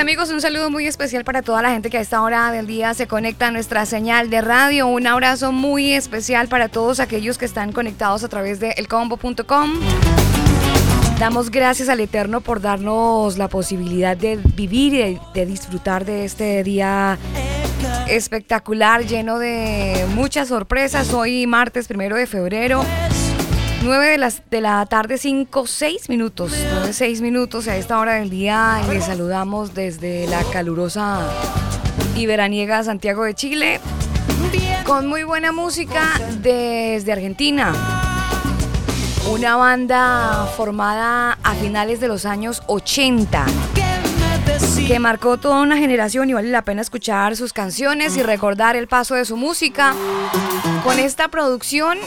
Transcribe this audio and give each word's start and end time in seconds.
Amigos, 0.00 0.30
un 0.30 0.40
saludo 0.40 0.70
muy 0.70 0.86
especial 0.86 1.24
para 1.24 1.42
toda 1.42 1.60
la 1.60 1.70
gente 1.72 1.90
que 1.90 1.98
a 1.98 2.00
esta 2.00 2.22
hora 2.22 2.50
del 2.52 2.66
día 2.66 2.94
se 2.94 3.06
conecta 3.06 3.48
a 3.48 3.50
nuestra 3.50 3.84
señal 3.84 4.30
de 4.30 4.40
radio. 4.40 4.86
Un 4.86 5.06
abrazo 5.06 5.52
muy 5.52 5.92
especial 5.92 6.48
para 6.48 6.68
todos 6.68 7.00
aquellos 7.00 7.36
que 7.36 7.44
están 7.44 7.72
conectados 7.72 8.24
a 8.24 8.28
través 8.28 8.60
de 8.60 8.70
elcombo.com. 8.70 9.80
Damos 11.18 11.50
gracias 11.50 11.90
al 11.90 12.00
Eterno 12.00 12.40
por 12.40 12.62
darnos 12.62 13.36
la 13.36 13.48
posibilidad 13.48 14.16
de 14.16 14.36
vivir 14.36 14.94
y 14.94 15.20
de 15.34 15.46
disfrutar 15.46 16.06
de 16.06 16.24
este 16.24 16.64
día 16.64 17.18
espectacular, 18.08 19.04
lleno 19.04 19.38
de 19.38 20.06
muchas 20.14 20.48
sorpresas. 20.48 21.12
Hoy 21.12 21.46
martes 21.46 21.88
primero 21.88 22.16
de 22.16 22.26
febrero. 22.26 22.84
9 23.82 24.18
de, 24.18 24.32
de 24.50 24.60
la 24.60 24.84
tarde, 24.86 25.18
5, 25.18 25.66
6 25.66 26.08
minutos. 26.08 26.52
9, 26.72 26.92
6 26.92 27.20
minutos 27.22 27.66
a 27.68 27.76
esta 27.76 27.98
hora 27.98 28.14
del 28.14 28.30
día. 28.30 28.80
Les 28.88 29.04
saludamos 29.04 29.74
desde 29.74 30.26
la 30.26 30.42
calurosa 30.44 31.20
y 32.14 32.26
veraniega 32.26 32.82
Santiago 32.84 33.24
de 33.24 33.34
Chile. 33.34 33.80
Con 34.84 35.06
muy 35.06 35.22
buena 35.22 35.52
música 35.52 36.02
desde 36.42 37.12
Argentina. 37.12 37.72
Una 39.30 39.56
banda 39.56 40.48
formada 40.56 41.38
a 41.42 41.54
finales 41.54 42.00
de 42.00 42.08
los 42.08 42.26
años 42.26 42.62
80 42.66 43.46
que 44.86 44.98
marcó 44.98 45.36
toda 45.36 45.62
una 45.62 45.76
generación 45.76 46.30
y 46.30 46.32
vale 46.32 46.50
la 46.50 46.62
pena 46.62 46.82
escuchar 46.82 47.36
sus 47.36 47.52
canciones 47.52 48.16
y 48.16 48.22
recordar 48.22 48.74
el 48.74 48.88
paso 48.88 49.14
de 49.14 49.24
su 49.24 49.36
música. 49.36 49.94
Con 50.82 50.98
esta 50.98 51.28
producción 51.28 51.98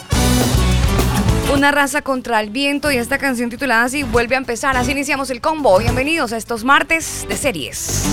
una 1.52 1.72
raza 1.72 2.02
contra 2.02 2.40
el 2.40 2.50
viento 2.50 2.92
y 2.92 2.98
esta 2.98 3.18
canción 3.18 3.50
titulada 3.50 3.84
así 3.84 4.04
vuelve 4.04 4.36
a 4.36 4.38
empezar. 4.38 4.78
Así 4.78 4.92
iniciamos 4.92 5.30
el 5.30 5.42
combo. 5.42 5.78
Bienvenidos 5.80 6.34
a 6.34 6.38
estos 6.38 6.64
martes 6.64 7.26
de 7.28 7.38
series. 7.38 8.04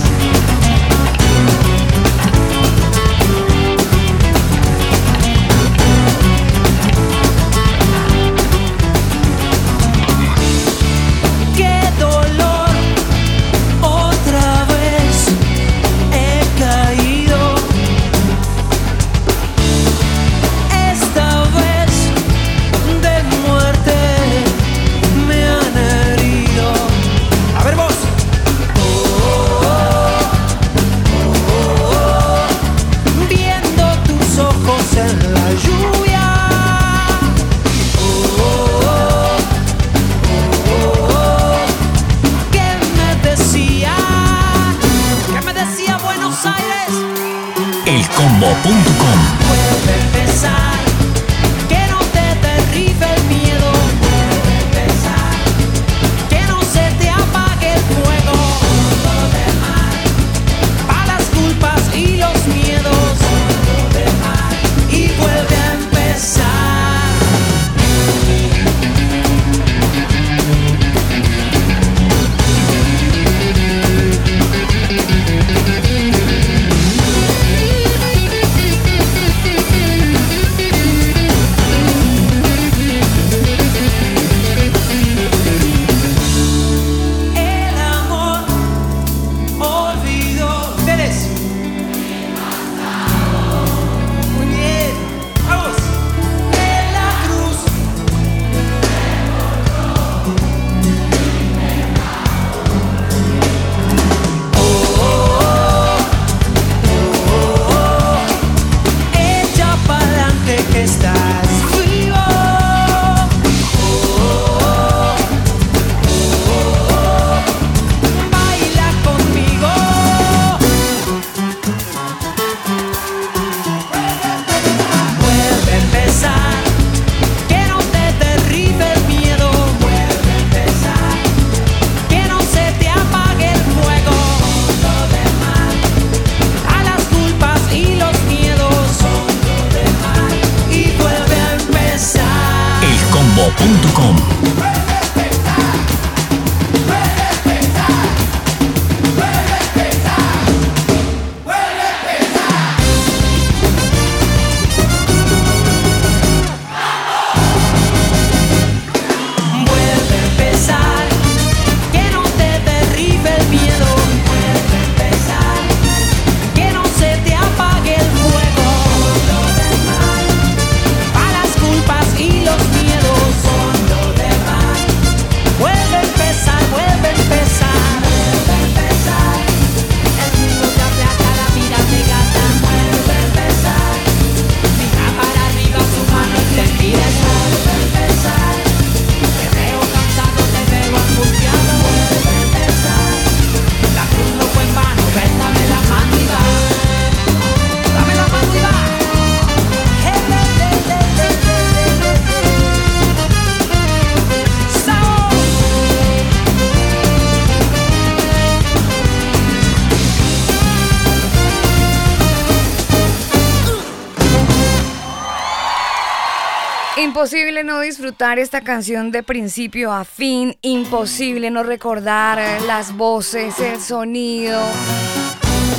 No 217.65 217.79
disfrutar 217.79 218.39
esta 218.39 218.61
canción 218.61 219.11
de 219.11 219.21
principio 219.21 219.93
a 219.93 220.03
fin, 220.03 220.57
imposible 220.63 221.51
no 221.51 221.61
recordar 221.61 222.39
las 222.63 222.97
voces, 222.97 223.59
el 223.59 223.79
sonido. 223.79 224.59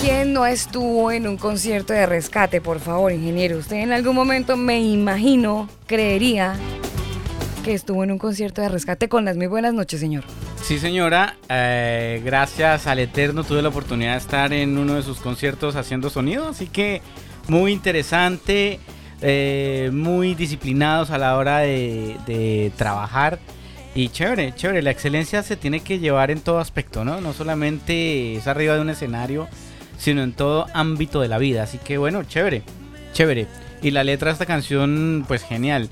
¿Quién 0.01 0.33
no 0.33 0.47
estuvo 0.47 1.11
en 1.11 1.27
un 1.27 1.37
concierto 1.37 1.93
de 1.93 2.07
rescate? 2.07 2.61
Por 2.61 2.79
favor, 2.79 3.11
ingeniero, 3.11 3.59
usted 3.59 3.79
en 3.79 3.91
algún 3.91 4.15
momento 4.15 4.57
me 4.57 4.81
imagino, 4.81 5.69
creería 5.87 6.55
que 7.65 7.75
estuvo 7.75 8.05
en 8.05 8.13
un 8.13 8.19
concierto 8.19 8.63
de 8.63 8.69
rescate 8.69 9.09
con 9.09 9.25
las 9.25 9.37
muy 9.37 9.49
buenas 9.49 9.75
noches, 9.75 9.99
señor. 9.99 10.23
Sí, 10.63 10.79
señora. 10.79 11.37
Eh, 11.49 12.23
gracias 12.25 12.87
al 12.87 13.01
Eterno 13.01 13.43
tuve 13.43 13.61
la 13.61 13.71
oportunidad 13.71 14.13
de 14.13 14.19
estar 14.19 14.53
en 14.53 14.79
uno 14.79 14.95
de 14.95 15.03
sus 15.03 15.19
conciertos 15.19 15.75
haciendo 15.75 16.11
sonido, 16.11 16.49
así 16.49 16.69
que 16.69 17.03
muy 17.49 17.73
interesante. 17.73 18.79
Eh, 19.25 19.91
muy 19.93 20.35
disciplinados 20.35 21.11
a 21.11 21.19
la 21.19 21.37
hora 21.37 21.59
de, 21.59 22.73
trabajar. 22.77 23.39
Y 23.95 24.09
chévere, 24.09 24.55
chévere, 24.55 24.83
la 24.83 24.91
excelencia 24.91 25.43
se 25.43 25.57
tiene 25.57 25.81
que 25.81 25.99
llevar 25.99 26.31
en 26.31 26.41
todo 26.41 26.59
aspecto, 26.59 27.05
¿no? 27.05 27.21
No 27.21 27.33
solamente 27.33 28.37
es 28.37 28.47
arriba 28.47 28.75
de 28.75 28.81
un 28.81 28.91
escenario, 28.91 29.49
sino 29.99 30.23
en 30.23 30.33
todo 30.33 30.67
ámbito 30.73 31.21
de 31.21 31.29
la 31.29 31.39
vida. 31.39 31.63
Así 31.63 31.79
que 31.79 31.99
bueno, 31.99 32.25
chévere, 32.25 32.63
chévere. 33.13 33.47
Y 33.83 33.91
la 33.91 34.03
letra 34.03 34.29
de 34.29 34.33
esta 34.33 34.47
canción, 34.47 35.25
pues 35.29 35.43
genial. 35.43 35.91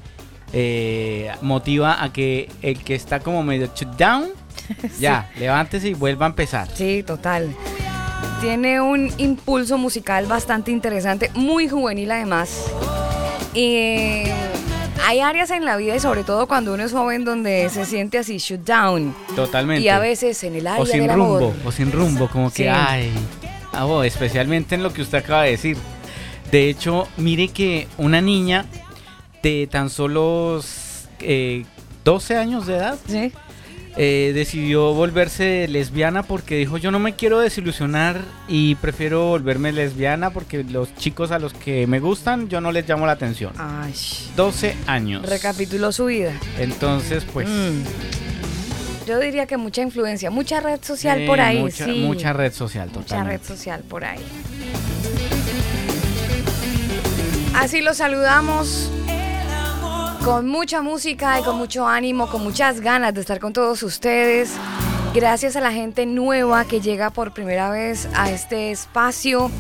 Eh, 0.53 1.31
motiva 1.43 2.03
a 2.03 2.13
que 2.13 2.49
el 2.63 2.83
que 2.83 2.95
está 2.95 3.21
como 3.21 3.43
medio 3.43 3.71
shut 3.75 3.97
down, 3.97 4.31
ya, 4.99 5.31
levántese 5.39 5.91
y 5.91 5.95
vuelva 5.95 6.27
a 6.27 6.31
empezar. 6.31 6.69
Sí, 6.75 7.05
total. 7.05 7.55
Tiene 8.41 8.81
un 8.81 9.13
impulso 9.19 9.77
musical 9.77 10.27
bastante 10.27 10.71
interesante, 10.71 11.31
muy 11.35 11.69
juvenil 11.69 12.11
además. 12.11 12.65
Y 13.55 14.25
hay 15.07 15.21
áreas 15.21 15.51
en 15.51 15.65
la 15.65 15.77
vida 15.77 15.97
y 15.97 16.01
sobre 16.01 16.25
todo 16.25 16.47
cuando 16.47 16.75
uno 16.75 16.85
es 16.85 16.93
joven 16.93 17.25
donde 17.25 17.69
se 17.71 17.85
siente 17.85 18.19
así 18.19 18.39
shut 18.39 18.61
down. 18.61 19.15
Totalmente. 19.35 19.83
Y 19.83 19.89
a 19.89 19.99
veces 19.99 20.43
en 20.45 20.57
el 20.57 20.67
área 20.67 20.83
o 20.83 20.87
sin 20.87 21.07
del 21.07 21.17
rumbo, 21.17 21.55
o 21.65 21.73
sin 21.73 21.91
rumbo, 21.91 22.29
como 22.29 22.53
que 22.53 22.69
ay, 22.69 23.11
ah, 23.73 24.03
especialmente 24.05 24.75
en 24.75 24.83
lo 24.83 24.93
que 24.93 25.03
usted 25.03 25.19
acaba 25.19 25.45
de 25.45 25.53
decir. 25.53 25.77
De 26.51 26.69
hecho, 26.69 27.07
mire 27.17 27.49
que 27.49 27.87
una 27.97 28.21
niña 28.21 28.67
de 29.43 29.69
tan 29.71 29.89
solo 29.89 30.61
12 30.61 31.09
eh, 31.21 32.37
años 32.37 32.67
de 32.67 32.77
edad 32.77 32.99
¿Sí? 33.07 33.33
Eh, 34.03 34.33
decidió 34.33 34.95
volverse 34.95 35.69
lesbiana 35.69 36.23
porque 36.23 36.57
dijo 36.57 36.79
yo 36.79 36.91
no 36.91 36.99
me 36.99 37.17
quiero 37.17 37.39
desilusionar 37.39 38.23
y 38.49 38.77
prefiero 38.77 39.27
volverme 39.27 39.73
lesbiana 39.73 40.31
porque 40.31 40.65
los 40.65 40.95
chicos 40.95 41.33
a 41.33 41.39
los 41.39 41.53
que 41.53 41.87
me 41.87 42.01
gustan 42.01 42.49
yo 42.49 42.63
no 42.63 42.73
les 42.73 42.89
llamo 42.89 43.05
la 43.05 43.13
atención. 43.13 43.53
Ay. 43.59 43.93
12 44.37 44.75
años. 44.87 45.29
Recapituló 45.29 45.93
su 45.93 46.07
vida. 46.07 46.33
Entonces, 46.59 47.27
pues... 47.31 47.47
Mm. 47.47 47.83
Yo 49.07 49.19
diría 49.19 49.45
que 49.45 49.59
mucha 49.59 49.83
influencia, 49.83 50.31
mucha 50.31 50.61
red 50.61 50.81
social 50.83 51.27
por 51.27 51.39
ahí. 51.39 51.59
Mucha, 51.59 51.85
sí. 51.85 52.01
mucha 52.01 52.33
red 52.33 52.55
social, 52.55 52.89
totalmente. 52.89 53.13
Mucha 53.13 53.25
red 53.25 53.55
social 53.55 53.83
por 53.87 54.07
ahí. 54.07 54.21
Así 57.55 57.83
lo 57.83 57.93
saludamos 57.93 58.91
con 60.25 60.49
mucha 60.49 60.83
música 60.83 61.41
y 61.41 61.43
con 61.43 61.57
mucho 61.57 61.87
ánimo, 61.87 62.29
con 62.29 62.43
muchas 62.43 62.81
ganas 62.81 63.15
de 63.15 63.21
estar 63.21 63.41
con 63.41 63.53
todos 63.53 63.83
ustedes. 63.83 64.53
Gracias 65.15 65.57
a 65.57 65.61
la 65.61 65.73
gente 65.73 66.07
nueva 66.07 66.65
que 66.65 66.81
llega 66.81 67.11
por 67.11 67.33
primera 67.33 67.71
vez 67.71 68.09
a 68.15 68.31
este 68.31 68.71
espacio. 68.71 69.51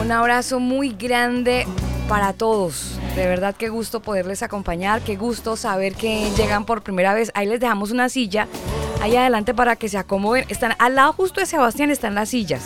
Un 0.00 0.12
abrazo 0.12 0.60
muy 0.60 0.90
grande 0.90 1.66
para 2.08 2.32
todos. 2.32 2.98
De 3.16 3.26
verdad 3.26 3.54
qué 3.56 3.68
gusto 3.68 4.00
poderles 4.00 4.42
acompañar, 4.42 5.00
qué 5.00 5.16
gusto 5.16 5.56
saber 5.56 5.94
que 5.94 6.30
llegan 6.36 6.64
por 6.64 6.82
primera 6.82 7.14
vez. 7.14 7.32
Ahí 7.34 7.46
les 7.46 7.60
dejamos 7.60 7.90
una 7.90 8.08
silla 8.08 8.46
ahí 9.00 9.16
adelante 9.16 9.54
para 9.54 9.76
que 9.76 9.88
se 9.88 9.98
acomoden. 9.98 10.44
Están 10.48 10.74
al 10.78 10.94
lado 10.94 11.12
justo 11.12 11.40
de 11.40 11.46
Sebastián 11.46 11.90
están 11.90 12.14
las 12.14 12.28
sillas. 12.28 12.62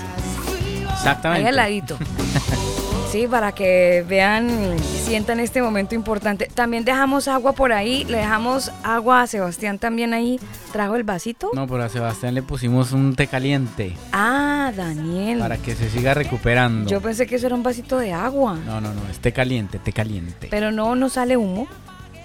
Exactamente. 0.93 1.43
Ahí 1.43 1.49
al 1.49 1.57
ladito. 1.57 1.99
Sí, 3.13 3.27
para 3.29 3.53
que 3.53 4.03
vean 4.09 4.49
y 4.75 4.79
sientan 4.81 5.39
este 5.39 5.61
momento 5.61 5.95
importante. 5.95 6.49
También 6.55 6.83
dejamos 6.83 7.29
agua 7.29 7.53
por 7.53 7.71
ahí, 7.75 8.05
le 8.05 8.17
dejamos 8.17 8.73
agua 8.83 9.21
a 9.21 9.27
Sebastián 9.27 9.79
también 9.79 10.15
ahí. 10.15 10.41
¿Trajo 10.73 10.97
el 10.97 11.05
vasito? 11.05 11.51
No, 11.53 11.67
pero 11.67 11.85
a 11.85 11.91
Sebastián 11.91 12.33
le 12.33 12.43
pusimos 12.43 12.93
un 12.93 13.15
té 13.15 13.27
caliente. 13.27 13.95
Ah, 14.13 14.73
Daniel. 14.75 15.41
Para 15.41 15.59
que 15.59 15.75
se 15.75 15.91
siga 15.91 16.15
recuperando. 16.15 16.89
Yo 16.89 17.03
pensé 17.03 17.27
que 17.27 17.35
eso 17.35 17.45
era 17.49 17.55
un 17.55 17.63
vasito 17.63 17.99
de 17.99 18.15
agua. 18.15 18.55
No, 18.65 18.81
no, 18.81 18.95
no, 18.95 19.03
es 19.11 19.19
té 19.19 19.31
caliente, 19.31 19.79
té 19.79 19.93
caliente. 19.93 20.49
Pero 20.51 20.73
no, 20.73 20.95
no 20.95 21.11
sale 21.11 21.37
humo. 21.37 21.69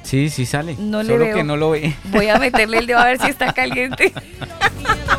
Sí, 0.04 0.30
sí 0.30 0.46
sale. 0.46 0.78
No 0.80 1.04
Solo 1.04 1.18
le 1.18 1.26
veo. 1.26 1.36
que 1.36 1.44
no 1.44 1.58
lo 1.58 1.72
ve. 1.72 1.94
Voy 2.06 2.30
a 2.30 2.40
meterle 2.40 2.78
el 2.78 2.88
dedo 2.88 3.00
a 3.00 3.06
ver 3.08 3.20
si 3.20 3.28
está 3.30 3.52
caliente. 3.52 4.14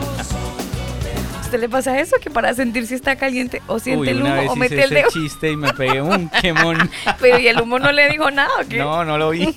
usted 1.48 1.60
le 1.60 1.68
pasa 1.70 1.98
eso? 1.98 2.16
Que 2.20 2.28
para 2.30 2.52
sentir 2.52 2.86
si 2.86 2.94
está 2.94 3.16
caliente 3.16 3.62
o 3.68 3.78
siente 3.78 4.10
el 4.10 4.22
humo 4.22 4.52
o 4.52 4.56
mete 4.56 4.84
el 4.84 4.90
dedo. 4.90 5.08
chiste 5.08 5.50
y 5.50 5.56
me 5.56 5.72
pegué 5.72 6.02
un 6.02 6.28
quemón. 6.42 6.90
Pero 7.20 7.38
¿y 7.38 7.48
el 7.48 7.58
humo 7.60 7.78
no 7.78 7.90
le 7.90 8.10
dijo 8.10 8.30
nada 8.30 8.50
o 8.62 8.68
qué? 8.68 8.76
No, 8.76 9.02
no 9.04 9.16
lo 9.16 9.30
vi. 9.30 9.54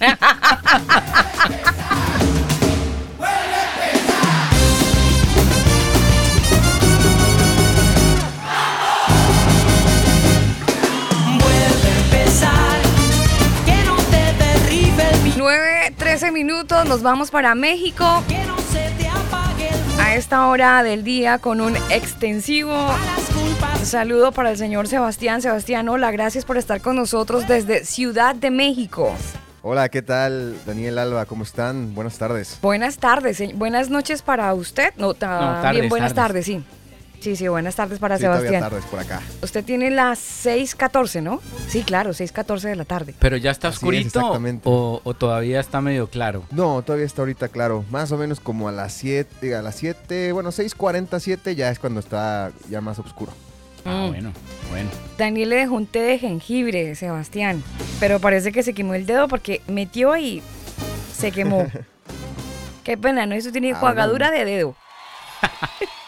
Nueve, 15.37 15.93
13 15.97 16.31
minutos, 16.31 16.85
nos 16.85 17.01
vamos 17.01 17.31
para 17.31 17.55
México 17.55 18.23
a 20.01 20.15
esta 20.15 20.47
hora 20.47 20.81
del 20.83 21.03
día 21.03 21.37
con 21.37 21.61
un 21.61 21.75
extensivo 21.89 22.75
saludo 23.83 24.31
para 24.31 24.51
el 24.51 24.57
señor 24.57 24.87
Sebastián. 24.87 25.41
Sebastián, 25.41 25.87
hola, 25.89 26.11
gracias 26.11 26.43
por 26.43 26.57
estar 26.57 26.81
con 26.81 26.95
nosotros 26.95 27.47
desde 27.47 27.85
Ciudad 27.85 28.33
de 28.33 28.49
México. 28.49 29.13
Hola, 29.61 29.89
¿qué 29.89 30.01
tal? 30.01 30.55
Daniel 30.65 30.97
Alba, 30.97 31.25
¿cómo 31.25 31.43
están? 31.43 31.93
Buenas 31.93 32.17
tardes. 32.17 32.57
Buenas 32.63 32.97
tardes, 32.97 33.41
buenas 33.55 33.89
noches 33.89 34.23
para 34.23 34.51
usted. 34.55 34.91
No, 34.97 35.13
también 35.13 35.87
buenas 35.87 36.15
tardes, 36.15 36.45
sí. 36.45 36.63
Sí, 37.21 37.35
sí, 37.35 37.47
buenas 37.47 37.75
tardes 37.75 37.99
para 37.99 38.17
sí, 38.17 38.23
Sebastián. 38.23 38.61
tardes 38.61 38.83
por 38.85 38.99
acá. 38.99 39.21
Usted 39.43 39.63
tiene 39.63 39.91
las 39.91 40.17
6:14, 40.43 41.21
¿no? 41.21 41.39
Sí, 41.67 41.83
claro, 41.83 42.13
6:14 42.13 42.61
de 42.61 42.75
la 42.75 42.83
tarde. 42.83 43.13
Pero 43.19 43.37
ya 43.37 43.51
está 43.51 43.69
oscurito 43.69 44.39
o, 44.63 45.13
todavía 45.13 45.59
está 45.59 45.81
medio 45.81 46.07
claro. 46.07 46.43
No, 46.49 46.81
todavía 46.81 47.05
está 47.05 47.21
ahorita 47.21 47.49
claro. 47.49 47.85
Más 47.91 48.11
o 48.11 48.17
menos 48.17 48.39
como 48.39 48.69
a 48.69 48.71
las 48.71 48.93
7, 48.93 49.55
a 49.55 49.61
las 49.61 49.75
7, 49.75 50.31
bueno, 50.31 50.49
6:47 50.51 51.53
ya 51.53 51.69
es 51.69 51.77
cuando 51.77 51.99
está 51.99 52.51
ya 52.71 52.81
más 52.81 52.97
oscuro. 52.97 53.33
Ah, 53.85 54.05
mm. 54.07 54.09
bueno, 54.09 54.33
bueno. 54.71 54.89
Daniel 55.19 55.49
le 55.49 55.55
dejó 55.57 55.75
un 55.75 55.85
té 55.85 55.99
de 55.99 56.17
jengibre, 56.17 56.95
Sebastián. 56.95 57.63
Pero 57.99 58.19
parece 58.19 58.51
que 58.51 58.63
se 58.63 58.73
quemó 58.73 58.95
el 58.95 59.05
dedo 59.05 59.27
porque 59.27 59.61
metió 59.67 60.17
y 60.17 60.41
se 61.15 61.31
quemó. 61.31 61.67
Qué 62.83 62.97
pena, 62.97 63.27
¿no? 63.27 63.35
Eso 63.35 63.51
tiene 63.51 63.75
jugadura 63.75 64.29
ah, 64.29 64.31
de 64.31 64.43
dedo. 64.43 64.75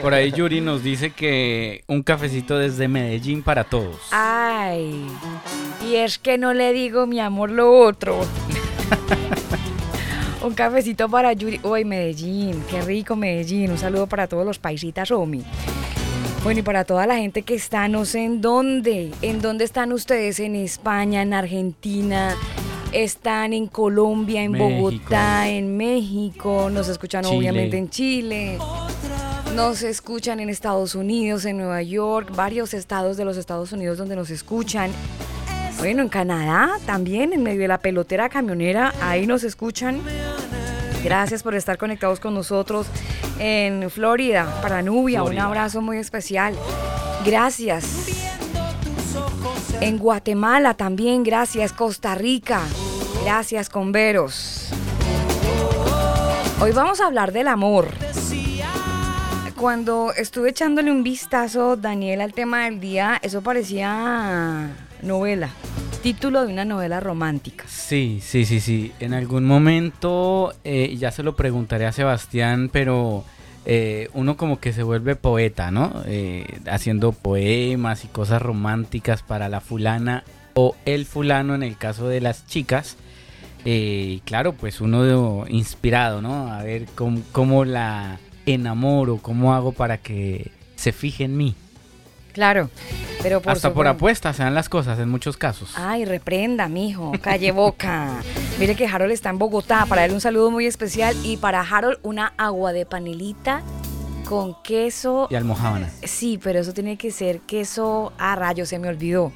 Por 0.00 0.14
ahí 0.14 0.32
Yuri 0.32 0.60
nos 0.60 0.82
dice 0.82 1.10
que 1.10 1.84
un 1.86 2.02
cafecito 2.02 2.58
desde 2.58 2.88
Medellín 2.88 3.42
para 3.42 3.64
todos. 3.64 3.96
Ay, 4.10 5.06
y 5.86 5.96
es 5.96 6.18
que 6.18 6.38
no 6.38 6.54
le 6.54 6.72
digo 6.72 7.06
mi 7.06 7.20
amor 7.20 7.50
lo 7.50 7.72
otro. 7.78 8.20
un 10.42 10.54
cafecito 10.54 11.08
para 11.08 11.32
Yuri. 11.32 11.60
Uy, 11.62 11.84
Medellín, 11.84 12.62
qué 12.70 12.80
rico 12.82 13.16
Medellín. 13.16 13.70
Un 13.70 13.78
saludo 13.78 14.06
para 14.06 14.26
todos 14.26 14.46
los 14.46 14.58
paisitas, 14.58 15.10
Omi. 15.10 15.42
Bueno, 16.42 16.60
y 16.60 16.62
para 16.62 16.84
toda 16.84 17.06
la 17.06 17.16
gente 17.16 17.42
que 17.42 17.54
está, 17.54 17.88
no 17.88 18.04
sé 18.04 18.22
en 18.22 18.40
dónde, 18.40 19.10
en 19.20 19.40
dónde 19.40 19.64
están 19.64 19.92
ustedes, 19.92 20.38
en 20.38 20.54
España, 20.54 21.22
en 21.22 21.34
Argentina, 21.34 22.36
están 22.92 23.52
en 23.52 23.66
Colombia, 23.66 24.42
en 24.42 24.52
Bogotá, 24.52 25.48
en 25.48 25.76
México, 25.76 26.70
nos 26.70 26.88
escuchan 26.88 27.24
obviamente 27.26 27.76
en 27.76 27.90
Chile. 27.90 28.58
Nos 29.56 29.82
escuchan 29.82 30.38
en 30.38 30.50
Estados 30.50 30.94
Unidos, 30.94 31.46
en 31.46 31.56
Nueva 31.56 31.80
York, 31.80 32.30
varios 32.36 32.74
estados 32.74 33.16
de 33.16 33.24
los 33.24 33.38
Estados 33.38 33.72
Unidos 33.72 33.96
donde 33.96 34.14
nos 34.14 34.28
escuchan. 34.28 34.90
Bueno, 35.78 36.02
en 36.02 36.10
Canadá 36.10 36.78
también, 36.84 37.32
en 37.32 37.42
medio 37.42 37.62
de 37.62 37.68
la 37.68 37.78
pelotera 37.78 38.28
camionera, 38.28 38.92
ahí 39.00 39.26
nos 39.26 39.44
escuchan. 39.44 40.02
Gracias 41.02 41.42
por 41.42 41.54
estar 41.54 41.78
conectados 41.78 42.20
con 42.20 42.34
nosotros 42.34 42.86
en 43.38 43.88
Florida, 43.88 44.60
para 44.60 44.82
Nubia, 44.82 45.22
un 45.22 45.38
abrazo 45.38 45.80
muy 45.80 45.96
especial. 45.96 46.54
Gracias. 47.24 48.08
En 49.80 49.96
Guatemala 49.96 50.74
también, 50.74 51.22
gracias. 51.22 51.72
Costa 51.72 52.14
Rica, 52.14 52.60
gracias, 53.22 53.70
Converos. 53.70 54.68
Hoy 56.60 56.72
vamos 56.72 57.00
a 57.00 57.06
hablar 57.06 57.32
del 57.32 57.48
amor 57.48 57.88
cuando 59.56 60.12
estuve 60.12 60.50
echándole 60.50 60.92
un 60.92 61.02
vistazo, 61.02 61.76
Daniel, 61.76 62.20
al 62.20 62.32
tema 62.32 62.66
del 62.66 62.78
día, 62.78 63.18
eso 63.22 63.40
parecía 63.40 64.70
novela, 65.02 65.50
título 66.02 66.44
de 66.44 66.52
una 66.52 66.64
novela 66.64 67.00
romántica. 67.00 67.64
Sí, 67.66 68.20
sí, 68.22 68.44
sí, 68.44 68.60
sí. 68.60 68.92
En 69.00 69.14
algún 69.14 69.44
momento, 69.44 70.54
eh, 70.62 70.94
ya 70.98 71.10
se 71.10 71.22
lo 71.22 71.36
preguntaré 71.36 71.86
a 71.86 71.92
Sebastián, 71.92 72.68
pero 72.70 73.24
eh, 73.64 74.08
uno 74.12 74.36
como 74.36 74.60
que 74.60 74.72
se 74.72 74.82
vuelve 74.82 75.16
poeta, 75.16 75.70
¿no? 75.70 76.02
Eh, 76.06 76.60
haciendo 76.70 77.12
poemas 77.12 78.04
y 78.04 78.08
cosas 78.08 78.42
románticas 78.42 79.22
para 79.22 79.48
la 79.48 79.60
fulana 79.60 80.22
o 80.54 80.76
el 80.84 81.06
fulano 81.06 81.54
en 81.54 81.62
el 81.62 81.76
caso 81.78 82.08
de 82.08 82.20
las 82.20 82.46
chicas. 82.46 82.96
Y 83.64 84.20
claro, 84.20 84.52
pues 84.52 84.80
uno 84.80 85.44
inspirado, 85.48 86.22
¿no? 86.22 86.52
A 86.52 86.62
ver 86.62 86.86
cómo, 86.94 87.22
cómo 87.32 87.64
la 87.64 88.20
enamoro, 88.46 89.18
cómo 89.18 89.54
hago 89.54 89.72
para 89.72 89.98
que 89.98 90.50
se 90.76 90.92
fije 90.92 91.24
en 91.24 91.36
mí. 91.36 91.54
Claro, 92.32 92.70
pero 93.22 93.40
por 93.40 93.52
Hasta 93.52 93.72
por 93.72 93.86
apuesta 93.86 94.32
se 94.34 94.42
dan 94.42 94.54
las 94.54 94.68
cosas 94.68 94.98
en 94.98 95.08
muchos 95.08 95.36
casos. 95.38 95.72
Ay, 95.74 96.04
reprenda, 96.04 96.68
mijo, 96.68 97.12
calle 97.22 97.50
boca. 97.50 98.22
Mire 98.58 98.74
que 98.74 98.86
Harold 98.86 99.12
está 99.12 99.30
en 99.30 99.38
Bogotá, 99.38 99.86
para 99.86 100.04
él 100.04 100.12
un 100.12 100.20
saludo 100.20 100.50
muy 100.50 100.66
especial 100.66 101.16
y 101.24 101.38
para 101.38 101.60
Harold 101.62 101.98
una 102.02 102.34
agua 102.36 102.72
de 102.72 102.84
panelita 102.84 103.62
con 104.28 104.54
queso. 104.62 105.28
Y 105.30 105.34
almohábana. 105.34 105.90
Sí, 106.02 106.38
pero 106.42 106.58
eso 106.58 106.74
tiene 106.74 106.98
que 106.98 107.10
ser 107.10 107.40
queso 107.40 108.12
a 108.18 108.36
rayo, 108.36 108.66
se 108.66 108.78
me 108.78 108.88
olvidó. 108.88 109.32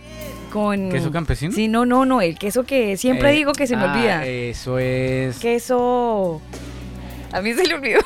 Con... 0.53 0.91
¿Queso 0.91 1.11
campesino? 1.11 1.55
Sí, 1.55 1.69
no, 1.69 1.87
no, 1.87 2.05
no, 2.05 2.21
el 2.21 2.39
queso 2.39 2.65
que 2.65 2.97
siempre 2.97 3.31
Eh, 3.31 3.37
digo 3.37 3.53
que 3.53 3.67
se 3.67 3.77
me 3.77 3.85
ah, 3.85 3.93
olvida. 3.93 4.27
Eso 4.27 4.79
es... 4.79 5.39
Queso... 5.39 6.43
A 7.33 7.41
mí 7.41 7.55
se 7.55 7.65
le 7.65 7.75
olvidó. 7.75 8.01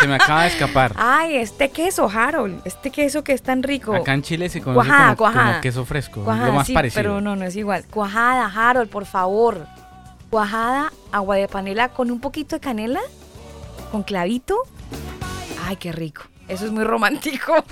Se 0.00 0.06
me 0.06 0.14
acaba 0.14 0.42
de 0.42 0.48
escapar. 0.48 0.92
Ay, 0.96 1.36
este 1.36 1.70
queso, 1.70 2.08
Harold. 2.12 2.60
Este 2.64 2.90
queso 2.90 3.24
que 3.24 3.32
es 3.32 3.42
tan 3.42 3.62
rico. 3.62 3.94
Acá 3.94 4.14
en 4.14 4.22
Chile 4.22 4.48
se 4.48 4.60
conoce 4.60 4.86
Cuajada, 4.88 5.16
como, 5.16 5.30
como 5.30 5.42
cuajada. 5.42 5.60
queso 5.60 5.84
fresco. 5.84 6.22
Cuajada, 6.22 6.46
lo 6.48 6.52
más 6.54 6.66
sí, 6.66 6.74
parecido. 6.74 7.02
pero 7.02 7.20
no, 7.20 7.36
no 7.36 7.44
es 7.44 7.56
igual. 7.56 7.84
Cuajada, 7.90 8.46
Harold, 8.46 8.90
por 8.90 9.06
favor. 9.06 9.66
Cuajada, 10.30 10.92
agua 11.10 11.36
de 11.36 11.48
panela 11.48 11.88
con 11.88 12.10
un 12.10 12.20
poquito 12.20 12.56
de 12.56 12.60
canela, 12.60 13.00
con 13.90 14.02
clavito. 14.02 14.56
Ay, 15.66 15.76
qué 15.76 15.90
rico. 15.92 16.22
Eso 16.48 16.66
es 16.66 16.72
muy 16.72 16.84
romántico. 16.84 17.54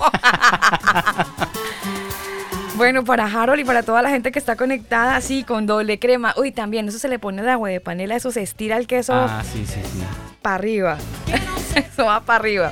bueno, 2.77 3.05
para 3.05 3.25
Harold 3.27 3.61
y 3.61 3.65
para 3.65 3.83
toda 3.83 4.03
la 4.03 4.11
gente 4.11 4.33
que 4.33 4.39
está 4.39 4.57
conectada, 4.57 5.21
sí, 5.21 5.45
con 5.45 5.67
doble 5.67 5.99
crema. 5.99 6.35
Uy, 6.37 6.53
también, 6.53 6.89
eso 6.89 6.99
se 6.99 7.09
le 7.09 7.19
pone 7.19 7.43
el 7.43 7.49
agua 7.49 7.69
de 7.71 7.81
panela, 7.81 8.17
eso 8.17 8.31
se 8.31 8.43
estira 8.43 8.77
el 8.77 8.87
queso 8.87 9.15
Ah, 9.15 9.43
sí, 9.51 9.65
sí, 9.67 9.81
sí. 9.83 10.03
Para 10.47 10.55
arriba. 10.55 10.99
Eso 11.75 12.05
va 12.05 12.21
para 12.21 12.39
arriba. 12.39 12.71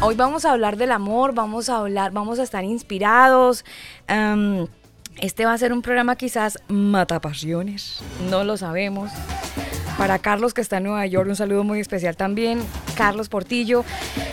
Hoy 0.00 0.16
vamos 0.16 0.44
a 0.44 0.50
hablar 0.50 0.76
del 0.76 0.90
amor, 0.90 1.32
vamos 1.32 1.68
a 1.68 1.76
hablar, 1.76 2.10
vamos 2.10 2.40
a 2.40 2.42
estar 2.42 2.64
inspirados. 2.64 3.64
Este 5.20 5.46
va 5.46 5.52
a 5.52 5.58
ser 5.58 5.72
un 5.72 5.80
programa 5.80 6.16
quizás 6.16 6.58
matapasiones, 6.66 8.02
no 8.28 8.42
lo 8.42 8.56
sabemos. 8.56 9.12
Para 9.96 10.18
Carlos 10.18 10.54
que 10.54 10.60
está 10.60 10.78
en 10.78 10.84
Nueva 10.84 11.06
York, 11.06 11.28
un 11.28 11.36
saludo 11.36 11.62
muy 11.62 11.78
especial 11.78 12.16
también. 12.16 12.58
Carlos 12.96 13.28
Portillo. 13.28 13.84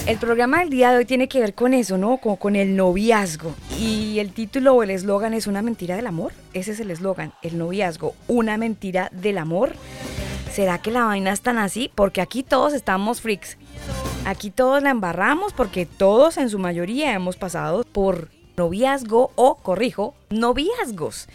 El 0.08 0.18
programa 0.18 0.62
del 0.62 0.72
día 0.72 0.90
de 0.90 0.98
hoy 0.98 1.06
tiene 1.06 1.28
que 1.28 1.40
ver 1.40 1.54
con 1.54 1.76
eso, 1.76 2.00
¿no? 2.00 2.18
Con, 2.18 2.38
con 2.38 2.56
el 2.56 2.76
noviazgo. 2.76 3.54
Y 3.78 4.18
el 4.18 4.32
título 4.32 4.74
o 4.74 4.82
el 4.82 4.90
eslogan 4.90 5.36
es 5.36 5.46
Una 5.46 5.62
mentira 5.62 5.98
del 5.98 6.08
amor. 6.08 6.32
Ese 6.54 6.72
es 6.72 6.80
el 6.80 6.90
eslogan, 6.90 7.34
el 7.44 7.60
noviazgo, 7.60 8.16
una 8.28 8.58
mentira 8.58 9.10
del 9.12 9.38
amor. 9.38 9.74
¿Será 10.58 10.80
que 10.80 10.90
la 10.90 11.04
vaina 11.04 11.32
es 11.34 11.42
tan 11.42 11.60
así? 11.60 11.92
Porque 11.94 12.20
aquí 12.20 12.42
todos 12.42 12.74
estamos 12.74 13.22
freaks. 13.22 13.60
Aquí 14.26 14.50
todos 14.50 14.82
la 14.82 14.90
embarramos 14.90 15.54
porque 15.54 15.86
todos 15.86 16.38
en 16.38 16.50
su 16.50 16.58
mayoría 16.58 17.14
hemos 17.14 17.36
pasado 17.36 17.84
por 17.84 18.30
noviazgo 18.58 19.30
o, 19.36 19.58
corrijo, 19.58 20.16
noviazgos. 20.32 21.28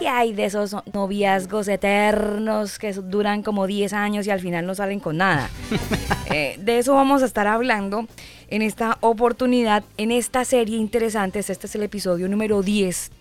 Y 0.00 0.06
hay 0.06 0.32
de 0.32 0.44
esos 0.44 0.76
noviazgos 0.92 1.66
eternos 1.66 2.78
que 2.78 2.92
duran 2.92 3.42
como 3.42 3.66
10 3.66 3.92
años 3.94 4.28
y 4.28 4.30
al 4.30 4.38
final 4.38 4.64
no 4.64 4.76
salen 4.76 5.00
con 5.00 5.16
nada. 5.16 5.50
Eh, 6.28 6.56
de 6.58 6.78
eso 6.78 6.92
vamos 6.92 7.22
a 7.22 7.24
estar 7.24 7.46
hablando 7.46 8.06
en 8.50 8.60
esta 8.60 8.98
oportunidad, 9.00 9.84
en 9.96 10.10
esta 10.10 10.44
serie 10.44 10.76
interesante. 10.76 11.38
Este 11.38 11.52
es 11.52 11.74
el 11.76 11.84
episodio 11.84 12.28
número 12.28 12.62
10 12.62 13.12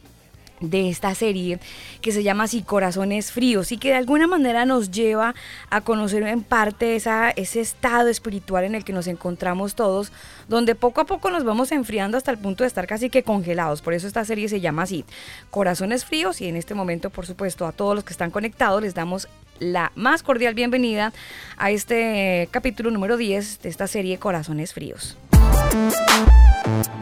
de 0.60 0.90
esta 0.90 1.14
serie 1.16 1.60
que 2.02 2.12
se 2.12 2.24
llama 2.24 2.46
así 2.46 2.62
Corazones 2.62 3.32
Fríos 3.32 3.72
y 3.72 3.78
que 3.78 3.90
de 3.90 3.96
alguna 3.96 4.28
manera 4.28 4.66
nos 4.66 4.92
lleva 4.92 5.36
a 5.70 5.82
conocer 5.82 6.24
en 6.24 6.44
parte 6.44 6.96
esa, 6.96 7.32
ese 7.32 7.62
estado 7.62 8.10
espiritual 8.10 8.64
en 8.64 8.76
el 8.76 8.84
que 8.84 8.94
nos 8.94 9.08
encontramos 9.08 9.76
todos, 9.76 10.12
donde 10.48 10.76
poco 10.76 11.02
a 11.02 11.06
poco 11.06 11.30
nos 11.30 11.44
vamos 11.44 11.72
enfriando 11.72 12.18
hasta 12.18 12.32
el 12.32 12.38
punto 12.38 12.64
de 12.64 12.68
estar 12.68 12.88
casi 12.88 13.10
que 13.10 13.24
congelados. 13.24 13.82
Por 13.82 13.94
eso 13.94 14.08
esta 14.08 14.26
serie 14.26 14.50
se 14.50 14.62
llama 14.62 14.84
así, 14.84 15.06
Corazones 15.50 16.06
Fríos 16.06 16.42
y 16.42 16.48
en 16.48 16.56
este 16.56 16.74
momento, 16.74 17.10
por 17.10 17.26
supuesto, 17.26 17.66
a 17.66 17.72
todos 17.72 17.96
los 17.96 18.04
que 18.04 18.14
están 18.14 18.32
conectados 18.32 18.82
les 18.82 18.94
damos 18.94 19.28
la 19.60 19.92
más 19.96 20.24
cordial 20.24 20.54
bienvenida 20.54 21.14
a 21.58 21.72
este 21.72 22.50
capítulo 22.52 22.92
número 22.92 23.18
10 23.18 23.62
de 23.62 23.70
esta 23.70 23.88
serie 23.88 24.18
Corazones 24.18 24.74
Fríos. 24.74 25.18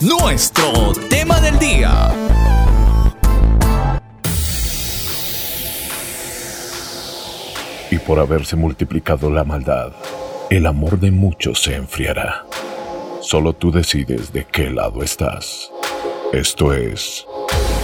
Nuestro 0.01 0.93
tema 1.09 1.39
del 1.39 1.57
día. 1.59 2.11
Y 7.93 7.99
por 7.99 8.17
haberse 8.17 8.55
multiplicado 8.55 9.29
la 9.29 9.43
maldad, 9.43 9.91
el 10.49 10.65
amor 10.65 10.99
de 10.99 11.11
muchos 11.11 11.61
se 11.61 11.75
enfriará. 11.75 12.43
Solo 13.21 13.53
tú 13.53 13.71
decides 13.71 14.33
de 14.33 14.45
qué 14.45 14.71
lado 14.71 15.03
estás. 15.03 15.69
Esto 16.31 16.73
es 16.73 17.23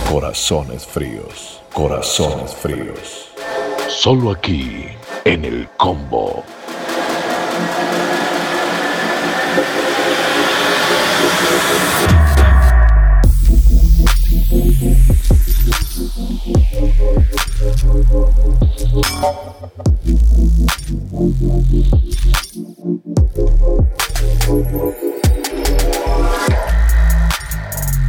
Corazones 0.10 0.88
Fríos, 0.88 1.62
Corazones 1.74 2.56
Fríos. 2.56 3.30
Solo 3.88 4.32
aquí, 4.32 4.86
en 5.25 5.46
el 5.46 5.70
combo. 5.78 6.44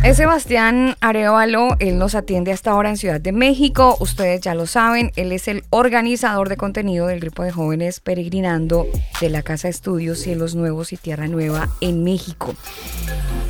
Es 0.03 0.17
Sebastián 0.17 0.97
Arevalo, 1.01 1.77
él 1.79 1.99
nos 1.99 2.15
atiende 2.15 2.53
hasta 2.53 2.71
ahora 2.71 2.89
en 2.89 2.97
Ciudad 2.97 3.21
de 3.21 3.33
México, 3.33 3.99
ustedes 4.01 4.41
ya 4.41 4.55
lo 4.55 4.67
saben, 4.67 5.13
él 5.17 5.33
es 5.33 5.47
el 5.47 5.65
organizador 5.69 6.49
de 6.49 6.57
contenido 6.57 7.07
del 7.07 7.21
grupo 7.21 7.43
de 7.43 7.51
jóvenes 7.53 8.01
peregrinando 8.01 8.87
de 9.21 9.29
la 9.29 9.43
Casa 9.43 9.69
de 9.69 9.73
Estudios 9.73 10.19
Cielos 10.19 10.55
Nuevos 10.55 10.95
y 10.95 10.97
Tierra 10.97 11.29
Nueva 11.29 11.69
en 11.83 12.03
México. 12.05 12.55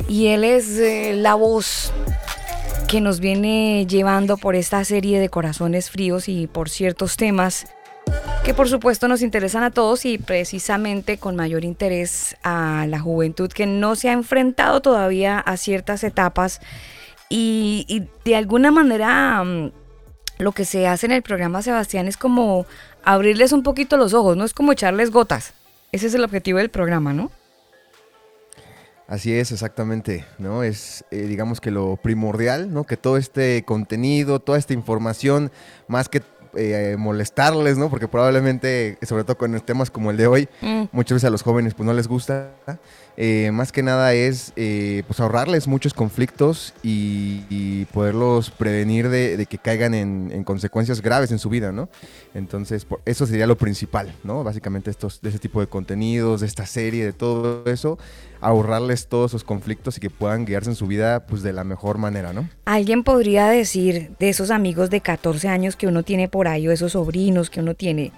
Y 0.09 0.27
él 0.27 0.43
es 0.43 0.77
eh, 0.77 1.13
la 1.15 1.35
voz 1.35 1.93
que 2.91 2.99
nos 2.99 3.21
viene 3.21 3.87
llevando 3.87 4.35
por 4.35 4.53
esta 4.53 4.83
serie 4.83 5.21
de 5.21 5.29
corazones 5.29 5.89
fríos 5.89 6.27
y 6.27 6.47
por 6.47 6.67
ciertos 6.67 7.15
temas 7.15 7.67
que 8.43 8.53
por 8.53 8.67
supuesto 8.67 9.07
nos 9.07 9.21
interesan 9.21 9.63
a 9.63 9.71
todos 9.71 10.03
y 10.03 10.17
precisamente 10.17 11.17
con 11.17 11.37
mayor 11.37 11.63
interés 11.63 12.35
a 12.43 12.85
la 12.89 12.99
juventud 12.99 13.49
que 13.49 13.65
no 13.65 13.95
se 13.95 14.09
ha 14.09 14.11
enfrentado 14.11 14.81
todavía 14.81 15.39
a 15.39 15.55
ciertas 15.55 16.03
etapas 16.03 16.59
y, 17.29 18.07
de 18.25 18.35
alguna 18.35 18.71
manera 18.71 19.41
mm, 19.41 19.71
lo 20.39 20.51
que 20.51 20.65
se 20.65 20.85
hace 20.85 21.05
en 21.05 21.13
el 21.13 21.21
programa 21.21 21.61
Sebastián 21.61 22.09
es 22.09 22.17
como 22.17 22.65
abrirles 23.05 23.53
un 23.53 23.63
poquito 23.63 23.95
los 23.95 24.13
ojos, 24.13 24.35
no 24.35 24.43
es 24.43 24.53
como 24.53 24.73
echarles 24.73 25.11
gotas. 25.11 25.53
Ese 25.93 26.07
es 26.07 26.13
el 26.13 26.25
objetivo 26.25 26.57
del 26.57 26.69
programa, 26.69 27.13
¿no? 27.13 27.31
Así 29.11 29.33
es, 29.33 29.51
exactamente, 29.51 30.23
¿no? 30.37 30.63
Es, 30.63 31.03
eh, 31.11 31.23
digamos 31.23 31.59
que 31.59 31.69
lo 31.69 31.97
primordial, 31.97 32.73
¿no? 32.73 32.85
Que 32.85 32.95
todo 32.95 33.17
este 33.17 33.65
contenido, 33.65 34.39
toda 34.39 34.57
esta 34.57 34.71
información, 34.71 35.51
más 35.89 36.07
que 36.07 36.21
eh, 36.55 36.95
molestarles, 36.97 37.77
¿no? 37.77 37.89
Porque 37.89 38.07
probablemente, 38.07 38.97
sobre 39.01 39.25
todo 39.25 39.37
con 39.37 39.59
temas 39.59 39.91
como 39.91 40.11
el 40.11 40.17
de 40.17 40.27
hoy, 40.27 40.49
Mm. 40.61 40.83
muchas 40.93 41.15
veces 41.17 41.27
a 41.27 41.29
los 41.29 41.43
jóvenes 41.43 41.73
pues 41.73 41.85
no 41.85 41.93
les 41.93 42.07
gusta. 42.07 42.51
Eh, 43.17 43.51
más 43.51 43.71
que 43.71 43.83
nada 43.83 44.13
es 44.13 44.53
eh, 44.55 45.03
pues 45.05 45.19
ahorrarles 45.19 45.67
muchos 45.67 45.93
conflictos 45.93 46.73
y, 46.81 47.85
poderlos 47.93 48.51
prevenir 48.51 49.09
de, 49.09 49.45
que 49.49 49.57
caigan 49.57 49.93
en, 49.93 50.31
en 50.33 50.43
consecuencias 50.43 51.01
graves 51.01 51.31
en 51.31 51.39
su 51.39 51.49
vida, 51.49 51.71
¿no? 51.71 51.89
Entonces, 52.33 52.85
por- 52.85 53.01
eso 53.05 53.25
sería 53.25 53.47
lo 53.47 53.57
principal, 53.57 54.13
¿no? 54.23 54.43
Básicamente 54.43 54.89
estos, 54.89 55.21
de 55.21 55.29
ese 55.29 55.39
tipo 55.39 55.59
de 55.59 55.67
contenidos, 55.67 56.41
de 56.41 56.47
esta 56.47 56.65
serie, 56.65 57.03
de 57.03 57.13
todo 57.13 57.65
eso, 57.65 57.97
ahorrarles 58.39 59.07
todos 59.07 59.31
esos 59.31 59.43
conflictos 59.43 59.97
y 59.97 60.01
que 60.01 60.09
puedan 60.09 60.45
guiarse 60.45 60.69
en 60.69 60.75
su 60.75 60.87
vida 60.87 61.25
pues 61.25 61.41
de 61.43 61.53
la 61.53 61.63
mejor 61.63 61.97
manera, 61.97 62.33
¿no? 62.33 62.49
Alguien 62.65 63.03
podría 63.03 63.47
decir 63.47 64.11
de 64.19 64.29
esos 64.29 64.51
amigos 64.51 64.89
de 64.89 65.01
14 65.01 65.47
años 65.49 65.75
que 65.75 65.87
uno 65.87 66.03
tiene 66.03 66.29
por 66.29 66.47
ahí 66.47 66.67
o 66.67 66.71
esos 66.71 66.93
sobrinos 66.93 67.49
que 67.49 67.59
uno 67.59 67.73
tiene. 67.75 68.11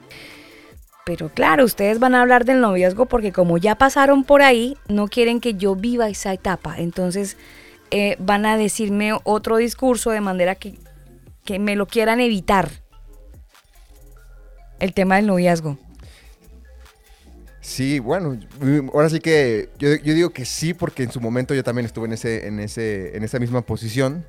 Pero 1.05 1.29
claro, 1.29 1.65
ustedes 1.65 1.99
van 1.99 2.15
a 2.15 2.21
hablar 2.21 2.45
del 2.45 2.61
noviazgo 2.61 3.05
porque 3.05 3.31
como 3.31 3.57
ya 3.57 3.75
pasaron 3.75 4.23
por 4.23 4.41
ahí, 4.41 4.77
no 4.87 5.07
quieren 5.07 5.41
que 5.41 5.55
yo 5.55 5.75
viva 5.75 6.07
esa 6.07 6.33
etapa. 6.33 6.75
Entonces 6.77 7.37
eh, 7.91 8.15
van 8.19 8.45
a 8.45 8.57
decirme 8.57 9.11
otro 9.23 9.57
discurso 9.57 10.11
de 10.11 10.21
manera 10.21 10.55
que 10.55 10.75
que 11.45 11.59
me 11.59 11.75
lo 11.75 11.85
quieran 11.85 12.19
evitar. 12.19 12.69
El 14.79 14.93
tema 14.93 15.15
del 15.15 15.27
noviazgo. 15.27 15.77
Sí, 17.61 17.99
bueno, 17.99 18.37
ahora 18.93 19.09
sí 19.09 19.21
que 19.21 19.69
yo, 19.79 19.95
yo, 19.95 20.13
digo 20.13 20.31
que 20.31 20.43
sí, 20.43 20.73
porque 20.73 21.03
en 21.03 21.11
su 21.11 21.21
momento 21.21 21.53
yo 21.53 21.63
también 21.63 21.85
estuve 21.85 22.07
en, 22.07 22.13
ese, 22.13 22.47
en, 22.47 22.59
ese, 22.59 23.15
en 23.15 23.23
esa 23.23 23.39
misma 23.39 23.61
posición 23.61 24.25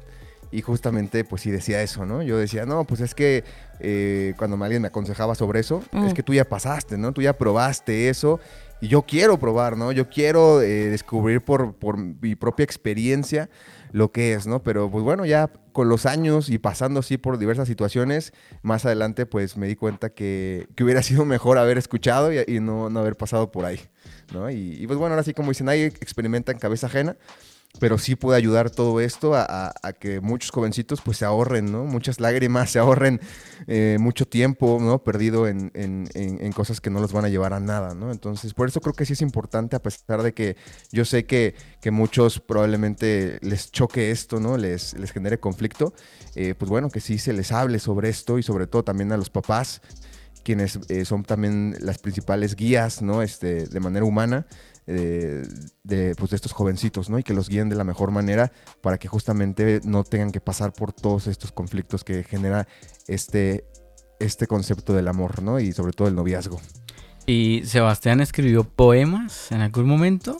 y 0.50 0.62
justamente 0.62 1.24
pues 1.24 1.42
sí 1.42 1.50
decía 1.50 1.82
eso, 1.82 2.06
¿no? 2.06 2.22
Yo 2.22 2.38
decía, 2.38 2.66
no, 2.66 2.84
pues 2.84 3.00
es 3.00 3.14
que 3.14 3.44
eh, 3.80 4.34
cuando 4.36 4.62
alguien 4.62 4.82
me 4.82 4.88
aconsejaba 4.88 5.34
sobre 5.34 5.60
eso, 5.60 5.82
es 5.92 6.12
mm. 6.12 6.14
que 6.14 6.22
tú 6.22 6.34
ya 6.34 6.44
pasaste, 6.44 6.96
¿no? 6.96 7.12
Tú 7.12 7.22
ya 7.22 7.36
probaste 7.36 8.08
eso 8.08 8.40
y 8.80 8.88
yo 8.88 9.02
quiero 9.02 9.38
probar, 9.38 9.76
¿no? 9.76 9.92
Yo 9.92 10.08
quiero 10.08 10.62
eh, 10.62 10.90
descubrir 10.90 11.40
por, 11.40 11.74
por 11.74 11.96
mi 11.98 12.34
propia 12.34 12.64
experiencia 12.64 13.48
lo 13.92 14.10
que 14.10 14.34
es, 14.34 14.46
¿no? 14.46 14.62
Pero 14.62 14.90
pues 14.90 15.04
bueno, 15.04 15.24
ya 15.24 15.50
con 15.72 15.88
los 15.88 16.04
años 16.04 16.50
y 16.50 16.58
pasando 16.58 17.00
así 17.00 17.16
por 17.16 17.38
diversas 17.38 17.68
situaciones, 17.68 18.32
más 18.62 18.84
adelante 18.84 19.24
pues 19.26 19.56
me 19.56 19.66
di 19.68 19.76
cuenta 19.76 20.10
que, 20.10 20.66
que 20.74 20.84
hubiera 20.84 21.02
sido 21.02 21.24
mejor 21.24 21.58
haber 21.58 21.78
escuchado 21.78 22.32
y, 22.32 22.60
no, 22.60 22.90
no, 22.90 23.00
haber 23.00 23.16
pasado 23.16 23.50
por 23.50 23.64
ahí, 23.64 23.80
¿no? 24.32 24.50
Y, 24.50 24.76
y, 24.80 24.86
pues 24.86 24.98
bueno, 24.98 25.14
ahora 25.14 25.22
sí 25.22 25.32
como 25.32 25.50
dicen, 25.50 25.66
nadie 25.66 25.86
experimenta 25.86 26.52
en 26.52 26.58
cabeza 26.58 26.88
ajena 26.88 27.16
pero 27.80 27.98
sí 27.98 28.14
puede 28.14 28.38
ayudar 28.38 28.70
todo 28.70 29.00
esto 29.00 29.34
a, 29.34 29.72
que 29.98 30.20
muchos 30.20 30.50
jovencitos 30.50 31.00
pues 31.00 31.18
se 31.18 31.24
ahorren, 31.24 31.72
¿no? 31.72 31.84
Muchas 31.84 32.20
lágrimas, 32.20 32.70
se 32.70 32.78
ahorren 32.78 33.20
eh, 33.66 33.96
mucho 34.00 34.26
tiempo, 34.26 34.78
¿no? 34.80 35.02
Perdido 35.02 35.48
en, 35.48 35.70
cosas 36.54 36.80
que 36.80 36.90
no 36.90 37.00
los 37.00 37.12
van 37.12 37.24
a 37.24 37.28
llevar 37.28 37.52
a 37.52 37.60
nada, 37.60 37.94
¿no? 37.94 38.12
Entonces, 38.12 38.54
por 38.54 38.68
eso 38.68 38.80
creo 38.80 38.94
que 38.94 39.04
sí 39.04 39.14
es 39.14 39.22
importante, 39.22 39.74
a 39.74 39.82
pesar 39.82 40.22
de 40.22 40.32
que 40.32 40.56
yo 40.92 41.04
sé 41.04 41.26
que, 41.26 41.54
que 41.80 41.90
muchos 41.90 42.38
probablemente 42.38 43.38
les 43.42 43.72
choque 43.72 44.10
esto, 44.12 44.38
¿no? 44.38 44.56
Les, 44.56 44.94
les 44.94 45.10
genere 45.10 45.40
conflicto, 45.40 45.94
eh, 46.36 46.54
pues 46.56 46.70
bueno, 46.70 46.90
que 46.90 47.00
sí 47.00 47.18
se 47.18 47.32
les 47.32 47.50
hable 47.50 47.80
sobre 47.80 48.08
esto 48.08 48.38
y 48.38 48.44
sobre 48.44 48.68
todo 48.68 48.84
también 48.84 49.10
a 49.10 49.16
los 49.16 49.30
papás, 49.30 49.82
quienes 50.44 50.78
eh, 50.88 51.04
son 51.04 51.24
también 51.24 51.76
las 51.80 51.98
principales 51.98 52.54
guías, 52.54 53.02
¿no? 53.02 53.22
Este, 53.22 53.66
de 53.66 53.80
manera 53.80 54.04
humana 54.04 54.46
eh, 54.86 55.42
de, 55.82 56.14
pues, 56.14 56.30
de 56.30 56.36
estos 56.36 56.52
jovencitos, 56.52 57.08
¿no? 57.08 57.18
Y 57.18 57.22
que 57.22 57.34
los 57.34 57.48
guíen 57.48 57.68
de 57.68 57.76
la 57.76 57.84
mejor 57.84 58.10
manera 58.10 58.52
para 58.80 58.98
que 58.98 59.08
justamente 59.08 59.80
no 59.84 60.04
tengan 60.04 60.30
que 60.30 60.40
pasar 60.40 60.72
por 60.72 60.92
todos 60.92 61.26
estos 61.26 61.52
conflictos 61.52 62.04
que 62.04 62.22
genera 62.24 62.68
este, 63.06 63.64
este 64.20 64.46
concepto 64.46 64.92
del 64.92 65.08
amor, 65.08 65.42
¿no? 65.42 65.58
Y 65.60 65.72
sobre 65.72 65.92
todo 65.92 66.08
el 66.08 66.14
noviazgo. 66.14 66.60
¿Y 67.26 67.62
Sebastián 67.64 68.20
escribió 68.20 68.64
poemas 68.64 69.50
en 69.50 69.62
algún 69.62 69.86
momento? 69.86 70.38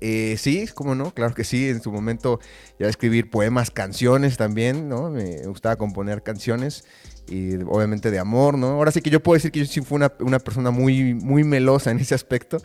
Eh, 0.00 0.36
sí, 0.38 0.68
cómo 0.74 0.94
no, 0.94 1.12
claro 1.12 1.34
que 1.34 1.44
sí. 1.44 1.68
En 1.68 1.82
su 1.82 1.90
momento 1.90 2.40
ya 2.78 2.88
escribir 2.88 3.30
poemas, 3.30 3.70
canciones 3.70 4.36
también, 4.36 4.88
¿no? 4.88 5.10
Me 5.10 5.46
gustaba 5.46 5.76
componer 5.76 6.22
canciones 6.22 6.84
y 7.28 7.56
obviamente 7.66 8.10
de 8.10 8.18
amor, 8.18 8.56
¿no? 8.58 8.68
Ahora 8.68 8.90
sí 8.90 9.00
que 9.00 9.10
yo 9.10 9.22
puedo 9.22 9.34
decir 9.34 9.50
que 9.52 9.60
yo 9.60 9.66
sí 9.66 9.80
fui 9.80 9.96
una, 9.96 10.12
una 10.20 10.38
persona 10.38 10.70
muy, 10.70 11.14
muy 11.14 11.44
melosa 11.44 11.90
en 11.90 11.98
ese 11.98 12.14
aspecto. 12.14 12.58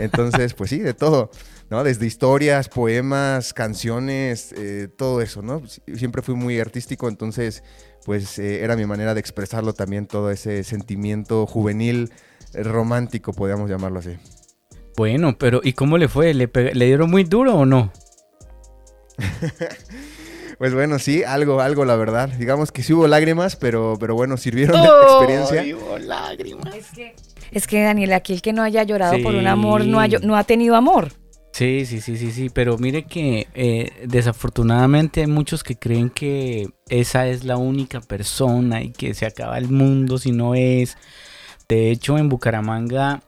Entonces, 0.00 0.54
pues 0.54 0.70
sí, 0.70 0.78
de 0.78 0.94
todo, 0.94 1.30
¿no? 1.70 1.84
Desde 1.84 2.06
historias, 2.06 2.68
poemas, 2.68 3.54
canciones, 3.54 4.52
eh, 4.56 4.88
todo 4.96 5.22
eso, 5.22 5.42
¿no? 5.42 5.62
Siempre 5.94 6.22
fui 6.22 6.34
muy 6.34 6.58
artístico, 6.60 7.08
entonces, 7.08 7.62
pues 8.04 8.38
eh, 8.38 8.62
era 8.62 8.76
mi 8.76 8.86
manera 8.86 9.14
de 9.14 9.20
expresarlo 9.20 9.72
también, 9.72 10.06
todo 10.06 10.30
ese 10.30 10.64
sentimiento 10.64 11.46
juvenil, 11.46 12.12
romántico, 12.54 13.32
podríamos 13.32 13.70
llamarlo 13.70 14.00
así. 14.00 14.16
Bueno, 14.96 15.38
pero 15.38 15.60
¿y 15.62 15.74
cómo 15.74 15.96
le 15.96 16.08
fue? 16.08 16.34
¿Le, 16.34 16.50
¿le 16.52 16.86
dieron 16.86 17.10
muy 17.10 17.24
duro 17.24 17.54
o 17.54 17.66
no? 17.66 17.92
Pues 20.58 20.74
bueno, 20.74 20.98
sí, 20.98 21.22
algo, 21.22 21.60
algo, 21.60 21.84
la 21.84 21.94
verdad. 21.94 22.28
Digamos 22.28 22.72
que 22.72 22.82
sí 22.82 22.92
hubo 22.92 23.06
lágrimas, 23.06 23.54
pero, 23.54 23.96
pero 23.98 24.14
bueno, 24.14 24.36
sirvieron 24.36 24.82
de 24.82 24.88
experiencia. 25.02 25.76
Hubo 25.76 25.98
lágrimas. 25.98 26.74
Es 27.52 27.66
que, 27.66 27.82
Daniel, 27.82 28.12
aquí 28.12 28.34
el 28.34 28.42
que 28.42 28.52
no 28.52 28.62
haya 28.62 28.82
llorado 28.82 29.22
por 29.22 29.34
un 29.34 29.46
amor 29.46 29.84
no 29.84 30.00
ha, 30.00 30.08
no 30.08 30.36
ha 30.36 30.44
tenido 30.44 30.74
amor. 30.74 31.12
Sí, 31.52 31.86
sí, 31.86 32.00
sí, 32.00 32.16
sí, 32.16 32.30
sí, 32.30 32.50
pero 32.50 32.78
mire 32.78 33.04
que 33.04 33.48
eh, 33.54 33.90
desafortunadamente 34.06 35.22
hay 35.22 35.26
muchos 35.26 35.64
que 35.64 35.76
creen 35.76 36.10
que 36.10 36.68
esa 36.88 37.26
es 37.26 37.44
la 37.44 37.56
única 37.56 38.00
persona 38.00 38.82
y 38.82 38.92
que 38.92 39.14
se 39.14 39.26
acaba 39.26 39.58
el 39.58 39.68
mundo 39.68 40.18
si 40.18 40.30
no 40.30 40.54
es. 40.54 40.96
De 41.68 41.90
hecho, 41.90 42.16
en 42.16 42.28
Bucaramanga, 42.28 43.22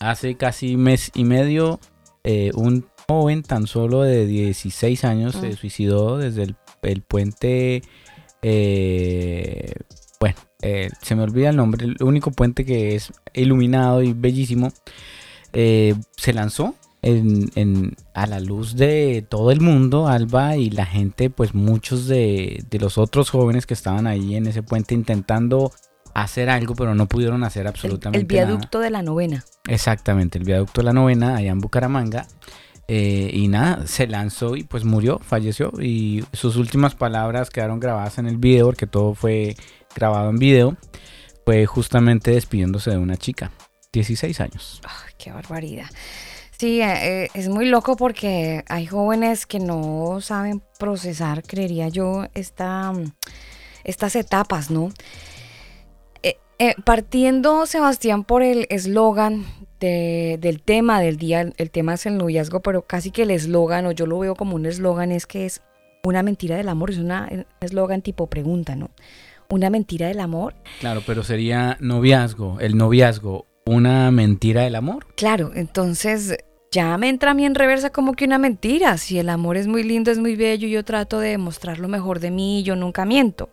hace 0.00 0.36
casi 0.36 0.76
mes 0.76 1.12
y 1.14 1.24
medio, 1.24 1.78
eh, 2.24 2.50
un 2.54 2.88
joven 3.08 3.42
tan 3.42 3.66
solo 3.66 4.02
de 4.02 4.26
16 4.26 5.04
años 5.04 5.34
se 5.34 5.50
mm. 5.50 5.56
suicidó 5.56 6.18
desde 6.18 6.54
el, 6.82 7.02
puente, 7.02 7.82
eh, 8.42 9.72
bueno, 10.20 10.36
eh, 10.62 10.90
se 11.02 11.14
me 11.14 11.22
olvida 11.22 11.50
el 11.50 11.56
nombre, 11.56 11.86
el 11.86 11.96
único 12.02 12.30
puente 12.30 12.64
que 12.64 12.94
es 12.94 13.12
iluminado 13.32 14.02
y 14.02 14.12
bellísimo, 14.12 14.72
eh, 15.52 15.94
se 16.16 16.32
lanzó 16.32 16.74
en, 17.02 17.96
a 18.14 18.26
la 18.26 18.40
luz 18.40 18.76
de 18.76 19.24
todo 19.28 19.50
el 19.50 19.60
mundo, 19.60 20.08
Alba, 20.08 20.56
y 20.56 20.70
la 20.70 20.86
gente, 20.86 21.30
pues 21.30 21.54
muchos 21.54 22.06
de, 22.06 22.64
de, 22.70 22.78
los 22.78 22.96
otros 22.96 23.30
jóvenes 23.30 23.66
que 23.66 23.74
estaban 23.74 24.06
ahí 24.06 24.36
en 24.36 24.46
ese 24.46 24.62
puente 24.62 24.94
intentando 24.94 25.72
hacer 26.14 26.48
algo, 26.48 26.74
pero 26.74 26.94
no 26.94 27.06
pudieron 27.06 27.44
hacer 27.44 27.66
absolutamente 27.66 28.34
nada. 28.34 28.42
El 28.42 28.48
viaducto 28.48 28.80
de 28.80 28.90
la 28.90 29.02
novena. 29.02 29.44
Exactamente, 29.68 30.38
el 30.38 30.44
viaducto 30.44 30.80
de 30.80 30.86
la 30.86 30.92
novena, 30.92 31.36
allá 31.36 31.50
en 31.50 31.58
Bucaramanga. 31.58 32.26
Eh, 32.86 33.30
y 33.32 33.48
nada, 33.48 33.86
se 33.86 34.06
lanzó 34.06 34.56
y 34.56 34.64
pues 34.64 34.84
murió, 34.84 35.18
falleció. 35.18 35.72
Y 35.80 36.24
sus 36.32 36.56
últimas 36.56 36.94
palabras 36.94 37.50
quedaron 37.50 37.80
grabadas 37.80 38.18
en 38.18 38.26
el 38.26 38.36
video, 38.36 38.66
porque 38.66 38.86
todo 38.86 39.14
fue 39.14 39.56
grabado 39.94 40.30
en 40.30 40.38
video. 40.38 40.76
Fue 41.44 41.66
justamente 41.66 42.32
despidiéndose 42.32 42.90
de 42.90 42.98
una 42.98 43.16
chica, 43.16 43.52
16 43.92 44.40
años. 44.40 44.80
¡Qué 45.18 45.30
barbaridad! 45.30 45.86
Sí, 46.58 46.80
eh, 46.80 47.28
es 47.34 47.48
muy 47.48 47.66
loco 47.66 47.96
porque 47.96 48.64
hay 48.68 48.86
jóvenes 48.86 49.44
que 49.44 49.58
no 49.58 50.20
saben 50.20 50.62
procesar, 50.78 51.42
creería 51.42 51.88
yo, 51.88 52.26
esta, 52.34 52.92
estas 53.82 54.14
etapas, 54.16 54.70
¿no? 54.70 54.90
Eh, 56.60 56.76
partiendo, 56.84 57.66
Sebastián, 57.66 58.22
por 58.22 58.42
el 58.42 58.66
eslogan 58.70 59.44
del 59.80 60.62
tema 60.62 61.00
del 61.00 61.16
día, 61.16 61.52
el 61.56 61.70
tema 61.70 61.94
es 61.94 62.06
el 62.06 62.16
noviazgo, 62.16 62.60
pero 62.60 62.82
casi 62.82 63.10
que 63.10 63.22
el 63.22 63.30
eslogan, 63.30 63.86
o 63.86 63.92
yo 63.92 64.06
lo 64.06 64.18
veo 64.18 64.34
como 64.34 64.56
un 64.56 64.66
eslogan, 64.66 65.12
es 65.12 65.26
que 65.26 65.44
es 65.46 65.62
una 66.02 66.22
mentira 66.22 66.56
del 66.56 66.68
amor, 66.68 66.90
es 66.90 66.98
un 66.98 67.46
eslogan 67.60 68.02
tipo 68.02 68.26
pregunta, 68.28 68.76
¿no? 68.76 68.90
Una 69.50 69.70
mentira 69.70 70.08
del 70.08 70.20
amor. 70.20 70.54
Claro, 70.80 71.02
pero 71.06 71.22
sería 71.22 71.76
noviazgo, 71.80 72.60
el 72.60 72.76
noviazgo, 72.76 73.46
una 73.66 74.10
mentira 74.10 74.62
del 74.62 74.74
amor. 74.74 75.06
Claro, 75.16 75.52
entonces 75.54 76.36
ya 76.70 76.98
me 76.98 77.08
entra 77.08 77.30
a 77.30 77.34
mí 77.34 77.44
en 77.44 77.54
reversa 77.54 77.90
como 77.90 78.14
que 78.14 78.24
una 78.24 78.38
mentira. 78.38 78.96
Si 78.98 79.18
el 79.18 79.28
amor 79.28 79.56
es 79.56 79.66
muy 79.66 79.82
lindo, 79.82 80.10
es 80.10 80.18
muy 80.18 80.34
bello, 80.34 80.66
yo 80.66 80.84
trato 80.84 81.20
de 81.20 81.30
demostrar 81.30 81.78
lo 81.78 81.88
mejor 81.88 82.20
de 82.20 82.30
mí, 82.30 82.62
yo 82.64 82.74
nunca 82.74 83.04
miento. 83.04 83.48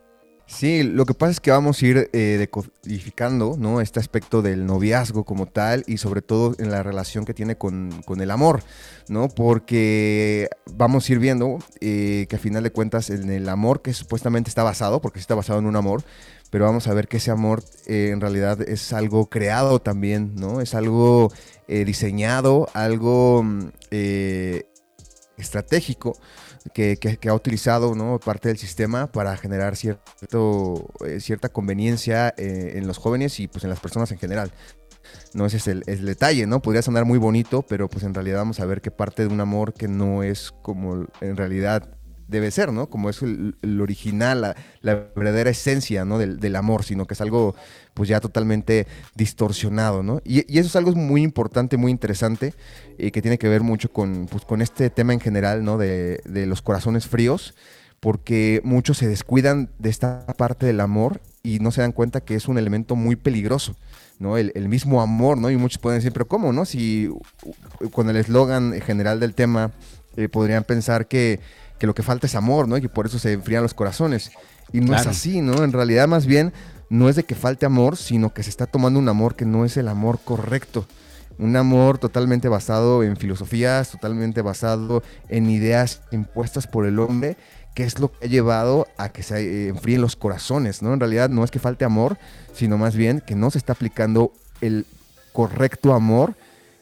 Sí, 0.54 0.82
lo 0.82 1.06
que 1.06 1.14
pasa 1.14 1.32
es 1.32 1.40
que 1.40 1.50
vamos 1.50 1.80
a 1.80 1.86
ir 1.86 2.10
eh, 2.12 2.36
decodificando 2.38 3.80
este 3.80 4.00
aspecto 4.00 4.42
del 4.42 4.66
noviazgo 4.66 5.24
como 5.24 5.46
tal 5.46 5.82
y 5.86 5.96
sobre 5.96 6.20
todo 6.20 6.54
en 6.58 6.70
la 6.70 6.82
relación 6.82 7.24
que 7.24 7.32
tiene 7.32 7.56
con, 7.56 8.04
el 8.20 8.30
amor, 8.30 8.62
¿no? 9.08 9.28
Porque 9.28 10.50
vamos 10.70 11.08
a 11.08 11.12
ir 11.12 11.20
viendo 11.20 11.58
eh, 11.80 12.26
que 12.28 12.36
a 12.36 12.38
final 12.38 12.62
de 12.64 12.70
cuentas 12.70 13.08
en 13.08 13.30
el 13.30 13.48
amor 13.48 13.80
que 13.80 13.94
supuestamente 13.94 14.50
está 14.50 14.62
basado, 14.62 15.00
porque 15.00 15.20
sí 15.20 15.22
está 15.22 15.34
basado 15.34 15.58
en 15.58 15.64
un 15.64 15.74
amor, 15.74 16.04
pero 16.50 16.66
vamos 16.66 16.86
a 16.86 16.92
ver 16.92 17.08
que 17.08 17.16
ese 17.16 17.30
amor 17.30 17.64
eh, 17.86 18.10
en 18.12 18.20
realidad 18.20 18.60
es 18.60 18.92
algo 18.92 19.30
creado 19.30 19.80
también, 19.80 20.34
¿no? 20.36 20.60
Es 20.60 20.74
algo 20.74 21.32
diseñado, 21.66 22.68
algo 22.74 23.42
mm, 23.42 23.70
estratégico 25.38 26.18
que, 26.74 27.18
ha 27.28 27.34
utilizado 27.34 28.18
parte 28.24 28.48
del 28.48 28.58
sistema 28.58 29.10
para 29.10 29.36
generar 29.36 29.74
eh, 29.74 31.20
cierta 31.20 31.48
conveniencia 31.48 32.34
eh, 32.36 32.72
en 32.76 32.86
los 32.86 32.98
jóvenes 32.98 33.40
y 33.40 33.48
pues 33.48 33.64
en 33.64 33.70
las 33.70 33.80
personas 33.80 34.10
en 34.12 34.18
general. 34.18 34.52
No 35.34 35.46
ese 35.46 35.56
es 35.56 35.68
el, 35.68 35.82
el, 35.86 36.04
detalle, 36.06 36.46
¿no? 36.46 36.62
Podría 36.62 36.82
sonar 36.82 37.04
muy 37.04 37.18
bonito, 37.18 37.62
pero 37.62 37.88
pues 37.88 38.04
en 38.04 38.14
realidad 38.14 38.38
vamos 38.38 38.60
a 38.60 38.66
ver 38.66 38.80
que 38.80 38.90
parte 38.90 39.26
de 39.26 39.32
un 39.32 39.40
amor 39.40 39.74
que 39.74 39.88
no 39.88 40.22
es 40.22 40.52
como 40.62 41.06
en 41.20 41.36
realidad 41.36 41.98
debe 42.32 42.50
ser, 42.50 42.72
¿no? 42.72 42.88
Como 42.88 43.10
es 43.10 43.22
el, 43.22 43.80
original, 43.80 44.56
la, 44.80 44.94
verdadera 45.14 45.50
esencia, 45.50 46.04
¿no? 46.04 46.18
Del, 46.18 46.56
amor, 46.56 46.82
sino 46.82 47.06
que 47.06 47.14
es 47.14 47.20
algo, 47.20 47.54
pues 47.94 48.08
ya 48.08 48.20
totalmente 48.20 48.86
distorsionado, 49.14 50.02
¿no? 50.02 50.20
Y, 50.24 50.40
eso 50.58 50.68
es 50.68 50.76
algo 50.76 50.92
muy 50.92 51.22
importante, 51.22 51.76
muy 51.76 51.90
interesante, 51.90 52.54
y 52.98 53.10
que 53.10 53.22
tiene 53.22 53.38
que 53.38 53.48
ver 53.48 53.62
mucho 53.62 53.92
con, 53.92 54.26
pues, 54.30 54.44
con 54.44 54.62
este 54.62 54.90
tema 54.90 55.12
en 55.12 55.20
general, 55.20 55.64
¿no? 55.64 55.78
De, 55.78 56.20
los 56.24 56.62
corazones 56.62 57.06
fríos, 57.06 57.54
porque 58.00 58.60
muchos 58.64 58.98
se 58.98 59.08
descuidan 59.08 59.70
de 59.78 59.90
esta 59.90 60.26
parte 60.36 60.66
del 60.66 60.80
amor 60.80 61.20
y 61.42 61.60
no 61.60 61.70
se 61.70 61.82
dan 61.82 61.92
cuenta 61.92 62.20
que 62.20 62.34
es 62.34 62.48
un 62.48 62.58
elemento 62.58 62.96
muy 62.96 63.16
peligroso. 63.16 63.76
¿no? 64.18 64.38
El, 64.38 64.68
mismo 64.68 65.02
amor, 65.02 65.36
¿no? 65.36 65.50
Y 65.50 65.56
muchos 65.56 65.78
pueden 65.78 65.98
decir, 65.98 66.12
pero 66.12 66.28
¿cómo, 66.28 66.52
no? 66.52 66.64
Si 66.64 67.10
con 67.90 68.08
el 68.08 68.16
eslogan 68.16 68.80
general 68.80 69.18
del 69.18 69.34
tema 69.34 69.72
eh, 70.16 70.28
podrían 70.28 70.62
pensar 70.62 71.08
que 71.08 71.40
que 71.82 71.88
lo 71.88 71.96
que 71.96 72.04
falta 72.04 72.28
es 72.28 72.36
amor, 72.36 72.68
¿no? 72.68 72.76
Y 72.76 72.80
que 72.80 72.88
por 72.88 73.06
eso 73.06 73.18
se 73.18 73.32
enfrían 73.32 73.60
los 73.60 73.74
corazones. 73.74 74.30
Y 74.72 74.78
no 74.78 74.94
es 74.94 75.04
así, 75.04 75.40
¿no? 75.40 75.64
En 75.64 75.72
realidad 75.72 76.06
más 76.06 76.26
bien 76.26 76.52
no 76.92 77.08
es 77.08 77.16
de 77.16 77.24
que 77.24 77.34
falte 77.34 77.64
amor, 77.64 77.96
sino 77.96 78.34
que 78.34 78.42
se 78.42 78.50
está 78.50 78.66
tomando 78.66 78.98
un 78.98 79.08
amor 79.08 79.34
que 79.34 79.46
no 79.46 79.64
es 79.64 79.78
el 79.78 79.88
amor 79.88 80.18
correcto. 80.22 80.84
Un 81.38 81.56
amor 81.56 81.96
totalmente 81.96 82.48
basado 82.48 83.02
en 83.02 83.16
filosofías, 83.16 83.92
totalmente 83.92 84.42
basado 84.42 85.02
en 85.30 85.48
ideas 85.48 86.02
impuestas 86.10 86.66
por 86.66 86.84
el 86.84 86.98
hombre, 86.98 87.38
que 87.74 87.84
es 87.84 87.98
lo 87.98 88.12
que 88.12 88.26
ha 88.26 88.28
llevado 88.28 88.86
a 88.98 89.08
que 89.08 89.22
se 89.22 89.40
eh, 89.40 89.68
enfríen 89.68 90.02
los 90.02 90.16
corazones, 90.16 90.82
¿no? 90.82 90.92
En 90.92 91.00
realidad 91.00 91.30
no 91.30 91.44
es 91.44 91.50
que 91.50 91.58
falte 91.58 91.86
amor, 91.86 92.18
sino 92.52 92.76
más 92.76 92.94
bien 92.94 93.22
que 93.26 93.36
no 93.36 93.50
se 93.50 93.56
está 93.56 93.72
aplicando 93.72 94.30
el 94.60 94.84
correcto 95.32 95.94
amor 95.94 96.34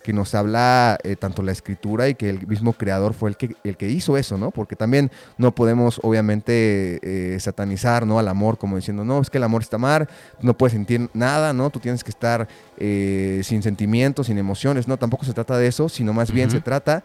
que 0.02 0.12
nos 0.12 0.34
habla 0.34 0.98
eh, 1.02 1.16
tanto 1.16 1.42
la 1.42 1.52
escritura 1.52 2.08
y 2.08 2.14
que 2.14 2.30
el 2.30 2.46
mismo 2.46 2.72
creador 2.72 3.14
fue 3.14 3.30
el 3.30 3.36
que, 3.36 3.54
el 3.64 3.76
que 3.76 3.88
hizo 3.88 4.16
eso, 4.16 4.38
¿no? 4.38 4.50
Porque 4.50 4.76
también 4.76 5.10
no 5.38 5.54
podemos 5.54 6.00
obviamente 6.02 7.00
eh, 7.02 7.38
satanizar, 7.40 8.06
¿no? 8.06 8.18
Al 8.18 8.28
amor 8.28 8.58
como 8.58 8.76
diciendo, 8.76 9.04
no, 9.04 9.20
es 9.20 9.30
que 9.30 9.38
el 9.38 9.44
amor 9.44 9.62
está 9.62 9.78
mal, 9.78 10.08
no 10.40 10.56
puedes 10.56 10.72
sentir 10.72 11.10
nada, 11.12 11.52
¿no? 11.52 11.70
Tú 11.70 11.80
tienes 11.80 12.02
que 12.02 12.10
estar 12.10 12.48
eh, 12.78 13.40
sin 13.44 13.62
sentimientos, 13.62 14.26
sin 14.26 14.38
emociones, 14.38 14.88
¿no? 14.88 14.96
Tampoco 14.96 15.24
se 15.24 15.32
trata 15.32 15.56
de 15.58 15.66
eso, 15.66 15.88
sino 15.88 16.12
más 16.12 16.32
bien 16.32 16.50
se 16.50 16.60
trata 16.60 17.04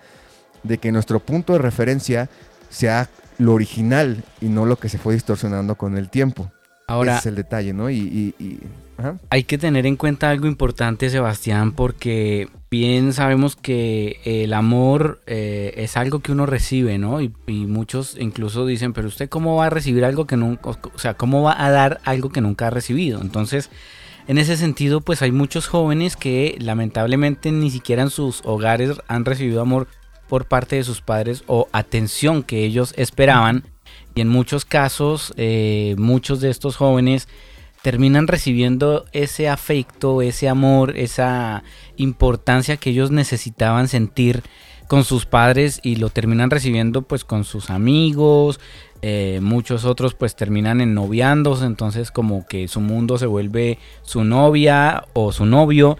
de 0.63 0.77
que 0.77 0.91
nuestro 0.91 1.19
punto 1.19 1.53
de 1.53 1.60
referencia 1.60 2.29
sea 2.69 3.10
lo 3.38 3.53
original 3.53 4.23
y 4.41 4.47
no 4.47 4.65
lo 4.65 4.77
que 4.77 4.89
se 4.89 4.97
fue 4.97 5.13
distorsionando 5.13 5.75
con 5.75 5.97
el 5.97 6.10
tiempo. 6.10 6.51
Ahora, 6.88 7.13
Ese 7.13 7.19
es 7.19 7.25
el 7.27 7.36
detalle, 7.36 7.73
¿no? 7.73 7.89
y 7.89 8.34
hay 9.29 9.43
que 9.43 9.58
tener 9.58 9.86
en 9.86 9.95
cuenta 9.95 10.29
algo 10.29 10.47
importante, 10.47 11.10
Sebastián, 11.10 11.73
porque 11.73 12.49
bien 12.71 13.13
sabemos 13.13 13.55
que 13.55 14.19
el 14.25 14.53
amor 14.53 15.21
eh, 15.27 15.73
es 15.77 15.97
algo 15.97 16.19
que 16.19 16.31
uno 16.31 16.45
recibe, 16.45 16.97
¿no? 16.97 17.21
Y, 17.21 17.31
muchos 17.47 18.17
incluso 18.19 18.65
dicen, 18.65 18.93
pero 18.93 19.08
usted 19.08 19.29
cómo 19.29 19.55
va 19.58 19.67
a 19.67 19.69
recibir 19.69 20.05
algo 20.05 20.27
que 20.27 20.38
nunca, 20.38 20.69
o 20.69 20.99
sea, 20.99 21.15
cómo 21.15 21.41
va 21.41 21.63
a 21.63 21.69
dar 21.69 21.99
algo 22.05 22.29
que 22.29 22.41
nunca 22.41 22.67
ha 22.67 22.69
recibido. 22.69 23.21
Entonces, 23.21 23.69
en 24.27 24.38
ese 24.38 24.58
sentido, 24.58 25.01
pues 25.01 25.21
hay 25.21 25.31
muchos 25.31 25.67
jóvenes 25.67 26.15
que 26.15 26.55
lamentablemente 26.60 27.51
ni 27.51 27.69
siquiera 27.69 28.01
en 28.01 28.10
sus 28.10 28.41
hogares 28.43 28.91
han 29.08 29.25
recibido 29.25 29.62
amor 29.62 29.88
por 30.27 30.45
parte 30.45 30.77
de 30.77 30.84
sus 30.84 31.01
padres 31.01 31.43
o 31.47 31.67
atención 31.71 32.43
que 32.43 32.63
ellos 32.63 32.93
esperaban. 32.97 33.65
Y 34.15 34.21
en 34.21 34.29
muchos 34.29 34.65
casos, 34.65 35.34
eh, 35.38 35.95
muchos 35.97 36.39
de 36.41 36.49
estos 36.49 36.77
jóvenes 36.77 37.27
terminan 37.86 38.26
recibiendo 38.26 39.06
ese 39.12 39.48
afecto, 39.48 40.24
ese 40.24 40.50
amor, 40.50 40.98
esa 40.98 41.62
importancia 41.98 42.78
que 42.78 42.89
ellos 42.89 43.12
necesitaban 43.12 43.88
sentir 43.88 44.41
con 44.88 45.04
sus 45.04 45.28
padres 45.28 45.82
y 45.84 45.98
lo 45.98 46.10
terminan 46.10 46.50
recibiendo 46.50 47.04
pues 47.04 47.24
con 47.24 47.43
sus 47.43 47.69
amigos, 47.69 48.60
eh, 49.04 49.38
muchos 49.39 49.86
otros 49.86 50.15
pues 50.15 50.36
terminan 50.36 50.82
en 50.82 50.95
noviandos, 50.95 51.62
entonces 51.62 52.10
como 52.10 52.48
que 52.48 52.67
su 52.67 52.80
mundo 52.80 53.19
se 53.19 53.28
vuelve 53.28 53.78
su 54.02 54.24
novia 54.24 55.06
o 55.13 55.32
su 55.32 55.45
novio 55.45 56.00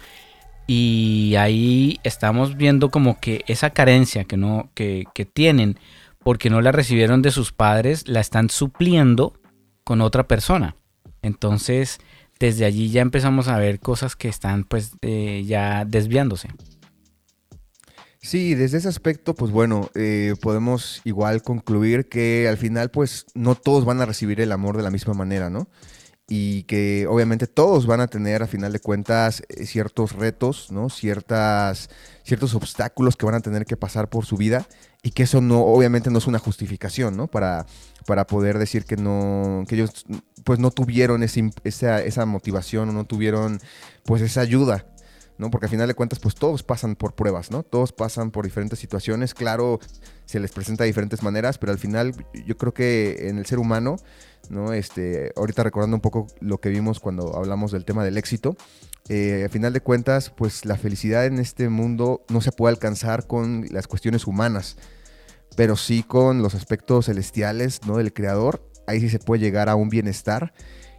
y 0.66 1.36
ahí 1.38 2.00
estamos 2.02 2.56
viendo 2.56 2.90
como 2.90 3.20
que 3.20 3.44
esa 3.46 3.70
carencia 3.70 4.24
que 4.24 4.36
no 4.36 4.70
que, 4.74 5.04
que 5.14 5.24
tienen 5.24 5.78
porque 6.18 6.50
no 6.50 6.60
la 6.60 6.72
recibieron 6.72 7.22
de 7.22 7.30
sus 7.30 7.52
padres 7.52 8.08
la 8.08 8.18
están 8.18 8.50
supliendo 8.50 9.34
con 9.84 10.00
otra 10.00 10.26
persona. 10.26 10.74
Entonces, 11.26 11.98
desde 12.38 12.64
allí 12.64 12.90
ya 12.90 13.02
empezamos 13.02 13.48
a 13.48 13.58
ver 13.58 13.80
cosas 13.80 14.16
que 14.16 14.28
están 14.28 14.64
pues 14.64 14.92
eh, 15.02 15.44
ya 15.46 15.84
desviándose. 15.84 16.48
Sí, 18.20 18.54
desde 18.54 18.78
ese 18.78 18.88
aspecto, 18.88 19.34
pues 19.34 19.52
bueno, 19.52 19.88
eh, 19.94 20.34
podemos 20.40 21.00
igual 21.04 21.42
concluir 21.42 22.08
que 22.08 22.48
al 22.48 22.56
final, 22.56 22.90
pues 22.90 23.26
no 23.34 23.54
todos 23.54 23.84
van 23.84 24.00
a 24.00 24.06
recibir 24.06 24.40
el 24.40 24.50
amor 24.50 24.76
de 24.76 24.82
la 24.82 24.90
misma 24.90 25.14
manera, 25.14 25.48
¿no? 25.48 25.68
Y 26.28 26.64
que 26.64 27.06
obviamente 27.08 27.46
todos 27.46 27.86
van 27.86 28.00
a 28.00 28.08
tener, 28.08 28.42
a 28.42 28.48
final 28.48 28.72
de 28.72 28.80
cuentas, 28.80 29.42
eh, 29.48 29.64
ciertos 29.64 30.12
retos, 30.12 30.72
¿no? 30.72 30.90
Ciertas, 30.90 31.88
ciertos 32.24 32.54
obstáculos 32.54 33.16
que 33.16 33.26
van 33.26 33.36
a 33.36 33.40
tener 33.40 33.64
que 33.64 33.76
pasar 33.76 34.08
por 34.08 34.26
su 34.26 34.36
vida 34.36 34.66
y 35.02 35.12
que 35.12 35.22
eso 35.22 35.40
no, 35.40 35.60
obviamente 35.60 36.10
no 36.10 36.18
es 36.18 36.26
una 36.26 36.40
justificación, 36.40 37.16
¿no? 37.16 37.28
Para, 37.28 37.66
para 38.06 38.26
poder 38.26 38.58
decir 38.58 38.84
que 38.84 38.96
no, 38.96 39.64
que 39.68 39.76
ellos 39.76 40.04
pues 40.42 40.58
no 40.58 40.72
tuvieron 40.72 41.22
esa, 41.22 42.02
esa 42.02 42.26
motivación 42.26 42.88
o 42.88 42.92
no 42.92 43.04
tuvieron 43.04 43.60
pues 44.04 44.20
esa 44.22 44.40
ayuda, 44.40 44.84
¿no? 45.38 45.50
Porque 45.50 45.66
al 45.66 45.70
final 45.70 45.88
de 45.88 45.94
cuentas, 45.94 46.18
pues 46.18 46.34
todos 46.34 46.62
pasan 46.62 46.96
por 46.96 47.14
pruebas, 47.14 47.50
¿no? 47.50 47.62
Todos 47.62 47.92
pasan 47.92 48.30
por 48.30 48.44
diferentes 48.44 48.78
situaciones, 48.78 49.34
claro, 49.34 49.78
se 50.24 50.40
les 50.40 50.52
presenta 50.52 50.84
de 50.84 50.88
diferentes 50.88 51.22
maneras, 51.22 51.58
pero 51.58 51.72
al 51.72 51.78
final 51.78 52.14
yo 52.46 52.56
creo 52.56 52.72
que 52.72 53.28
en 53.28 53.38
el 53.38 53.46
ser 53.46 53.58
humano, 53.58 53.96
¿no? 54.48 54.72
Este, 54.72 55.32
ahorita 55.36 55.62
recordando 55.62 55.96
un 55.96 56.00
poco 56.00 56.26
lo 56.40 56.58
que 56.58 56.68
vimos 56.68 57.00
cuando 57.00 57.36
hablamos 57.36 57.72
del 57.72 57.84
tema 57.84 58.04
del 58.04 58.18
éxito, 58.18 58.56
eh, 59.08 59.42
al 59.44 59.50
final 59.50 59.72
de 59.72 59.80
cuentas, 59.80 60.30
pues 60.30 60.64
la 60.64 60.76
felicidad 60.76 61.26
en 61.26 61.38
este 61.38 61.68
mundo 61.68 62.24
no 62.28 62.40
se 62.40 62.52
puede 62.52 62.72
alcanzar 62.74 63.26
con 63.26 63.66
las 63.70 63.86
cuestiones 63.86 64.26
humanas, 64.26 64.76
pero 65.56 65.76
sí 65.76 66.02
con 66.02 66.42
los 66.42 66.54
aspectos 66.54 67.06
celestiales, 67.06 67.80
¿no? 67.86 67.98
Del 67.98 68.12
creador 68.12 68.62
ahí 68.86 69.00
sí 69.00 69.08
se 69.08 69.18
puede 69.18 69.40
llegar 69.40 69.68
a 69.68 69.74
un 69.74 69.88
bienestar, 69.88 70.52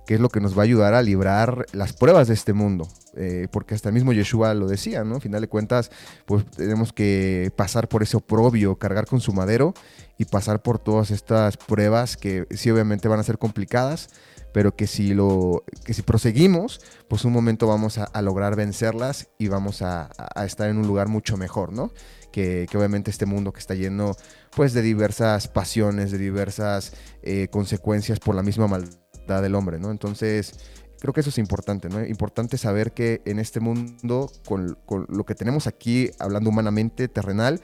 que 0.07 0.15
es 0.15 0.19
lo 0.21 0.29
que 0.29 0.39
nos 0.39 0.57
va 0.57 0.61
a 0.61 0.63
ayudar 0.63 0.93
a 0.93 1.01
librar 1.03 1.65
las 1.73 1.93
pruebas 1.93 2.29
de 2.29 2.33
este 2.33 2.53
mundo. 2.53 2.87
Eh, 3.15 3.47
porque 3.51 3.75
hasta 3.75 3.89
el 3.89 3.93
mismo 3.93 4.13
Yeshua 4.13 4.53
lo 4.53 4.67
decía, 4.67 5.03
¿no? 5.03 5.17
A 5.17 5.19
final 5.19 5.41
de 5.41 5.49
cuentas, 5.49 5.91
pues 6.25 6.45
tenemos 6.45 6.93
que 6.93 7.51
pasar 7.55 7.89
por 7.89 8.03
ese 8.03 8.15
oprobio, 8.15 8.77
cargar 8.77 9.05
con 9.05 9.19
su 9.19 9.33
madero 9.33 9.73
y 10.17 10.25
pasar 10.25 10.61
por 10.61 10.79
todas 10.79 11.11
estas 11.11 11.57
pruebas 11.57 12.15
que 12.15 12.47
sí 12.51 12.71
obviamente 12.71 13.07
van 13.07 13.19
a 13.19 13.23
ser 13.23 13.37
complicadas, 13.37 14.09
pero 14.53 14.75
que 14.75 14.87
si 14.87 15.13
lo 15.13 15.63
que 15.83 15.93
si 15.93 16.03
proseguimos, 16.03 16.79
pues 17.09 17.25
un 17.25 17.33
momento 17.33 17.67
vamos 17.67 17.97
a, 17.97 18.21
lograr 18.21 18.55
vencerlas 18.55 19.27
y 19.37 19.49
vamos 19.49 19.81
a, 19.81 20.09
a, 20.17 20.45
estar 20.45 20.69
en 20.69 20.77
un 20.77 20.87
lugar 20.87 21.09
mucho 21.09 21.37
mejor, 21.37 21.73
¿no? 21.73 21.91
que, 22.31 22.67
obviamente 22.75 23.09
este 23.09 23.25
mundo 23.25 23.51
que 23.51 23.59
está 23.59 23.73
lleno 23.73 24.15
pues 24.55 24.73
de 24.73 24.81
diversas 24.81 25.47
pasiones, 25.47 26.11
de 26.11 26.17
diversas 26.17 26.93
eh, 27.23 27.47
consecuencias 27.49 28.19
por 28.19 28.35
la 28.35 28.43
misma 28.43 28.67
maldad 28.67 29.06
del 29.27 29.55
hombre, 29.55 29.79
¿no? 29.79 29.91
Entonces, 29.91 30.53
creo 30.99 31.13
que 31.13 31.21
eso 31.21 31.29
es 31.29 31.37
importante, 31.37 31.89
¿no? 31.89 32.03
Importante 32.05 32.57
saber 32.57 32.93
que 32.93 33.21
en 33.25 33.39
este 33.39 33.59
mundo, 33.59 34.31
con, 34.45 34.77
lo 35.09 35.25
que 35.25 35.35
tenemos 35.35 35.67
aquí, 35.67 36.11
hablando 36.19 36.49
humanamente, 36.49 37.07
terrenal, 37.07 37.61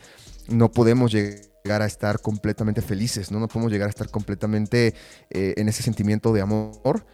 no 0.49 0.71
podemos 0.71 1.11
llegar 1.11 1.81
a 1.81 1.85
estar 1.85 2.19
completamente 2.19 2.81
felices, 2.81 3.31
¿no? 3.31 3.39
No 3.39 3.47
podemos 3.47 3.71
llegar 3.71 3.87
a 3.87 3.89
estar 3.89 4.09
completamente 4.09 4.93
eh, 5.29 5.53
en 5.57 5.69
ese 5.69 5.83
sentimiento 5.83 6.33
de 6.33 6.41
amor, 6.41 7.05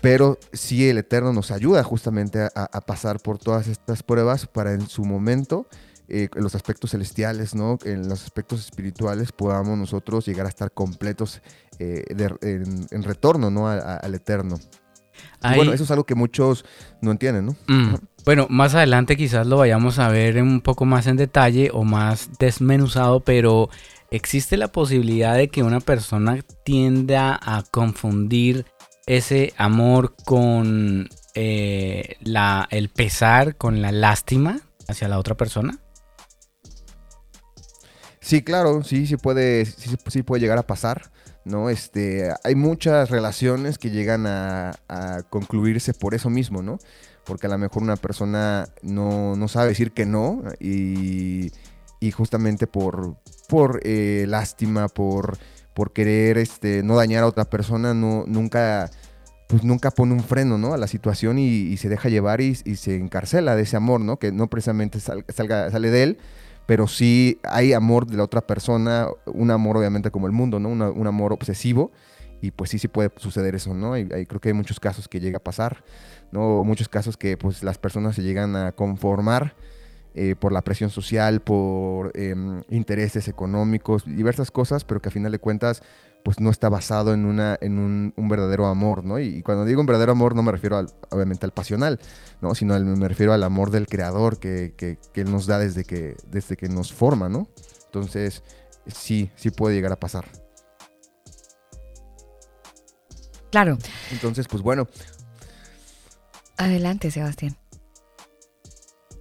pero 0.00 0.38
sí 0.52 0.88
el 0.88 0.98
Eterno 0.98 1.32
nos 1.32 1.50
ayuda 1.50 1.84
justamente 1.84 2.48
a 2.54 2.80
pasar 2.80 3.20
por 3.20 3.38
todas 3.38 3.68
estas 3.68 4.02
pruebas 4.02 4.46
para 4.46 4.72
en 4.72 4.88
su 4.88 5.04
momento 5.04 5.66
eh, 6.12 6.28
en 6.34 6.42
los 6.42 6.56
aspectos 6.56 6.90
celestiales, 6.90 7.54
¿no? 7.54 7.78
En 7.84 8.08
los 8.08 8.24
aspectos 8.24 8.58
espirituales 8.58 9.30
podamos 9.30 9.78
nosotros 9.78 10.26
llegar 10.26 10.44
a 10.44 10.48
estar 10.48 10.72
completos 10.72 11.40
eh, 11.80 12.04
en, 12.90 13.02
retorno, 13.02 13.50
¿no? 13.50 13.68
al 13.68 14.14
eterno. 14.14 14.58
bueno, 15.40 15.72
eso 15.72 15.84
es 15.84 15.90
algo 15.90 16.04
que 16.04 16.14
muchos 16.14 16.64
no 17.00 17.10
entienden, 17.10 17.46
¿no? 17.46 17.56
Mm. 17.66 17.94
Bueno, 18.24 18.46
más 18.50 18.74
adelante 18.74 19.16
quizás 19.16 19.46
lo 19.46 19.56
vayamos 19.56 19.98
a 19.98 20.08
ver 20.08 20.42
un 20.42 20.60
poco 20.60 20.84
más 20.84 21.06
en 21.06 21.16
detalle 21.16 21.70
o 21.72 21.84
más 21.84 22.30
desmenuzado, 22.38 23.20
pero 23.20 23.70
existe 24.10 24.56
la 24.56 24.68
posibilidad 24.68 25.36
de 25.36 25.48
que 25.48 25.62
una 25.62 25.80
persona 25.80 26.38
tienda 26.64 27.38
a 27.42 27.62
confundir 27.70 28.66
ese 29.06 29.54
amor 29.56 30.14
con 30.24 31.08
eh, 31.34 32.16
la, 32.20 32.68
el 32.70 32.90
pesar, 32.90 33.56
con 33.56 33.80
la 33.80 33.90
lástima 33.90 34.60
hacia 34.86 35.08
la 35.08 35.18
otra 35.18 35.36
persona. 35.36 35.78
Sí, 38.20 38.42
claro, 38.42 38.84
sí, 38.84 39.06
sí 39.06 39.16
puede, 39.16 39.64
sí, 39.64 40.22
puede 40.22 40.42
llegar 40.42 40.58
a 40.58 40.66
pasar, 40.66 41.10
¿no? 41.44 41.70
Este, 41.70 42.32
hay 42.44 42.54
muchas 42.54 43.10
relaciones 43.10 43.78
que 43.78 43.90
llegan 43.90 44.26
a, 44.26 44.72
concluirse 45.30 45.94
por 45.94 46.14
eso 46.14 46.30
mismo, 46.30 46.62
¿no? 46.62 46.78
Porque 47.24 47.46
a 47.46 47.50
lo 47.50 47.58
mejor 47.58 47.82
una 47.82 47.96
persona 47.96 48.68
no, 48.82 49.36
sabe 49.48 49.68
decir 49.68 49.92
que 49.92 50.06
no 50.06 50.42
y, 50.58 51.52
justamente 52.12 52.66
por, 52.66 53.16
por 53.48 53.80
eh, 53.84 54.24
lástima, 54.28 54.88
por, 54.88 55.38
por 55.74 55.92
querer 55.92 56.38
este, 56.38 56.82
no 56.82 56.96
dañar 56.96 57.24
a 57.24 57.26
otra 57.26 57.44
persona, 57.44 57.94
no, 57.94 58.24
nunca 58.26 58.90
pues 59.50 59.64
nunca 59.64 59.90
pone 59.90 60.12
un 60.14 60.22
freno, 60.22 60.58
¿no? 60.58 60.74
A 60.74 60.78
la 60.78 60.86
situación 60.86 61.38
y, 61.38 61.76
se 61.76 61.88
deja 61.88 62.08
llevar 62.08 62.40
y, 62.40 62.54
se 62.54 62.94
encarcela 62.94 63.56
de 63.56 63.62
ese 63.62 63.76
amor, 63.76 64.00
¿no? 64.00 64.16
Que 64.16 64.30
no 64.30 64.48
precisamente 64.48 65.00
salga, 65.00 65.70
sale 65.72 65.90
de 65.90 66.02
él, 66.04 66.18
pero 66.70 66.86
sí 66.86 67.40
hay 67.42 67.72
amor 67.72 68.06
de 68.06 68.16
la 68.16 68.22
otra 68.22 68.42
persona, 68.42 69.08
un 69.26 69.50
amor 69.50 69.76
obviamente 69.76 70.12
como 70.12 70.28
el 70.28 70.32
mundo, 70.32 70.60
¿no? 70.60 70.68
un 70.68 71.06
amor 71.08 71.32
obsesivo, 71.32 71.90
y 72.40 72.52
pues 72.52 72.70
sí, 72.70 72.78
sí 72.78 72.86
puede 72.86 73.10
suceder 73.16 73.56
eso, 73.56 73.74
¿no? 73.74 73.98
Y, 73.98 74.06
creo 74.06 74.40
que 74.40 74.50
hay 74.50 74.54
muchos 74.54 74.78
casos 74.78 75.08
que 75.08 75.18
llega 75.18 75.38
a 75.38 75.42
pasar, 75.42 75.82
¿no? 76.30 76.62
Muchos 76.62 76.88
casos 76.88 77.16
que 77.16 77.36
pues 77.36 77.64
las 77.64 77.78
personas 77.78 78.14
se 78.14 78.22
llegan 78.22 78.54
a 78.54 78.70
conformar 78.70 79.56
eh, 80.14 80.36
por 80.38 80.52
la 80.52 80.62
presión 80.62 80.90
social, 80.90 81.40
por 81.40 82.12
em, 82.14 82.62
intereses 82.70 83.26
económicos, 83.26 84.04
diversas 84.06 84.52
cosas, 84.52 84.84
pero 84.84 85.02
que 85.02 85.08
a 85.08 85.10
final 85.10 85.32
de 85.32 85.40
cuentas 85.40 85.82
pues 86.24 86.40
no 86.40 86.50
está 86.50 86.68
basado 86.68 87.14
en, 87.14 87.24
una, 87.24 87.58
en 87.60 87.78
un, 87.78 88.28
verdadero 88.28 88.66
amor, 88.66 89.04
¿no? 89.04 89.18
Y, 89.18 89.42
cuando 89.42 89.64
digo 89.64 89.80
un 89.80 89.86
verdadero 89.86 90.12
amor 90.12 90.34
no 90.34 90.42
me 90.42 90.52
refiero 90.52 90.76
al, 90.76 90.88
obviamente 91.10 91.46
al 91.46 91.52
pasional, 91.52 91.98
¿no? 92.40 92.54
Sino 92.54 92.78
me 92.78 93.08
refiero 93.08 93.32
al 93.32 93.42
amor 93.42 93.70
del 93.70 93.86
creador 93.86 94.38
que, 94.38 94.74
que, 94.76 94.98
Él 95.14 95.30
nos 95.30 95.46
da 95.46 95.58
desde 95.58 95.84
que, 95.84 96.16
desde 96.28 96.56
que 96.56 96.68
nos 96.68 96.92
forma, 96.92 97.28
¿no? 97.28 97.48
Entonces, 97.86 98.42
sí, 98.86 99.30
sí 99.34 99.50
puede 99.50 99.74
llegar 99.74 99.92
a 99.92 99.96
pasar. 99.96 100.26
Claro. 103.50 103.78
Entonces, 104.12 104.46
pues 104.46 104.62
bueno. 104.62 104.88
Adelante, 106.56 107.10
Sebastián. 107.10 107.56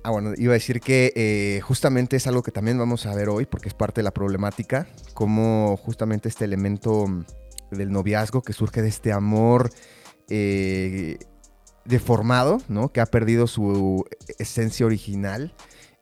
Ah, 0.01 0.11
bueno, 0.11 0.33
iba 0.37 0.53
a 0.53 0.53
decir 0.53 0.79
que 0.79 1.11
eh, 1.15 1.59
justamente 1.61 2.15
es 2.15 2.25
algo 2.25 2.41
que 2.41 2.51
también 2.51 2.77
vamos 2.77 3.05
a 3.05 3.13
ver 3.13 3.27
hoy, 3.27 3.45
porque 3.45 3.67
es 3.67 3.73
parte 3.73 3.99
de 3.99 4.03
la 4.03 4.11
problemática, 4.11 4.87
cómo 5.13 5.75
justamente 5.75 6.29
este 6.29 6.45
elemento 6.45 7.05
mm, 7.05 7.25
del 7.71 7.91
noviazgo 7.91 8.41
que 8.41 8.53
surge 8.53 8.81
de 8.81 8.87
este 8.87 9.11
amor 9.11 9.69
eh, 10.29 11.17
deformado, 11.83 12.59
¿no? 12.69 12.93
Que 12.93 13.01
ha 13.01 13.07
perdido 13.07 13.45
su 13.45 14.05
esencia 14.37 14.85
original 14.85 15.53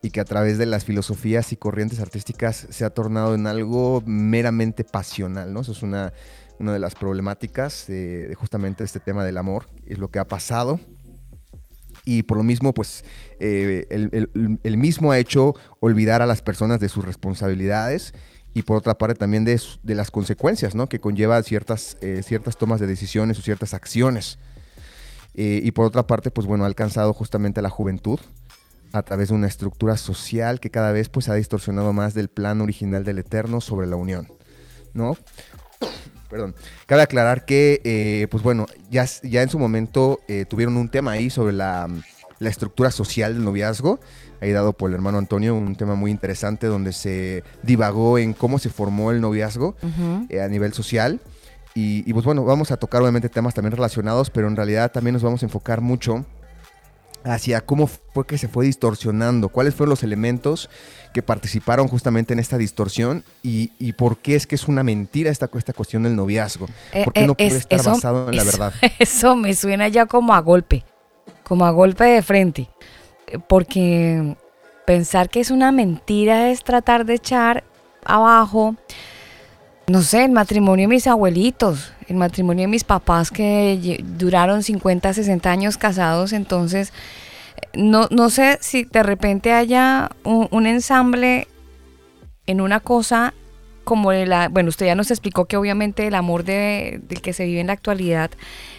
y 0.04 0.12
que 0.12 0.20
a 0.20 0.26
través 0.26 0.60
de 0.60 0.68
las 0.68 0.86
filosofías 0.86 1.52
y 1.52 1.58
corrientes 1.58 2.00
artísticas 2.00 2.68
se 2.70 2.86
ha 2.86 2.92
tornado 2.92 3.34
en 3.34 3.48
algo 3.48 4.04
meramente 4.06 4.84
pasional, 4.84 5.54
¿no? 5.54 5.62
Eso 5.62 5.72
es 5.72 5.82
una, 5.82 6.14
una 6.60 6.72
de 6.72 6.80
las 6.80 6.94
problemáticas 6.94 7.88
de 7.88 8.36
justamente 8.36 8.84
este 8.84 9.00
tema 9.00 9.26
del 9.26 9.38
amor, 9.38 9.70
es 9.88 9.98
lo 9.98 10.10
que 10.10 10.20
ha 10.20 10.28
pasado 10.28 10.80
y 12.08 12.24
por 12.24 12.38
lo 12.38 12.44
mismo, 12.44 12.74
pues 12.74 13.04
eh, 13.42 13.86
el, 13.90 14.78
mismo 14.78 15.12
ha 15.12 15.20
hecho 15.20 15.56
olvidar 15.82 16.22
a 16.22 16.26
las 16.26 16.42
personas 16.42 16.80
de 16.80 16.88
sus 16.88 17.04
responsabilidades 17.04 18.14
y 18.54 18.62
por 18.62 18.78
otra 18.78 18.98
parte 18.98 19.16
también 19.16 19.44
de, 19.44 19.60
las 19.84 20.10
consecuencias 20.10 20.74
¿no? 20.74 20.88
que 20.88 21.02
conlleva 21.02 21.44
ciertas, 21.44 21.98
eh, 22.00 22.22
ciertas 22.24 22.56
tomas 22.56 22.80
de 22.80 22.88
decisiones 22.88 23.38
o 23.40 23.42
ciertas 23.42 23.74
acciones. 23.74 24.40
Eh, 25.36 25.60
y 25.62 25.72
por 25.72 25.86
otra 25.86 26.08
parte, 26.08 26.32
pues 26.32 26.48
bueno, 26.48 26.64
ha 26.64 26.68
alcanzado 26.68 27.14
justamente 27.14 27.60
a 27.60 27.64
la 27.64 27.70
juventud 27.70 28.22
a 28.94 29.04
través 29.04 29.28
de 29.28 29.36
una 29.36 29.48
estructura 29.48 29.98
social 29.98 30.62
que 30.62 30.70
cada 30.70 30.94
vez 30.94 31.10
pues 31.10 31.28
ha 31.28 31.34
distorsionado 31.34 31.92
más 31.92 32.14
del 32.14 32.30
plan 32.30 32.62
original 32.62 33.04
del 33.04 33.20
Eterno 33.20 33.60
sobre 33.60 33.86
la 33.86 33.98
unión, 33.98 34.30
¿no? 34.94 35.18
Perdón. 36.30 36.56
Cabe 36.86 37.02
aclarar 37.02 37.46
que, 37.46 37.82
eh, 37.84 38.28
pues 38.30 38.44
bueno, 38.44 38.66
ya, 38.90 39.06
ya 39.24 39.42
en 39.42 39.50
su 39.50 39.60
momento 39.60 40.20
eh, 40.28 40.46
tuvieron 40.46 40.78
un 40.78 40.90
tema 40.90 41.12
ahí 41.12 41.30
sobre 41.30 41.54
la, 41.54 41.88
estructura 42.40 42.92
social 42.92 43.34
del 43.34 43.44
noviazgo, 43.44 44.00
ahí 44.42 44.52
dado 44.52 44.74
por 44.74 44.90
el 44.90 44.96
hermano 44.96 45.18
Antonio, 45.18 45.56
un 45.56 45.76
tema 45.76 45.96
muy 45.96 46.12
interesante 46.12 46.68
donde 46.68 46.94
se 46.94 47.44
divagó 47.64 48.20
en 48.20 48.34
cómo 48.34 48.60
se 48.60 48.70
formó 48.70 49.12
el 49.12 49.22
noviazgo 49.22 49.76
eh, 50.30 50.42
a 50.42 50.48
nivel 50.48 50.74
social. 50.74 51.20
Y, 51.74 52.04
y, 52.10 52.14
pues 52.14 52.26
bueno, 52.26 52.44
vamos 52.44 52.72
a 52.72 52.78
tocar 52.78 53.02
obviamente 53.02 53.30
temas 53.30 53.54
también 53.54 53.72
relacionados, 53.72 54.30
pero 54.30 54.48
en 54.48 54.56
realidad 54.56 54.92
también 54.92 55.14
nos 55.14 55.24
vamos 55.24 55.44
a 55.44 55.46
enfocar 55.46 55.82
mucho 55.82 56.26
hacia 57.24 57.62
cómo 57.62 57.88
fue 57.88 58.26
que 58.26 58.38
se 58.38 58.48
fue 58.48 58.66
distorsionando, 58.66 59.50
cuáles 59.50 59.76
fueron 59.76 59.92
los 59.92 60.04
elementos 60.04 60.70
que 61.18 61.24
participaron 61.24 61.88
justamente 61.88 62.34
en 62.34 62.40
esta 62.40 62.60
distorsión 62.60 63.24
y, 63.42 63.70
por 63.94 64.18
qué 64.18 64.36
es 64.36 64.46
que 64.46 64.54
es 64.54 64.68
una 64.68 64.84
mentira 64.84 65.32
esta, 65.32 65.50
esta 65.58 65.74
cuestión 65.74 66.04
del 66.04 66.16
noviazgo. 66.16 66.68
Eh, 66.94 67.06
¿Por 67.06 67.14
qué 67.14 67.26
no 67.26 67.34
eh, 67.40 67.48
puede 67.48 67.58
estar 67.58 67.84
basado 67.84 68.30
en 68.30 68.36
la 68.36 68.44
verdad? 68.44 68.72
Eso 69.00 69.36
me 69.36 69.56
suena 69.56 69.88
ya 69.88 70.06
como 70.06 70.36
a 70.36 70.40
golpe, 70.42 70.84
como 71.44 71.66
a 71.66 71.72
golpe 71.72 72.04
de 72.04 72.22
frente, 72.22 72.70
porque 73.50 74.36
pensar 74.86 75.32
que 75.32 75.40
es 75.40 75.50
una 75.50 75.72
mentira 75.72 76.52
es 76.52 76.64
tratar 76.64 77.04
de 77.04 77.16
echar 77.16 77.64
abajo, 78.06 78.76
no 79.88 80.04
sé, 80.04 80.24
el 80.24 80.32
matrimonio 80.32 80.84
de 80.84 80.94
mis 80.94 81.08
abuelitos, 81.08 81.94
el 82.08 82.18
matrimonio 82.18 82.62
de 82.62 82.68
mis 82.68 82.84
papás 82.84 83.32
que 83.32 84.04
duraron 84.04 84.62
50, 84.62 85.16
60 85.16 85.50
años 85.50 85.78
casados, 85.78 86.32
entonces 86.32 86.94
no, 87.74 88.08
no 88.12 88.30
sé 88.30 88.58
si 88.62 88.84
de 88.84 89.04
repente 89.04 89.54
haya 89.54 90.10
un, 90.24 90.66
ensamble 90.66 91.48
en 92.46 92.62
una 92.62 92.80
cosa 92.80 93.34
como 93.84 94.12
la, 94.12 94.50
bueno, 94.50 94.70
usted 94.70 94.88
ya 94.88 94.96
nos 94.96 95.12
explicó 95.12 95.46
que 95.46 95.56
obviamente 95.56 96.08
el 96.08 96.16
amor 96.16 96.44
de, 96.44 97.00
del 97.04 97.22
que 97.22 97.34
se 97.34 97.46
vive 97.46 97.62
en 97.62 97.68
la 97.68 97.74
actualidad, 97.74 98.32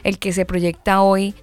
el 0.04 0.18
que 0.18 0.32
se 0.32 0.44
proyecta 0.44 1.00
hoy 1.00 1.34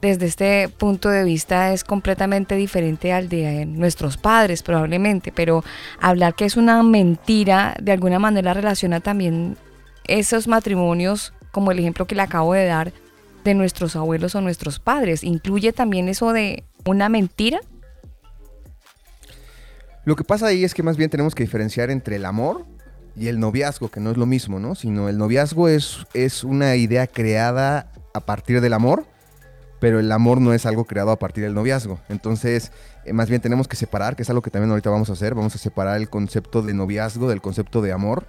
desde 0.00 0.26
este 0.26 0.68
punto 0.68 1.10
de 1.10 1.24
vista 1.24 1.72
es 1.72 1.84
completamente 1.84 2.54
diferente 2.54 3.12
al 3.12 3.28
de 3.28 3.66
nuestros 3.66 4.16
padres 4.16 4.62
probablemente, 4.62 5.32
pero 5.32 5.62
hablar 6.00 6.34
que 6.34 6.46
es 6.46 6.56
una 6.56 6.82
mentira 6.82 7.76
de 7.80 7.92
alguna 7.92 8.18
manera 8.18 8.54
relaciona 8.54 9.00
también 9.00 9.58
esos 10.04 10.48
matrimonios, 10.48 11.34
como 11.52 11.70
el 11.70 11.78
ejemplo 11.78 12.06
que 12.06 12.14
le 12.14 12.22
acabo 12.22 12.54
de 12.54 12.64
dar, 12.64 12.92
de 13.44 13.54
nuestros 13.54 13.96
abuelos 13.96 14.34
o 14.34 14.40
nuestros 14.40 14.78
padres. 14.78 15.24
¿Incluye 15.24 15.72
también 15.72 16.08
eso 16.08 16.32
de 16.32 16.64
una 16.84 17.08
mentira? 17.08 17.60
Lo 20.04 20.16
que 20.16 20.24
pasa 20.24 20.46
ahí 20.46 20.64
es 20.64 20.74
que 20.74 20.82
más 20.82 20.96
bien 20.96 21.10
tenemos 21.10 21.34
que 21.34 21.44
diferenciar 21.44 21.90
entre 21.90 22.16
el 22.16 22.24
amor 22.24 22.64
y 23.16 23.28
el 23.28 23.38
noviazgo, 23.38 23.90
que 23.90 24.00
no 24.00 24.10
es 24.10 24.16
lo 24.16 24.26
mismo, 24.26 24.58
¿no? 24.58 24.74
Sino 24.74 25.08
el 25.08 25.18
noviazgo 25.18 25.68
es, 25.68 26.06
es 26.14 26.42
una 26.42 26.76
idea 26.76 27.06
creada 27.06 27.92
a 28.14 28.20
partir 28.20 28.60
del 28.60 28.72
amor, 28.72 29.04
pero 29.78 29.98
el 29.98 30.10
amor 30.10 30.40
no 30.40 30.52
es 30.52 30.66
algo 30.66 30.84
creado 30.84 31.10
a 31.10 31.18
partir 31.18 31.44
del 31.44 31.54
noviazgo. 31.54 32.00
Entonces, 32.08 32.72
eh, 33.04 33.12
más 33.12 33.28
bien 33.28 33.40
tenemos 33.40 33.68
que 33.68 33.76
separar, 33.76 34.16
que 34.16 34.22
es 34.22 34.30
algo 34.30 34.42
que 34.42 34.50
también 34.50 34.70
ahorita 34.70 34.90
vamos 34.90 35.10
a 35.10 35.14
hacer, 35.14 35.34
vamos 35.34 35.54
a 35.54 35.58
separar 35.58 35.96
el 35.96 36.08
concepto 36.08 36.62
de 36.62 36.74
noviazgo 36.74 37.28
del 37.28 37.40
concepto 37.40 37.82
de 37.82 37.92
amor 37.92 38.26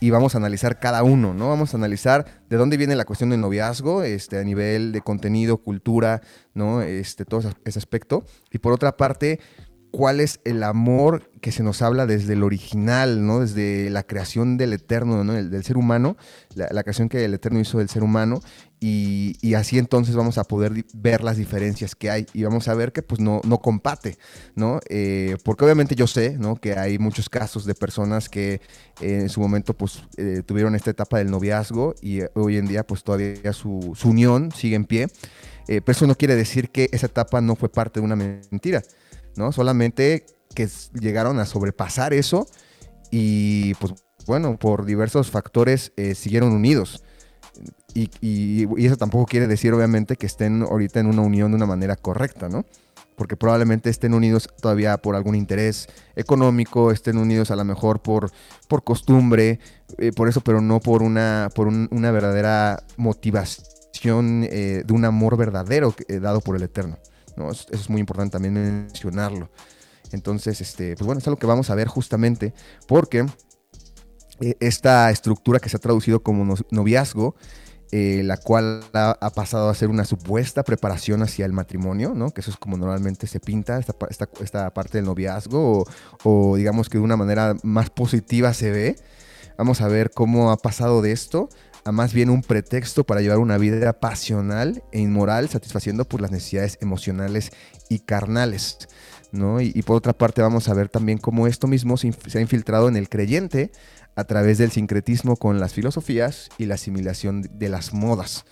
y 0.00 0.10
vamos 0.10 0.34
a 0.34 0.38
analizar 0.38 0.80
cada 0.80 1.02
uno, 1.02 1.34
¿no? 1.34 1.48
Vamos 1.48 1.74
a 1.74 1.76
analizar 1.76 2.42
de 2.48 2.56
dónde 2.56 2.76
viene 2.78 2.96
la 2.96 3.04
cuestión 3.04 3.30
del 3.30 3.40
noviazgo, 3.40 4.02
este, 4.02 4.38
a 4.38 4.44
nivel 4.44 4.92
de 4.92 5.02
contenido, 5.02 5.58
cultura, 5.58 6.22
¿no? 6.54 6.80
Este, 6.80 7.24
todo 7.24 7.42
ese 7.64 7.78
aspecto. 7.78 8.24
Y 8.50 8.58
por 8.58 8.72
otra 8.72 8.96
parte, 8.96 9.40
cuál 9.90 10.20
es 10.20 10.40
el 10.44 10.62
amor 10.62 11.30
que 11.40 11.52
se 11.52 11.62
nos 11.62 11.82
habla 11.82 12.06
desde 12.06 12.32
el 12.32 12.42
original, 12.42 13.26
¿no? 13.26 13.40
Desde 13.40 13.90
la 13.90 14.02
creación 14.02 14.56
del 14.56 14.72
eterno, 14.72 15.24
¿no? 15.24 15.32
del 15.34 15.64
ser 15.64 15.76
humano, 15.76 16.16
la, 16.54 16.82
creación 16.82 17.08
que 17.08 17.24
el 17.24 17.34
eterno 17.34 17.60
hizo 17.60 17.78
del 17.78 17.88
ser 17.88 18.02
humano, 18.02 18.40
y, 18.82 19.54
así 19.54 19.76
entonces 19.76 20.14
vamos 20.16 20.38
a 20.38 20.44
poder 20.44 20.86
ver 20.94 21.22
las 21.22 21.36
diferencias 21.36 21.94
que 21.94 22.10
hay 22.10 22.26
y 22.32 22.44
vamos 22.44 22.66
a 22.66 22.74
ver 22.74 22.92
que 22.92 23.02
pues 23.02 23.20
no, 23.20 23.42
no 23.44 23.58
compate, 23.58 24.16
¿no? 24.54 24.80
Eh, 24.88 25.36
porque 25.44 25.66
obviamente 25.66 25.94
yo 25.94 26.06
sé, 26.06 26.38
¿no? 26.38 26.56
Que 26.56 26.72
hay 26.72 26.98
muchos 26.98 27.28
casos 27.28 27.66
de 27.66 27.74
personas 27.74 28.30
que 28.30 28.54
eh, 28.54 28.60
en 29.00 29.28
su 29.28 29.40
momento 29.40 29.74
pues 29.74 30.02
eh, 30.16 30.42
tuvieron 30.46 30.74
esta 30.74 30.90
etapa 30.90 31.18
del 31.18 31.30
noviazgo 31.30 31.94
y 32.00 32.20
hoy 32.34 32.56
en 32.56 32.66
día 32.66 32.86
pues 32.86 33.04
todavía 33.04 33.52
su, 33.52 33.92
su 33.94 34.08
unión 34.08 34.50
sigue 34.50 34.76
en 34.76 34.86
pie, 34.86 35.08
pero 35.66 35.92
eso 35.92 36.06
no 36.06 36.16
quiere 36.16 36.34
decir 36.34 36.70
que 36.70 36.88
esa 36.90 37.06
etapa 37.06 37.42
no 37.42 37.56
fue 37.56 37.68
parte 37.68 38.00
de 38.00 38.06
una 38.06 38.16
mentira. 38.16 38.82
¿no? 39.36 39.52
Solamente 39.52 40.24
que 40.54 40.68
llegaron 40.98 41.38
a 41.38 41.44
sobrepasar 41.44 42.14
eso 42.14 42.48
y 43.10 43.74
pues 43.74 43.92
bueno, 44.26 44.58
por 44.58 44.86
diversos 44.86 45.30
factores 45.30 45.92
siguieron 46.14 46.52
unidos. 46.52 47.02
Y, 47.94 48.66
eso 48.84 48.96
tampoco 48.96 49.26
quiere 49.26 49.46
decir 49.46 49.72
obviamente 49.72 50.16
que 50.16 50.26
estén 50.26 50.62
ahorita 50.62 51.00
en 51.00 51.06
una 51.06 51.22
unión 51.22 51.50
de 51.50 51.56
una 51.56 51.66
manera 51.66 51.96
correcta, 51.96 52.48
¿no? 52.48 52.64
Porque 53.16 53.36
probablemente 53.36 53.90
estén 53.90 54.14
unidos 54.14 54.48
todavía 54.60 54.96
por 54.96 55.14
algún 55.14 55.34
interés 55.34 55.88
económico, 56.16 56.90
estén 56.90 57.18
unidos 57.18 57.50
a 57.50 57.56
lo 57.56 57.64
mejor 57.64 58.00
por, 58.00 58.30
por 58.68 58.84
costumbre, 58.84 59.58
eh, 59.98 60.12
por 60.12 60.28
eso, 60.28 60.40
pero 60.40 60.60
no 60.60 60.80
por 60.80 61.02
una, 61.02 61.50
por 61.54 61.68
una 61.68 62.10
verdadera 62.10 62.82
motivación 62.96 64.46
eh, 64.50 64.84
de 64.86 64.92
un 64.92 65.04
amor 65.04 65.36
verdadero 65.36 65.94
dado 66.20 66.40
por 66.40 66.56
el 66.56 66.62
Eterno. 66.62 66.96
Eso, 67.50 67.66
es 67.70 67.90
muy 67.90 68.00
importante 68.00 68.32
también 68.32 68.54
mencionarlo. 68.54 69.50
Entonces, 70.12 70.60
este, 70.60 70.96
pues 70.96 71.06
bueno, 71.06 71.20
es 71.20 71.26
algo 71.26 71.38
que 71.38 71.46
vamos 71.46 71.70
a 71.70 71.74
ver 71.74 71.88
justamente 71.88 72.52
porque 72.86 73.26
eh, 74.40 74.56
esta 74.60 75.10
estructura 75.10 75.58
que 75.58 75.68
se 75.68 75.76
ha 75.76 75.80
traducido 75.80 76.22
como 76.22 76.56
noviazgo, 76.70 77.34
eh, 77.92 78.22
la 78.24 78.36
cual 78.36 78.84
ha, 78.92 79.30
pasado 79.34 79.68
a 79.68 79.74
ser 79.74 79.88
una 79.88 80.04
supuesta 80.04 80.62
preparación 80.62 81.22
hacia 81.22 81.44
el 81.44 81.52
matrimonio, 81.52 82.12
¿no? 82.14 82.30
Que 82.30 82.40
eso 82.40 82.52
es 82.52 82.56
como 82.56 82.76
normalmente 82.76 83.26
se 83.26 83.40
pinta, 83.40 83.78
esta, 83.78 83.96
esta, 84.40 84.70
parte 84.70 84.98
del 84.98 85.06
noviazgo, 85.06 85.84
o, 86.22 86.56
digamos 86.56 86.88
que 86.88 86.98
de 86.98 87.04
una 87.04 87.16
manera 87.16 87.56
más 87.64 87.90
positiva 87.90 88.54
se 88.54 88.70
ve. 88.70 88.96
Vamos 89.58 89.80
a 89.80 89.88
ver 89.88 90.12
cómo 90.12 90.52
ha 90.52 90.56
pasado 90.56 91.02
de 91.02 91.10
esto 91.12 91.48
a 91.84 91.92
más 91.92 92.12
bien 92.12 92.30
un 92.30 92.42
pretexto 92.42 93.04
para 93.04 93.22
llevar 93.22 93.38
una 93.38 93.58
vida 93.58 93.92
pasional 93.94 94.84
e 94.92 95.00
inmoral, 95.00 95.48
satisfaciendo 95.48 96.04
por 96.04 96.20
las 96.20 96.30
necesidades 96.30 96.78
emocionales 96.80 97.50
y 97.88 97.98
carnales. 98.00 98.88
¿no? 99.32 99.60
Y, 99.60 99.82
por 99.82 99.96
otra 99.96 100.12
parte 100.12 100.42
vamos 100.42 100.68
a 100.68 100.74
ver 100.74 100.88
también 100.88 101.18
cómo 101.18 101.46
esto 101.46 101.66
mismo 101.66 101.96
se, 101.96 102.08
ha 102.08 102.40
infiltrado 102.40 102.88
en 102.88 102.96
el 102.96 103.08
creyente 103.08 103.70
a 104.16 104.24
través 104.24 104.58
del 104.58 104.70
sincretismo 104.70 105.36
con 105.36 105.60
las 105.60 105.72
filosofías 105.72 106.48
y 106.58 106.66
la 106.66 106.74
asimilación 106.74 107.42
de 107.52 107.68
las 107.68 107.92
modas. 107.92 108.44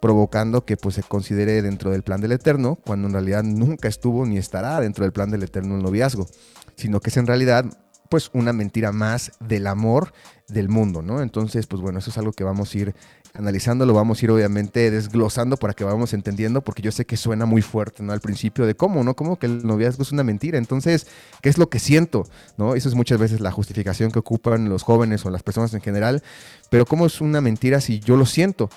provocando 0.00 0.64
que 0.64 0.76
pues 0.76 0.96
se 0.96 1.04
considere 1.04 1.62
dentro 1.62 1.92
del 1.92 2.02
plan 2.02 2.20
del 2.20 2.32
Eterno, 2.32 2.74
cuando 2.74 3.06
en 3.06 3.12
realidad 3.12 3.44
nunca 3.44 3.86
estuvo 3.86 4.26
ni 4.26 4.36
estará 4.36 4.80
dentro 4.80 5.04
del 5.04 5.12
plan 5.12 5.30
del 5.30 5.44
Eterno 5.44 5.76
el 5.76 5.82
noviazgo, 5.84 6.26
sino 6.74 6.98
que 6.98 7.10
es 7.10 7.16
en 7.18 7.28
realidad 7.28 7.66
pues 8.12 8.28
una 8.34 8.52
mentira 8.52 8.90
más 8.90 9.30
del 9.40 9.66
amor 9.66 10.12
del 10.48 10.68
mundo, 10.68 11.02
¿no? 11.02 11.22
Entonces, 11.22 11.66
pues 11.66 11.80
bueno, 11.80 12.00
eso 12.00 12.10
es 12.10 12.18
algo 12.18 12.32
que 12.32 12.44
vamos 12.44 12.74
a 12.74 12.78
ir 12.78 12.94
analizando, 13.34 13.86
lo 13.86 13.94
vamos 13.94 14.20
a 14.20 14.24
ir 14.24 14.30
obviamente 14.30 14.90
desglosando 14.90 15.56
para 15.56 15.72
que 15.74 15.84
vamos 15.84 16.12
entendiendo, 16.12 16.62
porque 16.62 16.82
yo 16.82 16.92
sé 16.92 17.06
que 17.06 17.16
suena 17.16 17.46
muy 17.46 17.62
fuerte, 17.62 18.02
¿no? 18.02 18.12
Al 18.12 18.20
principio 18.20 18.66
de 18.66 18.74
cómo, 18.74 19.02
¿no? 19.04 19.14
Como 19.14 19.38
que 19.38 19.46
el 19.46 19.66
noviazgo 19.66 20.02
es 20.02 20.12
una 20.12 20.22
mentira. 20.22 20.58
Entonces, 20.58 21.06
¿qué 21.40 21.48
es 21.48 21.58
lo 21.58 21.68
que 21.68 21.78
siento? 21.78 22.26
¿No? 22.58 22.74
Eso 22.74 22.88
es 22.88 22.94
muchas 22.94 23.18
veces 23.18 23.40
la 23.40 23.50
justificación 23.50 24.10
que 24.10 24.18
ocupan 24.18 24.68
los 24.68 24.82
jóvenes 24.82 25.24
o 25.24 25.30
las 25.30 25.42
personas 25.42 25.72
en 25.74 25.80
general. 25.80 26.22
Pero 26.70 26.84
¿cómo 26.84 27.06
es 27.06 27.20
una 27.20 27.40
mentira 27.40 27.80
si 27.80 28.00
yo 28.00 28.16
lo 28.16 28.26
siento? 28.26 28.70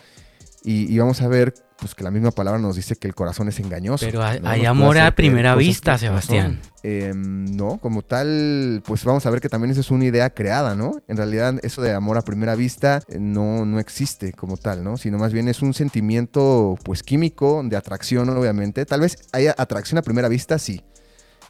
Y, 0.63 0.98
vamos 0.98 1.22
a 1.22 1.28
ver 1.28 1.54
pues 1.78 1.94
que 1.94 2.04
la 2.04 2.12
misma 2.12 2.32
palabra 2.32 2.60
nos 2.60 2.76
dice 2.76 2.96
que 2.96 3.08
el 3.08 3.16
corazón 3.16 3.48
es 3.50 3.60
engañoso. 3.60 4.06
Pero 4.06 4.24
hay, 4.24 4.66
amor 4.66 4.98
a 4.98 5.12
primera 5.12 5.56
vista, 5.56 5.98
Sebastián. 5.98 6.62
Em, 6.84 7.56
no, 7.56 7.78
como 7.80 8.02
tal, 8.02 8.82
pues 8.86 9.04
vamos 9.04 9.26
a 9.26 9.30
ver 9.30 9.42
que 9.42 9.50
también 9.50 9.72
esa 9.72 9.82
es 9.82 9.92
una 9.92 10.06
idea 10.06 10.30
creada, 10.30 10.76
¿no? 10.76 11.02
En 11.08 11.18
realidad 11.18 11.56
eso 11.64 11.82
de 11.82 11.94
amor 11.94 12.18
a 12.18 12.22
primera 12.22 12.56
vista 12.56 13.02
eh, 13.08 13.18
no, 13.20 13.66
no 13.66 13.80
existe 13.80 14.34
como 14.34 14.58
tal, 14.58 14.84
¿no? 14.84 14.98
Sino 14.98 15.18
más 15.18 15.34
bien 15.34 15.48
es 15.48 15.62
un 15.62 15.74
sentimiento 15.74 16.78
pues 16.84 17.04
químico, 17.04 17.62
de 17.66 17.76
atracción 17.76 18.30
obviamente. 18.30 18.86
Tal 18.86 19.02
vez 19.02 19.18
haya 19.34 19.56
atracción 19.58 19.98
a 19.98 20.02
primera 20.02 20.30
vista, 20.30 20.60
sí. 20.60 20.82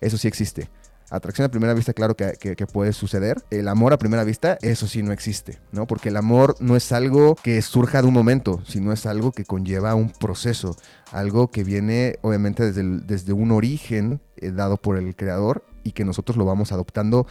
Eso 0.01 0.17
sí 0.17 0.27
existe 0.27 0.69
Atracción 1.09 1.45
a 1.45 1.49
primera 1.49 1.73
vista, 1.73 1.93
claro 1.93 2.15
que, 2.15 2.67
puede 2.71 2.93
suceder. 2.93 3.43
El 3.51 3.67
amor 3.67 3.93
a 3.93 3.97
primera 3.97 4.23
vista, 4.23 4.57
eso 4.61 4.87
sí 4.87 5.03
no 5.03 5.11
existe, 5.11 5.59
¿no? 5.71 5.85
Porque 5.85 6.09
el 6.09 6.17
amor 6.17 6.55
no 6.59 6.75
es 6.75 6.91
algo 6.91 7.35
que 7.35 7.61
surja 7.61 8.01
de 8.01 8.07
un 8.07 8.13
momento, 8.13 8.61
sino 8.65 8.91
es 8.91 9.05
algo 9.05 9.31
que 9.31 9.45
conlleva 9.45 9.95
un 9.95 10.09
proceso, 10.09 10.75
algo 11.11 11.51
que 11.51 11.63
viene 11.63 12.17
obviamente 12.21 12.71
desde, 12.71 12.83
desde 13.05 13.33
un 13.33 13.51
origen 13.51 14.19
eh, 14.37 14.51
dado 14.51 14.77
por 14.77 14.97
el 14.97 15.15
creador 15.15 15.63
y 15.83 15.91
que 15.91 16.05
nosotros 16.05 16.37
lo 16.37 16.45
vamos 16.45 16.71
adoptando 16.71 17.27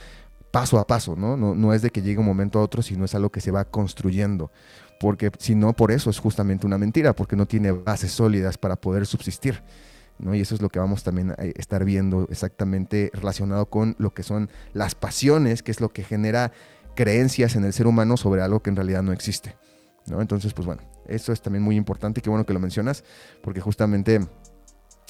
paso 0.53 0.79
a 0.79 0.87
paso, 0.87 1.17
¿no? 1.17 1.37
¿no? 1.37 1.57
No 1.57 1.75
es 1.75 1.83
de 1.83 1.91
que 1.91 2.01
llegue 2.01 2.21
un 2.21 2.27
momento 2.27 2.61
a 2.61 2.63
otro, 2.63 2.81
sino 2.81 3.05
es 3.05 3.15
algo 3.17 3.31
que 3.31 3.41
se 3.41 3.51
va 3.51 3.65
construyendo 3.65 4.53
porque 5.01 5.31
si 5.39 5.55
no, 5.55 5.75
por 5.75 5.93
eso 5.93 6.11
es 6.11 6.19
justamente 6.19 6.67
una 6.67 6.79
mentira, 6.79 7.15
porque 7.15 7.37
no 7.37 7.47
tiene 7.47 7.73
bases 7.73 8.13
sólidas 8.13 8.59
para 8.59 8.77
poder 8.77 9.07
subsistir. 9.07 9.63
Y 10.21 10.41
eso 10.41 10.55
es 10.55 10.63
lo 10.63 10.69
que 10.69 10.79
vamos 10.79 11.03
también 11.03 11.33
a 11.33 11.45
estar 11.45 11.85
viendo 11.85 12.27
exactamente 12.31 13.11
relacionado 13.13 13.67
con 13.67 13.97
lo 13.99 14.15
que 14.15 14.23
son 14.23 14.49
las 14.73 14.95
pasiones, 14.95 15.63
que 15.63 15.73
es 15.73 15.81
lo 15.81 15.93
que 15.93 16.05
genera 16.05 16.53
creencias 16.95 17.57
en 17.57 17.65
el 17.65 17.73
ser 17.73 17.87
humano 17.87 18.17
sobre 18.17 18.43
algo 18.43 18.61
que 18.61 18.71
en 18.71 18.77
realidad 18.77 19.03
no 19.03 19.13
existe. 19.13 19.57
¿no? 20.07 20.21
Entonces, 20.21 20.55
pues 20.55 20.67
bueno, 20.67 20.83
eso 21.07 21.33
es 21.33 21.43
también 21.43 21.63
muy 21.63 21.77
importante 21.77 22.21
y 22.21 22.23
qué 22.23 22.31
bueno 22.31 22.47
que 22.47 22.53
lo 22.53 22.61
mencionas, 22.61 23.05
porque 23.43 23.61
justamente 23.61 24.21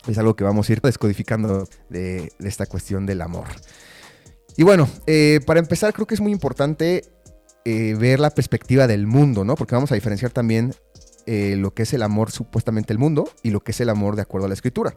es 0.07 0.19
algo 0.19 0.37
que 0.37 0.45
vamos 0.45 0.69
a 0.69 0.73
ir 0.73 0.81
descodificando 0.81 1.69
de, 1.89 2.33
esta 2.41 2.67
cuestión 2.67 3.07
del 3.07 3.23
amor. 3.23 3.49
Y 4.57 4.63
bueno, 4.63 4.89
eh, 5.07 5.41
para 5.47 5.61
empezar 5.61 5.93
creo 5.93 6.07
que 6.07 6.15
es 6.15 6.21
muy 6.21 6.33
importante 6.33 7.05
eh, 7.65 7.95
ver 7.99 8.21
la 8.21 8.31
perspectiva 8.31 8.87
del 8.87 9.07
mundo, 9.07 9.45
¿no? 9.45 9.55
Porque 9.57 9.75
vamos 9.75 9.91
a 9.91 9.95
diferenciar 9.95 10.31
también 10.31 10.75
eh, 11.27 11.57
lo 11.57 11.73
que 11.73 11.85
es 11.85 11.93
el 11.93 12.03
amor 12.03 12.31
supuestamente 12.31 12.93
el 12.93 12.99
mundo 12.99 13.29
y 13.43 13.51
lo 13.51 13.61
que 13.61 13.73
es 13.73 13.81
el 13.81 13.89
amor 13.89 14.17
de 14.17 14.23
acuerdo 14.23 14.47
a 14.47 14.49
la 14.49 14.55
escritura. 14.55 14.97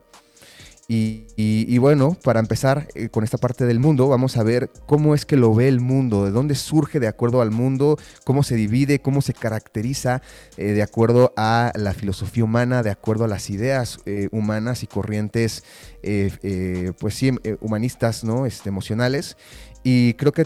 Y, 0.89 1.77
bueno, 1.79 2.17
para 2.23 2.39
empezar 2.39 2.87
eh, 2.95 3.09
con 3.09 3.25
esta 3.25 3.37
parte 3.37 3.65
del 3.65 3.77
mundo, 3.77 4.07
vamos 4.07 4.37
a 4.37 4.43
ver 4.43 4.69
cómo 4.85 5.15
es 5.15 5.25
que 5.25 5.35
lo 5.35 5.53
ve 5.53 5.67
el 5.67 5.81
mundo, 5.81 6.23
de 6.23 6.31
dónde 6.31 6.55
surge 6.55 7.01
de 7.01 7.09
acuerdo 7.09 7.41
al 7.41 7.51
mundo, 7.51 7.99
cómo 8.23 8.41
se 8.41 8.55
divide, 8.55 9.01
cómo 9.01 9.21
se 9.21 9.33
caracteriza 9.33 10.21
eh, 10.55 10.67
de 10.67 10.81
acuerdo 10.81 11.33
a 11.35 11.73
la 11.75 11.93
filosofía 11.93 12.45
humana, 12.45 12.83
de 12.83 12.91
acuerdo 12.91 13.25
a 13.25 13.27
las 13.27 13.49
ideas 13.49 13.99
humanas 14.31 14.83
y 14.83 14.87
corrientes, 14.87 15.65
pues 16.01 17.13
sí, 17.13 17.31
humanistas, 17.59 18.23
¿no? 18.23 18.45
Este, 18.45 18.69
emocionales. 18.69 19.35
Y 19.83 20.13
creo 20.13 20.31
que 20.31 20.45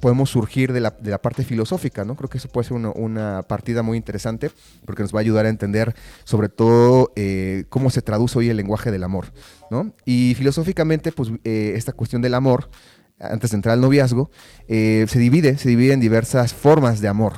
podemos 0.00 0.30
surgir 0.30 0.72
de 0.72 0.80
la, 0.80 0.92
parte 1.20 1.44
filosófica, 1.44 2.04
¿no? 2.04 2.16
Creo 2.16 2.30
que 2.30 2.38
eso 2.38 2.48
puede 2.48 2.68
ser 2.68 2.76
una, 2.76 3.42
partida 3.42 3.82
muy 3.82 3.96
interesante 3.96 4.50
porque 4.84 5.02
nos 5.02 5.14
va 5.14 5.18
a 5.18 5.22
ayudar 5.22 5.46
a 5.46 5.48
entender 5.48 5.94
sobre 6.24 6.48
todo 6.48 7.12
eh, 7.16 7.64
cómo 7.68 7.90
se 7.90 8.02
traduce 8.02 8.38
hoy 8.38 8.48
el 8.48 8.56
lenguaje 8.56 8.90
del 8.90 9.04
amor, 9.04 9.32
¿no? 9.70 9.92
Y 10.04 10.34
filosóficamente, 10.36 11.12
pues 11.12 11.30
eh, 11.44 11.72
esta 11.76 11.92
cuestión 11.92 12.22
del 12.22 12.34
amor, 12.34 12.70
antes 13.18 13.50
de 13.50 13.56
entrar 13.56 13.74
al 13.74 13.80
noviazgo, 13.80 14.30
eh, 14.68 15.06
se 15.08 15.18
divide, 15.18 15.58
se 15.58 15.68
divide 15.68 15.92
en 15.92 16.00
diversas 16.00 16.54
formas 16.54 17.00
de 17.00 17.08
amor, 17.08 17.34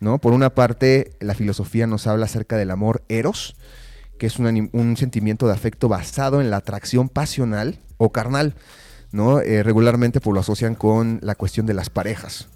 ¿no? 0.00 0.20
Por 0.20 0.32
una 0.32 0.50
parte, 0.50 1.16
la 1.20 1.34
filosofía 1.34 1.86
nos 1.86 2.06
habla 2.06 2.26
acerca 2.26 2.56
del 2.56 2.70
amor 2.70 3.04
eros, 3.08 3.56
que 4.18 4.26
es 4.26 4.38
un, 4.38 4.70
un 4.72 4.96
sentimiento 4.96 5.46
de 5.46 5.54
afecto 5.54 5.88
basado 5.88 6.40
en 6.40 6.50
la 6.50 6.58
atracción 6.58 7.08
pasional 7.08 7.80
o 7.96 8.12
carnal, 8.12 8.54
¿no? 9.14 9.40
Eh, 9.40 9.62
regularmente 9.62 10.20
pues, 10.20 10.34
lo 10.34 10.40
asocian 10.40 10.74
con 10.74 11.20
la 11.22 11.36
cuestión 11.36 11.66
de 11.66 11.72
las 11.72 11.88
parejas, 11.88 12.48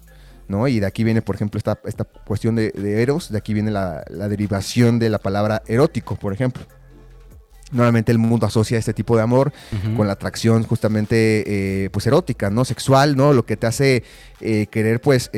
¿no? 0.49 0.67
Y 0.67 0.81
de 0.81 0.87
aquí 0.87 1.05
viene, 1.05 1.21
por 1.21 1.35
ejemplo, 1.35 1.57
esta, 1.57 1.79
esta 1.85 2.03
cuestión 2.03 2.55
de, 2.55 2.73
eros, 3.01 3.31
de 3.31 3.37
aquí 3.37 3.53
viene 3.53 3.71
la, 3.71 4.03
derivación 4.27 4.99
de 4.99 5.09
la 5.09 5.19
palabra 5.19 5.63
erótico, 5.67 6.17
por 6.17 6.33
ejemplo. 6.33 6.63
Normalmente 7.71 8.11
el 8.11 8.17
mundo 8.17 8.45
asocia 8.45 8.77
este 8.77 8.93
tipo 8.93 9.15
de 9.15 9.21
amor 9.21 9.53
con 9.95 10.07
la 10.07 10.13
atracción 10.13 10.63
justamente 10.63 11.85
eh, 11.85 11.89
pues 11.91 12.05
erótica, 12.07 12.49
¿no? 12.49 12.65
Sexual, 12.65 13.15
¿no? 13.15 13.31
Lo 13.31 13.45
que 13.45 13.55
te 13.57 13.67
hace 13.67 14.03
eh, 14.41 14.65
querer 14.71 14.99
pues 14.99 15.29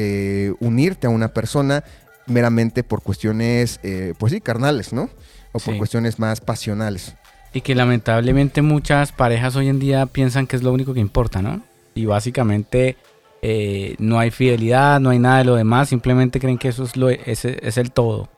unirte 0.59 1.07
a 1.07 1.09
una 1.09 1.33
persona 1.33 1.83
meramente 2.25 2.83
por 2.83 3.03
cuestiones 3.03 3.79
pues 4.17 4.31
sí, 4.31 4.41
carnales, 4.41 4.91
¿no? 4.91 5.09
O 5.51 5.59
por 5.59 5.77
cuestiones 5.77 6.17
más 6.19 6.39
pasionales. 6.39 7.15
Y 7.53 7.61
que 7.61 7.75
lamentablemente 7.75 8.61
muchas 8.61 9.11
parejas 9.11 9.55
hoy 9.55 9.67
en 9.67 9.79
día 9.79 10.05
piensan 10.05 10.47
que 10.47 10.55
es 10.55 10.63
lo 10.63 10.71
único 10.71 10.93
que 10.93 10.99
importa, 10.99 11.41
¿no? 11.41 11.61
Y 11.95 12.05
básicamente 12.05 12.95
eh, 13.41 13.95
no 13.99 14.19
hay 14.19 14.31
fidelidad, 14.31 14.99
no 14.99 15.09
hay 15.09 15.19
nada 15.19 15.39
de 15.39 15.45
lo 15.45 15.55
demás, 15.55 15.89
simplemente 15.89 16.39
creen 16.39 16.57
que 16.57 16.69
eso 16.69 16.83
es, 16.83 16.95
lo, 16.95 17.09
es, 17.09 17.43
es 17.43 17.77
el 17.77 17.91
todo. 17.91 18.29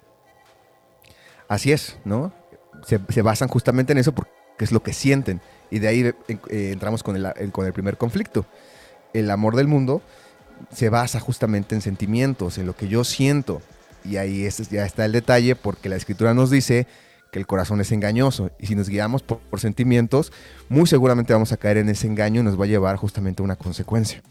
Así 1.48 1.72
es, 1.72 2.00
¿no? 2.06 2.34
Se, 2.86 3.22
basan 3.22 3.48
justamente 3.48 3.94
en 3.94 4.00
eso 4.00 4.14
porque 4.14 4.32
es 4.60 4.72
lo 4.72 4.82
que 4.82 4.94
sienten. 4.94 5.42
Y 5.70 5.80
de 5.80 5.88
ahí 5.88 6.02
eh, 6.28 6.72
entramos 6.72 7.04
con 7.04 7.16
el, 7.16 7.52
con 7.52 7.66
el 7.66 7.74
primer 7.74 7.98
conflicto. 7.98 8.46
El 9.14 9.30
amor 9.30 9.56
del 9.56 9.68
mundo 9.68 10.02
se 10.72 10.90
basa 10.90 11.20
justamente 11.20 11.76
en 11.76 11.82
sentimientos, 11.82 12.58
en 12.58 12.66
lo 12.66 12.76
que 12.76 12.88
yo 12.88 13.04
siento. 13.04 13.62
Y 14.04 14.18
ahí 14.18 14.48
ya 14.72 14.86
está 14.86 15.06
el 15.06 15.12
detalle 15.12 15.56
porque 15.56 15.90
la 15.90 15.96
escritura 15.96 16.34
nos 16.34 16.50
dice 16.50 16.88
que 17.34 17.40
el 17.40 17.48
corazón 17.48 17.82
es 17.82 17.92
engañoso. 17.92 18.52
Y 18.60 18.68
si 18.68 18.76
nos 18.76 18.88
guiamos 18.88 19.24
por, 19.24 19.60
sentimientos, 19.60 20.32
muy 20.70 20.88
seguramente 20.88 21.34
vamos 21.34 21.52
a 21.52 21.58
caer 21.58 21.78
en 21.78 21.90
ese 21.90 22.08
engaño 22.08 22.40
y 22.40 22.44
nos 22.44 22.58
va 22.58 22.64
a 22.64 22.68
llevar 22.68 22.96
justamente 22.96 23.42
a 23.42 23.46
una 23.46 23.58
consecuencia. 23.58 24.22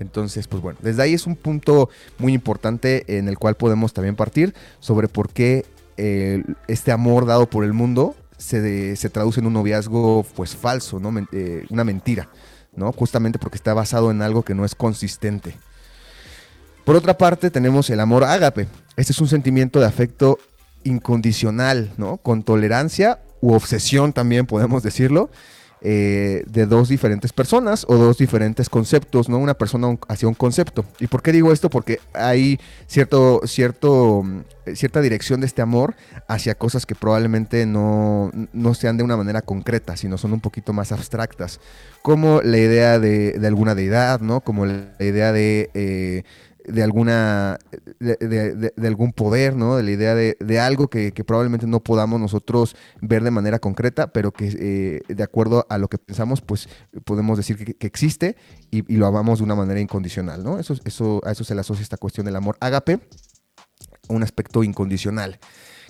Entonces, 0.00 0.46
pues 0.46 0.62
bueno, 0.62 0.78
desde 0.82 1.02
ahí 1.02 1.14
es 1.14 1.26
un 1.26 1.36
punto 1.36 1.88
muy 2.18 2.34
importante 2.34 3.16
en 3.16 3.28
el 3.28 3.38
cual 3.38 3.54
podemos 3.54 3.92
también 3.92 4.16
partir 4.16 4.54
sobre 4.80 5.08
por 5.08 5.30
qué 5.30 5.64
eh, 5.96 6.42
este 6.66 6.92
amor 6.92 7.26
dado 7.26 7.48
por 7.48 7.64
el 7.64 7.72
mundo 7.72 8.14
se, 8.36 8.94
se, 8.96 9.10
traduce 9.10 9.40
en 9.40 9.46
un 9.46 9.54
noviazgo 9.54 10.24
pues 10.36 10.54
falso, 10.54 11.00
¿no? 11.00 11.12
Eh, 11.32 11.64
una 11.70 11.84
mentira, 11.84 12.28
¿no? 12.76 12.92
Justamente 12.92 13.38
porque 13.38 13.56
está 13.56 13.74
basado 13.74 14.10
en 14.10 14.22
algo 14.22 14.42
que 14.42 14.54
no 14.54 14.64
es 14.64 14.74
consistente. 14.74 15.56
Por 16.84 16.96
otra 16.96 17.18
parte, 17.18 17.50
tenemos 17.50 17.90
el 17.90 18.00
amor 18.00 18.24
ágape. 18.24 18.68
Este 18.96 19.12
es 19.12 19.20
un 19.20 19.28
sentimiento 19.28 19.78
de 19.80 19.86
afecto 19.86 20.38
incondicional, 20.84 21.90
¿no? 21.96 22.18
Con 22.18 22.42
tolerancia 22.42 23.20
u 23.40 23.52
obsesión 23.52 24.12
también 24.12 24.46
podemos 24.46 24.82
decirlo, 24.82 25.30
eh, 25.80 26.42
de 26.48 26.66
dos 26.66 26.88
diferentes 26.88 27.32
personas 27.32 27.86
o 27.88 27.94
dos 27.96 28.18
diferentes 28.18 28.68
conceptos, 28.68 29.28
¿no? 29.28 29.38
Una 29.38 29.54
persona 29.54 29.96
hacia 30.08 30.26
un 30.26 30.34
concepto. 30.34 30.84
¿Y 30.98 31.06
por 31.06 31.22
qué 31.22 31.30
digo 31.30 31.52
esto? 31.52 31.70
Porque 31.70 32.00
hay 32.14 32.58
cierto, 32.88 33.42
cierto, 33.44 34.24
mm, 34.24 34.74
cierta 34.74 35.00
dirección 35.00 35.40
de 35.40 35.46
este 35.46 35.62
amor 35.62 35.94
hacia 36.26 36.56
cosas 36.56 36.84
que 36.84 36.96
probablemente 36.96 37.64
no, 37.64 38.32
no 38.52 38.74
sean 38.74 38.96
de 38.96 39.04
una 39.04 39.16
manera 39.16 39.40
concreta, 39.40 39.96
sino 39.96 40.18
son 40.18 40.32
un 40.32 40.40
poquito 40.40 40.72
más 40.72 40.90
abstractas, 40.90 41.60
como 42.02 42.42
la 42.42 42.58
idea 42.58 42.98
de, 42.98 43.38
de 43.38 43.46
alguna 43.46 43.76
deidad, 43.76 44.20
¿no? 44.20 44.40
Como 44.40 44.66
la 44.66 44.88
idea 44.98 45.32
de... 45.32 45.70
Eh, 45.74 46.24
de 46.68 46.82
alguna 46.82 47.58
de, 47.98 48.72
algún 48.86 49.12
poder, 49.12 49.56
¿no? 49.56 49.76
De 49.76 49.82
la 49.82 49.90
idea 49.90 50.14
de, 50.14 50.60
algo 50.60 50.88
que, 50.88 51.12
probablemente 51.26 51.66
no 51.66 51.80
podamos 51.80 52.20
nosotros 52.20 52.76
ver 53.00 53.22
de 53.22 53.30
manera 53.30 53.58
concreta, 53.58 54.12
pero 54.12 54.32
que 54.32 55.02
eh, 55.08 55.14
de 55.14 55.22
acuerdo 55.22 55.66
a 55.68 55.78
lo 55.78 55.88
que 55.88 55.98
pensamos, 55.98 56.40
pues 56.40 56.68
podemos 57.04 57.36
decir 57.36 57.76
que, 57.76 57.86
existe 57.86 58.36
y, 58.70 58.82
lo 58.94 59.06
amamos 59.06 59.38
de 59.38 59.44
una 59.44 59.54
manera 59.54 59.80
incondicional, 59.80 60.44
¿no? 60.44 60.58
Eso, 60.58 60.74
eso, 60.84 61.20
a 61.24 61.32
eso 61.32 61.44
se 61.44 61.54
le 61.54 61.60
asocia 61.60 61.82
esta 61.82 61.96
cuestión 61.96 62.26
del 62.26 62.36
amor 62.36 62.56
ágape, 62.60 63.00
un 64.08 64.22
aspecto 64.22 64.62
incondicional. 64.62 65.38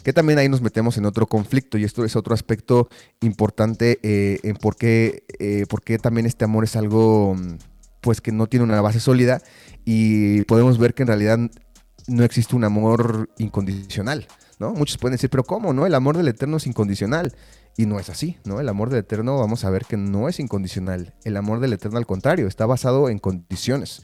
Que 0.05 0.13
también 0.13 0.39
ahí 0.39 0.49
nos 0.49 0.63
metemos 0.63 0.97
en 0.97 1.07
otro 1.07 1.27
conflicto, 1.27 1.77
y 1.77 1.85
esto 1.85 2.05
es 2.05 2.15
otro 2.15 2.33
aspecto 2.33 2.89
importante 3.21 3.99
eh, 4.03 4.39
en 4.45 4.57
por 4.57 4.77
qué, 4.77 5.25
eh, 5.41 5.67
por 5.69 5.83
qué 5.83 5.99
también 5.99 6.27
este 6.27 6.45
amor 6.45 6.65
es 6.65 6.77
algo 6.77 7.37
pues 8.09 8.23
que 8.23 8.33
no 8.33 8.47
tiene 8.47 8.65
una 8.65 8.81
base 8.81 9.01
sólida 9.01 9.43
y 9.85 10.41
podemos 10.45 10.79
ver 10.79 10.95
que 10.95 11.03
en 11.03 11.09
realidad 11.09 11.39
no 12.07 12.25
existe 12.25 12.57
un 12.57 12.65
amor 12.65 13.29
incondicional. 13.37 14.27
¿no? 14.59 14.73
Muchos 14.73 14.97
pueden 14.97 15.17
decir, 15.17 15.29
pero 15.29 15.45
¿cómo, 15.45 15.75
no? 15.75 15.85
El 15.85 15.95
amor 15.95 16.17
del 16.17 16.27
Eterno 16.27 16.57
es 16.57 16.67
incondicional. 16.67 17.37
Y 17.77 17.85
no 17.85 18.01
es 18.01 18.09
así, 18.09 18.39
¿no? 18.45 18.61
El 18.61 18.71
amor 18.71 18.89
del 18.89 19.01
Eterno, 19.01 19.37
vamos 19.39 19.67
a 19.67 19.69
ver 19.69 19.85
que 19.85 19.99
no 19.99 20.27
es 20.31 20.41
incondicional. 20.41 21.13
El 21.23 21.37
amor 21.37 21.61
del 21.61 21.75
Eterno, 21.75 21.99
al 21.99 22.07
contrario, 22.07 22.47
está 22.47 22.65
basado 22.65 23.11
en 23.11 23.19
condiciones. 23.19 24.01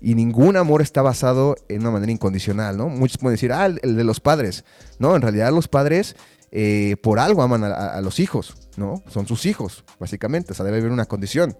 Y 0.00 0.14
ningún 0.14 0.56
amor 0.56 0.80
está 0.80 1.02
basado 1.02 1.56
en 1.68 1.82
una 1.82 1.90
manera 1.90 2.12
incondicional, 2.12 2.78
¿no? 2.78 2.88
Muchos 2.88 3.18
pueden 3.18 3.34
decir, 3.34 3.52
ah, 3.52 3.66
el 3.66 3.96
de 3.96 4.04
los 4.04 4.20
padres. 4.20 4.64
No, 4.98 5.14
en 5.14 5.20
realidad 5.20 5.52
los 5.52 5.68
padres 5.68 6.16
eh, 6.52 6.96
por 7.02 7.18
algo 7.18 7.42
aman 7.42 7.64
a, 7.64 8.00
los 8.00 8.18
hijos, 8.18 8.56
¿no? 8.78 9.02
Son 9.08 9.26
sus 9.26 9.44
hijos, 9.44 9.84
básicamente. 10.00 10.52
O 10.52 10.54
sea, 10.54 10.64
debe 10.64 10.78
haber 10.78 10.90
una 10.90 11.04
condición. 11.04 11.54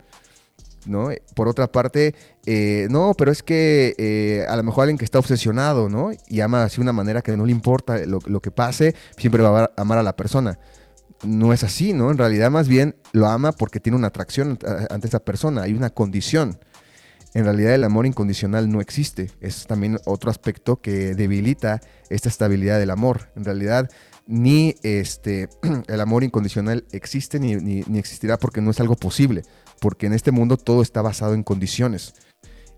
¿No? 0.86 1.10
Por 1.34 1.48
otra 1.48 1.70
parte, 1.70 2.14
eh, 2.46 2.86
no, 2.90 3.14
pero 3.16 3.30
es 3.30 3.42
que 3.42 3.94
eh, 3.98 4.46
a 4.48 4.56
lo 4.56 4.62
mejor 4.62 4.82
alguien 4.82 4.98
que 4.98 5.04
está 5.04 5.18
obsesionado, 5.18 5.88
¿no? 5.88 6.10
Y 6.28 6.40
ama 6.40 6.64
así 6.64 6.76
de 6.76 6.82
una 6.82 6.92
manera 6.92 7.22
que 7.22 7.36
no 7.36 7.46
le 7.46 7.52
importa 7.52 7.98
lo, 8.06 8.40
que 8.40 8.50
pase, 8.50 8.94
siempre 9.16 9.42
va 9.42 9.64
a 9.64 9.70
amar 9.76 9.98
a 9.98 10.02
la 10.02 10.16
persona. 10.16 10.58
No 11.24 11.52
es 11.52 11.64
así, 11.64 11.92
¿no? 11.92 12.10
En 12.10 12.18
realidad 12.18 12.50
más 12.50 12.68
bien 12.68 12.96
lo 13.12 13.26
ama 13.26 13.52
porque 13.52 13.80
tiene 13.80 13.96
una 13.96 14.08
atracción 14.08 14.58
ante 14.90 15.08
esa 15.08 15.20
persona, 15.20 15.62
hay 15.62 15.72
una 15.72 15.90
condición. 15.90 16.58
En 17.34 17.44
realidad 17.44 17.74
el 17.74 17.84
amor 17.84 18.06
incondicional 18.06 18.70
no 18.70 18.80
existe. 18.80 19.30
Es 19.40 19.66
también 19.66 19.98
otro 20.06 20.30
aspecto 20.30 20.80
que 20.80 21.14
debilita 21.14 21.80
esta 22.08 22.28
estabilidad 22.28 22.78
del 22.78 22.90
amor. 22.90 23.28
En 23.36 23.44
realidad 23.44 23.90
ni 24.26 24.74
este, 24.82 25.48
el 25.86 26.00
amor 26.00 26.24
incondicional 26.24 26.84
existe 26.92 27.38
ni, 27.38 27.56
ni, 27.56 27.98
existirá 27.98 28.38
porque 28.38 28.60
no 28.60 28.70
es 28.70 28.80
algo 28.80 28.96
posible, 28.96 29.42
porque 29.80 30.06
en 30.06 30.12
este 30.12 30.30
mundo 30.30 30.56
todo 30.56 30.82
está 30.82 31.02
basado 31.02 31.34
en 31.34 31.42
condiciones, 31.42 32.14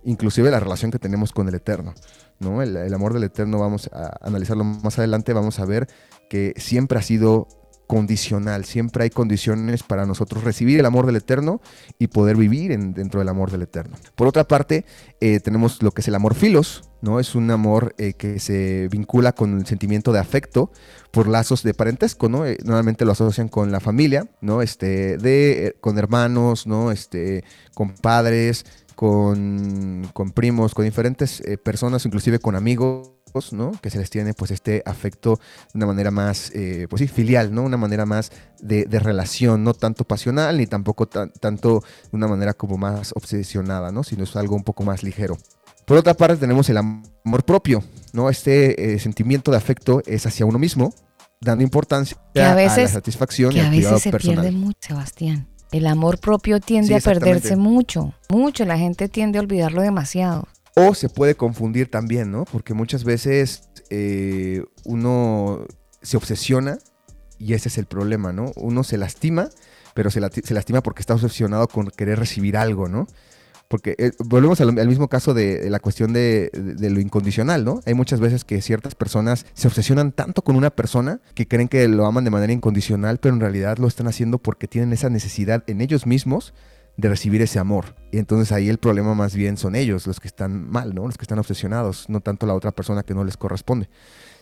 inclusive 0.05 0.51
la 0.51 0.61
relación 0.61 0.91
que 0.91 0.99
tenemos 0.99 1.33
con 1.33 1.49
el 1.49 1.55
Eterno. 1.55 1.95
¿no? 2.39 2.63
El, 2.63 2.77
el 2.77 2.95
amor 2.95 3.15
del 3.15 3.25
Eterno, 3.25 3.59
vamos 3.59 3.91
a 3.93 4.17
analizarlo 4.21 4.65
más 4.65 4.99
adelante, 4.99 5.33
vamos 5.33 5.59
a 5.59 5.65
ver 5.65 5.89
que 6.29 6.55
siempre 6.57 6.99
ha 6.99 7.03
sido 7.03 7.49
condicional, 7.89 8.65
siempre 8.65 9.05
hay 9.05 9.11
condiciones 9.11 9.83
para 9.83 10.07
nosotros 10.07 10.45
recibir 10.45 10.79
el 10.79 10.87
amor 10.87 11.07
del 11.07 11.17
Eterno 11.17 11.61
y 11.99 12.09
poder 12.09 12.37
vivir 12.37 12.71
en, 12.71 12.93
dentro 12.93 13.19
del 13.19 13.29
amor 13.29 13.51
del 13.51 13.63
Eterno. 13.63 13.97
Por 14.15 14.29
otra 14.29 14.47
parte, 14.47 14.85
eh, 15.21 15.41
tenemos 15.41 15.83
lo 15.83 15.91
que 15.91 16.03
es 16.03 16.09
el 16.09 16.15
amor 16.15 16.35
filos, 16.35 16.88
¿no? 17.01 17.21
Es 17.21 17.35
un 17.35 17.51
amor 17.51 17.95
eh, 17.99 18.15
que 18.15 18.41
se 18.41 18.89
vincula 18.91 19.33
con 19.33 19.59
el 19.59 19.67
sentimiento 19.67 20.13
de 20.13 20.19
afecto 20.19 20.71
por 21.11 21.29
lazos 21.29 21.63
de 21.63 21.75
parentesco, 21.75 22.29
¿no? 22.29 22.47
Eh, 22.47 22.59
normalmente 22.65 23.05
lo 23.05 23.13
asocian 23.13 23.49
con 23.49 23.73
la 23.73 23.81
familia, 23.81 24.29
¿no? 24.41 24.63
Este, 24.63 25.19
de, 25.19 25.77
con 25.81 25.99
hermanos, 25.99 26.67
¿no? 26.67 26.93
Este, 26.93 27.45
con 27.75 27.95
padres, 27.95 28.65
con, 28.95 30.09
con 30.13 30.33
primos, 30.33 30.75
con 30.75 30.85
diferentes 30.85 31.43
personas, 31.63 32.05
inclusive 32.05 32.39
con 32.41 32.57
amigos 32.57 33.19
¿no? 33.53 33.73
Que 33.81 33.91
se 33.91 33.99
les 33.99 34.11
tiene 34.11 34.35
pues 34.35 34.51
este 34.51 34.83
afecto 34.85 35.39
de 35.73 35.79
una 35.79 35.87
manera 35.87 36.11
más, 36.11 36.51
eh, 36.55 36.87
pues 36.89 37.01
sí, 37.01 37.09
filial, 37.09 37.55
¿no? 37.55 37.63
Una 37.63 37.77
manera 37.77 38.07
más 38.07 38.33
de, 38.61 38.87
relación, 38.99 39.65
no 39.65 39.75
tanto 39.75 40.05
pasional 40.05 40.59
ni 40.59 40.67
tampoco 40.67 41.07
tanto 41.07 41.83
de 42.11 42.17
una 42.17 42.27
manera 42.27 42.55
como 42.55 42.77
más 42.79 43.13
obsesionada, 43.15 43.93
¿no? 43.93 44.03
Sino 44.03 44.25
es 44.25 44.37
algo 44.37 44.57
un 44.57 44.65
poco 44.65 44.83
más 44.83 45.03
ligero. 45.03 45.37
Por 45.89 45.97
otra 45.97 46.13
parte 46.13 46.37
tenemos 46.37 46.69
el 46.69 46.77
amor 46.77 47.45
propio, 47.47 47.83
¿no? 48.13 48.29
Este 48.29 48.93
eh, 48.93 48.99
sentimiento 48.99 49.51
de 49.51 49.57
afecto 49.57 50.03
es 50.05 50.27
hacia 50.27 50.45
uno 50.45 50.59
mismo, 50.59 50.93
dando 51.41 51.65
importancia 51.65 52.19
a, 52.35 52.55
la 52.55 52.89
satisfacción 52.89 53.57
y 53.57 53.61
al 53.61 53.71
cuidado 53.71 53.99
se 53.99 54.13
pierde 54.13 54.51
mucho, 54.51 54.77
Sebastián. 54.81 55.49
El 55.73 55.87
amor 55.87 56.19
propio 56.19 56.61
tiende 56.61 56.95
a 56.95 57.01
perderse 57.01 57.57
mucho, 57.57 58.13
mucho. 58.29 58.67
La 58.67 58.77
gente 58.77 59.09
tiende 59.09 59.39
a 59.39 59.41
olvidarlo 59.41 59.81
demasiado. 59.81 60.47
O 60.77 60.95
se 60.95 61.09
puede 61.09 61.37
confundir 61.37 61.91
también, 61.91 62.31
¿no? 62.31 62.45
Porque 62.45 62.75
muchas 62.75 63.03
veces 63.03 63.71
eh, 63.89 64.65
uno 64.85 65.65
se 66.03 66.19
obsesiona 66.19 66.77
y 67.39 67.55
ese 67.55 67.71
es 67.71 67.79
el 67.79 67.87
problema, 67.87 68.31
¿no? 68.31 68.53
Uno 68.57 68.85
se 68.85 68.99
lastima, 68.99 69.49
pero 69.95 70.11
se, 70.11 70.21
lastima 70.21 70.83
porque 70.83 71.01
está 71.01 71.15
obsesionado 71.15 71.67
con 71.67 71.89
querer 71.89 72.19
recibir 72.19 72.59
algo, 72.59 72.89
¿no? 72.89 73.07
Porque 73.69 73.95
eh, 73.99 74.13
volvemos 74.25 74.61
al, 74.63 74.73
mismo 74.89 75.09
caso 75.09 75.35
de, 75.35 75.69
la 75.69 75.79
cuestión 75.79 76.15
de, 76.15 76.51
lo 76.81 77.01
incondicional, 77.01 77.67
¿no? 77.67 77.81
Hay 77.85 77.93
muchas 77.93 78.19
veces 78.19 78.45
que 78.45 78.63
ciertas 78.63 78.95
personas 78.95 79.45
se 79.53 79.69
obsesionan 79.69 80.13
tanto 80.13 80.43
con 80.43 80.57
una 80.57 80.71
persona 80.71 81.21
que 81.35 81.47
creen 81.47 81.69
que 81.69 81.87
lo 81.87 82.07
aman 82.07 82.25
de 82.25 82.31
manera 82.31 82.53
incondicional, 82.53 83.19
pero 83.19 83.35
en 83.35 83.41
realidad 83.41 83.77
lo 83.77 83.87
están 83.87 84.09
haciendo 84.09 84.39
porque 84.39 84.69
tienen 84.69 84.95
esa 84.95 85.11
necesidad 85.11 85.65
en 85.67 85.83
ellos 85.83 86.07
mismos 86.07 86.55
de 86.99 87.09
recibir 87.09 87.41
ese 87.43 87.59
amor. 87.59 87.95
Y 88.11 88.19
entonces 88.19 88.53
ahí 88.53 88.69
el 88.69 88.79
problema 88.79 89.15
más 89.15 89.35
bien 89.35 89.57
son 89.57 89.77
ellos, 89.77 90.07
los 90.07 90.19
que 90.19 90.29
están 90.29 90.69
mal, 90.69 90.95
¿no? 90.95 91.07
Los 91.07 91.17
que 91.17 91.23
están 91.23 91.39
obsesionados, 91.39 92.09
no 92.09 92.21
tanto 92.21 92.47
la 92.47 92.55
otra 92.55 92.73
persona 92.73 93.03
que 93.05 93.15
no 93.15 93.23
les 93.23 93.37
corresponde, 93.37 93.89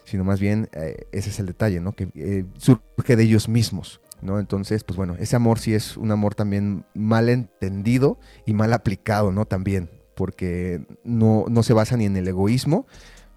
sino 0.04 0.24
más 0.24 0.40
bien 0.40 0.68
eh, 0.72 1.06
ese 1.12 1.30
es 1.30 1.38
el 1.38 1.46
detalle, 1.46 1.80
¿no? 1.80 1.92
Que 1.92 2.08
eh, 2.14 2.44
surge 2.56 3.16
de 3.16 3.22
ellos 3.22 3.48
mismos, 3.48 4.00
¿no? 4.22 4.38
Entonces, 4.38 4.84
pues 4.84 4.96
bueno, 4.96 5.16
ese 5.18 5.36
amor 5.36 5.58
sí 5.58 5.74
es 5.74 5.96
un 5.96 6.10
amor 6.10 6.34
también 6.34 6.84
mal 6.94 7.28
entendido 7.28 8.18
y 8.44 8.54
mal 8.54 8.72
aplicado, 8.72 9.32
¿no? 9.32 9.46
También, 9.46 9.90
porque 10.14 10.86
no, 11.04 11.44
no 11.48 11.62
se 11.62 11.72
basa 11.72 11.96
ni 11.96 12.06
en 12.06 12.16
el 12.16 12.28
egoísmo, 12.28 12.86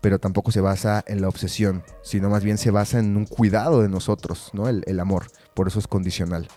pero 0.02 0.20
tampoco 0.20 0.52
se 0.52 0.62
basa 0.62 1.04
en 1.08 1.22
la 1.22 1.28
obsesión, 1.28 1.84
sino 2.04 2.30
más 2.30 2.44
bien 2.44 2.58
se 2.58 2.72
basa 2.72 3.00
en 3.00 3.18
un 3.18 3.26
cuidado 3.26 3.82
de 3.82 3.90
nosotros, 3.90 4.52
¿no? 4.54 4.68
El, 4.70 4.84
el 4.88 5.00
amor, 5.00 5.28
por 5.54 5.68
eso 5.68 5.80
es 5.80 5.88
condicional. 5.88 6.48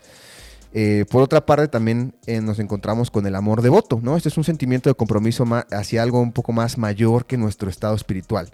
Eh, 0.74 1.04
por 1.10 1.22
otra 1.22 1.44
parte, 1.44 1.68
también 1.68 2.14
eh, 2.26 2.40
nos 2.40 2.58
encontramos 2.58 3.10
con 3.10 3.26
el 3.26 3.34
amor 3.34 3.60
devoto, 3.60 4.00
¿no? 4.02 4.16
Este 4.16 4.30
es 4.30 4.38
un 4.38 4.44
sentimiento 4.44 4.88
de 4.88 4.94
compromiso 4.94 5.44
hacia 5.70 6.02
algo 6.02 6.20
un 6.20 6.32
poco 6.32 6.52
más 6.52 6.78
mayor 6.78 7.26
que 7.26 7.36
nuestro 7.36 7.68
estado 7.68 7.94
espiritual, 7.94 8.50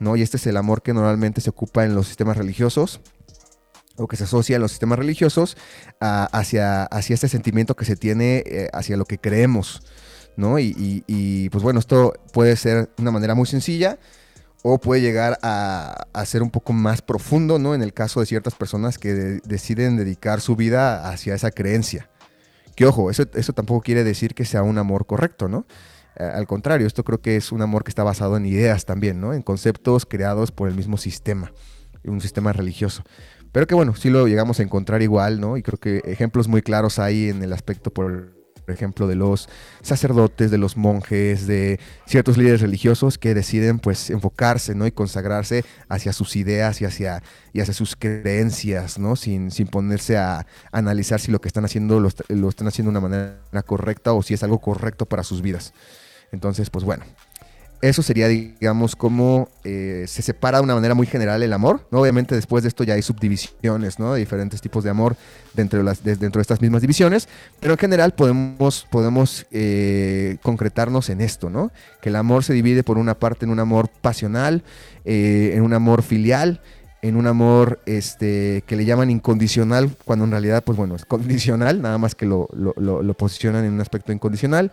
¿no? 0.00 0.16
Y 0.16 0.22
este 0.22 0.38
es 0.38 0.46
el 0.48 0.56
amor 0.56 0.82
que 0.82 0.92
normalmente 0.92 1.40
se 1.40 1.50
ocupa 1.50 1.84
en 1.84 1.94
los 1.94 2.08
sistemas 2.08 2.36
religiosos 2.36 3.00
o 3.96 4.08
que 4.08 4.16
se 4.16 4.24
asocia 4.24 4.56
en 4.56 4.62
los 4.62 4.70
sistemas 4.70 4.98
religiosos 4.98 5.56
hacia, 6.00 6.84
hacia 6.84 7.14
este 7.14 7.28
sentimiento 7.28 7.76
que 7.76 7.84
se 7.84 7.96
tiene 7.96 8.42
eh, 8.46 8.68
hacia 8.72 8.96
lo 8.96 9.04
que 9.04 9.18
creemos, 9.18 9.82
¿no? 10.36 10.58
y, 10.58 11.48
pues 11.50 11.62
bueno, 11.62 11.78
esto 11.78 12.14
puede 12.32 12.56
ser 12.56 12.90
una 12.98 13.10
manera 13.10 13.34
muy 13.34 13.46
sencilla, 13.46 13.98
o 14.62 14.78
puede 14.78 15.00
llegar 15.00 15.38
a, 15.42 16.06
ser 16.24 16.42
un 16.42 16.50
poco 16.50 16.72
más 16.72 17.02
profundo, 17.02 17.58
¿no? 17.58 17.74
En 17.74 17.82
el 17.82 17.92
caso 17.92 18.20
de 18.20 18.26
ciertas 18.26 18.54
personas 18.54 18.96
que 18.96 19.40
deciden 19.44 19.96
dedicar 19.96 20.40
su 20.40 20.54
vida 20.54 21.08
hacia 21.08 21.34
esa 21.34 21.50
creencia. 21.50 22.08
Que 22.76 22.86
ojo, 22.86 23.10
eso, 23.10 23.24
eso 23.34 23.52
tampoco 23.52 23.82
quiere 23.82 24.04
decir 24.04 24.34
que 24.34 24.44
sea 24.44 24.62
un 24.62 24.78
amor 24.78 25.06
correcto, 25.06 25.48
¿no? 25.48 25.66
al 26.14 26.46
contrario, 26.46 26.86
esto 26.86 27.04
creo 27.04 27.22
que 27.22 27.36
es 27.36 27.52
un 27.52 27.62
amor 27.62 27.84
que 27.84 27.88
está 27.88 28.04
basado 28.04 28.36
en 28.36 28.44
ideas 28.44 28.84
también, 28.84 29.18
¿no? 29.18 29.32
En 29.32 29.40
conceptos 29.40 30.04
creados 30.04 30.52
por 30.52 30.68
el 30.68 30.74
mismo 30.74 30.98
sistema, 30.98 31.52
un 32.04 32.20
sistema 32.20 32.52
religioso. 32.52 33.02
Pero 33.52 33.66
que 33.66 33.74
bueno, 33.74 33.94
sí 33.94 34.10
lo 34.10 34.26
llegamos 34.26 34.60
a 34.60 34.62
encontrar 34.62 35.02
igual, 35.02 35.40
¿no? 35.40 35.56
Y 35.56 35.62
creo 35.62 35.78
que 35.78 35.98
ejemplos 36.04 36.48
muy 36.48 36.62
claros 36.62 36.98
hay 36.98 37.28
en 37.28 37.42
el 37.42 37.52
aspecto 37.52 37.92
por 37.92 38.32
ejemplo, 38.72 39.06
de 39.06 39.14
los 39.14 39.48
sacerdotes, 39.82 40.50
de 40.50 40.58
los 40.58 40.76
monjes, 40.76 41.46
de 41.46 41.80
ciertos 42.06 42.36
líderes 42.36 42.60
religiosos 42.60 43.18
que 43.18 43.34
deciden 43.34 43.78
pues 43.78 44.10
enfocarse, 44.10 44.74
¿no? 44.74 44.86
Y 44.86 44.92
consagrarse 44.92 45.64
hacia 45.88 46.12
sus 46.12 46.36
ideas 46.36 46.80
y 46.80 46.84
hacia, 46.84 47.22
y 47.52 47.60
hacia 47.60 47.74
sus 47.74 47.96
creencias, 47.96 48.98
¿no? 48.98 49.16
Sin, 49.16 49.50
sin 49.50 49.66
ponerse 49.66 50.16
a, 50.16 50.46
analizar 50.70 51.20
si 51.20 51.30
lo 51.30 51.40
que 51.40 51.48
están 51.48 51.64
haciendo 51.64 52.00
lo, 52.00 52.08
lo 52.28 52.48
están 52.48 52.68
haciendo 52.68 52.92
de 52.92 52.98
una 52.98 53.08
manera 53.08 53.62
correcta 53.66 54.12
o 54.12 54.22
si 54.22 54.34
es 54.34 54.42
algo 54.42 54.60
correcto 54.60 55.06
para 55.06 55.22
sus 55.22 55.42
vidas. 55.42 55.72
Entonces, 56.32 56.70
pues 56.70 56.84
bueno, 56.84 57.04
eso 57.82 58.00
sería, 58.00 58.28
digamos, 58.28 58.94
como 58.94 59.48
eh, 59.64 60.04
se 60.06 60.22
separa 60.22 60.58
de 60.58 60.64
una 60.64 60.76
manera 60.76 60.94
muy 60.94 61.08
general 61.08 61.42
el 61.42 61.52
amor. 61.52 61.84
¿no? 61.90 62.00
Obviamente 62.00 62.36
después 62.36 62.62
de 62.62 62.68
esto 62.68 62.84
ya 62.84 62.94
hay 62.94 63.02
subdivisiones, 63.02 63.98
¿no? 63.98 64.14
De 64.14 64.20
diferentes 64.20 64.60
tipos 64.60 64.84
de 64.84 64.90
amor 64.90 65.16
dentro 65.52 65.80
de, 65.80 65.84
las, 65.84 66.04
dentro 66.04 66.38
de 66.38 66.42
estas 66.42 66.60
mismas 66.60 66.80
divisiones. 66.80 67.28
Pero 67.58 67.72
en 67.72 67.78
general 67.78 68.14
podemos, 68.14 68.86
podemos 68.88 69.46
eh, 69.50 70.36
concretarnos 70.42 71.10
en 71.10 71.20
esto, 71.20 71.50
¿no? 71.50 71.72
Que 72.00 72.10
el 72.10 72.16
amor 72.16 72.44
se 72.44 72.52
divide 72.52 72.84
por 72.84 72.98
una 72.98 73.14
parte 73.14 73.46
en 73.46 73.50
un 73.50 73.58
amor 73.58 73.88
pasional, 74.00 74.62
eh, 75.04 75.50
en 75.54 75.62
un 75.62 75.74
amor 75.74 76.04
filial, 76.04 76.60
en 77.02 77.16
un 77.16 77.26
amor 77.26 77.80
este, 77.84 78.62
que 78.64 78.76
le 78.76 78.84
llaman 78.84 79.10
incondicional, 79.10 79.90
cuando 80.04 80.24
en 80.24 80.30
realidad, 80.30 80.62
pues 80.62 80.78
bueno, 80.78 80.94
es 80.94 81.04
condicional, 81.04 81.82
nada 81.82 81.98
más 81.98 82.14
que 82.14 82.26
lo, 82.26 82.48
lo, 82.54 83.02
lo 83.02 83.14
posicionan 83.14 83.64
en 83.64 83.72
un 83.72 83.80
aspecto 83.80 84.12
incondicional. 84.12 84.70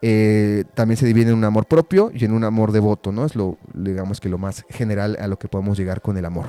Eh, 0.00 0.64
también 0.74 0.96
se 0.96 1.06
divide 1.06 1.30
en 1.30 1.36
un 1.36 1.44
amor 1.44 1.66
propio 1.66 2.10
y 2.14 2.24
en 2.24 2.32
un 2.32 2.44
amor 2.44 2.72
devoto, 2.72 3.10
¿no? 3.10 3.24
Es 3.24 3.34
lo, 3.34 3.58
digamos 3.74 4.20
que 4.20 4.28
lo 4.28 4.38
más 4.38 4.64
general 4.70 5.16
a 5.20 5.26
lo 5.26 5.38
que 5.38 5.48
podemos 5.48 5.76
llegar 5.76 6.00
con 6.00 6.16
el 6.16 6.24
amor. 6.24 6.46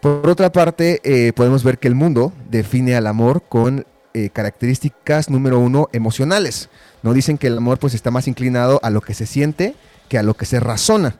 Por 0.00 0.28
otra 0.28 0.52
parte, 0.52 1.00
eh, 1.02 1.32
podemos 1.32 1.64
ver 1.64 1.78
que 1.78 1.88
el 1.88 1.94
mundo 1.94 2.32
define 2.50 2.94
al 2.94 3.06
amor 3.06 3.42
con 3.48 3.86
eh, 4.12 4.30
características 4.30 5.30
número 5.30 5.58
uno 5.58 5.88
emocionales. 5.92 6.68
No 7.02 7.12
dicen 7.12 7.38
que 7.38 7.48
el 7.48 7.58
amor 7.58 7.78
pues 7.78 7.94
está 7.94 8.10
más 8.10 8.28
inclinado 8.28 8.78
a 8.82 8.90
lo 8.90 9.00
que 9.00 9.14
se 9.14 9.26
siente 9.26 9.74
que 10.08 10.18
a 10.18 10.22
lo 10.22 10.34
que 10.34 10.46
se 10.46 10.60
razona. 10.60 11.16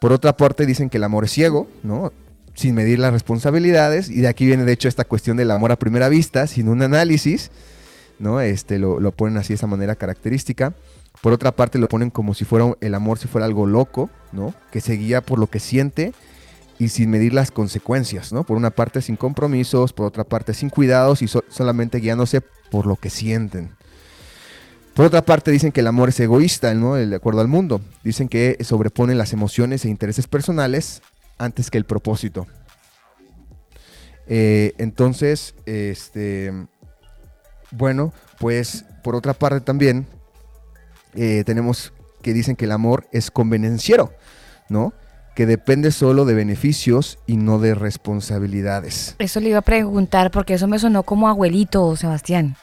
Por 0.00 0.12
otra 0.12 0.36
parte, 0.36 0.66
dicen 0.66 0.90
que 0.90 0.96
el 0.96 1.04
amor 1.04 1.24
es 1.24 1.30
ciego, 1.30 1.68
¿no? 1.82 2.12
Sin 2.54 2.74
medir 2.74 2.98
las 2.98 3.12
responsabilidades. 3.12 4.10
Y 4.10 4.20
de 4.20 4.28
aquí 4.28 4.46
viene 4.46 4.64
de 4.64 4.72
hecho 4.72 4.88
esta 4.88 5.04
cuestión 5.04 5.36
del 5.36 5.50
amor 5.50 5.70
a 5.70 5.78
primera 5.78 6.08
vista, 6.08 6.46
sin 6.46 6.68
un 6.68 6.82
análisis. 6.82 7.50
¿No? 8.22 8.40
Este, 8.40 8.78
lo, 8.78 9.10
ponen 9.12 9.36
así 9.36 9.48
de 9.48 9.56
esa 9.56 9.66
manera 9.66 9.96
característica. 9.96 10.72
Por 11.20 11.32
otra 11.32 11.52
parte, 11.52 11.78
lo 11.78 11.88
ponen 11.88 12.10
como 12.10 12.34
si 12.34 12.44
fuera 12.44 12.72
el 12.80 12.94
amor, 12.94 13.18
si 13.18 13.26
fuera 13.26 13.46
algo 13.46 13.66
loco, 13.66 14.08
¿no? 14.30 14.54
Que 14.70 14.80
se 14.80 14.94
guía 14.94 15.20
por 15.20 15.38
lo 15.38 15.48
que 15.48 15.58
siente 15.58 16.14
y 16.78 16.88
sin 16.88 17.10
medir 17.10 17.34
las 17.34 17.50
consecuencias, 17.50 18.32
¿no? 18.32 18.44
Por 18.44 18.56
una 18.56 18.70
parte 18.70 19.02
sin 19.02 19.16
compromisos, 19.16 19.92
por 19.92 20.06
otra 20.06 20.24
parte 20.24 20.54
sin 20.54 20.70
cuidados 20.70 21.20
y 21.20 21.28
solamente 21.28 21.98
guiándose 21.98 22.40
por 22.70 22.86
lo 22.86 22.96
que 22.96 23.10
sienten. 23.10 23.72
Por 24.94 25.06
otra 25.06 25.22
parte 25.24 25.50
dicen 25.50 25.72
que 25.72 25.80
el 25.80 25.86
amor 25.88 26.10
es 26.10 26.20
egoísta, 26.20 26.72
¿no? 26.74 26.94
De 26.94 27.16
acuerdo 27.16 27.40
al 27.40 27.48
mundo. 27.48 27.80
Dicen 28.04 28.28
que 28.28 28.56
sobrepone 28.60 29.14
las 29.16 29.32
emociones 29.32 29.84
e 29.84 29.88
intereses 29.88 30.28
personales 30.28 31.02
antes 31.38 31.70
que 31.70 31.78
el 31.78 31.84
propósito. 31.84 32.46
Eh, 34.28 34.74
entonces, 34.78 35.54
este, 35.66 36.52
bueno, 37.72 38.12
pues 38.38 38.84
por 39.02 39.16
otra 39.16 39.34
parte 39.34 39.60
también 39.60 40.06
eh, 41.14 41.42
tenemos 41.44 41.92
que 42.22 42.32
dicen 42.32 42.56
que 42.56 42.66
el 42.66 42.72
amor 42.72 43.08
es 43.12 43.30
convenenciero, 43.30 44.12
¿no? 44.68 44.92
que 45.34 45.46
depende 45.46 45.90
solo 45.92 46.24
de 46.24 46.34
beneficios 46.34 47.18
y 47.26 47.36
no 47.36 47.58
de 47.58 47.74
responsabilidades. 47.74 49.16
Eso 49.18 49.40
le 49.40 49.50
iba 49.50 49.58
a 49.58 49.62
preguntar 49.62 50.30
porque 50.30 50.54
eso 50.54 50.68
me 50.68 50.78
sonó 50.78 51.04
como 51.04 51.28
abuelito, 51.28 51.96
Sebastián. 51.96 52.56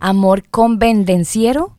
¿Amor 0.00 0.48
convenenciero? 0.48 1.76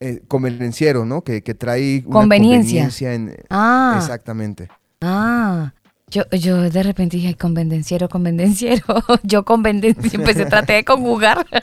Eh, 0.00 0.22
convenenciero, 0.26 1.04
¿no? 1.04 1.22
Que, 1.22 1.40
trae 1.40 2.02
una 2.06 2.20
conveniencia. 2.20 3.14
en, 3.14 3.36
ah. 3.50 3.94
Exactamente. 3.96 4.68
Ah. 5.00 5.72
Yo, 6.14 6.22
yo 6.30 6.70
de 6.70 6.82
repente 6.84 7.16
dije, 7.16 7.34
convenenciero, 7.34 8.08
convenenciero. 8.08 8.84
yo 9.24 9.44
convenenciero, 9.44 10.20
empecé, 10.20 10.46
traté 10.46 10.74
de 10.74 10.84
conjugar. 10.84 11.44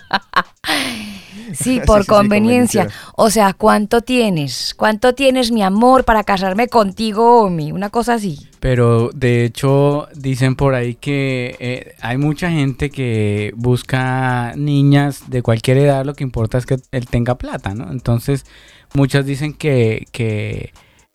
Sí, 1.54 1.82
por 1.86 2.06
conveniencia. 2.06 2.88
O 3.16 3.30
sea, 3.30 3.54
¿cuánto 3.54 4.02
tienes? 4.02 4.74
¿Cuánto 4.74 5.14
tienes, 5.14 5.52
mi 5.52 5.64
amor, 5.64 6.06
para 6.06 6.24
casarme 6.24 6.68
contigo, 6.68 7.42
Omi? 7.42 7.72
Una 7.72 7.90
cosa 7.90 8.14
así. 8.14 8.40
Pero 8.60 9.10
de 9.14 9.44
hecho 9.44 10.08
dicen 10.16 10.56
por 10.56 10.76
ahí 10.76 10.96
que 10.96 11.56
eh, 11.60 11.96
hay 12.00 12.18
mucha 12.18 12.50
gente 12.50 12.90
que 12.90 13.54
busca 13.56 14.54
niñas 14.56 15.30
de 15.30 15.42
cualquier 15.42 15.78
edad, 15.80 16.06
lo 16.06 16.14
que 16.14 16.24
importa 16.24 16.58
es 16.58 16.66
que 16.66 16.78
él 16.92 17.08
tenga 17.08 17.36
plata, 17.36 17.74
¿no? 17.74 17.92
Entonces 17.92 18.46
muchas 18.94 19.26
dicen 19.26 19.54
que, 19.54 20.08
que 20.12 20.72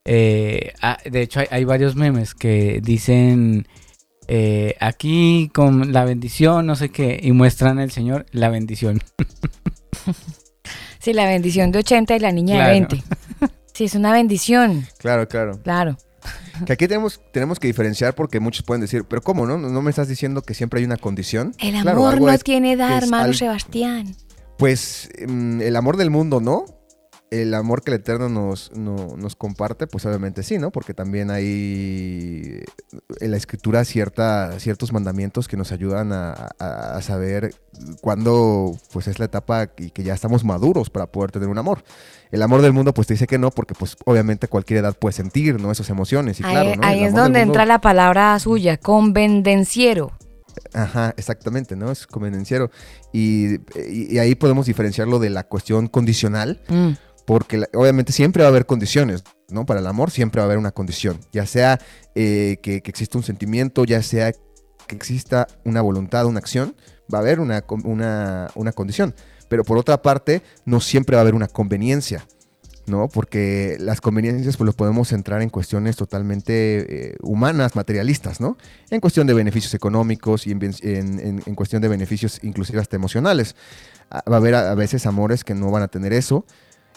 eh, 0.08 0.72
ah, 0.82 0.98
de 1.04 1.22
hecho 1.22 1.40
hay, 1.50 1.64
varios 1.64 1.96
memes 1.96 2.34
que 2.34 2.80
dicen 2.82 3.66
eh, 4.28 4.76
aquí 4.80 5.50
con 5.52 5.92
la 5.92 6.04
bendición, 6.04 6.64
no 6.64 6.76
sé 6.76 6.90
qué, 6.90 7.18
y 7.20 7.32
muestran 7.32 7.78
al 7.78 7.90
Señor 7.90 8.26
la 8.32 8.48
bendición. 8.48 9.00
Sí, 10.98 11.12
la 11.12 11.26
bendición 11.26 11.70
de 11.70 11.78
80 11.78 12.16
y 12.16 12.18
la 12.18 12.32
niña 12.32 12.64
de 12.64 12.70
20. 12.72 13.04
Sí, 13.72 13.84
es 13.84 13.94
una 13.94 14.10
bendición. 14.10 14.88
Claro, 14.98 15.28
claro. 15.28 15.60
Claro. 15.62 15.96
Que 16.64 16.72
aquí 16.72 16.88
tenemos, 16.88 17.20
tenemos 17.32 17.60
que 17.60 17.68
diferenciar 17.68 18.16
porque 18.16 18.40
muchos 18.40 18.64
pueden 18.64 18.80
decir, 18.80 19.04
pero 19.04 19.22
¿cómo 19.22 19.46
no? 19.46 19.56
¿No 19.56 19.82
me 19.82 19.90
estás 19.90 20.08
diciendo 20.08 20.42
que 20.42 20.54
siempre 20.54 20.80
hay 20.80 20.84
una 20.84 20.96
condición? 20.96 21.54
El 21.60 21.76
amor 21.76 22.20
no 22.20 22.38
tiene 22.38 22.72
edad, 22.72 23.00
hermano 23.00 23.32
Sebastián. 23.34 24.16
Pues 24.58 25.08
mm, 25.28 25.60
el 25.60 25.76
amor 25.76 25.96
del 25.96 26.10
mundo, 26.10 26.40
¿no? 26.40 26.64
El 27.42 27.54
amor 27.54 27.82
que 27.82 27.90
el 27.90 27.96
Eterno 28.00 28.28
nos, 28.28 28.72
nos 28.76 29.36
comparte, 29.36 29.86
pues 29.86 30.04
obviamente 30.06 30.42
sí, 30.42 30.58
¿no? 30.58 30.70
Porque 30.70 30.94
también 30.94 31.30
hay 31.30 32.62
en 33.20 33.30
la 33.30 33.36
escritura 33.36 33.84
cierta, 33.84 34.58
ciertos 34.58 34.92
mandamientos 34.92 35.48
que 35.48 35.56
nos 35.56 35.72
ayudan 35.72 36.12
a, 36.12 37.00
saber 37.00 37.54
cuándo 38.00 38.76
pues 38.92 39.06
es 39.06 39.18
la 39.18 39.26
etapa 39.26 39.70
y 39.78 39.90
que 39.90 40.02
ya 40.02 40.14
estamos 40.14 40.44
maduros 40.44 40.90
para 40.90 41.06
poder 41.06 41.30
tener 41.30 41.48
un 41.48 41.58
amor. 41.58 41.84
El 42.30 42.42
amor 42.42 42.62
del 42.62 42.72
mundo 42.72 42.92
pues 42.92 43.06
te 43.06 43.14
dice 43.14 43.26
que 43.26 43.38
no, 43.38 43.50
porque 43.50 43.74
pues 43.74 43.96
obviamente 44.04 44.48
cualquier 44.48 44.80
edad 44.80 44.96
puede 44.96 45.12
sentir, 45.12 45.60
¿no? 45.60 45.70
Esas 45.70 45.90
emociones. 45.90 46.40
Y 46.40 46.44
ahí, 46.44 46.52
claro, 46.52 46.80
ahí 46.82 47.04
es 47.04 47.14
donde 47.14 47.40
entra 47.40 47.66
la 47.66 47.80
palabra 47.80 48.38
suya, 48.38 48.76
convendenciero. 48.76 50.12
Ajá, 50.72 51.14
exactamente, 51.16 51.76
¿no? 51.76 51.90
Es 51.92 52.06
convenenciero. 52.06 52.70
Y, 53.12 53.56
y, 53.88 54.18
ahí 54.18 54.34
podemos 54.34 54.66
diferenciarlo 54.66 55.18
de 55.18 55.30
la 55.30 55.44
cuestión 55.44 55.86
condicional. 55.86 56.60
Mm 56.68 56.92
porque 57.26 57.64
obviamente 57.74 58.12
siempre 58.12 58.42
va 58.42 58.48
a 58.48 58.50
haber 58.50 58.66
condiciones, 58.66 59.24
¿no? 59.50 59.66
Para 59.66 59.80
el 59.80 59.86
amor 59.86 60.10
siempre 60.10 60.40
va 60.40 60.44
a 60.44 60.46
haber 60.46 60.58
una 60.58 60.70
condición, 60.70 61.18
ya 61.32 61.44
sea 61.44 61.80
eh, 62.14 62.58
que, 62.62 62.76
exista 62.76 63.18
un 63.18 63.24
sentimiento, 63.24 63.84
ya 63.84 64.02
sea 64.02 64.32
que 64.32 64.94
exista 64.94 65.48
una 65.64 65.82
voluntad, 65.82 66.26
una 66.26 66.38
acción, 66.38 66.76
va 67.12 67.18
a 67.18 67.20
haber 67.22 67.40
una, 67.40 67.64
una, 67.74 68.72
condición. 68.74 69.14
Pero 69.48 69.64
por 69.64 69.76
otra 69.76 70.02
parte, 70.02 70.42
no 70.64 70.80
siempre 70.80 71.16
va 71.16 71.20
a 71.20 71.22
haber 71.22 71.34
una 71.34 71.48
conveniencia, 71.48 72.26
¿no? 72.86 73.08
Porque 73.08 73.76
las 73.80 74.00
conveniencias 74.00 74.56
pues 74.56 74.66
los 74.66 74.76
podemos 74.76 75.08
centrar 75.08 75.42
en 75.42 75.50
cuestiones 75.50 75.96
totalmente 75.96 77.08
eh, 77.10 77.16
humanas, 77.22 77.74
materialistas, 77.74 78.40
¿no? 78.40 78.56
En 78.90 79.00
cuestión 79.00 79.26
de 79.26 79.34
beneficios 79.34 79.74
económicos 79.74 80.46
y 80.46 80.52
en, 80.52 80.62
en, 80.62 81.54
cuestión 81.56 81.82
de 81.82 81.88
beneficios 81.88 82.38
inclusive 82.44 82.80
hasta 82.80 82.94
emocionales. 82.94 83.56
Ah, 84.10 84.22
va 84.30 84.36
a 84.36 84.38
haber 84.38 84.54
a 84.54 84.74
veces 84.76 85.06
amores 85.06 85.42
que 85.42 85.54
no 85.54 85.72
van 85.72 85.82
a 85.82 85.88
tener 85.88 86.12
eso, 86.12 86.46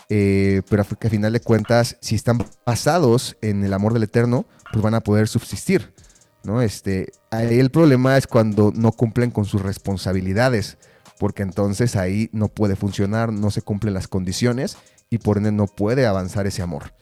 eh, 0.09 0.63
pero 0.67 0.81
a 0.81 0.85
final 0.85 1.33
de 1.33 1.39
cuentas, 1.39 1.97
si 2.01 2.15
están 2.15 2.43
basados 2.65 3.37
en 3.41 3.63
el 3.63 3.73
amor 3.73 3.93
del 3.93 4.03
Eterno, 4.03 4.45
pues 4.71 4.81
van 4.83 4.95
a 4.95 5.01
poder 5.01 5.27
subsistir. 5.27 5.93
¿no? 6.43 6.61
Este, 6.61 7.11
ahí 7.31 7.59
el 7.59 7.69
problema 7.69 8.17
es 8.17 8.25
cuando 8.25 8.71
no 8.75 8.91
cumplen 8.91 9.29
con 9.29 9.45
sus 9.45 9.61
responsabilidades, 9.61 10.77
porque 11.19 11.43
entonces 11.43 11.95
ahí 11.95 12.29
no 12.33 12.47
puede 12.47 12.75
funcionar, 12.75 13.31
no 13.31 13.51
se 13.51 13.61
cumplen 13.61 13.93
las 13.93 14.07
condiciones 14.07 14.77
y 15.09 15.19
por 15.19 15.37
ende 15.37 15.51
no 15.51 15.67
puede 15.67 16.07
avanzar 16.07 16.47
ese 16.47 16.61
amor. 16.61 16.93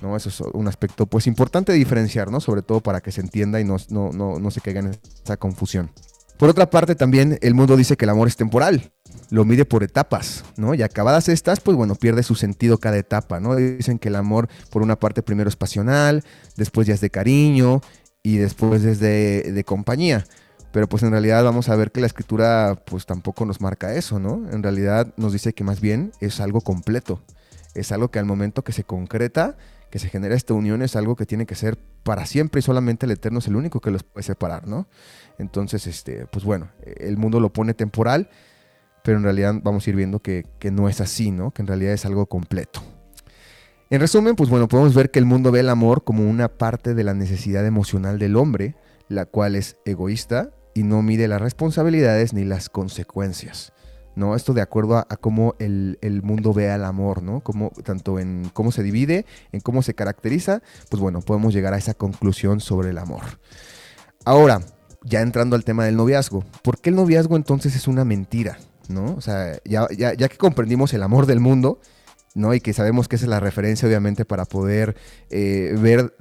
¿no? 0.00 0.16
Eso 0.16 0.28
es 0.28 0.40
un 0.40 0.68
aspecto 0.68 1.06
pues 1.06 1.26
importante 1.26 1.72
diferenciar, 1.72 2.30
¿no? 2.30 2.40
sobre 2.40 2.62
todo 2.62 2.80
para 2.80 3.00
que 3.00 3.10
se 3.10 3.20
entienda 3.20 3.60
y 3.60 3.64
no, 3.64 3.76
no, 3.88 4.10
no, 4.12 4.38
no 4.38 4.50
se 4.50 4.60
caiga 4.60 4.80
en 4.80 4.96
esa 5.24 5.36
confusión. 5.36 5.90
Por 6.38 6.48
otra 6.48 6.68
parte, 6.68 6.94
también 6.96 7.38
el 7.42 7.54
mundo 7.54 7.76
dice 7.76 7.96
que 7.96 8.04
el 8.04 8.10
amor 8.10 8.26
es 8.26 8.36
temporal, 8.36 8.92
lo 9.30 9.44
mide 9.44 9.64
por 9.64 9.84
etapas, 9.84 10.44
¿no? 10.56 10.74
Y 10.74 10.82
acabadas 10.82 11.28
estas, 11.28 11.60
pues 11.60 11.76
bueno, 11.76 11.94
pierde 11.94 12.24
su 12.24 12.34
sentido 12.34 12.78
cada 12.78 12.96
etapa, 12.98 13.38
¿no? 13.38 13.54
Dicen 13.54 13.98
que 13.98 14.08
el 14.08 14.16
amor, 14.16 14.48
por 14.70 14.82
una 14.82 14.98
parte, 14.98 15.22
primero 15.22 15.48
es 15.48 15.56
pasional, 15.56 16.24
después 16.56 16.88
ya 16.88 16.94
es 16.94 17.00
de 17.00 17.10
cariño 17.10 17.82
y 18.22 18.38
después 18.38 18.82
es 18.84 18.98
de, 18.98 19.64
compañía. 19.64 20.24
Pero 20.72 20.88
pues 20.88 21.04
en 21.04 21.12
realidad 21.12 21.44
vamos 21.44 21.68
a 21.68 21.76
ver 21.76 21.92
que 21.92 22.00
la 22.00 22.08
escritura 22.08 22.82
pues 22.84 23.06
tampoco 23.06 23.44
nos 23.46 23.60
marca 23.60 23.94
eso, 23.94 24.18
¿no? 24.18 24.50
En 24.50 24.64
realidad 24.64 25.14
nos 25.16 25.32
dice 25.32 25.52
que 25.52 25.62
más 25.62 25.80
bien 25.80 26.10
es 26.18 26.40
algo 26.40 26.60
completo. 26.62 27.22
Es 27.74 27.92
algo 27.92 28.10
que 28.10 28.18
al 28.18 28.24
momento 28.24 28.64
que 28.64 28.72
se 28.72 28.82
concreta, 28.82 29.56
que 29.90 30.00
se 30.00 30.08
genera 30.08 30.34
esta 30.34 30.54
unión, 30.54 30.82
es 30.82 30.96
algo 30.96 31.14
que 31.14 31.26
tiene 31.26 31.46
que 31.46 31.54
ser 31.54 31.78
para 32.02 32.26
siempre 32.26 32.58
y 32.58 32.62
solamente 32.62 33.06
el 33.06 33.12
Eterno 33.12 33.38
es 33.38 33.46
el 33.46 33.54
único 33.54 33.80
que 33.80 33.92
los 33.92 34.02
puede 34.02 34.24
separar, 34.24 34.66
¿no? 34.66 34.88
Entonces, 35.38 35.86
este, 35.86 36.26
pues 36.26 36.44
bueno, 36.44 36.68
el 36.84 37.16
mundo 37.16 37.40
lo 37.40 37.52
pone 37.52 37.74
temporal 37.74 38.28
pero 39.04 39.18
en 39.18 39.24
realidad 39.24 39.54
vamos 39.62 39.86
a 39.86 39.90
ir 39.90 39.96
viendo 39.96 40.20
que, 40.20 40.46
no 40.72 40.88
es 40.88 41.02
así, 41.02 41.30
¿no? 41.30 41.50
Que 41.50 41.60
en 41.60 41.68
realidad 41.68 41.92
es 41.92 42.06
algo 42.06 42.24
completo. 42.24 42.82
En 43.90 44.00
resumen, 44.00 44.34
pues 44.34 44.48
bueno, 44.48 44.66
podemos 44.66 44.94
ver 44.94 45.10
que 45.10 45.18
el 45.18 45.26
mundo 45.26 45.52
ve 45.52 45.60
el 45.60 45.68
amor 45.68 46.04
como 46.04 46.28
una 46.28 46.48
parte 46.48 46.94
de 46.94 47.04
la 47.04 47.12
necesidad 47.12 47.66
emocional 47.66 48.18
del 48.18 48.34
hombre, 48.34 48.76
la 49.08 49.26
cual 49.26 49.56
es 49.56 49.76
egoísta 49.84 50.52
y 50.72 50.84
no 50.84 51.02
mide 51.02 51.28
las 51.28 51.42
responsabilidades 51.42 52.32
ni 52.32 52.46
las 52.46 52.70
consecuencias. 52.70 53.74
¿no? 54.16 54.36
Esto 54.36 54.54
de 54.54 54.62
acuerdo 54.62 54.96
a, 54.96 55.04
cómo 55.04 55.54
el, 55.58 55.98
mundo 56.22 56.54
ve 56.54 56.70
al 56.70 56.86
amor, 56.86 57.22
¿no? 57.22 57.42
Como, 57.42 57.72
tanto 57.84 58.18
en 58.18 58.50
cómo 58.54 58.72
se 58.72 58.82
divide, 58.82 59.26
en 59.52 59.60
cómo 59.60 59.82
se 59.82 59.92
caracteriza, 59.92 60.62
pues 60.88 61.02
bueno, 61.02 61.20
podemos 61.20 61.52
llegar 61.52 61.74
a 61.74 61.78
esa 61.78 61.92
conclusión 61.92 62.60
sobre 62.60 62.88
el 62.88 62.96
amor. 62.96 63.24
Ahora, 64.24 64.62
ya 65.04 65.20
entrando 65.20 65.54
al 65.54 65.64
tema 65.64 65.84
del 65.84 65.96
noviazgo, 65.96 66.44
¿por 66.62 66.78
qué 66.78 66.90
el 66.90 66.96
noviazgo 66.96 67.36
entonces 67.36 67.76
es 67.76 67.86
una 67.86 68.04
mentira? 68.04 68.58
¿no? 68.88 69.14
O 69.14 69.20
sea, 69.20 69.58
ya, 69.64 69.86
que 69.88 70.36
comprendimos 70.36 70.92
el 70.94 71.02
amor 71.02 71.26
del 71.26 71.40
mundo, 71.40 71.80
¿no? 72.34 72.54
Y 72.54 72.60
que 72.60 72.72
sabemos 72.72 73.08
que 73.08 73.16
esa 73.16 73.26
es 73.26 73.30
la 73.30 73.40
referencia, 73.40 73.86
obviamente, 73.88 74.24
para 74.24 74.44
poder 74.44 74.96
eh, 75.30 75.76
ver 75.80 76.16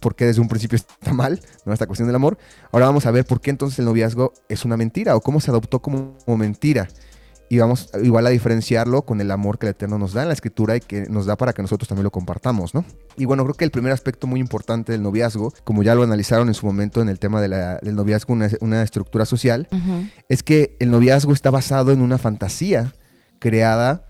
por 0.00 0.16
qué 0.16 0.26
desde 0.26 0.40
un 0.40 0.48
principio 0.48 0.76
está 0.76 1.12
mal, 1.12 1.40
¿no? 1.64 1.72
Esta 1.72 1.86
cuestión 1.86 2.08
del 2.08 2.16
amor. 2.16 2.38
Ahora 2.72 2.86
vamos 2.86 3.06
a 3.06 3.10
ver 3.10 3.24
por 3.24 3.40
qué 3.40 3.50
entonces 3.50 3.78
el 3.78 3.84
noviazgo 3.84 4.32
es 4.48 4.64
una 4.64 4.76
mentira 4.76 5.16
o 5.16 5.20
cómo 5.20 5.40
se 5.40 5.50
adoptó 5.50 5.80
como 5.80 6.16
mentira 6.26 6.88
y 7.52 7.58
vamos 7.58 7.90
igual 8.02 8.26
a 8.26 8.30
diferenciarlo 8.30 9.02
con 9.02 9.20
el 9.20 9.30
amor 9.30 9.58
que 9.58 9.66
el 9.66 9.72
Eterno 9.72 9.98
nos 9.98 10.14
da 10.14 10.22
en 10.22 10.28
la 10.28 10.32
escritura 10.32 10.74
y 10.74 10.80
que 10.80 11.02
nos 11.10 11.26
da 11.26 11.36
para 11.36 11.52
que 11.52 11.60
nosotros 11.60 11.86
también 11.86 12.04
lo 12.04 12.10
compartamos, 12.10 12.74
¿no? 12.74 12.82
Y 13.18 13.26
bueno, 13.26 13.44
creo 13.44 13.54
que 13.54 13.66
el 13.66 13.70
primer 13.70 13.92
aspecto 13.92 14.26
muy 14.26 14.40
importante 14.40 14.92
del 14.92 15.02
noviazgo, 15.02 15.52
como 15.62 15.82
ya 15.82 15.94
lo 15.94 16.02
analizaron 16.02 16.48
en 16.48 16.54
su 16.54 16.64
momento 16.64 17.02
en 17.02 17.10
el 17.10 17.18
tema 17.18 17.42
del 17.42 17.94
noviazgo, 17.94 18.32
una, 18.32 18.82
estructura 18.82 19.26
social, 19.26 19.68
es 20.30 20.42
que 20.42 20.78
el 20.80 20.90
noviazgo 20.90 21.34
está 21.34 21.50
basado 21.50 21.92
en 21.92 22.00
una 22.00 22.16
fantasía 22.16 22.94
creada 23.38 24.06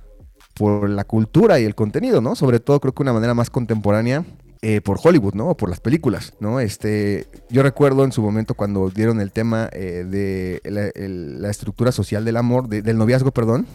por 0.55 0.89
la 0.89 1.03
cultura 1.03 1.59
y 1.59 1.65
el 1.65 1.75
contenido, 1.75 2.21
¿no? 2.21 2.37
Sobre 2.37 2.61
todo 2.61 2.79
creo 2.79 2.95
que 2.95 3.03
una 3.03 3.13
manera 3.13 3.35
más 3.35 3.51
contemporánea 3.51 4.25
eh, 4.65 4.81
por 4.81 5.01
Hollywood, 5.03 5.35
¿no? 5.35 5.49
O 5.49 5.57
por 5.57 5.69
las 5.69 5.81
películas, 5.81 6.35
¿no? 6.39 6.61
Este, 6.61 7.27
yo 7.51 7.65
recuerdo 7.65 8.05
en 8.05 8.13
su 8.13 8.23
momento 8.23 8.55
cuando 8.55 8.91
dieron 8.91 9.21
el 9.21 9.33
tema 9.33 9.69
eh, 9.73 10.05
de 10.09 10.61
la, 10.65 11.51
estructura 11.51 11.91
social 11.91 12.25
del 12.25 12.37
amor, 12.37 12.69
del 12.69 12.97
noviazgo, 12.97 13.33
perdón, 13.33 13.67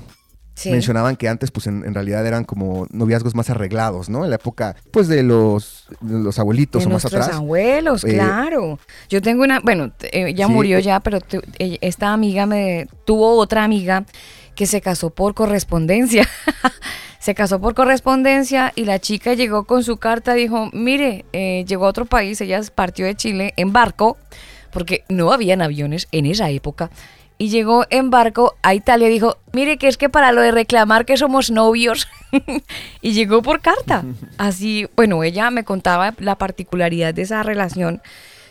mencionaban 0.63 1.17
que 1.17 1.27
antes 1.27 1.51
pues 1.51 1.67
en, 1.67 1.93
realidad 1.93 2.25
eran 2.25 2.45
como 2.45 2.87
noviazgos 2.89 3.35
más 3.35 3.49
arreglados, 3.49 4.07
¿no? 4.07 4.23
En 4.23 4.29
la 4.29 4.37
época 4.37 4.77
pues 4.91 5.09
de 5.09 5.23
los, 5.23 5.87
los 6.01 6.39
abuelitos 6.39 6.85
o 6.85 6.89
más 6.89 7.03
atrás. 7.03 7.33
abuelos, 7.33 8.05
eh, 8.05 8.13
claro. 8.13 8.79
Yo 9.09 9.21
tengo 9.21 9.43
una, 9.43 9.59
bueno, 9.59 9.91
ella 10.13 10.29
ya 10.29 10.47
murió 10.47 10.79
ya, 10.79 11.01
pero 11.01 11.19
esta 11.59 12.13
amiga 12.13 12.45
me 12.45 12.87
tuvo 13.03 13.35
otra 13.37 13.65
amiga 13.65 14.05
que 14.55 14.65
se 14.65 14.79
casó 14.79 15.09
por 15.09 15.33
correspondencia. 15.33 16.27
se 17.19 17.35
casó 17.35 17.59
por 17.59 17.73
correspondencia 17.75 18.73
y 18.75 18.85
la 18.85 18.99
chica 18.99 19.33
llegó 19.33 19.65
con 19.65 19.83
su 19.83 19.97
carta, 19.97 20.33
dijo, 20.33 20.69
mire, 20.73 21.25
eh, 21.33 21.65
llegó 21.67 21.85
a 21.85 21.89
otro 21.89 22.05
país, 22.05 22.39
ella 22.41 22.61
partió 22.73 23.05
de 23.05 23.15
Chile 23.15 23.53
en 23.57 23.73
barco, 23.73 24.17
porque 24.71 25.03
no 25.09 25.31
habían 25.31 25.61
aviones 25.61 26.07
en 26.11 26.25
esa 26.25 26.49
época, 26.49 26.91
y 27.37 27.49
llegó 27.49 27.85
en 27.89 28.09
barco 28.09 28.55
a 28.63 28.73
Italia 28.73 29.07
y 29.07 29.11
dijo, 29.11 29.37
mire 29.53 29.77
que 29.77 29.87
es 29.87 29.97
que 29.97 30.09
para 30.09 30.31
lo 30.31 30.41
de 30.41 30.51
reclamar 30.51 31.05
que 31.05 31.17
somos 31.17 31.51
novios, 31.51 32.07
y 33.01 33.13
llegó 33.13 33.41
por 33.41 33.61
carta. 33.61 34.03
Así, 34.37 34.87
bueno, 34.95 35.23
ella 35.23 35.51
me 35.51 35.63
contaba 35.63 36.13
la 36.17 36.35
particularidad 36.35 37.13
de 37.13 37.21
esa 37.21 37.43
relación 37.43 38.01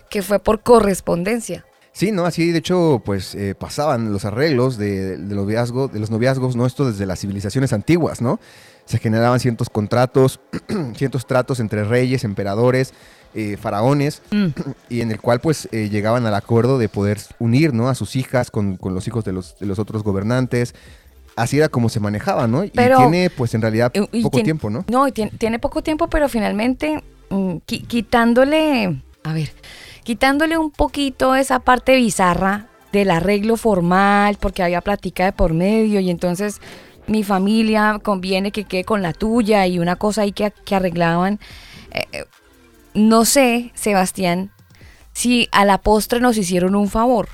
que 0.09 0.23
fue 0.23 0.39
por 0.39 0.63
correspondencia. 0.63 1.66
Sí, 1.97 2.13
¿no? 2.13 2.27
Así 2.27 2.53
de 2.53 2.59
hecho, 2.59 3.01
pues 3.03 3.35
eh, 3.35 3.55
pasaban 3.55 4.13
los 4.13 4.27
arreglos 4.27 4.77
de, 4.77 5.17
de, 5.17 5.35
noviazgo, 5.35 5.89
de 5.89 5.99
los 5.99 6.11
noviazgos, 6.11 6.55
¿no? 6.55 6.67
Esto 6.67 6.85
desde 6.85 7.07
las 7.07 7.21
civilizaciones 7.21 7.73
antiguas, 7.73 8.21
¿no? 8.21 8.39
Se 8.85 8.99
generaban 8.99 9.41
ciertos 9.41 9.71
contratos, 9.71 10.39
ciertos 10.95 11.27
tratos 11.27 11.59
entre 11.59 11.85
reyes, 11.85 12.25
emperadores, 12.25 12.93
eh, 13.35 13.57
faraones, 13.57 14.21
mm. 14.31 14.47
y 14.91 15.01
en 15.01 15.11
el 15.11 15.23
cual 15.23 15.41
pues 15.41 15.71
eh, 15.73 15.89
llegaban 15.89 16.27
al 16.27 16.35
acuerdo 16.35 16.77
de 16.77 16.91
poder 16.91 17.19
unir, 17.39 17.73
¿no? 17.73 17.89
A 17.89 17.95
sus 17.95 18.15
hijas 18.15 18.51
con, 18.51 18.77
con 18.77 18.95
los 18.95 19.09
hijos 19.09 19.25
de 19.25 19.33
los, 19.33 19.59
de 19.59 19.65
los 19.65 19.79
otros 19.79 20.03
gobernantes, 20.03 20.75
así 21.35 21.57
era 21.57 21.71
como 21.71 21.89
se 21.89 21.99
manejaba, 21.99 22.47
¿no? 22.47 22.63
y 22.63 22.69
tiene, 22.69 23.31
pues 23.31 23.55
en 23.55 23.63
realidad, 23.63 23.91
poco 24.23 24.43
tiempo, 24.43 24.69
¿no? 24.69 24.85
No, 24.89 25.11
tiene, 25.13 25.31
tiene, 25.39 25.59
poco 25.59 25.83
tiempo, 25.83 26.09
pero 26.09 26.29
finalmente 26.29 27.03
mm, 27.31 27.57
quitándole, 27.65 29.01
a 29.23 29.33
ver, 29.33 29.51
quitándole 30.07 30.57
un 30.57 30.71
poquito 30.71 31.35
esa 31.35 31.59
parte 31.59 31.97
bizarra 31.97 32.69
del 32.93 33.11
arreglo 33.11 33.57
formal, 33.57 34.37
porque 34.39 34.63
había 34.63 34.81
plática 34.81 35.25
de 35.25 35.33
por 35.33 35.53
medio 35.53 35.99
y 35.99 36.11
entonces 36.11 36.61
mi 37.09 37.25
familia 37.25 37.99
conviene 38.01 38.53
que 38.53 38.63
quede 38.63 38.85
con 38.85 39.03
la 39.03 39.13
tuya 39.13 39.67
y 39.67 39.81
una 39.81 39.97
cosa 39.97 40.23
ahí 40.23 40.31
que, 40.31 40.53
arreglaban. 40.71 41.41
Eh, 41.91 42.05
eh, 42.13 42.25
no 42.95 43.25
sé, 43.25 43.73
Sebastián, 43.75 44.53
si 45.13 45.49
a 45.51 45.65
la 45.65 45.79
postre 45.79 46.21
nos 46.21 46.39
hicieron 46.39 46.77
un 46.77 46.89
favor 46.89 47.29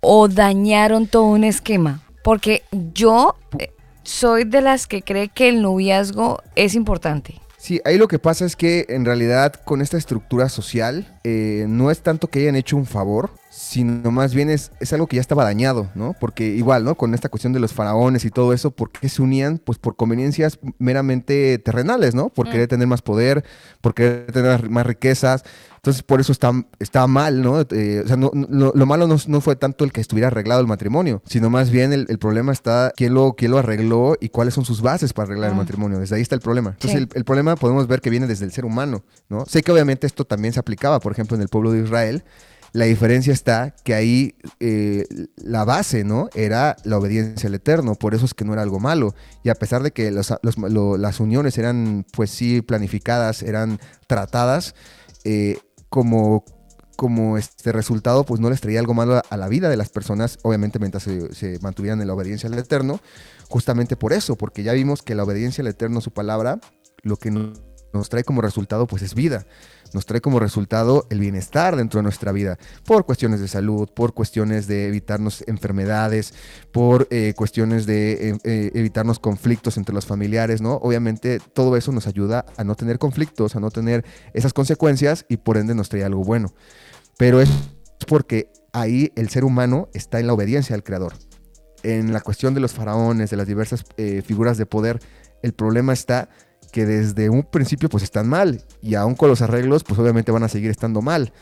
o 0.00 0.28
dañaron 0.28 1.08
todo 1.08 1.24
un 1.24 1.42
esquema, 1.42 2.02
porque 2.22 2.62
yo 2.70 3.34
eh, 3.58 3.72
soy 4.04 4.44
de 4.44 4.60
las 4.60 4.86
que 4.86 5.02
cree 5.02 5.28
que 5.28 5.48
el 5.48 5.60
noviazgo 5.60 6.40
es 6.54 6.76
importante. 6.76 7.41
Sí, 7.62 7.80
ahí 7.84 7.96
lo 7.96 8.08
que 8.08 8.18
pasa 8.18 8.44
es 8.44 8.56
que 8.56 8.86
en 8.88 9.04
realidad 9.04 9.52
con 9.54 9.82
esta 9.82 9.96
estructura 9.96 10.48
social 10.48 11.20
eh, 11.22 11.64
no 11.68 11.92
es 11.92 12.00
tanto 12.00 12.26
que 12.26 12.40
hayan 12.40 12.56
hecho 12.56 12.76
un 12.76 12.86
favor, 12.86 13.30
sino 13.52 14.10
más 14.10 14.34
bien 14.34 14.48
es, 14.48 14.72
es, 14.80 14.94
algo 14.94 15.06
que 15.06 15.16
ya 15.16 15.20
estaba 15.20 15.44
dañado, 15.44 15.90
¿no? 15.94 16.16
Porque 16.18 16.46
igual, 16.46 16.84
¿no? 16.84 16.94
Con 16.94 17.12
esta 17.12 17.28
cuestión 17.28 17.52
de 17.52 17.60
los 17.60 17.74
faraones 17.74 18.24
y 18.24 18.30
todo 18.30 18.54
eso, 18.54 18.70
¿por 18.70 18.90
qué 18.90 19.10
se 19.10 19.20
unían? 19.20 19.58
Pues 19.58 19.78
por 19.78 19.94
conveniencias 19.94 20.58
meramente 20.78 21.58
terrenales, 21.58 22.14
¿no? 22.14 22.30
Por 22.30 22.48
mm. 22.48 22.50
querer 22.50 22.68
tener 22.68 22.86
más 22.86 23.02
poder, 23.02 23.44
por 23.82 23.92
querer 23.92 24.32
tener 24.32 24.70
más 24.70 24.86
riquezas. 24.86 25.44
Entonces, 25.76 26.02
por 26.02 26.18
eso 26.18 26.32
está, 26.32 26.50
está 26.78 27.06
mal, 27.06 27.42
¿no? 27.42 27.60
Eh, 27.60 28.00
o 28.02 28.08
sea, 28.08 28.16
no, 28.16 28.30
lo 28.32 28.86
malo 28.86 29.06
no, 29.06 29.40
fue 29.42 29.54
tanto 29.56 29.84
el 29.84 29.92
que 29.92 30.00
estuviera 30.00 30.28
arreglado 30.28 30.62
el 30.62 30.66
matrimonio, 30.66 31.20
sino 31.26 31.50
más 31.50 31.70
bien 31.70 31.92
el, 31.92 32.06
problema 32.18 32.52
está 32.52 32.92
quién 32.96 33.12
lo, 33.12 33.34
quién 33.34 33.50
lo 33.50 33.58
arregló 33.58 34.16
y 34.18 34.30
cuáles 34.30 34.54
son 34.54 34.64
sus 34.64 34.80
bases 34.80 35.12
para 35.12 35.26
arreglar 35.26 35.50
el 35.50 35.56
ah. 35.56 35.58
matrimonio. 35.58 35.98
Desde 35.98 36.16
ahí 36.16 36.22
está 36.22 36.36
el 36.36 36.40
problema. 36.40 36.70
Entonces, 36.70 37.06
el, 37.12 37.24
problema 37.24 37.56
podemos 37.56 37.86
ver 37.86 38.00
que 38.00 38.08
viene 38.08 38.26
desde 38.26 38.46
el 38.46 38.52
ser 38.52 38.64
humano, 38.64 39.02
¿no? 39.28 39.44
Sé 39.44 39.62
que 39.62 39.72
obviamente 39.72 40.06
esto 40.06 40.24
también 40.24 40.54
se 40.54 40.60
aplicaba, 40.60 41.00
por 41.00 41.12
ejemplo, 41.12 41.36
en 41.36 41.42
el 41.42 41.48
pueblo 41.48 41.72
de 41.72 41.82
Israel. 41.82 42.24
La 42.72 42.86
diferencia 42.86 43.34
está 43.34 43.74
que 43.84 43.94
ahí 43.94 44.34
eh, 44.58 45.04
la 45.36 45.64
base, 45.64 46.04
¿no? 46.04 46.30
Era 46.34 46.76
la 46.84 46.96
obediencia 46.96 47.48
al 47.48 47.54
Eterno, 47.54 47.94
por 47.94 48.14
eso 48.14 48.24
es 48.24 48.32
que 48.32 48.46
no 48.46 48.54
era 48.54 48.62
algo 48.62 48.80
malo. 48.80 49.14
Y 49.44 49.50
a 49.50 49.54
pesar 49.54 49.82
de 49.82 49.90
que 49.90 50.10
las 50.10 51.20
uniones 51.20 51.58
eran, 51.58 52.06
pues 52.12 52.30
sí, 52.30 52.62
planificadas, 52.62 53.42
eran 53.42 53.78
tratadas, 54.06 54.74
eh, 55.24 55.58
como, 55.90 56.44
como 56.96 57.36
este 57.36 57.72
resultado, 57.72 58.24
pues 58.24 58.40
no 58.40 58.48
les 58.48 58.62
traía 58.62 58.80
algo 58.80 58.94
malo 58.94 59.20
a, 59.28 59.36
la 59.36 59.48
vida 59.48 59.68
de 59.68 59.76
las 59.76 59.90
personas, 59.90 60.38
obviamente 60.42 60.78
mientras 60.78 61.02
se, 61.02 61.58
mantuvieran 61.60 62.00
en 62.00 62.06
la 62.06 62.14
obediencia 62.14 62.48
al 62.48 62.58
Eterno, 62.58 63.00
justamente 63.48 63.96
por 63.96 64.14
eso, 64.14 64.36
porque 64.36 64.62
ya 64.62 64.72
vimos 64.72 65.02
que 65.02 65.14
la 65.14 65.24
obediencia 65.24 65.60
al 65.60 65.68
Eterno, 65.68 66.00
su 66.00 66.10
palabra, 66.10 66.58
lo 67.02 67.16
que 67.16 67.30
nos 67.92 68.08
trae 68.08 68.24
como 68.24 68.40
resultado, 68.42 68.86
pues 68.86 69.02
es 69.02 69.14
vida 69.14 69.46
nos 69.94 70.06
trae 70.06 70.20
como 70.20 70.38
resultado 70.38 71.06
el 71.10 71.20
bienestar 71.20 71.76
dentro 71.76 71.98
de 71.98 72.02
nuestra 72.02 72.32
vida, 72.32 72.58
por 72.84 73.04
cuestiones 73.04 73.40
de 73.40 73.48
salud, 73.48 73.88
por 73.94 74.14
cuestiones 74.14 74.66
de 74.66 74.86
evitarnos 74.88 75.44
enfermedades, 75.46 76.34
por 76.72 77.06
eh, 77.10 77.34
cuestiones 77.36 77.86
de 77.86 78.30
eh, 78.30 78.38
eh, 78.44 78.70
evitarnos 78.74 79.18
conflictos 79.18 79.76
entre 79.76 79.94
los 79.94 80.06
familiares, 80.06 80.60
¿no? 80.60 80.74
Obviamente 80.76 81.40
todo 81.52 81.76
eso 81.76 81.92
nos 81.92 82.06
ayuda 82.06 82.44
a 82.56 82.64
no 82.64 82.74
tener 82.74 82.98
conflictos, 82.98 83.56
a 83.56 83.60
no 83.60 83.70
tener 83.70 84.04
esas 84.34 84.52
consecuencias 84.52 85.24
y 85.28 85.38
por 85.38 85.56
ende 85.56 85.74
nos 85.74 85.88
trae 85.88 86.04
algo 86.04 86.24
bueno. 86.24 86.52
Pero 87.18 87.40
es 87.40 87.50
porque 88.06 88.50
ahí 88.72 89.12
el 89.16 89.28
ser 89.28 89.44
humano 89.44 89.88
está 89.92 90.20
en 90.20 90.26
la 90.26 90.32
obediencia 90.32 90.74
al 90.74 90.82
Creador. 90.82 91.14
En 91.82 92.12
la 92.12 92.20
cuestión 92.20 92.54
de 92.54 92.60
los 92.60 92.72
faraones, 92.72 93.30
de 93.30 93.36
las 93.36 93.46
diversas 93.46 93.84
figuras 94.24 94.56
de 94.56 94.66
poder, 94.66 95.00
el 95.42 95.52
problema 95.52 95.92
está 95.92 96.28
que 96.72 96.86
desde 96.86 97.30
un 97.30 97.44
principio 97.44 97.88
pues 97.88 98.02
están 98.02 98.28
mal 98.28 98.64
y 98.80 98.94
aún 98.94 99.14
con 99.14 99.28
los 99.28 99.42
arreglos 99.42 99.84
pues 99.84 100.00
obviamente 100.00 100.32
van 100.32 100.42
a 100.42 100.48
seguir 100.48 100.70
estando 100.70 101.02
mal. 101.02 101.32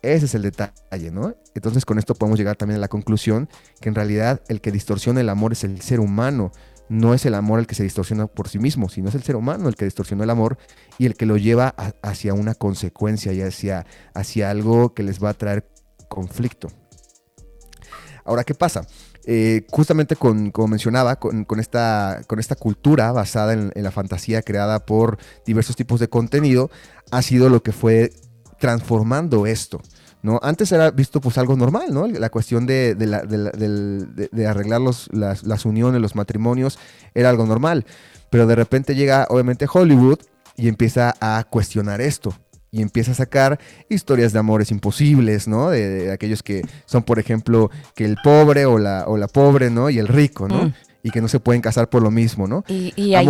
Ese 0.00 0.26
es 0.26 0.34
el 0.34 0.42
detalle, 0.42 1.10
¿no? 1.10 1.34
Entonces 1.54 1.84
con 1.84 1.98
esto 1.98 2.14
podemos 2.14 2.38
llegar 2.38 2.56
también 2.56 2.78
a 2.78 2.80
la 2.80 2.88
conclusión 2.88 3.48
que 3.80 3.88
en 3.88 3.94
realidad 3.94 4.40
el 4.48 4.60
que 4.60 4.70
distorsiona 4.70 5.20
el 5.20 5.28
amor 5.28 5.52
es 5.52 5.64
el 5.64 5.80
ser 5.80 5.98
humano, 6.00 6.52
no 6.88 7.14
es 7.14 7.26
el 7.26 7.34
amor 7.34 7.58
el 7.58 7.66
que 7.66 7.74
se 7.74 7.82
distorsiona 7.82 8.28
por 8.28 8.48
sí 8.48 8.60
mismo, 8.60 8.88
sino 8.88 9.08
es 9.08 9.16
el 9.16 9.24
ser 9.24 9.34
humano 9.34 9.68
el 9.68 9.74
que 9.74 9.84
distorsiona 9.84 10.22
el 10.22 10.30
amor 10.30 10.56
y 10.98 11.06
el 11.06 11.16
que 11.16 11.26
lo 11.26 11.36
lleva 11.36 11.74
hacia 12.02 12.32
una 12.34 12.54
consecuencia 12.54 13.32
y 13.32 13.42
hacia, 13.42 13.86
hacia 14.14 14.50
algo 14.50 14.94
que 14.94 15.02
les 15.02 15.22
va 15.22 15.30
a 15.30 15.34
traer 15.34 15.68
conflicto. 16.08 16.68
Ahora, 18.24 18.44
¿qué 18.44 18.54
pasa? 18.54 18.86
Eh, 19.28 19.66
justamente 19.72 20.14
con, 20.14 20.52
como 20.52 20.68
mencionaba, 20.68 21.16
con, 21.16 21.44
esta, 21.58 22.22
con 22.28 22.38
esta 22.38 22.54
cultura 22.54 23.10
basada 23.10 23.54
en, 23.54 23.72
la 23.74 23.90
fantasía 23.90 24.40
creada 24.42 24.86
por 24.86 25.18
diversos 25.44 25.74
tipos 25.74 25.98
de 25.98 26.08
contenido, 26.08 26.70
ha 27.10 27.22
sido 27.22 27.48
lo 27.48 27.60
que 27.62 27.72
fue 27.72 28.12
transformando 28.60 29.46
esto. 29.46 29.80
¿no? 30.22 30.38
Antes 30.42 30.70
era 30.70 30.92
visto 30.92 31.20
pues 31.20 31.38
algo 31.38 31.56
normal, 31.56 31.92
¿no? 31.92 32.06
La 32.06 32.30
cuestión 32.30 32.66
de, 32.66 32.94
de, 32.94 34.46
arreglar 34.46 34.80
los, 34.80 35.08
las, 35.12 35.44
las, 35.44 35.64
uniones, 35.64 36.00
los 36.00 36.14
matrimonios, 36.14 36.78
era 37.14 37.28
algo 37.28 37.46
normal. 37.46 37.84
Pero 38.30 38.46
de 38.46 38.54
repente 38.54 38.94
llega 38.94 39.26
obviamente 39.28 39.66
Hollywood 39.72 40.18
y 40.56 40.68
empieza 40.68 41.14
a 41.20 41.44
cuestionar 41.50 42.00
esto 42.00 42.34
y 42.70 42.82
empieza 42.82 43.12
a 43.12 43.14
sacar 43.14 43.58
historias 43.88 44.32
de 44.32 44.38
amores 44.38 44.70
imposibles, 44.70 45.48
¿no? 45.48 45.70
De, 45.70 46.10
aquellos 46.12 46.42
que 46.42 46.62
son, 46.84 47.02
por 47.02 47.18
ejemplo, 47.18 47.70
que 47.94 48.04
el 48.04 48.16
pobre 48.22 48.66
o 48.66 48.78
la, 48.78 49.04
o 49.06 49.16
la 49.16 49.28
pobre, 49.28 49.70
¿no? 49.70 49.90
Y 49.90 49.98
el 49.98 50.08
rico, 50.08 50.48
¿no? 50.48 50.64
Mm. 50.64 50.74
Y 51.02 51.10
que 51.10 51.20
no 51.20 51.28
se 51.28 51.38
pueden 51.38 51.62
casar 51.62 51.88
por 51.88 52.02
lo 52.02 52.10
mismo, 52.10 52.48
¿no? 52.48 52.64
Y, 52.66 53.14
a 53.14 53.22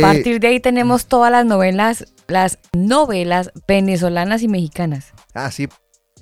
partir 0.00 0.38
de 0.38 0.48
ahí 0.48 0.60
tenemos 0.60 1.06
todas 1.06 1.32
las 1.32 1.46
novelas, 1.46 2.04
las 2.28 2.58
novelas 2.74 3.50
venezolanas 3.66 4.42
y 4.42 4.48
mexicanas. 4.48 5.12
Ah, 5.32 5.50
sí, 5.50 5.66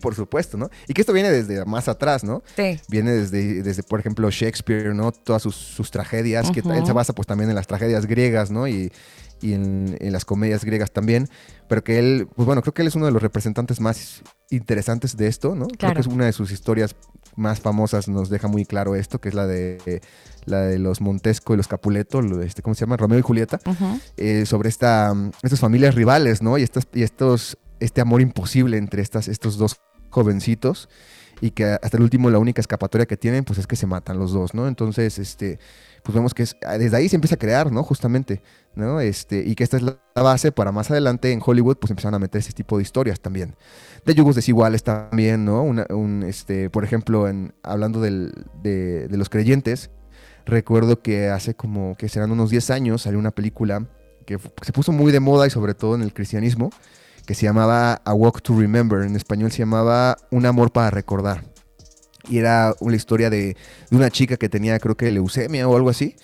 por 0.00 0.14
supuesto, 0.14 0.56
¿no? 0.56 0.70
Y 0.86 0.94
que 0.94 1.02
esto 1.02 1.12
viene 1.12 1.30
desde 1.30 1.64
más 1.64 1.88
atrás, 1.88 2.22
¿no? 2.22 2.42
Sí. 2.56 2.80
Viene 2.88 3.10
desde, 3.10 3.62
desde 3.62 3.82
por 3.82 3.98
ejemplo, 3.98 4.30
Shakespeare, 4.30 4.94
¿no? 4.94 5.10
Todas 5.10 5.42
sus, 5.42 5.90
tragedias, 5.90 6.50
que 6.52 6.60
él 6.60 6.86
se 6.86 6.92
basa 6.92 7.12
pues 7.12 7.26
también 7.26 7.50
en 7.50 7.56
las 7.56 7.66
tragedias 7.66 8.06
griegas, 8.06 8.50
¿no? 8.50 8.68
Y, 8.68 8.92
y 9.40 9.54
en, 9.54 9.96
las 10.00 10.24
comedias 10.24 10.64
griegas 10.64 10.90
también, 10.90 11.28
pero 11.68 11.82
que 11.84 11.98
él, 11.98 12.28
pues 12.34 12.46
bueno, 12.46 12.62
creo 12.62 12.74
que 12.74 12.82
él 12.82 12.88
es 12.88 12.94
uno 12.94 13.06
de 13.06 13.12
los 13.12 13.22
representantes 13.22 13.80
más 13.80 14.22
interesantes 14.50 15.16
de 15.16 15.28
esto, 15.28 15.54
¿no? 15.54 15.66
Creo 15.66 15.94
que 15.94 16.00
es 16.00 16.06
una 16.06 16.26
de 16.26 16.32
sus 16.32 16.50
historias 16.50 16.96
más 17.36 17.60
famosas, 17.60 18.08
nos 18.08 18.28
deja 18.28 18.48
muy 18.48 18.64
claro 18.64 18.96
esto, 18.96 19.20
que 19.20 19.28
es 19.28 19.34
la 19.34 19.46
de 19.46 20.00
la 20.46 20.62
de 20.62 20.78
los 20.78 21.00
Montesco 21.00 21.54
y 21.54 21.56
los 21.56 21.68
Capuleto, 21.68 22.20
este, 22.42 22.62
¿cómo 22.62 22.74
se 22.74 22.80
llama? 22.80 22.96
Romeo 22.96 23.18
y 23.18 23.22
Julieta, 23.22 23.60
eh, 24.16 24.46
sobre 24.46 24.68
esta, 24.68 25.14
estas 25.42 25.60
familias 25.60 25.94
rivales, 25.94 26.42
¿no? 26.42 26.58
Y, 26.58 26.62
estas, 26.62 26.88
y 26.94 27.02
estos, 27.02 27.58
este 27.78 28.00
amor 28.00 28.20
imposible 28.20 28.76
entre 28.76 29.02
estas, 29.02 29.28
estos 29.28 29.58
dos 29.58 29.80
jovencitos 30.10 30.88
y 31.40 31.52
que 31.52 31.64
hasta 31.64 31.96
el 31.96 32.02
último 32.02 32.30
la 32.30 32.38
única 32.38 32.60
escapatoria 32.60 33.06
que 33.06 33.16
tienen 33.16 33.44
pues 33.44 33.58
es 33.58 33.66
que 33.66 33.76
se 33.76 33.86
matan 33.86 34.18
los 34.18 34.32
dos, 34.32 34.54
¿no? 34.54 34.68
Entonces, 34.68 35.18
este, 35.18 35.58
pues 36.02 36.14
vemos 36.14 36.34
que 36.34 36.42
es, 36.42 36.56
desde 36.78 36.96
ahí 36.96 37.08
se 37.08 37.16
empieza 37.16 37.36
a 37.36 37.38
crear, 37.38 37.72
¿no? 37.72 37.82
Justamente, 37.82 38.42
Este, 39.02 39.42
y 39.46 39.54
que 39.56 39.64
esta 39.64 39.76
es 39.76 39.82
la 39.82 39.98
base 40.14 40.52
para 40.52 40.72
más 40.72 40.90
adelante 40.90 41.32
en 41.32 41.40
Hollywood, 41.44 41.76
pues 41.76 41.90
empezaron 41.90 42.14
a 42.14 42.18
meter 42.18 42.38
ese 42.38 42.52
tipo 42.52 42.76
de 42.76 42.82
historias 42.82 43.20
también. 43.20 43.56
De 44.04 44.14
yugos 44.14 44.36
desiguales 44.36 44.82
también, 44.82 45.44
¿no? 45.44 45.62
un, 45.62 46.22
este, 46.22 46.70
por 46.70 46.84
ejemplo, 46.84 47.28
en, 47.28 47.52
hablando 47.62 48.00
de, 48.00 48.32
de, 48.62 49.08
los 49.10 49.28
creyentes, 49.28 49.90
recuerdo 50.46 51.02
que 51.02 51.28
hace 51.28 51.54
como 51.54 51.96
que 51.96 52.08
serán 52.08 52.30
unos 52.30 52.50
10 52.50 52.70
años 52.70 53.02
salió 53.02 53.18
una 53.18 53.32
película 53.32 53.86
que 54.24 54.38
se 54.62 54.72
puso 54.72 54.92
muy 54.92 55.12
de 55.12 55.20
moda 55.20 55.46
y 55.46 55.50
sobre 55.50 55.74
todo 55.74 55.94
en 55.94 56.02
el 56.02 56.14
cristianismo, 56.14 56.70
que 57.26 57.34
se 57.34 57.44
llamaba 57.44 58.00
A 58.04 58.14
Walk 58.14 58.40
to 58.42 58.58
Remember, 58.58 59.02
en 59.02 59.16
español 59.16 59.50
se 59.50 59.58
llamaba 59.58 60.16
Un 60.30 60.46
amor 60.46 60.72
para 60.72 60.90
recordar. 60.90 61.44
Y 62.28 62.38
era 62.38 62.74
una 62.80 62.96
historia 62.96 63.30
de 63.30 63.56
una 63.90 64.10
chica 64.10 64.36
que 64.36 64.48
tenía 64.48 64.78
creo 64.78 64.96
que 64.96 65.10
leucemia 65.10 65.66
o 65.66 65.76
algo 65.76 65.90
así, 65.90 66.16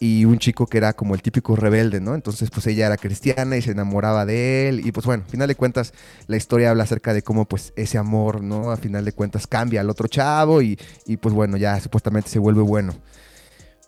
y 0.00 0.24
un 0.24 0.38
chico 0.38 0.66
que 0.66 0.78
era 0.78 0.92
como 0.92 1.14
el 1.14 1.22
típico 1.22 1.56
rebelde, 1.56 2.00
¿no? 2.00 2.14
Entonces, 2.14 2.50
pues 2.50 2.66
ella 2.66 2.86
era 2.86 2.96
cristiana 2.96 3.56
y 3.56 3.62
se 3.62 3.70
enamoraba 3.70 4.26
de 4.26 4.68
él. 4.68 4.86
Y 4.86 4.92
pues 4.92 5.06
bueno, 5.06 5.24
a 5.26 5.30
final 5.30 5.48
de 5.48 5.54
cuentas, 5.54 5.92
la 6.26 6.36
historia 6.36 6.70
habla 6.70 6.84
acerca 6.84 7.14
de 7.14 7.22
cómo 7.22 7.46
pues 7.46 7.72
ese 7.76 7.98
amor, 7.98 8.42
¿no? 8.42 8.70
A 8.70 8.76
final 8.76 9.04
de 9.04 9.12
cuentas 9.12 9.46
cambia 9.46 9.80
al 9.80 9.90
otro 9.90 10.08
chavo 10.08 10.62
y, 10.62 10.78
y 11.06 11.16
pues 11.16 11.34
bueno, 11.34 11.56
ya 11.56 11.80
supuestamente 11.80 12.28
se 12.30 12.38
vuelve 12.38 12.62
bueno. 12.62 12.94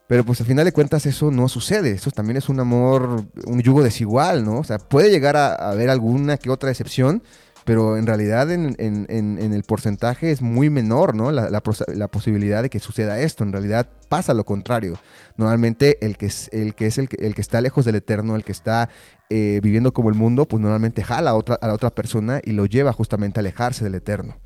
Pero 0.06 0.24
pues 0.24 0.40
al 0.40 0.46
final 0.46 0.64
de 0.64 0.72
cuentas 0.72 1.04
eso 1.06 1.32
no 1.32 1.48
sucede, 1.48 1.90
eso 1.90 2.12
también 2.12 2.36
es 2.36 2.48
un 2.48 2.60
amor, 2.60 3.24
un 3.44 3.60
yugo 3.60 3.82
desigual, 3.82 4.44
¿no? 4.44 4.58
O 4.60 4.64
sea, 4.64 4.78
puede 4.78 5.10
llegar 5.10 5.36
a, 5.36 5.54
haber 5.54 5.90
alguna 5.90 6.36
que 6.36 6.48
otra 6.48 6.70
excepción, 6.70 7.24
pero 7.66 7.96
en 7.96 8.06
realidad 8.06 8.50
en, 8.52 8.76
el 8.78 9.62
porcentaje 9.64 10.30
es 10.30 10.40
muy 10.40 10.70
menor, 10.70 11.16
¿no? 11.16 11.32
La, 11.32 11.60
posibilidad 12.08 12.62
de 12.62 12.70
que 12.70 12.78
suceda 12.78 13.18
esto, 13.18 13.42
en 13.42 13.52
realidad 13.52 13.88
pasa 14.08 14.34
lo 14.34 14.44
contrario. 14.44 14.98
Normalmente 15.36 15.98
el 16.06 16.16
que 16.16 16.26
es 16.26 16.48
el 16.52 16.76
que, 16.76 16.86
es 16.86 16.96
el, 16.96 17.08
que, 17.08 17.40
está 17.40 17.60
lejos 17.60 17.84
del 17.84 17.96
eterno, 17.96 18.36
el 18.36 18.44
que 18.44 18.52
está 18.52 18.88
eh, 19.30 19.58
viviendo 19.64 19.92
como 19.92 20.10
el 20.10 20.14
mundo, 20.14 20.46
pues 20.46 20.62
normalmente 20.62 21.02
jala 21.02 21.30
a, 21.30 21.34
otra, 21.34 21.56
a 21.60 21.66
la 21.66 21.74
otra 21.74 21.90
persona 21.90 22.40
y 22.44 22.52
lo 22.52 22.66
lleva 22.66 22.92
justamente 22.92 23.40
a 23.40 23.42
alejarse 23.42 23.82
del 23.82 23.96
eterno. 23.96 24.36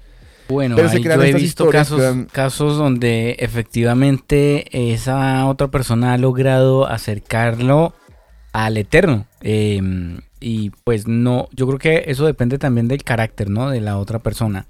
Bueno, 0.49 0.79
yo 0.79 1.23
he 1.23 1.35
visto 1.35 1.69
casos, 1.69 2.03
casos 2.33 2.79
donde 2.79 3.37
efectivamente 3.39 4.93
esa 4.93 5.47
otra 5.47 5.69
persona 5.69 6.15
ha 6.15 6.19
logrado 6.19 6.87
acercarlo 6.89 7.93
al 8.53 8.77
eterno. 8.77 9.27
Em, 9.41 10.19
y 10.41 10.71
pues 10.85 11.07
no, 11.07 11.49
yo 11.53 11.67
creo 11.67 11.79
que 11.79 12.05
eso 12.11 12.27
depende 12.27 12.59
también 12.59 12.89
del 12.89 13.05
carácter, 13.05 13.51
¿no? 13.51 13.71
De 13.71 13.81
la 13.81 13.99
otra 13.99 14.19
persona. 14.19 14.67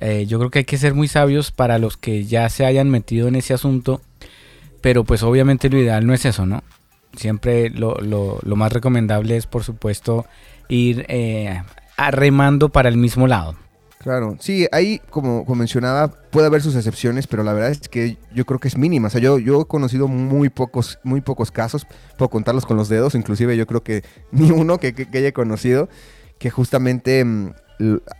Eh, 0.00 0.26
yo 0.26 0.38
creo 0.38 0.50
que 0.50 0.60
hay 0.60 0.64
que 0.64 0.78
ser 0.78 0.94
muy 0.94 1.08
sabios 1.08 1.50
para 1.50 1.78
los 1.78 1.96
que 1.96 2.24
ya 2.24 2.48
se 2.48 2.66
hayan 2.66 2.90
metido 2.90 3.28
en 3.28 3.36
ese 3.36 3.54
asunto. 3.54 4.00
Pero 4.80 5.04
pues 5.04 5.22
obviamente 5.22 5.70
lo 5.70 5.78
ideal 5.78 6.06
no 6.06 6.14
es 6.14 6.24
eso, 6.24 6.46
¿no? 6.46 6.62
Siempre 7.16 7.70
lo, 7.70 7.96
más 8.44 8.72
recomendable 8.72 9.36
es, 9.36 9.46
por 9.46 9.64
supuesto, 9.64 10.26
ir 10.68 11.06
eh, 11.08 11.62
para 12.72 12.88
el 12.88 12.96
mismo 12.96 13.26
lado. 13.26 13.56
Claro, 14.06 14.36
sí, 14.38 14.68
ahí 14.70 15.00
como, 15.10 15.44
mencionaba 15.56 16.06
puede 16.30 16.46
haber 16.46 16.62
sus 16.62 16.76
excepciones, 16.76 17.26
pero 17.26 17.42
la 17.42 17.52
verdad 17.52 17.72
es 17.72 17.88
que 17.88 18.18
yo 18.32 18.46
creo 18.46 18.60
que 18.60 18.68
es 18.68 18.78
mínima. 18.78 19.08
O 19.08 19.10
sea, 19.10 19.20
yo, 19.20 19.40
yo 19.40 19.62
he 19.62 19.64
conocido 19.64 20.06
muy 20.06 20.48
pocos, 20.48 21.00
muy 21.02 21.20
pocos 21.20 21.50
casos, 21.50 21.88
puedo 22.16 22.28
contarlos 22.28 22.66
con 22.66 22.76
los 22.76 22.88
dedos, 22.88 23.16
inclusive 23.16 23.56
yo 23.56 23.66
creo 23.66 23.82
que 23.82 24.04
ni 24.30 24.52
uno 24.52 24.78
que, 24.78 24.94
que, 24.94 25.18
haya 25.18 25.32
conocido 25.32 25.88
que 26.38 26.50
justamente 26.50 27.24
mm, 27.24 27.50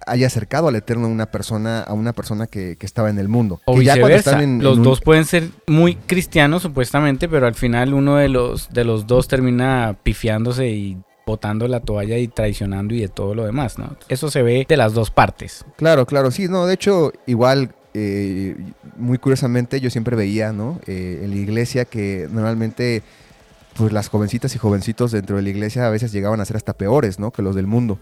haya 0.08 0.26
acercado 0.26 0.66
al 0.66 0.74
Eterno 0.74 1.06
a 1.06 1.08
una 1.08 1.26
persona, 1.26 1.82
a 1.82 1.92
una 1.92 2.12
persona 2.12 2.48
que, 2.48 2.76
estaba 2.80 3.08
en 3.08 3.20
el 3.20 3.28
mundo. 3.28 3.60
O 3.64 3.78
viceversa. 3.78 4.42
los 4.42 4.82
dos 4.82 5.00
pueden 5.00 5.24
ser 5.24 5.50
muy 5.68 5.94
cristianos 5.94 6.62
supuestamente, 6.62 7.28
pero 7.28 7.46
al 7.46 7.54
final 7.54 7.94
uno 7.94 8.16
de 8.16 8.28
los, 8.28 8.70
de 8.70 8.82
los 8.82 9.06
dos 9.06 9.28
termina 9.28 9.96
pifiándose 10.02 10.68
y 10.68 10.98
botando 11.26 11.66
la 11.66 11.80
toalla 11.80 12.16
y 12.18 12.28
traicionando 12.28 12.94
y 12.94 13.00
de 13.00 13.08
todo 13.08 13.34
lo 13.34 13.44
demás, 13.44 13.78
¿no? 13.78 13.96
Eso 14.08 14.30
se 14.30 14.42
ve 14.42 14.64
de 14.68 14.76
las 14.76 14.94
dos 14.94 15.10
partes. 15.10 15.64
Claro, 15.76 16.06
claro, 16.06 16.30
sí, 16.30 16.46
no, 16.46 16.66
de 16.66 16.74
hecho, 16.74 17.12
igual, 17.26 17.74
eh, 17.94 18.56
muy 18.96 19.18
curiosamente, 19.18 19.80
yo 19.80 19.90
siempre 19.90 20.14
veía, 20.14 20.52
¿no? 20.52 20.80
Eh, 20.86 21.22
en 21.24 21.30
la 21.30 21.36
iglesia 21.36 21.84
que 21.84 22.28
normalmente, 22.30 23.02
pues 23.74 23.92
las 23.92 24.08
jovencitas 24.08 24.54
y 24.54 24.58
jovencitos 24.58 25.10
dentro 25.10 25.36
de 25.36 25.42
la 25.42 25.48
iglesia 25.48 25.88
a 25.88 25.90
veces 25.90 26.12
llegaban 26.12 26.40
a 26.40 26.44
ser 26.44 26.56
hasta 26.56 26.74
peores, 26.74 27.18
¿no? 27.18 27.32
Que 27.32 27.42
los 27.42 27.56
del 27.56 27.66
mundo. 27.66 27.98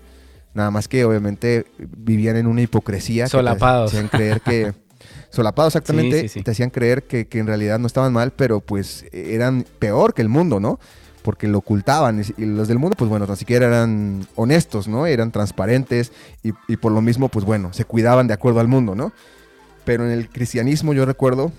Nada 0.52 0.70
más 0.70 0.86
que 0.86 1.06
obviamente 1.06 1.64
vivían 1.78 2.36
en 2.36 2.46
una 2.46 2.60
hipocresía. 2.60 3.26
Solapados. 3.26 3.90
Que 3.90 3.96
te 3.96 4.04
hacían 4.04 4.08
creer 4.08 4.40
que... 4.42 4.72
Solapados, 5.30 5.74
exactamente. 5.74 6.28
Te 6.28 6.50
hacían 6.50 6.70
creer 6.70 7.04
que, 7.04 7.26
que 7.26 7.40
en 7.40 7.46
realidad 7.46 7.78
no 7.78 7.86
estaban 7.88 8.12
mal, 8.12 8.32
pero 8.32 8.60
pues 8.60 9.06
eran 9.12 9.64
peor 9.80 10.14
que 10.14 10.22
el 10.22 10.28
mundo, 10.28 10.60
¿no? 10.60 10.78
Porque 11.24 11.48
lo 11.48 11.58
ocultaban. 11.58 12.22
Y 12.36 12.44
los 12.44 12.68
del 12.68 12.78
mundo, 12.78 12.96
pues 12.98 13.08
bueno, 13.08 13.26
tan 13.26 13.38
siquiera 13.38 13.66
eran 13.66 14.28
honestos, 14.36 14.86
¿no? 14.86 15.06
Eran 15.06 15.32
transparentes 15.32 16.12
y, 16.42 16.76
por 16.76 16.92
lo 16.92 17.00
mismo, 17.00 17.30
pues 17.30 17.46
bueno, 17.46 17.72
se 17.72 17.86
cuidaban 17.86 18.28
de 18.28 18.34
acuerdo 18.34 18.60
al 18.60 18.68
mundo, 18.68 18.94
¿no? 18.94 19.10
Pero 19.86 20.04
en 20.04 20.10
el 20.10 20.28
cristianismo 20.28 20.92
yo 20.92 21.06
recuerdo 21.06 21.50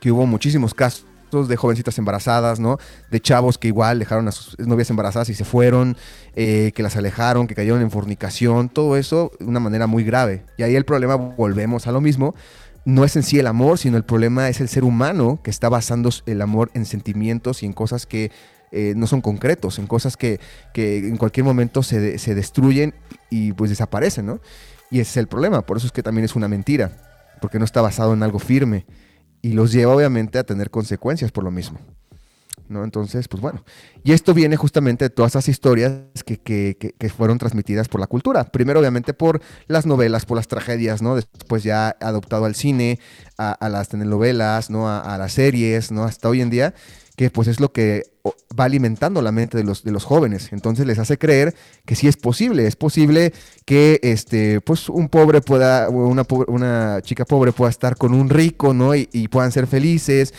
que 0.00 0.12
hubo 0.12 0.26
muchísimos 0.26 0.74
casos 0.74 1.06
de 1.48 1.56
jovencitas 1.56 1.96
embarazadas, 1.96 2.60
¿no? 2.60 2.76
De 3.10 3.20
chavos 3.20 3.56
que 3.56 3.68
igual 3.68 3.98
dejaron 3.98 4.28
a 4.28 4.32
sus 4.32 4.58
novias 4.58 4.90
embarazadas 4.90 5.30
y 5.30 5.34
se 5.34 5.46
fueron, 5.46 5.96
eh, 6.36 6.72
que 6.74 6.82
las 6.82 6.94
alejaron, 6.94 7.46
que 7.46 7.54
cayeron 7.54 7.80
en 7.80 7.90
fornicación, 7.90 8.68
todo 8.68 8.98
eso 8.98 9.32
de 9.40 9.46
una 9.46 9.60
manera 9.60 9.86
muy 9.86 10.04
grave. 10.04 10.44
Y 10.58 10.62
ahí 10.62 10.76
el 10.76 10.84
problema, 10.84 11.16
volvemos 11.16 11.86
a 11.86 11.92
lo 11.92 12.02
mismo, 12.02 12.34
no 12.84 13.04
es 13.04 13.16
en 13.16 13.22
sí 13.22 13.38
el 13.38 13.46
amor, 13.46 13.78
sino 13.78 13.96
el 13.96 14.04
problema 14.04 14.50
es 14.50 14.60
el 14.60 14.68
ser 14.68 14.84
humano 14.84 15.40
que 15.42 15.50
está 15.50 15.70
basando 15.70 16.10
el 16.26 16.42
amor 16.42 16.70
en 16.74 16.84
sentimientos 16.84 17.62
y 17.62 17.66
en 17.66 17.72
cosas 17.72 18.04
que 18.04 18.30
eh, 18.70 18.94
no 18.96 19.06
son 19.06 19.20
concretos, 19.20 19.78
en 19.78 19.86
cosas 19.86 20.16
que, 20.16 20.40
en 20.74 21.16
cualquier 21.16 21.44
momento 21.44 21.82
se, 21.82 22.00
destruyen 22.34 22.94
y 23.30 23.52
pues 23.52 23.70
desaparecen, 23.70 24.26
¿no? 24.26 24.40
Y 24.90 25.00
ese 25.00 25.10
es 25.10 25.16
el 25.18 25.28
problema, 25.28 25.62
por 25.62 25.76
eso 25.76 25.86
es 25.86 25.92
que 25.92 26.02
también 26.02 26.24
es 26.24 26.36
una 26.36 26.48
mentira, 26.48 26.92
porque 27.40 27.58
no 27.58 27.64
está 27.64 27.80
basado 27.80 28.14
en 28.14 28.22
algo 28.22 28.38
firme 28.38 28.86
y 29.42 29.52
los 29.52 29.72
lleva 29.72 29.94
obviamente 29.94 30.38
a 30.38 30.44
tener 30.44 30.70
consecuencias 30.70 31.30
por 31.30 31.44
lo 31.44 31.50
mismo. 31.50 31.78
¿no? 32.68 32.84
Entonces, 32.84 33.28
pues 33.28 33.40
bueno. 33.40 33.64
Y 34.04 34.12
esto 34.12 34.34
viene 34.34 34.56
justamente 34.56 35.06
de 35.06 35.10
todas 35.10 35.32
esas 35.32 35.48
historias 35.48 36.02
que, 36.24 37.12
fueron 37.16 37.38
transmitidas 37.38 37.88
por 37.88 38.00
la 38.00 38.06
cultura. 38.06 38.44
Primero, 38.44 38.80
obviamente, 38.80 39.14
por 39.14 39.40
las 39.66 39.86
novelas, 39.86 40.26
por 40.26 40.36
las 40.36 40.48
tragedias, 40.48 41.02
¿no? 41.02 41.14
Después 41.14 41.62
ya 41.62 41.96
adoptado 42.00 42.44
al 42.44 42.54
cine, 42.54 42.98
a, 43.38 43.68
las 43.68 43.88
telenovelas, 43.88 44.70
¿no? 44.70 44.88
A, 44.88 45.00
a, 45.00 45.18
las 45.18 45.32
series, 45.32 45.90
¿no? 45.90 46.04
Hasta 46.04 46.28
hoy 46.28 46.42
en 46.42 46.50
día 46.50 46.74
que 47.18 47.30
pues 47.30 47.48
es 47.48 47.58
lo 47.58 47.72
que 47.72 48.04
va 48.58 48.64
alimentando 48.64 49.20
la 49.22 49.32
mente 49.32 49.58
de 49.58 49.64
los, 49.64 49.82
de 49.82 49.90
los 49.90 50.04
jóvenes. 50.04 50.52
Entonces 50.52 50.86
les 50.86 51.00
hace 51.00 51.18
creer 51.18 51.52
que 51.84 51.96
sí 51.96 52.06
es 52.06 52.16
posible, 52.16 52.68
es 52.68 52.76
posible 52.76 53.32
que 53.64 53.98
este, 54.04 54.60
pues 54.60 54.88
un 54.88 55.08
pobre 55.08 55.40
pueda, 55.40 55.88
una, 55.88 56.24
una 56.46 57.00
chica 57.02 57.24
pobre 57.24 57.50
pueda 57.50 57.70
estar 57.70 57.96
con 57.96 58.14
un 58.14 58.30
rico, 58.30 58.72
¿no? 58.72 58.94
Y, 58.94 59.26
puedan 59.32 59.50
ser 59.50 59.66
felices, 59.66 60.32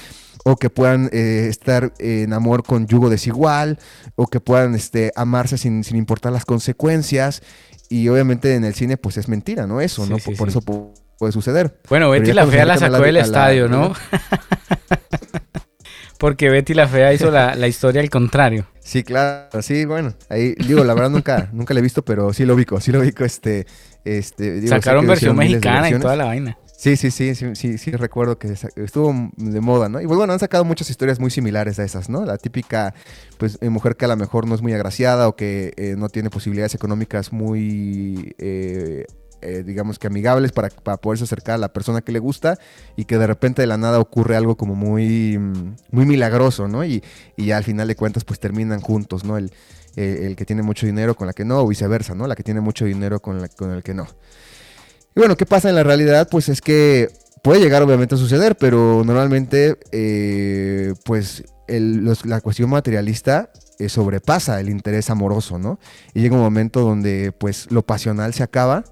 o 0.46 0.56
que 0.56 0.70
puedan 0.70 1.10
eh, 1.12 1.48
estar 1.50 1.92
en 2.00 2.32
amor 2.32 2.64
con 2.64 2.88
yugo 2.88 3.10
desigual, 3.10 3.78
o 4.16 4.28
que 4.28 4.40
puedan 4.40 4.74
este, 4.74 5.12
amarse 5.18 5.58
sin, 5.58 5.84
importar 5.92 6.32
las 6.32 6.46
consecuencias. 6.46 7.44
Y 7.90 8.08
obviamente 8.08 8.56
en 8.56 8.64
el 8.64 8.74
cine 8.74 8.96
pues 8.96 9.18
es 9.18 9.28
mentira, 9.28 9.68
¿no? 9.68 9.82
Eso, 9.82 10.06
¿no? 10.06 10.16
por, 10.38 10.48
eso 10.48 10.62
puede 10.62 11.34
suceder. 11.34 11.78
Bueno, 11.90 12.10
Betty 12.10 12.32
la 12.32 12.48
Fea 12.48 12.64
la 12.64 12.78
sacó 12.78 13.00
del 13.00 13.18
estadio, 13.18 13.68
¿no? 13.68 13.94
Porque 16.20 16.50
Betty 16.50 16.74
la 16.74 16.88
Fea 16.88 17.14
hizo 17.14 17.32
la, 17.32 17.68
historia 17.68 18.02
al 18.02 18.10
contrario. 18.10 18.68
Sí, 18.90 19.04
claro, 19.04 19.62
sí, 19.62 19.86
bueno, 19.86 20.16
ahí 20.30 20.56
digo, 20.56 20.84
la 20.84 20.96
verdad 20.96 21.12
nunca, 21.12 21.50
nunca 21.54 21.76
la 21.76 21.80
he 21.80 21.84
visto, 21.84 22.04
pero 22.04 22.34
sí 22.34 22.44
lo 22.44 22.56
ubico, 22.56 22.80
sí 22.80 22.92
lo 22.92 23.02
ubico, 23.02 23.24
este, 23.24 23.68
este. 24.04 24.68
Sacaron 24.68 25.06
versión 25.06 25.36
mexicana 25.36 25.92
y 25.92 26.00
toda 26.00 26.16
la 26.16 26.26
vaina. 26.26 26.58
Sí, 26.80 26.96
sí, 26.96 27.12
sí, 27.12 27.36
sí, 27.36 27.56
sí, 27.56 27.78
sí, 27.78 27.92
recuerdo 27.92 28.40
que 28.40 28.56
estuvo 28.78 29.14
de 29.36 29.60
moda, 29.62 29.90
¿no? 29.90 30.02
Y 30.02 30.08
pues, 30.08 30.18
bueno, 30.18 30.32
han 30.32 30.40
sacado 30.40 30.64
muchas 30.64 30.90
historias 30.90 31.20
muy 31.20 31.30
similares 31.30 31.78
a 31.78 31.84
esas, 31.84 32.10
¿no? 32.10 32.26
La 32.26 32.38
típica, 32.38 32.96
pues, 33.38 33.60
eh, 33.60 33.70
mujer 33.70 33.98
que 33.98 34.06
a 34.06 34.08
lo 34.08 34.16
mejor 34.16 34.48
no 34.48 34.56
es 34.56 34.62
muy 34.62 34.74
agraciada 34.74 35.28
o 35.28 35.36
que 35.36 35.74
eh, 35.76 35.96
no 35.98 36.08
tiene 36.08 36.30
posibilidades 36.32 36.74
económicas 36.74 37.34
muy 37.34 38.34
eh, 38.40 39.06
eh, 39.42 39.64
digamos 39.66 40.00
que 40.00 40.08
amigables 40.08 40.52
para, 40.52 40.70
para, 40.70 40.98
poderse 40.98 41.24
acercar 41.24 41.56
a 41.56 41.58
la 41.58 41.74
persona 41.74 42.02
que 42.02 42.12
le 42.12 42.20
gusta 42.20 42.58
y 42.96 43.06
que 43.06 43.18
de 43.18 43.28
repente 43.28 43.62
de 43.62 43.68
la 43.68 43.78
nada 43.78 44.00
ocurre 44.00 44.36
algo 44.36 44.58
como 44.58 44.76
muy, 44.76 45.38
mm, 45.38 45.76
muy 45.92 46.06
milagroso, 46.06 46.68
¿no? 46.68 46.84
Y, 46.84 47.04
y 47.38 47.52
al 47.52 47.64
final 47.64 47.88
de 47.88 47.96
cuentas 47.96 48.24
pues 48.24 48.40
terminan 48.40 48.82
juntos, 48.82 49.24
¿no? 49.24 49.38
El, 49.38 49.52
el, 49.96 50.36
que 50.36 50.46
tiene 50.46 50.62
mucho 50.62 50.86
dinero 50.86 51.16
con 51.16 51.28
la 51.28 51.34
que 51.34 51.46
no, 51.46 51.60
o 51.60 51.68
viceversa, 51.68 52.16
¿no? 52.16 52.28
La 52.28 52.36
que 52.36 52.44
tiene 52.44 52.62
mucho 52.62 52.86
dinero 52.86 53.20
con, 53.20 53.42
la, 53.42 53.50
con 53.50 53.72
el 53.72 53.84
que 53.84 53.94
no. 53.94 54.08
Y 55.16 55.20
bueno, 55.20 55.36
¿qué 55.36 55.46
pasa 55.46 55.70
en 55.70 55.76
la 55.76 55.84
realidad? 55.84 56.28
Pues 56.30 56.50
es 56.50 56.62
que 56.62 57.10
puede 57.44 57.60
llegar 57.60 57.82
obviamente 57.82 58.16
a 58.16 58.18
suceder, 58.18 58.58
pero 58.58 59.04
normalmente 59.06 59.78
eh, 59.92 60.94
pues 61.04 61.44
la 61.68 62.42
cuestión 62.42 62.70
materialista 62.70 63.52
eh, 63.78 63.90
sobrepasa 63.90 64.60
el 64.60 64.70
interés 64.70 65.10
amoroso, 65.10 65.60
¿no? 65.60 65.80
Y 66.14 66.22
llega 66.22 66.36
un 66.36 66.42
momento 66.42 66.82
donde 66.82 67.32
pues 67.32 67.72
lo 67.72 67.86
pasional 67.86 68.34
se 68.34 68.44
acaba 68.44 68.84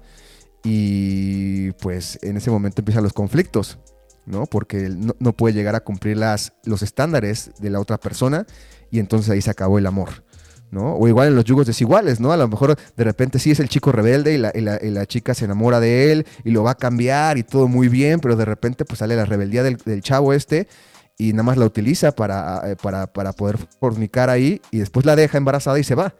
y 0.64 1.72
pues 1.72 2.18
en 2.22 2.36
ese 2.36 2.50
momento 2.50 2.80
empiezan 2.80 3.02
los 3.02 3.12
conflictos, 3.12 3.78
¿no? 4.26 4.46
Porque 4.46 4.88
no, 4.90 5.32
puede 5.32 5.54
llegar 5.54 5.74
a 5.74 5.80
cumplir 5.80 6.16
las, 6.16 6.52
los 6.64 6.82
estándares 6.82 7.52
de 7.60 7.70
la 7.70 7.80
otra 7.80 7.98
persona 7.98 8.46
y 8.90 8.98
entonces 8.98 9.30
ahí 9.30 9.40
se 9.40 9.50
acabó 9.50 9.78
el 9.78 9.86
amor. 9.86 10.24
¿no? 10.70 10.96
O 10.96 11.08
igual 11.08 11.28
en 11.28 11.34
los 11.34 11.46
yugos 11.46 11.66
desiguales, 11.66 12.20
¿no? 12.20 12.30
A 12.30 12.36
lo 12.36 12.46
mejor 12.46 12.76
de 12.94 13.04
repente 13.04 13.38
sí 13.38 13.50
es 13.50 13.58
el 13.58 13.70
chico 13.70 13.90
rebelde 13.90 14.34
y 14.34 14.36
la, 14.38 14.52
y 14.54 14.90
la, 14.90 15.06
chica 15.06 15.32
se 15.32 15.46
enamora 15.46 15.80
de 15.80 16.12
él 16.12 16.26
y 16.44 16.50
lo 16.50 16.62
va 16.62 16.72
a 16.72 16.74
cambiar 16.74 17.38
y 17.38 17.42
todo 17.42 17.68
muy 17.68 17.88
bien, 17.88 18.20
pero 18.20 18.36
de 18.36 18.44
repente 18.44 18.84
pues 18.84 18.98
sale 18.98 19.16
la 19.16 19.24
rebeldía 19.24 19.62
del, 19.62 20.02
chavo 20.02 20.34
este 20.34 20.68
y 21.16 21.32
nada 21.32 21.44
más 21.44 21.56
la 21.56 21.64
utiliza 21.64 22.12
para, 22.12 22.70
eh, 22.70 22.76
para, 22.76 23.06
para, 23.06 23.32
poder 23.32 23.56
fornicar 23.80 24.28
ahí 24.28 24.60
y 24.70 24.80
después 24.80 25.06
la 25.06 25.16
deja 25.16 25.38
embarazada 25.38 25.78
y 25.78 25.84
se 25.84 25.94
va. 25.94 26.14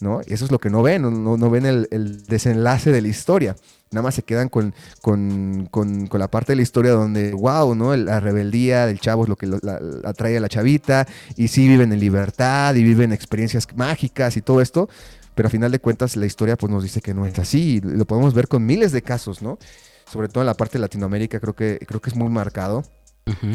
¿No? 0.00 0.20
Y 0.26 0.34
eso 0.34 0.44
es 0.44 0.50
lo 0.50 0.58
que 0.58 0.70
no 0.70 0.82
ven, 0.82 1.02
no, 1.02 1.36
no 1.36 1.50
ven 1.50 1.66
el, 1.66 1.88
el, 1.90 2.24
desenlace 2.26 2.92
de 2.92 3.00
la 3.00 3.08
historia. 3.08 3.56
Nada 3.90 4.02
más 4.02 4.14
se 4.14 4.22
quedan 4.22 4.48
con, 4.48 4.74
con, 5.00 5.68
con, 5.70 6.06
con, 6.06 6.20
la 6.20 6.28
parte 6.28 6.52
de 6.52 6.56
la 6.56 6.62
historia 6.62 6.92
donde, 6.92 7.32
wow, 7.32 7.74
¿no? 7.74 7.96
La 7.96 8.20
rebeldía 8.20 8.86
del 8.86 9.00
chavo 9.00 9.22
es 9.22 9.28
lo 9.28 9.36
que 9.36 9.46
la, 9.46 9.80
atrae 10.04 10.36
a 10.36 10.40
la 10.40 10.48
chavita, 10.48 11.06
y 11.36 11.48
sí 11.48 11.68
viven 11.68 11.92
en 11.92 12.00
libertad, 12.00 12.74
y 12.74 12.82
viven 12.82 13.12
experiencias 13.12 13.66
mágicas 13.74 14.36
y 14.36 14.42
todo 14.42 14.60
esto, 14.60 14.88
pero 15.34 15.48
a 15.48 15.50
final 15.50 15.70
de 15.70 15.78
cuentas 15.78 16.16
la 16.16 16.26
historia 16.26 16.56
pues 16.56 16.70
nos 16.70 16.82
dice 16.82 17.00
que 17.00 17.14
no 17.14 17.26
es 17.26 17.38
así, 17.38 17.80
lo 17.82 18.04
podemos 18.06 18.34
ver 18.34 18.48
con 18.48 18.66
miles 18.66 18.92
de 18.92 19.02
casos, 19.02 19.42
¿no? 19.42 19.58
Sobre 20.10 20.28
todo 20.28 20.42
en 20.42 20.46
la 20.46 20.54
parte 20.54 20.78
de 20.78 20.80
Latinoamérica 20.80 21.40
creo 21.40 21.54
que, 21.54 21.78
creo 21.86 22.00
que 22.00 22.10
es 22.10 22.16
muy 22.16 22.28
marcado 22.28 22.84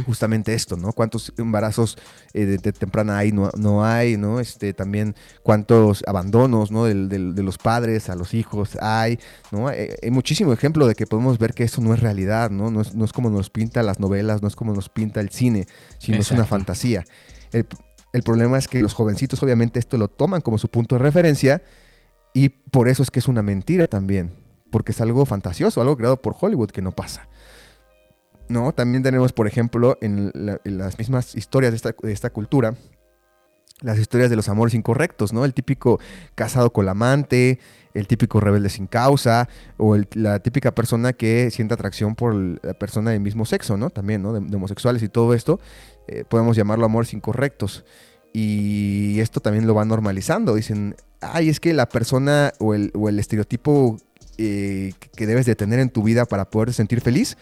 justamente 0.05 0.53
esto, 0.53 0.75
¿no? 0.75 0.91
¿Cuántos 0.91 1.31
embarazos 1.37 1.97
eh, 2.33 2.45
de, 2.45 2.73
temprana 2.73 3.17
hay, 3.17 3.31
no, 3.31 3.49
no, 3.57 3.85
hay, 3.85 4.17
¿no? 4.17 4.41
Este, 4.41 4.73
también 4.73 5.15
cuántos 5.43 6.03
abandonos, 6.07 6.71
¿no? 6.71 6.85
De, 6.85 6.93
de, 7.07 7.43
los 7.43 7.57
padres 7.57 8.09
a 8.09 8.15
los 8.15 8.33
hijos 8.33 8.77
hay, 8.81 9.17
¿no? 9.51 9.69
Hay, 9.69 10.11
muchísimo 10.11 10.51
ejemplo 10.51 10.87
de 10.87 10.95
que 10.95 11.07
podemos 11.07 11.39
ver 11.39 11.53
que 11.53 11.63
eso 11.63 11.81
no 11.81 11.93
es 11.93 12.01
realidad, 12.01 12.51
¿no? 12.51 12.69
No 12.69 12.81
es, 12.81 12.93
no 12.95 13.05
es 13.05 13.13
como 13.13 13.29
nos 13.29 13.49
pinta 13.49 13.81
las 13.81 13.99
novelas, 13.99 14.41
no 14.41 14.49
es 14.49 14.57
como 14.57 14.73
nos 14.73 14.89
pinta 14.89 15.21
el 15.21 15.29
cine, 15.29 15.67
sino 15.99 16.17
es 16.17 16.31
una 16.31 16.45
fantasía. 16.45 17.05
El, 17.53 17.65
el 18.11 18.23
problema 18.23 18.57
es 18.57 18.67
que 18.67 18.81
los 18.81 18.93
jovencitos 18.93 19.41
obviamente 19.41 19.79
esto 19.79 19.97
lo 19.97 20.09
toman 20.09 20.41
como 20.41 20.57
su 20.57 20.67
punto 20.67 20.95
de 20.95 20.99
referencia 20.99 21.63
y 22.33 22.49
por 22.49 22.89
eso 22.89 23.03
es 23.03 23.11
que 23.11 23.19
es 23.19 23.27
una 23.29 23.41
mentira 23.41 23.87
también, 23.87 24.31
porque 24.69 24.91
es 24.91 24.99
algo 24.99 25.25
fantasioso, 25.25 25.79
algo 25.79 25.95
creado 25.95 26.21
por 26.21 26.35
Hollywood 26.37 26.71
que 26.71 26.81
no 26.81 26.91
pasa. 26.91 27.29
¿No? 28.51 28.73
También 28.73 29.03
tenemos, 29.03 29.33
por 29.33 29.47
ejemplo, 29.47 29.97
en, 30.01 30.31
las 30.63 30.97
mismas 30.97 31.35
historias 31.35 31.71
de 31.71 32.11
esta, 32.11 32.29
cultura, 32.29 32.75
las 33.81 33.97
historias 33.97 34.29
de 34.29 34.35
los 34.35 34.49
amores 34.49 34.73
incorrectos, 34.73 35.33
¿no? 35.33 35.45
El 35.45 35.53
típico 35.53 35.99
casado 36.35 36.71
con 36.71 36.85
la 36.85 36.91
amante, 36.91 37.59
el 37.93 38.07
típico 38.07 38.39
rebelde 38.39 38.69
sin 38.69 38.87
causa, 38.87 39.49
o 39.77 39.97
la 40.13 40.39
típica 40.39 40.75
persona 40.75 41.13
que 41.13 41.49
siente 41.51 41.73
atracción 41.73 42.15
por 42.15 42.35
la 42.35 42.73
persona 42.73 43.11
del 43.11 43.21
mismo 43.21 43.45
sexo, 43.45 43.77
¿no? 43.77 43.89
También, 43.89 44.21
¿no? 44.21 44.33
De, 44.33 44.55
homosexuales 44.55 45.01
y 45.01 45.09
todo 45.09 45.33
esto, 45.33 45.59
eh, 46.07 46.23
podemos 46.27 46.55
llamarlo 46.55 46.85
amores 46.85 47.13
incorrectos. 47.13 47.83
Y 48.33 49.19
esto 49.19 49.41
también 49.41 49.67
lo 49.67 49.75
va 49.75 49.83
normalizando. 49.83 50.55
Dicen, 50.55 50.95
ay, 51.19 51.49
es 51.49 51.59
que 51.59 51.73
la 51.73 51.89
persona 51.89 52.53
o 52.59 52.73
el, 52.73 53.19
estereotipo 53.19 53.97
eh, 54.37 54.93
que 55.17 55.27
debes 55.27 55.45
de 55.45 55.55
tener 55.55 55.79
en 55.79 55.89
tu 55.89 56.01
vida 56.01 56.25
para 56.25 56.49
poder 56.49 56.71
sentir 56.71 57.01
feliz 57.01 57.35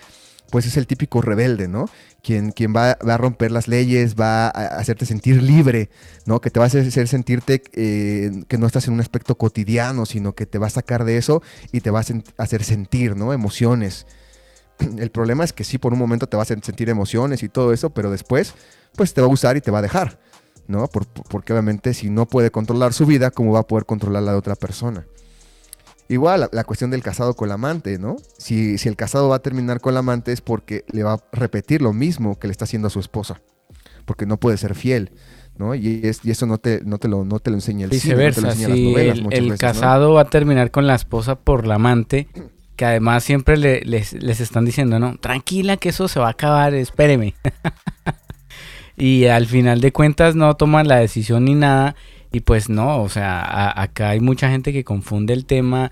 pues 0.50 0.66
es 0.66 0.78
el 0.78 0.88
típico 0.88 1.22
rebelde, 1.22 1.68
¿no? 1.68 1.90
Quien, 2.22 2.52
quien 2.52 2.76
va, 2.76 2.92
a 2.92 3.18
romper 3.18 3.52
las 3.52 3.68
leyes, 3.68 4.16
va 4.16 4.48
a 4.48 4.78
hacerte 4.78 5.06
sentir 5.06 5.42
libre, 5.42 5.90
¿no? 6.26 6.42
Que 6.42 6.50
te 6.50 6.60
va 6.60 6.66
a 6.66 6.68
hacer, 6.68 7.08
sentirte 7.08 7.62
eh, 7.74 8.44
que 8.48 8.58
no 8.58 8.68
estás 8.68 8.88
en 8.88 8.94
un 8.94 9.00
aspecto 9.00 9.36
cotidiano, 9.36 10.06
sino 10.06 10.34
que 10.34 10.46
te 10.46 10.58
va 10.58 10.68
a 10.68 10.72
sacar 10.72 11.06
de 11.06 11.18
eso 11.18 11.42
y 11.72 11.82
te 11.82 11.92
va 11.92 12.00
a 12.00 12.44
hacer 12.44 12.64
sentir, 12.64 13.16
¿no? 13.16 13.34
Emociones. 13.34 14.06
El 14.98 15.12
problema 15.12 15.44
es 15.44 15.54
que 15.54 15.64
sí, 15.64 15.78
por 15.78 15.94
un 15.94 16.00
momento 16.00 16.28
te 16.28 16.38
va 16.38 16.44
a 16.44 16.46
sentir 16.46 16.90
emociones 16.90 17.44
y 17.44 17.50
todo 17.50 17.74
eso, 17.74 17.92
pero 17.92 18.12
después, 18.12 18.54
pues 18.96 19.14
te 19.14 19.22
va 19.22 19.28
a 19.28 19.32
usar 19.32 19.58
y 19.58 19.62
te 19.62 19.72
va 19.72 19.80
a 19.80 19.84
dejar, 19.84 20.20
¿no? 20.68 20.88
porque 20.88 21.54
obviamente 21.54 21.94
si 21.94 22.10
no 22.10 22.26
puede 22.26 22.52
controlar 22.52 22.94
su 22.94 23.06
vida, 23.06 23.32
¿cómo 23.32 23.54
va 23.54 23.60
a 23.60 23.68
poder 23.68 23.86
controlar 23.86 24.24
la 24.24 24.32
de 24.32 24.38
otra 24.38 24.56
persona? 24.56 25.06
Igual, 26.10 26.50
la, 26.52 26.64
cuestión 26.64 26.90
del 26.90 27.04
casado 27.04 27.36
con 27.36 27.50
la 27.50 27.54
amante, 27.54 28.00
¿no? 28.00 28.16
Si, 28.40 28.80
si 28.80 28.90
el 28.90 28.96
casado 28.96 29.30
va 29.30 29.36
a 29.36 29.44
terminar 29.44 29.80
con 29.80 29.94
la 29.94 30.00
amante 30.00 30.32
es 30.32 30.42
porque 30.42 30.84
le 30.92 31.04
va 31.04 31.14
a 31.14 31.24
repetir 31.32 31.84
lo 31.84 31.94
mismo 31.94 32.40
que 32.40 32.48
le 32.48 32.52
está 32.52 32.66
haciendo 32.66 32.88
a 32.88 32.92
su 32.92 33.00
esposa, 33.00 33.42
porque 34.06 34.26
no 34.26 34.38
puede 34.38 34.58
ser 34.58 34.74
fiel. 34.74 35.12
¿no? 35.60 35.76
Y, 35.76 36.02
es, 36.04 36.22
y 36.24 36.32
eso 36.32 36.48
no 36.48 36.58
te, 36.58 36.82
no, 36.84 36.98
te 36.98 37.10
lo, 37.10 37.26
no 37.26 37.40
te 37.40 37.52
lo 37.52 37.58
enseña 37.58 37.84
el 37.84 37.92
Viceversa, 37.92 38.56
cine, 38.56 39.14
no 39.22 39.30
el, 39.30 39.58
casado 39.58 40.14
va 40.14 40.22
a 40.22 40.30
terminar 40.30 40.72
con 40.72 40.88
la 40.88 40.96
esposa 40.96 41.36
por 41.36 41.68
la 41.68 41.76
amante, 41.76 42.28
que 42.76 42.86
además 42.86 43.24
siempre 43.24 43.58
le, 43.58 43.82
les, 43.82 44.14
les, 44.14 44.40
están 44.40 44.66
diciendo, 44.66 44.98
no, 44.98 45.18
tranquila 45.18 45.78
que 45.78 45.90
eso 45.90 46.08
se 46.08 46.20
va 46.20 46.28
a 46.28 46.32
acabar, 46.32 46.74
espéreme. 46.74 47.36
y 48.98 49.26
al 49.26 49.46
final 49.46 49.80
de 49.80 49.92
cuentas 49.92 50.36
no 50.36 50.56
toman 50.56 50.88
la 50.88 50.96
decisión 50.96 51.46
ni 51.46 51.54
nada 51.54 51.96
y 52.32 52.42
pues 52.42 52.70
no, 52.70 53.02
o 53.02 53.10
sea, 53.10 53.82
acá 53.82 54.10
hay 54.10 54.20
mucha 54.20 54.50
gente 54.50 54.72
que 54.72 54.84
confunde 54.84 55.34
el 55.34 55.46
tema 55.46 55.92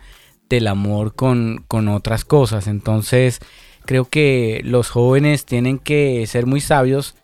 del 0.49 0.67
amor 0.67 1.15
con, 1.15 1.63
con 1.67 1.87
otras 1.87 2.25
cosas. 2.25 2.67
Entonces, 2.67 3.39
creo 3.85 4.05
que 4.05 4.61
los 4.63 4.89
jóvenes 4.89 5.45
tienen 5.45 5.79
que 5.79 6.25
ser 6.27 6.45
muy 6.45 6.61
sabios 6.61 7.15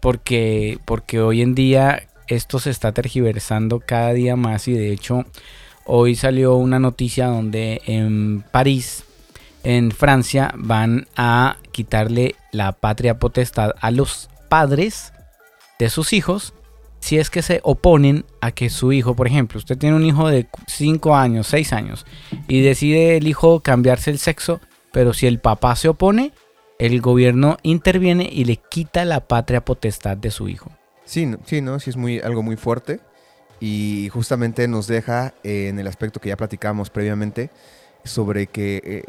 porque, 0.00 0.78
porque 0.84 1.20
hoy 1.20 1.42
en 1.42 1.54
día 1.54 2.08
esto 2.26 2.58
se 2.58 2.70
está 2.70 2.92
tergiversando 2.92 3.80
cada 3.80 4.12
día 4.12 4.36
más 4.36 4.68
y 4.68 4.72
de 4.72 4.92
hecho 4.92 5.24
hoy 5.86 6.14
salió 6.14 6.56
una 6.56 6.78
noticia 6.78 7.28
donde 7.28 7.80
en 7.86 8.44
París, 8.50 9.04
en 9.64 9.90
Francia, 9.90 10.52
van 10.54 11.08
a 11.16 11.56
quitarle 11.72 12.34
la 12.52 12.72
patria 12.72 13.18
potestad 13.18 13.72
a 13.80 13.90
los 13.90 14.28
padres 14.50 15.14
de 15.78 15.88
sus 15.88 16.12
hijos 16.12 16.52
si 17.00 17.18
es 17.18 17.30
que 17.30 17.42
se 17.42 17.60
oponen 17.62 18.24
a 18.40 18.52
que 18.52 18.70
su 18.70 18.92
hijo, 18.92 19.14
por 19.14 19.26
ejemplo, 19.26 19.58
usted 19.58 19.78
tiene 19.78 19.96
un 19.96 20.04
hijo 20.04 20.28
de 20.28 20.48
5 20.66 21.14
años, 21.14 21.46
6 21.48 21.72
años, 21.72 22.06
y 22.46 22.60
decide 22.60 23.16
el 23.16 23.26
hijo 23.26 23.60
cambiarse 23.60 24.10
el 24.10 24.18
sexo, 24.18 24.60
pero 24.92 25.12
si 25.12 25.26
el 25.26 25.38
papá 25.38 25.76
se 25.76 25.88
opone, 25.88 26.32
el 26.78 27.00
gobierno 27.00 27.58
interviene 27.62 28.28
y 28.30 28.44
le 28.44 28.56
quita 28.56 29.04
la 29.04 29.26
patria 29.26 29.64
potestad 29.64 30.16
de 30.16 30.30
su 30.30 30.48
hijo. 30.48 30.70
Sí, 31.04 31.28
sí, 31.44 31.60
¿no? 31.60 31.80
Sí 31.80 31.90
es 31.90 31.96
muy, 31.96 32.20
algo 32.20 32.42
muy 32.42 32.56
fuerte 32.56 33.00
y 33.60 34.08
justamente 34.12 34.68
nos 34.68 34.86
deja 34.86 35.34
en 35.42 35.78
el 35.78 35.86
aspecto 35.86 36.20
que 36.20 36.28
ya 36.28 36.36
platicamos 36.36 36.90
previamente 36.90 37.50
sobre 38.04 38.46
que 38.46 38.80
eh, 38.84 39.02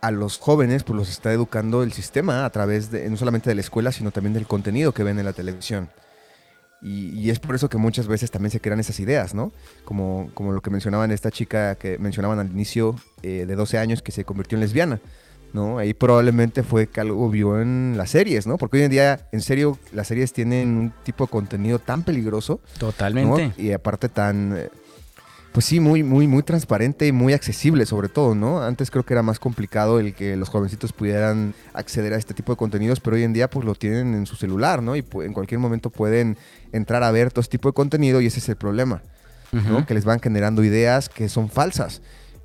a 0.00 0.10
los 0.10 0.38
jóvenes 0.38 0.82
pues 0.82 0.96
los 0.96 1.08
está 1.08 1.32
educando 1.32 1.82
el 1.82 1.92
sistema 1.92 2.44
a 2.44 2.50
través 2.50 2.90
de 2.90 3.08
no 3.08 3.16
solamente 3.16 3.50
de 3.50 3.54
la 3.54 3.60
escuela, 3.60 3.92
sino 3.92 4.10
también 4.10 4.34
del 4.34 4.46
contenido 4.46 4.92
que 4.92 5.04
ven 5.04 5.18
en 5.18 5.24
la 5.24 5.32
televisión. 5.32 5.90
Y, 6.82 7.30
es 7.30 7.38
por 7.38 7.54
eso 7.54 7.68
que 7.68 7.78
muchas 7.78 8.08
veces 8.08 8.32
también 8.32 8.50
se 8.50 8.60
crean 8.60 8.80
esas 8.80 8.98
ideas, 8.98 9.34
¿no? 9.34 9.52
Como, 9.84 10.30
como 10.34 10.52
lo 10.52 10.60
que 10.60 10.70
mencionaban 10.70 11.12
esta 11.12 11.30
chica 11.30 11.76
que 11.76 11.96
mencionaban 11.98 12.40
al 12.40 12.50
inicio 12.50 12.96
eh, 13.22 13.44
de 13.46 13.54
12 13.54 13.78
años 13.78 14.02
que 14.02 14.10
se 14.10 14.24
convirtió 14.24 14.56
en 14.56 14.62
lesbiana, 14.62 15.00
¿no? 15.52 15.78
Ahí 15.78 15.94
probablemente 15.94 16.64
fue 16.64 16.88
que 16.88 17.00
algo 17.00 17.30
vio 17.30 17.60
en 17.60 17.94
las 17.96 18.10
series, 18.10 18.48
¿no? 18.48 18.58
Porque 18.58 18.78
hoy 18.78 18.82
en 18.84 18.90
día, 18.90 19.28
en 19.30 19.42
serio, 19.42 19.78
las 19.92 20.08
series 20.08 20.32
tienen 20.32 20.76
un 20.76 20.92
tipo 21.04 21.26
de 21.26 21.30
contenido 21.30 21.78
tan 21.78 22.02
peligroso. 22.02 22.60
Totalmente. 22.78 23.52
Y 23.56 23.70
aparte 23.70 24.08
tan... 24.08 24.68
Pues 25.52 25.66
sí, 25.66 25.80
muy, 25.80 26.02
muy, 26.02 26.26
muy 26.26 26.42
transparente 26.42 27.06
y 27.06 27.12
muy 27.12 27.34
accesible 27.34 27.84
sobre 27.84 28.08
todo, 28.08 28.34
¿no? 28.34 28.62
Antes 28.62 28.90
creo 28.90 29.04
que 29.04 29.12
era 29.12 29.22
más 29.22 29.38
complicado 29.38 30.00
el 30.00 30.14
que 30.14 30.34
los 30.36 30.48
jovencitos 30.48 30.94
pudieran 30.94 31.54
acceder 31.74 32.14
a 32.14 32.16
este 32.16 32.32
tipo 32.32 32.52
de 32.52 32.56
contenidos, 32.56 33.00
pero 33.00 33.16
hoy 33.16 33.22
en 33.22 33.34
día 33.34 33.50
pues 33.50 33.66
lo 33.66 33.74
tienen 33.74 34.14
en 34.14 34.24
su 34.24 34.36
celular, 34.36 34.82
¿no? 34.82 34.96
Y 34.96 35.04
en 35.14 35.32
cualquier 35.34 35.60
momento 35.60 35.90
pueden 35.90 36.38
entrar 36.72 37.02
a 37.02 37.10
ver 37.10 37.30
todo 37.30 37.42
este 37.42 37.58
tipo 37.58 37.68
de 37.68 37.74
contenido 37.74 38.22
y 38.22 38.26
ese 38.26 38.38
es 38.38 38.48
el 38.48 38.56
problema, 38.56 39.02
¿no? 39.52 39.84
Que 39.84 39.92
les 39.92 40.06
van 40.06 40.20
generando 40.20 40.64
ideas 40.64 41.10
que 41.10 41.28
son 41.28 41.50
falsas. 41.50 42.00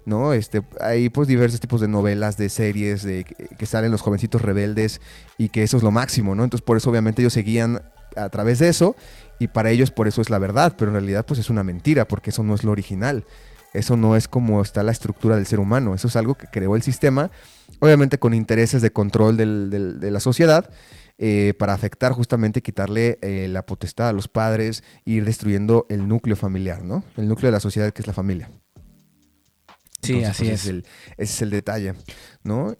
¿no? 0.06 0.32
Este, 0.32 0.62
hay 0.80 1.10
pues 1.10 1.28
diversos 1.28 1.60
tipos 1.60 1.82
de 1.82 1.90
novelas, 1.90 2.38
de 2.38 2.48
series, 2.48 3.04
de 3.04 3.26
que 3.26 3.66
salen 3.66 3.92
los 3.92 4.00
jovencitos 4.00 4.42
rebeldes 4.42 5.02
y 5.38 5.50
que 5.50 5.64
eso 5.64 5.76
es 5.76 5.84
lo 5.84 5.92
máximo, 5.92 6.34
¿no? 6.34 6.46
Entonces 6.46 6.64
por 6.64 6.78
eso 6.78 6.90
obviamente 6.90 7.22
ellos 7.22 7.34
seguían 7.34 7.82
a 8.16 8.30
través 8.30 8.60
de 8.60 8.70
eso 8.70 8.96
y 9.40 9.48
para 9.48 9.72
ellos 9.72 9.92
por 9.92 10.08
eso 10.08 10.22
es 10.22 10.30
la 10.30 10.40
verdad, 10.40 10.76
pero 10.78 10.90
en 10.90 10.96
realidad 10.96 11.26
pues 11.26 11.40
es 11.40 11.50
una 11.50 11.64
mentira 11.64 12.08
porque 12.08 12.30
eso 12.32 12.44
no 12.44 12.56
es 12.56 12.64
lo 12.64 12.72
original. 12.72 13.26
Eso 13.74 13.98
no 13.98 14.16
es 14.16 14.28
como 14.28 14.62
está 14.62 14.82
la 14.82 14.92
estructura 14.92 15.36
del 15.36 15.46
ser 15.46 15.60
humano, 15.60 15.94
eso 15.94 16.08
es 16.08 16.16
algo 16.16 16.36
que 16.36 16.48
creó 16.48 16.76
el 16.76 16.82
sistema, 16.82 17.30
obviamente 17.80 18.18
con 18.18 18.34
intereses 18.34 18.82
de 18.82 18.92
control 18.92 19.38
de 19.38 20.12
la 20.12 20.20
sociedad, 20.20 20.70
eh, 21.20 21.54
para 21.58 21.74
afectar 21.74 22.12
justamente, 22.12 22.62
quitarle 22.62 23.18
eh, 23.22 23.48
la 23.50 23.66
potestad 23.66 24.10
a 24.10 24.14
los 24.14 24.28
padres 24.28 24.84
e 25.06 25.12
ir 25.12 25.26
destruyendo 25.26 25.88
el 25.90 26.08
núcleo 26.08 26.36
familiar, 26.36 26.84
¿no? 26.84 27.04
El 27.18 27.28
núcleo 27.28 27.48
de 27.48 27.54
la 27.54 27.60
sociedad 27.60 27.92
que 27.92 28.04
es 28.04 28.08
la 28.08 28.14
familia. 28.14 28.52
Sí, 30.04 30.24
así 30.24 30.46
pues, 30.46 30.66
es. 30.66 30.68
ese 30.68 30.84
es 31.18 31.42
el 31.42 31.50
detalle, 31.50 31.96
¿no? 32.44 32.78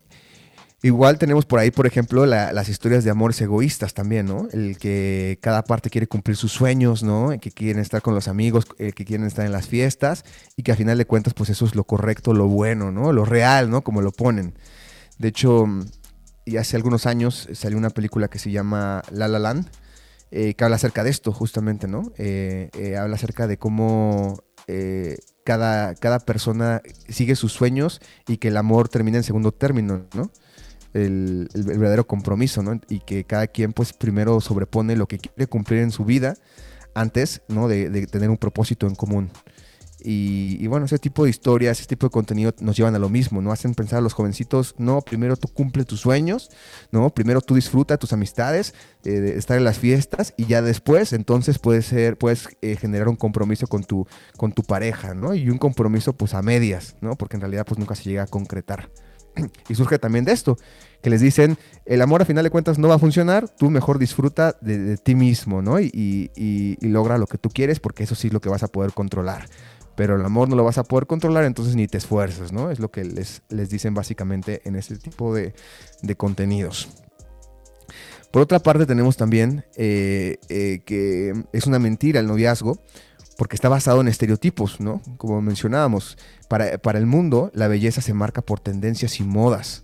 Igual 0.84 1.18
tenemos 1.18 1.46
por 1.46 1.58
ahí, 1.58 1.72
por 1.72 1.88
ejemplo, 1.88 2.28
las 2.28 2.70
historias 2.70 3.04
de 3.04 3.10
amores 3.10 3.42
egoístas 3.42 3.96
también, 3.96 4.28
¿no? 4.28 4.48
El 4.52 4.78
que 4.78 5.40
cada 5.42 5.64
parte 5.64 5.90
quiere 5.90 6.06
cumplir 6.06 6.38
sus 6.38 6.52
sueños, 6.52 7.02
¿no? 7.02 7.32
El 7.32 7.40
que 7.40 7.50
quieren 7.50 7.82
estar 7.82 8.04
con 8.04 8.14
los 8.14 8.28
amigos, 8.28 8.66
el 8.78 8.94
que 8.94 9.04
quieren 9.04 9.26
estar 9.26 9.44
en 9.44 9.52
las 9.52 9.68
fiestas 9.68 10.24
y 10.56 10.62
que 10.62 10.72
a 10.72 10.76
final 10.76 11.00
de 11.00 11.06
cuentas, 11.06 11.34
pues 11.34 11.50
eso 11.50 11.66
es 11.66 11.74
lo 11.74 11.84
correcto, 11.86 12.34
lo 12.34 12.48
bueno, 12.48 12.92
¿no? 12.92 13.12
Lo 13.12 13.26
real, 13.26 13.72
¿no? 13.72 13.84
Como 13.84 14.04
lo 14.04 14.12
ponen. 14.12 14.54
De 15.18 15.30
hecho, 15.30 15.66
y 16.46 16.58
hace 16.58 16.76
algunos 16.76 17.08
años 17.08 17.50
salió 17.54 17.78
una 17.78 17.90
película 17.90 18.28
que 18.28 18.38
se 18.38 18.52
llama 18.52 19.02
La 19.10 19.28
La 19.28 19.40
Land, 19.40 19.70
eh, 20.30 20.54
que 20.54 20.64
habla 20.64 20.76
acerca 20.76 21.04
de 21.04 21.10
esto, 21.10 21.32
justamente, 21.32 21.88
¿no? 21.88 22.14
Eh, 22.18 22.70
eh, 22.78 22.98
habla 22.98 23.16
acerca 23.16 23.48
de 23.48 23.58
cómo 23.58 24.44
cada, 25.46 25.96
cada 25.96 26.20
persona 26.20 26.82
sigue 27.08 27.38
sus 27.38 27.54
sueños 27.54 28.02
y 28.28 28.36
que 28.36 28.50
el 28.50 28.58
amor 28.58 28.90
termina 28.90 29.18
en 29.18 29.24
segundo 29.24 29.54
término, 29.54 30.06
¿no? 30.14 30.30
El, 30.98 31.50
verdadero 31.54 32.08
compromiso, 32.08 32.64
¿no? 32.64 32.80
Y 32.90 33.00
que 33.00 33.24
cada 33.24 33.48
quien 33.48 33.74
pues 33.74 33.94
primero 33.94 34.42
sobrepone 34.42 34.96
lo 34.96 35.08
que 35.08 35.20
quiere 35.20 35.48
cumplir 35.48 35.82
en 35.82 35.92
su 35.92 36.06
vida 36.06 36.36
antes, 36.94 37.42
¿no? 37.48 37.68
De, 37.68 37.90
de 37.90 38.08
tener 38.08 38.30
un 38.30 38.38
propósito 38.38 38.88
en 38.88 38.96
común. 38.96 39.30
Y, 40.00 40.68
bueno, 40.68 40.86
ese 40.86 41.00
tipo 41.00 41.24
de 41.24 41.32
historias, 41.32 41.80
ese 41.80 41.88
tipo 41.88 42.06
de 42.06 42.12
contenido 42.12 42.54
nos 42.60 42.78
llevan 42.78 42.96
a 42.96 43.00
lo 43.00 43.10
mismo, 43.10 43.42
¿no? 43.42 43.52
Hacen 43.52 43.74
pensar 43.74 44.00
a 44.00 44.02
los 44.02 44.14
jovencitos, 44.14 44.76
no, 44.78 45.02
primero 45.02 45.36
tú 45.36 45.48
cumple 45.48 45.86
tus 45.86 46.02
sueños, 46.02 46.52
¿no? 46.92 47.10
Primero 47.10 47.42
tú 47.42 47.56
disfruta 47.56 47.98
tus 47.98 48.14
amistades, 48.14 48.76
eh, 49.04 49.34
estar 49.36 49.58
en 49.58 49.64
las 49.64 49.80
fiestas 49.80 50.36
y 50.38 50.46
ya 50.46 50.62
después 50.62 51.14
entonces 51.14 51.58
puedes 51.58 51.88
ser, 51.88 52.18
puedes 52.18 52.48
eh, 52.62 52.76
generar 52.76 53.08
un 53.08 53.16
compromiso 53.16 53.66
con 53.66 53.84
tu, 53.84 54.08
con 54.38 54.52
tu 54.52 54.62
pareja, 54.62 55.16
¿no? 55.16 55.34
Y 55.34 55.50
un 55.50 55.58
compromiso 55.58 56.14
pues 56.14 56.36
a 56.36 56.44
medias, 56.44 56.96
¿no? 57.02 57.16
Porque 57.16 57.38
en 57.38 57.42
realidad 57.42 57.66
pues 57.66 57.80
nunca 57.80 57.96
se 57.96 58.04
llega 58.04 58.24
a 58.24 58.28
concretar. 58.28 58.92
y 59.68 59.76
surge 59.76 59.98
también 59.98 60.26
de 60.26 60.32
esto, 60.32 60.58
que 61.02 61.10
les 61.10 61.22
dicen, 61.22 61.58
el 61.86 62.02
amor 62.02 62.22
a 62.22 62.26
final 62.26 62.44
de 62.44 62.50
cuentas 62.50 62.78
no 62.80 62.88
va 62.88 62.96
a 62.96 63.00
funcionar, 63.00 63.48
tú 63.48 63.70
mejor 63.70 64.00
disfruta 64.00 64.58
de, 64.62 64.98
ti 64.98 65.16
mismo, 65.16 65.62
¿no? 65.62 65.80
Y, 65.80 66.78
logra 66.82 67.18
lo 67.18 67.28
que 67.28 67.38
tú 67.38 67.50
quieres 67.50 67.80
porque 67.80 68.04
eso 68.04 68.16
sí 68.16 68.28
es 68.28 68.34
lo 68.34 68.42
que 68.42 68.50
vas 68.50 68.64
a 68.64 68.68
poder 68.68 68.94
controlar. 68.94 69.48
Pero 69.96 70.16
el 70.16 70.24
amor 70.24 70.48
no 70.48 70.56
lo 70.56 70.64
vas 70.64 70.78
a 70.78 70.84
poder 70.84 71.08
controlar, 71.08 71.44
entonces 71.44 71.76
ni 71.76 71.88
te 71.88 71.98
esfuerzas, 71.98 72.52
¿no? 72.52 72.70
Es 72.70 72.80
lo 72.80 72.92
que 72.92 73.04
les, 73.04 73.42
les 73.50 73.70
dicen 73.70 73.94
básicamente 73.94 74.62
en 74.66 74.76
este 74.76 74.98
tipo 74.98 75.34
de, 75.34 75.54
de 76.02 76.16
contenidos. 76.16 76.88
Por 78.32 78.42
otra 78.42 78.60
parte 78.60 78.86
tenemos 78.86 79.18
también 79.18 79.66
eh, 79.76 80.38
eh, 80.50 80.82
que 80.86 81.34
es 81.54 81.66
una 81.66 81.80
mentira 81.80 82.20
el 82.20 82.28
noviazgo, 82.28 82.80
porque 83.38 83.56
está 83.56 83.70
basado 83.70 84.02
en 84.02 84.08
estereotipos, 84.08 84.80
¿no? 84.80 85.02
Como 85.18 85.42
mencionábamos, 85.42 86.18
para, 86.48 86.78
para, 86.78 87.00
el 87.00 87.06
mundo 87.06 87.52
la 87.54 87.68
belleza 87.68 88.02
se 88.02 88.14
marca 88.14 88.42
por 88.42 88.60
tendencias 88.60 89.20
y 89.20 89.24
modas. 89.24 89.84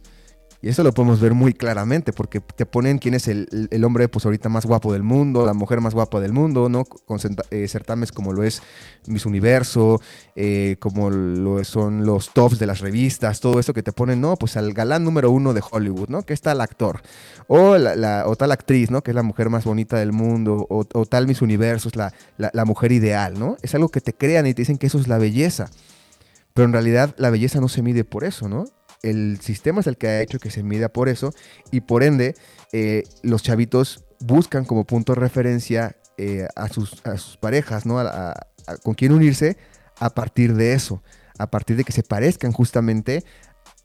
Y 0.64 0.70
eso 0.70 0.82
lo 0.82 0.94
podemos 0.94 1.20
ver 1.20 1.34
muy 1.34 1.54
claramente, 1.54 2.14
porque 2.14 2.40
te 2.40 2.66
ponen 2.66 2.98
quién 2.98 3.16
es 3.16 3.28
el, 3.28 3.68
el, 3.70 3.84
hombre, 3.84 4.08
pues 4.08 4.24
ahorita 4.24 4.48
más 4.48 4.66
guapo 4.66 4.94
del 4.94 5.04
mundo, 5.04 5.46
la 5.46 5.54
mujer 5.54 5.82
más 5.82 5.94
guapa 5.94 6.22
del 6.22 6.32
mundo, 6.32 6.70
¿no? 6.70 6.86
Con 6.86 7.20
eh, 7.52 7.68
certames 7.68 8.14
como 8.14 8.32
lo 8.32 8.44
es 8.44 8.62
Miss 9.06 9.26
Universo, 9.26 10.00
eh, 10.38 10.78
como 10.80 11.10
lo 11.10 11.62
son 11.66 12.06
los 12.06 12.32
tops 12.32 12.60
de 12.60 12.66
las 12.66 12.80
revistas, 12.80 13.42
todo 13.42 13.60
eso 13.60 13.74
que 13.74 13.84
te 13.84 13.92
ponen, 13.92 14.22
no, 14.22 14.38
pues 14.38 14.56
al 14.56 14.72
galán 14.72 15.04
número 15.04 15.32
uno 15.32 15.54
de 15.54 15.62
Hollywood, 15.70 16.08
¿no? 16.08 16.24
Que 16.24 16.32
está 16.32 16.54
el 16.54 16.62
actor. 16.62 17.02
O, 17.48 17.76
tal 18.38 18.54
actriz, 18.54 18.90
¿no? 18.90 19.04
Que 19.04 19.12
es 19.12 19.16
la 19.16 19.24
mujer 19.24 19.50
más 19.50 19.66
bonita 19.66 19.98
del 19.98 20.14
mundo, 20.14 20.66
o, 20.70 20.86
tal 21.06 21.28
Miss 21.28 21.42
Universo 21.42 21.90
es 21.90 21.98
la, 21.98 22.14
la 22.38 22.64
mujer 22.64 22.94
ideal, 22.94 23.38
¿no? 23.38 23.58
Es 23.64 23.76
algo 23.76 23.90
que 23.90 24.00
te 24.00 24.14
crean 24.14 24.48
y 24.48 24.54
te 24.54 24.62
dicen 24.62 24.78
que 24.78 24.88
eso 24.88 24.98
es 24.98 25.10
la 25.10 25.18
belleza. 25.18 25.70
Pero 26.54 26.68
en 26.68 26.72
realidad 26.72 27.14
la 27.18 27.32
belleza 27.32 27.60
no 27.60 27.68
se 27.68 27.82
mide 27.82 28.06
por 28.06 28.24
eso, 28.24 28.48
¿no? 28.48 28.64
El 29.04 29.40
sistema 29.42 29.82
es 29.82 29.88
el 29.88 29.98
que 29.98 30.08
ha 30.08 30.22
hecho 30.22 30.40
que 30.40 30.50
se 30.50 30.64
mida 30.64 30.90
por 30.90 31.10
eso 31.10 31.34
y 31.72 31.82
por 31.82 32.04
ende 32.04 32.36
eh, 32.72 33.04
los 33.22 33.44
chavitos 33.44 34.06
buscan 34.20 34.66
como 34.66 34.86
punto 34.86 35.14
de 35.14 35.20
referencia 35.20 35.98
eh, 36.18 36.48
a, 36.56 36.70
sus, 36.70 37.02
parejas, 37.40 37.86
¿no? 37.86 38.00
A, 38.00 38.34
con 38.82 38.94
quién 38.94 39.12
unirse 39.12 39.58
a 40.00 40.10
partir 40.12 40.56
de 40.56 40.74
eso, 40.74 41.04
a 41.38 41.52
partir 41.52 41.76
de 41.76 41.84
que 41.84 41.92
se 41.92 42.04
parezcan 42.04 42.54
justamente 42.54 43.26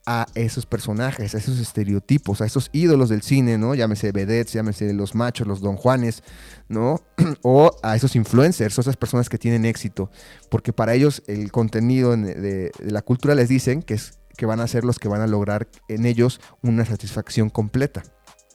a 0.07 0.27
esos 0.35 0.65
personajes, 0.65 1.35
a 1.35 1.39
esos 1.39 1.59
estereotipos, 1.59 2.41
a 2.41 2.47
esos 2.47 2.71
ídolos 2.73 3.09
del 3.09 3.23
cine, 3.23 3.59
¿no? 3.59 3.75
Llámese 3.75 4.13
vedettes, 4.13 4.55
llámese 4.55 4.93
los 4.95 5.15
machos, 5.15 5.47
los 5.47 5.61
don 5.61 5.77
Juanes, 5.77 6.23
¿no? 6.69 7.03
o 7.43 7.77
a 7.83 7.97
esos 7.97 8.15
influencers, 8.17 8.79
o 8.79 8.81
esas 8.81 8.97
personas 8.97 9.29
que 9.29 9.37
tienen 9.37 9.65
éxito, 9.65 10.11
porque 10.49 10.73
para 10.73 10.95
ellos 10.95 11.23
el 11.27 11.51
contenido 11.51 12.17
de, 12.17 12.35
de 12.35 12.91
la 12.91 13.03
cultura 13.03 13.35
les 13.35 13.49
dicen 13.49 13.83
que 13.83 13.95
es 13.95 14.18
que 14.39 14.47
van 14.47 14.61
a 14.61 14.69
ser 14.69 14.85
los 14.85 14.99
que 14.99 15.09
van 15.09 15.21
a 15.21 15.27
lograr 15.27 15.69
en 15.89 16.07
ellos 16.07 16.41
una 16.63 16.87
satisfacción 16.87 17.51
completa. 17.51 18.05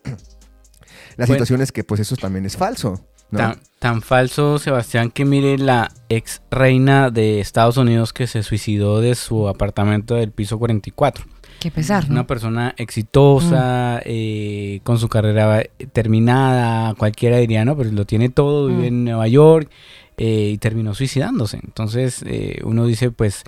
La 1.15 1.25
bueno, 1.27 1.33
situación 1.33 1.61
es 1.61 1.71
que 1.71 1.83
pues 1.83 1.99
eso 1.99 2.15
también 2.15 2.45
es 2.45 2.57
falso. 2.57 3.05
¿no? 3.29 3.39
Tan, 3.39 3.59
tan, 3.79 4.01
falso, 4.01 4.57
Sebastián, 4.57 5.11
que 5.11 5.25
mire 5.25 5.57
la 5.57 5.91
ex 6.09 6.41
reina 6.49 7.11
de 7.11 7.39
Estados 7.39 7.77
Unidos 7.77 8.13
que 8.13 8.25
se 8.25 8.43
suicidó 8.43 9.01
de 9.01 9.13
su 9.15 9.47
apartamento 9.47 10.15
del 10.15 10.31
piso 10.31 10.57
44. 10.57 11.25
Qué 11.59 11.69
pesar. 11.69 12.07
¿no? 12.07 12.13
Una 12.13 12.27
persona 12.27 12.73
exitosa, 12.77 13.97
mm. 13.97 14.03
eh, 14.05 14.79
con 14.83 14.97
su 14.97 15.09
carrera 15.09 15.63
terminada, 15.91 16.93
cualquiera 16.95 17.37
diría, 17.37 17.65
no, 17.65 17.75
pero 17.75 17.91
lo 17.91 18.05
tiene 18.05 18.29
todo, 18.29 18.67
vive 18.67 18.83
mm. 18.83 18.85
en 18.85 19.03
Nueva 19.03 19.27
York 19.27 19.69
eh, 20.17 20.51
y 20.53 20.57
terminó 20.57 20.93
suicidándose. 20.93 21.59
Entonces 21.63 22.23
eh, 22.25 22.59
uno 22.63 22.85
dice, 22.85 23.11
pues 23.11 23.43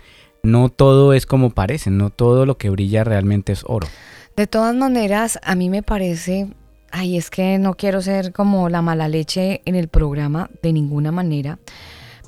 no 0.46 0.70
todo 0.70 1.14
es 1.14 1.26
como 1.26 1.50
parece, 1.50 1.90
no 1.90 2.10
todo 2.10 2.46
lo 2.46 2.58
que 2.58 2.70
brilla 2.70 3.04
realmente 3.04 3.52
es 3.52 3.64
oro. 3.66 3.88
De 4.36 4.48
todas 4.48 4.76
maneras, 4.76 5.40
a 5.44 5.56
mí 5.56 5.70
me 5.70 5.84
parece, 5.84 6.48
ay, 6.92 7.18
es 7.18 7.30
que 7.30 7.58
no 7.58 7.76
quiero 7.76 8.02
ser 8.02 8.32
como 8.34 8.70
la 8.70 8.82
mala 8.82 9.08
leche 9.08 9.62
en 9.66 9.76
el 9.76 9.88
programa 9.88 10.50
de 10.62 10.74
ninguna 10.74 11.12
manera, 11.12 11.60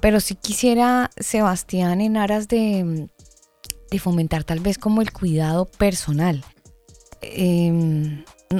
pero 0.01 0.19
sí 0.19 0.35
quisiera, 0.35 1.09
Sebastián, 1.17 2.01
en 2.01 2.17
aras 2.17 2.47
de, 2.47 3.09
de 3.91 3.99
fomentar 3.99 4.43
tal 4.43 4.59
vez 4.59 4.77
como 4.77 5.01
el 5.01 5.11
cuidado 5.11 5.65
personal. 5.65 6.43
Eh, 7.21 7.71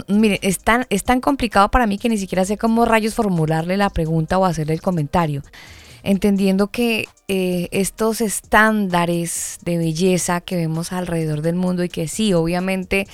mire, 0.07 0.39
es 0.41 0.59
tan, 0.59 0.85
es 0.89 1.03
tan 1.03 1.21
complicado 1.21 1.69
para 1.69 1.87
mí 1.87 1.97
que 1.97 2.09
ni 2.09 2.17
siquiera 2.17 2.43
sé 2.45 2.57
cómo 2.57 2.85
rayos 2.85 3.15
formularle 3.15 3.77
la 3.77 3.89
pregunta 3.89 4.37
o 4.37 4.45
hacerle 4.45 4.73
el 4.73 4.81
comentario 4.81 5.43
entendiendo 6.07 6.67
que 6.67 7.09
eh, 7.27 7.67
estos 7.71 8.21
estándares 8.21 9.59
de 9.63 9.77
belleza 9.77 10.39
que 10.39 10.55
vemos 10.55 10.93
alrededor 10.93 11.41
del 11.41 11.55
mundo 11.55 11.83
y 11.83 11.89
que 11.89 12.07
sí, 12.07 12.33
obviamente 12.33 13.07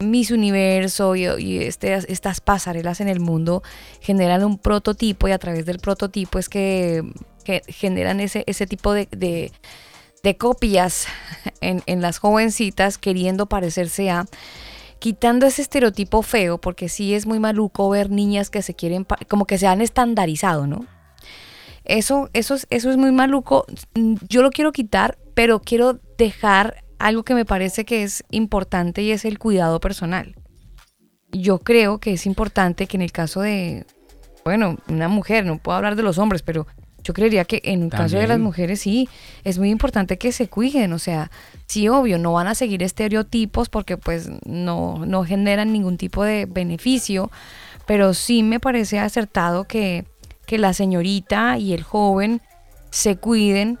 Miss 0.00 0.32
Universo 0.32 1.14
y, 1.14 1.58
este, 1.58 1.94
estas 1.94 2.40
pasarelas 2.40 3.00
en 3.00 3.06
el 3.06 3.20
mundo 3.20 3.62
generan 4.00 4.42
un 4.42 4.58
prototipo 4.58 5.28
y 5.28 5.30
a 5.30 5.38
través 5.38 5.64
del 5.64 5.78
prototipo 5.78 6.40
es 6.40 6.48
que, 6.48 7.04
que 7.44 7.62
generan 7.68 8.18
ese, 8.18 8.42
ese 8.48 8.66
tipo 8.66 8.92
de, 8.92 9.06
de, 9.12 9.52
de 10.24 10.36
copias 10.36 11.06
en, 11.60 11.84
en 11.86 12.02
las 12.02 12.18
jovencitas 12.18 12.98
queriendo 12.98 13.46
parecerse 13.46 14.10
a 14.10 14.26
quitando 14.98 15.46
ese 15.46 15.62
estereotipo 15.62 16.22
feo, 16.22 16.58
porque 16.58 16.88
sí 16.88 17.14
es 17.14 17.26
muy 17.26 17.38
maluco 17.38 17.88
ver 17.90 18.10
niñas 18.10 18.50
que 18.50 18.62
se 18.62 18.74
quieren, 18.74 19.06
como 19.28 19.44
que 19.44 19.56
se 19.58 19.68
han 19.68 19.82
estandarizado, 19.82 20.66
¿no? 20.66 20.84
Eso, 21.84 22.30
eso, 22.32 22.56
eso 22.70 22.90
es 22.90 22.96
muy 22.96 23.12
maluco. 23.12 23.66
Yo 24.28 24.42
lo 24.42 24.50
quiero 24.50 24.72
quitar, 24.72 25.18
pero 25.34 25.60
quiero 25.60 26.00
dejar 26.16 26.84
algo 26.98 27.24
que 27.24 27.34
me 27.34 27.44
parece 27.44 27.84
que 27.84 28.02
es 28.02 28.24
importante 28.30 29.02
y 29.02 29.10
es 29.10 29.24
el 29.24 29.38
cuidado 29.38 29.80
personal. 29.80 30.34
Yo 31.32 31.58
creo 31.58 31.98
que 31.98 32.12
es 32.12 32.26
importante 32.26 32.86
que 32.86 32.96
en 32.96 33.02
el 33.02 33.12
caso 33.12 33.40
de, 33.40 33.84
bueno, 34.44 34.78
una 34.88 35.08
mujer, 35.08 35.44
no 35.44 35.58
puedo 35.58 35.76
hablar 35.76 35.96
de 35.96 36.02
los 36.02 36.18
hombres, 36.18 36.42
pero 36.42 36.66
yo 37.04 37.12
creería 37.12 37.44
que 37.44 37.60
en 37.64 37.82
el 37.82 37.90
caso 37.90 38.16
de 38.16 38.26
las 38.26 38.38
mujeres 38.38 38.80
sí, 38.80 39.08
es 39.44 39.58
muy 39.58 39.68
importante 39.68 40.16
que 40.16 40.32
se 40.32 40.48
cuiden, 40.48 40.94
o 40.94 40.98
sea, 40.98 41.30
sí, 41.66 41.86
obvio, 41.88 42.18
no 42.18 42.32
van 42.32 42.46
a 42.46 42.54
seguir 42.54 42.82
estereotipos 42.82 43.68
porque 43.68 43.98
pues 43.98 44.30
no, 44.46 45.04
no 45.04 45.24
generan 45.24 45.70
ningún 45.70 45.98
tipo 45.98 46.24
de 46.24 46.46
beneficio, 46.46 47.30
pero 47.84 48.14
sí 48.14 48.42
me 48.42 48.58
parece 48.58 49.00
acertado 49.00 49.64
que 49.64 50.06
que 50.46 50.58
la 50.58 50.72
señorita 50.72 51.58
y 51.58 51.72
el 51.72 51.82
joven 51.82 52.40
se 52.90 53.16
cuiden 53.16 53.78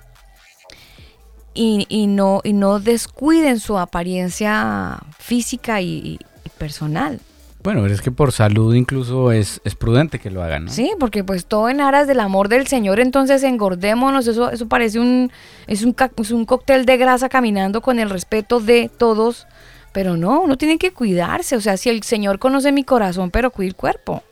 y, 1.54 1.86
y, 1.88 2.08
no, 2.08 2.40
y 2.42 2.52
no 2.52 2.80
descuiden 2.80 3.60
su 3.60 3.78
apariencia 3.78 4.98
física 5.18 5.80
y, 5.80 6.18
y, 6.44 6.48
personal. 6.58 7.20
Bueno, 7.62 7.80
pero 7.82 7.94
es 7.94 8.02
que 8.02 8.10
por 8.10 8.32
salud 8.32 8.74
incluso 8.74 9.32
es, 9.32 9.60
es, 9.64 9.74
prudente 9.74 10.18
que 10.18 10.30
lo 10.30 10.42
hagan, 10.42 10.66
¿no? 10.66 10.70
Sí, 10.70 10.92
porque 11.00 11.24
pues 11.24 11.46
todo 11.46 11.70
en 11.70 11.80
aras 11.80 12.06
del 12.06 12.20
amor 12.20 12.48
del 12.48 12.66
Señor, 12.66 13.00
entonces 13.00 13.42
engordémonos, 13.42 14.26
eso, 14.26 14.50
eso 14.50 14.68
parece 14.68 14.98
un 14.98 15.32
es, 15.66 15.82
un, 15.82 15.96
es 16.18 16.30
un 16.30 16.44
cóctel 16.44 16.84
de 16.84 16.98
grasa 16.98 17.30
caminando 17.30 17.80
con 17.80 17.98
el 17.98 18.10
respeto 18.10 18.60
de 18.60 18.90
todos, 18.94 19.46
pero 19.92 20.16
no, 20.18 20.42
uno 20.42 20.58
tiene 20.58 20.76
que 20.76 20.92
cuidarse, 20.92 21.56
o 21.56 21.60
sea, 21.62 21.78
si 21.78 21.88
el 21.88 22.02
Señor 22.02 22.38
conoce 22.38 22.70
mi 22.70 22.84
corazón, 22.84 23.30
pero 23.30 23.50
cuida 23.50 23.68
el 23.68 23.76
cuerpo. 23.76 24.22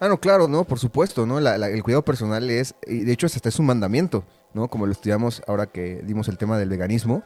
Ah, 0.00 0.08
no, 0.08 0.18
claro, 0.18 0.48
no, 0.48 0.64
por 0.64 0.78
supuesto, 0.78 1.26
¿no? 1.26 1.40
La, 1.40 1.58
la, 1.58 1.68
el 1.68 1.82
cuidado 1.82 2.02
personal 2.02 2.48
es, 2.48 2.74
y 2.86 3.00
de 3.00 3.12
hecho 3.12 3.26
hasta 3.26 3.48
es 3.50 3.58
un 3.58 3.66
mandamiento, 3.66 4.24
¿no? 4.54 4.68
Como 4.68 4.86
lo 4.86 4.92
estudiamos 4.92 5.42
ahora 5.46 5.66
que 5.66 6.00
dimos 6.04 6.28
el 6.28 6.38
tema 6.38 6.58
del 6.58 6.70
veganismo, 6.70 7.22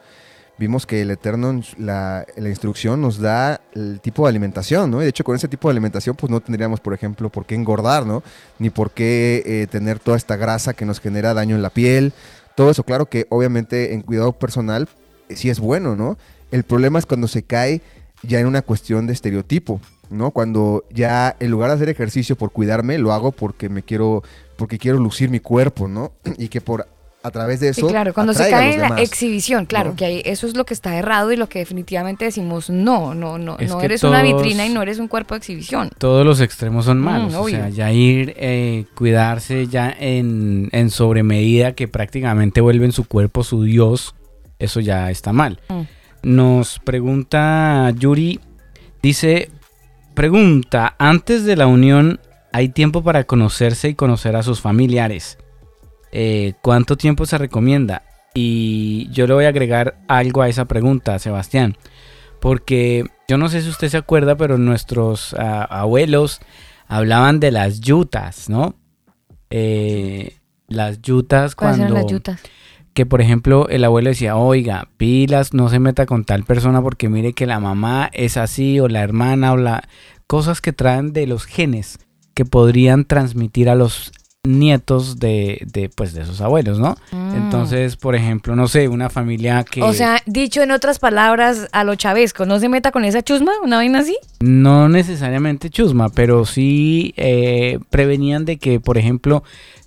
vimos 0.57 0.85
que 0.85 1.01
el 1.01 1.11
Eterno, 1.11 1.61
la, 1.77 2.25
instrucción 2.37 3.01
nos 3.01 3.19
da 3.19 3.61
el 3.73 3.99
tipo 4.01 4.23
de 4.23 4.29
alimentación, 4.29 4.91
¿no? 4.91 5.01
Y 5.01 5.03
de 5.03 5.09
hecho 5.09 5.23
con 5.23 5.35
ese 5.35 5.47
tipo 5.47 5.67
de 5.67 5.71
alimentación 5.71 6.15
pues 6.15 6.29
no 6.29 6.41
tendríamos, 6.41 6.79
por 6.79 6.93
ejemplo, 6.93 7.29
por 7.29 7.45
qué 7.45 7.55
engordar, 7.55 8.05
¿no? 8.05 8.23
Ni 8.59 8.69
por 8.69 8.91
qué 8.91 9.43
eh, 9.45 9.67
tener 9.67 9.99
toda 9.99 10.17
esta 10.17 10.35
grasa 10.35 10.73
que 10.73 10.85
nos 10.85 10.99
genera 10.99 11.33
daño 11.33 11.55
en 11.55 11.61
la 11.61 11.69
piel, 11.69 12.13
todo 12.55 12.71
eso, 12.71 12.83
claro 12.83 13.07
que 13.07 13.27
obviamente 13.29 13.93
en 13.93 14.01
cuidado 14.01 14.33
personal 14.33 14.87
eh, 15.29 15.35
sí 15.35 15.49
es 15.49 15.59
bueno, 15.59 15.95
¿no? 15.95 16.17
El 16.51 16.63
problema 16.63 16.99
es 16.99 17.05
cuando 17.05 17.27
se 17.27 17.43
cae 17.43 17.81
ya 18.23 18.39
en 18.39 18.47
una 18.47 18.61
cuestión 18.61 19.07
de 19.07 19.13
estereotipo, 19.13 19.81
¿no? 20.09 20.31
Cuando 20.31 20.83
ya 20.89 21.35
en 21.39 21.51
lugar 21.51 21.69
de 21.69 21.75
hacer 21.75 21.89
ejercicio 21.89 22.35
por 22.35 22.51
cuidarme, 22.51 22.97
lo 22.97 23.13
hago 23.13 23.31
porque 23.31 23.69
me 23.69 23.83
quiero, 23.83 24.23
porque 24.57 24.77
quiero 24.77 24.97
lucir 24.99 25.29
mi 25.29 25.39
cuerpo, 25.39 25.87
¿no? 25.87 26.13
Y 26.37 26.47
que 26.49 26.61
por 26.61 26.87
a 27.23 27.31
través 27.31 27.59
de 27.59 27.69
eso. 27.69 27.87
Sí, 27.87 27.91
claro, 27.91 28.13
cuando 28.13 28.35
se 28.35 28.47
cae 28.51 28.75
en 28.75 28.81
la 28.81 29.01
exhibición, 29.01 29.65
claro, 29.65 29.89
¿no? 29.89 29.95
que 29.95 30.05
ahí 30.05 30.21
eso 30.25 30.45
es 30.45 30.55
lo 30.55 30.63
que 30.63 30.75
está 30.75 30.95
errado 30.95 31.31
y 31.31 31.35
lo 31.35 31.49
que 31.49 31.57
definitivamente 31.57 32.23
decimos, 32.25 32.69
no, 32.69 33.15
no, 33.15 33.39
no, 33.39 33.57
Es 33.57 33.67
no 33.71 33.81
eres 33.81 34.03
una 34.03 34.21
vitrina 34.21 34.63
y 34.67 34.69
no 34.69 34.83
eres 34.83 34.99
un 34.99 35.07
cuerpo 35.07 35.33
de 35.33 35.39
exhibición. 35.39 35.89
Todos 35.97 36.23
los 36.23 36.39
extremos 36.39 36.85
son 36.85 36.99
Mm, 37.01 37.03
malos. 37.03 37.33
o 37.33 37.47
sea, 37.49 37.69
ya 37.69 37.91
ir, 37.91 38.35
eh, 38.37 38.85
cuidarse 38.93 39.65
ya 39.65 39.89
en, 39.99 40.69
en 40.71 40.91
sobremedida 40.91 41.73
que 41.73 41.87
prácticamente 41.87 42.61
vuelven 42.61 42.91
su 42.91 43.05
cuerpo 43.05 43.43
su 43.43 43.63
dios, 43.63 44.13
eso 44.59 44.79
ya 44.79 45.09
está 45.09 45.33
mal. 45.33 45.59
Mm. 45.67 45.81
Nos 46.21 46.77
pregunta 46.77 47.91
Yuri, 47.97 48.39
dice, 49.01 49.49
pregunta, 50.15 50.95
antes 50.97 51.45
de 51.45 51.55
la 51.55 51.67
unión, 51.67 52.19
¿hay 52.51 52.69
tiempo 52.69 53.03
para 53.03 53.25
conocerse 53.25 53.89
y 53.89 53.95
conocer 53.95 54.35
a 54.35 54.43
sus 54.43 54.61
familiares? 54.61 55.37
Eh, 56.11 56.53
¿Cuánto 56.61 56.97
tiempo 56.97 57.25
se 57.25 57.37
recomienda? 57.37 58.01
Y 58.33 59.07
yo 59.11 59.27
le 59.27 59.33
voy 59.33 59.45
a 59.45 59.49
agregar 59.49 59.97
algo 60.07 60.41
a 60.41 60.49
esa 60.49 60.65
pregunta, 60.65 61.19
Sebastián. 61.19 61.77
Porque 62.39 63.05
yo 63.27 63.37
no 63.37 63.49
sé 63.49 63.61
si 63.61 63.69
usted 63.69 63.89
se 63.89 63.97
acuerda, 63.97 64.35
pero 64.35 64.57
nuestros 64.57 65.33
ah, 65.37 65.63
abuelos 65.63 66.41
hablaban 66.87 67.39
de 67.39 67.51
las 67.51 67.79
yutas, 67.81 68.49
¿no? 68.49 68.75
Eh, 69.49 70.37
las 70.67 71.01
yutas 71.01 71.55
¿Cuáles 71.55 71.77
cuando... 71.77 71.93
eran 71.93 72.03
las 72.03 72.11
yutas? 72.11 72.41
Que 72.95 73.05
por 73.05 73.21
ejemplo 73.21 73.69
el 73.69 73.83
abuelo 73.83 74.09
decía, 74.09 74.35
oiga, 74.35 74.87
pilas, 74.97 75.53
no 75.53 75.69
se 75.69 75.79
meta 75.79 76.07
con 76.07 76.25
tal 76.25 76.43
persona 76.43 76.81
porque 76.81 77.09
mire 77.09 77.33
que 77.33 77.45
la 77.45 77.59
mamá 77.59 78.09
es 78.13 78.37
así 78.37 78.79
o 78.79 78.87
la 78.87 79.03
hermana 79.03 79.53
o 79.53 79.57
la... 79.57 79.87
Cosas 80.25 80.59
que 80.59 80.73
traen 80.73 81.13
de 81.13 81.27
los 81.27 81.45
genes 81.45 81.99
que 82.33 82.45
podrían 82.45 83.05
transmitir 83.05 83.69
a 83.69 83.75
los 83.75 84.11
nietos 84.45 85.19
de, 85.19 85.61
de, 85.65 85.89
pues, 85.89 86.13
de 86.13 86.21
esos 86.21 86.41
abuelos, 86.41 86.79
¿no? 86.79 86.95
Mm. 87.11 87.35
Entonces, 87.35 87.95
por 87.95 88.15
ejemplo, 88.15 88.55
no 88.55 88.67
sé, 88.67 88.87
una 88.87 89.09
familia 89.09 89.63
que... 89.63 89.81
O 89.81 89.93
sea, 89.93 90.21
dicho 90.25 90.61
en 90.61 90.71
otras 90.71 90.99
palabras, 90.99 91.67
a 91.71 91.83
lo 91.83 91.95
chavesco, 91.95 92.45
¿no 92.45 92.59
se 92.59 92.69
meta 92.69 92.91
con 92.91 93.05
esa 93.05 93.21
chusma? 93.21 93.51
¿Una 93.63 93.77
vaina 93.77 93.99
así? 93.99 94.17
No 94.39 94.89
necesariamente 94.89 95.69
chusma, 95.69 96.09
pero 96.09 96.45
sí 96.45 97.13
eh, 97.17 97.79
prevenían 97.89 98.45
de 98.45 98.57
que, 98.57 98.79
por 98.79 98.97
ejemplo, 98.97 99.43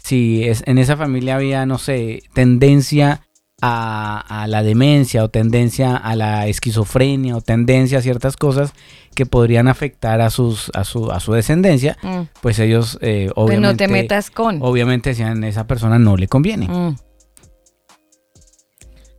si 0.08 0.44
es, 0.44 0.62
en 0.66 0.78
esa 0.78 0.96
familia 0.96 1.36
había, 1.36 1.66
no 1.66 1.78
sé, 1.78 2.22
tendencia 2.34 3.20
a, 3.60 4.42
a 4.42 4.46
la 4.46 4.62
demencia 4.62 5.24
o 5.24 5.28
tendencia 5.30 5.96
a 5.96 6.14
la 6.14 6.46
esquizofrenia 6.46 7.36
o 7.36 7.40
tendencia 7.40 7.98
a 7.98 8.02
ciertas 8.02 8.36
cosas 8.36 8.72
que 9.16 9.26
podrían 9.26 9.66
afectar 9.66 10.20
a, 10.20 10.30
sus, 10.30 10.70
a, 10.74 10.84
su, 10.84 11.10
a 11.10 11.18
su 11.18 11.32
descendencia, 11.32 11.96
Mm. 12.02 12.20
pues 12.40 12.58
ellos 12.60 12.98
eh, 13.00 13.30
Pues 13.34 13.44
obviamente, 13.46 13.68
no 13.72 13.76
te 13.76 13.88
metas 13.88 14.30
con. 14.30 14.58
obviamente 14.62 15.10
decían, 15.10 15.42
esa 15.44 15.66
persona 15.66 15.98
no 15.98 16.16
le 16.16 16.28
conviene. 16.28 16.68
Mm. 16.68 16.96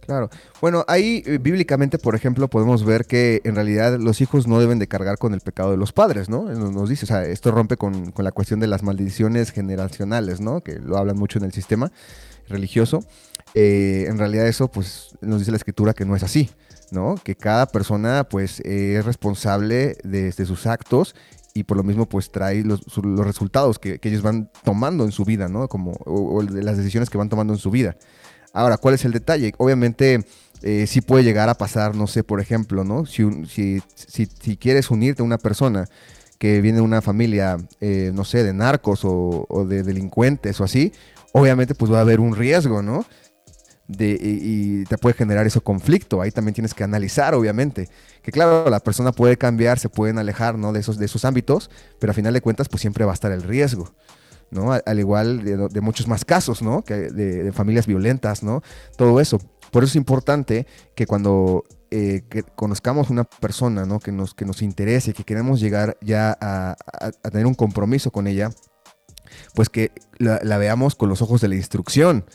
Claro. 0.10 0.32
Bueno, 0.60 0.86
ahí 0.88 1.22
eh, 1.28 1.38
bíblicamente, 1.38 1.99
por 1.99 2.16
ejemplo, 2.16 2.47
podemos 2.47 2.84
ver 2.84 3.05
que 3.05 3.41
en 3.43 3.53
realidad 3.53 3.99
los 3.99 4.22
hijos 4.22 4.47
no 4.47 4.60
deben 4.60 4.80
de 4.80 4.88
cargar 4.88 5.20
con 5.20 5.36
el 5.36 5.39
pecado 5.39 5.70
de 5.70 5.78
los 5.78 5.93
padres, 5.93 6.30
¿no? 6.30 6.45
Nos, 6.45 6.72
nos 6.72 6.89
dice, 6.89 7.05
o 7.05 7.07
sea, 7.07 7.26
esto 7.26 7.51
rompe 7.51 7.78
con, 7.78 8.10
con 8.10 8.26
la 8.26 8.32
cuestión 8.32 8.60
de 8.60 8.66
las 8.66 8.82
maldiciones 8.82 9.51
generacionales, 9.51 10.41
¿no? 10.41 10.62
Que 10.62 10.80
lo 10.80 10.97
hablan 10.97 11.16
mucho 11.16 11.38
en 11.38 11.45
el 11.45 11.53
sistema 11.53 11.91
religioso. 12.47 13.03
Eh, 13.53 14.07
en 14.07 14.18
realidad 14.18 14.47
eso, 14.47 14.68
pues, 14.72 15.16
nos 15.22 15.38
dice 15.38 15.51
la 15.51 15.57
escritura 15.57 15.93
que 15.93 16.05
no 16.05 16.16
es 16.16 16.24
así, 16.24 16.49
¿no? 16.89 17.14
Que 17.24 17.36
cada 17.36 17.68
persona, 17.68 18.24
pues, 18.24 18.62
eh, 18.62 18.95
es 18.97 19.05
responsable 19.05 19.95
de, 20.03 20.32
sus 20.32 20.66
actos 20.66 21.14
y 21.53 21.66
por 21.66 21.78
lo 21.78 21.84
mismo, 21.84 22.10
pues, 22.10 22.32
trae 22.32 22.64
los, 22.64 22.82
los 22.97 23.28
resultados 23.28 23.78
que, 23.78 23.99
que 23.99 24.10
ellos 24.10 24.24
van 24.24 24.49
tomando 24.64 25.03
en 25.03 25.12
su 25.12 25.24
vida, 25.24 25.49
¿no? 25.49 25.68
Como, 25.68 25.91
o, 26.03 26.38
o 26.38 26.41
las 26.41 26.78
decisiones 26.78 27.12
que 27.12 27.20
van 27.20 27.30
tomando 27.30 27.53
en 27.53 27.60
su 27.60 27.70
vida. 27.70 27.95
Ahora, 28.54 28.78
¿cuál 28.78 28.95
es 28.95 29.06
el 29.06 29.12
detalle? 29.12 29.54
Obviamente, 29.58 30.26
eh, 30.62 30.88
sí 30.88 31.02
puede 31.02 31.24
llegar 31.24 31.50
a 31.50 31.54
pasar, 31.54 31.95
no 31.95 32.08
sé, 32.08 32.24
por 32.24 32.41
ejemplo, 32.41 32.84
¿no? 32.84 33.06
Si, 33.06 33.24
si, 33.47 34.58
quieres 34.58 34.91
unirte 34.91 35.22
a 35.22 35.26
una 35.26 35.38
persona 35.38 35.88
que 36.38 36.62
viene 36.62 36.78
de 36.78 36.84
una 36.84 37.02
familia, 37.02 37.58
eh, 37.80 38.12
no 38.14 38.26
sé, 38.26 38.43
de 38.43 38.54
narcos 38.54 39.02
o, 39.04 39.66
de 39.68 39.84
delincuentes 39.84 40.60
o 40.60 40.64
así, 40.64 40.91
obviamente 41.34 41.76
pues 41.76 41.91
va 41.91 42.00
a 42.00 42.02
haber 42.02 42.20
un 42.20 42.36
riesgo, 42.36 42.82
¿no? 42.82 43.06
De, 43.88 44.10
y, 44.10 44.82
y 44.82 44.84
te 44.86 44.97
puede 44.97 45.16
generar 45.16 45.47
eso 45.47 45.62
conflicto. 45.62 46.22
Ahí 46.22 46.32
también 46.32 46.54
tienes 46.54 46.74
que 46.74 46.84
analizar, 46.84 47.34
obviamente. 47.34 47.89
Que 48.22 48.32
claro, 48.32 48.70
la 48.70 48.80
persona 48.82 49.12
puede 49.12 49.38
cambiar, 49.38 49.80
se 49.80 49.89
pueden 49.89 50.20
alejar, 50.20 50.58
¿no? 50.58 50.74
De 50.74 50.80
esos, 50.82 50.97
de 50.97 51.06
esos 51.06 51.26
ámbitos, 51.26 51.72
pero 52.00 52.12
a 52.12 52.14
final 52.14 52.34
de 52.34 52.41
cuentas, 52.41 52.70
pues 52.70 52.82
siempre 52.82 53.06
va 53.06 53.12
a 53.12 53.16
estar 53.16 53.32
el 53.32 53.43
riesgo. 53.43 53.93
¿No? 54.52 54.72
Al, 54.74 54.84
al 54.86 55.00
igual 55.00 55.43
de, 55.43 55.82
muchos 55.82 56.08
más 56.08 56.26
casos, 56.26 56.62
¿no? 56.62 56.84
Que 56.84 56.95
de, 56.95 57.43
de 57.43 57.52
familias 57.52 57.88
violentas, 57.88 58.43
¿no? 58.43 58.62
Todo 58.97 59.20
eso. 59.20 59.39
Por 59.72 59.84
eso 59.84 59.91
es 59.91 59.95
importante 59.95 60.66
que 60.95 61.06
cuando 61.06 61.64
eh, 61.91 62.22
que 62.30 62.43
conozcamos 62.43 63.10
una 63.10 63.24
persona, 63.24 63.84
¿no? 63.84 64.00
Que 64.00 64.12
nos, 64.12 64.36
que 64.36 64.45
nos 64.45 64.62
interese, 64.62 65.14
que 65.14 65.24
queremos 65.24 65.60
llegar 65.60 65.97
ya 66.02 66.38
a, 66.39 66.76
tener 67.32 67.47
un 67.47 67.56
compromiso 67.56 68.12
con 68.12 68.28
ella, 68.28 68.52
pues 69.56 69.70
que 69.70 69.91
la, 70.20 70.58
veamos 70.60 70.93
con 70.93 71.10
los 71.10 71.24
ojos 71.24 71.41
de 71.41 71.47
la 71.47 71.56
instrucción. 71.56 72.26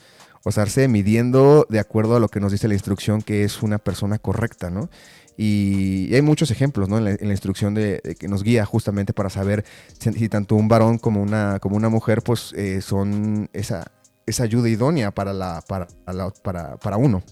O 0.43 0.51
sea, 0.51 0.67
midiendo 0.89 1.67
de 1.71 1.79
acuerdo 1.79 2.17
a 2.17 2.21
lo 2.21 2.29
que 2.29 2.41
nos 2.41 2.51
dice 2.51 2.67
la 2.67 2.75
instrucción 2.75 3.23
que 3.23 3.45
es 3.45 3.62
una 3.62 3.79
persona 3.79 4.19
correcta, 4.19 4.71
¿no? 4.71 4.91
Y, 5.37 6.14
hay 6.14 6.22
muchos 6.22 6.51
ejemplos, 6.51 6.89
¿no? 6.89 6.99
En 6.99 7.05
la, 7.05 7.32
instrucción 7.32 7.74
de, 7.74 8.16
que 8.18 8.28
nos 8.28 8.43
guía 8.43 8.64
justamente 8.64 9.12
para 9.12 9.30
saber 9.30 9.64
si, 9.99 10.28
tanto 10.28 10.55
un 10.55 10.68
varón 10.68 10.99
como 10.99 11.22
una, 11.22 11.59
como 11.61 11.76
una 11.76 11.89
mujer, 11.89 12.22
pues 12.22 12.53
eh, 12.57 12.80
son 12.80 13.49
esa, 13.53 13.91
esa 14.26 14.45
ayuda 14.45 14.68
idónea 14.68 15.11
para, 15.11 15.32
la, 15.32 15.62
para, 15.62 16.76
para, 16.76 16.97
uno, 16.97 17.22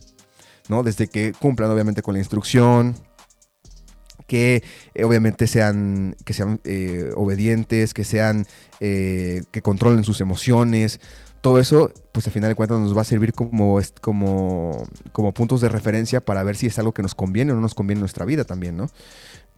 ¿no? 0.69 0.83
Desde 0.83 1.07
que 1.07 1.33
cumplan 1.33 1.71
obviamente 1.71 2.03
con 2.03 2.15
la 2.15 2.21
instrucción, 2.21 2.97
que 4.27 4.65
eh, 4.95 5.05
obviamente 5.05 5.47
sean, 5.47 6.17
que 6.25 6.33
sean 6.33 6.61
eh, 6.65 7.13
obedientes, 7.15 7.95
que 7.95 8.05
sean, 8.05 8.47
que 8.81 9.63
controlen 9.63 10.03
sus 10.03 10.21
emociones. 10.21 10.99
Todo 11.43 11.59
eso, 11.59 11.93
pues 12.13 12.25
al 12.29 12.33
final 12.33 12.51
de 12.51 12.55
cuentas 12.55 12.79
nos 12.79 12.97
va 12.97 13.01
a 13.01 13.05
servir 13.05 13.35
como, 13.35 13.81
como, 14.01 14.87
como 15.11 15.35
puntos 15.35 15.61
de 15.61 15.69
referencia 15.69 16.25
para 16.25 16.45
ver 16.45 16.55
si 16.55 16.69
es 16.69 16.79
algo 16.79 16.93
que 16.93 17.03
nos 17.03 17.17
conviene 17.17 17.51
o 17.51 17.57
no 17.57 17.61
nos 17.61 17.75
conviene 17.75 17.99
en 17.99 18.03
nuestra 18.03 18.25
vida 18.25 18.45
también, 18.45 18.77
¿no? 18.77 18.89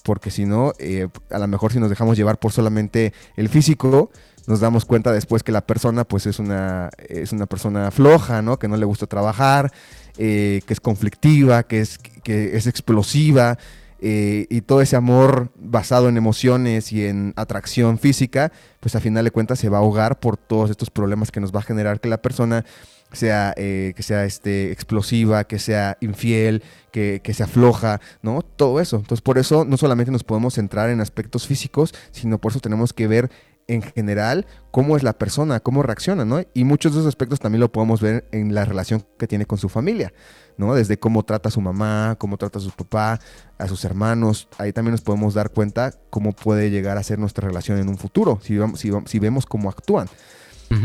Porque 0.02 0.30
si 0.30 0.46
no, 0.46 0.72
eh, 0.78 1.08
a 1.30 1.38
lo 1.38 1.46
mejor 1.46 1.72
si 1.72 1.78
nos 1.78 1.90
dejamos 1.90 2.16
llevar 2.16 2.38
por 2.38 2.52
solamente 2.52 3.12
el 3.36 3.50
físico, 3.50 4.10
nos 4.46 4.60
damos 4.60 4.86
cuenta 4.86 5.12
después 5.12 5.42
que 5.42 5.52
la 5.52 5.66
persona 5.66 6.04
pues 6.04 6.24
es 6.26 6.38
una, 6.38 6.88
es 7.06 7.32
una 7.32 7.44
persona 7.44 7.90
floja, 7.90 8.40
¿no? 8.40 8.58
Que 8.58 8.66
no 8.66 8.78
le 8.78 8.86
gusta 8.86 9.06
trabajar, 9.06 9.70
eh, 10.16 10.62
que 10.66 10.72
es 10.72 10.80
conflictiva, 10.80 11.64
que 11.64 11.80
es, 11.80 11.98
que 11.98 12.56
es 12.56 12.66
explosiva, 12.66 13.58
eh, 14.06 14.46
y 14.50 14.60
todo 14.60 14.82
ese 14.82 14.96
amor 14.96 15.50
basado 15.56 16.10
en 16.10 16.18
emociones 16.18 16.92
y 16.92 17.06
en 17.06 17.32
atracción 17.36 17.96
física, 17.96 18.52
pues 18.80 18.94
a 18.94 19.00
final 19.00 19.24
de 19.24 19.30
cuentas 19.30 19.58
se 19.58 19.70
va 19.70 19.78
a 19.78 19.80
ahogar 19.80 20.20
por 20.20 20.36
todos 20.36 20.68
estos 20.68 20.90
problemas 20.90 21.32
que 21.32 21.40
nos 21.40 21.54
va 21.54 21.60
a 21.60 21.62
generar 21.62 22.00
que 22.02 22.10
la 22.10 22.20
persona 22.20 22.66
sea, 23.14 23.54
eh, 23.56 23.94
que 23.96 24.02
sea 24.02 24.26
este, 24.26 24.72
explosiva, 24.72 25.44
que 25.44 25.58
sea 25.58 25.96
infiel, 26.02 26.62
que, 26.92 27.22
que 27.24 27.32
sea 27.32 27.46
floja, 27.46 28.02
¿no? 28.20 28.42
Todo 28.42 28.78
eso. 28.78 28.96
Entonces, 28.96 29.22
por 29.22 29.38
eso 29.38 29.64
no 29.64 29.78
solamente 29.78 30.12
nos 30.12 30.22
podemos 30.22 30.52
centrar 30.52 30.90
en 30.90 31.00
aspectos 31.00 31.46
físicos, 31.46 31.94
sino 32.10 32.38
por 32.38 32.52
eso 32.52 32.60
tenemos 32.60 32.92
que 32.92 33.06
ver 33.06 33.30
en 33.68 33.80
general 33.80 34.44
cómo 34.70 34.98
es 34.98 35.02
la 35.02 35.14
persona, 35.14 35.60
cómo 35.60 35.82
reacciona, 35.82 36.26
¿no? 36.26 36.42
Y 36.52 36.64
muchos 36.64 36.92
de 36.92 36.98
esos 36.98 37.08
aspectos 37.08 37.40
también 37.40 37.60
lo 37.60 37.72
podemos 37.72 38.02
ver 38.02 38.28
en 38.32 38.54
la 38.54 38.66
relación 38.66 39.06
que 39.18 39.26
tiene 39.26 39.46
con 39.46 39.56
su 39.56 39.70
familia, 39.70 40.12
¿no? 40.56 40.74
Desde 40.74 40.98
cómo 40.98 41.22
trata 41.24 41.48
a 41.48 41.52
su 41.52 41.60
mamá, 41.60 42.16
cómo 42.18 42.36
trata 42.36 42.58
a 42.58 42.62
su 42.62 42.70
papá, 42.70 43.20
a 43.58 43.66
sus 43.68 43.84
hermanos. 43.84 44.48
Ahí 44.58 44.72
también 44.72 44.92
nos 44.92 45.00
podemos 45.00 45.34
dar 45.34 45.50
cuenta 45.50 45.92
cómo 46.10 46.32
puede 46.32 46.70
llegar 46.70 46.96
a 46.98 47.02
ser 47.02 47.18
nuestra 47.18 47.46
relación 47.48 47.78
en 47.78 47.88
un 47.88 47.98
futuro, 47.98 48.38
si, 48.42 48.56
vamos- 48.58 48.80
si, 48.80 48.90
si 49.06 49.18
vemos 49.18 49.46
cómo 49.46 49.68
actúan. 49.68 50.08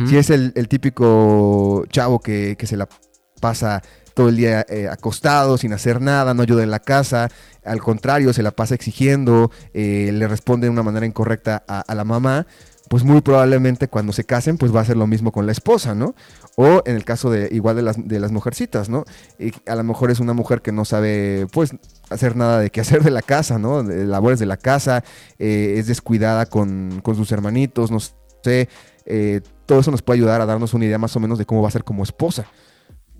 Si 0.07 0.17
es 0.17 0.29
el, 0.29 0.51
el 0.55 0.67
típico 0.67 1.85
chavo 1.89 2.19
que, 2.19 2.55
que 2.59 2.67
se 2.67 2.77
la 2.77 2.87
pasa 3.41 3.81
todo 4.13 4.29
el 4.29 4.35
día 4.35 4.65
eh, 4.69 4.87
acostado, 4.89 5.57
sin 5.57 5.71
hacer 5.73 6.01
nada, 6.01 6.33
no 6.33 6.43
ayuda 6.43 6.61
en 6.63 6.69
la 6.71 6.79
casa, 6.79 7.29
al 7.63 7.79
contrario, 7.79 8.33
se 8.33 8.43
la 8.43 8.51
pasa 8.51 8.75
exigiendo, 8.75 9.49
eh, 9.73 10.11
le 10.13 10.27
responde 10.27 10.67
de 10.67 10.71
una 10.71 10.83
manera 10.83 11.05
incorrecta 11.05 11.63
a, 11.67 11.79
a 11.81 11.95
la 11.95 12.03
mamá, 12.03 12.45
pues 12.89 13.03
muy 13.03 13.21
probablemente 13.21 13.87
cuando 13.87 14.11
se 14.11 14.23
casen, 14.23 14.57
pues 14.57 14.75
va 14.75 14.81
a 14.81 14.85
ser 14.85 14.97
lo 14.97 15.07
mismo 15.07 15.31
con 15.31 15.45
la 15.45 15.51
esposa, 15.51 15.93
¿no? 15.95 16.15
O 16.55 16.81
en 16.85 16.95
el 16.95 17.05
caso 17.05 17.29
de 17.29 17.47
igual 17.51 17.75
de 17.75 17.83
las, 17.83 18.07
de 18.07 18.19
las 18.19 18.31
mujercitas, 18.31 18.89
¿no? 18.89 19.05
Y 19.37 19.51
a 19.67 19.75
lo 19.75 19.83
mejor 19.83 20.09
es 20.11 20.19
una 20.19 20.33
mujer 20.33 20.61
que 20.61 20.71
no 20.71 20.85
sabe, 20.85 21.47
pues, 21.53 21.75
hacer 22.09 22.35
nada 22.35 22.59
de 22.59 22.71
qué 22.71 22.81
hacer 22.81 23.03
de 23.03 23.11
la 23.11 23.21
casa, 23.21 23.59
¿no? 23.59 23.83
Labores 23.83 24.39
de 24.39 24.47
la 24.47 24.57
casa, 24.57 25.03
eh, 25.37 25.75
es 25.77 25.87
descuidada 25.87 26.47
con, 26.47 26.99
con 27.03 27.15
sus 27.15 27.31
hermanitos, 27.31 27.91
no 27.91 27.99
sé, 27.99 28.67
eh, 29.05 29.41
todo 29.67 29.79
eso 29.79 29.91
nos 29.91 30.01
puede 30.01 30.17
ayudar 30.17 30.41
a 30.41 30.47
darnos 30.47 30.73
una 30.73 30.85
idea 30.85 30.97
más 30.97 31.15
o 31.15 31.19
menos 31.19 31.37
de 31.37 31.45
cómo 31.45 31.61
va 31.61 31.67
a 31.67 31.71
ser 31.71 31.83
como 31.83 32.03
esposa, 32.03 32.47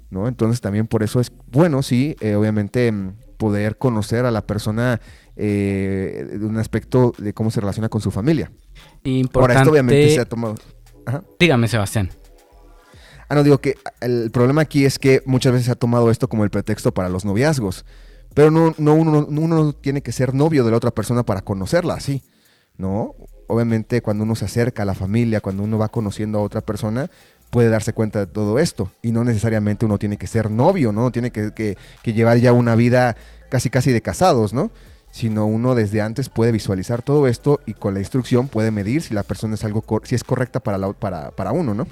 ¿no? 0.10 0.28
Entonces 0.28 0.62
también 0.62 0.88
por 0.88 1.04
eso 1.04 1.20
es 1.20 1.32
bueno, 1.52 1.84
sí, 1.84 2.16
eh, 2.22 2.34
obviamente 2.34 2.92
mm, 2.92 3.14
poder 3.40 3.78
conocer 3.78 4.26
a 4.26 4.32
la 4.32 4.46
persona 4.46 5.00
eh, 5.38 6.28
de 6.30 6.46
un 6.46 6.58
aspecto 6.58 7.14
de 7.18 7.34
cómo 7.34 7.50
se 7.50 7.62
relaciona 7.62 7.88
con 7.88 8.02
su 8.02 8.12
familia. 8.12 8.52
Ahora 8.52 9.00
Importante. 9.04 9.62
esto 9.62 9.72
obviamente 9.72 10.10
se 10.14 10.20
ha 10.20 10.26
tomado... 10.26 10.56
Ajá. 11.06 11.24
Dígame, 11.40 11.70
Sebastián. 11.70 12.10
Ah, 13.30 13.36
no, 13.36 13.44
digo 13.44 13.60
que 13.60 13.78
el 14.02 14.30
problema 14.32 14.62
aquí 14.62 14.84
es 14.84 15.00
que 15.00 15.24
muchas 15.26 15.54
veces 15.54 15.68
se 15.68 15.72
ha 15.72 15.76
tomado 15.76 16.12
esto 16.12 16.28
como 16.28 16.44
el 16.44 16.50
pretexto 16.50 16.94
para 16.94 17.08
los 17.08 17.24
noviazgos. 17.24 17.86
Pero 18.34 18.52
no, 18.52 18.76
no, 18.78 18.94
uno, 18.94 19.26
no 19.30 19.74
tiene 19.74 20.02
que 20.02 20.12
ser 20.12 20.34
novio 20.34 20.66
de 20.66 20.72
la 20.72 20.78
otra 20.78 20.92
persona 20.92 21.24
para 21.24 21.42
conocerla 21.42 21.94
así, 21.94 22.22
¿no? 22.78 23.16
Obviamente 23.48 24.02
cuando 24.02 24.26
uno 24.26 24.36
se 24.36 24.46
acerca 24.46 24.84
a 24.84 24.86
la 24.86 24.96
familia, 24.96 25.40
cuando 25.40 25.64
uno 25.64 25.78
va 25.78 25.88
conociendo 25.88 26.40
a 26.40 26.42
otra 26.42 26.62
persona, 26.62 27.10
puede 27.50 27.70
darse 27.70 27.94
cuenta 27.94 28.20
de 28.20 28.28
todo 28.28 28.60
esto. 28.60 28.92
Y 29.02 29.12
no 29.12 29.24
necesariamente 29.24 29.86
uno 29.86 29.98
tiene 29.98 30.18
que 30.18 30.28
ser 30.28 30.52
novio, 30.52 30.92
¿no? 30.92 31.12
Tiene 31.12 31.32
que, 31.32 31.52
que 31.54 32.14
llevar 32.14 32.38
ya 32.38 32.54
una 32.54 32.76
vida 32.76 33.16
casi 33.50 33.70
casi 33.70 33.92
de 33.92 34.02
casados, 34.02 34.54
¿no? 34.54 34.72
Sino 35.12 35.46
uno 35.46 35.76
desde 35.76 36.02
antes 36.02 36.30
puede 36.30 36.52
visualizar 36.52 37.02
todo 37.02 37.28
esto 37.28 37.60
y 37.66 37.74
con 37.74 37.96
la 37.96 38.00
instrucción 38.00 38.48
puede 38.48 38.72
medir 38.72 39.02
si 39.02 39.14
la 39.14 39.24
persona 39.24 39.56
es 39.56 39.64
algo 39.64 39.84
si 40.04 40.16
es 40.16 40.24
correcta 40.24 40.60
para, 40.60 40.78
la, 40.78 40.94
para, 40.94 41.32
para 41.32 41.52
uno, 41.52 41.74
¿no? 41.74 41.88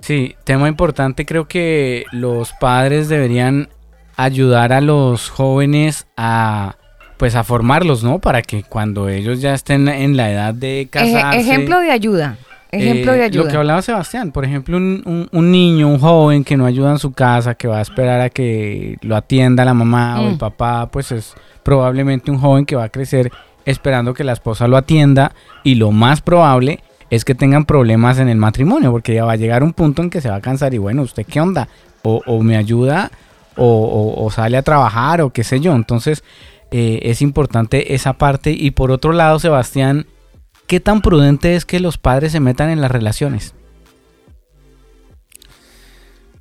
Sí, 0.00 0.36
tema 0.44 0.68
importante, 0.68 1.24
creo 1.24 1.48
que 1.48 2.04
los 2.12 2.52
padres 2.52 3.08
deberían 3.08 3.70
ayudar 4.16 4.74
a 4.74 4.82
los 4.82 5.30
jóvenes 5.30 6.06
a 6.16 6.76
pues 7.16 7.34
a 7.34 7.44
formarlos, 7.44 8.04
¿no? 8.04 8.18
Para 8.18 8.42
que 8.42 8.62
cuando 8.62 9.08
ellos 9.08 9.40
ya 9.40 9.54
estén 9.54 9.88
en 9.88 10.18
la 10.18 10.30
edad 10.30 10.52
de 10.52 10.86
casarse. 10.90 11.40
ejemplo 11.40 11.80
de 11.80 11.90
ayuda. 11.90 12.36
Ejemplo 12.80 13.12
de 13.12 13.22
ayuda. 13.22 13.44
Lo 13.44 13.50
que 13.50 13.56
hablaba 13.56 13.82
Sebastián, 13.82 14.32
por 14.32 14.44
ejemplo, 14.44 14.76
un, 14.76 15.28
niño, 15.32 15.88
un 15.88 15.98
joven 15.98 16.44
que 16.44 16.56
no 16.56 16.66
ayuda 16.66 16.92
en 16.92 16.98
su 16.98 17.12
casa, 17.12 17.54
que 17.54 17.68
va 17.68 17.78
a 17.78 17.82
esperar 17.82 18.20
a 18.20 18.30
que 18.30 18.96
lo 19.02 19.16
atienda 19.16 19.64
la 19.64 19.74
mamá 19.74 20.20
o 20.20 20.28
el 20.28 20.34
mm. 20.34 20.38
papá, 20.38 20.88
pues 20.90 21.12
es 21.12 21.34
probablemente 21.62 22.30
un 22.30 22.38
joven 22.38 22.64
que 22.64 22.76
va 22.76 22.84
a 22.84 22.88
crecer 22.88 23.32
esperando 23.64 24.14
que 24.14 24.24
la 24.24 24.32
esposa 24.32 24.68
lo 24.68 24.76
atienda 24.76 25.32
y 25.64 25.74
lo 25.74 25.90
más 25.90 26.20
probable 26.22 26.80
es 27.10 27.24
que 27.24 27.34
tengan 27.34 27.64
problemas 27.64 28.18
en 28.18 28.28
el 28.28 28.38
matrimonio, 28.38 28.90
porque 28.90 29.14
ya 29.14 29.24
va 29.24 29.32
a 29.32 29.36
llegar 29.36 29.62
un 29.62 29.72
punto 29.72 30.02
en 30.02 30.10
que 30.10 30.20
se 30.20 30.28
va 30.28 30.36
a 30.36 30.40
cansar 30.40 30.74
y 30.74 30.78
bueno, 30.78 31.02
¿usted 31.02 31.24
qué 31.26 31.40
onda? 31.40 31.68
O, 32.02 32.40
me 32.40 32.56
ayuda 32.56 33.10
o, 33.56 34.28
sale 34.32 34.56
a 34.56 34.62
trabajar 34.62 35.20
o 35.22 35.30
qué 35.30 35.42
sé 35.42 35.58
yo. 35.58 35.74
Entonces 35.74 36.22
eh, 36.70 37.00
es 37.02 37.20
importante 37.20 37.94
esa 37.94 38.12
parte. 38.12 38.52
Y 38.52 38.70
por 38.70 38.92
otro 38.92 39.12
lado, 39.12 39.40
Sebastián, 39.40 40.06
¿qué 40.66 40.80
tan 40.80 41.02
prudente 41.02 41.56
es 41.56 41.64
que 41.64 41.80
los 41.80 41.98
padres 41.98 42.32
se 42.32 42.40
metan 42.40 42.70
en 42.70 42.80
las 42.80 42.90
relaciones? 42.90 43.54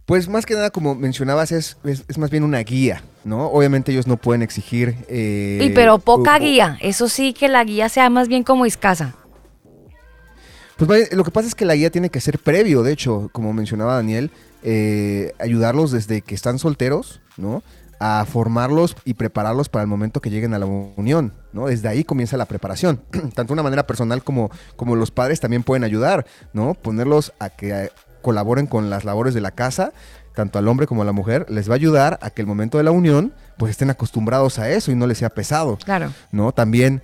Pues 0.05 0.29
más 0.29 0.45
que 0.45 0.53
nada, 0.53 0.69
como 0.69 0.93
mencionabas, 0.93 1.51
es, 1.51 1.77
es, 1.83 2.17
más 2.19 2.29
bien 2.29 2.43
una 2.43 2.59
guía, 2.59 3.01
¿no? 3.23 3.47
Obviamente 3.47 3.91
ellos 3.91 4.05
no 4.05 4.17
pueden 4.17 4.43
exigir... 4.43 4.95
Eh, 5.09 5.59
y 5.63 5.69
pero 5.71 5.97
poca 5.97 6.37
guía, 6.37 6.77
eso 6.79 7.09
sí 7.09 7.33
que 7.33 7.47
la 7.47 7.63
guía 7.63 7.89
sea 7.89 8.11
más 8.11 8.27
bien 8.27 8.43
como 8.43 8.67
escasa. 8.67 9.15
Pues 10.77 11.11
lo 11.11 11.23
que 11.23 11.31
pasa 11.31 11.47
es 11.47 11.55
que 11.55 11.65
la 11.65 11.75
guía 11.75 11.89
tiene 11.89 12.11
que 12.11 12.21
ser 12.21 12.37
previo, 12.37 12.83
de 12.83 12.93
hecho, 12.93 13.29
como 13.31 13.51
mencionaba 13.51 13.95
Daniel, 13.95 14.29
eh, 14.61 15.33
ayudarlos 15.39 15.91
desde 15.91 16.21
que 16.21 16.35
están 16.35 16.59
solteros, 16.59 17.21
¿no? 17.37 17.63
A 17.99 18.25
formarlos 18.25 18.95
y 19.05 19.13
prepararlos 19.13 19.69
para 19.69 19.83
el 19.83 19.87
momento 19.87 20.21
que 20.21 20.29
lleguen 20.29 20.53
a 20.53 20.59
la 20.59 20.65
unión, 20.65 21.33
¿no? 21.53 21.67
Desde 21.67 21.87
ahí 21.87 22.03
comienza 22.03 22.37
la 22.37 22.45
preparación. 22.45 23.01
Tanto 23.11 23.45
de 23.45 23.53
una 23.53 23.63
manera 23.63 23.87
personal 23.87 24.23
como, 24.23 24.51
como 24.75 24.95
los 24.95 25.11
padres 25.11 25.39
también 25.39 25.63
pueden 25.63 25.83
ayudar, 25.83 26.25
¿no? 26.53 26.73
Ponerlos 26.73 27.33
a 27.39 27.49
que 27.49 27.71
eh, 27.71 27.91
colaboren 28.21 28.67
con 28.67 28.89
las 28.89 29.05
labores 29.05 29.33
de 29.33 29.41
la 29.41 29.51
casa, 29.51 29.93
tanto 30.33 30.59
al 30.59 30.67
hombre 30.67 30.87
como 30.87 31.03
a 31.03 31.05
la 31.05 31.11
mujer, 31.11 31.45
les 31.49 31.69
va 31.69 31.73
a 31.73 31.75
ayudar 31.75 32.19
a 32.21 32.31
que 32.31 32.41
el 32.41 32.47
momento 32.47 32.77
de 32.77 32.83
la 32.83 32.91
unión, 32.91 33.33
pues 33.57 33.71
estén 33.71 33.89
acostumbrados 33.89 34.59
a 34.59 34.69
eso 34.69 34.91
y 34.91 34.95
no 34.95 35.07
les 35.07 35.19
sea 35.19 35.29
pesado. 35.29 35.77
Claro. 35.77 36.11
¿No? 36.31 36.51
También 36.51 37.03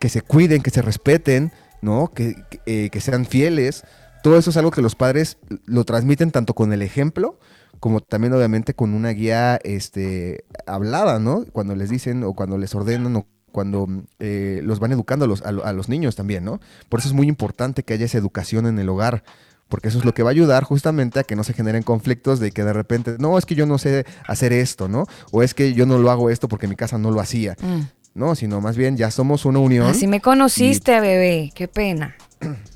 que 0.00 0.08
se 0.08 0.22
cuiden, 0.22 0.62
que 0.62 0.70
se 0.70 0.82
respeten, 0.82 1.52
¿no? 1.80 2.10
Que, 2.12 2.42
eh, 2.66 2.88
que, 2.90 3.00
sean 3.00 3.26
fieles. 3.26 3.84
Todo 4.22 4.38
eso 4.38 4.50
es 4.50 4.56
algo 4.56 4.70
que 4.70 4.82
los 4.82 4.94
padres 4.96 5.36
lo 5.66 5.84
transmiten 5.84 6.30
tanto 6.30 6.54
con 6.54 6.72
el 6.72 6.82
ejemplo 6.82 7.38
como 7.82 8.00
también 8.00 8.32
obviamente 8.32 8.74
con 8.74 8.94
una 8.94 9.08
guía 9.08 9.58
este, 9.64 10.44
hablada, 10.68 11.18
¿no? 11.18 11.44
Cuando 11.50 11.74
les 11.74 11.90
dicen 11.90 12.22
o 12.22 12.32
cuando 12.32 12.56
les 12.56 12.72
ordenan 12.76 13.16
o 13.16 13.26
cuando 13.50 13.88
eh, 14.20 14.60
los 14.62 14.78
van 14.78 14.92
educando 14.92 15.24
a 15.24 15.28
los, 15.28 15.42
a, 15.42 15.72
los 15.72 15.88
niños 15.88 16.14
también, 16.14 16.44
¿no? 16.44 16.60
Por 16.88 17.00
eso 17.00 17.08
es 17.08 17.12
muy 17.12 17.26
importante 17.26 17.82
que 17.82 17.94
haya 17.94 18.04
esa 18.04 18.18
educación 18.18 18.66
en 18.66 18.78
el 18.78 18.88
hogar, 18.88 19.24
porque 19.68 19.88
eso 19.88 19.98
es 19.98 20.04
lo 20.04 20.14
que 20.14 20.22
va 20.22 20.30
a 20.30 20.30
ayudar 20.30 20.62
justamente 20.62 21.18
a 21.18 21.24
que 21.24 21.34
no 21.34 21.42
se 21.42 21.54
generen 21.54 21.82
conflictos 21.82 22.38
de 22.38 22.52
que 22.52 22.62
de 22.62 22.72
repente, 22.72 23.16
no, 23.18 23.36
es 23.36 23.46
que 23.46 23.56
yo 23.56 23.66
no 23.66 23.78
sé 23.78 24.06
hacer 24.28 24.52
esto, 24.52 24.86
¿no? 24.86 25.06
O 25.32 25.42
es 25.42 25.52
que 25.52 25.74
yo 25.74 25.84
no 25.84 25.98
lo 25.98 26.12
hago 26.12 26.30
esto 26.30 26.46
porque 26.46 26.68
mi 26.68 26.76
casa 26.76 26.98
no 26.98 27.10
lo 27.10 27.18
hacía. 27.18 27.56
Mm. 27.60 27.80
No, 28.14 28.36
sino 28.36 28.60
más 28.60 28.76
bien 28.76 28.96
ya 28.96 29.10
somos 29.10 29.44
una 29.44 29.58
unión. 29.58 29.88
Así 29.88 30.06
me 30.06 30.20
conociste, 30.20 31.00
bebé, 31.00 31.50
qué 31.52 31.66
pena. 31.66 32.14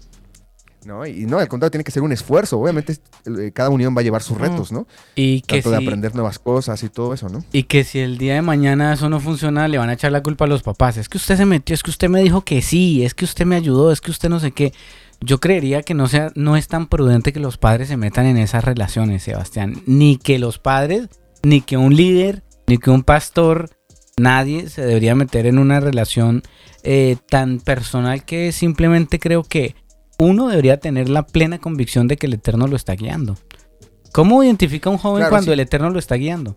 No, 0.87 1.05
y 1.05 1.27
no, 1.27 1.41
al 1.41 1.49
contrario, 1.49 1.73
tiene 1.73 1.83
que 1.83 1.91
ser 1.91 2.05
un 2.05 2.13
esfuerzo. 2.13 2.61
Obviamente, 2.61 2.97
eh, 3.25 3.51
cada 3.53 3.71
unión 3.71 3.93
va 3.97 4.03
a 4.03 4.05
llevar 4.05 4.23
sus 4.23 4.39
retos, 4.39 4.71
¿no? 4.71 4.87
Y 5.17 5.41
que 5.41 5.57
Tanto 5.57 5.71
de 5.73 5.79
aprender 5.79 6.15
nuevas 6.15 6.39
cosas 6.39 6.81
y 6.85 6.89
todo 6.89 7.13
eso, 7.13 7.29
¿no? 7.29 7.45
Y 7.51 7.65
que 7.65 7.83
si 7.83 7.99
el 7.99 8.19
día 8.19 8.35
de 8.35 8.43
mañana 8.43 8.93
eso 8.93 9.09
no 9.09 9.19
funciona, 9.19 9.67
le 9.67 9.79
van 9.79 9.89
a 9.89 9.95
echar 9.95 10.13
la 10.13 10.23
culpa 10.23 10.45
a 10.45 10.49
los 10.49 10.63
papás. 10.63 10.97
Es 10.97 11.09
que 11.09 11.19
usted 11.19 11.37
se 11.37 11.45
metió, 11.45 11.75
es 11.75 11.83
que 11.83 11.91
usted 11.91 12.09
me 12.09 12.23
dijo 12.23 12.43
que 12.43 12.63
sí, 12.63 13.05
es 13.05 13.15
que 13.15 13.25
usted 13.25 13.47
me 13.47 13.57
ayudó, 13.57 13.91
es 13.91 14.01
que 14.01 14.13
usted 14.13 14.29
no 14.29 14.39
sé 14.39 14.53
qué. 14.53 14.73
Yo 15.21 15.41
creería 15.41 15.83
que 15.83 15.95
no 15.95 16.07
sea, 16.07 16.31
no 16.37 16.57
es 16.57 16.69
tan 16.69 16.87
prudente 16.87 17.33
que 17.33 17.41
los 17.41 17.59
padres 17.59 17.89
se 17.89 17.97
metan 17.97 18.27
en 18.27 18.37
esas 18.37 18.63
relaciones, 18.63 19.25
Sebastián. 19.25 19.83
Ni 19.87 20.19
que 20.19 20.39
los 20.39 20.61
padres, 20.61 21.09
ni 21.43 21.63
que 21.63 21.77
un 21.77 21.97
líder, 21.97 22.45
ni 22.69 22.79
que 22.79 22.91
un 22.91 23.03
pastor 23.03 23.71
nadie 24.17 24.69
se 24.69 24.83
debería 24.87 25.17
meter 25.17 25.47
en 25.47 25.59
una 25.59 25.81
relación 25.81 26.45
eh, 26.85 27.17
tan 27.29 27.59
personal 27.59 28.25
que 28.25 28.53
simplemente 28.53 29.19
creo 29.19 29.43
que 29.43 29.75
uno 30.19 30.49
debería 30.49 30.79
tener 30.79 31.09
la 31.09 31.27
plena 31.27 31.59
convicción 31.59 32.09
de 32.09 32.17
que 32.17 32.27
el 32.27 32.35
Eterno 32.35 32.67
lo 32.67 32.77
está 32.77 32.95
guiando. 32.95 33.37
¿Cómo 34.13 34.43
identifica 34.43 34.89
un 34.89 34.99
joven 34.99 35.27
cuando 35.29 35.53
el 35.53 35.61
Eterno 35.61 35.91
lo 35.91 35.99
está 35.99 36.15
guiando? 36.15 36.57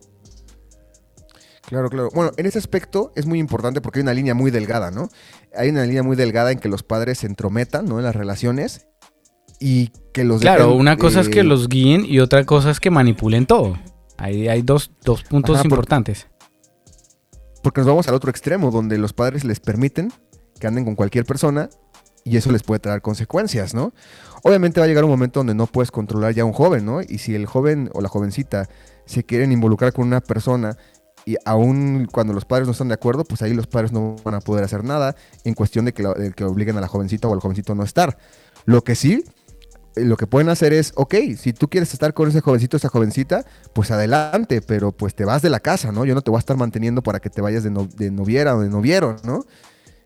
Claro, 1.68 1.90
claro. 1.90 2.10
Bueno, 2.14 2.32
en 2.38 2.46
ese 2.46 2.58
aspecto 2.58 3.12
es 3.16 3.26
muy 3.26 3.38
importante 3.38 3.82
porque 3.82 4.00
hay 4.00 4.04
una 4.04 4.14
línea 4.14 4.34
muy 4.34 4.50
delgada, 4.50 4.92
¿no? 4.92 5.10
Hay 5.56 5.70
una 5.70 5.86
línea 5.86 6.02
muy 6.02 6.16
delgada 6.16 6.52
en 6.52 6.60
que 6.60 6.70
los 6.70 6.84
padres 6.84 7.20
se 7.20 7.28
entrometan, 7.28 7.86
¿no? 7.86 8.00
En 8.00 8.06
las 8.06 8.16
relaciones 8.16 8.88
y 9.60 9.92
que 10.14 10.24
los... 10.24 10.42
Claro, 10.42 10.74
una 10.74 10.98
cosa 10.98 11.20
es 11.20 11.30
que 11.30 11.44
los 11.44 11.68
guíen 11.68 12.06
y 12.06 12.20
otra 12.20 12.46
cosa 12.46 12.72
es 12.72 12.80
que 12.80 12.90
manipulen 12.90 13.46
todo. 13.46 13.78
Ahí 14.18 14.48
hay 14.48 14.62
dos, 14.64 14.90
puntos 15.30 15.64
importantes. 15.64 16.28
Porque 17.62 17.82
nos 17.82 17.88
vamos 17.88 18.08
al 18.08 18.16
otro 18.16 18.32
extremo, 18.32 18.72
donde 18.72 18.98
los 18.98 19.14
padres 19.14 19.44
les 19.44 19.60
permiten 19.60 20.12
que 20.60 20.68
anden 20.68 20.86
con 20.86 20.96
cualquier 20.96 21.26
persona 21.26 21.70
y 22.24 22.38
eso 22.38 22.52
les 22.52 22.64
puede 22.64 22.80
traer 22.80 23.02
consecuencias, 23.02 23.74
¿no? 23.74 23.94
Obviamente 24.44 24.80
va 24.80 24.86
a 24.86 24.88
llegar 24.88 25.04
un 25.04 25.10
momento 25.10 25.40
donde 25.40 25.54
no 25.54 25.68
puedes 25.68 25.92
controlar 25.92 26.34
ya 26.34 26.44
a 26.44 26.46
un 26.46 26.54
joven, 26.54 26.86
¿no? 26.86 27.02
Y 27.02 27.18
si 27.18 27.36
el 27.36 27.46
joven 27.46 27.90
o 27.94 28.02
la 28.02 28.10
jovencita 28.10 28.70
se 29.06 29.24
quieren 29.24 29.52
involucrar 29.52 29.94
con 29.94 30.08
una 30.08 30.22
persona 30.22 30.78
y 31.26 31.36
aún 31.46 32.08
cuando 32.12 32.34
los 32.34 32.46
padres 32.46 32.68
no 32.68 32.72
están 32.72 32.88
de 32.88 32.94
acuerdo, 32.94 33.24
pues 33.24 33.42
ahí 33.42 33.54
los 33.54 33.68
padres 33.68 33.92
no 33.92 34.16
van 34.24 34.36
a 34.36 34.40
poder 34.40 34.64
hacer 34.64 34.84
nada 34.84 35.16
en 35.44 35.54
cuestión 35.54 35.86
de 35.86 35.94
que, 35.94 36.04
de 36.04 36.32
que 36.32 36.44
obliguen 36.44 36.78
a 36.78 36.82
la 36.82 36.88
jovencita 36.88 37.28
o 37.28 37.34
al 37.34 37.40
jovencito 37.40 37.74
a 37.74 37.76
no 37.76 37.84
estar. 37.84 38.18
Lo 38.66 38.84
que 38.84 38.96
sí 38.96 39.24
lo 39.96 40.18
que 40.18 40.28
pueden 40.28 40.50
hacer 40.50 40.74
es, 40.74 40.94
ok, 40.96 41.16
si 41.38 41.54
tú 41.54 41.70
quieres 41.70 41.94
estar 41.94 42.14
con 42.14 42.30
ese 42.30 42.42
jovencito, 42.42 42.78
esa 42.78 42.90
jovencita, 42.90 43.46
pues 43.74 43.92
adelante, 43.92 44.62
pero 44.62 44.92
pues 44.92 45.16
te 45.16 45.26
vas 45.26 45.42
de 45.42 45.50
la 45.50 45.60
casa, 45.60 45.92
¿no? 45.92 46.06
Yo 46.06 46.16
no 46.16 46.22
te 46.22 46.32
voy 46.32 46.38
a 46.38 46.40
estar 46.40 46.58
manteniendo 46.58 47.02
para 47.02 47.20
que 47.20 47.30
te 47.30 47.42
vayas 47.42 47.64
de, 47.64 47.72
noviera 48.12 48.56
o 48.56 48.62
de 48.62 48.70
noviero, 48.70 49.16
¿no? 49.24 49.46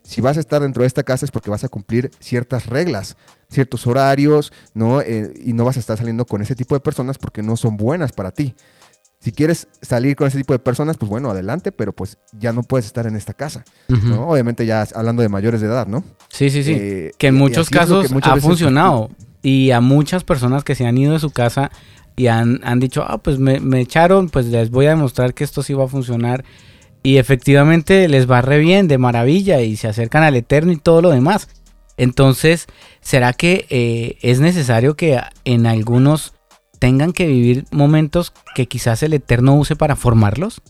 Si 0.04 0.20
vas 0.20 0.36
a 0.36 0.40
estar 0.40 0.60
dentro 0.62 0.82
de 0.82 0.86
esta 0.86 1.02
casa 1.02 1.24
es 1.24 1.30
porque 1.30 1.50
vas 1.50 1.64
a 1.64 1.68
cumplir 1.68 2.10
ciertas 2.20 2.66
reglas, 2.66 3.16
ciertos 3.48 3.86
horarios, 3.86 4.52
¿no? 4.74 5.00
Eh, 5.00 5.32
y 5.44 5.54
no 5.54 5.64
vas 5.64 5.76
a 5.76 5.80
estar 5.80 5.96
saliendo 5.96 6.26
con 6.26 6.42
ese 6.42 6.54
tipo 6.54 6.74
de 6.74 6.80
personas 6.80 7.18
porque 7.18 7.42
no 7.42 7.56
son 7.56 7.76
buenas 7.76 8.12
para 8.12 8.30
ti. 8.30 8.54
Si 9.24 9.32
quieres 9.32 9.68
salir 9.80 10.16
con 10.16 10.28
ese 10.28 10.36
tipo 10.36 10.52
de 10.52 10.58
personas, 10.58 10.98
pues 10.98 11.08
bueno, 11.08 11.30
adelante, 11.30 11.72
pero 11.72 11.94
pues 11.94 12.18
ya 12.38 12.52
no 12.52 12.62
puedes 12.62 12.84
estar 12.84 13.06
en 13.06 13.16
esta 13.16 13.32
casa, 13.32 13.64
¿no? 13.88 14.28
Obviamente 14.28 14.66
ya 14.66 14.86
hablando 14.94 15.22
de 15.22 15.30
mayores 15.30 15.62
de 15.62 15.68
edad, 15.68 15.86
¿no? 15.86 16.04
Sí, 16.28 16.50
sí, 16.50 16.62
sí. 16.62 16.72
Eh, 16.78 17.12
que 17.16 17.28
en 17.28 17.34
muchos 17.34 17.70
casos 17.70 18.12
ha 18.22 18.36
funcionado 18.36 19.08
y 19.40 19.70
a 19.70 19.80
muchas 19.80 20.24
personas 20.24 20.62
que 20.62 20.74
se 20.74 20.86
han 20.86 20.98
ido 20.98 21.14
de 21.14 21.20
su 21.20 21.30
casa 21.30 21.70
y 22.16 22.26
han, 22.26 22.60
dicho, 22.78 23.02
ah, 23.06 23.18
pues 23.18 23.38
me, 23.38 23.80
echaron, 23.80 24.28
pues 24.28 24.46
les 24.46 24.70
voy 24.70 24.86
a 24.86 24.90
demostrar 24.90 25.34
que 25.34 25.44
esto 25.44 25.62
sí 25.62 25.72
va 25.72 25.84
a 25.84 25.88
funcionar. 25.88 26.44
Y 27.04 27.18
efectivamente 27.18 28.08
les 28.08 28.28
va 28.28 28.42
re 28.42 28.58
bien, 28.58 28.88
de 28.88 28.98
maravilla, 28.98 29.60
y 29.60 29.76
se 29.76 29.86
acercan 29.86 30.24
al 30.24 30.34
Eterno 30.34 30.72
y 30.72 30.76
todo 30.76 31.02
lo 31.02 31.10
demás. 31.10 31.48
Entonces, 31.96 32.66
¿será 33.00 33.32
que 33.32 33.66
eh, 33.70 34.18
es 34.22 34.40
necesario 34.40 34.96
que 34.96 35.20
en 35.44 35.68
algunos 35.68 36.32
tengan 36.80 37.12
que 37.12 37.28
vivir 37.28 37.66
momentos 37.70 38.32
que 38.56 38.66
quizás 38.66 39.04
el 39.04 39.12
Eterno 39.12 39.54
use 39.54 39.76
para 39.76 39.94
formarlos? 39.94 40.60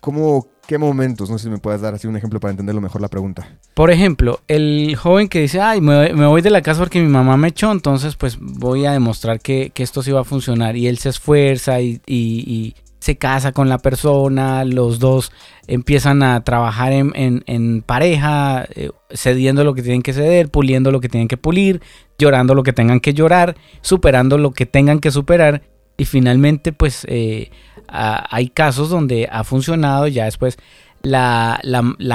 ¿Cómo 0.00 0.46
¿Qué 0.68 0.76
momentos? 0.76 1.30
No 1.30 1.38
sé 1.38 1.44
si 1.44 1.50
me 1.50 1.56
puedes 1.56 1.80
dar 1.80 1.94
así 1.94 2.06
un 2.06 2.16
ejemplo 2.18 2.40
para 2.40 2.50
entenderlo 2.50 2.82
mejor 2.82 3.00
la 3.00 3.08
pregunta. 3.08 3.56
Por 3.72 3.90
ejemplo, 3.90 4.40
el 4.48 4.94
joven 4.96 5.30
que 5.30 5.40
dice, 5.40 5.62
ay, 5.62 5.80
me, 5.80 6.12
voy 6.12 6.42
de 6.42 6.50
la 6.50 6.60
casa 6.60 6.80
porque 6.80 7.00
mi 7.00 7.08
mamá 7.08 7.38
me 7.38 7.48
echó, 7.48 7.72
entonces 7.72 8.16
pues 8.16 8.36
voy 8.38 8.84
a 8.84 8.92
demostrar 8.92 9.40
que, 9.40 9.72
esto 9.76 10.02
sí 10.02 10.12
va 10.12 10.20
a 10.20 10.24
funcionar. 10.24 10.76
Y 10.76 10.86
él 10.86 10.98
se 10.98 11.08
esfuerza 11.08 11.80
y, 11.80 12.74
se 13.08 13.16
casa 13.16 13.52
con 13.52 13.70
la 13.70 13.78
persona, 13.78 14.66
los 14.66 14.98
dos 14.98 15.32
empiezan 15.66 16.22
a 16.22 16.44
trabajar 16.44 16.92
en, 16.92 17.82
pareja, 17.86 18.66
eh, 18.74 18.90
cediendo 19.08 19.64
lo 19.64 19.72
que 19.72 19.80
tienen 19.80 20.02
que 20.02 20.12
ceder, 20.12 20.50
puliendo 20.50 20.90
lo 20.90 21.00
que 21.00 21.08
tienen 21.08 21.26
que 21.26 21.38
pulir, 21.38 21.80
llorando 22.18 22.54
lo 22.54 22.62
que 22.62 22.74
tengan 22.74 23.00
que 23.00 23.14
llorar, 23.14 23.56
superando 23.80 24.36
lo 24.36 24.50
que 24.50 24.66
tengan 24.66 25.00
que 25.00 25.10
superar 25.10 25.62
y 25.96 26.04
finalmente 26.04 26.74
pues 26.74 27.06
eh, 27.08 27.50
hay 27.86 28.50
casos 28.50 28.90
donde 28.90 29.26
ha 29.32 29.42
funcionado 29.42 30.06
ya 30.06 30.26
después 30.26 30.58
la, 31.00 31.58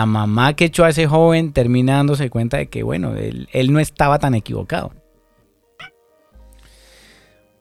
mamá 0.05 0.55
que 0.55 0.65
echó 0.65 0.85
a 0.85 0.89
ese 0.89 1.07
joven 1.07 1.53
termina 1.53 1.95
dándose 1.95 2.29
cuenta 2.29 2.57
de 2.57 2.67
que 2.67 2.83
bueno, 2.83 3.15
él 3.15 3.73
no 3.73 3.79
estaba 3.79 4.19
tan 4.19 4.35
equivocado. 4.35 4.91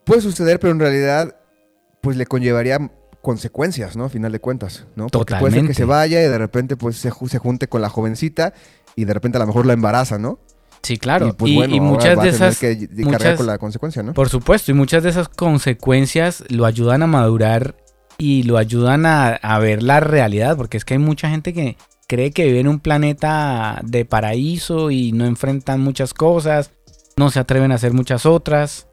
Puede 0.05 0.21
suceder, 0.21 0.61
pero 0.61 0.75
en 0.75 0.81
realidad 0.81 1.35
pues 2.03 2.19
le 2.19 2.27
conllevaría 2.27 2.91
consecuencias, 3.23 3.97
¿no? 3.97 4.05
A 4.05 4.09
final 4.09 4.33
de 4.33 4.41
cuentas, 4.41 4.85
¿no? 4.97 5.07
Porque 5.07 5.37
puede 5.37 5.55
ser 5.55 5.67
que 5.67 5.75
se 5.75 5.85
vaya 5.85 6.21
y 6.21 6.29
de 6.29 6.39
repente 6.39 6.77
pues 6.77 6.97
se, 6.97 7.11
se, 7.11 7.39
junte 7.39 7.69
con 7.69 7.81
la 7.81 7.89
jovencita 7.89 8.53
y 8.97 9.05
de 9.05 9.15
repente 9.15 9.39
a 9.39 9.41
lo 9.41 9.47
mejor 9.47 9.65
la 9.65 9.73
embaraza, 9.73 10.19
¿no? 10.19 10.41
Sí, 10.83 10.99
claro. 10.99 11.29
Y, 11.29 11.33
pues, 11.33 11.69
muchas 11.81 12.21
de 12.21 12.29
esas 12.29 12.59
que 12.59 12.89
muchas, 12.97 13.37
con 13.37 13.47
la 13.47 13.59
consecuencia, 13.59 14.03
¿no? 14.03 14.13
Por 14.13 14.29
supuesto, 14.29 14.73
y 14.73 14.75
muchas 14.75 15.05
de 15.05 15.11
esas 15.11 15.29
consecuencias 15.29 16.43
lo 16.49 16.67
ayudan 16.67 17.05
a 17.05 17.07
madurar 17.07 17.77
y 18.19 18.43
lo 18.43 18.59
ayudan 18.59 19.07
a, 19.07 19.29
a 19.29 19.59
ver 19.61 19.85
la 19.85 20.01
realidad, 20.01 20.57
porque 20.57 20.77
es 20.77 20.85
que 20.85 20.95
hay 20.95 20.99
mucha 20.99 21.31
gente 21.31 21.55
que 21.55 21.77
cree 22.09 22.33
que 22.33 22.45
vive 22.45 22.59
en 22.59 22.69
un 22.69 22.81
planeta 22.81 23.81
de 23.85 24.05
paraíso 24.05 24.91
y 24.91 25.13
no 25.13 25.25
enfrentan 25.25 25.81
muchas 25.81 26.13
cosas, 26.13 26.73
no 27.17 27.31
se 27.31 27.39
atreven 27.39 27.71
a 27.71 27.77
hacer 27.77 27.93
muchas 27.93 28.27
otras. 28.27 28.89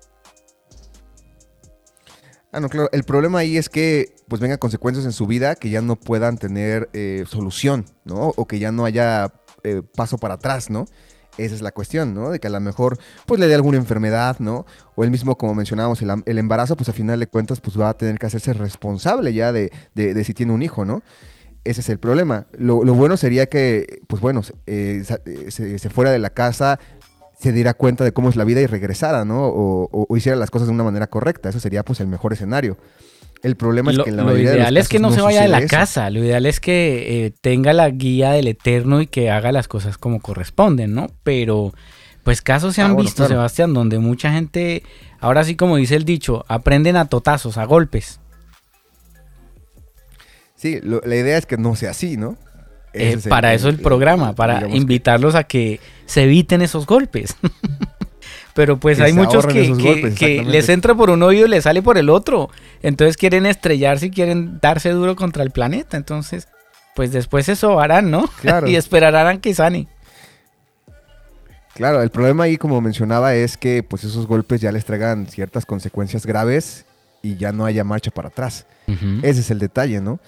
Ah, 2.52 2.60
no, 2.60 2.70
claro. 2.70 2.90
El 2.92 3.04
problema 3.04 3.40
ahí 3.40 3.58
es 3.58 3.70
que 3.70 4.16
pues 4.30 4.42
vengan 4.42 4.58
consecuencias 4.58 5.06
en 5.06 5.12
su 5.12 5.28
vida 5.28 5.56
que 5.56 5.70
ya 5.70 5.82
no 5.82 5.96
puedan 5.96 6.38
tener 6.38 6.90
eh, 6.94 7.26
solución, 7.28 7.86
¿no? 8.06 8.34
O 8.36 8.48
que 8.48 8.60
ya 8.60 8.72
no 8.72 8.86
haya 8.86 9.34
eh, 9.64 9.82
paso 9.96 10.18
para 10.18 10.36
atrás, 10.36 10.70
¿no? 10.70 10.86
Esa 11.38 11.56
es 11.56 11.62
la 11.62 11.72
cuestión, 11.72 12.14
¿no? 12.14 12.32
De 12.32 12.40
que 12.40 12.48
a 12.48 12.50
lo 12.50 12.60
mejor 12.60 13.00
pues 13.26 13.40
le 13.40 13.48
dé 13.48 13.56
alguna 13.56 13.78
enfermedad, 13.78 14.38
¿no? 14.40 14.66
O 14.96 15.04
él 15.04 15.12
mismo, 15.12 15.38
como 15.38 15.56
mencionábamos, 15.56 16.02
el, 16.02 16.38
embarazo, 16.38 16.76
pues 16.76 16.90
a 16.90 16.94
final 16.94 17.20
de 17.20 17.28
cuentas, 17.28 17.62
pues 17.62 17.80
va 17.80 17.90
a 17.90 17.94
tener 17.96 18.20
que 18.20 18.26
hacerse 18.26 18.54
responsable 18.54 19.34
ya 19.34 19.52
de, 19.52 19.72
de, 19.96 20.24
si 20.24 20.34
tiene 20.34 20.52
un 20.52 20.62
hijo, 20.62 20.86
¿no? 20.86 21.02
Ese 21.64 21.82
es 21.82 21.90
el 21.90 22.00
problema. 22.00 22.48
Lo, 22.58 22.84
bueno 22.94 23.16
sería 23.16 23.46
que, 23.46 24.02
pues 24.08 24.22
bueno, 24.22 24.42
eh, 24.66 25.04
se, 25.50 25.90
fuera 25.90 26.12
de 26.12 26.20
la 26.20 26.30
casa, 26.30 26.80
se 27.40 27.54
diera 27.54 27.74
cuenta 27.74 28.04
de 28.04 28.12
cómo 28.12 28.30
es 28.30 28.36
la 28.36 28.44
vida 28.44 28.60
y 28.60 28.66
regresara, 28.66 29.24
¿no? 29.24 29.48
O, 29.48 30.18
hiciera 30.18 30.38
las 30.38 30.52
cosas 30.52 30.68
de 30.68 30.74
una 30.74 30.84
manera 30.84 31.08
correcta. 31.08 31.50
Eso 31.50 31.60
sería 31.60 31.84
pues 31.84 32.02
el 32.02 32.08
mejor 32.08 32.34
escenario. 32.34 32.78
El 33.42 33.56
problema 33.56 33.92
es 33.92 34.00
que 34.00 34.12
la 34.12 34.24
Lo 34.24 34.38
ideal 34.38 34.76
es 34.76 34.90
que 34.90 35.00
no, 35.00 35.12
se 35.12 35.22
vaya 35.22 35.44
de 35.44 35.48
la 35.48 35.66
casa. 35.66 36.10
Lo 36.10 36.24
ideal 36.24 36.46
es 36.46 36.60
que 36.60 37.26
eh, 37.26 37.32
tenga 37.42 37.72
la 37.74 37.90
guía 37.90 38.32
del 38.32 38.48
Eterno 38.48 39.02
y 39.02 39.08
que 39.08 39.32
haga 39.32 39.52
las 39.52 39.68
cosas 39.68 39.98
como 39.98 40.20
corresponden, 40.20 40.94
¿no? 40.94 41.08
Pero, 41.24 41.74
pues 42.24 42.42
casos 42.42 42.76
se 42.76 42.82
ah, 42.82 42.86
han 42.86 42.98
visto, 42.98 43.28
Sebastián, 43.28 43.74
donde 43.74 44.00
mucha 44.00 44.32
gente, 44.32 44.84
ahora 45.20 45.44
sí 45.46 45.56
como 45.56 45.78
dice 45.78 45.96
el 45.96 46.04
dicho, 46.04 46.44
aprenden 46.50 46.98
a 46.98 47.06
totazos, 47.06 47.58
a 47.58 47.64
golpes. 47.64 48.20
Sí, 50.56 50.82
la 50.84 51.16
idea 51.16 51.38
es 51.38 51.46
que 51.46 51.58
no 51.58 51.78
sea 51.78 51.92
así, 51.92 52.18
¿no? 52.18 52.38
Eh, 52.94 53.18
para 53.30 53.54
eso 53.54 53.70
el, 53.70 53.80
programa, 53.80 54.34
para 54.36 54.68
invitarlos 54.68 55.36
a 55.36 55.44
que 55.44 55.80
se 56.06 56.24
eviten 56.24 56.62
esos 56.62 56.86
golpes. 56.86 57.38
Pero 58.54 58.78
pues 58.78 59.00
hay 59.00 59.14
muchos 59.14 59.46
que, 59.46 60.44
les 60.46 60.70
entra 60.70 60.96
por 60.96 61.10
un 61.10 61.24
oído 61.24 61.46
y 61.46 61.50
les 61.50 61.64
sale 61.64 61.82
por 61.82 61.98
el 61.98 62.10
otro. 62.10 62.50
Entonces 62.82 63.18
quieren 63.18 63.46
estrellarse 63.46 64.08
y 64.08 64.12
quieren 64.12 64.60
darse 64.62 64.90
duro 64.90 65.16
contra 65.16 65.44
el 65.44 65.52
planeta. 65.52 65.98
Entonces, 65.98 66.48
pues 66.96 67.12
después 67.12 67.48
eso 67.50 67.80
harán, 67.80 68.12
¿no? 68.12 68.30
y 68.68 68.76
esperarán 68.76 69.40
que 69.40 69.54
sane. 69.54 69.88
Claro, 71.76 72.02
el 72.02 72.10
problema 72.10 72.44
ahí, 72.44 72.58
como 72.58 72.82
mencionaba, 72.82 73.36
es 73.36 73.56
que 73.56 73.84
pues 73.84 74.04
esos 74.04 74.28
golpes 74.28 74.60
ya 74.60 74.72
les 74.72 74.84
traigan 74.84 75.28
ciertas 75.28 75.66
consecuencias 75.66 76.26
graves 76.26 76.86
y 77.22 77.38
ya 77.38 77.54
no 77.54 77.66
haya 77.66 77.84
marcha 77.84 78.12
para 78.12 78.28
atrás. 78.28 78.66
Ese 79.22 79.42
es 79.42 79.52
el 79.52 79.60
detalle, 79.60 80.02
¿no? 80.02 80.20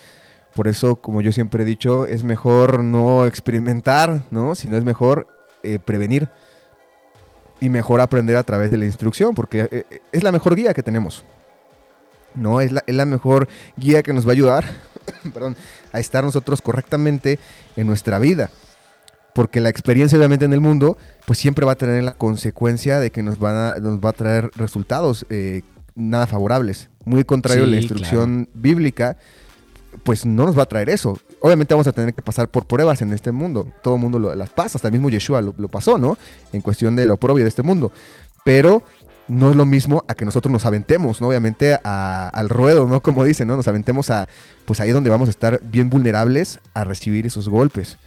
Por 0.55 0.67
eso, 0.67 0.97
como 0.97 1.21
yo 1.21 1.31
siempre 1.31 1.63
he 1.63 1.65
dicho, 1.65 2.05
es 2.05 2.23
mejor 2.23 2.83
no 2.83 3.25
experimentar, 3.25 4.21
¿no? 4.29 4.53
Sino 4.53 4.77
es 4.77 4.83
mejor 4.83 5.27
eh, 5.63 5.79
prevenir 5.79 6.29
y 7.61 7.69
mejor 7.69 8.01
aprender 8.01 8.35
a 8.35 8.43
través 8.43 8.71
de 8.71 8.77
la 8.77 8.85
instrucción, 8.85 9.33
porque 9.33 9.61
eh, 9.61 9.85
eh, 9.89 10.01
es 10.11 10.23
la 10.23 10.33
mejor 10.33 10.55
guía 10.55 10.73
que 10.73 10.83
tenemos. 10.83 11.23
No, 12.33 12.59
es 12.59 12.71
la, 12.71 12.83
es 12.85 12.95
la 12.95 13.05
mejor 13.05 13.47
guía 13.77 14.03
que 14.03 14.13
nos 14.13 14.25
va 14.25 14.31
a 14.31 14.33
ayudar 14.33 14.65
perdón, 15.33 15.55
a 15.93 15.99
estar 15.99 16.23
nosotros 16.23 16.61
correctamente 16.61 17.39
en 17.77 17.87
nuestra 17.87 18.19
vida. 18.19 18.49
Porque 19.33 19.61
la 19.61 19.69
experiencia 19.69 20.17
obviamente 20.17 20.43
en 20.43 20.53
el 20.53 20.59
mundo, 20.59 20.97
pues 21.25 21.39
siempre 21.39 21.65
va 21.65 21.73
a 21.73 21.75
tener 21.75 22.03
la 22.03 22.13
consecuencia 22.13 22.99
de 22.99 23.11
que 23.11 23.23
nos, 23.23 23.39
van 23.39 23.55
a, 23.55 23.75
nos 23.75 23.99
va 23.99 24.09
a 24.09 24.13
traer 24.13 24.51
resultados 24.55 25.25
nada 25.95 26.27
favorables. 26.27 26.89
Muy 27.05 27.23
contrario 27.23 27.63
a 27.63 27.67
la 27.67 27.77
instrucción 27.77 28.49
bíblica, 28.53 29.17
pues 30.03 30.25
no 30.25 30.45
nos 30.45 30.57
va 30.57 30.63
a 30.63 30.67
traer 30.67 30.89
eso. 30.89 31.17
Obviamente 31.39 31.73
vamos 31.73 31.87
a 31.87 31.91
tener 31.91 32.13
que 32.13 32.21
pasar 32.21 32.49
por 32.49 32.65
pruebas 32.65 33.01
en 33.01 33.13
este 33.13 33.31
mundo. 33.31 33.67
Todo 33.81 33.95
el 33.95 34.01
mundo 34.01 34.19
las 34.19 34.49
pasa, 34.49 34.77
hasta 34.77 34.87
el 34.87 34.93
mismo 34.93 35.09
Yeshua 35.09 35.41
lo, 35.41 35.67
pasó, 35.67 35.97
¿no? 35.97 36.17
En 36.53 36.61
cuestión 36.61 36.95
de 36.95 37.05
lo 37.05 37.17
propio 37.17 37.43
de 37.43 37.49
este 37.49 37.63
mundo. 37.63 37.91
Pero 38.43 38.83
no 39.27 39.49
es 39.49 39.55
lo 39.55 39.65
mismo 39.65 40.03
a 40.07 40.15
que 40.15 40.25
nosotros 40.25 40.51
nos 40.51 40.65
aventemos, 40.65 41.21
¿no? 41.21 41.29
Obviamente 41.29 41.79
al 41.83 42.49
ruedo, 42.49 42.87
¿no? 42.87 43.01
Como 43.01 43.23
dicen, 43.23 43.47
¿no? 43.47 43.55
Nos 43.55 43.67
aventemos 43.67 44.09
a, 44.09 44.27
pues 44.65 44.79
ahí 44.79 44.91
donde 44.91 45.09
vamos 45.09 45.27
a 45.27 45.31
estar 45.31 45.61
bien 45.63 45.89
vulnerables 45.89 46.59
a 46.73 46.83
recibir 46.83 47.25
esos 47.25 47.47
golpes. 47.47 47.97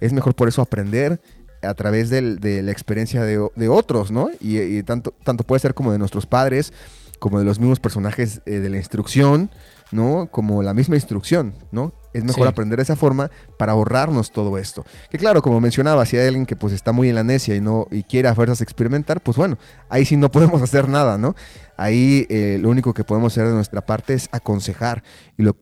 Es 0.00 0.12
mejor 0.12 0.34
por 0.34 0.48
eso 0.48 0.62
aprender 0.62 1.20
a 1.62 1.74
través 1.74 2.10
de 2.10 2.62
la 2.62 2.72
experiencia 2.72 3.22
de, 3.22 3.68
otros, 3.68 4.10
¿no? 4.10 4.30
Y, 4.40 4.82
tanto, 4.82 5.14
tanto 5.22 5.44
puede 5.44 5.60
ser 5.60 5.74
como 5.74 5.92
de 5.92 5.98
nuestros 5.98 6.26
padres, 6.26 6.72
como 7.18 7.38
de 7.38 7.44
los 7.44 7.60
mismos 7.60 7.78
personajes 7.78 8.40
eh, 8.46 8.58
de 8.58 8.68
la 8.68 8.78
instrucción, 8.78 9.50
¿no? 9.92 10.28
Como 10.30 10.62
la 10.62 10.74
misma 10.74 10.96
instrucción, 10.96 11.54
¿no? 11.70 11.92
Es 12.12 12.24
mejor 12.24 12.46
aprender 12.46 12.76
de 12.76 12.82
esa 12.82 12.96
forma 12.96 13.30
para 13.56 13.72
ahorrarnos 13.72 14.32
todo 14.32 14.58
esto. 14.58 14.84
Que 15.10 15.18
claro, 15.18 15.40
como 15.40 15.60
mencionaba, 15.60 16.04
si 16.04 16.16
hay 16.16 16.26
alguien 16.26 16.44
que 16.44 16.56
pues 16.56 16.72
está 16.72 16.92
muy 16.92 17.08
en 17.08 17.14
la 17.14 17.24
necia 17.24 17.54
y 17.54 17.60
no 17.60 17.86
y 17.90 18.02
quiere 18.02 18.28
a 18.28 18.34
fuerzas 18.34 18.60
experimentar, 18.60 19.22
pues 19.22 19.36
bueno, 19.36 19.56
ahí 19.88 20.04
sí 20.04 20.16
no 20.16 20.30
podemos 20.30 20.60
hacer 20.62 20.88
nada, 20.88 21.16
¿no? 21.16 21.34
Ahí 21.76 22.26
eh, 22.28 22.58
lo 22.60 22.68
único 22.68 22.92
que 22.92 23.04
podemos 23.04 23.32
hacer 23.32 23.46
de 23.46 23.54
nuestra 23.54 23.80
parte 23.86 24.14
es 24.14 24.28
aconsejar. 24.32 25.02
Y, 25.38 25.42
lo, 25.42 25.56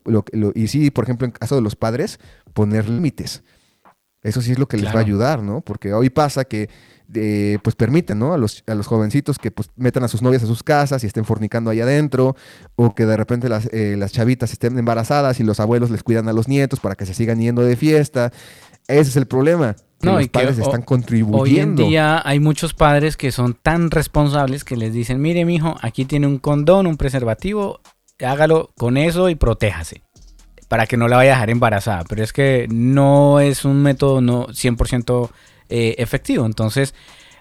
y 0.55 0.69
sí, 0.69 0.91
por 0.91 1.05
ejemplo, 1.05 1.27
en 1.27 1.33
caso 1.33 1.55
de 1.55 1.63
los 1.63 1.77
padres, 1.77 2.19
poner 2.53 2.89
límites. 2.89 3.43
Eso 4.23 4.43
sí 4.43 4.53
es 4.53 4.59
lo 4.59 4.69
que 4.69 4.77
les 4.77 4.95
va 4.95 4.99
a 4.99 5.03
ayudar, 5.03 5.43
¿no? 5.43 5.63
Porque 5.63 5.95
hoy 5.95 6.11
pasa 6.11 6.45
que 6.45 6.69
pues 7.63 7.75
permiten, 7.75 8.19
¿no? 8.19 8.35
A 8.35 8.39
los, 8.39 8.63
a 8.67 8.75
los 8.75 8.87
jovencitos 8.87 9.39
que 9.39 9.51
pues 9.51 9.71
metan 9.77 10.05
a 10.05 10.09
sus 10.09 10.23
novias 10.23 10.43
a 10.43 10.47
sus 10.47 10.63
casas 10.63 11.03
y 11.03 11.07
estén 11.07 11.25
fornicando 11.25 11.71
ahí 11.71 11.81
adentro, 11.81 12.37
o 12.77 12.95
que 12.95 13.07
de 13.07 13.17
repente 13.17 13.49
las, 13.49 13.69
eh, 13.73 13.97
las 13.99 14.13
chavitas 14.13 14.53
estén 14.53 14.79
embarazadas 14.79 15.41
y 15.41 15.43
los 15.43 15.59
abuelos 15.59 15.91
les 15.91 16.03
cuidan 16.03 16.29
a 16.29 16.33
los 16.33 16.47
nietos 16.47 16.79
para 16.81 16.95
que 16.95 17.07
se 17.07 17.15
sigan 17.15 17.41
yendo 17.41 17.63
de 17.63 17.77
fiesta. 17.77 18.33
Ese 18.87 19.11
es 19.11 19.17
el 19.17 19.27
problema. 19.27 19.75
Que 20.01 20.07
los 20.07 20.29
padres 20.29 20.59
están 20.59 20.83
contribuyendo. 20.83 21.43
Hoy 21.43 21.59
en 21.59 21.77
día 21.77 22.23
hay 22.25 22.41
muchos 22.41 22.73
padres 22.75 23.17
que 23.17 23.33
son 23.33 23.55
tan 23.55 23.91
responsables 23.91 24.65
que 24.65 24.77
les 24.77 24.95
dicen, 24.95 25.21
mire, 25.21 25.45
mijo, 25.45 25.77
aquí 25.83 26.07
tiene 26.07 26.27
un 26.27 26.39
condón, 26.39 26.87
un 26.87 26.97
preservativo, 26.97 27.81
hágalo 28.19 28.73
con 28.79 28.97
eso 28.97 29.29
y 29.29 29.35
protéjase 29.35 30.03
para 30.71 30.87
que 30.87 30.97
no 30.97 31.09
la 31.09 31.17
vaya 31.17 31.33
a 31.33 31.35
dejar 31.35 31.51
embarazada. 31.51 32.05
Pero 32.09 32.23
es 32.23 32.33
que 32.33 32.69
no 32.71 33.41
es 33.41 33.65
un 33.65 33.83
método 33.83 34.21
no 34.21 34.47
100% 34.47 35.29
eh, 35.69 35.97
efectivo. 35.99 36.47
Entonces 36.47 36.95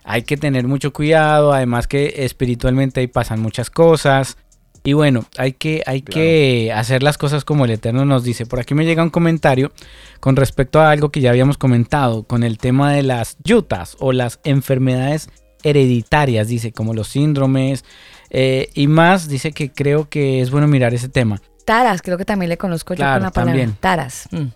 hay 0.03 0.23
que 0.23 0.35
tener 0.35 0.65
mucho 0.65 0.91
cuidado, 0.91 1.53
además 1.53 1.85
que 1.85 2.25
espiritualmente 2.25 3.01
ahí 3.01 3.07
pasan 3.07 3.39
muchas 3.39 3.69
cosas. 3.69 4.35
Y 4.83 4.93
bueno, 4.93 5.25
hay 5.37 5.53
que, 5.53 5.83
hay 5.85 6.01
que 6.01 6.71
hacer 6.73 7.03
las 7.03 7.19
cosas 7.19 7.45
como 7.45 7.65
el 7.65 7.71
Eterno 7.71 8.03
nos 8.03 8.23
dice. 8.23 8.47
Por 8.47 8.59
aquí 8.59 8.73
me 8.73 8.85
llega 8.85 9.03
un 9.03 9.11
comentario 9.11 9.71
con 10.19 10.35
respecto 10.35 10.79
a 10.79 10.89
algo 10.89 11.11
que 11.11 11.21
ya 11.21 11.29
habíamos 11.29 11.59
comentado, 11.59 12.23
con 12.23 12.41
el 12.41 12.57
tema 12.57 12.93
de 12.93 13.03
las 13.03 13.37
yutas 13.43 13.95
o 13.99 14.11
las 14.11 14.39
enfermedades 14.43 15.29
hereditarias, 15.61 16.47
dice, 16.47 16.71
como 16.71 16.95
los 16.95 17.09
síndromes 17.09 17.85
eh, 18.31 18.69
y 18.73 18.87
más, 18.87 19.27
dice 19.27 19.51
que 19.51 19.71
creo 19.71 20.09
que 20.09 20.41
es 20.41 20.49
bueno 20.49 20.67
mirar 20.67 20.95
ese 20.95 21.09
tema. 21.09 21.43
Taras, 21.69 22.01
creo 22.01 22.17
que 22.17 22.25
también 22.25 22.49
le 22.49 22.57
conozco 22.57 22.95
yo 22.95 23.05
con 23.05 23.21
la 23.21 23.29
palabra. 23.29 23.69
Taras. 23.79 24.27
Mm. 24.31 24.47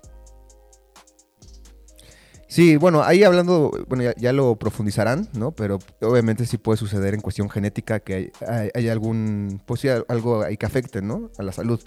Sí, 2.47 2.75
bueno, 2.75 3.03
ahí 3.03 3.23
hablando, 3.23 3.71
bueno, 3.87 4.11
ya, 4.17 4.33
lo 4.33 4.55
profundizarán, 4.55 5.29
¿no? 5.33 5.51
Pero 5.51 5.77
obviamente 6.01 6.47
sí 6.47 6.57
puede 6.57 6.77
suceder 6.77 7.13
en 7.13 7.21
cuestión 7.21 7.51
genética 7.51 7.99
que 7.99 8.31
hay, 8.73 8.89
algún, 8.89 9.61
pues 9.67 9.81
sí, 9.81 9.89
algo 9.89 10.41
ahí 10.41 10.57
que 10.57 10.65
afecte, 10.65 11.03
¿no? 11.03 11.29
A 11.37 11.43
la 11.43 11.51
salud. 11.51 11.79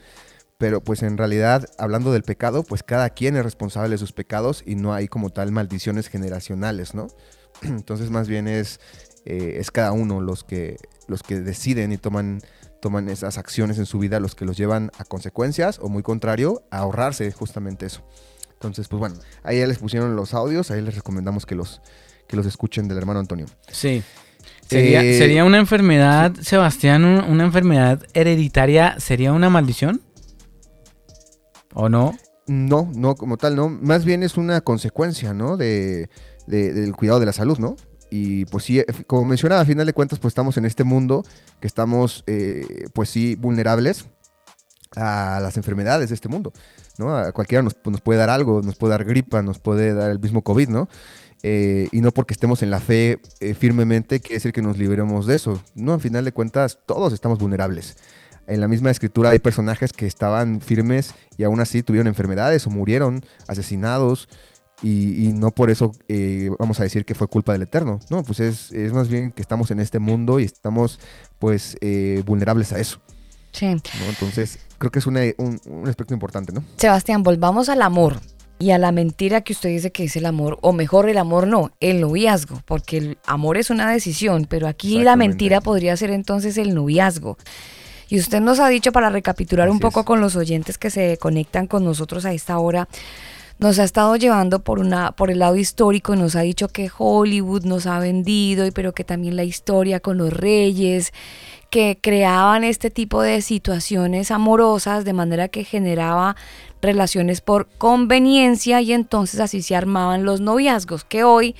Pero 0.58 0.80
pues 0.80 1.02
en 1.02 1.18
realidad, 1.18 1.66
hablando 1.76 2.12
del 2.12 2.22
pecado, 2.22 2.62
pues 2.62 2.84
cada 2.84 3.10
quien 3.10 3.34
es 3.34 3.42
responsable 3.42 3.90
de 3.90 3.98
sus 3.98 4.12
pecados 4.12 4.62
y 4.64 4.76
no 4.76 4.94
hay 4.94 5.08
como 5.08 5.30
tal 5.30 5.50
maldiciones 5.50 6.06
generacionales, 6.06 6.94
¿no? 6.94 7.08
Entonces 7.62 8.10
más 8.10 8.28
bien 8.28 8.46
es, 8.46 8.78
eh, 9.24 9.56
es 9.58 9.72
cada 9.72 9.90
uno 9.90 10.20
los 10.20 10.44
que, 10.44 10.76
los 11.08 11.24
que 11.24 11.40
deciden 11.40 11.90
y 11.90 11.96
toman 11.96 12.42
toman 12.80 13.08
esas 13.08 13.38
acciones 13.38 13.78
en 13.78 13.86
su 13.86 13.98
vida 13.98 14.20
los 14.20 14.34
que 14.34 14.44
los 14.44 14.56
llevan 14.56 14.90
a 14.98 15.04
consecuencias 15.04 15.78
o 15.80 15.88
muy 15.88 16.02
contrario, 16.02 16.62
a 16.70 16.78
ahorrarse 16.78 17.30
justamente 17.32 17.86
eso. 17.86 18.02
Entonces, 18.54 18.88
pues 18.88 18.98
bueno, 19.00 19.16
ahí 19.42 19.58
ya 19.58 19.66
les 19.66 19.78
pusieron 19.78 20.16
los 20.16 20.32
audios, 20.34 20.70
ahí 20.70 20.80
les 20.82 20.94
recomendamos 20.94 21.44
que 21.46 21.54
los, 21.54 21.80
que 22.26 22.36
los 22.36 22.46
escuchen 22.46 22.88
del 22.88 22.98
hermano 22.98 23.20
Antonio. 23.20 23.46
Sí. 23.70 24.02
Sería, 24.68 25.02
Eh, 25.02 25.18
sería 25.18 25.44
una 25.44 25.58
enfermedad, 25.58 26.32
Sebastián, 26.40 27.04
un- 27.04 27.24
una 27.24 27.44
enfermedad 27.44 28.02
hereditaria, 28.14 28.96
¿sería 28.98 29.32
una 29.32 29.48
maldición? 29.50 30.00
¿O 31.74 31.88
no? 31.88 32.16
No, 32.46 32.90
no 32.94 33.14
como 33.16 33.36
tal, 33.36 33.56
no. 33.56 33.68
Más 33.68 34.04
bien 34.04 34.22
es 34.22 34.36
una 34.36 34.60
consecuencia, 34.60 35.34
¿no? 35.34 35.56
De, 35.56 36.08
de- 36.46 36.72
del 36.72 36.94
cuidado 36.94 37.20
de 37.20 37.26
la 37.26 37.32
salud, 37.32 37.58
¿no? 37.58 37.76
Y 38.10 38.44
pues 38.46 38.64
sí, 38.64 38.78
eh, 38.80 38.86
como 39.06 39.24
mencionaba, 39.24 39.62
a 39.62 39.64
final 39.64 39.86
de 39.86 39.92
cuentas, 39.92 40.18
pues 40.18 40.32
estamos 40.32 40.56
en 40.56 40.64
este 40.64 40.84
mundo 40.84 41.24
que 41.60 41.66
estamos, 41.66 42.24
eh, 42.26 42.88
pues 42.92 43.10
sí, 43.10 43.34
vulnerables 43.34 44.06
a 44.94 45.40
las 45.42 45.56
enfermedades 45.56 46.08
de 46.08 46.14
este 46.14 46.28
mundo, 46.28 46.52
¿no? 46.98 47.16
A 47.16 47.32
cualquiera 47.32 47.62
nos, 47.62 47.76
nos 47.84 48.00
puede 48.00 48.18
dar 48.18 48.30
algo, 48.30 48.62
nos 48.62 48.76
puede 48.76 48.92
dar 48.92 49.04
gripa, 49.04 49.42
nos 49.42 49.58
puede 49.58 49.92
dar 49.94 50.10
el 50.10 50.20
mismo 50.20 50.42
COVID, 50.42 50.68
¿no? 50.68 50.88
Eh, 51.42 51.88
y 51.92 52.00
no 52.00 52.12
porque 52.12 52.34
estemos 52.34 52.62
en 52.62 52.70
la 52.70 52.80
fe 52.80 53.20
eh, 53.40 53.54
firmemente 53.54 54.20
quiere 54.20 54.36
decir 54.36 54.52
que 54.52 54.62
nos 54.62 54.78
liberemos 54.78 55.26
de 55.26 55.36
eso. 55.36 55.62
No, 55.74 55.94
al 55.94 56.00
final 56.00 56.24
de 56.24 56.32
cuentas, 56.32 56.78
todos 56.86 57.12
estamos 57.12 57.38
vulnerables. 57.38 57.96
En 58.46 58.60
la 58.60 58.68
misma 58.68 58.90
escritura 58.90 59.30
hay 59.30 59.38
personajes 59.38 59.92
que 59.92 60.06
estaban 60.06 60.60
firmes 60.60 61.14
y 61.36 61.44
aún 61.44 61.60
así 61.60 61.82
tuvieron 61.82 62.06
enfermedades 62.06 62.66
o 62.66 62.70
murieron 62.70 63.22
asesinados 63.48 64.28
y, 64.82 65.26
y 65.28 65.32
no 65.32 65.50
por 65.52 65.70
eso 65.70 65.92
eh, 66.08 66.50
vamos 66.58 66.80
a 66.80 66.82
decir 66.82 67.04
que 67.04 67.14
fue 67.14 67.28
culpa 67.28 67.52
del 67.52 67.62
Eterno. 67.62 68.00
No, 68.10 68.22
pues 68.22 68.40
es, 68.40 68.72
es 68.72 68.92
más 68.92 69.08
bien 69.08 69.32
que 69.32 69.42
estamos 69.42 69.70
en 69.70 69.80
este 69.80 69.98
mundo 69.98 70.38
y 70.40 70.44
estamos 70.44 71.00
pues 71.38 71.76
eh, 71.80 72.22
vulnerables 72.26 72.72
a 72.72 72.78
eso. 72.78 73.00
Sí. 73.52 73.66
¿no? 73.66 73.80
Entonces 74.08 74.58
creo 74.78 74.90
que 74.90 74.98
es 74.98 75.06
una- 75.06 75.22
un, 75.38 75.58
un 75.66 75.88
aspecto 75.88 76.12
importante, 76.12 76.52
¿no? 76.52 76.62
Sebastián, 76.76 77.22
volvamos 77.22 77.68
al 77.70 77.80
amor 77.80 78.20
y 78.58 78.70
a 78.70 78.78
la 78.78 78.92
mentira 78.92 79.40
que 79.42 79.52
usted 79.54 79.68
dice 79.70 79.92
que 79.92 80.04
es 80.04 80.16
el 80.16 80.26
amor, 80.26 80.58
o 80.62 80.72
mejor 80.72 81.08
el 81.08 81.18
amor 81.18 81.46
no, 81.46 81.72
el 81.80 82.00
noviazgo, 82.00 82.60
porque 82.66 82.96
el 82.98 83.18
amor 83.26 83.56
es 83.58 83.68
una 83.70 83.90
decisión, 83.90 84.46
pero 84.48 84.66
aquí 84.68 84.98
la 85.02 85.16
mentira 85.16 85.60
podría 85.60 85.96
ser 85.96 86.10
entonces 86.10 86.56
el 86.58 86.74
noviazgo. 86.74 87.36
Y 88.08 88.18
usted 88.18 88.40
nos 88.40 88.60
ha 88.60 88.68
dicho, 88.68 88.92
para 88.92 89.10
recapitular 89.10 89.68
un 89.68 89.80
poco 89.80 90.00
es. 90.00 90.06
con 90.06 90.20
los 90.20 90.36
oyentes 90.36 90.78
que 90.78 90.90
se 90.90 91.16
conectan 91.18 91.66
con 91.66 91.84
nosotros 91.84 92.24
a 92.24 92.32
esta 92.32 92.58
hora, 92.58 92.88
nos 93.58 93.78
ha 93.78 93.84
estado 93.84 94.16
llevando 94.16 94.62
por 94.62 94.78
una 94.78 95.12
por 95.12 95.30
el 95.30 95.38
lado 95.38 95.56
histórico 95.56 96.14
y 96.14 96.18
nos 96.18 96.36
ha 96.36 96.40
dicho 96.40 96.68
que 96.68 96.90
Hollywood 96.96 97.64
nos 97.64 97.86
ha 97.86 97.98
vendido 97.98 98.66
pero 98.74 98.92
que 98.92 99.04
también 99.04 99.36
la 99.36 99.44
historia 99.44 100.00
con 100.00 100.18
los 100.18 100.32
reyes 100.32 101.12
que 101.70 101.98
creaban 102.00 102.64
este 102.64 102.90
tipo 102.90 103.22
de 103.22 103.40
situaciones 103.42 104.30
amorosas 104.30 105.04
de 105.04 105.12
manera 105.12 105.48
que 105.48 105.64
generaba 105.64 106.36
relaciones 106.82 107.40
por 107.40 107.66
conveniencia 107.78 108.80
y 108.82 108.92
entonces 108.92 109.40
así 109.40 109.62
se 109.62 109.74
armaban 109.74 110.24
los 110.24 110.40
noviazgos 110.40 111.04
que 111.04 111.24
hoy 111.24 111.56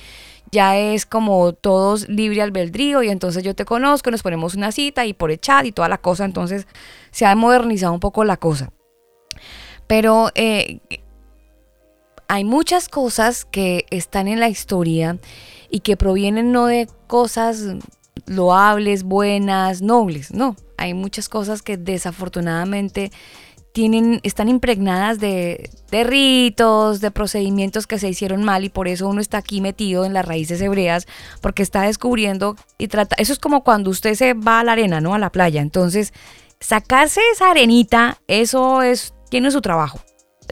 ya 0.51 0.77
es 0.77 1.05
como 1.05 1.53
todos 1.53 2.07
libre 2.07 2.41
albedrío 2.41 3.03
y 3.03 3.09
entonces 3.09 3.43
yo 3.43 3.53
te 3.53 3.65
conozco, 3.65 4.11
nos 4.11 4.23
ponemos 4.23 4.55
una 4.55 4.71
cita 4.71 5.05
y 5.05 5.13
por 5.13 5.31
el 5.31 5.39
chat 5.39 5.65
y 5.65 5.71
toda 5.71 5.89
la 5.89 5.97
cosa, 5.97 6.25
entonces 6.25 6.67
se 7.11 7.25
ha 7.25 7.35
modernizado 7.35 7.93
un 7.93 7.99
poco 7.99 8.23
la 8.23 8.37
cosa. 8.37 8.71
Pero 9.87 10.29
eh, 10.35 10.79
hay 12.27 12.43
muchas 12.43 12.89
cosas 12.89 13.45
que 13.45 13.85
están 13.89 14.27
en 14.27 14.39
la 14.39 14.49
historia 14.49 15.17
y 15.69 15.79
que 15.79 15.97
provienen 15.97 16.51
no 16.51 16.67
de 16.67 16.87
cosas 17.07 17.63
loables, 18.25 19.03
buenas, 19.03 19.81
nobles, 19.81 20.33
no. 20.33 20.55
Hay 20.77 20.93
muchas 20.93 21.29
cosas 21.29 21.61
que 21.61 21.77
desafortunadamente 21.77 23.11
tienen, 23.71 24.19
están 24.23 24.49
impregnadas 24.49 25.19
de, 25.19 25.69
ritos, 25.91 26.99
de 26.99 27.11
procedimientos 27.11 27.85
que 27.85 27.99
se 27.99 28.09
hicieron 28.09 28.43
mal 28.43 28.63
y 28.63 28.69
por 28.69 28.87
eso 28.87 29.07
uno 29.07 29.21
está 29.21 29.37
aquí 29.37 29.61
metido 29.61 30.03
en 30.03 30.13
las 30.13 30.25
raíces 30.25 30.61
hebreas 30.61 31.07
porque 31.41 31.63
está 31.63 31.83
descubriendo 31.83 32.55
y 32.77 32.87
trata, 32.87 33.15
eso 33.19 33.33
es 33.33 33.39
como 33.39 33.63
cuando 33.63 33.89
usted 33.89 34.15
se 34.15 34.33
va 34.33 34.59
a 34.59 34.63
la 34.63 34.71
arena, 34.73 34.99
¿no? 34.99 35.13
A 35.13 35.19
la 35.19 35.31
playa. 35.31 35.61
Entonces, 35.61 36.11
sacarse 36.59 37.21
esa 37.33 37.51
arenita, 37.51 38.19
eso 38.27 38.81
es, 38.81 39.13
tiene 39.29 39.51
su 39.51 39.61
trabajo. 39.61 39.99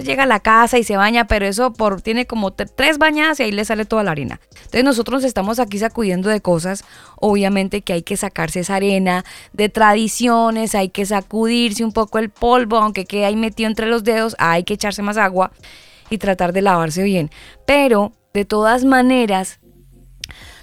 Llega 0.03 0.23
a 0.23 0.27
la 0.27 0.41
casa 0.41 0.77
y 0.77 0.83
se 0.83 0.97
baña, 0.97 1.25
pero 1.25 1.45
eso 1.45 1.71
por, 1.71 2.01
tiene 2.01 2.27
como 2.27 2.51
tres 2.51 2.97
bañadas 2.97 3.39
y 3.39 3.43
ahí 3.43 3.51
le 3.51 3.63
sale 3.63 3.85
toda 3.85 4.03
la 4.03 4.11
arena. 4.11 4.41
Entonces 4.55 4.83
nosotros 4.83 5.23
estamos 5.23 5.57
aquí 5.59 5.79
sacudiendo 5.79 6.29
de 6.29 6.41
cosas, 6.41 6.83
obviamente 7.15 7.81
que 7.81 7.93
hay 7.93 8.03
que 8.03 8.17
sacarse 8.17 8.59
esa 8.59 8.75
arena, 8.75 9.23
de 9.53 9.69
tradiciones, 9.69 10.75
hay 10.75 10.89
que 10.89 11.05
sacudirse 11.05 11.85
un 11.85 11.93
poco 11.93 12.19
el 12.19 12.29
polvo, 12.29 12.77
aunque 12.77 13.05
quede 13.05 13.25
ahí 13.25 13.37
metido 13.37 13.69
entre 13.69 13.87
los 13.87 14.03
dedos, 14.03 14.35
hay 14.37 14.63
que 14.63 14.73
echarse 14.73 15.01
más 15.01 15.15
agua 15.15 15.51
y 16.09 16.17
tratar 16.17 16.51
de 16.51 16.61
lavarse 16.61 17.03
bien. 17.03 17.31
Pero, 17.65 18.11
de 18.33 18.43
todas 18.43 18.83
maneras, 18.83 19.59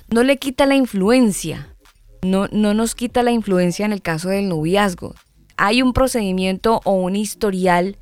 no 0.09 0.23
le 0.25 0.37
quita 0.37 0.67
la 0.67 0.75
influencia, 0.75 1.75
no, 2.21 2.49
no 2.53 2.75
nos 2.75 2.95
quita 2.95 3.23
la 3.23 3.31
influencia 3.31 3.87
en 3.87 3.93
el 3.93 4.03
caso 4.03 4.29
del 4.29 4.51
noviazgo. 4.51 5.15
Hay 5.57 5.81
un 5.81 5.95
procedimiento 5.95 6.83
o 6.85 6.93
un 6.93 7.17
historial 7.17 7.97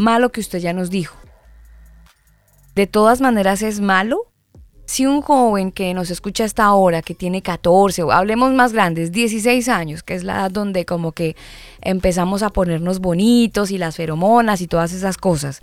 malo 0.00 0.30
que 0.30 0.40
usted 0.40 0.58
ya 0.58 0.72
nos 0.72 0.90
dijo. 0.90 1.16
De 2.74 2.86
todas 2.86 3.20
maneras 3.20 3.62
es 3.62 3.80
malo. 3.80 4.26
Si 4.86 5.06
un 5.06 5.22
joven 5.22 5.70
que 5.70 5.94
nos 5.94 6.10
escucha 6.10 6.42
hasta 6.44 6.64
ahora, 6.64 7.00
que 7.00 7.14
tiene 7.14 7.42
14, 7.42 8.02
o 8.02 8.10
hablemos 8.10 8.52
más 8.52 8.72
grandes, 8.72 9.12
16 9.12 9.68
años, 9.68 10.02
que 10.02 10.14
es 10.14 10.24
la 10.24 10.34
edad 10.34 10.50
donde 10.50 10.84
como 10.84 11.12
que 11.12 11.36
empezamos 11.80 12.42
a 12.42 12.50
ponernos 12.50 12.98
bonitos 12.98 13.70
y 13.70 13.78
las 13.78 13.94
feromonas 13.96 14.60
y 14.60 14.66
todas 14.66 14.92
esas 14.92 15.16
cosas. 15.16 15.60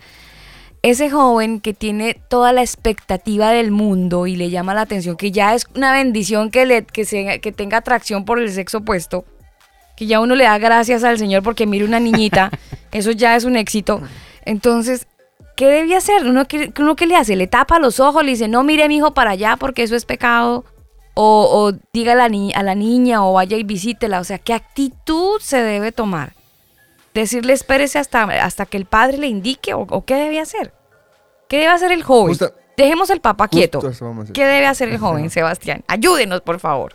Ese 0.82 1.10
joven 1.10 1.60
que 1.60 1.74
tiene 1.74 2.14
toda 2.30 2.54
la 2.54 2.62
expectativa 2.62 3.50
del 3.52 3.72
mundo 3.72 4.28
y 4.28 4.38
le 4.38 4.50
llama 4.50 4.74
la 4.74 4.82
atención, 4.82 5.18
que 5.18 5.32
ya 5.32 5.56
es 5.56 5.66
una 5.76 5.92
bendición 5.92 6.50
que, 6.50 6.66
le, 6.66 6.84
que, 6.86 7.04
se- 7.04 7.42
que 7.42 7.52
tenga 7.52 7.78
atracción 7.78 8.24
por 8.24 8.40
el 8.40 8.50
sexo 8.50 8.78
opuesto, 8.78 9.26
que 9.98 10.06
ya 10.06 10.22
uno 10.22 10.36
le 10.36 10.46
da 10.46 10.58
gracias 10.58 11.04
al 11.04 11.18
Señor 11.18 11.44
porque 11.44 11.66
mire 11.66 11.84
una 11.84 12.00
niñita, 12.00 12.50
eso 12.94 13.12
ya 13.12 13.36
es 13.36 13.44
un 13.44 13.58
éxito. 13.58 14.00
Entonces, 14.48 15.08
¿qué 15.56 15.68
debía 15.68 15.98
hacer? 15.98 16.26
Uno 16.26 16.46
que, 16.48 16.72
uno 16.80 16.96
que 16.96 17.06
le 17.06 17.16
hace, 17.16 17.36
le 17.36 17.48
tapa 17.48 17.80
los 17.80 18.00
ojos, 18.00 18.24
le 18.24 18.32
dice, 18.32 18.48
no 18.48 18.64
mire 18.64 18.88
mi 18.88 18.98
hijo 18.98 19.14
para 19.14 19.32
allá 19.32 19.58
porque 19.58 19.84
eso 19.84 19.96
es 19.96 20.06
pecado. 20.06 20.64
O, 21.20 21.50
o 21.52 21.78
diga 21.94 22.12
a 22.14 22.16
la, 22.16 22.30
ni- 22.30 22.54
a 22.54 22.62
la 22.62 22.76
niña 22.76 23.26
o 23.26 23.34
vaya 23.34 23.58
y 23.58 23.64
visítela. 23.64 24.20
O 24.20 24.24
sea, 24.24 24.38
¿qué 24.38 24.54
actitud 24.54 25.40
se 25.42 25.62
debe 25.64 25.92
tomar? 25.92 26.34
Decirle 27.14 27.54
espérese 27.54 27.98
hasta, 27.98 28.24
hasta 28.44 28.66
que 28.68 28.78
el 28.78 28.86
padre 28.86 29.18
le 29.18 29.28
indique 29.28 29.74
o, 29.74 29.80
o 29.90 30.06
qué 30.06 30.14
debe 30.16 30.40
hacer. 30.40 30.74
¿Qué 31.50 31.58
debe 31.58 31.70
hacer 31.72 31.92
el 31.92 32.04
joven? 32.04 32.30
Dejemos 32.78 33.10
el 33.10 33.20
papá 33.22 33.48
quieto. 33.48 33.80
¿Qué 34.34 34.46
debe 34.46 34.68
hacer 34.68 34.90
el 34.90 34.98
joven, 35.00 35.30
Sebastián? 35.32 35.84
Ayúdenos, 35.88 36.42
por 36.42 36.60
favor. 36.60 36.94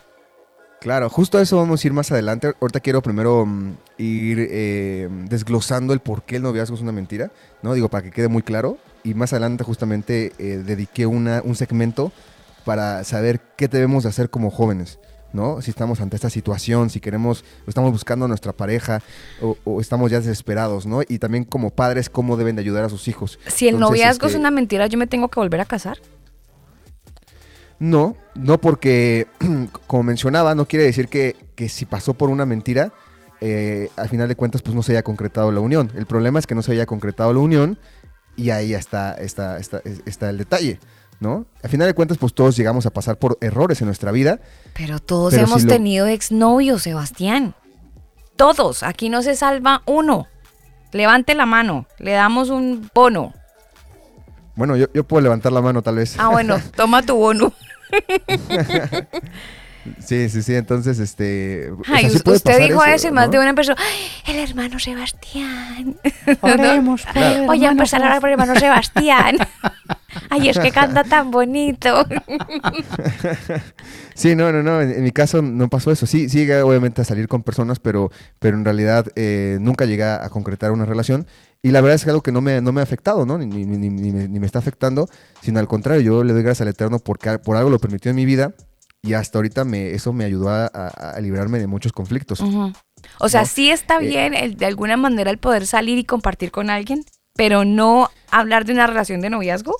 Claro, 0.83 1.09
justo 1.09 1.39
a 1.39 1.43
eso 1.43 1.59
vamos 1.59 1.85
a 1.85 1.87
ir 1.87 1.93
más 1.93 2.11
adelante. 2.11 2.55
Ahorita 2.61 2.81
quiero 2.81 3.03
primero 3.03 3.47
mm, 3.47 3.75
ir 3.99 4.49
eh, 4.51 5.09
desglosando 5.29 5.93
el 5.93 6.01
por 6.01 6.25
qué 6.25 6.37
el 6.37 6.43
noviazgo 6.43 6.75
es 6.75 6.83
una 6.83 6.91
mentira, 6.91 7.31
¿no? 7.63 7.73
Digo, 7.75 7.89
para 7.89 8.03
que 8.03 8.11
quede 8.11 8.27
muy 8.27 8.43
claro. 8.43 8.79
Y 9.05 9.15
más 9.15 9.33
adelante 9.33 9.63
justamente 9.63 10.33
eh, 10.41 10.61
dediqué 10.67 11.07
una, 11.07 11.41
un 11.45 11.55
segmento 11.55 12.11
para 12.65 13.05
saber 13.05 13.41
qué 13.57 13.69
debemos 13.69 14.03
de 14.03 14.09
hacer 14.09 14.29
como 14.29 14.51
jóvenes, 14.51 14.99
¿no? 15.33 15.63
Si 15.63 15.71
estamos 15.71 16.01
ante 16.01 16.17
esta 16.17 16.31
situación, 16.31 16.91
si 16.91 16.99
queremos, 16.99 17.45
o 17.65 17.69
estamos 17.71 17.93
buscando 17.93 18.25
a 18.25 18.29
nuestra 18.29 18.53
pareja 18.53 19.03
o, 19.41 19.57
o 19.63 19.81
estamos 19.81 20.11
ya 20.11 20.19
desesperados, 20.19 20.85
¿no? 20.85 21.03
Y 21.09 21.21
también 21.21 21.45
como 21.45 21.71
padres, 21.71 22.11
cómo 22.11 22.37
deben 22.37 22.57
de 22.57 22.63
ayudar 22.63 22.83
a 22.83 22.89
sus 22.89 23.07
hijos. 23.07 23.39
Si 23.47 23.69
el 23.69 23.77
Entonces, 23.77 24.01
noviazgo 24.01 24.27
es 24.27 24.33
este, 24.33 24.41
una 24.41 24.51
mentira, 24.51 24.89
¿yo 24.89 24.99
me 24.99 25.07
tengo 25.07 25.29
que 25.29 25.39
volver 25.39 25.61
a 25.61 25.65
casar? 25.65 25.99
No, 27.83 28.17
no 28.37 28.59
porque, 28.61 29.27
como 29.89 30.05
mencionaba, 30.05 30.55
no 30.55 30.67
quiere 30.67 30.85
decir 30.85 31.09
que, 31.09 31.35
que 31.57 31.69
si 31.69 31.85
pasó 31.85 32.15
por 32.15 32.31
una 32.31 32.47
mentira, 32.47 32.93
eh, 33.41 33.91
al 33.97 34.09
final 34.09 34.29
de 34.29 34.37
cuentas, 34.37 34.63
pues 34.63 34.73
no 34.77 34.85
se 34.85 34.93
haya 34.93 35.03
concretado 35.03 35.51
la 35.51 35.59
unión. 35.59 35.91
El 35.97 36.07
problema 36.07 36.39
es 36.39 36.47
que 36.47 36.55
no 36.55 36.63
se 36.63 36.71
haya 36.71 36.87
concretado 36.87 37.33
la 37.33 37.41
unión 37.41 37.77
y 38.37 38.51
ahí 38.51 38.73
está, 38.73 39.15
está, 39.15 39.59
está, 39.59 39.83
está 40.07 40.31
el 40.31 40.39
detalle, 40.39 40.79
¿no? 41.19 41.45
Al 41.61 41.71
final 41.71 41.89
de 41.89 41.95
cuentas, 41.95 42.19
pues 42.19 42.33
todos 42.35 42.57
llegamos 42.57 42.87
a 42.87 42.91
pasar 42.91 43.19
por 43.19 43.37
errores 43.41 43.81
en 43.81 43.87
nuestra 43.89 44.13
vida. 44.13 44.39
Pero 44.75 45.01
todos 45.01 45.35
Pero 45.35 45.47
hemos 45.47 45.63
si 45.63 45.67
lo- 45.67 45.73
tenido 45.73 46.07
exnovios, 46.07 46.85
Sebastián. 46.85 47.57
Todos. 48.37 48.85
Aquí 48.85 49.09
no 49.09 49.23
se 49.23 49.35
salva 49.35 49.83
uno. 49.87 50.29
Levante 50.93 51.35
la 51.35 51.47
mano. 51.47 51.87
Le 51.99 52.13
damos 52.13 52.49
un 52.49 52.89
bono. 52.95 53.33
Bueno, 54.55 54.77
yo, 54.77 54.87
yo 54.95 55.03
puedo 55.03 55.23
levantar 55.23 55.51
la 55.51 55.63
mano 55.63 55.83
tal 55.83 55.97
vez. 55.97 56.15
Ah, 56.19 56.29
bueno, 56.29 56.61
toma 56.77 57.03
tu 57.03 57.17
bono. 57.17 57.53
Sí, 59.99 60.29
sí, 60.29 60.43
sí, 60.43 60.55
entonces, 60.55 61.01
este... 61.01 61.73
o 61.73 61.83
sea, 61.83 61.97
Ay, 61.97 62.09
sí 62.09 62.17
us- 62.17 62.23
puede 62.23 62.37
usted 62.37 62.53
pasar 62.53 62.69
dijo 62.69 62.85
eso, 62.85 63.09
y 63.09 63.11
más 63.11 63.27
¿no? 63.27 63.33
de 63.33 63.39
una 63.39 63.51
empezó. 63.51 63.75
"Ay, 63.77 64.33
el 64.33 64.39
hermano 64.49 64.79
Sebastián. 64.79 65.97
Oremos 66.41 67.05
Voy 67.47 67.65
a 67.65 67.71
empezar 67.73 68.01
a 68.01 68.05
hablar 68.07 68.21
por 68.21 68.29
el 68.29 68.35
hermano 68.35 68.55
Sebastián. 68.59 69.39
Ay, 70.31 70.49
es 70.49 70.59
que 70.59 70.71
canta 70.71 71.03
tan 71.03 71.33
bonito. 71.33 72.07
sí, 74.15 74.37
no, 74.37 74.53
no, 74.53 74.63
no. 74.63 74.81
En, 74.81 75.03
mi 75.03 75.11
caso 75.11 75.43
no 75.43 75.69
pasó 75.69 75.91
eso. 75.91 76.07
Sí, 76.07 76.29
sí 76.29 76.39
llegué 76.39 76.63
obviamente 76.63 77.03
a 77.03 77.05
salir 77.05 77.27
con 77.27 77.43
personas, 77.43 77.81
pero, 77.81 78.13
pero 78.39 78.57
en 78.57 78.65
realidad 78.65 79.07
eh, 79.17 79.59
nunca 79.61 79.85
llegué 79.85 80.05
a 80.05 80.29
concretar 80.29 80.71
una 80.71 80.85
relación. 80.85 81.27
Y 81.63 81.71
la 81.71 81.81
verdad 81.81 81.95
es 81.95 82.05
que 82.05 82.11
algo 82.11 82.23
que 82.23 82.33
no 82.33 82.41
me, 82.41 82.61
no 82.61 82.73
me 82.73 82.81
ha 82.81 82.85
afectado, 82.85 83.25
¿no? 83.25 83.39
Ni, 83.39 83.47
ni, 83.47 83.89
ni, 83.89 84.11
me 84.41 84.47
está 84.47 84.59
afectando, 84.59 85.09
sino 85.43 85.61
al 85.61 85.69
contrario, 85.69 86.03
yo 86.03 86.25
le 86.25 86.33
doy 86.33 86.43
gracias 86.43 86.63
al 86.63 86.69
Eterno 86.69 86.99
porque 86.99 87.39
por 87.39 87.57
algo 87.57 87.71
lo 87.71 87.79
permitió 87.79 88.11
en 88.11 88.17
mi 88.17 88.25
vida 88.25 88.53
y 89.01 89.15
hasta 89.15 89.39
ahorita 89.39 89.65
me, 89.65 89.91
eso 89.91 90.13
me 90.13 90.25
ayudó 90.25 90.49
a, 90.51 91.17
librarme 91.21 91.61
de 91.61 91.69
muchos 91.69 91.93
conflictos. 91.93 92.43
O 93.19 93.29
sea, 93.29 93.45
sí 93.45 93.71
está 93.71 93.97
eh, 93.97 94.07
bien 94.07 94.35
el, 94.35 94.57
de 94.57 94.67
alguna 94.67 94.97
manera 94.97 95.31
el 95.31 95.39
poder 95.39 95.67
salir 95.67 95.99
y 95.99 96.05
compartir 96.05 96.51
con 96.51 96.69
alguien, 96.69 97.05
pero 97.35 97.65
no 97.65 98.11
hablar 98.31 98.65
de 98.65 98.73
una 98.73 98.87
relación 98.89 99.21
de 99.21 99.31
noviazgo. 99.31 99.77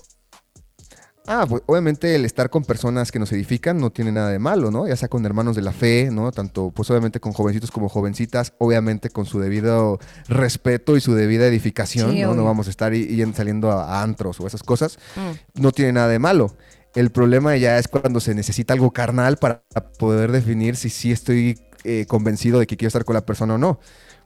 Ah, 1.27 1.47
pues 1.49 1.63
obviamente 1.67 2.17
el 2.17 2.25
estar 2.25 2.51
con 2.51 2.65
personas 2.65 3.13
que 3.13 3.21
nos 3.21 3.31
edifican 3.33 3.79
no 3.79 3.91
tiene 3.91 4.11
nada 4.11 4.31
de 4.31 4.41
malo, 4.41 4.71
¿no? 4.73 4.89
Ya 4.89 4.97
sea 4.97 5.09
con 5.09 5.25
hermanos 5.25 5.55
de 5.55 5.63
la 5.63 5.73
fe, 5.73 6.11
¿no? 6.11 6.33
Tanto, 6.33 6.73
pues 6.75 6.91
obviamente 6.91 7.21
con 7.21 7.33
jovencitos 7.33 7.71
como 7.71 7.89
jovencitas, 7.89 8.55
obviamente 8.59 9.09
con 9.09 9.25
su 9.25 9.39
debido 9.39 10.01
respeto 10.29 10.97
y 10.97 11.01
su 11.01 11.15
debida 11.15 11.47
edificación, 11.47 12.19
¿no? 12.21 12.35
No 12.35 12.45
vamos 12.45 12.67
a 12.67 12.71
estar 12.71 12.93
yendo 12.93 13.37
saliendo 13.37 13.71
a, 13.71 14.03
antros 14.03 14.41
o 14.41 14.47
esas 14.47 14.65
cosas. 14.65 14.99
Mm. 15.15 15.63
No 15.63 15.71
tiene 15.71 15.93
nada 15.93 16.09
de 16.09 16.19
malo. 16.19 16.57
El 16.95 17.11
problema 17.11 17.57
ya 17.57 17.79
es 17.79 17.89
cuando 17.89 18.19
se 18.21 18.35
necesita 18.35 18.75
algo 18.75 18.91
carnal 18.91 19.37
para 19.37 19.63
poder 19.99 20.33
definir 20.33 20.77
si 20.77 20.91
sí 20.91 21.13
estoy 21.13 21.59
eh, 21.85 22.05
convencido 22.07 22.59
de 22.59 22.67
que 22.67 22.77
quiero 22.77 22.89
estar 22.89 23.05
con 23.05 23.15
la 23.15 23.25
persona 23.25 23.55
o 23.55 23.59
no. 23.59 23.79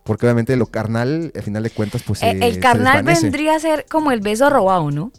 Porque 0.02 0.24
obviamente 0.24 0.56
lo 0.56 0.66
carnal, 0.66 1.32
al 1.34 1.42
final 1.42 1.62
de 1.62 1.70
cuentas, 1.70 2.02
pues... 2.06 2.22
Eh, 2.22 2.38
el 2.40 2.60
carnal 2.60 3.02
vendría 3.02 3.56
a 3.56 3.58
ser 3.58 3.86
como 3.90 4.12
el 4.12 4.20
beso 4.20 4.48
robado, 4.48 4.90
¿no? 4.90 5.12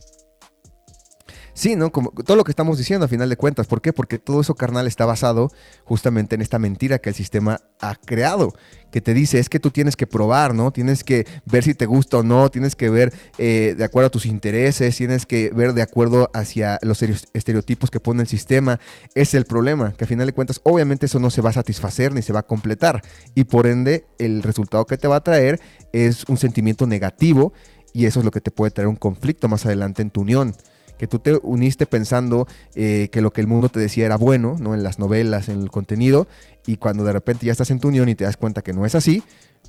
Sí, 1.58 1.76
¿no? 1.76 1.92
Como 1.92 2.12
todo 2.12 2.38
lo 2.38 2.44
que 2.44 2.52
estamos 2.52 2.78
diciendo 2.78 3.08
a 3.08 3.10
final 3.10 3.30
de 3.30 3.36
cuentas. 3.36 3.66
¿Por 3.66 3.82
qué? 3.82 3.92
Porque 3.92 4.20
todo 4.20 4.42
eso 4.42 4.54
carnal 4.54 4.86
está 4.86 5.08
basado 5.08 5.52
justamente 5.86 6.36
en 6.36 6.44
esta 6.44 6.60
mentira 6.60 7.00
que 7.00 7.10
el 7.10 7.16
sistema 7.16 7.62
ha 7.82 7.96
creado. 7.96 8.54
Que 8.92 9.02
te 9.02 9.16
dice, 9.16 9.40
es 9.40 9.50
que 9.50 9.60
tú 9.60 9.72
tienes 9.72 9.96
que 9.96 10.06
probar, 10.06 10.54
¿no? 10.54 10.70
Tienes 10.72 11.04
que 11.04 11.26
ver 11.46 11.64
si 11.64 11.74
te 11.74 11.88
gusta 11.88 12.18
o 12.18 12.24
no, 12.24 12.52
tienes 12.52 12.76
que 12.76 12.92
ver 12.92 13.12
eh, 13.40 13.74
de 13.76 13.84
acuerdo 13.84 14.06
a 14.06 14.12
tus 14.12 14.28
intereses, 14.28 14.96
tienes 14.96 15.26
que 15.26 15.50
ver 15.50 15.74
de 15.74 15.82
acuerdo 15.82 16.30
hacia 16.32 16.78
los 16.84 17.02
estereotipos 17.02 17.90
que 17.90 18.00
pone 18.00 18.22
el 18.22 18.28
sistema. 18.28 18.80
Es 19.16 19.34
el 19.34 19.46
problema, 19.46 19.94
que 19.94 20.04
a 20.04 20.08
final 20.08 20.28
de 20.28 20.34
cuentas 20.34 20.62
obviamente 20.62 21.08
eso 21.08 21.18
no 21.18 21.32
se 21.32 21.42
va 21.42 21.50
a 21.50 21.54
satisfacer 21.54 22.14
ni 22.14 22.22
se 22.22 22.34
va 22.34 22.42
a 22.42 22.46
completar. 22.46 23.02
Y 23.34 23.46
por 23.46 23.66
ende 23.66 24.06
el 24.20 24.44
resultado 24.44 24.86
que 24.86 25.00
te 25.00 25.08
va 25.08 25.16
a 25.16 25.24
traer 25.24 25.60
es 25.92 26.24
un 26.28 26.38
sentimiento 26.38 26.86
negativo 26.86 27.52
y 27.94 28.06
eso 28.06 28.20
es 28.20 28.26
lo 28.26 28.32
que 28.32 28.42
te 28.42 28.52
puede 28.52 28.70
traer 28.70 28.90
un 28.90 28.96
conflicto 28.96 29.48
más 29.48 29.66
adelante 29.66 30.04
en 30.04 30.12
tu 30.12 30.22
unión 30.22 30.54
que 30.98 31.07
tú 31.07 31.19
te 31.19 31.40
uniste 31.44 31.86
pensando 31.86 32.48
eh, 32.76 33.10
que 33.11 33.22
lo 33.22 33.32
que 33.32 33.41
el 33.41 33.48
mundo 33.48 33.69
te 33.69 33.80
decía 33.80 34.06
era 34.06 34.18
bueno, 34.18 34.56
¿no? 34.60 34.74
En 34.74 34.84
las 34.84 34.99
novelas, 34.99 35.49
en 35.49 35.61
el 35.61 35.72
contenido, 35.72 36.28
y 36.65 36.78
cuando 36.78 37.03
de 37.03 37.14
repente 37.14 37.45
ya 37.45 37.52
estás 37.52 37.72
en 37.72 37.80
tu 37.80 37.88
unión 37.88 38.10
y 38.10 38.15
te 38.15 38.24
das 38.24 38.38
cuenta 38.38 38.61
que 38.61 38.74
no 38.74 38.86
es 38.86 38.95
así, 38.95 39.24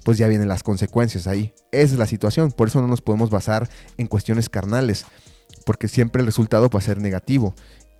pues 0.04 0.18
ya 0.18 0.28
vienen 0.28 0.48
las 0.48 0.62
consecuencias 0.62 1.26
ahí. 1.26 1.52
Esa 1.72 1.92
es 1.94 1.98
la 1.98 2.06
situación, 2.06 2.52
por 2.52 2.68
eso 2.68 2.80
no 2.80 2.88
nos 2.88 3.00
podemos 3.00 3.30
basar 3.30 3.68
en 3.96 4.06
cuestiones 4.06 4.48
carnales, 4.48 5.06
porque 5.64 5.88
siempre 5.88 6.20
el 6.20 6.26
resultado 6.26 6.68
va 6.68 6.78
a 6.78 6.82
ser 6.82 6.98
negativo 6.98 7.54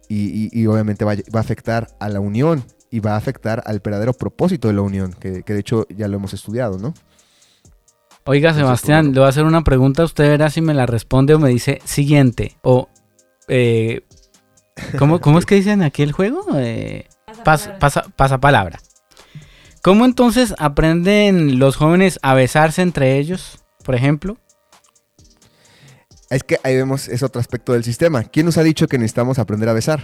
y, 0.08 0.66
obviamente 0.66 1.04
va, 1.04 1.12
a 1.12 1.38
afectar 1.38 1.88
a 2.00 2.08
la 2.08 2.20
unión 2.20 2.64
y 2.90 3.00
va 3.00 3.12
a 3.12 3.16
afectar 3.16 3.62
al 3.66 3.80
verdadero 3.80 4.14
propósito 4.14 4.68
de 4.68 4.74
la 4.74 4.82
unión, 4.82 5.12
que, 5.12 5.42
de 5.42 5.58
hecho 5.58 5.86
ya 5.94 6.08
lo 6.08 6.16
hemos 6.16 6.32
estudiado, 6.32 6.78
¿no? 6.78 6.94
Oiga, 8.24 8.52
Sebastián, 8.52 9.12
le 9.12 9.20
voy 9.20 9.26
a 9.26 9.30
hacer 9.30 9.44
una 9.44 9.64
pregunta, 9.64 10.04
usted 10.04 10.28
verá 10.28 10.50
si 10.50 10.60
me 10.60 10.74
la 10.74 10.84
responde 10.84 11.34
o 11.34 11.38
me 11.38 11.48
dice 11.48 11.80
siguiente, 11.84 12.56
o 12.62 12.88
eh, 13.48 14.02
¿cómo, 14.98 15.38
es 15.38 15.46
que 15.46 15.54
dicen 15.54 15.82
aquí 15.82 16.02
el 16.02 16.12
juego? 16.12 16.44
Eh, 16.56 17.06
pasa, 17.44 18.38
palabra. 18.40 18.80
¿Cómo 19.82 20.04
entonces 20.04 20.54
aprenden 20.58 21.58
los 21.58 21.76
jóvenes 21.76 22.18
a 22.22 22.34
besarse 22.34 22.82
entre 22.82 23.18
ellos, 23.18 23.58
por 23.84 23.94
ejemplo? 23.94 24.36
Es 26.30 26.44
que 26.44 26.58
ahí 26.62 26.76
vemos 26.76 27.08
ese 27.08 27.24
otro 27.24 27.40
aspecto 27.40 27.72
del 27.72 27.84
sistema. 27.84 28.24
¿Quién 28.24 28.46
nos 28.46 28.58
ha 28.58 28.62
dicho 28.62 28.86
que 28.86 28.98
necesitamos 28.98 29.38
aprender 29.38 29.68
a 29.68 29.72
besar? 29.72 30.02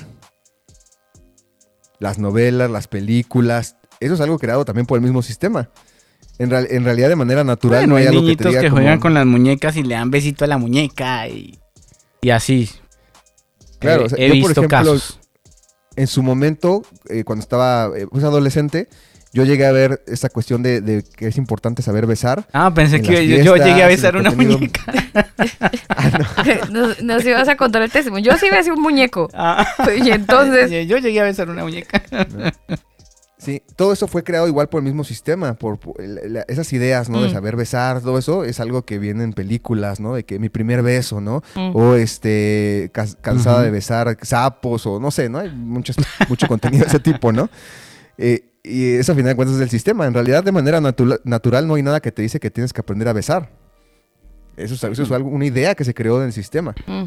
Las 1.98 2.18
novelas, 2.18 2.70
las 2.70 2.88
películas. 2.88 3.76
Eso 4.00 4.14
es 4.14 4.20
algo 4.20 4.38
creado 4.38 4.64
también 4.64 4.86
por 4.86 4.96
el 4.96 5.02
mismo 5.02 5.22
sistema. 5.22 5.70
En, 6.38 6.50
realidad, 6.50 7.08
de 7.08 7.16
manera 7.16 7.44
natural, 7.44 7.88
no 7.88 7.96
hay, 7.96 8.06
algo 8.06 8.26
que 8.26 8.36
te 8.36 8.48
diga 8.48 8.60
que 8.60 8.70
juegan 8.70 8.98
con 8.98 9.14
las 9.14 9.24
muñecas 9.24 9.76
y 9.76 9.84
le 9.84 9.94
dan 9.94 10.10
besito 10.10 10.44
a 10.44 10.48
la 10.48 10.58
muñeca 10.58 11.28
y, 11.28 11.58
y 12.20 12.30
así. 12.30 12.70
Claro, 13.84 14.06
yo, 14.08 14.40
por 14.42 14.50
ejemplo, 14.50 14.96
En 15.96 16.06
su 16.06 16.22
momento, 16.22 16.82
eh, 17.08 17.24
cuando 17.24 17.42
estaba 17.42 17.90
eh, 17.96 18.06
pues, 18.10 18.24
adolescente, 18.24 18.88
yo 19.34 19.44
llegué 19.44 19.66
a 19.66 19.72
ver 19.72 20.00
esa 20.06 20.28
cuestión 20.28 20.62
de, 20.62 21.04
que 21.16 21.26
es 21.26 21.36
importante 21.36 21.82
saber 21.82 22.06
besar. 22.06 22.46
Ah, 22.52 22.72
pensé 22.72 23.02
que 23.02 23.26
yo, 23.42 23.56
llegué 23.56 23.82
a 23.82 23.88
besar 23.88 24.16
una 24.16 24.30
muñeca. 24.30 24.82
ah, 25.88 26.42
no. 26.70 26.88
no, 27.02 27.20
si 27.20 27.32
vas 27.32 27.48
a 27.48 27.56
contar 27.56 27.82
el 27.82 27.90
testimonio. 27.90 28.32
Yo 28.32 28.38
sí 28.38 28.48
besé 28.48 28.70
un 28.70 28.80
muñeco. 28.80 29.28
Ah. 29.34 29.66
Y 30.00 30.10
entonces. 30.10 30.70
Yo 30.88 30.98
llegué 30.98 31.20
a 31.20 31.24
besar 31.24 31.50
una 31.50 31.64
muñeca. 31.64 32.00
Sí, 33.44 33.62
todo 33.76 33.92
eso 33.92 34.08
fue 34.08 34.24
creado 34.24 34.48
igual 34.48 34.70
por 34.70 34.78
el 34.78 34.84
mismo 34.84 35.04
sistema, 35.04 35.52
por, 35.52 35.78
esas 36.48 36.72
ideas, 36.72 37.10
¿no? 37.10 37.20
De 37.20 37.28
mm. 37.28 37.32
saber 37.32 37.56
besar, 37.56 38.00
todo 38.00 38.16
eso 38.16 38.42
es 38.42 38.58
algo 38.58 38.86
que 38.86 38.98
viene 38.98 39.22
en 39.22 39.34
películas, 39.34 40.00
¿no? 40.00 40.14
De 40.14 40.24
que 40.24 40.38
mi 40.38 40.48
primer 40.48 40.82
beso, 40.82 41.20
¿no? 41.20 41.42
Mm. 41.54 41.76
O 41.76 41.94
este, 41.94 42.90
cansada 43.20 43.62
de 43.62 43.70
besar 43.70 44.16
sapos, 44.22 44.86
o 44.86 44.98
no 44.98 45.10
sé, 45.10 45.28
¿no? 45.28 45.40
Hay 45.40 45.50
mucho, 45.50 45.92
mucho 46.30 46.48
contenido 46.48 46.84
de 46.84 46.88
ese 46.88 47.00
tipo, 47.00 47.32
¿no? 47.32 47.50
Eh, 48.16 48.52
y 48.62 48.94
eso 48.94 49.12
a 49.12 49.14
final 49.14 49.32
de 49.32 49.36
cuentas 49.36 49.56
es 49.56 49.62
el 49.62 49.68
sistema. 49.68 50.06
En 50.06 50.14
realidad, 50.14 50.42
de 50.42 50.50
manera 50.50 50.80
natural, 50.80 51.68
no 51.68 51.74
hay 51.74 51.82
nada 51.82 52.00
que 52.00 52.12
te 52.12 52.22
dice 52.22 52.40
que 52.40 52.50
tienes 52.50 52.72
que 52.72 52.80
aprender 52.80 53.08
a 53.08 53.12
besar. 53.12 53.50
Eso 54.56 54.72
es, 54.72 54.84
eso 54.84 55.02
es 55.02 55.12
algo, 55.12 55.28
una 55.28 55.44
idea 55.44 55.74
que 55.74 55.84
se 55.84 55.92
creó 55.92 56.20
en 56.20 56.28
el 56.28 56.32
sistema. 56.32 56.74
Mm. 56.86 57.04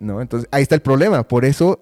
¿No? 0.00 0.20
Entonces, 0.20 0.50
ahí 0.52 0.62
está 0.62 0.74
el 0.74 0.82
problema. 0.82 1.26
Por 1.26 1.46
eso 1.46 1.80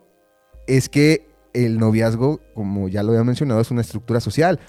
es 0.68 0.88
que 0.88 1.33
el 1.54 1.78
noviazgo, 1.78 2.40
como 2.54 2.88
ya 2.88 3.02
lo 3.02 3.12
había 3.12 3.24
mencionado, 3.24 3.60
es 3.60 3.70
una 3.70 3.80
estructura 3.80 4.20
social. 4.20 4.60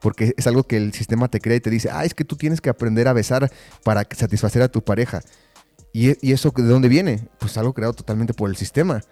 Porque 0.00 0.34
es 0.36 0.46
algo 0.48 0.64
que 0.64 0.76
el 0.76 0.92
sistema 0.92 1.28
te 1.28 1.40
crea 1.40 1.56
y 1.56 1.60
te 1.60 1.70
dice, 1.70 1.88
ah, 1.92 2.04
es 2.04 2.12
que 2.12 2.24
tú 2.24 2.36
tienes 2.36 2.60
que 2.60 2.68
aprender 2.68 3.06
a 3.06 3.12
besar 3.12 3.50
para 3.84 4.04
satisfacer 4.10 4.60
a 4.60 4.68
tu 4.68 4.82
pareja. 4.82 5.20
¿Y, 5.92 6.32
eso 6.32 6.50
de 6.50 6.64
dónde 6.64 6.88
viene? 6.88 7.28
Pues 7.38 7.56
algo 7.56 7.72
creado 7.72 7.92
totalmente 7.92 8.34
por 8.34 8.50
el 8.50 8.56
sistema. 8.56 9.02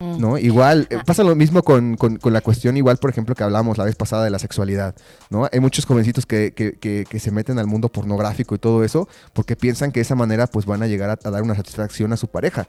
Mm. 0.00 0.20
¿No? 0.20 0.36
Igual, 0.36 0.86
eh, 0.90 0.98
pasa 1.06 1.22
lo 1.22 1.34
mismo 1.34 1.62
con, 1.62 1.96
la 2.24 2.40
cuestión, 2.40 2.76
igual, 2.76 2.98
por 2.98 3.10
ejemplo, 3.10 3.34
que 3.34 3.44
hablamos 3.44 3.78
la 3.78 3.84
vez 3.84 3.94
pasada 3.94 4.24
de 4.24 4.30
la 4.30 4.40
sexualidad, 4.40 4.94
¿no? 5.30 5.48
Hay 5.50 5.60
muchos 5.60 5.86
jovencitos 5.86 6.26
que, 6.26 6.52
que, 6.52 7.20
se 7.20 7.30
meten 7.30 7.58
al 7.58 7.66
mundo 7.66 7.88
pornográfico 7.88 8.56
y 8.56 8.58
todo 8.58 8.82
eso 8.82 9.08
porque 9.32 9.54
piensan 9.54 9.92
que 9.92 10.00
de 10.00 10.02
esa 10.02 10.16
manera 10.16 10.48
pues 10.48 10.66
van 10.66 10.82
a 10.82 10.88
llegar 10.88 11.10
a 11.10 11.30
dar 11.30 11.42
una 11.42 11.54
satisfacción 11.54 12.12
a 12.12 12.16
su 12.16 12.26
pareja. 12.28 12.66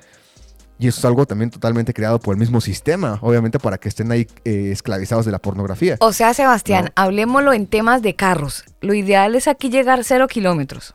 Y 0.78 0.88
eso 0.88 1.00
es 1.00 1.06
algo 1.06 1.26
también 1.26 1.50
totalmente 1.50 1.94
creado 1.94 2.20
por 2.20 2.36
el 2.36 2.40
mismo 2.40 2.60
sistema, 2.60 3.18
obviamente 3.22 3.60
para 3.60 3.78
que 3.78 3.88
estén 3.88 4.12
ahí 4.12 4.28
eh, 4.44 4.72
esclavizados 4.72 5.26
de 5.26 5.32
la 5.32 5.40
pornografía. 5.40 5.96
O 6.00 6.12
sea, 6.12 6.34
Sebastián, 6.34 6.92
hablemoslo 6.96 7.54
en 7.54 7.68
temas 7.68 8.02
de 8.02 8.16
carros. 8.16 8.66
Lo 8.82 8.94
ideal 8.94 9.36
es 9.36 9.48
aquí 9.48 9.70
llegar 9.70 10.04
cero 10.04 10.28
kilómetros. 10.28 10.94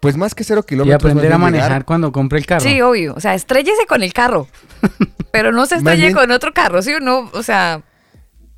Pues 0.00 0.16
más 0.16 0.34
que 0.34 0.42
cero 0.42 0.64
kilómetros. 0.64 1.00
Y 1.00 1.10
aprender 1.10 1.32
a 1.32 1.38
manejar 1.38 1.84
cuando 1.84 2.10
compre 2.10 2.40
el 2.40 2.46
carro. 2.46 2.62
Sí, 2.62 2.80
obvio. 2.80 3.14
O 3.14 3.20
sea, 3.20 3.34
estrellese 3.34 3.86
con 3.86 4.02
el 4.02 4.12
carro. 4.12 4.48
pero 5.30 5.52
no 5.52 5.64
se 5.66 5.76
estrelle 5.76 6.12
con 6.12 6.32
otro 6.32 6.52
carro, 6.52 6.82
¿sí 6.82 6.92
o 6.92 7.00
no? 7.00 7.30
O 7.32 7.44
sea, 7.44 7.82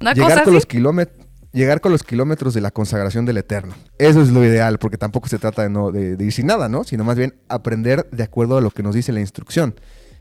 una 0.00 0.14
llegar 0.14 0.42
con 0.44 0.54
los 0.54 0.64
kilómetros 0.64 1.23
llegar 1.54 1.80
con 1.80 1.92
los 1.92 2.02
kilómetros 2.02 2.52
de 2.52 2.60
la 2.60 2.70
consagración 2.70 3.24
del 3.24 3.38
Eterno. 3.38 3.74
Eso 3.98 4.20
es 4.20 4.30
lo 4.30 4.44
ideal, 4.44 4.78
porque 4.78 4.98
tampoco 4.98 5.28
se 5.28 5.38
trata 5.38 5.62
de, 5.62 5.70
no, 5.70 5.92
de, 5.92 6.22
ir 6.22 6.32
sin 6.32 6.46
nada, 6.46 6.68
¿no? 6.68 6.84
Sino 6.84 7.04
más 7.04 7.16
bien 7.16 7.34
aprender 7.48 8.08
de 8.10 8.24
acuerdo 8.24 8.58
a 8.58 8.60
lo 8.60 8.70
que 8.70 8.82
nos 8.82 8.94
dice 8.94 9.12
la 9.12 9.20
instrucción. 9.20 9.74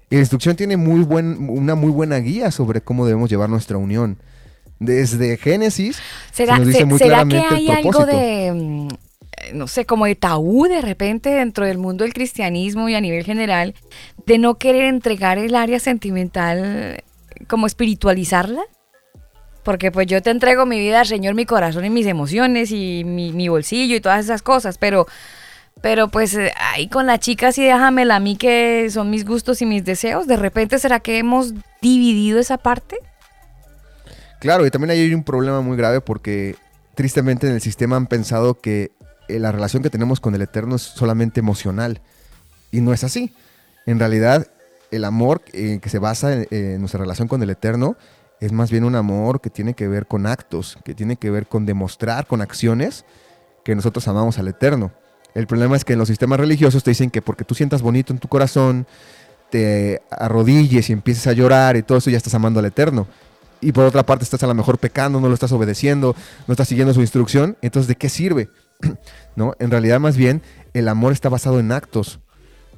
Y 0.09 0.15
la 0.15 0.21
instrucción 0.21 0.55
tiene 0.55 0.77
muy 0.77 1.01
buen, 1.01 1.49
una 1.49 1.75
muy 1.75 1.91
buena 1.91 2.17
guía 2.17 2.51
sobre 2.51 2.81
cómo 2.81 3.05
debemos 3.05 3.29
llevar 3.29 3.49
nuestra 3.49 3.77
unión. 3.77 4.19
Desde 4.79 5.37
Génesis 5.37 5.97
¿Será, 6.31 6.57
nos 6.57 6.67
dice 6.67 6.85
muy 6.85 6.99
¿será 6.99 7.25
que 7.25 7.37
hay 7.37 7.69
algo 7.69 8.05
de, 8.05 8.51
mm, 8.53 9.57
no 9.57 9.67
sé, 9.67 9.85
como 9.85 10.05
de 10.05 10.15
tabú 10.15 10.65
de 10.65 10.81
repente 10.81 11.29
dentro 11.29 11.65
del 11.65 11.77
mundo 11.77 12.03
del 12.03 12.13
cristianismo 12.13 12.89
y 12.89 12.95
a 12.95 13.01
nivel 13.01 13.23
general, 13.23 13.75
de 14.25 14.37
no 14.37 14.55
querer 14.55 14.85
entregar 14.85 15.37
el 15.37 15.55
área 15.55 15.79
sentimental, 15.79 17.03
como 17.47 17.65
espiritualizarla? 17.65 18.61
Porque 19.63 19.91
pues 19.91 20.07
yo 20.07 20.21
te 20.21 20.29
entrego 20.29 20.65
mi 20.65 20.79
vida, 20.79 21.05
Señor, 21.05 21.35
mi 21.35 21.45
corazón 21.45 21.85
y 21.85 21.89
mis 21.89 22.05
emociones 22.05 22.71
y 22.71 23.03
mi, 23.05 23.47
bolsillo 23.47 23.95
y 23.95 24.01
todas 24.01 24.23
esas 24.23 24.41
cosas, 24.41 24.77
pero, 24.77 25.07
pero 25.81 26.09
pues 26.09 26.33
eh, 26.35 26.51
ahí 26.73 26.87
con 26.87 27.07
la 27.07 27.17
chica 27.17 27.51
sí 27.51 27.63
déjamela 27.63 28.17
a 28.17 28.19
mí 28.19 28.35
que 28.35 28.89
son 28.91 29.09
mis 29.09 29.25
gustos 29.25 29.61
y 29.61 29.65
mis 29.65 29.85
deseos. 29.85 30.27
De 30.27 30.35
repente, 30.35 30.79
¿será 30.79 30.99
que 30.99 31.17
hemos 31.17 31.53
dividido 31.81 32.39
esa 32.39 32.57
parte? 32.57 32.97
Claro, 34.39 34.65
y 34.65 34.71
también 34.71 34.91
hay 34.91 35.13
un 35.13 35.23
problema 35.23 35.61
muy 35.61 35.77
grave 35.77 36.01
porque 36.01 36.57
tristemente 36.95 37.47
en 37.47 37.53
el 37.53 37.61
sistema 37.61 37.95
han 37.95 38.07
pensado 38.07 38.59
que 38.59 38.91
eh, 39.29 39.39
la 39.39 39.53
relación 39.53 39.81
que 39.81 39.89
tenemos 39.89 40.19
con 40.19 40.35
el 40.35 40.41
Eterno 40.41 40.75
es 40.75 40.81
solamente 40.81 41.39
emocional. 41.39 42.01
Y 42.69 42.81
no 42.81 42.91
es 42.91 43.05
así. 43.05 43.33
En 43.85 43.99
realidad, 43.99 44.47
el 44.91 45.05
amor 45.05 45.41
eh, 45.53 45.79
que 45.81 45.89
se 45.89 45.99
basa 45.99 46.33
en 46.33 46.79
nuestra 46.79 46.99
relación 46.99 47.29
con 47.29 47.41
el 47.41 47.49
Eterno 47.49 47.95
es 48.45 48.51
más 48.51 48.69
bien 48.71 48.83
un 48.83 48.95
amor 48.95 49.39
que 49.39 49.49
tiene 49.49 49.73
que 49.73 49.87
ver 49.87 50.05
con 50.05 50.27
actos, 50.27 50.77
que 50.83 50.93
tiene 50.93 51.15
que 51.15 51.31
ver 51.31 51.47
con 51.47 51.65
demostrar 51.65 52.27
con 52.27 52.41
acciones 52.41 53.05
que 53.63 53.73
nosotros 53.73 54.05
amamos 54.09 54.37
al 54.37 54.49
Eterno. 54.49 54.91
El 55.33 55.47
problema 55.47 55.77
es 55.77 55.85
que 55.85 55.93
en 55.93 55.99
los 55.99 56.09
sistemas 56.09 56.39
religiosos 56.39 56.83
te 56.83 56.91
dicen 56.91 57.09
que 57.09 57.21
porque 57.21 57.45
tú 57.45 57.55
sientas 57.55 57.81
bonito 57.81 58.11
en 58.11 58.19
tu 58.19 58.27
corazón, 58.27 58.85
te 59.49 60.01
arrodilles 60.11 60.89
y 60.89 60.93
empieces 60.93 61.25
a 61.27 61.31
llorar 61.31 61.77
y 61.77 61.83
todo 61.83 61.99
eso 61.99 62.09
ya 62.09 62.17
estás 62.17 62.33
amando 62.33 62.59
al 62.59 62.65
Eterno. 62.65 63.07
Y 63.61 63.71
por 63.71 63.85
otra 63.85 64.05
parte 64.05 64.25
estás 64.25 64.43
a 64.43 64.47
lo 64.47 64.53
mejor 64.53 64.77
pecando, 64.77 65.21
no 65.21 65.29
lo 65.29 65.33
estás 65.33 65.53
obedeciendo, 65.53 66.13
no 66.45 66.51
estás 66.51 66.67
siguiendo 66.67 66.93
su 66.93 66.99
instrucción. 66.99 67.55
Entonces, 67.61 67.87
¿de 67.87 67.95
qué 67.95 68.09
sirve? 68.09 68.49
¿No? 69.37 69.55
En 69.59 69.71
realidad, 69.71 70.01
más 70.01 70.17
bien, 70.17 70.41
el 70.73 70.89
amor 70.89 71.13
está 71.13 71.29
basado 71.29 71.61
en 71.61 71.71
actos. 71.71 72.19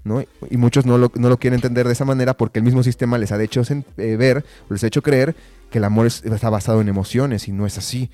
¿no? 0.04 0.24
Y 0.52 0.58
muchos 0.58 0.86
no 0.86 1.00
lo, 1.00 1.12
no 1.16 1.30
lo, 1.30 1.38
quieren 1.38 1.56
entender 1.56 1.88
de 1.88 1.94
esa 1.94 2.06
manera 2.06 2.36
porque 2.36 2.60
el 2.60 2.66
mismo 2.66 2.84
sistema 2.84 3.18
les 3.18 3.32
ha 3.32 3.42
hecho 3.42 3.64
eh, 3.98 4.16
ver, 4.16 4.46
les 4.70 4.84
ha 4.84 4.88
hecho 4.88 5.02
creer 5.02 5.36
que 5.76 5.80
el 5.80 5.84
amor 5.84 6.08
es, 6.08 6.24
está 6.24 6.50
basado 6.50 6.80
en 6.80 6.88
emociones 6.88 7.50
y 7.50 7.52
no 7.52 7.66
es 7.66 7.78
así. 7.78 8.10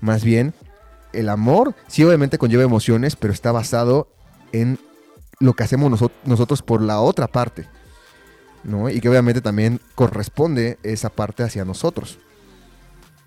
Más 0.00 0.22
bien, 0.22 0.54
el 1.12 1.28
amor 1.28 1.74
sí 1.88 2.04
obviamente 2.04 2.38
conlleva 2.38 2.62
emociones, 2.62 3.16
pero 3.16 3.32
está 3.32 3.50
basado 3.50 4.06
en 4.52 4.78
lo 5.40 5.54
que 5.54 5.64
hacemos 5.64 5.90
nosotros, 5.90 6.16
nosotros 6.24 6.62
por 6.62 6.80
la 6.80 7.00
otra 7.00 7.26
parte. 7.26 7.66
¿no? 8.62 8.88
Y 8.88 9.00
que 9.00 9.08
obviamente 9.08 9.40
también 9.40 9.80
corresponde 9.96 10.78
esa 10.84 11.08
parte 11.10 11.42
hacia 11.42 11.64
nosotros. 11.64 12.20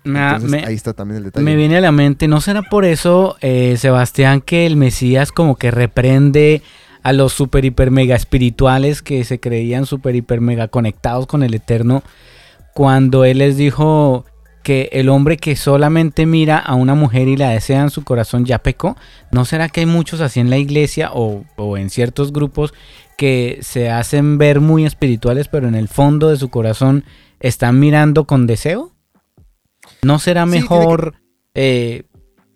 Entonces, 0.02 0.50
me, 0.50 0.64
ahí 0.64 0.76
está 0.76 0.94
también 0.94 1.18
el 1.18 1.24
detalle. 1.24 1.44
Me 1.44 1.54
viene 1.54 1.76
a 1.76 1.82
la 1.82 1.92
mente, 1.92 2.26
¿no 2.26 2.40
será 2.40 2.62
por 2.62 2.86
eso, 2.86 3.36
eh, 3.42 3.76
Sebastián, 3.76 4.40
que 4.40 4.64
el 4.64 4.76
Mesías 4.76 5.30
como 5.30 5.56
que 5.56 5.70
reprende 5.70 6.62
a 7.02 7.12
los 7.12 7.34
super 7.34 7.62
hiper 7.66 7.90
mega 7.90 8.16
espirituales 8.16 9.02
que 9.02 9.24
se 9.24 9.40
creían 9.40 9.84
super 9.84 10.16
hiper 10.16 10.40
mega 10.40 10.68
conectados 10.68 11.26
con 11.26 11.42
el 11.42 11.52
Eterno 11.52 12.02
cuando 12.74 13.24
él 13.24 13.38
les 13.38 13.56
dijo 13.56 14.24
que 14.64 14.88
el 14.92 15.08
hombre 15.10 15.36
que 15.36 15.56
solamente 15.56 16.26
mira 16.26 16.58
a 16.58 16.74
una 16.74 16.94
mujer 16.94 17.28
y 17.28 17.36
la 17.36 17.50
desea 17.50 17.82
en 17.82 17.90
su 17.90 18.02
corazón 18.02 18.44
ya 18.44 18.58
pecó? 18.58 18.96
¿No 19.30 19.44
será 19.44 19.68
que 19.68 19.80
hay 19.80 19.86
muchos 19.86 20.20
así 20.20 20.40
en 20.40 20.50
la 20.50 20.58
iglesia 20.58 21.10
o, 21.12 21.44
o 21.56 21.76
en 21.76 21.90
ciertos 21.90 22.32
grupos 22.32 22.74
que 23.16 23.58
se 23.62 23.90
hacen 23.90 24.38
ver 24.38 24.60
muy 24.60 24.84
espirituales 24.84 25.48
pero 25.48 25.68
en 25.68 25.74
el 25.74 25.88
fondo 25.88 26.30
de 26.30 26.36
su 26.36 26.48
corazón 26.48 27.04
están 27.40 27.78
mirando 27.78 28.24
con 28.24 28.46
deseo? 28.46 28.92
¿No 30.02 30.18
será 30.18 30.46
mejor 30.46 31.14
sí, 31.14 31.20
que... 31.54 31.60
eh, 31.60 32.02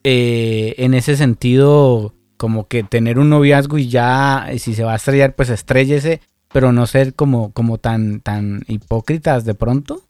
eh, 0.05 0.74
en 0.78 0.95
ese 0.95 1.16
sentido 1.16 2.15
como 2.39 2.69
que 2.69 2.85
tener 2.85 3.19
un 3.19 3.28
noviazgo 3.28 3.78
y 3.78 3.89
ya 3.89 4.49
si 4.59 4.74
se 4.74 4.85
va 4.85 4.95
a 4.95 4.97
estrellar 4.97 5.35
pues 5.35 5.51
estrellese 5.51 6.20
pero 6.51 6.73
no 6.73 6.86
ser 6.86 7.15
como, 7.15 7.53
como 7.53 7.77
tan, 7.77 8.20
tan 8.20 8.62
hipócritas 8.69 9.45
de 9.45 9.55
pronto? 9.55 10.07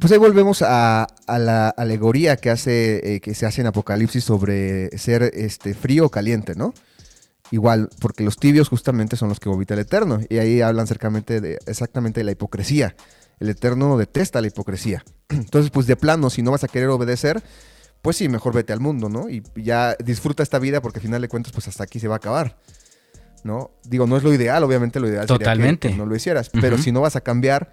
Pues 0.00 0.12
ahí 0.12 0.18
volvemos 0.18 0.62
a, 0.62 1.04
a 1.04 1.38
la 1.38 1.68
alegoría 1.68 2.36
que, 2.36 2.48
hace, 2.48 3.16
eh, 3.16 3.20
que 3.20 3.34
se 3.34 3.44
hace 3.44 3.60
en 3.60 3.66
Apocalipsis 3.66 4.24
sobre 4.24 4.96
ser 4.96 5.22
este, 5.34 5.74
frío 5.74 6.06
o 6.06 6.08
caliente, 6.08 6.54
¿no? 6.54 6.72
Igual, 7.50 7.90
porque 8.00 8.24
los 8.24 8.38
tibios 8.38 8.70
justamente 8.70 9.16
son 9.16 9.28
los 9.28 9.40
que 9.40 9.50
vomita 9.50 9.74
el 9.74 9.80
Eterno. 9.80 10.20
Y 10.30 10.38
ahí 10.38 10.62
hablan 10.62 10.86
cercamente 10.86 11.42
de, 11.42 11.58
exactamente 11.66 12.20
de 12.20 12.24
la 12.24 12.32
hipocresía. 12.32 12.96
El 13.40 13.50
Eterno 13.50 13.98
detesta 13.98 14.40
la 14.40 14.46
hipocresía. 14.46 15.04
Entonces, 15.28 15.70
pues 15.70 15.86
de 15.86 15.96
plano, 15.96 16.30
si 16.30 16.40
no 16.40 16.50
vas 16.52 16.64
a 16.64 16.68
querer 16.68 16.88
obedecer, 16.88 17.42
pues 18.00 18.16
sí, 18.16 18.30
mejor 18.30 18.54
vete 18.54 18.72
al 18.72 18.80
mundo, 18.80 19.10
¿no? 19.10 19.28
Y 19.28 19.42
ya 19.54 19.96
disfruta 20.02 20.42
esta 20.42 20.58
vida 20.58 20.80
porque 20.80 21.00
al 21.00 21.02
final 21.02 21.20
de 21.20 21.28
cuentas, 21.28 21.52
pues 21.52 21.68
hasta 21.68 21.84
aquí 21.84 22.00
se 22.00 22.08
va 22.08 22.14
a 22.14 22.18
acabar. 22.18 22.56
¿No? 23.44 23.70
Digo, 23.84 24.06
no 24.06 24.16
es 24.16 24.22
lo 24.22 24.32
ideal, 24.32 24.62
obviamente 24.64 24.98
lo 24.98 25.08
ideal 25.08 25.26
Totalmente. 25.26 25.88
sería 25.88 25.96
que 25.96 26.02
no 26.02 26.06
lo 26.08 26.16
hicieras. 26.16 26.48
Uh 26.48 26.58
-huh. 26.58 26.60
Pero 26.62 26.78
si 26.78 26.92
no 26.92 27.00
vas 27.00 27.16
a 27.16 27.22
cambiar, 27.22 27.72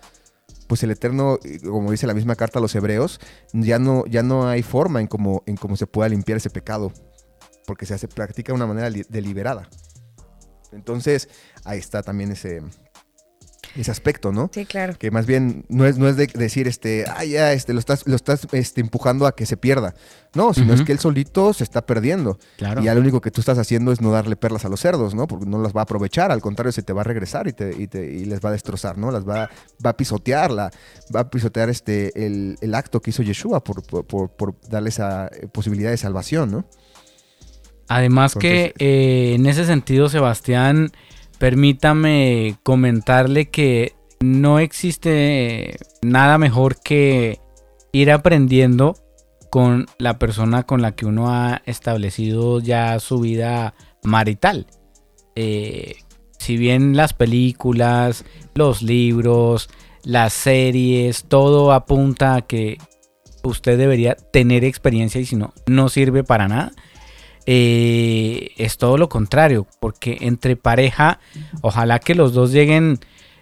pues 0.67 0.83
el 0.83 0.91
Eterno, 0.91 1.39
como 1.63 1.91
dice 1.91 2.07
la 2.07 2.13
misma 2.13 2.35
carta 2.35 2.59
a 2.59 2.61
los 2.61 2.75
hebreos, 2.75 3.19
ya 3.53 3.79
no, 3.79 4.05
ya 4.05 4.23
no 4.23 4.47
hay 4.47 4.63
forma 4.63 4.99
en 5.01 5.07
cómo, 5.07 5.43
en 5.45 5.55
cómo 5.55 5.77
se 5.77 5.87
pueda 5.87 6.09
limpiar 6.09 6.37
ese 6.37 6.49
pecado, 6.49 6.91
porque 7.65 7.85
se 7.85 7.93
hace 7.93 8.07
practica 8.07 8.51
de 8.51 8.55
una 8.57 8.67
manera 8.67 8.89
deliberada. 9.09 9.69
Entonces, 10.71 11.29
ahí 11.63 11.79
está 11.79 12.03
también 12.03 12.31
ese, 12.31 12.61
ese 13.81 13.91
aspecto, 13.91 14.31
¿no? 14.31 14.49
Sí, 14.53 14.65
claro. 14.65 14.95
Que 14.97 15.11
más 15.11 15.25
bien 15.25 15.65
no 15.69 15.85
es, 15.85 15.97
no 15.97 16.07
es 16.07 16.15
de 16.17 16.27
decir, 16.27 16.67
este, 16.67 17.05
ah, 17.07 17.23
ya, 17.23 17.53
este, 17.53 17.73
lo 17.73 17.79
estás, 17.79 18.05
lo 18.07 18.15
estás 18.15 18.47
este, 18.51 18.81
empujando 18.81 19.25
a 19.25 19.35
que 19.35 19.45
se 19.45 19.57
pierda. 19.57 19.93
No, 20.33 20.53
sino 20.53 20.67
uh 20.67 20.69
-huh. 20.75 20.79
es 20.79 20.81
que 20.83 20.91
él 20.91 20.99
solito 20.99 21.53
se 21.53 21.63
está 21.63 21.85
perdiendo. 21.85 22.37
Claro. 22.57 22.81
Y 22.81 22.85
ya 22.85 22.93
lo 22.93 23.01
único 23.01 23.21
que 23.21 23.31
tú 23.31 23.41
estás 23.41 23.57
haciendo 23.57 23.91
es 23.91 24.01
no 24.01 24.11
darle 24.11 24.35
perlas 24.35 24.65
a 24.65 24.69
los 24.69 24.79
cerdos, 24.79 25.15
¿no? 25.15 25.27
Porque 25.27 25.45
no 25.45 25.59
las 25.59 25.73
va 25.73 25.81
a 25.81 25.83
aprovechar, 25.83 26.31
al 26.31 26.41
contrario, 26.41 26.71
se 26.71 26.83
te 26.83 26.93
va 26.93 27.01
a 27.01 27.03
regresar 27.03 27.47
y, 27.47 27.53
te, 27.53 27.75
y, 27.77 27.87
te, 27.87 28.05
y 28.05 28.25
les 28.25 28.39
va 28.39 28.49
a 28.49 28.51
destrozar, 28.51 28.97
¿no? 28.97 29.11
Las 29.11 29.27
va, 29.27 29.49
va 29.83 29.89
a 29.91 29.97
pisotear, 29.97 30.51
la, 30.51 30.71
va 31.15 31.21
a 31.21 31.29
pisotear 31.29 31.69
este, 31.69 32.25
el, 32.25 32.57
el 32.61 32.75
acto 32.75 33.01
que 33.01 33.09
hizo 33.11 33.23
Yeshua 33.23 33.63
por, 33.63 33.83
por, 33.83 34.05
por, 34.05 34.29
por 34.29 34.55
darle 34.69 34.89
esa 34.89 35.27
eh, 35.27 35.47
posibilidad 35.51 35.91
de 35.91 35.97
salvación, 35.97 36.51
¿no? 36.51 36.65
Además 37.89 38.35
Entonces, 38.35 38.73
que 38.77 38.85
eh, 38.85 39.35
en 39.35 39.45
ese 39.45 39.65
sentido, 39.65 40.09
Sebastián, 40.09 40.91
permítame 41.39 42.57
comentarle 42.63 43.49
que 43.49 43.95
no 44.19 44.59
existe 44.59 45.77
nada 46.01 46.37
mejor 46.37 46.79
que 46.79 47.39
ir 47.91 48.11
aprendiendo 48.11 48.95
con 49.49 49.87
la 49.97 50.19
persona 50.19 50.63
con 50.63 50.81
la 50.81 50.93
que 50.93 51.05
uno 51.05 51.29
ha 51.29 51.61
establecido 51.65 52.59
ya 52.59 52.99
su 52.99 53.19
vida 53.19 53.73
marital. 54.03 54.67
Eh, 55.35 55.97
si 56.39 56.57
bien 56.57 56.95
las 56.95 57.13
películas, 57.13 58.25
los 58.53 58.81
libros, 58.81 59.69
las 60.03 60.33
series, 60.33 61.25
todo 61.25 61.71
apunta 61.71 62.35
a 62.35 62.41
que 62.41 62.77
usted 63.43 63.77
debería 63.77 64.15
tener 64.15 64.63
experiencia 64.63 65.21
y 65.21 65.25
si 65.25 65.35
no, 65.35 65.53
no 65.67 65.89
sirve 65.89 66.23
para 66.23 66.47
nada. 66.47 66.71
Eh, 67.49 68.51
es 68.57 68.77
todo 68.77 68.97
lo 68.97 69.07
contrario, 69.07 69.67
porque 69.79 70.17
entre 70.19 70.57
pareja, 70.57 71.19
ojalá 71.61 71.99
que 71.99 72.13
los 72.13 72.33
dos 72.33 72.51
lleguen 72.51 72.99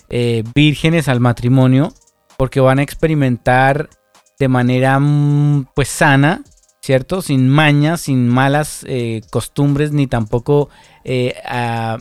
eh, 0.09 0.43
vírgenes 0.53 1.09
al 1.09 1.19
matrimonio, 1.19 1.91
porque 2.37 2.59
van 2.59 2.77
a 2.77 2.83
experimentar 2.83 3.89
de 4.37 4.47
manera 4.47 4.99
mm, 4.99 5.69
pues 5.73 5.87
sana, 5.87 6.43
¿cierto? 6.83 7.23
Sin 7.23 7.49
mañas, 7.49 8.01
sin 8.01 8.29
malas 8.29 8.85
eh, 8.87 9.21
costumbres, 9.31 9.91
ni 9.91 10.05
tampoco 10.05 10.69
a, 11.43 11.97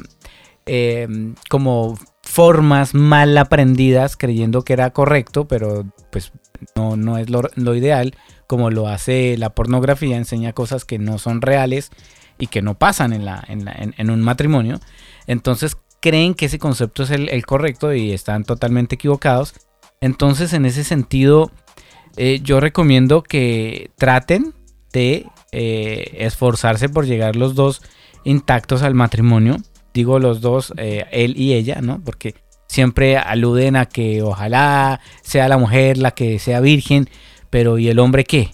como 1.49 1.99
formas 2.23 2.93
mal 2.95 3.37
aprendidas 3.39 4.19
creyendo 4.19 4.63
que 4.63 4.75
era 4.75 4.91
correcto, 4.91 5.49
pero 5.49 5.87
pues 6.13 6.33
no, 6.75 6.97
no 6.97 7.19
es 7.19 7.29
lo, 7.31 7.75
ideal 7.75 8.17
como 8.47 8.71
lo 8.71 8.89
hace 8.89 9.37
la 9.39 9.51
pornografía, 9.51 10.17
enseña 10.17 10.53
cosas 10.53 10.85
que 10.85 10.99
no 10.99 11.19
son 11.19 11.41
reales 11.41 11.91
y 12.39 12.49
que 12.49 12.63
no 12.63 12.75
pasan 12.79 13.13
en, 13.13 13.25
la, 13.25 13.45
en, 13.49 14.11
un 14.11 14.21
matrimonio. 14.21 14.81
Entonces 15.27 15.77
creen 16.01 16.35
que 16.35 16.47
ese 16.47 16.59
concepto 16.59 17.05
es 17.05 17.11
el, 17.11 17.29
el, 17.31 17.47
correcto 17.47 17.95
y 17.95 18.13
están 18.13 18.45
totalmente 18.45 18.97
equivocados. 18.97 19.55
Entonces 20.01 20.53
en 20.53 20.67
ese 20.67 20.85
sentido 20.85 21.51
eh, 22.17 22.41
yo 22.43 22.61
recomiendo 22.61 23.23
que 23.23 23.91
traten 23.97 24.55
de 24.93 25.27
eh, 25.53 26.17
esforzarse 26.19 26.89
por 26.89 27.07
llegar 27.07 27.37
los 27.37 27.55
dos 27.55 27.83
intactos 28.25 28.83
al 28.83 28.95
matrimonio. 28.95 29.57
Digo 29.93 30.19
los 30.19 30.41
dos, 30.41 30.73
eh, 30.77 31.07
él 31.11 31.35
y 31.37 31.55
ella, 31.55 31.81
¿no? 31.81 32.01
Porque 32.03 32.35
siempre 32.75 33.17
aluden 33.17 33.77
a 33.77 33.87
que 33.87 34.23
ojalá 34.23 35.01
sea 35.23 35.49
la 35.49 35.57
mujer 35.57 35.97
la 35.97 36.11
que 36.11 36.39
sea 36.39 36.61
virgen 36.61 37.09
pero 37.55 37.79
¿y 37.79 37.89
el 37.89 38.01
hombre 38.01 38.25
qué? 38.25 38.51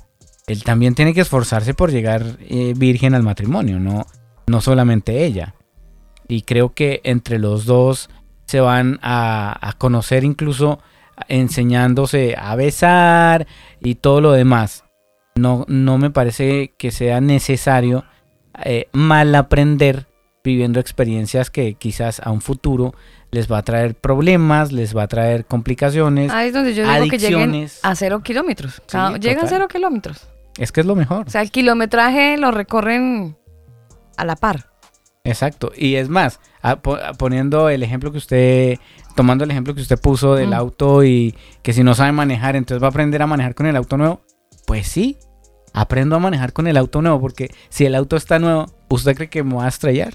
Él 0.47 0.63
también 0.63 0.95
tiene 0.95 1.15
que 1.15 1.23
esforzarse 1.23 1.73
por 1.73 1.91
llegar 1.91 2.37
eh, 2.41 2.75
virgen 2.77 3.15
al 3.15 3.23
matrimonio, 3.23 3.81
no, 3.81 4.07
no 4.47 4.61
solamente 4.61 5.25
ella. 5.25 5.55
Y 6.29 6.43
creo 6.43 6.75
que 6.75 7.01
entre 7.03 7.39
los 7.39 7.65
dos 7.65 8.11
se 8.45 8.61
van 8.61 8.99
a, 9.01 9.57
a 9.67 9.73
conocer 9.73 10.23
incluso 10.23 10.81
enseñándose 11.29 12.35
a 12.37 12.55
besar 12.57 13.47
y 13.81 13.95
todo 13.95 14.21
lo 14.21 14.33
demás. 14.33 14.85
No, 15.35 15.65
no 15.67 15.97
me 15.97 16.11
parece 16.11 16.75
que 16.77 16.91
sea 16.91 17.23
necesario 17.23 18.05
eh, 18.65 18.89
mal 18.93 19.35
aprender 19.35 20.09
viviendo 20.45 20.79
experiencias 20.79 21.51
que 21.51 21.73
quizás 21.73 22.21
a 22.21 22.31
un 22.31 22.43
futuro 22.43 22.95
les 23.31 23.51
va 23.51 23.59
a 23.59 23.63
traer 23.63 23.95
problemas, 23.95 24.73
les 24.73 24.97
va 24.97 25.05
a 25.05 25.09
traer 25.09 25.45
complicaciones. 25.45 26.33
Ahí 26.33 26.49
es 26.49 26.55
donde 26.55 26.75
yo 26.75 26.91
digo 26.91 27.09
que 27.09 27.19
lleguen 27.19 27.69
a 27.83 27.95
cero 27.95 28.23
kilómetros. 28.23 28.83
Sí, 28.87 28.99
llegan 29.21 29.45
a 29.45 29.49
cero 29.49 29.69
kilómetros. 29.69 30.27
Es 30.59 30.73
que 30.73 30.81
es 30.81 30.87
lo 30.87 30.97
mejor. 30.97 31.27
O 31.27 31.31
sea, 31.31 31.43
el 31.43 31.51
kilometraje 31.51 32.37
lo 32.37 32.51
recorren 32.51 33.37
a 34.17 34.25
la 34.25 34.37
par. 34.37 34.71
Exacto. 35.25 35.73
Y 35.77 35.97
es 35.97 36.09
más, 36.09 36.41
poniendo 37.19 37.69
el 37.69 37.83
ejemplo 37.83 38.11
que 38.11 38.19
usted, 38.19 38.79
tomando 39.15 39.45
el 39.45 39.51
ejemplo 39.51 39.75
que 39.75 39.83
usted 39.83 39.99
puso 39.99 40.35
del 40.35 40.51
mm. 40.51 40.55
auto 40.55 41.05
y 41.05 41.35
que 41.63 41.73
si 41.73 41.83
no 41.83 41.95
sabe 41.95 42.13
manejar, 42.13 42.57
entonces 42.57 42.83
va 42.83 42.89
a 42.89 42.91
aprender 42.91 43.23
a 43.23 43.27
manejar 43.27 43.55
con 43.55 43.67
el 43.67 43.77
auto 43.77 43.97
nuevo. 43.97 44.23
Pues 44.67 44.89
sí, 44.89 45.19
aprendo 45.73 46.17
a 46.17 46.19
manejar 46.19 46.53
con 46.53 46.67
el 46.67 46.77
auto 46.77 47.03
nuevo 47.03 47.21
porque 47.21 47.51
si 47.69 47.87
el 47.87 47.95
auto 47.95 48.17
está 48.17 48.39
nuevo, 48.39 48.67
¿usted 48.89 49.15
cree 49.15 49.29
que 49.29 49.43
me 49.43 49.57
va 49.57 49.67
a 49.67 49.69
estrellar? 49.69 50.15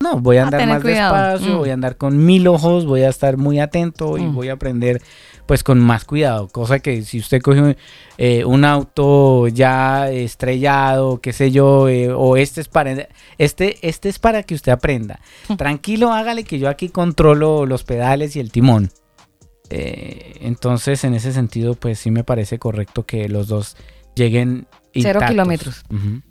No, 0.00 0.20
voy 0.20 0.36
a 0.36 0.42
A 0.42 0.44
andar 0.44 0.66
más 0.68 0.82
cuidado. 0.82 1.14
despacio, 1.32 1.54
Mm. 1.54 1.58
voy 1.58 1.70
a 1.70 1.74
andar 1.74 1.96
con 1.96 2.24
mil 2.24 2.46
ojos, 2.46 2.86
voy 2.86 3.02
a 3.02 3.08
estar 3.08 3.36
muy 3.36 3.58
atento 3.58 4.16
y 4.16 4.22
Mm. 4.22 4.34
voy 4.34 4.48
a 4.48 4.52
aprender 4.52 5.02
pues 5.46 5.64
con 5.64 5.80
más 5.80 6.04
cuidado. 6.04 6.46
Cosa 6.48 6.78
que 6.78 7.02
si 7.02 7.18
usted 7.18 7.40
coge 7.40 7.76
eh, 8.18 8.44
un 8.44 8.64
auto 8.64 9.48
ya 9.48 10.10
estrellado, 10.10 11.20
qué 11.20 11.32
sé 11.32 11.50
yo, 11.50 11.88
eh, 11.88 12.12
o 12.12 12.36
este 12.36 12.60
es 12.60 12.68
para 12.68 13.08
este, 13.38 13.78
este 13.80 14.08
es 14.08 14.18
para 14.18 14.42
que 14.42 14.54
usted 14.54 14.72
aprenda. 14.72 15.20
Tranquilo, 15.56 16.12
hágale 16.12 16.44
que 16.44 16.58
yo 16.58 16.68
aquí 16.68 16.90
controlo 16.90 17.64
los 17.66 17.82
pedales 17.84 18.36
y 18.36 18.40
el 18.40 18.52
timón. 18.52 18.90
Eh, 19.70 20.36
entonces, 20.42 21.02
en 21.04 21.14
ese 21.14 21.32
sentido, 21.32 21.74
pues 21.74 21.98
sí 21.98 22.10
me 22.10 22.24
parece 22.24 22.58
correcto 22.58 23.04
que 23.04 23.28
los 23.28 23.48
dos 23.48 23.76
lleguen 24.14 24.66
Cero 24.94 25.20
intactos. 25.20 25.30
kilómetros. 25.30 25.82
Ujú. 25.90 26.22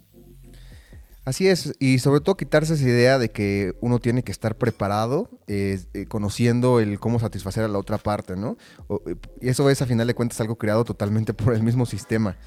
Así 1.27 1.49
es, 1.49 1.73
y 1.79 1.99
sobre 1.99 2.21
todo 2.21 2.37
quitarse 2.37 2.75
esa 2.75 2.83
idea 2.85 3.19
de 3.19 3.31
que 3.31 3.73
uno 3.81 3.99
tiene 3.99 4.23
que 4.23 4.31
estar 4.31 4.55
preparado, 4.57 5.29
eh, 5.47 5.77
conociendo 6.07 6.79
el 6.79 7.01
cómo 7.01 7.19
satisfacer 7.19 7.65
a 7.65 7.67
la 7.67 7.79
otra 7.79 7.97
parte, 7.97 8.37
¿no? 8.37 8.55
O- 8.87 9.01
eh, 9.05 9.17
y 9.41 9.49
eso 9.49 9.69
es 9.69 9.81
a 9.81 9.85
final 9.85 10.07
de 10.07 10.13
cuentas 10.13 10.39
algo 10.39 10.57
creado 10.57 10.85
totalmente 10.85 11.33
por 11.33 11.53
el 11.53 11.63
mismo 11.63 11.85
sistema, 11.85 12.37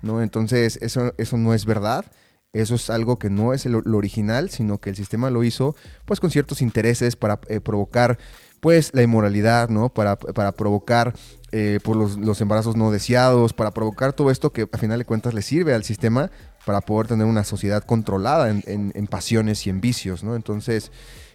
¿no? 0.00 0.22
Entonces 0.22 0.78
eso, 0.80 1.12
eso 1.18 1.36
no 1.36 1.52
es 1.52 1.66
verdad, 1.66 2.06
eso 2.54 2.76
es 2.76 2.88
algo 2.88 3.18
que 3.18 3.28
no 3.28 3.52
es 3.52 3.66
el- 3.66 3.72
lo 3.84 3.98
original, 3.98 4.48
sino 4.48 4.78
que 4.78 4.88
el 4.88 4.96
sistema 4.96 5.28
lo 5.28 5.44
hizo 5.44 5.76
pues 6.06 6.18
con 6.18 6.30
ciertos 6.30 6.62
intereses 6.62 7.16
para 7.16 7.40
eh, 7.48 7.60
provocar 7.60 8.18
pues 8.60 8.90
la 8.94 9.02
inmoralidad, 9.02 9.68
¿no? 9.68 9.90
Para, 9.92 10.16
para 10.18 10.52
provocar 10.52 11.14
eh, 11.52 11.78
por 11.82 11.94
los, 11.96 12.16
los 12.16 12.40
embarazos 12.40 12.74
no 12.74 12.90
deseados, 12.90 13.52
para 13.52 13.72
provocar 13.72 14.14
todo 14.14 14.30
esto 14.30 14.50
que 14.50 14.66
a 14.72 14.78
final 14.78 14.98
de 14.98 15.04
cuentas 15.04 15.34
le 15.34 15.42
sirve 15.42 15.74
al 15.74 15.84
sistema 15.84 16.30
para 16.64 16.80
poder 16.80 17.06
tener 17.08 17.26
una 17.26 17.44
sociedad 17.44 17.82
controlada 17.84 18.50
en, 18.50 18.92
en- 18.94 19.06
pasiones 19.06 19.66
y 19.66 19.70
en 19.70 19.80
vicios, 19.80 20.22
¿no? 20.22 20.36
Entonces, 20.36 20.92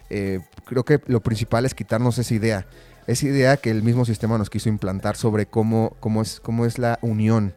eh, 0.08 0.40
creo 0.64 0.84
que 0.84 1.00
lo 1.06 1.20
principal 1.20 1.66
es 1.66 1.74
quitarnos 1.74 2.18
esa 2.18 2.34
idea, 2.34 2.66
esa 3.06 3.26
idea 3.26 3.56
que 3.56 3.70
el 3.70 3.82
mismo 3.82 4.04
sistema 4.04 4.38
nos 4.38 4.50
quiso 4.50 4.68
implantar 4.68 5.16
sobre 5.16 5.46
cómo, 5.46 5.96
cómo, 6.00 6.22
es, 6.22 6.40
cómo 6.40 6.64
es 6.64 6.78
la 6.78 6.98
unión, 7.02 7.54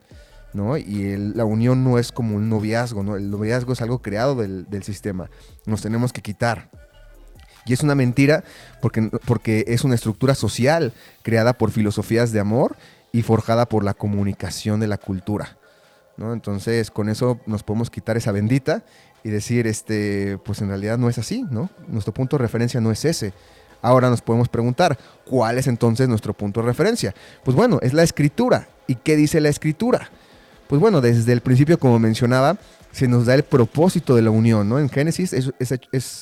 ¿no? 0.53 0.77
Y 0.77 1.15
la 1.35 1.45
unión 1.45 1.83
no 1.83 1.99
es 1.99 2.11
como 2.11 2.35
un 2.35 2.49
noviazgo, 2.49 3.03
¿no? 3.03 3.15
El 3.15 3.29
noviazgo 3.29 3.73
es 3.73 3.81
algo 3.81 4.01
creado 4.01 4.35
del, 4.35 4.65
del 4.69 4.83
sistema, 4.83 5.29
nos 5.65 5.81
tenemos 5.81 6.11
que 6.11 6.21
quitar. 6.21 6.69
Y 7.65 7.73
es 7.73 7.83
una 7.83 7.93
mentira 7.93 8.43
porque, 8.81 9.11
porque 9.25 9.63
es 9.67 9.83
una 9.83 9.93
estructura 9.93 10.33
social 10.33 10.91
creada 11.21 11.53
por 11.53 11.69
filosofías 11.69 12.31
de 12.31 12.39
amor 12.39 12.77
y 13.11 13.21
forjada 13.21 13.67
por 13.67 13.83
la 13.83 13.93
comunicación 13.93 14.79
de 14.79 14.87
la 14.87 14.97
cultura. 14.97 15.58
¿No? 16.19 16.33
Entonces, 16.33 16.91
con 16.91 17.09
eso 17.09 17.39
nos 17.47 17.63
podemos 17.63 17.89
quitar 17.89 18.17
esa 18.17 18.31
bendita 18.31 18.83
y 19.23 19.29
decir, 19.29 19.65
este, 19.65 20.37
pues 20.43 20.61
en 20.61 20.67
realidad 20.67 20.97
no 20.97 21.09
es 21.09 21.17
así, 21.17 21.45
¿no? 21.49 21.69
Nuestro 21.87 22.13
punto 22.13 22.37
de 22.37 22.43
referencia 22.43 22.79
no 22.79 22.91
es 22.91 23.03
ese. 23.05 23.33
Ahora 23.81 24.09
nos 24.09 24.21
podemos 24.21 24.49
preguntar, 24.49 24.97
¿cuál 25.25 25.57
es 25.57 25.67
entonces 25.67 26.07
nuestro 26.09 26.33
punto 26.33 26.59
de 26.61 26.67
referencia? 26.67 27.15
Pues 27.43 27.55
bueno, 27.55 27.79
es 27.81 27.93
la 27.93 28.03
escritura. 28.03 28.67
¿Y 28.87 28.95
qué 28.95 29.15
dice 29.15 29.39
la 29.39 29.49
escritura? 29.49 30.09
Pues 30.67 30.81
bueno, 30.81 31.01
desde 31.01 31.31
el 31.33 31.41
principio, 31.41 31.79
como 31.79 31.97
mencionaba, 31.97 32.57
se 32.91 33.07
nos 33.07 33.25
da 33.25 33.35
el 33.35 33.43
propósito 33.43 34.15
de 34.15 34.21
la 34.21 34.31
unión, 34.31 34.67
¿no? 34.67 34.79
En 34.79 34.89
Génesis 34.89 35.31
es, 35.33 35.71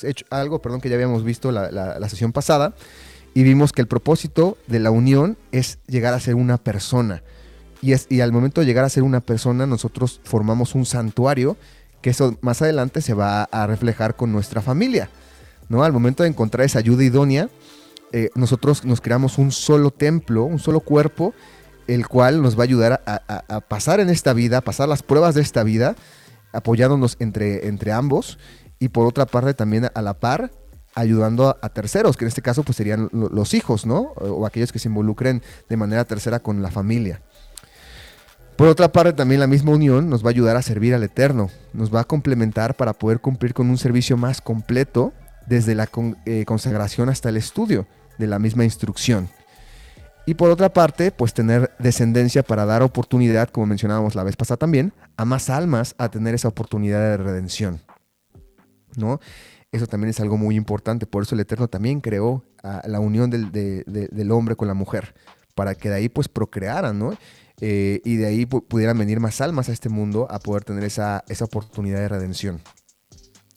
hecho- 0.04 0.24
algo, 0.30 0.60
perdón, 0.62 0.80
que 0.80 0.88
ya 0.88 0.94
habíamos 0.94 1.24
visto 1.24 1.50
la 1.50 2.08
sesión 2.08 2.32
pasada, 2.32 2.74
y 3.34 3.42
vimos 3.42 3.72
que 3.72 3.80
el 3.82 3.88
propósito 3.88 4.56
de 4.66 4.80
la 4.80 4.90
unión 4.90 5.36
es 5.52 5.78
llegar 5.86 6.14
a 6.14 6.20
ser 6.20 6.34
una 6.34 6.56
persona. 6.58 7.22
Y, 7.80 7.92
es, 7.92 8.06
y 8.08 8.20
al 8.20 8.32
momento 8.32 8.60
de 8.60 8.66
llegar 8.66 8.84
a 8.84 8.88
ser 8.88 9.02
una 9.02 9.20
persona, 9.20 9.66
nosotros 9.66 10.20
formamos 10.24 10.74
un 10.74 10.84
santuario, 10.84 11.56
que 12.02 12.10
eso 12.10 12.36
más 12.40 12.62
adelante 12.62 13.00
se 13.00 13.14
va 13.14 13.44
a 13.44 13.66
reflejar 13.66 14.16
con 14.16 14.32
nuestra 14.32 14.62
familia. 14.62 15.10
¿no? 15.68 15.84
Al 15.84 15.92
momento 15.92 16.22
de 16.22 16.28
encontrar 16.28 16.64
esa 16.64 16.78
ayuda 16.78 17.04
idónea, 17.04 17.48
eh, 18.12 18.30
nosotros 18.34 18.84
nos 18.84 19.00
creamos 19.00 19.38
un 19.38 19.52
solo 19.52 19.90
templo, 19.90 20.44
un 20.44 20.58
solo 20.58 20.80
cuerpo, 20.80 21.34
el 21.86 22.06
cual 22.06 22.42
nos 22.42 22.56
va 22.56 22.62
a 22.62 22.64
ayudar 22.64 23.02
a, 23.06 23.60
pasar 23.62 24.00
en 24.00 24.10
esta 24.10 24.32
vida, 24.32 24.58
a 24.58 24.60
pasar 24.60 24.88
las 24.88 25.02
pruebas 25.02 25.34
de 25.34 25.40
esta 25.42 25.62
vida, 25.62 25.94
apoyándonos 26.52 27.16
entre, 27.18 27.66
entre 27.68 27.92
ambos, 27.92 28.38
y 28.78 28.88
por 28.88 29.06
otra 29.06 29.26
parte 29.26 29.54
también 29.54 29.88
a, 29.92 30.02
la 30.02 30.14
par, 30.14 30.50
ayudando 30.94 31.48
a, 31.48 31.58
a 31.62 31.68
terceros, 31.70 32.16
que 32.16 32.24
en 32.24 32.28
este 32.28 32.42
caso 32.42 32.62
pues 32.62 32.76
serían 32.76 33.08
lo- 33.12 33.28
los 33.28 33.54
hijos, 33.54 33.86
¿no? 33.86 34.12
O 34.16 34.46
aquellos 34.46 34.72
que 34.72 34.78
se 34.78 34.88
involucren 34.88 35.42
de 35.68 35.76
manera 35.76 36.04
tercera 36.04 36.40
con 36.40 36.62
la 36.62 36.70
familia. 36.70 37.22
Por 38.58 38.66
otra 38.66 38.90
parte, 38.90 39.12
también 39.12 39.38
la 39.40 39.46
misma 39.46 39.70
unión 39.70 40.10
nos 40.10 40.24
va 40.24 40.28
a 40.28 40.30
ayudar 40.30 40.56
a 40.56 40.62
servir 40.62 40.92
al 40.92 41.04
Eterno, 41.04 41.48
nos 41.72 41.94
va 41.94 42.00
a 42.00 42.04
complementar 42.04 42.74
para 42.74 42.92
poder 42.92 43.20
cumplir 43.20 43.54
con 43.54 43.70
un 43.70 43.78
servicio 43.78 44.16
más 44.16 44.40
completo 44.40 45.12
desde 45.46 45.76
la 45.76 45.88
eh, 46.26 46.44
consagración 46.44 47.08
hasta 47.08 47.28
el 47.28 47.36
estudio 47.36 47.86
de 48.18 48.26
la 48.26 48.40
misma 48.40 48.64
instrucción. 48.64 49.28
Y 50.26 50.34
por 50.34 50.50
otra 50.50 50.70
parte, 50.72 51.12
pues 51.12 51.32
tener 51.34 51.70
descendencia 51.78 52.42
para 52.42 52.66
dar 52.66 52.82
oportunidad, 52.82 53.48
como 53.48 53.66
mencionábamos 53.66 54.16
la 54.16 54.24
vez 54.24 54.34
pasada 54.34 54.56
también, 54.58 54.92
a 55.16 55.24
más 55.24 55.50
almas 55.50 55.94
a 55.96 56.08
tener 56.10 56.34
esa 56.34 56.48
oportunidad 56.48 57.00
de 57.00 57.16
redención. 57.16 57.80
¿No? 58.96 59.20
Eso 59.70 59.86
también 59.86 60.10
es 60.10 60.18
algo 60.18 60.36
muy 60.36 60.56
importante. 60.56 61.06
Por 61.06 61.22
eso 61.22 61.36
el 61.36 61.40
Eterno 61.42 61.68
también 61.68 62.00
creó 62.00 62.44
la 62.84 62.98
unión 62.98 63.30
del, 63.30 63.52
de- 63.52 63.84
de- 63.86 64.08
del 64.08 64.32
hombre 64.32 64.56
con 64.56 64.66
la 64.66 64.74
mujer, 64.74 65.14
para 65.54 65.76
que 65.76 65.88
de 65.88 65.94
ahí 65.94 66.08
pues 66.08 66.26
procrearan, 66.28 66.98
¿no? 66.98 67.14
Eh, 67.60 68.00
y 68.04 68.16
de 68.16 68.26
ahí 68.26 68.44
pu- 68.46 68.64
pudieran 68.66 68.98
venir 68.98 69.20
más 69.20 69.40
almas 69.40 69.68
a 69.68 69.72
este 69.72 69.88
mundo 69.88 70.26
a 70.30 70.38
poder 70.38 70.64
tener 70.64 70.84
esa, 70.84 71.24
esa 71.28 71.44
oportunidad 71.46 71.98
de 71.98 72.08
redención 72.08 72.60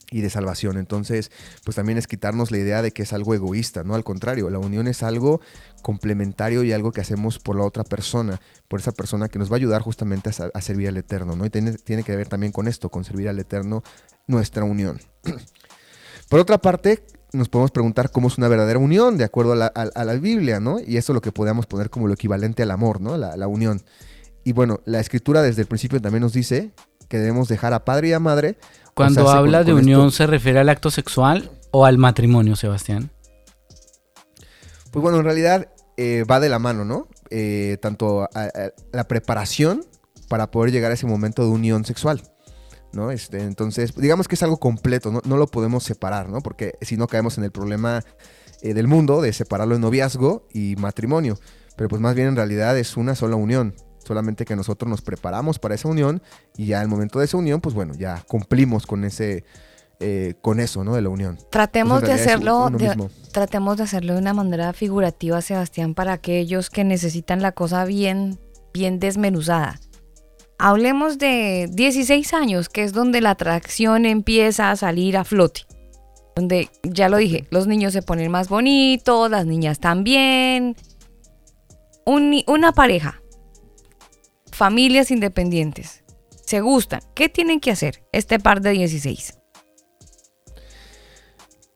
y 0.09 0.21
de 0.21 0.29
salvación. 0.29 0.77
Entonces, 0.77 1.31
pues 1.63 1.75
también 1.75 1.97
es 1.97 2.07
quitarnos 2.07 2.51
la 2.51 2.57
idea 2.57 2.81
de 2.81 2.91
que 2.91 3.03
es 3.03 3.13
algo 3.13 3.33
egoísta, 3.33 3.83
¿no? 3.83 3.95
Al 3.95 4.03
contrario, 4.03 4.49
la 4.49 4.59
unión 4.59 4.87
es 4.87 5.03
algo 5.03 5.39
complementario 5.83 6.63
y 6.63 6.73
algo 6.73 6.91
que 6.91 6.99
hacemos 7.01 7.39
por 7.39 7.55
la 7.55 7.63
otra 7.63 7.83
persona, 7.83 8.41
por 8.67 8.79
esa 8.81 8.91
persona 8.91 9.29
que 9.29 9.39
nos 9.39 9.49
va 9.49 9.55
a 9.55 9.57
ayudar 9.57 9.81
justamente 9.81 10.29
a, 10.29 10.49
a 10.53 10.61
servir 10.61 10.89
al 10.89 10.97
Eterno, 10.97 11.35
¿no? 11.35 11.45
Y 11.45 11.49
tiene, 11.49 11.73
tiene 11.73 12.03
que 12.03 12.15
ver 12.15 12.27
también 12.27 12.51
con 12.51 12.67
esto, 12.67 12.89
con 12.89 13.05
servir 13.05 13.29
al 13.29 13.39
Eterno 13.39 13.83
nuestra 14.27 14.63
unión. 14.65 14.99
por 16.29 16.39
otra 16.39 16.57
parte, 16.57 17.05
nos 17.33 17.49
podemos 17.49 17.71
preguntar 17.71 18.11
cómo 18.11 18.27
es 18.27 18.37
una 18.37 18.47
verdadera 18.47 18.79
unión 18.79 19.17
de 19.17 19.23
acuerdo 19.23 19.53
a 19.53 19.55
la, 19.55 19.65
a- 19.73 19.89
a 19.93 20.03
la 20.05 20.13
Biblia, 20.13 20.59
¿no? 20.59 20.79
Y 20.79 20.97
eso 20.97 21.11
es 21.11 21.15
lo 21.15 21.21
que 21.21 21.31
podemos 21.31 21.65
poner 21.65 21.89
como 21.89 22.07
lo 22.07 22.13
equivalente 22.13 22.63
al 22.63 22.71
amor, 22.71 22.99
¿no? 23.01 23.17
La, 23.17 23.37
la 23.37 23.47
unión. 23.47 23.81
Y 24.43 24.51
bueno, 24.53 24.79
la 24.85 24.99
escritura 24.99 25.41
desde 25.41 25.61
el 25.61 25.67
principio 25.67 26.01
también 26.01 26.21
nos 26.23 26.33
dice 26.33 26.71
que 27.07 27.19
debemos 27.19 27.47
dejar 27.47 27.73
a 27.73 27.85
padre 27.85 28.09
y 28.09 28.13
a 28.13 28.19
madre. 28.19 28.57
Cuando 28.93 29.23
con- 29.25 29.35
habla 29.35 29.63
de 29.63 29.71
con 29.71 29.81
unión, 29.81 30.07
esto- 30.07 30.11
¿se 30.17 30.27
refiere 30.27 30.59
al 30.59 30.69
acto 30.69 30.91
sexual 30.91 31.51
o 31.71 31.85
al 31.85 31.97
matrimonio, 31.97 32.55
Sebastián? 32.55 33.11
Pues 34.91 35.01
bueno, 35.01 35.19
en 35.19 35.23
realidad 35.25 35.69
eh, 35.97 36.25
va 36.29 36.39
de 36.39 36.49
la 36.49 36.59
mano, 36.59 36.83
¿no? 36.85 37.07
Eh, 37.29 37.77
tanto 37.81 38.23
a- 38.23 38.49
la 38.91 39.07
preparación 39.07 39.85
para 40.27 40.51
poder 40.51 40.71
llegar 40.71 40.91
a 40.91 40.95
ese 40.95 41.05
momento 41.05 41.43
de 41.43 41.49
unión 41.49 41.85
sexual, 41.85 42.21
¿no? 42.93 43.11
Este, 43.11 43.41
entonces, 43.43 43.93
digamos 43.95 44.27
que 44.27 44.35
es 44.35 44.43
algo 44.43 44.57
completo, 44.57 45.11
¿no? 45.11 45.21
No 45.25 45.37
lo 45.37 45.47
podemos 45.47 45.83
separar, 45.83 46.29
¿no? 46.29 46.41
Porque 46.41 46.75
si 46.81 46.97
no 46.97 47.07
caemos 47.07 47.37
en 47.37 47.43
el 47.43 47.51
problema 47.51 48.03
eh, 48.61 48.73
del 48.73 48.87
mundo 48.87 49.21
de 49.21 49.33
separarlo 49.33 49.75
en 49.75 49.81
noviazgo 49.81 50.47
y 50.53 50.75
matrimonio. 50.77 51.39
Pero 51.75 51.89
pues 51.89 52.01
más 52.01 52.15
bien 52.15 52.27
en 52.27 52.35
realidad 52.35 52.77
es 52.77 52.95
una 52.95 53.15
sola 53.15 53.35
unión. 53.35 53.73
Solamente 54.03 54.45
que 54.45 54.55
nosotros 54.55 54.89
nos 54.89 55.01
preparamos 55.01 55.59
para 55.59 55.75
esa 55.75 55.87
unión 55.87 56.21
y 56.57 56.67
ya 56.67 56.81
al 56.81 56.87
momento 56.87 57.19
de 57.19 57.25
esa 57.25 57.37
unión, 57.37 57.61
pues 57.61 57.75
bueno, 57.75 57.93
ya 57.95 58.23
cumplimos 58.27 58.85
con 58.85 59.03
ese, 59.03 59.45
eh, 59.99 60.35
con 60.41 60.59
eso, 60.59 60.83
¿no? 60.83 60.95
De 60.95 61.01
la 61.01 61.09
unión. 61.09 61.37
Tratemos 61.49 62.01
de 62.01 62.11
hacerlo 62.11 62.69
de, 62.71 63.09
tratemos 63.31 63.77
de 63.77 63.83
hacerlo 63.83 64.13
de 64.13 64.19
una 64.19 64.33
manera 64.33 64.73
figurativa, 64.73 65.41
Sebastián, 65.41 65.93
para 65.93 66.13
aquellos 66.13 66.69
que 66.69 66.83
necesitan 66.83 67.41
la 67.41 67.51
cosa 67.51 67.85
bien, 67.85 68.39
bien 68.73 68.99
desmenuzada. 68.99 69.79
Hablemos 70.63 71.17
de 71.17 71.67
16 71.71 72.35
años, 72.35 72.69
que 72.69 72.83
es 72.83 72.93
donde 72.93 73.19
la 73.19 73.31
atracción 73.31 74.05
empieza 74.05 74.69
a 74.69 74.75
salir 74.75 75.17
a 75.17 75.23
flote. 75.23 75.61
Donde, 76.35 76.69
ya 76.83 77.09
lo 77.09 77.17
dije, 77.17 77.47
los 77.49 77.65
niños 77.65 77.93
se 77.93 78.03
ponen 78.03 78.29
más 78.29 78.47
bonitos, 78.47 79.31
las 79.31 79.47
niñas 79.47 79.79
también. 79.79 80.75
Una 82.05 82.73
pareja, 82.73 83.23
familias 84.51 85.09
independientes, 85.09 86.03
se 86.45 86.61
gustan. 86.61 87.01
¿Qué 87.15 87.27
tienen 87.27 87.59
que 87.59 87.71
hacer 87.71 88.03
este 88.11 88.37
par 88.37 88.61
de 88.61 88.69
16? 88.73 89.40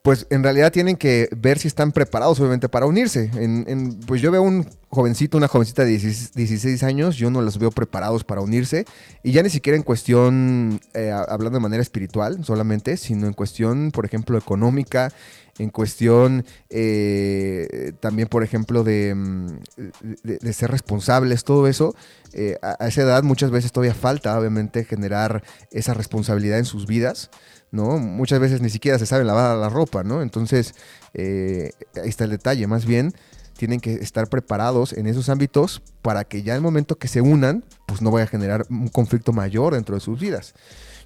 Pues 0.05 0.27
en 0.29 0.43
realidad 0.43 0.71
tienen 0.71 0.97
que 0.97 1.27
ver 1.35 1.57
si 1.57 1.67
están 1.67 1.91
preparados, 1.91 2.39
obviamente, 2.39 2.69
para 2.69 2.85
unirse. 2.85 3.31
En- 3.37 3.65
en- 3.67 3.99
pues 4.01 4.21
yo 4.21 4.29
veo 4.29 4.43
un, 4.43 4.67
jovencito, 4.87 5.35
una 5.35 5.47
jovencita 5.47 5.83
de 5.83 5.97
16, 5.97 6.83
años, 6.83 7.15
yo 7.17 7.31
no 7.31 7.41
los 7.41 7.57
veo 7.57 7.71
preparados 7.71 8.23
para 8.23 8.41
unirse. 8.41 8.85
Y 9.23 9.31
ya 9.31 9.41
ni 9.41 9.49
siquiera 9.49 9.75
en 9.75 9.81
cuestión, 9.81 10.79
eh, 10.93 11.09
hablando 11.11 11.57
de 11.57 11.63
manera 11.63 11.81
espiritual 11.81 12.45
solamente, 12.45 12.97
sino 12.97 13.25
en 13.25 13.33
cuestión, 13.33 13.89
por 13.89 14.05
ejemplo, 14.05 14.37
económica, 14.37 15.11
en 15.57 15.71
cuestión 15.71 16.45
eh, 16.69 17.93
también, 17.99 18.27
por 18.27 18.43
ejemplo, 18.43 18.83
de, 18.83 19.15
mm, 19.15 20.51
ser 20.53 20.69
responsables, 20.69 21.43
todo 21.45 21.67
eso. 21.67 21.95
Eh, 22.33 22.57
a, 22.61 22.87
esa 22.87 23.01
edad 23.01 23.23
muchas 23.23 23.49
veces 23.49 23.71
todavía 23.71 23.95
falta, 23.95 24.37
obviamente, 24.37 24.83
generar 24.85 25.41
esa 25.71 25.95
responsabilidad 25.95 26.59
en 26.59 26.65
sus 26.65 26.85
vidas. 26.85 27.31
¿No? 27.75 27.97
Muchas 27.99 28.39
veces 28.39 28.61
ni 28.61 28.69
siquiera 28.69 28.97
se 28.97 29.05
sabe 29.05 29.23
lavar 29.23 29.57
la 29.57 29.69
ropa, 29.69 30.03
¿no? 30.03 30.21
Entonces, 30.21 30.73
ahí 31.13 31.69
está 32.09 32.23
el 32.23 32.31
detalle. 32.31 32.65
Más 32.67 32.85
bien, 32.85 33.13
tienen 33.57 33.79
que 33.79 33.93
estar 33.93 34.27
preparados 34.27 34.93
en 34.93 35.07
esos 35.07 35.29
ámbitos 35.29 35.81
para 36.01 36.23
que 36.23 36.43
ya 36.43 36.55
el 36.55 36.61
momento 36.61 36.97
que 36.97 37.07
se 37.07 37.21
unan, 37.21 37.63
pues 37.85 38.01
no 38.01 38.11
vaya 38.11 38.25
a 38.25 38.27
generar 38.27 38.65
un 38.69 38.87
conflicto 38.89 39.31
mayor 39.33 39.73
dentro 39.73 39.95
de 39.95 40.01
sus 40.01 40.19
vidas. 40.19 40.53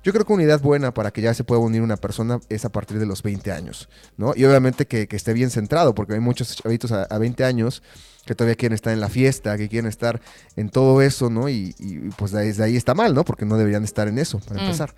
Yo 0.02 0.14
creo 0.14 0.26
que 0.26 0.32
una 0.32 0.44
unidad 0.44 0.62
buena 0.62 0.94
para 0.94 1.12
que 1.12 1.22
ya 1.22 1.34
se 1.34 1.44
pueda 1.44 1.60
unir 1.60 1.82
una 1.82 1.98
persona 1.98 2.40
es 2.48 2.64
a 2.64 2.70
partir 2.70 3.00
de 3.00 3.06
los 3.06 3.22
20 3.22 3.52
años, 3.52 3.90
¿no? 4.16 4.34
Y 4.36 4.46
obviamente 4.46 4.88
que, 4.88 5.08
esté 5.12 5.34
bien 5.34 5.50
centrado, 5.50 5.94
porque 5.94 6.14
hay 6.14 6.22
muchos 6.22 6.56
chavitos 6.56 6.94
a, 6.94 7.18
20 7.18 7.44
años 7.44 7.84
que 8.26 8.34
todavía 8.34 8.56
quieren 8.56 8.76
estar 8.76 8.94
en 8.94 9.02
la 9.02 9.10
fiesta, 9.10 9.58
que 9.58 9.68
quieren 9.68 9.90
estar 9.90 10.22
en 10.56 10.70
todo 10.70 11.02
eso, 11.02 11.30
¿no? 11.30 11.50
Y, 11.50 11.76
pues 12.18 12.32
desde 12.32 12.64
ahí 12.64 12.78
está 12.78 12.94
mal, 12.94 13.14
¿no? 13.14 13.26
Porque 13.26 13.46
no 13.46 13.58
deberían 13.58 13.84
estar 13.84 14.08
en 14.08 14.20
eso, 14.20 14.40
para 14.40 14.62
mm. 14.62 14.66
empezar. 14.66 14.96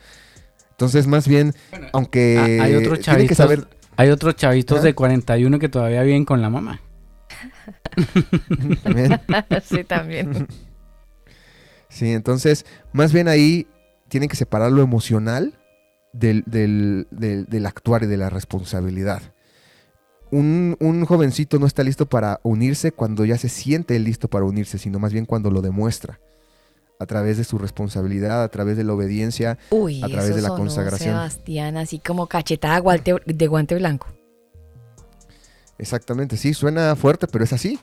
Entonces, 0.72 1.07
más 1.07 1.27
bien, 1.27 1.53
aunque... 1.93 2.60
Hay 2.61 2.76
otros 2.76 2.99
chavitos, 2.99 3.30
que 3.30 3.35
saber... 3.35 3.68
hay 3.98 4.10
otros 4.10 4.35
chavitos 4.35 4.81
de 4.81 4.95
41 4.95 5.60
que 5.60 5.69
todavía 5.69 6.02
viven 6.02 6.26
con 6.26 6.41
la 6.41 6.49
mamá. 6.49 6.81
¿También? 8.84 9.19
sí, 9.64 9.84
también. 9.84 10.48
Sí, 11.91 12.14
entonces, 12.14 12.65
más 12.93 13.11
bien 13.11 13.27
ahí 13.27 13.68
tienen 14.07 14.30
que 14.30 14.38
separar 14.38 14.72
lo 14.72 14.81
emocional 14.81 15.60
del, 16.14 17.06
actuar 17.65 18.03
y 18.03 18.07
de 18.07 18.15
la 18.15 18.30
responsabilidad. 18.30 19.22
Un, 20.31 20.77
un, 20.80 21.03
jovencito 21.03 21.60
no 21.60 21.65
está 21.65 21.84
listo 21.84 22.06
para 22.06 22.39
unirse 22.43 22.93
cuando 22.93 23.26
ya 23.26 23.38
se 23.38 23.49
siente 23.49 23.99
listo 23.99 24.30
para 24.30 24.45
unirse, 24.45 24.77
sino 24.77 24.99
más 24.99 25.11
bien 25.11 25.26
cuando 25.26 25.52
lo 25.52 25.61
demuestra. 25.61 26.22
A 27.01 27.07
través 27.07 27.37
de 27.37 27.43
su 27.43 27.57
responsabilidad, 27.57 28.43
a 28.43 28.49
través 28.49 28.77
de 28.77 28.83
la 28.83 28.93
obediencia, 28.93 29.57
a 30.03 30.07
través 30.07 30.35
de 30.35 30.41
la 30.43 30.49
consagración. 30.49 31.15
Sebastián, 31.15 31.75
así 31.77 31.97
como 31.97 32.27
cachetada 32.27 32.79
de 33.25 33.47
guante 33.47 33.75
blanco. 33.75 34.07
Exactamente, 35.79 36.37
sí, 36.37 36.53
suena 36.53 36.95
fuerte, 36.95 37.25
pero 37.25 37.43
es 37.43 37.53
así. 37.53 37.79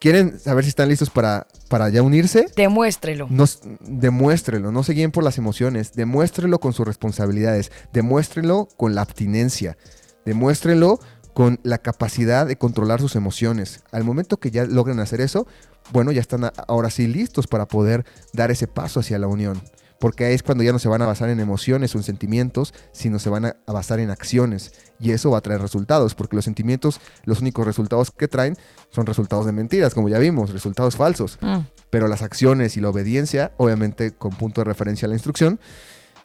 ¿Quieren 0.00 0.40
saber 0.40 0.64
si 0.64 0.70
están 0.70 0.88
listos 0.88 1.10
para, 1.10 1.46
para 1.68 1.90
ya 1.90 2.02
unirse? 2.02 2.46
Demuéstrelo. 2.56 3.28
No, 3.30 3.44
demuéstrelo, 3.82 4.72
no 4.72 4.82
se 4.82 4.94
guíen 4.94 5.12
por 5.12 5.22
las 5.22 5.38
emociones, 5.38 5.92
demuéstrelo 5.92 6.58
con 6.58 6.72
sus 6.72 6.86
responsabilidades, 6.86 7.70
demuéstrelo 7.92 8.66
con 8.76 8.96
la 8.96 9.02
abstinencia, 9.02 9.76
demuéstrelo 10.24 10.98
con 11.34 11.60
la 11.62 11.78
capacidad 11.78 12.46
de 12.46 12.56
controlar 12.56 13.00
sus 13.00 13.16
emociones. 13.16 13.82
Al 13.92 14.04
momento 14.04 14.38
que 14.38 14.50
ya 14.50 14.64
logren 14.64 15.00
hacer 15.00 15.20
eso, 15.20 15.46
bueno, 15.92 16.12
ya 16.12 16.20
están 16.20 16.50
ahora 16.68 16.90
sí 16.90 17.06
listos 17.06 17.46
para 17.46 17.66
poder 17.66 18.04
dar 18.32 18.50
ese 18.50 18.66
paso 18.66 19.00
hacia 19.00 19.18
la 19.18 19.26
unión 19.26 19.60
porque 20.00 20.24
ahí 20.24 20.34
es 20.34 20.42
cuando 20.42 20.64
ya 20.64 20.72
no 20.72 20.78
se 20.78 20.88
van 20.88 21.02
a 21.02 21.06
basar 21.06 21.28
en 21.28 21.40
emociones 21.40 21.94
o 21.94 21.98
en 21.98 22.04
sentimientos, 22.04 22.72
sino 22.90 23.18
se 23.18 23.28
van 23.28 23.44
a, 23.44 23.56
basar 23.66 24.00
en 24.00 24.10
acciones. 24.10 24.72
Y 24.98 25.10
eso 25.12 25.30
va 25.30 25.38
a 25.38 25.40
traer 25.42 25.60
resultados, 25.60 26.14
porque 26.14 26.36
los 26.36 26.46
sentimientos, 26.46 27.00
los 27.24 27.42
únicos 27.42 27.66
resultados 27.66 28.10
que 28.10 28.26
traen 28.26 28.56
son 28.88 29.04
resultados 29.04 29.44
de 29.44 29.52
mentiras, 29.52 29.92
como 29.92 30.08
ya 30.08 30.18
vimos, 30.18 30.50
resultados 30.50 30.96
falsos. 30.96 31.38
Mm. 31.42 31.58
Pero 31.90 32.08
las 32.08 32.22
acciones 32.22 32.78
y 32.78 32.80
la 32.80 32.88
obediencia, 32.88 33.52
obviamente 33.58 34.12
con 34.12 34.30
punto 34.30 34.62
de 34.62 34.64
referencia 34.64 35.04
a 35.04 35.10
la 35.10 35.16
instrucción, 35.16 35.60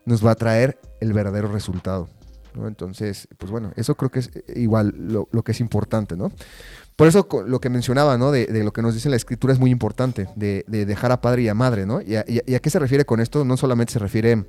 nos 0.06 0.26
va 0.26 0.32
a 0.32 0.36
traer 0.36 0.80
el 1.02 1.12
verdadero 1.12 1.50
resultado. 1.50 2.08
Entonces, 2.68 3.28
pues 3.38 3.52
bueno, 3.52 3.72
eso 3.76 3.96
creo 3.96 4.10
que 4.10 4.20
es 4.20 4.32
igual 4.56 4.94
lo, 4.98 5.28
lo 5.32 5.44
que 5.44 5.52
es 5.52 5.60
importante, 5.60 6.16
¿no? 6.16 6.32
Por 6.96 7.08
eso 7.08 7.28
lo 7.46 7.60
que 7.60 7.70
mencionaba, 7.70 8.18
¿no? 8.18 8.32
De, 8.32 8.48
lo 8.64 8.72
que 8.72 8.82
nos 8.82 8.94
dice 8.94 9.10
la 9.10 9.18
escritura 9.18 9.52
es 9.52 9.60
muy 9.60 9.70
importante, 9.70 10.30
de, 10.36 10.64
dejar 10.68 11.12
a 11.12 11.20
padre 11.20 11.42
y 11.42 11.50
a 11.50 11.54
madre, 11.54 11.86
¿no? 11.86 12.02
Y 12.02 12.16
a, 12.16 12.24
qué 12.24 12.70
se 12.70 12.80
refiere 12.80 13.06
con 13.06 13.20
esto? 13.20 13.44
No 13.44 13.58
solamente 13.58 13.92
se 13.92 14.00
refiere 14.00 14.46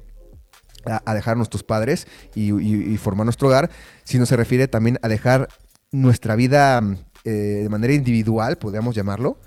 a, 0.84 1.14
dejar 1.14 1.34
a 1.34 1.36
nuestros 1.36 1.64
padres 1.64 2.06
y, 2.36 2.96
formar 2.98 3.26
nuestro 3.26 3.48
hogar, 3.48 3.70
sino 4.04 4.26
se 4.26 4.36
refiere 4.36 4.68
también 4.68 4.98
a 5.02 5.08
dejar 5.08 5.48
nuestra 5.90 6.36
vida 6.36 6.80
eh, 7.24 7.30
de 7.62 7.68
manera 7.68 7.94
individual, 7.94 8.58
podríamos 8.58 8.94
llamarlo, 8.94 9.40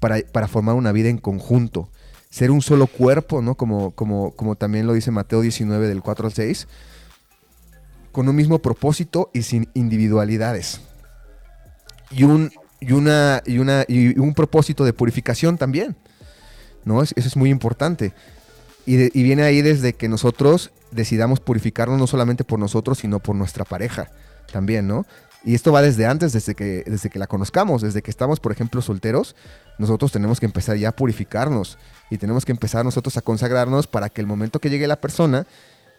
para, 0.00 0.48
formar 0.48 0.74
una 0.74 0.92
vida 0.92 1.10
en 1.10 1.18
conjunto. 1.18 1.90
Ser 2.30 2.50
un 2.50 2.62
solo 2.62 2.86
cuerpo, 2.86 3.42
¿no? 3.42 3.56
Como, 3.56 3.90
como, 3.90 4.32
como 4.32 4.54
también 4.56 4.86
lo 4.86 4.94
dice 4.94 5.10
Mateo 5.10 5.42
19 5.42 5.86
del 5.86 6.00
4 6.00 6.26
al 6.26 6.32
6, 6.32 6.66
con 8.12 8.28
un 8.28 8.36
mismo 8.36 8.58
propósito 8.60 9.30
y 9.32 9.42
sin 9.42 9.68
individualidades 9.74 10.80
y 12.10 12.24
un, 12.24 12.50
y 12.80 12.92
una, 12.92 13.42
y 13.44 13.58
una, 13.58 13.84
y 13.86 14.18
un 14.18 14.34
propósito 14.34 14.84
de 14.84 14.92
purificación 14.92 15.58
también. 15.58 15.96
¿no? 16.84 17.02
Eso 17.02 17.14
es 17.16 17.36
muy 17.36 17.50
importante. 17.50 18.12
Y, 18.86 19.22
viene 19.22 19.42
ahí 19.42 19.60
desde 19.60 19.92
que 19.92 20.08
nosotros 20.08 20.70
decidamos 20.90 21.40
purificarnos 21.40 21.98
no 21.98 22.06
solamente 22.06 22.44
por 22.44 22.58
nosotros, 22.58 22.98
sino 22.98 23.20
por 23.20 23.36
nuestra 23.36 23.66
pareja 23.66 24.10
también, 24.50 24.88
¿no? 24.88 25.04
Y 25.44 25.54
esto 25.54 25.72
va 25.72 25.82
desde 25.82 26.06
antes, 26.06 26.32
desde 26.32 26.54
que, 26.54 26.82
desde 26.86 27.10
que 27.10 27.18
la 27.18 27.26
conozcamos, 27.26 27.82
desde 27.82 28.00
que 28.00 28.10
estamos, 28.10 28.40
por 28.40 28.50
ejemplo, 28.50 28.80
solteros, 28.80 29.36
nosotros 29.78 30.10
tenemos 30.10 30.40
que 30.40 30.46
empezar 30.46 30.78
ya 30.78 30.88
a 30.88 30.96
purificarnos 30.96 31.78
y 32.10 32.16
tenemos 32.16 32.46
que 32.46 32.52
empezar 32.52 32.82
nosotros 32.82 33.18
a 33.18 33.20
consagrarnos 33.20 33.86
para 33.86 34.08
que 34.08 34.22
el 34.22 34.26
momento 34.26 34.58
que 34.58 34.70
llegue 34.70 34.86
la 34.86 35.00
persona 35.00 35.46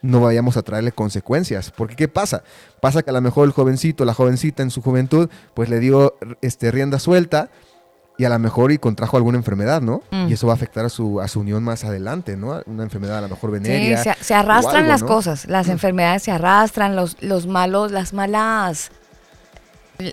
no 0.02 0.22
vayamos 0.22 0.58
a 0.58 0.62
traerle 0.62 0.92
consecuencias. 0.92 1.72
Porque 1.72 1.96
¿qué 1.96 2.08
pasa? 2.08 2.44
Pasa 2.82 3.04
que 3.04 3.10
a 3.10 3.14
lo 3.14 3.22
mejor 3.22 3.48
el 3.48 3.52
jovencito, 3.52 4.06
la 4.06 4.14
jovencita 4.14 4.64
en 4.64 4.72
su 4.72 4.82
juventud, 4.82 5.30
pues 5.54 5.70
le 5.70 5.80
dio 5.80 6.16
este, 6.42 6.72
rienda 6.72 7.00
suelta 7.00 7.50
y 8.18 8.26
a 8.26 8.30
lo 8.30 8.38
mejor 8.38 8.74
y 8.74 8.78
contrajo 8.78 9.16
alguna 9.16 9.38
enfermedad, 9.38 9.82
¿no? 9.82 10.04
Mm. 10.12 10.28
Y 10.28 10.34
eso 10.34 10.46
va 10.46 10.54
a 10.54 10.56
afectar 10.56 10.84
a 10.84 10.90
su, 10.90 11.22
a 11.22 11.30
su 11.30 11.40
unión 11.40 11.64
más 11.64 11.86
adelante, 11.86 12.36
¿no? 12.36 12.62
Una 12.66 12.84
enfermedad 12.84 13.20
a 13.20 13.22
lo 13.22 13.30
mejor 13.30 13.52
venérea. 13.52 14.04
Sí, 14.04 14.10
se, 14.20 14.34
arrastran 14.34 14.90
las 14.90 15.04
cosas, 15.04 15.46
las 15.48 15.68
mm. 15.68 15.72
enfermedades 15.72 16.24
se 16.24 16.32
arrastran, 16.32 16.98
los, 16.98 17.16
los 17.22 17.48
malos, 17.48 17.94
las 17.94 18.12
malas, 18.14 18.92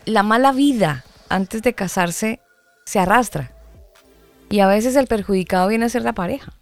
la 0.04 0.22
mala 0.22 0.52
vida 0.52 1.04
antes 1.28 1.62
de 1.62 1.74
casarse 1.74 2.40
se 2.84 3.00
arrastra. 3.00 3.50
Y 4.48 4.60
a 4.60 4.68
veces 4.68 4.94
el 4.94 5.08
perjudicado 5.08 5.66
viene 5.66 5.86
a 5.86 5.88
ser 5.88 6.02
la 6.02 6.12
pareja. 6.12 6.52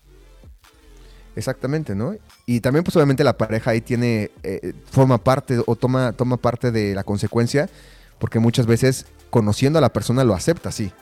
Exactamente, 1.36 1.94
¿no? 1.94 2.14
Y 2.46 2.60
también 2.60 2.84
pues 2.84 2.94
obviamente 2.96 3.24
la 3.24 3.36
pareja 3.36 3.72
ahí 3.72 3.80
tiene, 3.80 4.30
eh, 4.42 4.72
forma 4.90 5.18
parte 5.18 5.60
o 5.66 5.76
toma, 5.76 6.12
toma 6.12 6.36
parte 6.36 6.70
de 6.70 6.94
la 6.94 7.02
consecuencia, 7.02 7.68
porque 8.18 8.38
muchas 8.38 8.66
veces 8.66 9.06
conociendo 9.30 9.78
a 9.78 9.82
la 9.82 9.92
persona 9.92 10.22
lo 10.22 10.34
acepta, 10.34 10.70
sí. 10.70 10.92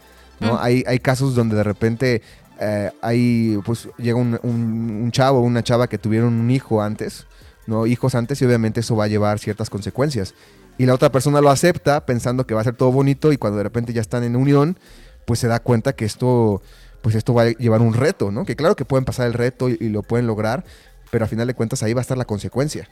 ¿no? 0.40 0.54
Mm. 0.54 0.58
Hay, 0.60 0.84
hay 0.86 0.98
casos 1.00 1.34
donde 1.34 1.56
de 1.56 1.62
repente 1.62 2.22
eh, 2.60 2.90
hay, 3.02 3.58
pues 3.64 3.88
llega 3.98 4.16
un, 4.16 4.38
un, 4.42 5.10
chavo 5.12 5.40
o 5.40 5.42
una 5.42 5.62
chava 5.62 5.88
que 5.88 5.98
tuvieron 5.98 6.32
un 6.34 6.50
hijo 6.50 6.82
antes, 6.82 7.26
¿no? 7.66 7.86
Hijos 7.86 8.14
antes 8.14 8.40
y 8.40 8.46
obviamente 8.46 8.80
eso 8.80 8.96
va 8.96 9.04
a 9.04 9.08
llevar 9.08 9.38
ciertas 9.38 9.68
consecuencias. 9.68 10.34
Y 10.78 10.86
la 10.86 10.94
otra 10.94 11.12
persona 11.12 11.40
lo 11.40 11.50
acepta 11.50 12.06
pensando 12.06 12.46
que 12.46 12.54
va 12.54 12.62
a 12.62 12.64
ser 12.64 12.74
todo 12.74 12.90
bonito 12.90 13.32
y 13.32 13.36
cuando 13.36 13.58
de 13.58 13.64
repente 13.64 13.92
ya 13.92 14.00
están 14.00 14.24
en 14.24 14.36
unión, 14.36 14.78
pues 15.26 15.40
se 15.40 15.48
da 15.48 15.60
cuenta 15.60 15.92
que 15.92 16.04
esto 16.04 16.62
pues 17.02 17.14
esto 17.14 17.34
va 17.34 17.42
a 17.42 17.48
llevar 17.50 17.80
un 17.82 17.94
reto, 17.94 18.30
¿no? 18.30 18.44
Que 18.44 18.56
claro 18.56 18.76
que 18.76 18.84
pueden 18.84 19.04
pasar 19.04 19.26
el 19.26 19.34
reto 19.34 19.68
y, 19.68 19.76
lo 19.88 20.02
pueden 20.02 20.26
lograr, 20.26 20.64
pero 21.10 21.24
a 21.24 21.28
final 21.28 21.46
de 21.46 21.54
cuentas 21.54 21.82
ahí 21.82 21.92
va 21.92 22.00
a 22.00 22.02
estar 22.02 22.16
la 22.16 22.24
consecuencia. 22.24 22.88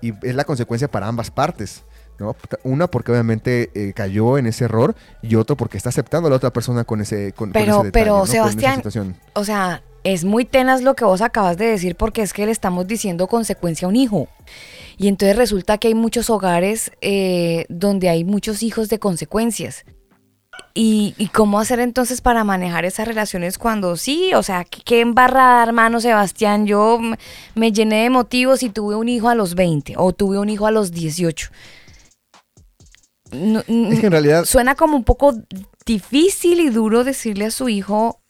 Y 0.00 0.12
es 0.26 0.34
la 0.34 0.44
consecuencia 0.44 0.88
para 0.88 1.06
ambas 1.06 1.30
partes. 1.30 1.84
¿no? 2.18 2.34
Una 2.64 2.88
porque 2.88 3.12
obviamente 3.12 3.70
eh, 3.74 3.92
cayó 3.94 4.38
en 4.38 4.46
ese 4.46 4.64
error 4.64 4.96
y 5.22 5.36
otro 5.36 5.56
porque 5.56 5.76
está 5.76 5.90
aceptando 5.90 6.26
a 6.26 6.30
la 6.30 6.36
otra 6.36 6.52
persona 6.52 6.82
con 6.82 7.00
ese 7.00 7.32
con, 7.32 7.52
Pero, 7.52 7.82
ese 7.82 7.92
pero 7.92 8.26
Sebastián, 8.26 8.82
o 9.34 9.44
sea, 9.44 9.82
es 10.02 10.24
muy 10.24 10.44
tenaz 10.44 10.82
lo 10.82 10.96
que 10.96 11.04
vos 11.04 11.20
acabas 11.20 11.56
de 11.58 11.66
decir 11.66 11.94
porque 11.94 12.22
es 12.22 12.32
que 12.32 12.44
le 12.44 12.50
estamos 12.50 12.88
diciendo 12.88 13.28
consecuencia 13.28 13.86
a 13.86 13.88
un 13.88 13.94
hijo. 13.94 14.28
Y 14.96 15.06
entonces 15.06 15.36
resulta 15.36 15.78
que 15.78 15.88
hay 15.88 15.94
muchos 15.94 16.28
hogares 16.28 16.90
eh, 17.00 17.66
donde 17.68 18.08
hay 18.08 18.24
muchos 18.24 18.64
hijos 18.64 18.88
de 18.88 18.98
consecuencias. 18.98 19.84
¿Y, 20.80 21.28
cómo 21.34 21.58
hacer 21.58 21.80
entonces 21.80 22.20
para 22.20 22.44
manejar 22.44 22.84
esas 22.84 23.08
relaciones 23.08 23.58
cuando 23.58 23.96
sí? 23.96 24.32
O 24.34 24.44
sea, 24.44 24.64
¿qué, 24.64 25.00
embarrada, 25.00 25.64
hermano 25.64 26.00
Sebastián? 26.00 26.68
Yo 26.68 27.00
me 27.56 27.72
llené 27.72 28.04
de 28.04 28.10
motivos 28.10 28.62
y 28.62 28.68
tuve 28.70 28.94
un 28.94 29.08
hijo 29.08 29.28
a 29.28 29.34
los 29.34 29.56
20 29.56 29.94
o 29.96 30.12
tuve 30.12 30.38
un 30.38 30.48
hijo 30.48 30.68
a 30.68 30.70
los 30.70 30.92
18. 30.92 31.50
es 33.32 33.64
que 33.66 34.06
en 34.06 34.12
realidad... 34.12 34.44
Suena 34.44 34.76
como 34.76 34.96
un 34.96 35.02
poco 35.02 35.34
difícil 35.84 36.60
y 36.60 36.70
duro 36.70 37.02
decirle 37.02 37.46
a 37.46 37.50
su 37.50 37.68
hijo 37.68 38.20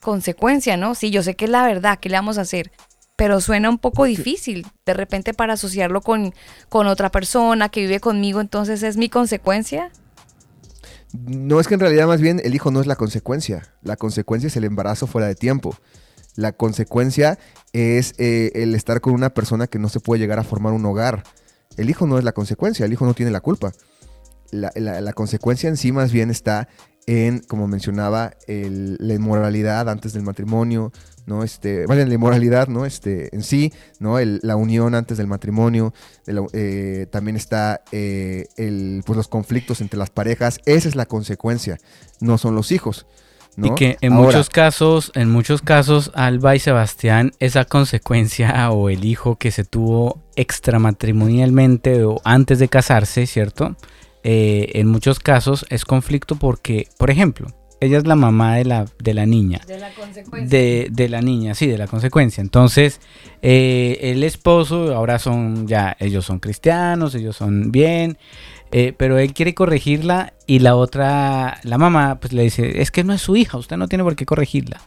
consecuencia, 0.00 0.78
¿no? 0.78 0.94
Sí, 0.94 1.10
yo 1.10 1.22
sé 1.22 1.36
que 1.36 1.44
es 1.44 1.50
la 1.50 1.66
verdad, 1.66 1.98
¿qué 2.00 2.08
le 2.08 2.16
vamos 2.16 2.38
a 2.38 2.42
hacer? 2.42 2.72
Pero 3.16 3.42
suena 3.42 3.68
un 3.68 3.76
poco 3.76 4.04
difícil 4.04 4.66
de 4.86 4.94
repente 4.94 5.34
para 5.34 5.52
asociarlo 5.52 6.00
con, 6.00 6.32
con 6.70 6.86
otra 6.86 7.10
persona 7.10 7.68
que 7.68 7.82
vive 7.82 8.00
conmigo, 8.00 8.40
entonces 8.40 8.82
es 8.82 8.96
mi 8.96 9.10
consecuencia. 9.10 9.92
No 11.12 11.58
es 11.60 11.66
que 11.66 11.74
en 11.74 11.80
realidad 11.80 12.06
más 12.06 12.20
bien 12.20 12.40
el 12.44 12.54
hijo 12.54 12.70
no 12.70 12.80
es 12.80 12.86
la 12.86 12.96
consecuencia. 12.96 13.74
La 13.82 13.96
consecuencia 13.96 14.46
es 14.46 14.56
el 14.56 14.64
embarazo 14.64 15.06
fuera 15.06 15.26
de 15.26 15.34
tiempo. 15.34 15.76
La 16.36 16.52
consecuencia 16.52 17.38
es 17.72 18.14
eh, 18.18 18.52
el 18.54 18.74
estar 18.74 19.00
con 19.00 19.14
una 19.14 19.30
persona 19.30 19.66
que 19.66 19.78
no 19.78 19.88
se 19.88 20.00
puede 20.00 20.20
llegar 20.20 20.38
a 20.38 20.44
formar 20.44 20.72
un 20.72 20.84
hogar. 20.86 21.24
El 21.76 21.90
hijo 21.90 22.06
no 22.06 22.18
es 22.18 22.24
la 22.24 22.32
consecuencia, 22.32 22.86
el 22.86 22.92
hijo 22.92 23.04
no 23.04 23.14
tiene 23.14 23.32
la 23.32 23.40
culpa. 23.40 23.72
La, 24.52 25.12
consecuencia 25.12 25.68
en 25.68 25.76
sí 25.76 25.92
más 25.92 26.12
bien 26.12 26.30
está 26.30 26.68
en, 27.06 27.40
como 27.40 27.68
mencionaba, 27.68 28.32
la 28.48 29.14
inmoralidad 29.14 29.88
antes 29.88 30.12
del 30.12 30.22
matrimonio, 30.22 30.92
¿no? 31.26 31.44
Este, 31.44 31.86
vaya, 31.86 32.06
la 32.06 32.14
inmoralidad, 32.14 32.68
¿no? 32.68 32.86
Este, 32.86 33.34
en 33.34 33.42
sí, 33.42 33.72
¿no? 33.98 34.18
El- 34.18 34.40
la 34.42 34.56
unión 34.56 34.94
antes 34.94 35.18
del 35.18 35.26
matrimonio, 35.26 35.92
eh, 36.52 37.06
también 37.10 37.36
está 37.36 37.82
eh, 37.92 38.46
el, 38.56 39.02
pues 39.06 39.16
los 39.16 39.28
conflictos 39.28 39.80
entre 39.80 39.98
las 39.98 40.10
parejas, 40.10 40.60
esa 40.66 40.88
es 40.88 40.96
la 40.96 41.06
consecuencia, 41.06 41.78
no 42.20 42.38
son 42.38 42.54
los 42.54 42.72
hijos. 42.72 43.06
¿no? 43.56 43.66
Y 43.66 43.74
que 43.74 43.98
en 44.00 44.12
Ahora, 44.12 44.26
muchos 44.26 44.48
casos, 44.48 45.10
en 45.14 45.28
muchos 45.28 45.60
casos, 45.60 46.12
Alba 46.14 46.54
y 46.54 46.60
Sebastián, 46.60 47.32
esa 47.40 47.64
consecuencia 47.64 48.70
o 48.70 48.88
el 48.88 49.04
hijo 49.04 49.36
que 49.36 49.50
se 49.50 49.64
tuvo 49.64 50.22
extramatrimonialmente 50.36 52.04
o 52.04 52.20
antes 52.24 52.58
de 52.58 52.68
casarse, 52.68 53.26
¿cierto? 53.26 53.76
Eh, 54.22 54.72
en 54.74 54.86
muchos 54.86 55.18
casos 55.18 55.64
es 55.70 55.84
conflicto 55.84 56.36
porque, 56.36 56.88
por 56.98 57.10
ejemplo, 57.10 57.48
ella 57.80 57.98
es 57.98 58.06
la 58.06 58.14
mamá 58.16 58.56
de 58.56 58.64
la, 58.64 58.86
de 58.98 59.14
la 59.14 59.26
niña. 59.26 59.60
De 59.66 59.78
la 59.78 59.90
consecuencia. 59.94 60.58
De, 60.58 60.88
de 60.90 61.08
la 61.08 61.20
niña, 61.22 61.54
sí, 61.54 61.66
de 61.66 61.78
la 61.78 61.86
consecuencia. 61.86 62.40
Entonces, 62.42 63.00
eh, 63.42 63.98
el 64.02 64.22
esposo, 64.22 64.94
ahora 64.94 65.18
son 65.18 65.66
ya, 65.66 65.96
ellos 65.98 66.24
son 66.26 66.38
cristianos, 66.40 67.14
ellos 67.14 67.36
son 67.36 67.72
bien, 67.72 68.18
eh, 68.72 68.92
pero 68.96 69.18
él 69.18 69.32
quiere 69.32 69.54
corregirla 69.54 70.34
y 70.46 70.58
la 70.60 70.76
otra, 70.76 71.58
la 71.64 71.78
mamá, 71.78 72.20
pues 72.20 72.32
le 72.32 72.42
dice, 72.42 72.82
es 72.82 72.90
que 72.90 73.02
no 73.02 73.12
es 73.14 73.22
su 73.22 73.34
hija, 73.36 73.56
usted 73.58 73.76
no 73.76 73.88
tiene 73.88 74.04
por 74.04 74.14
qué 74.16 74.26
corregirla. 74.26 74.80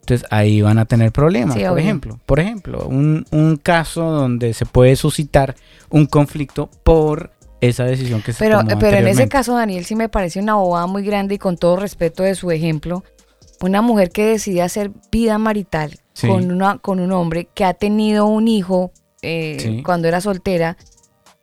Entonces 0.00 0.26
ahí 0.30 0.60
van 0.62 0.78
a 0.78 0.84
tener 0.84 1.12
problemas, 1.12 1.54
Sí, 1.54 1.60
por 1.62 1.70
obvio. 1.70 1.78
ejemplo. 1.82 2.20
Por 2.26 2.40
ejemplo, 2.40 2.86
un, 2.88 3.24
un 3.30 3.56
caso 3.56 4.02
donde 4.10 4.52
se 4.52 4.66
puede 4.66 4.96
suscitar 4.96 5.54
un 5.90 6.06
conflicto 6.06 6.68
por 6.82 7.30
esa 7.62 7.84
decisión 7.84 8.20
que 8.22 8.32
se 8.34 8.38
Pero, 8.38 8.58
tomó 8.58 8.78
pero 8.78 8.98
en 8.98 9.08
ese 9.08 9.28
caso, 9.28 9.54
Daniel, 9.54 9.84
sí 9.86 9.94
me 9.96 10.08
parece 10.10 10.38
una 10.40 10.56
bobada 10.56 10.86
muy 10.86 11.02
grande 11.04 11.36
y 11.36 11.38
con 11.38 11.56
todo 11.56 11.76
respeto 11.76 12.22
de 12.22 12.34
su 12.34 12.50
ejemplo, 12.50 13.02
una 13.60 13.80
mujer 13.80 14.10
que 14.10 14.26
decide 14.26 14.60
hacer 14.62 14.90
vida 15.10 15.38
marital 15.38 15.98
Sí. 16.14 16.28
con, 16.28 16.52
una, 16.52 16.76
con 16.76 17.00
un 17.00 17.10
hombre 17.12 17.48
que 17.54 17.64
ha 17.64 17.72
tenido 17.72 18.26
un 18.26 18.46
hijo 18.46 18.92
eh, 19.22 19.56
Sí. 19.60 19.82
cuando 19.82 20.08
era 20.08 20.20
soltera 20.20 20.76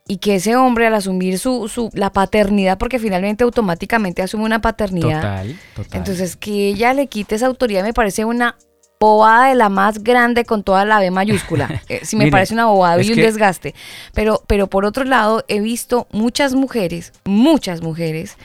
y 0.07 0.17
que 0.17 0.35
ese 0.35 0.55
hombre 0.55 0.85
al 0.87 0.93
asumir 0.95 1.39
su, 1.39 1.67
su, 1.67 1.89
la 1.93 2.11
paternidad, 2.11 2.77
porque 2.77 2.99
finalmente 2.99 3.43
automáticamente 3.43 4.21
asume 4.21 4.43
una 4.43 4.59
paternidad, 4.61 5.21
Total, 5.21 5.59
total. 5.75 5.97
entonces 5.97 6.35
que 6.35 6.67
ella 6.69 6.93
le 6.93 7.07
quite 7.07 7.35
esa 7.35 7.47
autoridad 7.47 7.83
me 7.83 7.93
parece 7.93 8.25
una 8.25 8.57
bobada 8.99 9.47
de 9.47 9.55
la 9.55 9.69
más 9.69 10.03
grande 10.03 10.43
con 10.45 10.63
toda 10.63 10.83
la 10.85 10.99
B 10.99 11.09
mayúscula. 11.11 11.81
Eh, 11.89 12.01
sí 12.03 12.15
me 12.15 12.25
Mire, 12.25 12.31
parece 12.31 12.53
una 12.53 12.65
bobada 12.65 13.01
y 13.01 13.09
un 13.09 13.15
que- 13.15 13.21
desgaste. 13.23 13.73
Pero, 14.13 14.43
pero 14.47 14.67
por 14.67 14.85
otro 14.85 15.03
lado, 15.05 15.43
he 15.47 15.59
visto 15.61 16.07
muchas 16.11 16.53
mujeres, 16.53 17.13
muchas 17.25 17.81
mujeres, 17.81 18.35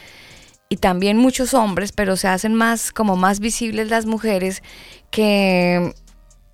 y 0.68 0.76
también 0.78 1.18
muchos 1.18 1.54
hombres, 1.54 1.92
pero 1.92 2.16
se 2.16 2.28
hacen 2.28 2.54
más, 2.54 2.90
como 2.92 3.16
más 3.16 3.38
visibles 3.40 3.90
las 3.90 4.06
mujeres, 4.06 4.62
que 5.10 5.92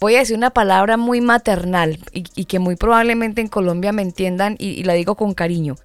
voy 0.00 0.16
a 0.16 0.20
decir 0.20 0.36
una 0.36 0.50
palabra 0.50 0.96
muy 0.96 1.20
maternal 1.20 1.98
y, 2.12 2.24
y 2.34 2.44
que 2.46 2.58
muy 2.58 2.76
probablemente 2.76 3.40
en 3.40 3.48
Colombia 3.48 3.92
me 3.92 4.02
entiendan 4.02 4.56
y, 4.58 4.68
y 4.70 4.82
la 4.84 4.94
digo 4.94 5.14
con 5.14 5.34
cariño. 5.34 5.76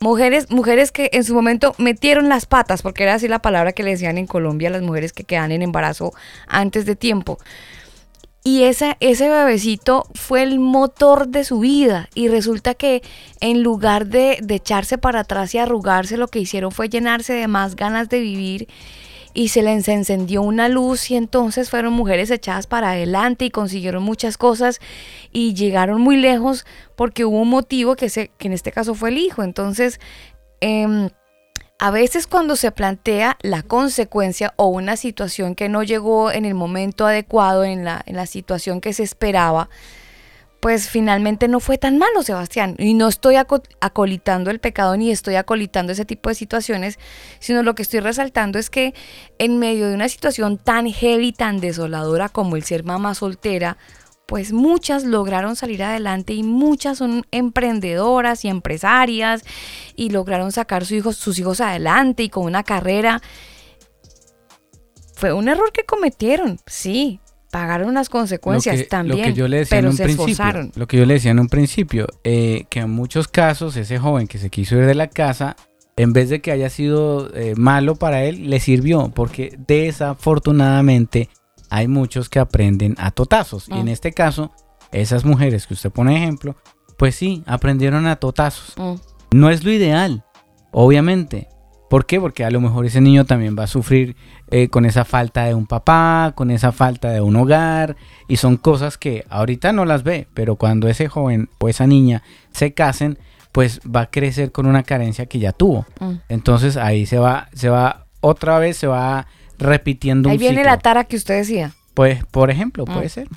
Mujeres, 0.00 0.50
mujeres 0.50 0.92
que 0.92 1.10
en 1.12 1.24
su 1.24 1.34
momento 1.34 1.74
metieron 1.78 2.28
las 2.28 2.46
patas, 2.46 2.82
porque 2.82 3.04
era 3.04 3.14
así 3.14 3.28
la 3.28 3.40
palabra 3.40 3.72
que 3.72 3.82
le 3.82 3.90
decían 3.90 4.18
en 4.18 4.26
Colombia 4.26 4.68
a 4.68 4.72
las 4.72 4.82
mujeres 4.82 5.12
que 5.12 5.24
quedan 5.24 5.52
en 5.52 5.62
embarazo 5.62 6.12
antes 6.46 6.84
de 6.84 6.96
tiempo. 6.96 7.38
Y 8.46 8.62
ese 8.62 8.94
bebecito 9.00 10.06
fue 10.14 10.44
el 10.44 10.60
motor 10.60 11.26
de 11.26 11.42
su 11.42 11.58
vida. 11.58 12.08
Y 12.14 12.28
resulta 12.28 12.74
que 12.74 13.02
en 13.40 13.64
lugar 13.64 14.06
de, 14.06 14.38
de 14.40 14.54
echarse 14.54 14.98
para 14.98 15.20
atrás 15.20 15.52
y 15.52 15.58
arrugarse, 15.58 16.16
lo 16.16 16.28
que 16.28 16.38
hicieron 16.38 16.70
fue 16.70 16.88
llenarse 16.88 17.32
de 17.32 17.48
más 17.48 17.74
ganas 17.74 18.08
de 18.08 18.20
vivir. 18.20 18.68
Y 19.36 19.48
se 19.48 19.60
les 19.62 19.86
encendió 19.86 20.40
una 20.40 20.70
luz 20.70 21.10
y 21.10 21.16
entonces 21.16 21.68
fueron 21.68 21.92
mujeres 21.92 22.30
echadas 22.30 22.66
para 22.66 22.92
adelante 22.92 23.44
y 23.44 23.50
consiguieron 23.50 24.02
muchas 24.02 24.38
cosas 24.38 24.80
y 25.30 25.52
llegaron 25.52 26.00
muy 26.00 26.16
lejos 26.16 26.64
porque 26.96 27.26
hubo 27.26 27.42
un 27.42 27.50
motivo 27.50 27.96
que, 27.96 28.08
se, 28.08 28.30
que 28.38 28.46
en 28.46 28.54
este 28.54 28.72
caso 28.72 28.94
fue 28.94 29.10
el 29.10 29.18
hijo. 29.18 29.42
Entonces, 29.42 30.00
em, 30.60 31.10
a 31.78 31.90
veces 31.90 32.26
cuando 32.26 32.56
se 32.56 32.72
plantea 32.72 33.36
la 33.42 33.62
consecuencia 33.62 34.54
o 34.56 34.68
una 34.68 34.96
situación 34.96 35.54
que 35.54 35.68
no 35.68 35.82
llegó 35.82 36.30
en 36.30 36.46
el 36.46 36.54
momento 36.54 37.06
adecuado, 37.06 37.64
en 37.64 37.84
la, 37.84 38.02
en 38.06 38.16
la 38.16 38.24
situación 38.24 38.80
que 38.80 38.94
se 38.94 39.02
esperaba, 39.02 39.68
pues 40.66 40.88
finalmente 40.88 41.46
no 41.46 41.60
fue 41.60 41.78
tan 41.78 41.96
malo, 41.96 42.24
Sebastián. 42.24 42.74
Y 42.80 42.94
no 42.94 43.06
estoy 43.06 43.36
aco- 43.36 43.62
acolitando 43.80 44.50
el 44.50 44.58
pecado 44.58 44.96
ni 44.96 45.12
estoy 45.12 45.36
acolitando 45.36 45.92
ese 45.92 46.04
tipo 46.04 46.28
de 46.28 46.34
situaciones, 46.34 46.98
sino 47.38 47.62
lo 47.62 47.76
que 47.76 47.82
estoy 47.82 48.00
resaltando 48.00 48.58
es 48.58 48.68
que 48.68 48.92
en 49.38 49.60
medio 49.60 49.86
de 49.86 49.94
una 49.94 50.08
situación 50.08 50.58
tan 50.58 50.88
heavy, 50.88 51.30
tan 51.32 51.60
desoladora 51.60 52.28
como 52.28 52.56
el 52.56 52.64
ser 52.64 52.82
mamá 52.82 53.14
soltera, 53.14 53.76
pues 54.26 54.52
muchas 54.52 55.04
lograron 55.04 55.54
salir 55.54 55.84
adelante 55.84 56.32
y 56.32 56.42
muchas 56.42 56.98
son 56.98 57.24
emprendedoras 57.30 58.44
y 58.44 58.48
empresarias 58.48 59.44
y 59.94 60.10
lograron 60.10 60.50
sacar 60.50 60.84
sus 60.84 60.96
hijos, 60.96 61.16
sus 61.16 61.38
hijos 61.38 61.60
adelante 61.60 62.24
y 62.24 62.28
con 62.28 62.42
una 62.42 62.64
carrera. 62.64 63.22
Fue 65.14 65.32
un 65.32 65.46
error 65.46 65.70
que 65.70 65.84
cometieron, 65.84 66.58
sí. 66.66 67.20
Pagaron 67.50 67.94
las 67.94 68.08
consecuencias 68.08 68.76
que, 68.76 68.84
también, 68.84 69.18
lo 69.18 69.24
que 69.24 69.32
yo 69.34 69.48
le 69.48 69.58
decía 69.58 69.76
pero 69.78 69.88
en 69.88 69.92
un 69.92 69.96
se 69.96 70.02
principio, 70.04 70.32
esforzaron. 70.32 70.72
lo 70.74 70.86
que 70.88 70.96
yo 70.98 71.06
le 71.06 71.14
decía 71.14 71.30
en 71.30 71.38
un 71.38 71.48
principio, 71.48 72.06
eh, 72.24 72.64
que 72.68 72.80
en 72.80 72.90
muchos 72.90 73.28
casos 73.28 73.76
ese 73.76 73.98
joven 73.98 74.26
que 74.26 74.38
se 74.38 74.50
quiso 74.50 74.76
ir 74.76 74.84
de 74.86 74.94
la 74.94 75.08
casa, 75.08 75.56
en 75.96 76.12
vez 76.12 76.28
de 76.28 76.40
que 76.42 76.50
haya 76.50 76.68
sido 76.68 77.30
eh, 77.34 77.54
malo 77.56 77.94
para 77.96 78.24
él, 78.24 78.50
le 78.50 78.60
sirvió, 78.60 79.10
porque 79.14 79.56
desafortunadamente 79.66 81.28
hay 81.70 81.88
muchos 81.88 82.28
que 82.28 82.38
aprenden 82.38 82.94
a 82.98 83.10
totazos. 83.10 83.68
Y 83.68 83.74
en 83.74 83.86
Mm. 83.86 83.88
este 83.88 84.12
caso, 84.12 84.52
esas 84.92 85.24
mujeres 85.24 85.66
que 85.66 85.74
usted 85.74 85.90
pone 85.90 86.16
ejemplo, 86.16 86.56
pues 86.96 87.14
sí, 87.14 87.42
aprendieron 87.46 88.06
a 88.06 88.16
totazos. 88.16 88.74
Mm. 88.76 88.94
No 89.36 89.50
es 89.50 89.64
lo 89.64 89.70
ideal, 89.72 90.24
obviamente. 90.72 91.48
¿Por 91.88 92.04
qué? 92.06 92.20
Porque 92.20 92.44
a 92.44 92.50
lo 92.50 92.60
mejor 92.60 92.84
ese 92.86 93.00
niño 93.00 93.24
también 93.24 93.56
va 93.58 93.64
a 93.64 93.68
sufrir 93.68 94.16
eh, 94.50 94.68
con 94.68 94.84
esa 94.86 95.04
falta 95.04 95.44
de 95.44 95.54
un 95.54 95.66
papá, 95.66 96.32
con 96.34 96.50
esa 96.50 96.72
falta 96.72 97.10
de 97.10 97.20
un 97.20 97.36
hogar, 97.36 97.96
y 98.28 98.36
son 98.38 98.56
cosas 98.56 98.98
que 98.98 99.24
ahorita 99.28 99.72
no 99.72 99.84
las 99.84 100.02
ve, 100.02 100.26
pero 100.34 100.56
cuando 100.56 100.88
ese 100.88 101.08
joven 101.08 101.48
o 101.60 101.68
esa 101.68 101.86
niña 101.86 102.22
se 102.52 102.74
casen, 102.74 103.18
pues 103.52 103.80
va 103.82 104.02
a 104.02 104.10
crecer 104.10 104.50
con 104.52 104.66
una 104.66 104.82
carencia 104.82 105.26
que 105.26 105.38
ya 105.38 105.52
tuvo. 105.52 105.86
Mm. 106.00 106.12
Entonces 106.28 106.76
ahí 106.76 107.06
se 107.06 107.18
va, 107.18 107.48
se 107.54 107.68
va, 107.68 108.06
otra 108.20 108.58
vez 108.58 108.76
se 108.76 108.86
va 108.88 109.26
repitiendo 109.58 110.28
Ahí 110.28 110.36
un 110.36 110.40
viene 110.40 110.56
ciclo. 110.56 110.70
la 110.70 110.78
tara 110.78 111.04
que 111.04 111.16
usted 111.16 111.36
decía. 111.38 111.72
Pues, 111.94 112.24
por 112.26 112.50
ejemplo, 112.50 112.84
Mm. 112.86 112.92
puede 112.92 113.08
ser. 113.08 113.28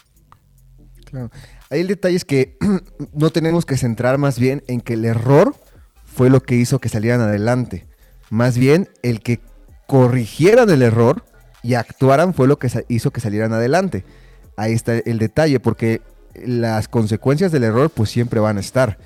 Claro. 1.05 1.29
Ahí 1.69 1.81
el 1.81 1.87
detalle 1.87 2.15
es 2.15 2.25
que 2.25 2.57
no 3.13 3.29
tenemos 3.29 3.65
que 3.65 3.77
centrar 3.77 4.17
más 4.17 4.39
bien 4.39 4.63
en 4.67 4.81
que 4.81 4.93
el 4.93 5.05
error 5.05 5.55
fue 6.03 6.29
lo 6.29 6.41
que 6.41 6.55
hizo 6.55 6.79
que 6.79 6.89
salieran 6.89 7.21
adelante. 7.21 7.87
Más 8.29 8.57
bien 8.57 8.89
el 9.01 9.21
que 9.21 9.39
corrigieran 9.87 10.69
el 10.69 10.81
error 10.81 11.23
y 11.63 11.73
actuaran 11.73 12.33
fue 12.33 12.47
lo 12.47 12.59
que 12.59 12.69
hizo 12.87 13.11
que 13.11 13.21
salieran 13.21 13.53
adelante. 13.53 14.03
Ahí 14.55 14.73
está 14.73 14.97
el 14.97 15.19
detalle, 15.19 15.59
porque 15.59 16.01
las 16.45 16.87
consecuencias 16.87 17.51
del 17.51 17.63
error 17.63 17.89
pues 17.89 18.09
siempre 18.09 18.39
van 18.39 18.57
a 18.57 18.59
estar, 18.61 18.97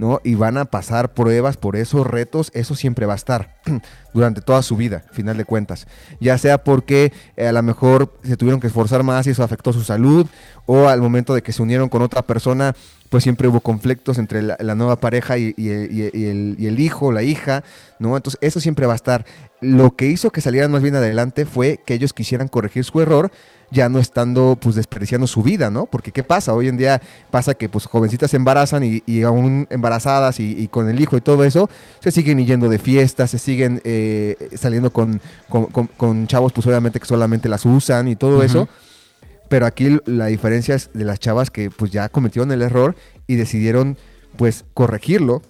¿no? 0.00 0.20
Y 0.24 0.34
van 0.34 0.56
a 0.56 0.64
pasar 0.64 1.12
pruebas 1.12 1.58
por 1.58 1.76
esos 1.76 2.06
retos, 2.06 2.50
eso 2.54 2.74
siempre 2.74 3.04
va 3.04 3.12
a 3.12 3.16
estar 3.16 3.60
durante 4.14 4.40
toda 4.40 4.62
su 4.62 4.76
vida, 4.76 5.04
final 5.12 5.36
de 5.36 5.44
cuentas. 5.44 5.86
Ya 6.20 6.38
sea 6.38 6.64
porque 6.64 7.12
eh, 7.36 7.46
a 7.46 7.52
lo 7.52 7.62
mejor 7.62 8.18
se 8.24 8.38
tuvieron 8.38 8.60
que 8.60 8.66
esforzar 8.66 9.02
más 9.02 9.26
y 9.26 9.30
eso 9.30 9.44
afectó 9.44 9.74
su 9.74 9.82
salud, 9.82 10.26
o 10.64 10.88
al 10.88 11.02
momento 11.02 11.34
de 11.34 11.42
que 11.42 11.52
se 11.52 11.62
unieron 11.62 11.90
con 11.90 12.00
otra 12.00 12.22
persona, 12.22 12.74
pues 13.10 13.24
siempre 13.24 13.46
hubo 13.48 13.60
conflictos 13.60 14.18
entre 14.18 14.40
la, 14.40 14.74
nueva 14.74 14.96
pareja 14.96 15.36
y, 15.36 15.52
el, 15.58 16.56
el 16.58 16.80
hijo, 16.80 17.12
la 17.12 17.22
hija, 17.22 17.62
¿no? 17.98 18.16
Entonces 18.16 18.38
eso 18.40 18.58
siempre 18.58 18.86
va 18.86 18.94
a 18.94 18.96
estar. 18.96 19.26
Lo 19.60 19.96
que 19.96 20.06
hizo 20.06 20.30
que 20.30 20.40
salieran 20.40 20.70
más 20.70 20.80
bien 20.80 20.94
adelante 20.94 21.44
fue 21.44 21.80
que 21.84 21.92
ellos 21.92 22.14
quisieran 22.14 22.48
corregir 22.48 22.84
su 22.84 23.00
error, 23.00 23.30
ya 23.72 23.88
no 23.88 23.98
estando 24.00 24.56
pues 24.60 24.74
desperdiciando 24.74 25.26
su 25.26 25.42
vida, 25.42 25.70
¿no? 25.70 25.86
Porque 25.86 26.10
¿qué 26.12 26.24
pasa? 26.24 26.52
Hoy 26.54 26.66
en 26.68 26.76
día 26.76 27.00
pasa 27.30 27.54
que 27.54 27.68
pues 27.68 27.86
jovencitas 27.86 28.30
se 28.30 28.36
embarazan 28.36 28.82
y, 28.82 29.02
y 29.06 29.22
aún 29.22 29.66
embarazadas 29.70 30.40
y, 30.40 30.58
y 30.60 30.68
con 30.68 30.88
el 30.88 31.00
hijo 31.00 31.16
y 31.16 31.20
todo 31.20 31.44
eso, 31.44 31.70
se 32.00 32.10
siguen 32.10 32.44
yendo 32.44 32.68
de 32.68 32.78
fiestas, 32.78 33.30
se 33.30 33.38
siguen 33.38 33.80
eh, 33.84 34.36
saliendo 34.56 34.92
con, 34.92 35.20
con- 35.48 35.66
con- 35.66 35.86
con 35.86 36.26
chavos 36.26 36.52
pues 36.52 36.66
obviamente 36.66 36.98
que 36.98 37.06
solamente 37.06 37.48
las 37.48 37.64
usan 37.64 38.08
y 38.08 38.16
todo 38.16 38.42
eso. 38.42 38.68
Pero 39.48 39.66
aquí 39.66 39.98
la 40.06 40.26
diferencia 40.26 40.74
es 40.74 40.90
de 40.94 41.04
las 41.04 41.18
chavas 41.18 41.50
que 41.50 41.70
pues 41.70 41.90
ya 41.90 42.08
cometieron 42.08 42.52
el 42.52 42.62
error 42.62 42.94
y 43.26 43.36
decidieron 43.36 43.96
pues 44.36 44.64
corregirlo 44.74 45.42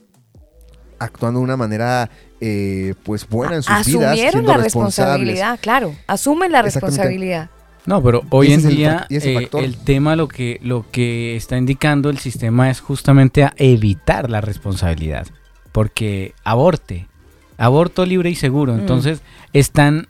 actuando 0.99 1.41
de 1.41 1.45
una 1.45 1.57
manera 1.57 2.11
eh, 2.41 2.95
pues 3.03 3.27
buena 3.29 3.57
en 3.57 3.63
sus 3.63 3.73
vidas. 3.87 4.13
Asumieron 4.13 4.47
la 4.47 4.53
responsabilidad, 4.65 5.59
claro, 5.61 5.95
asumen 6.07 6.53
la 6.53 6.63
responsabilidad. 6.63 7.51
No, 7.86 8.02
pero 8.02 8.23
hoy 8.31 8.52
en 8.52 8.69
día 8.69 9.07
eh, 9.09 9.48
el, 9.52 9.77
tema 9.77 10.16
lo 10.16 10.28
que, 10.28 10.61
lo 10.62 10.85
que 10.90 11.36
está 11.36 11.57
indicando 11.57 12.11
el 12.11 12.19
sistema 12.19 12.70
es 12.70 12.81
justamente 12.81 13.44
a 13.44 13.55
evitar 13.57 14.31
la 14.31 14.40
responsabilidad. 14.40 15.27
Porque 15.73 16.35
aborte, 16.44 17.07
aborto 17.57 18.05
libre 18.05 18.31
y 18.31 18.35
seguro. 18.35 18.74
Mm. 18.74 18.81
Entonces 18.81 19.23
están 19.52 20.07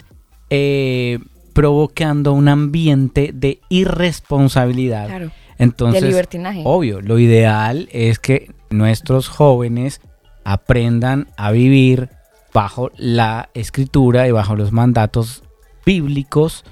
eh, 0.50 1.18
provocando 1.52 2.32
un 2.32 2.48
ambiente 2.48 3.30
de 3.32 3.60
irresponsabilidad. 3.68 5.06
Claro. 5.06 5.30
Entonces, 5.58 6.00
de 6.00 6.08
libertinaje. 6.08 6.62
obvio, 6.64 7.02
lo 7.02 7.18
ideal 7.18 7.88
es 7.92 8.18
que 8.18 8.50
nuestros 8.70 9.28
jóvenes 9.28 10.00
aprendan 10.42 11.28
a 11.36 11.50
vivir 11.50 12.08
bajo 12.52 12.90
la 12.96 13.50
escritura 13.54 14.26
y 14.26 14.30
bajo 14.30 14.56
los 14.56 14.72
mandatos 14.72 15.42
bíblicos 15.84 16.64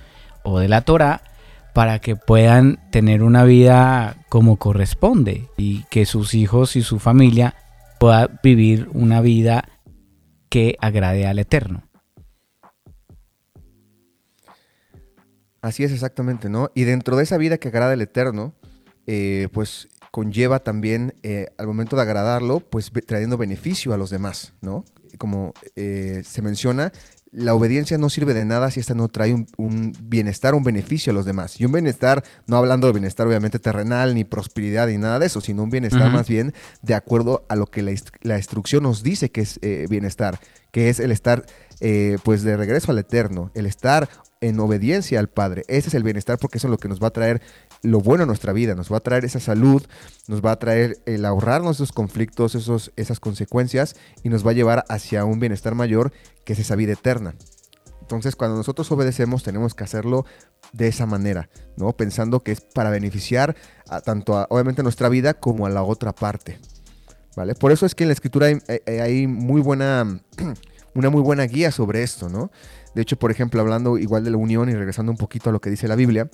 o 0.49 0.59
de 0.59 0.69
la 0.69 0.83
Torah 0.83 1.23
para 1.75 2.01
que 2.01 2.17
puedan 2.17 2.79
tener 2.91 3.23
una 3.23 3.45
vida 3.45 4.17
como 4.29 4.57
corresponde 4.57 5.49
y 5.57 5.85
que 5.91 6.07
sus 6.07 6.35
hijos 6.35 6.77
y 6.77 6.83
su 6.83 6.99
familia 6.99 7.55
puedan 8.01 8.41
vivir 8.43 8.89
una 8.93 9.21
vida 9.21 9.69
que 10.49 10.77
agrade 10.81 11.27
al 11.27 11.39
Eterno. 11.39 11.85
Así 15.61 15.85
es 15.85 15.93
exactamente, 15.93 16.49
¿no? 16.49 16.71
Y 16.75 16.85
dentro 16.85 17.17
de 17.17 17.25
esa 17.25 17.37
vida 17.37 17.59
que 17.59 17.69
agrada 17.69 17.93
al 17.93 18.01
Eterno, 18.01 18.55
eh, 19.07 19.49
pues 19.53 19.89
conlleva 20.11 20.61
también 20.61 21.15
eh, 21.23 21.47
al 21.59 21.67
momento 21.67 21.97
de 21.97 22.03
agradarlo, 22.03 22.61
pues 22.61 22.91
trayendo 23.07 23.37
beneficio 23.37 23.93
a 23.93 23.97
los 23.97 24.11
demás, 24.11 24.55
¿no? 24.61 24.85
Como 25.19 25.53
eh, 25.77 26.23
se 26.25 26.43
menciona, 26.43 26.93
la 27.31 27.55
obediencia 27.55 27.99
no 27.99 28.09
sirve 28.11 28.35
de 28.35 28.45
nada 28.45 28.71
si 28.71 28.81
esta 28.81 28.95
no 28.95 29.09
trae 29.09 29.35
un, 29.35 29.93
bienestar, 30.03 30.55
un 30.55 30.65
beneficio 30.65 31.11
a 31.11 31.15
los 31.15 31.25
demás. 31.25 31.61
Y 31.61 31.65
un 31.65 31.73
bienestar, 31.73 32.25
no 32.47 32.57
hablando 32.57 32.87
de 32.87 32.93
bienestar 32.95 33.27
obviamente 33.27 33.59
terrenal, 33.59 34.15
ni 34.15 34.25
prosperidad, 34.25 34.89
ni 34.89 34.99
nada 34.99 35.19
de 35.19 35.27
eso, 35.27 35.41
sino 35.41 35.63
un 35.63 35.71
bienestar 35.71 36.11
más 36.11 36.29
bien 36.29 36.55
de 36.83 36.95
acuerdo 36.95 37.45
a 37.49 37.57
lo 37.57 37.67
que 37.67 37.83
la, 37.83 38.37
instrucción 38.37 38.83
nos 38.83 39.03
dice 39.03 39.31
que 39.31 39.43
es 39.43 39.59
eh, 39.63 39.87
bienestar, 39.89 40.41
que 40.71 40.89
es 40.89 41.01
el 41.01 41.11
estar 41.11 41.45
eh, 41.81 42.19
pues 42.23 42.43
de 42.43 42.57
regreso 42.57 42.93
al 42.93 42.99
eterno, 42.99 43.51
el 43.55 43.67
estar 43.67 44.09
en 44.41 44.59
obediencia 44.61 45.19
al 45.19 45.29
Padre. 45.29 45.65
Ese 45.69 45.89
es 45.89 45.95
el 45.95 46.03
bienestar 46.03 46.39
porque 46.39 46.59
eso 46.59 46.69
es 46.69 46.71
lo 46.71 46.79
que 46.79 46.89
nos 46.89 47.03
va 47.03 47.09
a 47.09 47.13
traer 47.13 47.43
lo 47.83 48.01
bueno 48.01 48.25
a 48.25 48.27
nuestra 48.27 48.53
vida, 48.53 48.75
nos 48.75 48.93
va 48.93 48.99
a 48.99 49.01
traer 49.01 49.25
esa 49.25 49.41
salud, 49.41 49.83
nos 50.27 50.45
va 50.45 50.53
a 50.53 50.59
traer 50.59 50.99
el 51.07 51.25
ahorrarnos 51.25 51.77
esos 51.77 51.93
conflictos, 51.93 52.55
esos, 52.55 52.93
esas 52.97 53.21
consecuencias 53.21 53.97
y 54.23 54.29
nos 54.29 54.47
va 54.47 54.51
a 54.51 54.55
llevar 54.55 54.85
hacia 54.89 55.25
un 55.25 55.41
bienestar 55.41 55.75
mayor 55.75 56.13
que 56.45 56.55
es 56.55 56.59
esa 56.59 56.77
vida 56.77 56.93
eterna. 56.93 57.35
Entonces, 58.01 58.37
cuando 58.37 58.57
nosotros 58.57 58.91
obedecemos, 58.91 59.43
tenemos 59.43 59.75
que 59.75 59.85
hacerlo 59.85 60.25
de 60.73 60.89
esa 60.89 61.05
manera, 61.05 61.51
¿no? 61.77 61.93
Pensando 61.93 62.43
que 62.43 62.53
es 62.53 62.61
para 62.63 62.89
beneficiar 62.89 63.55
a, 63.87 64.01
tanto 64.01 64.37
a, 64.39 64.47
obviamente 64.49 64.83
nuestra 64.83 65.11
vida 65.11 65.35
como 65.35 65.67
a 65.67 65.71
la 65.71 65.83
otra 65.83 66.15
parte, 66.15 66.59
¿vale? 67.37 67.55
Por 67.55 67.71
eso 67.71 67.85
es 67.85 67.95
que 67.95 68.05
en 68.05 68.09
la 68.09 68.15
escritura 68.15 68.47
hay, 68.47 68.59
hay 68.87 69.27
muy 69.27 69.61
buena, 69.61 70.23
una 70.95 71.11
muy 71.11 71.21
buena 71.21 71.45
guía 71.45 71.71
sobre 71.71 72.03
esto, 72.03 72.31
¿no? 72.31 72.51
De 72.95 73.03
hecho, 73.03 73.19
por 73.19 73.31
ejemplo, 73.31 73.61
hablando 73.61 73.99
igual 73.99 74.25
de 74.25 74.31
la 74.31 74.39
unión 74.39 74.69
y 74.71 74.75
regresando 74.75 75.13
un 75.13 75.19
poquito 75.19 75.51
a 75.51 75.53
lo 75.53 75.61
que 75.61 75.71
dice 75.71 75.87
la 75.87 75.95
Biblia, 75.95 76.31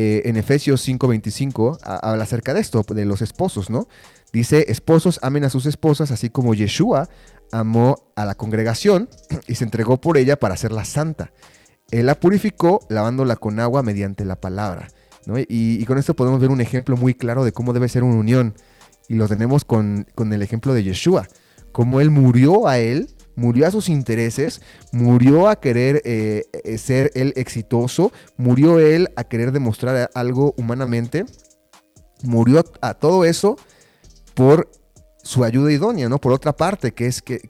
eh, 0.00 0.28
en 0.28 0.36
Efesios 0.36 0.86
5:25 0.86 1.80
habla 1.82 2.22
acerca 2.22 2.54
de 2.54 2.60
esto, 2.60 2.84
de 2.88 3.04
los 3.04 3.20
esposos, 3.20 3.68
¿no? 3.68 3.88
Dice, 4.32 4.66
esposos 4.68 5.18
amen 5.22 5.42
a 5.42 5.50
sus 5.50 5.66
esposas, 5.66 6.12
así 6.12 6.30
como 6.30 6.54
Yeshua 6.54 7.08
amó 7.50 7.96
a 8.14 8.24
la 8.24 8.36
congregación 8.36 9.08
y 9.48 9.56
se 9.56 9.64
entregó 9.64 10.00
por 10.00 10.16
ella 10.16 10.38
para 10.38 10.54
hacerla 10.54 10.84
santa. 10.84 11.32
Él 11.90 12.06
la 12.06 12.20
purificó 12.20 12.78
lavándola 12.88 13.34
con 13.34 13.58
agua 13.58 13.82
mediante 13.82 14.24
la 14.24 14.40
palabra. 14.40 14.86
¿no? 15.26 15.34
Y, 15.36 15.84
con 15.84 15.98
esto 15.98 16.14
podemos 16.14 16.40
ver 16.40 16.50
un 16.50 16.60
ejemplo 16.60 16.96
muy 16.96 17.14
claro 17.14 17.44
de 17.44 17.50
cómo 17.50 17.72
debe 17.72 17.88
ser 17.88 18.04
una 18.04 18.20
unión. 18.20 18.54
Y 19.08 19.14
lo 19.14 19.26
tenemos 19.26 19.64
con, 19.64 20.06
con 20.14 20.32
el 20.32 20.42
ejemplo 20.42 20.74
de 20.74 20.84
Yeshua. 20.84 21.26
Cómo 21.72 22.00
él 22.00 22.12
murió 22.12 22.68
a 22.68 22.78
él 22.78 23.08
murió 23.38 23.68
a 23.68 23.70
sus 23.70 23.88
intereses, 23.88 24.60
murió 24.90 25.48
a 25.48 25.60
querer 25.60 26.02
eh, 26.04 26.44
eh, 26.52 26.76
ser 26.76 27.12
él 27.14 27.32
exitoso, 27.36 28.12
murió 28.36 28.80
él 28.80 29.08
a 29.14 29.24
querer 29.24 29.52
demostrar 29.52 30.10
algo 30.14 30.54
humanamente, 30.56 31.24
murió 32.24 32.64
a, 32.80 32.94
todo 32.94 33.24
eso 33.24 33.56
por 34.34 34.68
su 35.22 35.44
ayuda 35.44 35.70
idónea, 35.70 36.08
¿no? 36.08 36.18
Por 36.18 36.32
otra 36.32 36.52
parte, 36.52 36.92
que 36.92 37.06
es, 37.06 37.22
que, 37.22 37.40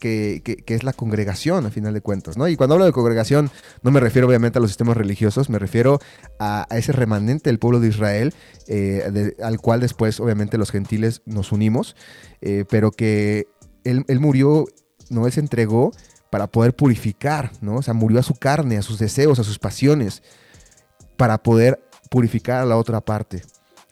es 0.67 0.85
la 0.85 0.93
congregación, 0.93 1.65
a 1.65 1.71
final 1.71 1.95
de 1.95 2.03
cuentas, 2.03 2.37
¿no? 2.37 2.49
Y 2.49 2.57
cuando 2.57 2.75
hablo 2.75 2.85
de 2.85 2.93
congregación, 2.93 3.51
no 3.83 3.91
me 3.91 4.01
refiero 4.01 4.27
obviamente 4.29 4.59
a 4.59 4.61
los 4.61 4.71
sistemas 4.71 4.97
religiosos, 4.97 5.49
me 5.49 5.59
refiero 5.59 6.01
a, 6.39 6.67
ese 6.71 6.93
remanente 6.93 7.49
del 7.49 7.59
pueblo 7.59 7.81
de 7.81 7.89
Israel, 7.89 8.35
eh, 8.67 9.35
al 9.43 9.59
cual 9.61 9.81
después, 9.81 10.21
obviamente, 10.21 10.59
los 10.59 10.71
gentiles 10.71 11.23
nos 11.25 11.51
unimos, 11.53 11.97
pero 12.69 12.91
que 12.91 13.47
él, 13.85 14.05
él, 14.09 14.21
murió 14.21 14.67
¿no? 15.11 15.29
se 15.31 15.41
entregó 15.41 15.93
para 16.31 16.47
poder 16.47 16.75
purificar, 16.75 17.53
¿no? 17.61 17.77
O 17.77 17.83
sea, 17.83 17.95
murió 17.95 18.19
a 18.19 18.23
su 18.23 18.35
carne, 18.35 18.77
a 18.77 18.83
sus 18.83 18.99
deseos, 18.99 19.39
a 19.39 19.45
sus 19.45 19.59
pasiones, 19.59 20.23
para 21.17 21.39
poder 21.43 21.83
purificar 22.11 22.61
a 22.61 22.67
la 22.67 22.77
otra 22.77 23.01
parte, 23.01 23.43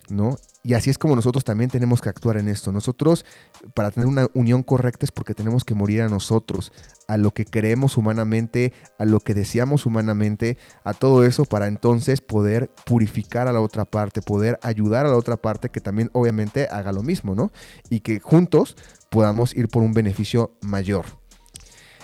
¿no? 0.09 0.36
Y 0.66 0.74
así 0.74 0.90
es 0.90 0.98
como 0.98 1.14
nosotros 1.14 1.44
también 1.44 1.70
tenemos 1.70 2.01
que 2.01 2.09
actuar 2.09 2.38
en 2.38 2.48
esto. 2.48 2.72
Nosotros, 2.72 3.24
para 3.72 3.93
tener 3.93 4.09
una 4.09 4.26
unión 4.34 4.64
correcta, 4.64 5.06
es 5.06 5.12
porque 5.12 5.32
tenemos 5.32 5.64
que 5.64 5.76
morir 5.76 6.02
a 6.02 6.09
nosotros, 6.09 6.72
a 7.06 7.16
lo 7.16 7.32
que 7.32 7.44
creemos 7.44 7.97
humanamente, 7.97 8.72
a 8.98 9.05
lo 9.05 9.20
que 9.20 9.32
deseamos 9.32 9.86
humanamente, 9.86 10.59
a 10.82 10.93
todo 10.93 11.24
eso, 11.24 11.44
para 11.44 11.68
entonces 11.68 12.20
poder 12.20 12.68
purificar 12.84 13.47
a 13.47 13.52
la 13.52 13.60
otra 13.60 13.84
parte, 13.84 14.22
poder 14.22 14.59
ayudar 14.60 15.06
a 15.06 15.10
la 15.10 15.16
otra 15.16 15.36
parte 15.36 15.68
que 15.68 15.80
también 15.80 16.10
obviamente 16.12 16.66
haga 16.68 16.90
lo 16.90 17.05
mismo, 17.05 17.36
¿no? 17.36 17.52
Y 17.88 18.01
que 18.01 18.18
juntos 18.18 18.76
podamos 19.16 19.56
ir 19.56 19.68
por 19.68 19.82
un 19.82 19.94
beneficio 19.94 20.59
mayor. 20.60 21.06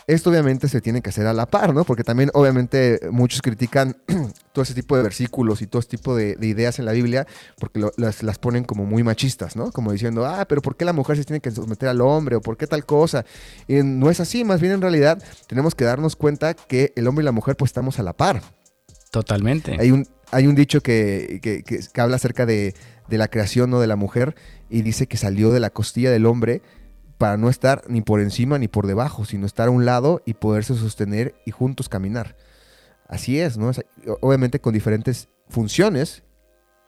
Esto 0.06 0.30
obviamente 0.30 0.66
se 0.66 0.80
tiene 0.80 1.02
que 1.02 1.10
hacer 1.10 1.26
a 1.26 1.34
la 1.34 1.44
par, 1.44 1.74
¿no? 1.74 1.84
Porque 1.84 2.04
también 2.04 2.30
obviamente 2.32 3.00
muchos 3.10 3.42
critican 3.42 3.98
todo 4.54 4.62
ese 4.62 4.72
tipo 4.72 4.96
de 4.96 5.02
versículos 5.02 5.60
y 5.60 5.66
todo 5.66 5.80
ese 5.80 5.90
tipo 5.90 6.16
de, 6.16 6.38
ideas 6.40 6.78
en 6.78 6.86
la 6.86 6.92
Biblia 6.92 7.26
porque 7.58 7.84
las, 7.98 8.38
ponen 8.38 8.64
como 8.64 8.86
muy 8.86 9.02
machistas, 9.02 9.56
¿no? 9.56 9.72
Como 9.72 9.92
diciendo, 9.92 10.24
ah, 10.24 10.46
pero 10.48 10.62
¿por 10.62 10.74
qué 10.74 10.86
la 10.86 10.94
mujer 10.94 11.18
se 11.18 11.24
tiene 11.24 11.40
que 11.40 11.50
someter 11.50 11.90
al 11.90 12.00
hombre? 12.00 12.36
¿O 12.36 12.40
por 12.40 12.56
qué 12.56 12.66
tal 12.66 12.86
cosa? 12.86 13.26
Y 13.68 13.74
no 13.82 14.08
es 14.08 14.18
así, 14.18 14.42
más 14.42 14.62
bien 14.62 14.72
en 14.72 14.80
realidad 14.80 15.22
tenemos 15.48 15.74
que 15.74 15.84
darnos 15.84 16.16
cuenta 16.16 16.54
que 16.54 16.94
el 16.96 17.06
hombre 17.08 17.24
y 17.24 17.26
la 17.26 17.32
mujer 17.32 17.56
pues 17.56 17.68
estamos 17.68 17.98
a 17.98 18.02
la 18.02 18.14
par. 18.14 18.40
Totalmente. 19.10 19.76
Hay 19.78 19.90
un, 19.90 20.08
hay 20.30 20.46
un 20.46 20.54
dicho 20.54 20.80
que, 20.80 21.40
que 21.42 22.00
habla 22.00 22.16
acerca 22.16 22.46
de, 22.46 22.74
de 23.08 23.18
la 23.18 23.28
creación 23.28 23.68
¿no? 23.68 23.80
de 23.80 23.86
la 23.86 23.96
mujer 23.96 24.34
y 24.70 24.80
dice 24.80 25.06
que 25.06 25.18
salió 25.18 25.50
de 25.50 25.60
la 25.60 25.68
costilla 25.68 26.10
del 26.10 26.24
hombre 26.24 26.62
para 27.22 27.36
no 27.36 27.48
estar 27.48 27.84
ni 27.86 28.00
por 28.00 28.18
encima 28.18 28.58
ni 28.58 28.66
por 28.66 28.88
debajo, 28.88 29.24
sino 29.24 29.46
estar 29.46 29.68
a 29.68 29.70
un 29.70 29.84
lado 29.84 30.22
y 30.26 30.34
poderse 30.34 30.74
sostener 30.74 31.36
y 31.46 31.52
juntos 31.52 31.88
caminar. 31.88 32.34
Así 33.06 33.38
es, 33.38 33.56
¿no? 33.56 33.70
obviamente 34.20 34.60
con 34.60 34.74
diferentes 34.74 35.28
funciones 35.48 36.24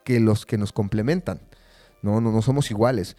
que 0.03 0.19
los 0.19 0.45
que 0.45 0.59
nos 0.59 0.73
complementan. 0.73 1.39
No, 2.03 2.21
no, 2.21 2.33
no 2.33 2.43
somos 2.43 2.73
iguales. 2.73 3.17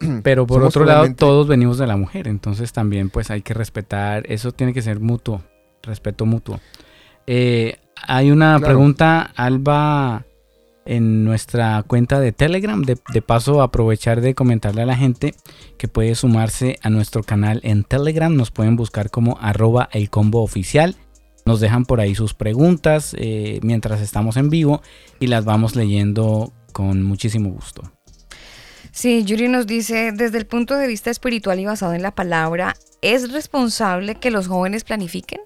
Pero 0.22 0.46
por 0.46 0.62
otro 0.62 0.86
lado, 0.86 1.06
todos 1.14 1.46
venimos 1.46 1.76
de 1.76 1.86
la 1.86 1.98
mujer, 1.98 2.26
entonces 2.26 2.72
también 2.72 3.10
pues 3.10 3.30
hay 3.30 3.42
que 3.42 3.52
respetar, 3.52 4.24
eso 4.26 4.50
tiene 4.52 4.72
que 4.72 4.80
ser 4.80 4.98
mutuo, 4.98 5.42
respeto 5.82 6.24
mutuo. 6.24 6.58
Eh, 7.26 7.76
hay 8.06 8.30
una 8.30 8.58
pregunta, 8.60 9.30
Alba 9.36 10.24
en 10.86 11.24
nuestra 11.24 11.82
cuenta 11.86 12.20
de 12.20 12.32
Telegram. 12.32 12.82
De, 12.82 13.22
paso, 13.22 13.62
aprovechar 13.62 14.20
de 14.20 14.34
comentarle 14.34 14.82
a 14.82 14.86
la 14.86 14.96
gente 14.96 15.34
que 15.78 15.88
puede 15.88 16.14
sumarse 16.14 16.78
a 16.82 16.90
nuestro 16.90 17.22
canal 17.22 17.60
en 17.62 17.84
Telegram. 17.84 18.34
Nos 18.34 18.50
pueden 18.50 18.76
buscar 18.76 19.10
como 19.10 19.38
arroba 19.40 19.88
el 19.92 20.10
combo 20.10 20.42
oficial. 20.42 20.96
Nos 21.44 21.60
dejan 21.60 21.84
por 21.84 22.00
ahí 22.00 22.14
sus 22.14 22.34
preguntas 22.34 23.14
eh, 23.18 23.60
mientras 23.62 24.00
estamos 24.00 24.36
en 24.36 24.50
vivo 24.50 24.82
y 25.20 25.28
las 25.28 25.44
vamos 25.44 25.76
leyendo 25.76 26.52
con 26.72 27.02
muchísimo 27.02 27.50
gusto. 27.50 27.92
Sí, 28.90 29.24
Yuri 29.24 29.48
nos 29.48 29.66
dice, 29.66 30.12
desde 30.12 30.38
el 30.38 30.46
punto 30.46 30.74
de 30.76 30.86
vista 30.86 31.10
espiritual 31.10 31.60
y 31.60 31.66
basado 31.66 31.92
en 31.92 32.02
la 32.02 32.14
palabra, 32.14 32.74
¿es 33.02 33.30
responsable 33.30 34.14
que 34.14 34.30
los 34.30 34.48
jóvenes 34.48 34.84
planifiquen? 34.84 35.40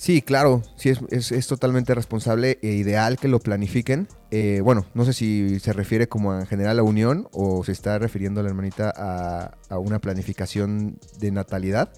Sí, 0.00 0.22
claro, 0.22 0.62
sí, 0.76 0.90
es, 1.10 1.46
totalmente 1.46 1.94
responsable 1.94 2.58
e 2.62 2.68
ideal 2.68 3.18
que 3.18 3.28
lo 3.28 3.38
planifiquen. 3.38 4.08
Eh, 4.30 4.62
bueno, 4.64 4.86
no 4.94 5.04
sé 5.04 5.12
si 5.12 5.60
se 5.60 5.74
refiere 5.74 6.08
como 6.08 6.34
en 6.34 6.46
general 6.46 6.78
a 6.78 6.82
unión 6.82 7.28
o 7.32 7.62
se 7.64 7.72
está 7.72 7.98
refiriendo 7.98 8.40
a 8.40 8.42
la 8.42 8.48
hermanita 8.48 8.94
a, 8.96 9.78
una 9.78 9.98
planificación 9.98 10.98
de 11.18 11.32
natalidad, 11.32 11.92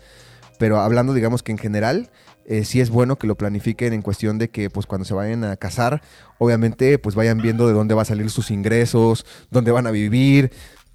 pero 0.58 0.80
hablando 0.80 1.14
digamos 1.14 1.44
que 1.44 1.52
en 1.52 1.58
general, 1.58 2.10
eh, 2.44 2.64
sí 2.64 2.80
es 2.80 2.90
bueno 2.90 3.18
que 3.18 3.28
lo 3.28 3.36
planifiquen 3.36 3.92
en 3.92 4.02
cuestión 4.02 4.36
de 4.36 4.50
que 4.50 4.68
pues 4.68 4.86
cuando 4.86 5.04
se 5.04 5.14
vayan 5.14 5.44
a 5.44 5.56
casar, 5.56 6.02
obviamente 6.38 6.98
pues 6.98 7.14
vayan 7.14 7.38
viendo 7.38 7.68
de 7.68 7.72
dónde 7.72 7.94
va 7.94 8.02
a 8.02 8.04
salir 8.04 8.30
sus 8.30 8.50
ingresos, 8.50 9.24
dónde 9.52 9.70
van 9.70 9.86
a 9.86 9.92
vivir, 9.92 10.50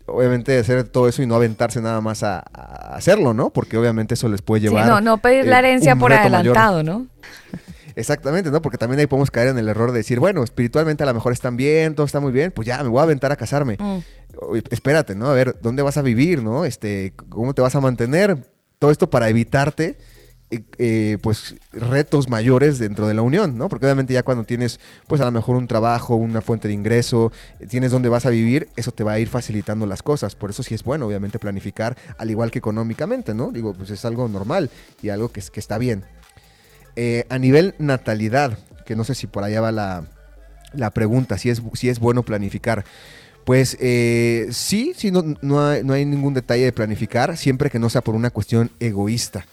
obviamente 0.07 0.57
hacer 0.57 0.83
todo 0.85 1.07
eso 1.07 1.21
y 1.21 1.27
no 1.27 1.35
aventarse 1.35 1.81
nada 1.81 2.01
más 2.01 2.23
a, 2.23 2.39
a 2.53 2.95
hacerlo, 2.95 3.33
¿no? 3.33 3.49
Porque 3.51 3.77
obviamente 3.77 4.15
eso 4.15 4.27
les 4.29 4.41
puede 4.41 4.61
Sí, 4.61 4.67
llevar... 4.67 4.87
no, 4.87 5.01
no 5.01 5.17
pedir 5.19 5.45
la 5.45 5.57
eh, 5.57 5.59
herencia 5.59 5.95
por 5.95 6.11
mayor. 6.11 6.33
adelantado, 6.35 6.83
¿no? 6.83 7.07
Exactamente, 7.95 8.51
¿no? 8.51 8.61
Porque 8.61 8.77
también 8.77 8.99
ahí 8.99 9.07
podemos 9.07 9.31
caer 9.31 9.47
en 9.49 9.57
el 9.57 9.67
error 9.69 9.91
de 9.91 9.97
decir, 9.99 10.19
bueno, 10.19 10.43
espiritualmente 10.43 11.01
a 11.03 11.07
lo 11.07 11.13
mejor 11.15 11.33
están 11.33 11.57
bien, 11.57 11.95
todo 11.95 12.05
está 12.05 12.19
muy 12.19 12.31
bien, 12.31 12.51
pues 12.51 12.67
ya 12.67 12.81
me 12.83 12.89
voy 12.89 12.99
a 12.99 13.03
aventar 13.03 13.31
a 13.31 13.35
casarme. 13.35 13.75
Mm. 13.79 13.97
Espérate, 14.69 15.15
¿no? 15.15 15.27
A 15.29 15.33
ver, 15.33 15.57
¿dónde 15.61 15.81
vas 15.81 15.97
a 15.97 16.03
vivir, 16.03 16.43
no? 16.43 16.63
Este, 16.63 17.13
¿cómo 17.29 17.53
te 17.55 17.61
vas 17.63 17.75
a 17.75 17.81
mantener? 17.81 18.37
Todo 18.77 18.91
esto 18.91 19.09
para 19.09 19.29
evitarte, 19.29 19.97
eh, 20.49 20.63
eh, 20.77 21.17
pues, 21.21 21.55
retos 21.73 22.29
mayores 22.29 22.79
dentro 22.79 23.05
de 23.05 23.13
la 23.13 23.21
unión, 23.21 23.57
¿no? 23.57 23.67
Porque 23.67 23.85
obviamente 23.85 24.13
ya 24.13 24.23
cuando 24.23 24.45
tienes, 24.45 24.79
pues, 25.07 25.19
a 25.19 25.25
lo 25.25 25.31
mejor 25.31 25.57
un 25.57 25.67
trabajo, 25.67 26.15
una 26.15 26.39
fuente 26.39 26.69
de 26.69 26.73
ingreso, 26.73 27.33
eh, 27.59 27.67
tienes 27.67 27.91
dónde 27.91 28.07
vas 28.07 28.25
a 28.25 28.29
vivir, 28.29 28.69
eso 28.77 28.93
te 28.93 29.03
va 29.03 29.11
a 29.11 29.19
ir 29.19 29.27
facilitando 29.27 29.85
las 29.85 30.01
cosas. 30.03 30.35
Por 30.35 30.49
eso 30.49 30.63
sí 30.63 30.73
es 30.73 30.85
bueno, 30.85 31.05
obviamente, 31.05 31.37
planificar, 31.37 31.97
al 32.17 32.31
igual 32.31 32.49
que 32.49 32.59
económicamente, 32.59 33.33
¿no? 33.33 33.51
Digo, 33.51 33.73
pues 33.73 33.89
es 33.89 34.05
algo 34.05 34.29
normal 34.29 34.69
y 35.01 35.09
algo 35.09 35.29
que, 35.29 35.41
que 35.41 35.59
está 35.59 35.77
bien. 35.77 36.05
A 37.29 37.37
nivel 37.37 37.75
natalidad, 37.77 38.57
que 38.85 38.95
no 38.95 39.03
sé 39.03 39.15
si 39.15 39.27
por 39.27 39.43
allá 39.43 39.61
va 39.61 39.71
la, 39.71 40.05
la 40.73 40.91
pregunta, 40.91 41.37
si 41.37 41.49
es, 41.49 41.61
si 41.73 41.89
es 41.89 41.99
bueno 41.99 42.23
planificar. 42.23 42.85
Pues 43.45 43.77
sí, 44.51 44.93
sí, 44.95 45.11
no, 45.11 45.23
no, 45.41 45.83
no 45.83 45.93
hay 45.93 46.05
ningún 46.05 46.33
detalle 46.33 46.63
de 46.63 46.71
planificar, 46.71 47.37
siempre 47.37 47.69
que 47.69 47.79
no 47.79 47.89
sea 47.89 48.01
por 48.01 48.15
una 48.15 48.31
cuestión 48.31 48.71
egoísta. 48.79 49.45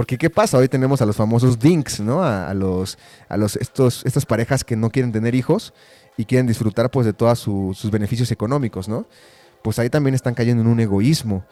Porque 0.00 0.16
¿qué 0.16 0.30
pasa? 0.30 0.56
Hoy 0.56 0.66
tenemos 0.66 1.02
a 1.02 1.04
los 1.04 1.14
famosos 1.14 1.58
dinks, 1.58 2.00
¿no? 2.00 2.24
A, 2.24 2.54
los, 2.54 2.96
a 3.28 3.36
los, 3.36 3.56
estos, 3.56 4.02
estas 4.06 4.24
parejas 4.24 4.64
que 4.64 4.74
no 4.74 4.88
quieren 4.88 5.12
tener 5.12 5.34
hijos 5.34 5.74
y 6.16 6.24
quieren 6.24 6.46
disfrutar 6.46 6.90
pues 6.90 7.04
de 7.04 7.12
todos 7.12 7.38
su- 7.38 7.76
sus 7.78 7.90
beneficios 7.90 8.30
económicos, 8.32 8.88
¿no? 8.88 9.04
Pues 9.62 9.78
ahí 9.78 9.90
también 9.90 10.14
están 10.14 10.32
cayendo 10.32 10.62
en 10.62 10.68
un 10.68 10.80
egoísmo. 10.80 11.44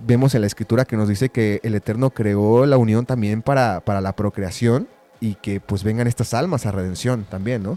Vemos 0.00 0.34
en 0.34 0.40
la 0.40 0.46
escritura 0.46 0.86
que 0.86 0.96
nos 0.96 1.10
dice 1.10 1.28
que 1.28 1.60
el 1.62 1.74
Eterno 1.74 2.08
creó 2.08 2.64
la 2.64 2.78
unión 2.78 3.04
también 3.04 3.42
para, 3.42 3.80
para 3.80 4.00
la 4.00 4.16
procreación 4.16 4.88
y 5.20 5.34
que 5.34 5.60
pues 5.60 5.84
vengan 5.84 6.06
estas 6.06 6.32
almas 6.32 6.64
a 6.64 6.72
redención 6.72 7.26
también, 7.28 7.62
¿no? 7.62 7.76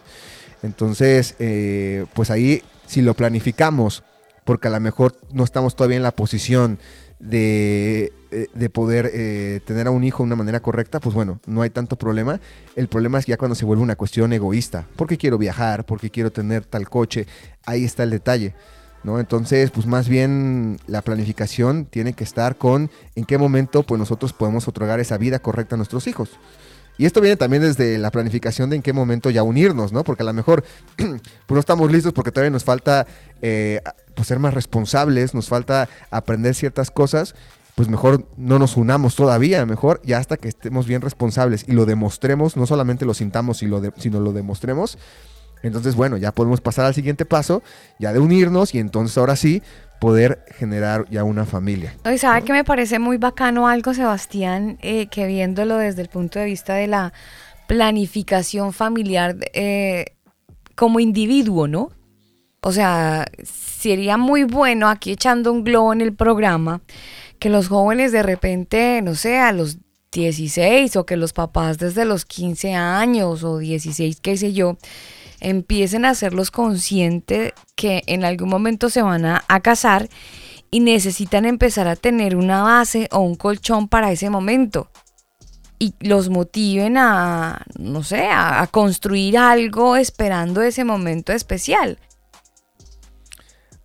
Entonces, 0.63 1.35
eh, 1.39 2.05
pues 2.13 2.31
ahí, 2.31 2.63
si 2.85 3.01
lo 3.01 3.13
planificamos, 3.13 4.05
porque 4.45 4.69
a 4.69 4.71
lo 4.71 4.79
mejor 4.79 5.17
no 5.33 5.43
estamos 5.43 5.75
todavía 5.75 5.97
en 5.97 6.03
la 6.03 6.11
posición 6.11 6.79
de, 7.19 8.13
eh, 8.31 8.47
de 8.53 8.69
poder 8.69 9.09
eh, 9.13 9.61
tener 9.65 9.87
a 9.87 9.91
un 9.91 10.03
hijo 10.03 10.23
de 10.23 10.27
una 10.27 10.35
manera 10.35 10.59
correcta, 10.59 10.99
pues 10.99 11.15
bueno, 11.15 11.39
no 11.45 11.61
hay 11.61 11.69
tanto 11.69 11.95
problema. 11.95 12.39
El 12.75 12.87
problema 12.87 13.19
es 13.19 13.25
ya 13.25 13.37
cuando 13.37 13.55
se 13.55 13.65
vuelve 13.65 13.83
una 13.83 13.95
cuestión 13.95 14.33
egoísta. 14.33 14.85
Porque 14.95 15.17
quiero 15.17 15.37
viajar, 15.37 15.85
porque 15.85 16.09
quiero 16.09 16.31
tener 16.31 16.65
tal 16.65 16.89
coche. 16.89 17.27
Ahí 17.65 17.85
está 17.85 18.03
el 18.03 18.09
detalle. 18.09 18.53
¿no? 19.03 19.19
Entonces, 19.19 19.71
pues 19.71 19.85
más 19.85 20.09
bien 20.09 20.77
la 20.87 21.01
planificación 21.01 21.85
tiene 21.85 22.13
que 22.13 22.23
estar 22.23 22.57
con 22.57 22.91
en 23.15 23.25
qué 23.25 23.37
momento 23.37 23.83
pues 23.83 23.99
nosotros 23.99 24.33
podemos 24.33 24.67
otorgar 24.67 24.99
esa 24.99 25.17
vida 25.17 25.39
correcta 25.39 25.75
a 25.75 25.77
nuestros 25.77 26.07
hijos. 26.07 26.31
Y 26.97 27.05
esto 27.05 27.21
viene 27.21 27.37
también 27.37 27.61
desde 27.61 27.97
la 27.99 28.09
planificación 28.09 28.69
de 28.69 28.77
en 28.77 28.81
qué 28.81 28.91
momento 28.91 29.29
ya 29.29 29.43
unirnos, 29.43 29.93
¿no? 29.93 30.03
Porque 30.03 30.23
a 30.23 30.25
lo 30.25 30.33
mejor 30.33 30.63
pues 30.97 31.19
no 31.49 31.59
estamos 31.59 31.91
listos 31.91 32.11
porque 32.11 32.31
todavía 32.31 32.49
nos 32.49 32.63
falta 32.63 33.05
eh, 33.41 33.81
pues 34.15 34.27
ser 34.27 34.39
más 34.39 34.53
responsables, 34.53 35.35
nos 35.35 35.47
falta 35.47 35.87
aprender 36.09 36.55
ciertas 36.55 36.89
cosas, 36.89 37.35
pues 37.77 37.89
mejor 37.89 38.27
no 38.37 38.57
nos 38.57 38.75
unamos 38.75 39.15
todavía, 39.15 39.63
mejor 39.67 40.01
ya 40.03 40.17
hasta 40.17 40.35
que 40.35 40.47
estemos 40.47 40.87
bien 40.87 40.99
responsables 40.99 41.63
y 41.67 41.73
lo 41.73 41.85
demostremos, 41.85 42.57
no 42.57 42.65
solamente 42.65 43.05
lo 43.05 43.13
sintamos, 43.13 43.59
sino, 43.59 44.19
lo 44.19 44.33
demostremos. 44.33 44.97
Entonces, 45.61 45.93
bueno, 45.93 46.17
ya 46.17 46.31
podemos 46.31 46.59
pasar 46.59 46.85
al 46.85 46.95
siguiente 46.95 47.23
paso, 47.23 47.61
ya 47.99 48.13
de 48.13 48.19
unirnos 48.19 48.73
y 48.73 48.79
entonces 48.79 49.15
ahora 49.19 49.35
sí 49.35 49.61
poder 49.99 50.43
generar 50.57 51.05
ya 51.11 51.23
una 51.23 51.45
familia. 51.45 51.93
No, 52.03 52.11
y 52.11 52.17
sabe 52.17 52.41
que 52.41 52.51
me 52.51 52.63
parece 52.63 52.97
muy 52.97 53.17
bacano 53.17 53.67
algo, 53.67 53.93
Sebastián, 53.93 54.79
eh, 54.81 55.05
que 55.05 55.27
viéndolo 55.27 55.77
desde 55.77 56.01
el 56.01 56.09
punto 56.09 56.39
de 56.39 56.45
vista 56.45 56.73
de 56.73 56.87
la 56.87 57.13
planificación 57.67 58.73
familiar 58.73 59.35
eh, 59.53 60.15
como 60.73 60.99
individuo, 60.99 61.67
¿no? 61.67 61.91
O 62.61 62.71
sea, 62.71 63.27
sería 63.43 64.17
muy 64.17 64.45
bueno 64.45 64.89
aquí 64.89 65.11
echando 65.11 65.53
un 65.53 65.63
globo 65.63 65.93
en 65.93 66.01
el 66.01 66.15
programa 66.15 66.81
que 67.37 67.49
los 67.49 67.67
jóvenes 67.67 68.11
de 68.11 68.23
repente, 68.23 69.01
no 69.01 69.15
sé, 69.15 69.39
a 69.39 69.51
los 69.51 69.77
16 70.11 70.95
o 70.95 71.05
que 71.05 71.17
los 71.17 71.33
papás 71.33 71.77
desde 71.77 72.05
los 72.05 72.25
15 72.25 72.73
años 72.73 73.43
o 73.43 73.57
16, 73.57 74.19
qué 74.21 74.37
sé 74.37 74.53
yo, 74.53 74.77
empiecen 75.39 76.05
a 76.05 76.11
hacerlos 76.11 76.51
conscientes 76.51 77.53
que 77.75 78.03
en 78.07 78.25
algún 78.25 78.49
momento 78.49 78.89
se 78.89 79.01
van 79.01 79.25
a, 79.25 79.43
casar 79.61 80.09
y 80.71 80.79
necesitan 80.79 81.45
empezar 81.45 81.87
a 81.87 81.95
tener 81.95 82.35
una 82.35 82.63
base 82.63 83.07
o 83.11 83.19
un 83.19 83.35
colchón 83.35 83.87
para 83.87 84.11
ese 84.11 84.29
momento. 84.29 84.89
Y 85.79 85.93
los 85.99 86.29
motiven 86.29 86.97
a, 86.97 87.63
no 87.77 88.01
sé, 88.01 88.27
a 88.31 88.67
construir 88.71 89.37
algo 89.37 89.95
esperando 89.95 90.63
ese 90.63 90.83
momento 90.83 91.33
especial. 91.33 91.99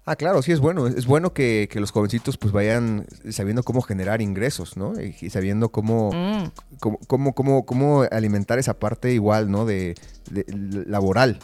Ah, 0.05 0.17
claro, 0.17 0.43
sí 0.43 0.51
es 0.51 0.59
bueno. 0.59 0.89
Es 0.89 1.07
bueno 1.07 1.33
que, 1.33 1.69
que 1.71 1.79
los 1.79 1.93
jovencitos 1.93 2.37
pues 2.37 2.53
vayan 2.53 3.07
sabiendo 3.31 3.63
cómo 3.63 3.83
generar 3.83 4.21
ingresos, 4.21 4.77
¿no? 4.77 4.95
Y, 5.01 5.31
sabiendo 5.31 5.69
cómo, 5.71 6.11
Mm. 6.13 6.51
cómo, 6.81 6.99
cómo, 7.07 7.35
cómo- 7.35 7.67
cómo 7.67 8.03
alimentar 8.11 8.59
esa 8.59 8.75
parte 8.79 9.13
igual, 9.13 9.49
¿no? 9.51 9.65
De, 9.65 9.95
de- 10.31 10.45
laboral, 10.89 11.39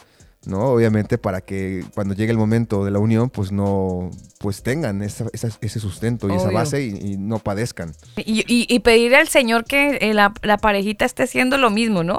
¿no? 0.45 0.71
Obviamente 0.73 1.19
para 1.19 1.41
que 1.41 1.85
cuando 1.95 2.15
llegue 2.15 2.33
el 2.33 2.39
momento 2.39 2.85
de 2.85 2.91
la 2.91 2.99
unión, 2.99 3.31
pues 3.31 3.53
no, 3.53 4.11
pues 4.41 4.65
tengan 4.65 5.03
esa- 5.03 5.27
esa- 5.33 5.57
ese 5.61 5.79
sustento 5.79 6.29
y 6.29 6.35
esa 6.35 6.51
base 6.51 6.83
y, 6.85 7.13
y 7.13 7.17
no 7.17 7.39
padezcan. 7.39 7.93
Y, 8.17 8.41
y, 8.49 8.67
y 8.69 8.81
pedirle 8.81 9.19
al 9.19 9.29
Señor 9.29 9.67
que 9.67 9.99
eh, 10.01 10.15
la, 10.15 10.35
la 10.43 10.59
parejita 10.59 11.05
esté 11.05 11.23
haciendo 11.23 11.59
lo 11.59 11.71
mismo, 11.71 12.03
¿no? 12.03 12.19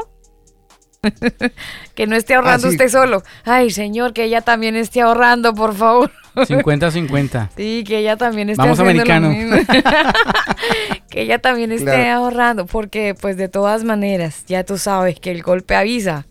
que 1.96 2.08
no 2.08 2.16
esté 2.16 2.34
ahorrando 2.36 2.68
Ah, 2.68 2.72
usted 2.72 2.90
solo. 2.90 3.24
Ay, 3.46 3.70
Señor, 3.72 4.14
que 4.14 4.24
ella 4.26 4.42
también 4.42 4.76
esté 4.76 5.02
ahorrando, 5.02 5.54
por 5.54 5.74
favor. 5.76 6.12
50-50. 6.36 7.50
Sí, 7.56 7.84
que 7.86 7.98
ella 8.00 8.16
también 8.18 8.50
esté 8.50 8.62
Vamos, 8.62 8.80
americano. 8.80 9.30
lo 9.30 9.34
mismo. 9.36 9.56
que 11.10 11.22
ella 11.22 11.40
también 11.40 11.72
esté 11.72 11.86
Claro. 11.86 12.24
ahorrando, 12.24 12.66
porque 12.66 13.16
pues 13.20 13.38
de 13.38 13.50
todas 13.50 13.84
maneras, 13.84 14.44
ya 14.48 14.64
tú 14.64 14.78
sabes 14.78 15.20
que 15.20 15.32
el 15.32 15.42
golpe 15.42 15.76
avisa. 15.76 16.26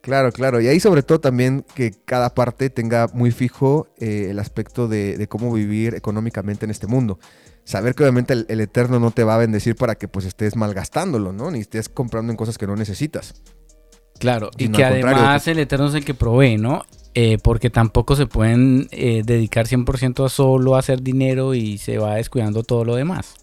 Claro, 0.00 0.32
claro. 0.32 0.60
Y 0.60 0.66
ahí 0.66 0.80
sobre 0.80 1.02
todo 1.04 1.20
también 1.20 1.64
que 1.76 1.92
cada 2.04 2.34
parte 2.34 2.70
tenga 2.70 3.06
muy 3.12 3.30
fijo 3.30 3.86
eh, 3.98 4.28
el 4.30 4.40
aspecto 4.40 4.88
de, 4.88 5.16
de 5.16 5.28
cómo 5.28 5.52
vivir 5.52 5.94
económicamente 5.94 6.64
en 6.64 6.72
este 6.72 6.88
mundo. 6.88 7.20
Saber 7.64 7.94
que 7.94 8.02
obviamente 8.02 8.32
el, 8.32 8.46
el 8.48 8.60
Eterno 8.60 8.98
no 8.98 9.10
te 9.10 9.24
va 9.24 9.36
a 9.36 9.38
bendecir 9.38 9.76
para 9.76 9.94
que 9.94 10.08
pues 10.08 10.24
estés 10.26 10.56
malgastándolo, 10.56 11.32
¿no? 11.32 11.50
Ni 11.50 11.60
estés 11.60 11.88
comprando 11.88 12.32
en 12.32 12.36
cosas 12.36 12.58
que 12.58 12.66
no 12.66 12.76
necesitas. 12.76 13.42
Claro, 14.18 14.50
y 14.56 14.68
que 14.68 14.84
además 14.84 15.48
el 15.48 15.58
Eterno 15.58 15.88
es 15.88 15.94
el 15.94 16.04
que 16.04 16.14
provee, 16.14 16.56
¿no? 16.56 16.82
Eh, 17.14 17.38
porque 17.42 17.70
tampoco 17.70 18.14
se 18.14 18.26
pueden 18.26 18.88
eh, 18.90 19.22
dedicar 19.24 19.66
100% 19.66 20.24
a 20.24 20.28
solo 20.28 20.76
a 20.76 20.78
hacer 20.78 21.02
dinero 21.02 21.54
y 21.54 21.78
se 21.78 21.98
va 21.98 22.14
descuidando 22.14 22.62
todo 22.62 22.84
lo 22.84 22.94
demás. 22.94 23.34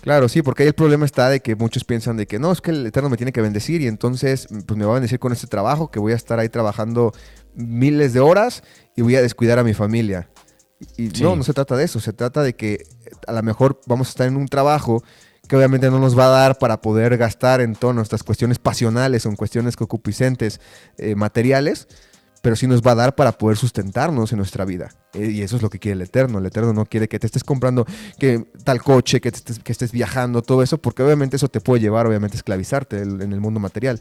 Claro, 0.00 0.28
sí, 0.28 0.42
porque 0.42 0.62
ahí 0.62 0.68
el 0.68 0.74
problema 0.74 1.04
está 1.04 1.28
de 1.28 1.40
que 1.40 1.56
muchos 1.56 1.82
piensan 1.82 2.16
de 2.16 2.26
que 2.26 2.38
no, 2.38 2.52
es 2.52 2.60
que 2.60 2.70
el 2.70 2.86
Eterno 2.86 3.10
me 3.10 3.16
tiene 3.16 3.32
que 3.32 3.40
bendecir 3.40 3.80
y 3.80 3.88
entonces 3.88 4.46
pues 4.66 4.78
me 4.78 4.84
va 4.84 4.92
a 4.92 4.94
bendecir 4.94 5.18
con 5.18 5.32
este 5.32 5.48
trabajo, 5.48 5.90
que 5.90 5.98
voy 5.98 6.12
a 6.12 6.14
estar 6.14 6.38
ahí 6.38 6.48
trabajando 6.48 7.12
miles 7.56 8.12
de 8.12 8.20
horas 8.20 8.62
y 8.94 9.02
voy 9.02 9.16
a 9.16 9.22
descuidar 9.22 9.58
a 9.58 9.64
mi 9.64 9.74
familia. 9.74 10.30
Y 10.96 11.10
Sí. 11.10 11.22
no, 11.22 11.36
no 11.36 11.42
se 11.42 11.54
trata 11.54 11.76
de 11.76 11.84
eso, 11.84 12.00
se 12.00 12.12
trata 12.12 12.42
de 12.42 12.54
que 12.54 12.84
a 13.26 13.32
lo 13.32 13.42
mejor 13.42 13.80
vamos 13.86 14.08
a 14.08 14.10
estar 14.10 14.26
en 14.26 14.36
un 14.36 14.46
trabajo 14.46 15.02
que 15.48 15.56
obviamente 15.56 15.90
no 15.90 15.98
nos 15.98 16.18
va 16.18 16.26
a 16.26 16.30
dar 16.30 16.58
para 16.58 16.80
poder 16.80 17.16
gastar 17.16 17.60
en 17.60 17.74
todas 17.76 17.94
nuestras 17.94 18.22
cuestiones 18.22 18.58
pasionales 18.58 19.24
o 19.24 19.28
en 19.28 19.36
cuestiones 19.36 19.76
concupiscentes 19.76 20.60
eh, 20.98 21.14
materiales, 21.14 21.86
pero 22.42 22.56
sí 22.56 22.66
nos 22.66 22.82
va 22.82 22.92
a 22.92 22.94
dar 22.96 23.14
para 23.14 23.32
poder 23.32 23.56
sustentarnos 23.56 24.32
en 24.32 24.38
nuestra 24.38 24.64
vida. 24.64 24.92
Eh, 25.14 25.30
y 25.30 25.42
eso 25.42 25.56
es 25.56 25.62
lo 25.62 25.70
que 25.70 25.78
quiere 25.78 25.94
el 25.94 26.02
Eterno. 26.02 26.38
El 26.38 26.46
Eterno 26.46 26.72
no 26.72 26.84
quiere 26.84 27.08
que 27.08 27.18
te 27.18 27.26
estés 27.26 27.44
comprando 27.44 27.86
que 28.18 28.46
tal 28.64 28.82
coche, 28.82 29.20
que, 29.20 29.30
te 29.30 29.38
estés, 29.38 29.58
que 29.60 29.72
estés 29.72 29.92
viajando, 29.92 30.42
todo 30.42 30.62
eso, 30.62 30.78
porque 30.78 31.02
obviamente 31.02 31.36
eso 31.36 31.48
te 31.48 31.60
puede 31.60 31.80
llevar, 31.80 32.06
obviamente, 32.06 32.36
a 32.36 32.38
esclavizarte 32.38 33.00
en 33.02 33.32
el 33.32 33.40
mundo 33.40 33.60
material. 33.60 34.00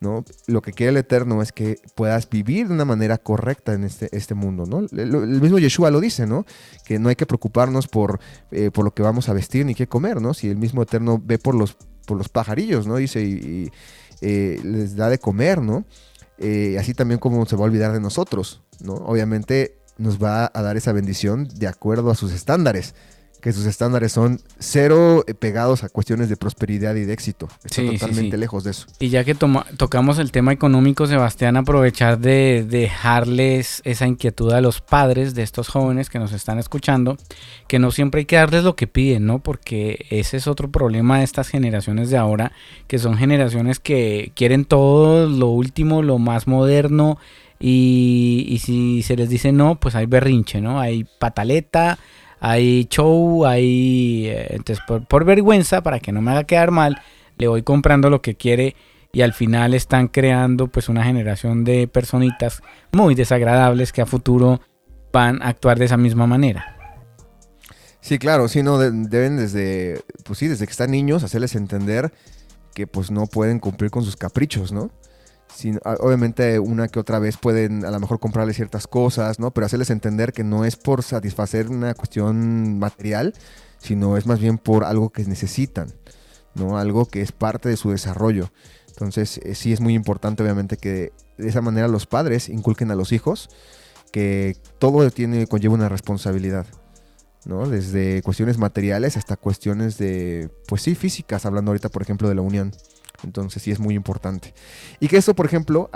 ¿No? 0.00 0.24
Lo 0.46 0.62
que 0.62 0.72
quiere 0.72 0.90
el 0.90 0.96
Eterno 0.96 1.42
es 1.42 1.52
que 1.52 1.78
puedas 1.94 2.28
vivir 2.28 2.68
de 2.68 2.74
una 2.74 2.84
manera 2.84 3.18
correcta 3.18 3.74
en 3.74 3.84
este, 3.84 4.08
este 4.16 4.34
mundo. 4.34 4.64
¿no? 4.66 4.86
El, 4.90 5.40
mismo 5.40 5.58
Yeshua 5.58 5.90
lo 5.90 6.00
dice, 6.00 6.26
¿no? 6.26 6.46
que 6.84 6.98
no 6.98 7.10
hay 7.10 7.16
que 7.16 7.26
preocuparnos 7.26 7.86
por, 7.86 8.18
eh, 8.50 8.70
por 8.70 8.84
lo 8.84 8.94
que 8.94 9.02
vamos 9.02 9.28
a 9.28 9.34
vestir 9.34 9.66
ni 9.66 9.74
qué 9.74 9.86
comer, 9.86 10.20
¿no? 10.20 10.34
si 10.34 10.48
el 10.48 10.56
mismo 10.56 10.82
Eterno 10.82 11.20
ve 11.22 11.38
por 11.38 11.54
los, 11.54 11.76
por 12.06 12.16
los 12.16 12.28
pajarillos, 12.28 12.86
¿no? 12.86 12.96
dice, 12.96 13.22
y, 13.22 13.32
y, 13.32 13.70
eh, 14.20 14.60
les 14.62 14.96
da 14.96 15.08
de 15.08 15.18
comer, 15.18 15.62
¿no? 15.62 15.84
Eh, 16.38 16.76
así 16.78 16.94
también 16.94 17.18
como 17.18 17.44
se 17.46 17.56
va 17.56 17.62
a 17.62 17.64
olvidar 17.66 17.92
de 17.92 18.00
nosotros, 18.00 18.62
¿no? 18.80 18.94
Obviamente 18.94 19.78
nos 19.96 20.22
va 20.22 20.50
a 20.52 20.62
dar 20.62 20.76
esa 20.76 20.92
bendición 20.92 21.48
de 21.54 21.66
acuerdo 21.66 22.10
a 22.10 22.14
sus 22.14 22.32
estándares, 22.32 22.94
que 23.40 23.52
sus 23.52 23.66
estándares 23.66 24.12
son 24.12 24.40
cero 24.58 25.24
eh, 25.26 25.34
pegados 25.34 25.82
a 25.84 25.88
cuestiones 25.88 26.28
de 26.28 26.36
prosperidad 26.36 26.94
y 26.94 27.04
de 27.04 27.12
éxito. 27.12 27.48
Están 27.64 27.70
Sí, 27.86 27.90
sí, 27.92 27.98
totalmente 27.98 28.36
sí. 28.36 28.40
lejos 28.40 28.64
de 28.64 28.70
eso. 28.72 28.86
Y 28.98 29.08
ya 29.08 29.24
que 29.24 29.34
toma- 29.34 29.66
tocamos 29.76 30.18
el 30.18 30.30
tema 30.32 30.52
económico, 30.52 31.06
Sebastián, 31.06 31.56
aprovechar 31.56 32.18
de 32.18 32.64
dejarles 32.68 33.82
esa 33.84 34.06
inquietud 34.06 34.52
a 34.52 34.60
los 34.60 34.80
padres 34.80 35.34
de 35.34 35.42
estos 35.42 35.68
jóvenes 35.68 36.10
que 36.10 36.18
nos 36.18 36.32
están 36.32 36.58
escuchando, 36.58 37.16
que 37.66 37.78
no 37.78 37.90
siempre 37.90 38.20
hay 38.20 38.24
que 38.26 38.36
darles 38.36 38.64
lo 38.64 38.76
que 38.76 38.86
piden, 38.86 39.26
¿no? 39.26 39.38
Porque 39.38 40.06
ese 40.10 40.36
es 40.36 40.46
otro 40.46 40.70
problema 40.70 41.18
de 41.18 41.24
estas 41.24 41.48
generaciones 41.48 42.10
de 42.10 42.16
ahora, 42.18 42.52
que 42.86 42.98
son 42.98 43.16
generaciones 43.16 43.80
que 43.80 44.32
quieren 44.34 44.64
todo 44.64 45.28
lo 45.28 45.46
último, 45.48 46.02
lo 46.02 46.18
más 46.18 46.46
moderno, 46.46 47.18
y, 47.58 48.46
y 48.48 48.58
si 48.60 49.02
se 49.02 49.16
les 49.16 49.28
dice 49.28 49.52
no, 49.52 49.74
pues 49.78 49.94
hay 49.94 50.06
berrinche, 50.06 50.60
¿no? 50.60 50.80
Hay 50.80 51.04
pataleta, 51.18 51.98
hay 52.40 52.86
show, 52.90 53.46
hay... 53.46 54.26
eh, 54.28 54.46
entonces, 54.50 54.82
por, 54.86 55.06
por 55.06 55.24
vergüenza, 55.24 55.82
para 55.82 56.00
que 56.00 56.12
no 56.12 56.20
me 56.22 56.30
haga 56.32 56.44
quedar 56.44 56.70
mal, 56.70 57.00
le 57.38 57.48
voy 57.48 57.62
comprando 57.62 58.10
lo 58.10 58.22
que 58.22 58.34
quiere 58.34 58.74
y 59.12 59.22
al 59.22 59.32
final 59.32 59.74
están 59.74 60.08
creando 60.08 60.68
pues 60.68 60.88
una 60.88 61.04
generación 61.04 61.64
de 61.64 61.88
personitas 61.88 62.62
muy 62.92 63.14
desagradables 63.14 63.92
que 63.92 64.02
a 64.02 64.06
futuro 64.06 64.60
van 65.12 65.42
a 65.42 65.48
actuar 65.48 65.78
de 65.78 65.86
esa 65.86 65.96
misma 65.96 66.26
manera. 66.26 66.76
Sí, 68.00 68.18
claro, 68.18 68.48
sí, 68.48 68.62
no, 68.62 68.78
de- 68.78 68.92
deben 68.92 69.36
desde, 69.36 70.00
pues 70.24 70.38
sí, 70.38 70.48
desde 70.48 70.64
que 70.66 70.70
están 70.70 70.90
niños 70.90 71.22
hacerles 71.22 71.54
entender 71.54 72.12
que 72.72 72.86
pues 72.86 73.10
no 73.10 73.26
pueden 73.26 73.58
cumplir 73.58 73.90
con 73.90 74.04
sus 74.04 74.16
caprichos, 74.16 74.72
¿no? 74.72 74.90
Obviamente 75.84 76.58
una 76.58 76.88
que 76.88 76.98
otra 76.98 77.18
vez 77.18 77.36
pueden 77.36 77.84
a 77.84 77.90
lo 77.90 78.00
mejor 78.00 78.18
comprarles 78.18 78.56
ciertas 78.56 78.86
cosas, 78.86 79.38
¿no? 79.38 79.50
Pero 79.50 79.66
hacerles 79.66 79.90
entender 79.90 80.32
que 80.32 80.44
no 80.44 80.64
es 80.64 80.76
por 80.76 81.02
satisfacer 81.02 81.68
una 81.68 81.94
cuestión 81.94 82.78
material, 82.78 83.34
sino 83.78 84.16
es 84.16 84.26
más 84.26 84.40
bien 84.40 84.58
por 84.58 84.84
algo 84.84 85.10
que 85.10 85.24
necesitan, 85.24 85.92
¿no? 86.54 86.78
Algo 86.78 87.06
que 87.06 87.22
es 87.22 87.32
parte 87.32 87.68
de 87.68 87.76
su 87.76 87.90
desarrollo. 87.90 88.50
Entonces, 88.88 89.38
eh, 89.38 89.54
sí 89.54 89.72
es 89.72 89.80
muy 89.80 89.94
importante, 89.94 90.42
obviamente, 90.42 90.76
que 90.76 91.12
de 91.38 91.48
esa 91.48 91.62
manera 91.62 91.88
los 91.88 92.06
padres 92.06 92.48
inculquen 92.48 92.90
a 92.90 92.94
los 92.94 93.12
hijos 93.12 93.48
que 94.12 94.56
todo 94.78 95.10
tiene, 95.10 95.46
conlleva 95.46 95.74
una 95.74 95.88
responsabilidad. 95.88 96.66
¿no? 97.44 97.66
Desde 97.68 98.22
cuestiones 98.22 98.58
materiales 98.58 99.16
hasta 99.16 99.36
cuestiones 99.36 99.96
de, 99.98 100.50
pues 100.66 100.82
sí, 100.82 100.94
físicas, 100.94 101.46
hablando 101.46 101.70
ahorita, 101.70 101.88
por 101.88 102.02
ejemplo, 102.02 102.28
de 102.28 102.34
la 102.34 102.42
unión. 102.42 102.72
Entonces 103.24 103.62
sí 103.62 103.70
es 103.70 103.78
muy 103.80 103.94
importante. 103.94 104.54
Y 105.00 105.08
que 105.08 105.16
eso, 105.16 105.34
por 105.34 105.46
ejemplo, 105.46 105.90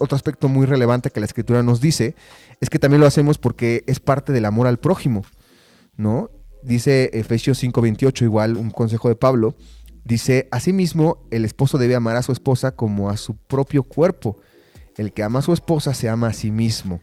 otro 0.00 0.16
aspecto 0.16 0.48
muy 0.48 0.66
relevante 0.66 1.10
que 1.10 1.20
la 1.20 1.26
escritura 1.26 1.62
nos 1.62 1.80
dice, 1.80 2.14
es 2.60 2.70
que 2.70 2.78
también 2.78 3.00
lo 3.00 3.06
hacemos 3.06 3.38
porque 3.38 3.84
es 3.86 4.00
parte 4.00 4.32
del 4.32 4.44
amor 4.44 4.66
al 4.66 4.78
prójimo, 4.78 5.24
¿no? 5.96 6.30
Dice 6.62 7.10
Efesios 7.12 7.62
5:28, 7.62 8.22
igual 8.24 8.56
un 8.56 8.70
consejo 8.70 9.08
de 9.08 9.14
Pablo, 9.16 9.54
dice, 10.04 10.48
asimismo, 10.50 11.18
el 11.30 11.44
esposo 11.44 11.78
debe 11.78 11.94
amar 11.94 12.16
a 12.16 12.22
su 12.22 12.32
esposa 12.32 12.72
como 12.72 13.10
a 13.10 13.16
su 13.16 13.36
propio 13.36 13.82
cuerpo. 13.82 14.38
El 14.96 15.12
que 15.12 15.22
ama 15.22 15.38
a 15.38 15.42
su 15.42 15.52
esposa 15.52 15.94
se 15.94 16.08
ama 16.08 16.28
a 16.28 16.32
sí 16.32 16.50
mismo. 16.50 17.00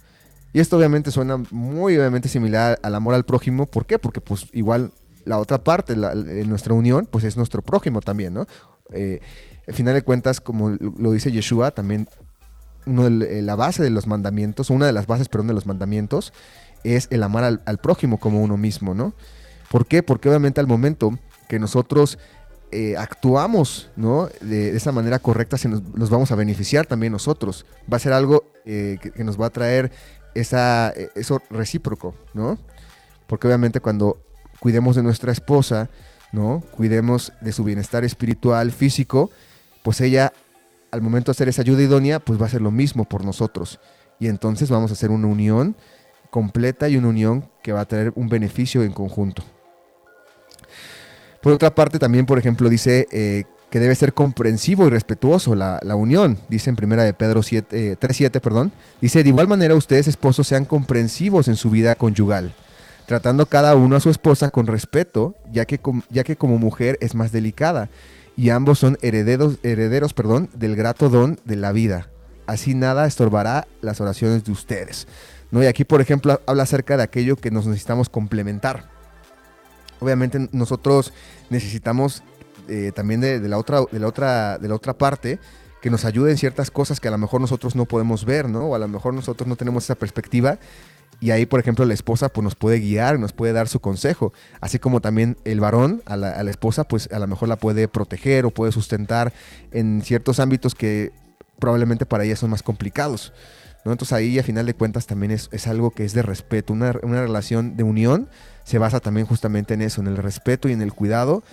Y 0.54 0.60
esto 0.60 0.78
obviamente 0.78 1.12
suena 1.12 1.38
muy 1.52 1.98
obviamente 1.98 2.28
similar 2.30 2.80
al 2.82 2.96
amor 2.96 3.14
al 3.14 3.26
prójimo. 3.26 3.66
¿Por 3.66 3.86
qué? 3.86 4.00
Porque 4.00 4.22
pues 4.22 4.48
igual 4.54 4.92
la 5.26 5.40
otra 5.40 5.64
parte, 5.64 5.96
la- 5.96 6.14
nuestra 6.14 6.74
unión, 6.74 7.08
pues 7.10 7.24
es 7.24 7.36
nuestro 7.38 7.62
prójimo 7.62 8.02
también, 8.02 8.34
¿no? 8.34 8.46
Eh, 8.92 9.20
al 9.68 9.74
final 9.74 9.94
de 9.94 10.02
cuentas, 10.04 10.42
como 10.42 10.70
lo 10.70 11.12
dice 11.12 11.32
Yeshua, 11.32 11.72
también 11.72 12.08
uno 12.86 13.08
eh, 13.08 13.42
la 13.42 13.56
base 13.56 13.84
de 13.84 13.90
los 13.90 14.08
mandamientos, 14.08 14.70
una 14.70 14.86
de 14.86 14.94
las 14.94 15.08
bases, 15.08 15.30
perdón, 15.30 15.48
de 15.48 15.54
los 15.54 15.66
mandamientos, 15.66 16.34
es 16.84 17.08
el 17.10 17.24
amar 17.24 17.62
al, 17.66 17.78
prójimo 17.80 18.20
como 18.20 18.42
uno 18.42 18.58
mismo, 18.58 18.94
¿no? 18.94 19.14
¿Por 19.72 19.88
qué? 19.88 20.04
Porque 20.04 20.30
obviamente 20.30 20.60
al 20.60 20.68
momento 20.68 21.18
que 21.50 21.58
nosotros 21.58 22.20
eh, 22.72 22.96
actuamos, 22.98 23.90
¿no? 23.96 24.30
De, 24.42 24.76
esa 24.76 24.92
manera 24.92 25.18
correcta, 25.18 25.58
se 25.58 25.68
nos, 25.68 26.10
vamos 26.10 26.32
a 26.32 26.36
beneficiar 26.36 26.86
también 26.86 27.12
nosotros. 27.12 27.66
Va 27.92 27.98
a 27.98 28.00
ser 28.00 28.14
algo 28.14 28.52
eh, 28.66 29.00
que, 29.02 29.24
nos 29.24 29.40
va 29.40 29.48
a 29.48 29.50
traer 29.50 29.92
esa, 30.36 30.94
eso 31.16 31.42
recíproco, 31.50 32.14
¿no? 32.36 32.60
Porque 33.26 33.48
obviamente 33.48 33.80
cuando 33.80 34.22
cuidemos 34.60 34.96
de 34.96 35.02
nuestra 35.02 35.32
esposa, 35.32 35.90
¿no? 36.32 36.64
Cuidemos 36.72 37.34
de 37.42 37.52
su 37.52 37.64
bienestar 37.64 38.04
espiritual, 38.04 38.72
físico, 38.72 39.32
pues 39.86 40.02
ella, 40.02 40.34
al 40.90 41.04
momento 41.04 41.32
de 41.32 41.36
hacer 41.36 41.48
esa 41.48 41.62
ayuda 41.62 41.84
idónea, 41.84 42.20
pues 42.20 42.40
va 42.40 42.46
a 42.46 42.48
hacer 42.48 42.60
lo 42.60 42.72
mismo 42.72 43.06
por 43.06 43.24
nosotros. 43.24 43.80
Y 44.20 44.28
entonces 44.28 44.72
vamos 44.72 44.90
a 44.90 44.96
hacer 44.96 45.12
una 45.12 45.28
unión 45.28 45.76
completa 46.32 46.90
y 46.90 46.98
una 46.98 47.10
unión 47.10 47.48
que 47.62 47.72
va 47.72 47.82
a 47.82 47.86
traer 47.86 48.12
un 48.16 48.28
beneficio 48.28 48.82
en 48.82 48.92
conjunto. 48.92 49.44
Por 51.40 51.54
otra 51.54 51.76
parte, 51.76 52.00
también, 52.00 52.26
por 52.26 52.40
ejemplo, 52.40 52.68
dice 52.68 53.08
eh, 53.12 53.44
que 53.70 53.80
debe 53.80 53.94
ser 53.94 54.16
comprensivo 54.16 54.88
y 54.88 54.90
respetuoso 54.90 55.54
la, 55.54 55.80
la 55.84 55.96
unión. 55.96 56.40
Dice 56.50 56.72
en 56.72 56.78
primera 56.78 57.04
de 57.04 57.14
Pedro 57.14 57.44
7, 57.44 57.92
eh, 57.92 57.98
3.7, 58.00 58.42
perdón. 58.42 58.72
Dice, 59.02 59.22
de 59.22 59.30
igual 59.30 59.48
manera 59.48 59.76
ustedes 59.76 60.08
esposos 60.08 60.48
sean 60.48 60.66
comprensivos 60.66 61.48
en 61.48 61.58
su 61.58 61.70
vida 61.70 61.94
conyugal, 61.94 62.56
tratando 63.06 63.46
cada 63.46 63.76
uno 63.76 63.98
a 63.98 64.00
su 64.00 64.10
esposa 64.10 64.50
con 64.50 64.66
respeto, 64.66 65.36
ya 65.52 65.66
que, 65.66 65.80
ya 66.10 66.24
que 66.24 66.38
como 66.38 66.58
mujer 66.58 66.98
es 67.02 67.14
más 67.14 67.32
delicada, 67.32 67.88
y 68.38 68.50
ambos 68.50 68.80
son 68.80 68.98
herederos, 69.02 69.58
herederos 69.64 70.14
perdón, 70.14 70.50
del 70.54 70.76
grato 70.76 71.10
don 71.10 71.40
de 71.46 71.56
la 71.56 71.72
vida. 71.72 72.10
Así 72.48 72.76
nada 72.76 73.08
estorbará 73.08 73.68
las 73.82 74.02
oraciones 74.02 74.44
de 74.44 74.52
ustedes. 74.52 75.08
¿No? 75.52 75.64
Y 75.64 75.68
aquí, 75.68 75.84
por 75.86 76.02
ejemplo, 76.02 76.42
habla 76.46 76.64
acerca 76.64 76.98
de 76.98 77.04
aquello 77.04 77.38
que 77.38 77.52
nos 77.52 77.66
necesitamos 77.66 78.10
complementar. 78.10 78.90
Obviamente 80.00 80.50
nosotros 80.52 81.14
necesitamos 81.50 82.24
eh, 82.68 82.92
también 82.94 83.22
de, 83.22 83.40
la 83.40 83.58
otra, 83.58 83.82
de, 83.90 84.00
la 84.00 84.08
otra, 84.08 84.58
de 84.58 84.68
la 84.68 84.76
otra 84.76 84.98
parte 84.98 85.40
que 85.82 85.90
nos 85.90 86.04
ayude 86.04 86.32
en 86.32 86.38
ciertas 86.38 86.72
cosas 86.72 87.00
que 87.00 87.08
a 87.08 87.12
lo 87.12 87.18
mejor 87.18 87.40
nosotros 87.40 87.76
no 87.76 87.86
podemos 87.86 88.26
ver, 88.26 88.50
¿no? 88.50 88.66
O 88.66 88.76
a 88.76 88.80
lo 88.80 88.88
mejor 88.88 89.14
nosotros 89.14 89.48
no 89.48 89.56
tenemos 89.56 89.84
esa 89.84 89.96
perspectiva. 89.96 90.58
Y 91.20 91.32
ahí, 91.32 91.46
por 91.46 91.60
ejemplo, 91.60 91.86
la 91.86 91.94
esposa 91.94 92.30
pues, 92.30 92.44
nos 92.44 92.56
puede 92.56 92.80
guiar, 92.80 93.20
nos 93.20 93.34
puede 93.34 93.54
dar 93.54 93.68
su 93.68 93.80
consejo. 93.80 94.34
Así 94.62 94.80
como 94.80 95.02
también 95.02 95.38
el 95.46 95.60
varón 95.60 96.02
a 96.06 96.18
la, 96.18 96.50
esposa, 96.50 96.84
pues 96.84 97.10
a 97.12 97.20
lo 97.20 97.28
mejor 97.28 97.50
la 97.50 97.56
puede 97.56 97.88
proteger 97.88 98.46
o 98.46 98.52
puede 98.52 98.72
sustentar 98.72 99.34
en 99.72 100.02
ciertos 100.04 100.40
ámbitos 100.40 100.76
que 100.76 101.12
probablemente 101.60 102.06
para 102.06 102.26
ella 102.26 102.36
son 102.36 102.50
más 102.50 102.64
complicados. 102.64 103.34
¿no? 103.86 103.92
Entonces 103.92 104.14
ahí 104.14 104.38
a 104.40 104.44
final 104.44 104.66
de 104.66 104.74
cuentas 104.74 105.08
también 105.08 105.32
es, 105.32 105.50
es 105.52 105.68
algo 105.68 105.92
que 105.92 106.06
es 106.06 106.14
de 106.14 106.22
respeto. 106.22 106.74
Una, 106.74 106.94
una 107.02 107.22
relación 107.22 107.78
de 107.78 107.84
unión 107.84 108.30
se 108.64 108.78
basa 108.78 109.00
también 109.00 109.26
justamente 109.26 109.74
en 109.74 109.82
eso, 109.82 110.02
en 110.02 110.08
el 110.08 110.18
respeto 110.18 110.68
y 110.68 110.74
en 110.74 110.82
el 110.82 110.94
cuidado 110.94 111.44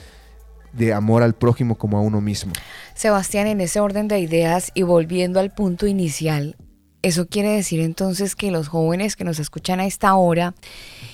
de 0.72 0.92
amor 0.92 1.22
al 1.22 1.34
prójimo 1.34 1.76
como 1.76 1.98
a 1.98 2.00
uno 2.00 2.20
mismo. 2.20 2.52
Sebastián, 2.94 3.46
en 3.46 3.60
ese 3.60 3.80
orden 3.80 4.08
de 4.08 4.18
ideas 4.18 4.70
y 4.74 4.82
volviendo 4.82 5.38
al 5.40 5.52
punto 5.52 5.86
inicial, 5.86 6.56
eso 7.02 7.26
quiere 7.26 7.50
decir 7.50 7.80
entonces 7.80 8.36
que 8.36 8.50
los 8.50 8.68
jóvenes 8.68 9.16
que 9.16 9.24
nos 9.24 9.38
escuchan 9.38 9.80
a 9.80 9.86
esta 9.86 10.14
hora 10.14 10.54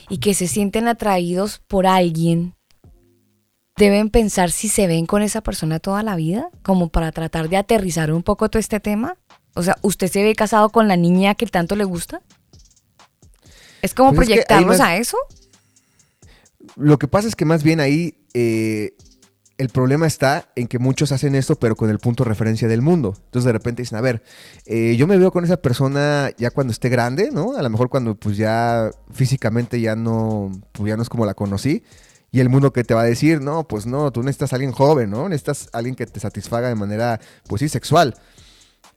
y 0.09 0.19
que 0.19 0.35
se 0.35 0.47
sienten 0.47 0.87
atraídos 0.89 1.61
por 1.67 1.87
alguien, 1.87 2.55
deben 3.77 4.11
pensar 4.11 4.51
si 4.51 4.69
se 4.69 4.87
ven 4.87 5.07
con 5.07 5.23
esa 5.23 5.41
persona 5.41 5.79
toda 5.79 6.03
la 6.03 6.17
vida, 6.17 6.51
como 6.63 6.89
para 6.89 7.13
tratar 7.13 7.49
de 7.49 7.57
aterrizar 7.57 8.13
un 8.13 8.23
poco 8.23 8.49
todo 8.49 8.59
este 8.61 8.81
tema. 8.81 9.17
O 9.55 9.63
sea, 9.63 9.77
¿usted 9.83 10.09
se 10.11 10.23
ve 10.23 10.35
casado 10.35 10.71
con 10.71 10.89
la 10.89 10.97
niña 10.97 11.35
que 11.35 11.47
tanto 11.47 11.77
le 11.77 11.85
gusta? 11.85 12.21
¿Es 13.81 13.95
como 13.95 14.13
Pues 14.13 14.29
es 14.29 14.45
que 14.45 14.61
más- 14.65 14.81
a 14.81 14.97
eso? 14.97 15.17
Lo 16.77 16.99
que 16.99 17.09
pasa 17.09 17.29
es 17.29 17.37
que 17.37 17.45
más 17.45 17.63
bien 17.63 17.81
ahí 17.81 18.15
eh, 18.35 18.95
el 19.59 19.71
problema 19.71 20.07
está 20.07 20.49
en 20.55 20.69
que 20.69 20.79
muchos 20.79 21.11
hacen 21.11 21.35
esto, 21.35 21.57
pero 21.57 21.75
con 21.75 21.91
el 21.91 21.99
punto 21.99 22.23
de 22.23 22.29
referencia 22.29 22.69
del 22.69 22.81
mundo. 22.81 23.15
Entonces 23.17 23.45
de 23.45 23.53
repente 23.53 23.83
dicen, 23.83 23.99
a 23.99 24.01
ver, 24.01 24.23
eh, 24.67 24.95
yo 24.97 25.09
me 25.09 25.19
veo 25.19 25.33
con 25.33 25.45
esa 25.45 25.57
persona 25.57 26.31
ya 26.39 26.53
cuando 26.53 26.73
esté 26.73 26.89
grande, 26.89 27.31
¿no? 27.33 27.57
A 27.57 27.63
lo 27.63 27.69
mejor 27.69 27.89
cuando 27.89 28.15
pues 28.15 28.37
ya 28.37 28.91
físicamente 29.13 29.81
ya 29.81 29.97
no, 29.97 30.53
pues 30.71 30.89
ya 30.89 30.97
no 30.97 31.03
es 31.03 31.09
como 31.09 31.27
la 31.27 31.35
conocí. 31.35 31.83
Y 32.31 32.39
el 32.39 32.49
mundo 32.49 32.73
que 32.73 32.85
te 32.85 32.95
va 32.95 33.01
a 33.01 33.05
decir, 33.05 33.41
no, 33.41 33.67
pues 33.67 33.87
no, 33.87 34.13
tú 34.13 34.23
necesitas 34.23 34.53
a 34.53 34.57
alguien 34.57 34.71
joven, 34.71 35.11
¿no? 35.11 35.29
Necesitas 35.29 35.69
a 35.73 35.79
alguien 35.79 35.97
que 35.97 36.07
te 36.07 36.21
satisfaga 36.21 36.69
de 36.69 36.77
manera, 36.77 37.21
pues 37.49 37.61
sí, 37.61 37.69
sexual. 37.69 38.15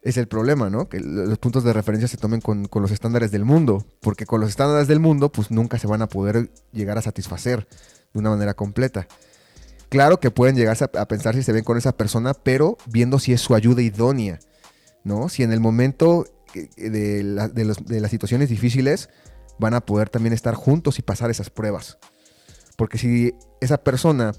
Es 0.04 0.18
el 0.18 0.28
problema, 0.28 0.70
¿no? 0.70 0.90
Que 0.90 1.00
los 1.00 1.40
puntos 1.40 1.64
de 1.64 1.74
referencia 1.74 2.08
se 2.08 2.18
tomen 2.18 2.42
con, 2.42 2.66
con 2.66 2.84
los 2.84 2.92
estándares 2.92 3.32
del 3.32 3.46
mundo. 3.46 3.86
Porque 4.02 4.26
con 4.28 4.42
los 4.42 4.50
estándares 4.50 4.88
del 4.88 5.00
mundo, 5.00 5.32
pues 5.32 5.50
nunca 5.50 5.80
se 5.80 5.88
van 5.88 6.02
a 6.02 6.08
poder 6.08 6.52
llegar 6.72 6.98
a 6.98 7.02
satisfacer 7.02 7.68
de 8.14 8.20
una 8.20 8.30
manera 8.30 8.54
completa. 8.54 9.08
Claro 9.92 10.22
que 10.22 10.32
pueden 10.32 10.56
llegarse 10.56 10.86
a, 10.86 11.06
pensar 11.10 11.36
si 11.36 11.44
se 11.44 11.52
ven 11.52 11.66
con 11.66 11.78
esa 11.78 11.92
persona, 11.92 12.34
pero 12.34 12.78
viendo 12.88 13.20
si 13.20 13.34
es 13.34 13.42
su 13.42 13.56
ayuda 13.56 13.82
idónea, 13.82 14.40
¿no? 15.04 15.28
Si 15.28 15.44
en 15.44 15.52
el 15.52 15.60
momento 15.60 16.24
eh, 16.56 16.90
de, 16.90 17.24
la- 17.24 17.50
de 17.50 18.00
las 18.00 18.10
situaciones 18.10 18.48
difíciles 18.48 19.10
van 19.60 19.74
a 19.74 19.82
poder 19.82 20.08
también 20.10 20.32
estar 20.32 20.56
juntos 20.56 20.98
y 20.98 21.02
pasar 21.02 21.30
esas 21.30 21.50
pruebas. 21.50 21.98
Porque 22.78 22.98
si 22.98 23.36
esa 23.60 23.84
persona 23.84 24.32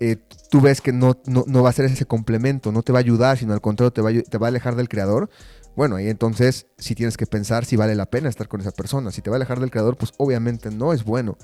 eh, 0.00 0.16
tú 0.50 0.60
ves 0.60 0.80
que 0.80 0.92
no, 0.92 1.16
no, 1.26 1.62
va 1.62 1.70
a 1.70 1.72
ser 1.72 1.84
ese 1.84 2.04
complemento, 2.04 2.72
no 2.72 2.82
te 2.82 2.90
va 2.90 2.98
a 2.98 3.00
ayudar, 3.00 3.38
sino 3.38 3.52
al 3.52 3.60
contrario 3.60 3.92
te 3.92 4.38
va 4.38 4.46
a 4.46 4.48
alejar 4.48 4.74
del 4.74 4.88
creador, 4.88 5.30
bueno, 5.78 5.94
ahí 5.94 6.08
entonces 6.08 6.66
sí 6.76 6.96
tienes 6.96 7.16
que 7.16 7.24
pensar 7.24 7.64
si 7.64 7.76
vale 7.76 7.94
la 7.94 8.06
pena 8.06 8.28
estar 8.28 8.48
con 8.48 8.60
esa 8.60 8.72
persona. 8.72 9.12
Si 9.12 9.22
te 9.22 9.30
va 9.30 9.36
a 9.36 9.38
alejar 9.38 9.60
del 9.60 9.70
creador, 9.70 9.96
pues 9.96 10.12
obviamente 10.16 10.72
no 10.72 10.92
es 10.92 11.04
bueno. 11.04 11.38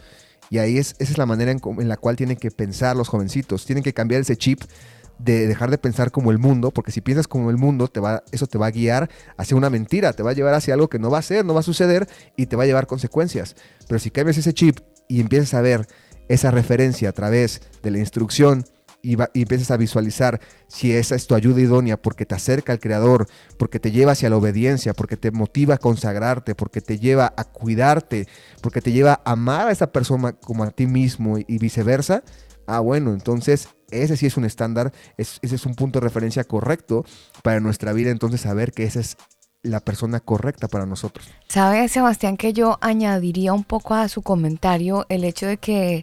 Y 0.51 0.59
ahí 0.59 0.77
es, 0.77 0.97
esa 0.99 1.13
es 1.13 1.19
la 1.19 1.25
manera 1.25 1.53
en, 1.53 1.89
la 1.89 1.97
cual 1.97 2.17
tienen 2.17 2.37
que 2.37 2.51
pensar 2.51 2.97
los 2.97 3.07
jovencitos. 3.07 3.65
Tienen 3.65 3.85
que 3.85 3.95
cambiar 3.95 4.23
ese 4.23 4.37
chip 4.37 4.63
de 5.21 5.47
dejar 5.47 5.71
de 5.71 5.79
pensar 5.79 6.11
como 6.11 6.33
el 6.33 6.41
mundo, 6.41 6.73
porque 6.73 6.91
si 6.91 7.01
piensas 7.01 7.29
como 7.29 7.49
el 7.49 7.59
mundo, 7.59 7.87
te 7.87 8.01
va, 8.01 8.25
eso 8.33 8.49
te 8.49 8.59
va 8.59 8.67
a 8.67 8.71
guiar 8.73 9.09
hacia 9.37 9.57
una 9.57 9.71
mentira, 9.71 10.13
te 10.15 10.25
va 10.25 10.33
a 10.33 10.35
llevar 10.35 10.55
hacia 10.55 10.75
algo 10.75 10.89
que 10.89 10.99
no 10.99 11.13
va 11.13 11.19
a 11.19 11.23
ser, 11.23 11.45
no 11.45 11.55
va 11.55 11.61
a 11.61 11.63
suceder 11.63 12.09
y 12.37 12.47
te 12.47 12.57
va 12.57 12.65
a 12.65 12.67
llevar 12.67 12.89
consecuencias. 12.89 13.55
Pero 13.87 14.01
si 14.01 14.11
cambias 14.11 14.37
ese 14.37 14.53
chip 14.53 14.81
y 15.07 15.21
empiezas 15.21 15.55
a 15.55 15.61
ver 15.61 15.87
esa 16.29 16.51
referencia 16.51 17.11
a 17.11 17.13
través 17.13 17.61
de 17.85 17.93
la 17.93 18.01
instrucción 18.01 18.65
y, 19.05 19.17
empiezas 19.41 19.71
a 19.71 19.77
visualizar 19.77 20.41
si 20.67 20.93
esa 20.93 21.15
es 21.15 21.27
tu 21.27 21.35
ayuda 21.35 21.61
idónea 21.61 22.01
porque 22.01 22.25
te 22.25 22.35
acerca 22.35 22.73
al 22.73 22.81
Creador, 22.81 23.29
porque 23.59 23.79
te 23.79 23.91
lleva 23.91 24.13
hacia 24.13 24.31
la 24.31 24.37
obediencia, 24.37 24.95
porque 24.95 25.17
te 25.17 25.31
motiva 25.31 25.75
a 25.75 25.79
consagrarte, 25.79 26.55
porque 26.55 26.81
te 26.81 26.99
lleva 26.99 27.35
a 27.37 27.45
cuidarte, 27.45 28.27
porque 28.63 28.81
te 28.81 28.93
lleva 28.93 29.21
a 29.25 29.33
amar 29.33 29.69
a 29.69 29.73
esa 29.73 29.93
persona 29.93 30.33
como 30.33 30.65
a 30.65 30.71
ti 30.71 30.87
mismo 30.87 31.37
y 31.39 31.59
viceversa, 31.59 32.25
ah, 32.67 32.81
bueno, 32.81 33.13
entonces 33.13 33.69
ese 33.91 34.17
sí 34.17 34.27
es 34.27 34.37
un 34.37 34.47
estándar, 34.47 34.93
ese 35.19 35.39
es 35.43 35.67
un 35.67 35.75
punto 35.75 36.01
de 36.01 36.05
referencia 36.05 36.45
correcto 36.45 37.05
para 37.43 37.61
nuestra 37.61 37.93
vida, 37.93 38.11
entonces 38.11 38.41
saber 38.41 38.73
que 38.73 38.85
esa 38.85 39.01
es 39.01 39.17
la 39.63 39.81
persona 39.81 40.21
correcta 40.21 40.69
para 40.69 40.87
nosotros. 40.87 41.27
¿Sabe, 41.49 41.89
Sebastián, 41.89 42.37
que 42.37 42.53
yo 42.53 42.79
añadiría 42.81 43.53
un 43.53 43.65
poco 43.65 43.95
a 43.95 44.09
su 44.09 44.23
comentario 44.23 45.07
el 45.09 45.25
hecho 45.25 45.47
de 45.47 45.57
que 45.57 46.03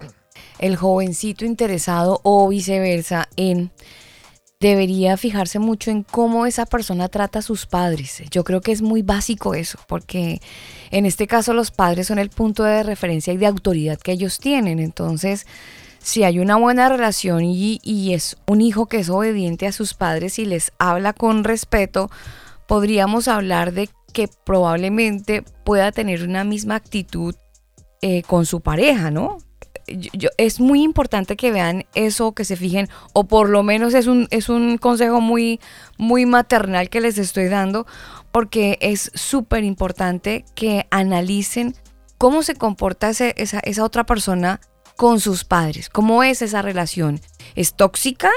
el 0.60 0.76
jovencito 0.76 1.46
interesado 1.46 2.20
o 2.24 2.48
viceversa 2.48 3.28
en 3.36 3.72
debería 4.62 5.18
fijarse 5.18 5.58
mucho 5.58 5.90
en 5.90 6.04
cómo 6.04 6.46
esa 6.46 6.68
persona 6.68 7.10
trata 7.10 7.40
a 7.40 7.42
sus 7.42 7.66
padres. 7.66 8.22
Yo 8.30 8.44
creo 8.44 8.62
que 8.62 8.72
es 8.72 8.84
muy 8.84 9.02
básico 9.02 9.56
eso, 9.56 9.80
porque 9.88 10.40
en 10.92 11.08
este 11.08 11.26
caso 11.26 11.54
los 11.54 11.72
padres 11.72 12.08
son 12.08 12.20
el 12.20 12.30
punto 12.30 12.64
de 12.64 12.84
referencia 12.84 13.34
y 13.34 13.38
de 13.38 13.48
autoridad 13.48 14.00
que 14.00 14.12
ellos 14.12 14.38
tienen. 14.38 14.80
Entonces, 14.80 15.48
si 15.98 16.24
hay 16.24 16.40
una 16.40 16.58
buena 16.58 16.90
relación 16.90 17.44
y, 17.44 18.14
es 18.14 18.38
un 18.48 18.62
hijo 18.62 18.86
que 18.86 19.00
es 19.00 19.10
obediente 19.10 19.66
a 19.66 19.72
sus 19.72 19.96
padres 19.96 20.38
y 20.38 20.46
les 20.46 20.72
habla 20.78 21.14
con 21.14 21.44
respeto, 21.44 22.12
podríamos 22.68 23.28
hablar 23.28 23.74
de 23.74 23.90
que 24.14 24.30
probablemente 24.46 25.44
pueda 25.64 25.92
tener 25.92 26.24
una 26.24 26.44
misma 26.44 26.76
actitud 26.76 27.36
eh, 28.04 28.22
con 28.24 28.46
su 28.46 28.62
pareja, 28.62 29.10
¿no? 29.10 29.40
Es 30.38 30.60
muy 30.60 30.84
importante 30.84 31.36
que 31.36 31.52
vean 31.52 31.86
eso, 31.94 32.34
que 32.34 32.46
se 32.46 32.56
fijen, 32.56 32.90
o 33.14 33.26
por 33.26 33.50
lo 33.50 33.64
menos 33.64 33.94
es 33.94 34.08
un, 34.08 34.28
es 34.32 34.50
un 34.50 34.78
consejo 34.78 35.22
muy, 35.22 35.60
muy 35.98 36.26
maternal 36.26 36.90
que 36.90 37.02
les 37.02 37.18
estoy 37.18 37.48
dando, 37.48 37.86
porque 38.32 38.78
es 38.82 39.12
súper 39.14 39.64
importante 39.64 40.46
que 40.56 40.88
analicen 40.92 41.76
cómo 42.18 42.44
se 42.44 42.56
comporta 42.56 43.10
esa, 43.10 43.30
esa 43.30 43.84
otra 43.84 44.06
persona 44.06 44.62
con 44.96 45.20
sus 45.20 45.44
padres. 45.44 45.90
¿Cómo 45.90 46.24
es 46.24 46.42
esa 46.42 46.62
relación? 46.62 47.20
¿Es 47.56 47.74
tóxica? 47.74 48.30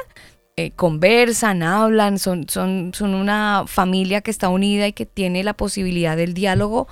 Eh, 0.57 0.71
conversan, 0.71 1.62
hablan, 1.62 2.19
son, 2.19 2.49
son, 2.49 2.93
son 2.95 3.15
una 3.15 3.65
familia 3.66 4.21
que 4.21 4.31
está 4.31 4.49
unida 4.49 4.87
y 4.87 4.93
que 4.93 5.05
tiene 5.05 5.43
la 5.43 5.55
posibilidad 5.55 6.16
del 6.16 6.33
diálogo. 6.33 6.87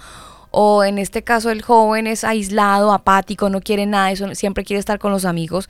O 0.52 0.84
en 0.84 0.98
este 0.98 1.24
caso 1.24 1.50
el 1.50 1.62
joven 1.62 2.06
es 2.06 2.24
aislado, 2.24 2.92
apático, 2.92 3.48
no 3.48 3.60
quiere 3.60 3.86
nada, 3.86 4.12
eso, 4.12 4.34
siempre 4.34 4.64
quiere 4.64 4.78
estar 4.78 4.98
con 4.98 5.10
los 5.10 5.24
amigos, 5.24 5.68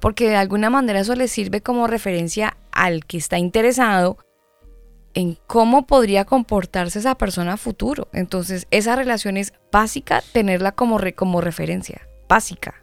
porque 0.00 0.28
de 0.28 0.36
alguna 0.36 0.70
manera 0.70 1.00
eso 1.00 1.14
le 1.14 1.28
sirve 1.28 1.60
como 1.60 1.86
referencia 1.86 2.56
al 2.72 3.04
que 3.06 3.16
está 3.16 3.38
interesado 3.38 4.18
en 5.14 5.38
cómo 5.46 5.86
podría 5.86 6.24
comportarse 6.24 6.98
esa 6.98 7.14
persona 7.14 7.56
futuro. 7.56 8.08
Entonces, 8.12 8.66
esa 8.72 8.96
relación 8.96 9.36
es 9.36 9.52
básica 9.70 10.22
tenerla 10.32 10.72
como, 10.72 10.98
como 11.14 11.40
referencia, 11.40 12.02
básica. 12.28 12.74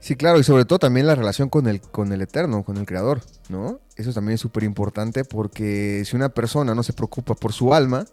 Sí, 0.00 0.16
claro, 0.16 0.38
y 0.38 0.44
sobre 0.44 0.64
todo 0.64 0.78
también 0.78 1.06
la 1.06 1.14
relación 1.14 1.48
con 1.48 1.66
el, 1.66 1.80
con 1.80 2.12
el 2.12 2.22
Eterno, 2.22 2.64
con 2.64 2.76
el 2.76 2.86
Creador, 2.86 3.20
¿no? 3.48 3.80
Eso 3.96 4.12
también 4.12 4.36
es 4.36 4.40
súper 4.40 4.62
importante 4.62 5.24
porque 5.24 6.04
si 6.06 6.16
una 6.16 6.28
persona 6.28 6.74
no 6.74 6.82
se 6.82 6.92
preocupa 6.92 7.34
por 7.34 7.52
su 7.52 7.74
alma, 7.74 8.06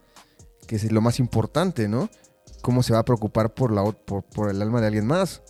que 0.68 0.78
es 0.78 0.92
lo 0.92 1.00
más 1.02 1.20
importante, 1.20 1.88
¿no? 1.88 2.10
¿Cómo 2.66 2.82
se 2.82 2.94
va 2.94 3.00
a 3.00 3.06
preocupar 3.06 3.54
por, 3.54 3.72
la, 3.72 3.84
por, 3.84 4.50
el 4.50 4.60
alma 4.60 4.82
de 4.82 4.88
alguien 4.88 5.06
más? 5.06 5.44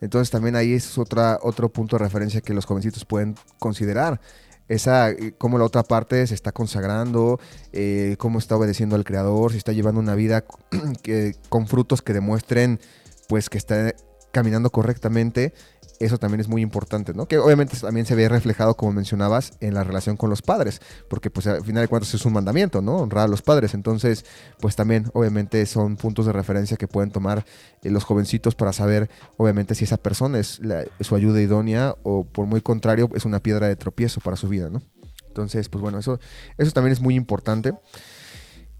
Entonces 0.00 0.30
también 0.30 0.54
ahí 0.54 0.74
es 0.74 0.96
otra, 0.96 1.40
otro 1.42 1.72
punto 1.72 1.98
de 1.98 2.04
referencia 2.04 2.40
que 2.40 2.54
los 2.54 2.66
jovencitos 2.66 3.04
pueden 3.04 3.34
considerar. 3.58 4.20
Esa, 4.68 5.10
eh, 5.10 5.34
cómo 5.36 5.58
la 5.58 5.64
otra 5.64 5.82
parte 5.82 6.24
se 6.24 6.36
está 6.36 6.52
consagrando, 6.52 7.40
eh, 7.72 8.14
cómo 8.16 8.38
está 8.38 8.54
obedeciendo 8.54 8.94
al 8.94 9.02
Creador, 9.02 9.50
si 9.50 9.58
está 9.58 9.72
llevando 9.72 10.00
una 10.00 10.14
vida 10.14 10.44
que, 11.02 11.34
con 11.48 11.66
frutos 11.66 12.00
que 12.00 12.12
demuestren 12.12 12.78
pues 13.26 13.50
que 13.50 13.58
está 13.58 13.92
caminando 14.30 14.70
correctamente, 14.70 15.54
eso 16.04 16.18
también 16.18 16.40
es 16.40 16.48
muy 16.48 16.62
importante, 16.62 17.14
¿no? 17.14 17.26
Que 17.26 17.38
obviamente 17.38 17.76
también 17.76 18.06
se 18.06 18.14
ve 18.14 18.28
reflejado, 18.28 18.76
como 18.76 18.92
mencionabas, 18.92 19.52
en 19.60 19.74
la 19.74 19.84
relación 19.84 20.16
con 20.16 20.30
los 20.30 20.42
padres, 20.42 20.80
porque 21.08 21.30
pues 21.30 21.46
al 21.46 21.64
final 21.64 21.82
de 21.82 21.88
cuentas 21.88 22.12
es 22.14 22.24
un 22.24 22.32
mandamiento, 22.32 22.82
¿no? 22.82 22.98
Honrar 22.98 23.24
a 23.24 23.28
los 23.28 23.42
padres. 23.42 23.74
Entonces, 23.74 24.24
pues 24.60 24.76
también 24.76 25.10
obviamente 25.14 25.64
son 25.66 25.96
puntos 25.96 26.26
de 26.26 26.32
referencia 26.32 26.76
que 26.76 26.88
pueden 26.88 27.10
tomar 27.10 27.44
eh, 27.82 27.90
los 27.90 28.04
jovencitos 28.04 28.54
para 28.54 28.72
saber, 28.72 29.10
obviamente, 29.36 29.74
si 29.74 29.84
esa 29.84 29.96
persona 29.96 30.38
es, 30.38 30.60
su 31.00 31.14
ayuda 31.14 31.40
idónea 31.40 31.94
o 32.02 32.24
por 32.24 32.46
muy 32.46 32.60
contrario 32.60 33.08
es 33.14 33.24
una 33.24 33.40
piedra 33.40 33.68
de 33.68 33.76
tropiezo 33.76 34.20
para 34.20 34.36
su 34.36 34.48
vida, 34.48 34.68
¿no? 34.70 34.82
Entonces, 35.28 35.68
pues 35.68 35.80
bueno, 35.80 35.98
eso, 35.98 36.20
eso 36.58 36.72
también 36.72 36.92
es 36.92 37.00
muy 37.00 37.14
importante. 37.14 37.72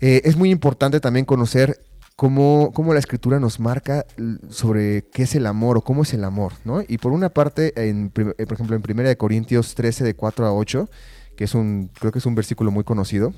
Eh, 0.01 0.23
es 0.25 0.37
muy 0.37 0.51
importante 0.51 1.01
también 1.01 1.25
conocer 1.25 1.79
cómo, 2.23 2.95
la 2.95 3.01
escritura 3.01 3.41
nos 3.41 3.59
marca 3.59 4.07
sobre 4.49 5.09
qué 5.09 5.25
es 5.25 5.35
el 5.35 5.45
amor 5.45 5.79
o 5.79 5.81
cómo 5.81 6.05
es 6.05 6.15
el 6.15 6.23
amor, 6.23 6.53
¿no? 6.65 6.81
Y 6.87 6.99
por 6.99 7.11
una 7.11 7.31
parte, 7.31 7.73
eh, 7.75 8.11
por 8.15 8.53
ejemplo, 8.53 8.77
en 8.77 8.83
1 8.89 9.19
Corintios 9.19 9.75
13, 9.75 10.05
de 10.05 10.15
4 10.15 10.47
a 10.47 10.53
8, 10.53 10.89
que 11.37 11.43
es 11.43 11.55
un, 11.57 11.91
creo 11.99 12.13
que 12.13 12.21
es 12.21 12.27
un 12.27 12.37
versículo 12.37 12.71
muy 12.71 12.85
conocido, 12.85 13.35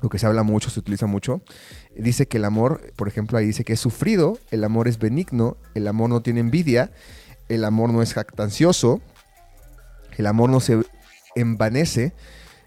lo 0.00 0.08
que 0.08 0.18
se 0.18 0.24
habla 0.26 0.42
mucho, 0.42 0.70
se 0.70 0.80
utiliza 0.80 1.06
mucho, 1.06 1.42
dice 1.94 2.26
que 2.26 2.38
el 2.38 2.46
amor, 2.46 2.80
por 2.96 3.06
ejemplo, 3.06 3.36
ahí 3.36 3.44
dice 3.44 3.64
que 3.64 3.74
es 3.74 3.80
sufrido, 3.80 4.38
el 4.50 4.64
amor 4.64 4.88
es 4.88 4.98
benigno, 4.98 5.58
el 5.74 5.86
amor 5.86 6.08
no 6.08 6.22
tiene 6.22 6.40
envidia, 6.40 6.90
el 7.50 7.64
amor 7.66 7.92
no 7.92 8.00
es 8.00 8.14
jactancioso, 8.14 9.02
el 10.16 10.26
amor 10.26 10.48
no 10.48 10.60
se 10.60 10.80
envanece, 11.34 12.14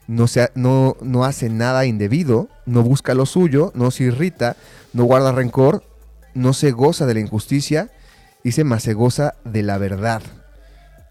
no, 0.08 0.26
no, 0.54 0.96
no 1.02 1.24
hace 1.24 1.48
nada 1.50 1.86
indebido, 1.86 2.48
no 2.66 2.82
busca 2.82 3.14
lo 3.14 3.26
suyo, 3.26 3.70
no 3.74 3.92
se 3.92 4.04
irrita, 4.04 4.56
no 4.92 5.04
guarda 5.04 5.32
rencor, 5.32 5.84
no 6.34 6.54
se 6.54 6.72
goza 6.72 7.06
de 7.06 7.14
la 7.14 7.20
injusticia, 7.20 7.90
dice, 8.42 8.64
más 8.64 8.82
se 8.82 8.94
goza 8.94 9.34
de 9.44 9.62
la 9.62 9.78
verdad. 9.78 10.22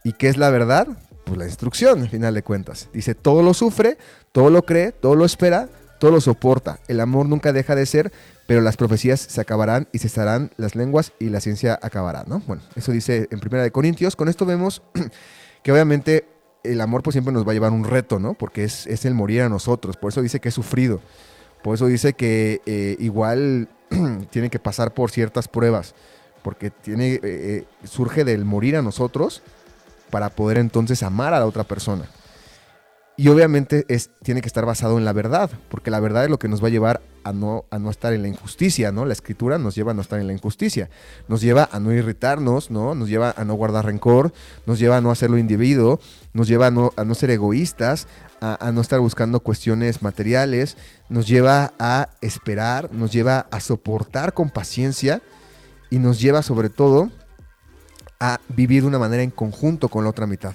¿Y 0.03 0.13
qué 0.13 0.29
es 0.29 0.37
la 0.37 0.49
verdad? 0.49 0.87
Pues 1.25 1.37
la 1.37 1.45
instrucción, 1.45 2.01
al 2.01 2.09
final 2.09 2.33
de 2.33 2.43
cuentas. 2.43 2.89
Dice, 2.91 3.13
todo 3.13 3.43
lo 3.43 3.53
sufre, 3.53 3.97
todo 4.31 4.49
lo 4.49 4.63
cree, 4.63 4.93
todo 4.93 5.15
lo 5.15 5.25
espera, 5.25 5.69
todo 5.99 6.11
lo 6.11 6.21
soporta. 6.21 6.79
El 6.87 6.99
amor 6.99 7.27
nunca 7.27 7.53
deja 7.53 7.75
de 7.75 7.85
ser, 7.85 8.11
pero 8.47 8.61
las 8.61 8.77
profecías 8.77 9.19
se 9.19 9.41
acabarán 9.41 9.87
y 9.91 9.99
cesarán 9.99 10.51
las 10.57 10.75
lenguas 10.75 11.11
y 11.19 11.29
la 11.29 11.39
ciencia 11.39 11.77
acabará, 11.81 12.23
¿no? 12.25 12.41
Bueno, 12.47 12.63
eso 12.75 12.91
dice 12.91 13.27
en 13.29 13.39
Primera 13.39 13.63
de 13.63 13.71
Corintios. 13.71 14.15
Con 14.15 14.29
esto 14.29 14.45
vemos 14.45 14.81
que 15.63 15.71
obviamente 15.71 16.25
el 16.71 16.81
amor 16.81 17.03
pues 17.03 17.13
siempre 17.13 17.33
nos 17.33 17.47
va 17.47 17.51
a 17.51 17.53
llevar 17.53 17.71
un 17.71 17.83
reto, 17.83 18.19
¿no? 18.19 18.33
Porque 18.33 18.63
es, 18.63 18.87
es 18.87 19.05
el 19.05 19.13
morir 19.13 19.41
a 19.41 19.49
nosotros. 19.49 19.97
Por 19.97 20.11
eso 20.11 20.21
dice 20.21 20.39
que 20.39 20.49
es 20.49 20.55
sufrido. 20.55 21.01
Por 21.63 21.75
eso 21.75 21.87
dice 21.87 22.13
que 22.13 22.61
eh, 22.65 22.95
igual 22.99 23.69
tiene 24.29 24.49
que 24.49 24.59
pasar 24.59 24.93
por 24.93 25.11
ciertas 25.11 25.47
pruebas, 25.47 25.95
porque 26.43 26.69
tiene, 26.69 27.15
eh, 27.15 27.19
eh, 27.23 27.65
surge 27.83 28.23
del 28.23 28.45
morir 28.45 28.77
a 28.77 28.81
nosotros 28.81 29.41
para 30.09 30.29
poder 30.29 30.57
entonces 30.57 31.03
amar 31.03 31.33
a 31.33 31.39
la 31.39 31.45
otra 31.45 31.63
persona. 31.63 32.05
Y 33.19 33.29
obviamente 33.29 33.83
es, 33.87 34.11
tiene 34.21 34.41
que 34.41 34.47
estar 34.47 34.63
basado 34.63 34.99
en 34.99 35.03
la 35.03 35.11
verdad, 35.11 35.49
porque 35.69 35.89
la 35.89 35.99
verdad 35.99 36.25
es 36.25 36.29
lo 36.29 36.37
que 36.37 36.47
nos 36.47 36.63
va 36.63 36.67
a 36.67 36.71
llevar 36.71 37.01
a 37.23 37.33
no, 37.33 37.65
a 37.71 37.79
no 37.79 37.89
estar 37.89 38.13
en 38.13 38.21
la 38.21 38.27
injusticia, 38.27 38.91
¿no? 38.91 39.05
La 39.05 39.13
escritura 39.13 39.57
nos 39.57 39.73
lleva 39.73 39.91
a 39.91 39.95
no 39.95 40.01
estar 40.01 40.19
en 40.19 40.27
la 40.27 40.33
injusticia, 40.33 40.91
nos 41.27 41.41
lleva 41.41 41.67
a 41.71 41.79
no 41.79 41.91
irritarnos, 41.91 42.69
¿no? 42.69 42.93
Nos 42.93 43.09
lleva 43.09 43.33
a 43.35 43.43
no 43.43 43.55
guardar 43.55 43.85
rencor, 43.85 44.33
nos 44.67 44.77
lleva 44.77 44.97
a 44.97 45.01
no 45.01 45.09
hacerlo 45.09 45.39
individuo, 45.39 45.99
nos 46.33 46.47
lleva 46.47 46.67
a 46.67 46.71
no, 46.71 46.93
a 46.95 47.03
no 47.05 47.15
ser 47.15 47.31
egoístas, 47.31 48.07
a, 48.39 48.71
no 48.71 48.81
estar 48.81 48.99
buscando 48.99 49.39
cuestiones 49.39 50.03
materiales, 50.03 50.77
nos 51.09 51.27
lleva 51.27 51.73
a 51.79 52.09
esperar, 52.21 52.93
nos 52.93 53.11
lleva 53.11 53.47
a 53.49 53.59
soportar 53.61 54.33
con 54.33 54.51
paciencia 54.51 55.23
y 55.89 55.97
nos 55.97 56.21
lleva 56.21 56.43
sobre 56.43 56.69
todo 56.69 57.09
a 58.19 58.39
vivir 58.49 58.83
de 58.83 58.89
una 58.89 58.99
manera 58.99 59.23
en 59.23 59.31
conjunto 59.31 59.89
con 59.89 60.03
la 60.03 60.11
otra 60.11 60.27
mitad. 60.27 60.53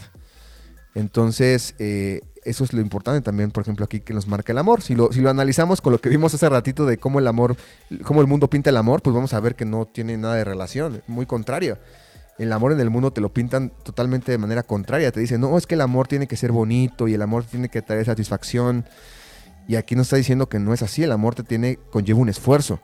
Entonces, 0.95 1.75
eh, 1.79 2.21
eso 2.45 2.65
es 2.65 2.73
lo 2.73 2.81
importante 2.81 3.21
también, 3.21 3.51
por 3.51 3.63
ejemplo, 3.63 3.85
aquí 3.85 4.01
que 4.01 4.15
nos 4.15 4.27
marca 4.27 4.53
el 4.53 4.59
amor. 4.59 4.83
Si 4.83 4.95
lo, 4.95 5.13
si 5.13 5.21
lo 5.21 5.31
analizamos 5.31 5.81
con 5.81 5.93
lo 5.93 6.01
que 6.01 6.09
vimos 6.09 6.35
hace 6.35 6.49
ratito 6.49 6.87
de 6.87 6.99
cómo 6.99 7.19
el 7.19 7.27
amor, 7.27 7.57
cómo 8.05 8.21
el 8.21 8.27
mundo 8.27 8.49
pinta 8.49 8.71
el 8.71 8.77
amor, 8.77 9.03
pues 9.03 9.15
vamos 9.15 9.33
a 9.35 9.41
ver 9.41 9.55
que 9.55 9.65
no 9.65 9.87
tiene 9.87 10.17
nada 10.17 10.35
de 10.35 10.45
relación, 10.45 11.03
muy 11.07 11.27
contrario 11.27 11.79
el 12.39 12.53
amor 12.53 12.73
en 12.73 12.81
el 12.81 12.91
mundo 12.91 13.13
te 13.13 13.21
lo 13.21 13.33
pintan 13.33 13.71
totalmente 13.83 14.33
de 14.33 14.39
manera 14.39 14.63
contraria. 14.63 15.13
Te 15.13 15.21
dicen, 15.21 15.41
no, 15.41 15.57
es 15.57 15.67
que 15.67 15.75
el 15.75 15.81
amor 15.81 16.09
tiene 16.09 16.27
que 16.27 16.37
ser 16.37 16.53
bonito 16.53 17.09
y 17.09 17.15
el 17.15 17.23
amor 17.23 17.45
tiene 17.45 17.69
que 17.69 17.83
traer 17.83 18.07
satisfacción. 18.07 18.85
Y 19.69 19.77
aquí 19.77 19.95
nos 19.95 20.07
está 20.07 20.17
diciendo 20.17 20.49
que 20.49 20.59
no 20.59 20.75
es 20.75 20.83
así, 20.83 21.03
el 21.03 21.13
amor 21.13 21.35
te 21.35 21.45
tiene, 21.45 21.79
conlleva 21.91 22.19
un 22.19 22.29
esfuerzo, 22.29 22.81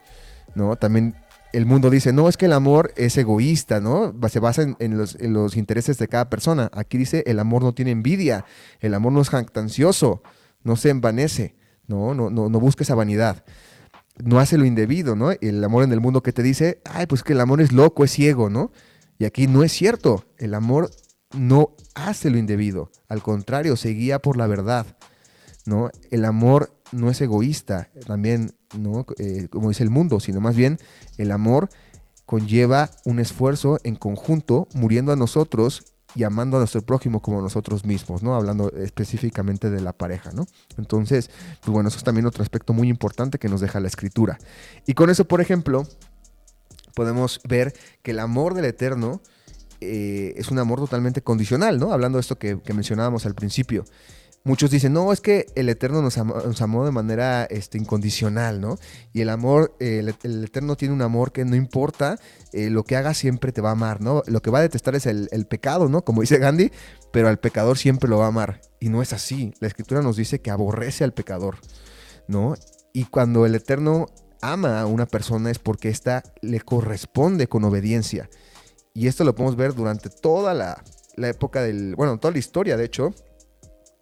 ¿no? 0.55 0.77
También 0.77 1.17
el 1.53 1.67
mundo 1.67 1.91
dice, 1.91 2.13
no, 2.13 2.29
es 2.29 2.37
que 2.37 2.47
el 2.47 2.53
amor 2.53 2.93
es 2.97 3.17
egoísta, 3.17 3.81
¿no? 3.81 4.15
Se 4.29 4.41
basa 4.41 4.63
en, 4.79 4.99
los, 4.99 5.57
intereses 5.57 5.99
de 5.99 6.09
cada 6.09 6.29
persona. 6.29 6.71
Aquí 6.73 6.99
dice, 6.99 7.25
el 7.27 7.39
amor 7.39 7.63
no 7.63 7.75
tiene 7.75 7.91
envidia, 7.91 8.45
el 8.81 8.95
amor 8.95 9.13
no 9.13 9.21
es 9.21 9.31
jactancioso, 9.31 10.23
no 10.63 10.77
se 10.77 10.91
envanece, 10.91 11.57
¿no? 11.87 12.15
No, 12.15 12.31
no, 12.31 12.49
no 12.49 12.61
busca 12.61 12.85
esa 12.85 12.95
vanidad. 12.95 13.45
No 14.23 14.41
hace 14.41 14.59
lo 14.59 14.65
indebido, 14.65 15.15
¿no? 15.17 15.31
El 15.31 15.63
amor 15.63 15.85
en 15.85 15.93
el 15.93 16.01
mundo 16.01 16.23
que 16.23 16.33
te 16.33 16.43
dice, 16.43 16.81
ay, 16.85 17.07
pues 17.07 17.23
que 17.23 17.33
el 17.33 17.41
amor 17.41 17.61
es 17.61 17.73
loco, 17.73 18.05
es 18.05 18.11
ciego, 18.11 18.51
¿no? 18.51 18.73
Y 19.19 19.25
aquí 19.25 19.47
no 19.47 19.63
es 19.63 19.73
cierto. 19.73 20.25
El 20.37 20.55
amor 20.55 20.91
no 21.37 21.75
hace 21.95 22.31
lo 22.31 22.39
indebido. 22.39 22.91
Al 23.09 23.23
contrario, 23.23 23.77
se 23.77 23.91
guía 23.91 24.19
por 24.19 24.37
la 24.37 24.47
verdad. 24.47 24.87
¿no? 25.69 25.91
El 26.11 26.25
amor 26.25 26.73
no 26.91 27.11
es 27.11 27.21
egoísta, 27.21 27.91
también, 28.07 28.55
¿no? 28.77 29.07
Eh, 29.19 29.49
como 29.51 29.69
dice 29.69 29.83
el 29.83 29.91
mundo, 29.91 30.21
sino 30.21 30.41
más 30.41 30.57
bien 30.57 30.79
el 31.17 31.31
amor 31.31 31.69
conlleva 32.27 32.91
un 33.05 33.21
esfuerzo 33.21 33.79
en 33.85 33.97
conjunto, 33.97 34.69
muriendo 34.75 35.13
a 35.13 35.17
nosotros 35.17 35.95
y 36.15 36.25
amando 36.25 36.57
a 36.57 36.61
nuestro 36.61 36.83
prójimo 36.83 37.21
como 37.21 37.41
nosotros 37.41 37.85
mismos, 37.85 38.23
¿no? 38.23 38.35
Hablando 38.35 38.73
específicamente 38.73 39.71
de 39.71 39.81
la 39.81 39.93
pareja, 39.93 40.33
¿no? 40.33 40.47
Entonces, 40.77 41.31
pues 41.61 41.73
bueno, 41.73 41.89
eso 41.89 41.99
es 41.99 42.05
también 42.05 42.27
otro 42.27 42.43
aspecto 42.43 42.73
muy 42.73 42.89
importante 42.89 43.39
que 43.39 43.49
nos 43.49 43.61
deja 43.61 43.81
la 43.81 43.89
escritura. 43.89 44.39
Y 44.87 44.95
con 44.95 45.11
eso, 45.11 45.27
por 45.27 45.41
ejemplo, 45.41 45.87
podemos 46.95 47.41
ver 47.49 47.75
que 48.03 48.11
el 48.11 48.19
amor 48.19 48.55
del 48.55 48.65
Eterno 48.65 49.21
eh, 49.81 50.35
es 50.37 50.51
un 50.51 50.59
amor 50.59 50.81
totalmente 50.81 51.23
condicional, 51.23 51.79
¿no? 51.79 51.93
Hablando 51.93 52.19
de 52.19 52.23
esto 52.23 52.39
que, 52.39 52.59
mencionábamos 52.75 53.27
al 53.27 53.35
principio. 53.35 53.85
Muchos 54.45 54.71
dicen, 54.71 54.93
no, 54.93 55.13
es 55.13 55.21
que 55.21 55.47
el 55.57 55.69
Eterno 55.69 56.01
nos 56.01 56.17
amó, 56.17 56.85
de 56.85 56.91
manera 56.91 57.45
este, 57.45 57.77
incondicional, 57.77 58.61
¿no? 58.61 58.79
Y 59.13 59.21
el 59.21 59.29
amor, 59.29 59.77
el, 59.79 60.09
Eterno 60.09 60.77
tiene 60.77 60.95
un 60.95 61.03
amor 61.03 61.33
que 61.33 61.45
no 61.45 61.55
importa 61.57 62.19
eh, 62.53 62.71
lo 62.71 62.85
que 62.85 62.97
haga, 62.97 63.13
siempre 63.15 63.53
te 63.53 63.61
va 63.61 63.71
a 63.71 63.73
amar, 63.73 64.01
¿no? 64.01 64.23
Lo 64.27 64.41
que 64.41 64.51
va 64.51 64.61
a 64.61 64.63
detestar 64.63 64.95
es 64.95 65.07
el, 65.07 65.29
el, 65.33 65.47
pecado, 65.47 65.89
¿no? 65.89 66.03
Como 66.03 66.23
dice 66.23 66.39
Gandhi, 66.39 66.73
pero 67.13 67.29
al 67.29 67.39
pecador 67.39 67.77
siempre 67.77 68.09
lo 68.09 68.19
va 68.19 68.27
a 68.27 68.29
amar. 68.29 68.61
Y 68.81 68.89
no 68.89 69.03
es 69.03 69.13
así. 69.13 69.53
La 69.61 69.69
Escritura 69.69 70.03
nos 70.03 70.17
dice 70.17 70.41
que 70.41 70.51
aborrece 70.51 71.05
al 71.05 71.13
pecador, 71.13 71.57
¿no? 72.27 72.55
Y 72.93 73.05
cuando 73.05 73.45
el 73.45 73.55
Eterno 73.55 74.07
ama 74.41 74.81
a 74.81 74.87
una 74.87 75.07
persona 75.07 75.51
es 75.51 75.59
porque 75.59 75.89
ésta 75.89 76.23
le 76.41 76.61
corresponde 76.61 77.49
con 77.49 77.65
obediencia. 77.65 78.29
Y 78.95 79.07
esto 79.07 79.25
lo 79.25 79.35
podemos 79.35 79.57
ver 79.57 79.75
durante 79.75 80.11
toda 80.11 80.55
la, 80.55 80.83
época 81.17 81.63
del, 81.63 81.95
bueno, 81.95 82.19
toda 82.19 82.33
la 82.33 82.39
historia, 82.39 82.77
de 82.77 82.85
hecho, 82.85 83.15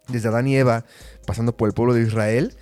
desde 0.07 0.29
Adán 0.29 0.47
y 0.47 0.55
Eva, 0.55 0.85
pasando 1.25 1.55
por 1.55 1.67
el 1.67 1.73
pueblo 1.73 1.93
de 1.93 2.03
Israel, 2.03 2.55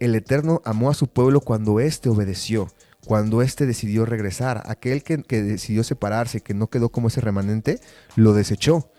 el 0.00 0.14
Eterno 0.14 0.62
amó 0.64 0.90
a 0.90 0.94
su 0.94 1.08
pueblo 1.08 1.40
cuando 1.40 1.80
éste 1.80 2.08
obedeció, 2.08 2.68
cuando 3.06 3.42
éste 3.42 3.66
decidió 3.66 4.04
regresar. 4.04 4.62
Aquel 4.66 5.02
que, 5.02 5.22
que, 5.22 5.42
decidió 5.42 5.84
separarse, 5.84 6.40
que 6.40 6.54
no 6.54 6.68
quedó 6.68 6.90
como 6.90 7.08
ese 7.08 7.20
remanente, 7.20 7.80
lo 8.16 8.32
desechó. 8.32 8.90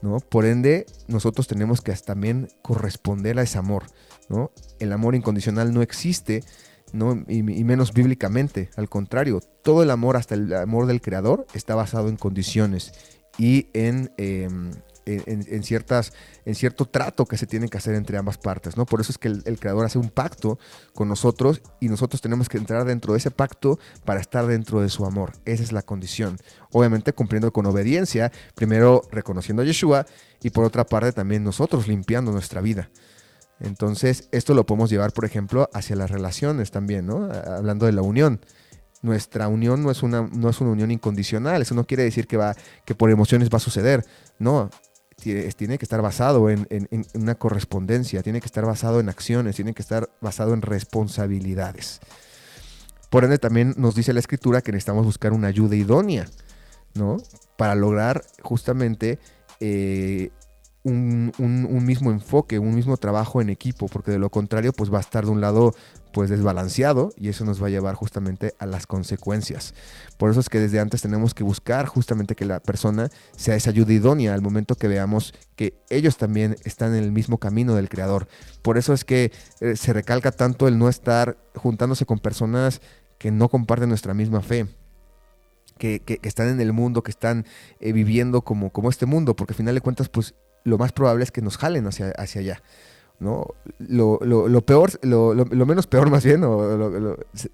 ¿no? 0.00 0.20
Por 0.20 0.46
ende, 0.46 0.86
nosotros 1.06 1.48
tenemos 1.48 1.80
que 1.80 1.92
también 1.94 2.48
corresponder 2.62 3.38
a 3.38 3.42
ese 3.42 3.58
amor. 3.58 3.84
¿no? 4.28 4.52
El 4.78 4.92
amor 4.92 5.14
incondicional 5.14 5.72
no 5.72 5.82
existe 5.82 6.44
¿no? 6.92 7.24
Y, 7.28 7.42
menos 7.42 7.92
bíblicamente. 7.92 8.70
Al 8.76 8.88
contrario, 8.88 9.40
todo 9.62 9.82
el 9.82 9.90
amor, 9.90 10.16
hasta 10.16 10.34
el 10.34 10.52
amor 10.54 10.86
del 10.86 11.00
creador, 11.00 11.46
está 11.54 11.74
basado 11.74 12.08
en 12.08 12.16
condiciones 12.16 12.92
y 13.36 13.68
em, 13.72 14.08
en, 15.08 15.62
ciertas, 15.62 16.12
en 16.44 16.54
cierto 16.54 16.84
trato 16.84 17.26
que 17.26 17.36
se 17.36 17.46
tiene 17.46 17.68
que 17.68 17.78
hacer 17.78 17.94
entre 17.94 18.18
ambas 18.18 18.38
partes. 18.38 18.76
¿no? 18.76 18.86
Por 18.86 19.00
eso 19.00 19.12
es 19.12 19.18
que 19.18 19.28
el, 19.28 19.58
creador 19.58 19.84
hace 19.84 19.98
un 19.98 20.10
pacto 20.10 20.58
con 20.94 21.08
nosotros 21.08 21.62
y 21.80 21.88
nosotros 21.88 22.20
tenemos 22.20 22.48
que 22.48 22.58
entrar 22.58 22.84
dentro 22.84 23.12
de 23.12 23.18
ese 23.18 23.30
pacto 23.30 23.78
para 24.04 24.20
estar 24.20 24.46
dentro 24.46 24.80
de 24.80 24.88
su 24.88 25.04
amor. 25.04 25.32
Esa 25.44 25.62
es 25.62 25.72
la 25.72 25.82
condición. 25.82 26.38
Obviamente 26.72 27.12
cumpliendo 27.12 27.52
con 27.52 27.66
obediencia, 27.66 28.32
primero 28.54 29.02
reconociendo 29.10 29.62
a 29.62 29.64
Yeshua 29.64 30.06
y 30.42 30.50
por 30.50 30.64
otra 30.64 30.84
parte 30.84 31.12
también 31.12 31.44
nosotros 31.44 31.88
limpiando 31.88 32.32
nuestra 32.32 32.60
vida. 32.60 32.90
Entonces, 33.60 34.28
esto 34.30 34.54
lo 34.54 34.66
podemos 34.66 34.90
llevar, 34.90 35.12
por 35.12 35.24
ejemplo, 35.24 35.68
hacia 35.72 35.96
las 35.96 36.10
relaciones 36.10 36.70
también, 36.70 37.06
¿no? 37.06 37.28
Hablando 37.32 37.86
de 37.86 37.92
la 37.92 38.02
unión. 38.02 38.40
Nuestra 39.02 39.48
unión 39.48 39.82
no 39.82 39.90
es 39.90 40.02
una, 40.02 40.22
no 40.32 40.48
es 40.48 40.60
una 40.60 40.70
unión 40.70 40.90
incondicional. 40.90 41.62
Eso 41.62 41.74
no 41.74 41.86
quiere 41.86 42.04
decir 42.04 42.26
que, 42.26 42.36
va, 42.36 42.54
que 42.84 42.94
por 42.94 43.10
emociones 43.10 43.48
va 43.50 43.56
a 43.56 43.60
suceder. 43.60 44.04
No, 44.38 44.70
tiene 45.18 45.78
que 45.78 45.84
estar 45.84 46.00
basado 46.00 46.48
en, 46.48 46.66
una 47.14 47.34
correspondencia, 47.34 48.22
tiene 48.22 48.40
que 48.40 48.46
estar 48.46 48.64
basado 48.64 49.00
en 49.00 49.08
acciones, 49.08 49.56
tiene 49.56 49.74
que 49.74 49.82
estar 49.82 50.08
basado 50.20 50.54
en 50.54 50.62
responsabilidades. 50.62 52.00
Por 53.10 53.24
ende, 53.24 53.38
también 53.38 53.74
nos 53.76 53.94
dice 53.94 54.12
la 54.12 54.20
escritura 54.20 54.60
que 54.60 54.70
necesitamos 54.70 55.04
buscar 55.04 55.32
una 55.32 55.48
ayuda 55.48 55.76
idónea, 55.76 56.26
¿no? 56.94 57.16
Para 57.56 57.74
lograr 57.74 58.22
justamente 58.42 59.18
eh, 59.60 60.30
un, 60.84 61.84
mismo 61.84 62.10
enfoque, 62.10 62.58
un 62.58 62.74
mismo 62.74 62.96
trabajo 62.96 63.40
en 63.40 63.50
equipo, 63.50 63.88
porque 63.88 64.12
de 64.12 64.18
lo 64.18 64.30
contrario, 64.30 64.72
pues 64.72 64.92
va 64.92 64.98
a 64.98 65.02
estar 65.02 65.24
de 65.24 65.30
un 65.30 65.40
lado 65.40 65.74
pues 66.12 66.30
desbalanceado 66.30 67.12
y 67.16 67.28
eso 67.28 67.44
nos 67.44 67.62
va 67.62 67.66
a 67.66 67.70
llevar 67.70 67.94
justamente 67.94 68.54
a 68.58 68.66
las 68.66 68.86
consecuencias. 68.86 69.74
Por 70.16 70.30
eso 70.30 70.40
es 70.40 70.48
que 70.48 70.58
desde 70.58 70.80
antes 70.80 71.02
tenemos 71.02 71.34
que 71.34 71.44
buscar 71.44 71.86
justamente 71.86 72.34
que 72.34 72.44
la 72.44 72.60
persona 72.60 73.08
sea 73.36 73.56
esa 73.56 73.70
ayuda 73.70 73.92
idónea 73.92 74.34
al 74.34 74.42
momento 74.42 74.74
que 74.74 74.88
veamos 74.88 75.34
que 75.56 75.74
ellos 75.90 76.16
también 76.16 76.56
están 76.64 76.94
en 76.94 77.04
el 77.04 77.12
mismo 77.12 77.38
camino 77.38 77.74
del 77.74 77.88
creador. 77.88 78.28
Por 78.62 78.78
eso 78.78 78.92
es 78.92 79.04
que 79.04 79.32
eh, 79.60 79.76
se 79.76 79.92
recalca 79.92 80.32
tanto 80.32 80.68
el 80.68 80.78
no 80.78 80.88
estar 80.88 81.36
juntándose 81.54 82.06
con 82.06 82.18
personas 82.18 82.80
que 83.18 83.30
no 83.30 83.48
comparten 83.48 83.88
nuestra 83.88 84.14
misma 84.14 84.40
fe. 84.40 84.66
Que, 85.78 86.02
están 86.22 86.48
en 86.48 86.60
el 86.60 86.72
mundo, 86.72 87.04
que 87.04 87.12
están 87.12 87.46
eh, 87.78 87.92
viviendo 87.92 88.42
como, 88.42 88.70
como 88.70 88.90
este 88.90 89.06
mundo, 89.06 89.36
porque 89.36 89.52
al 89.52 89.56
final 89.56 89.76
de 89.76 89.80
cuentas, 89.80 90.08
pues 90.08 90.34
lo 90.64 90.76
más 90.76 90.90
probable 90.90 91.22
es 91.22 91.30
que 91.30 91.40
nos 91.40 91.56
jalen 91.56 91.86
hacia, 91.86 92.10
hacia 92.18 92.40
allá. 92.40 92.62
¿No? 93.20 93.46
Lo, 93.78 94.18
peor, 94.64 94.98
lo, 95.02 95.34
menos 95.66 95.86
peor 95.86 96.10
más 96.10 96.24
bien, 96.24 96.44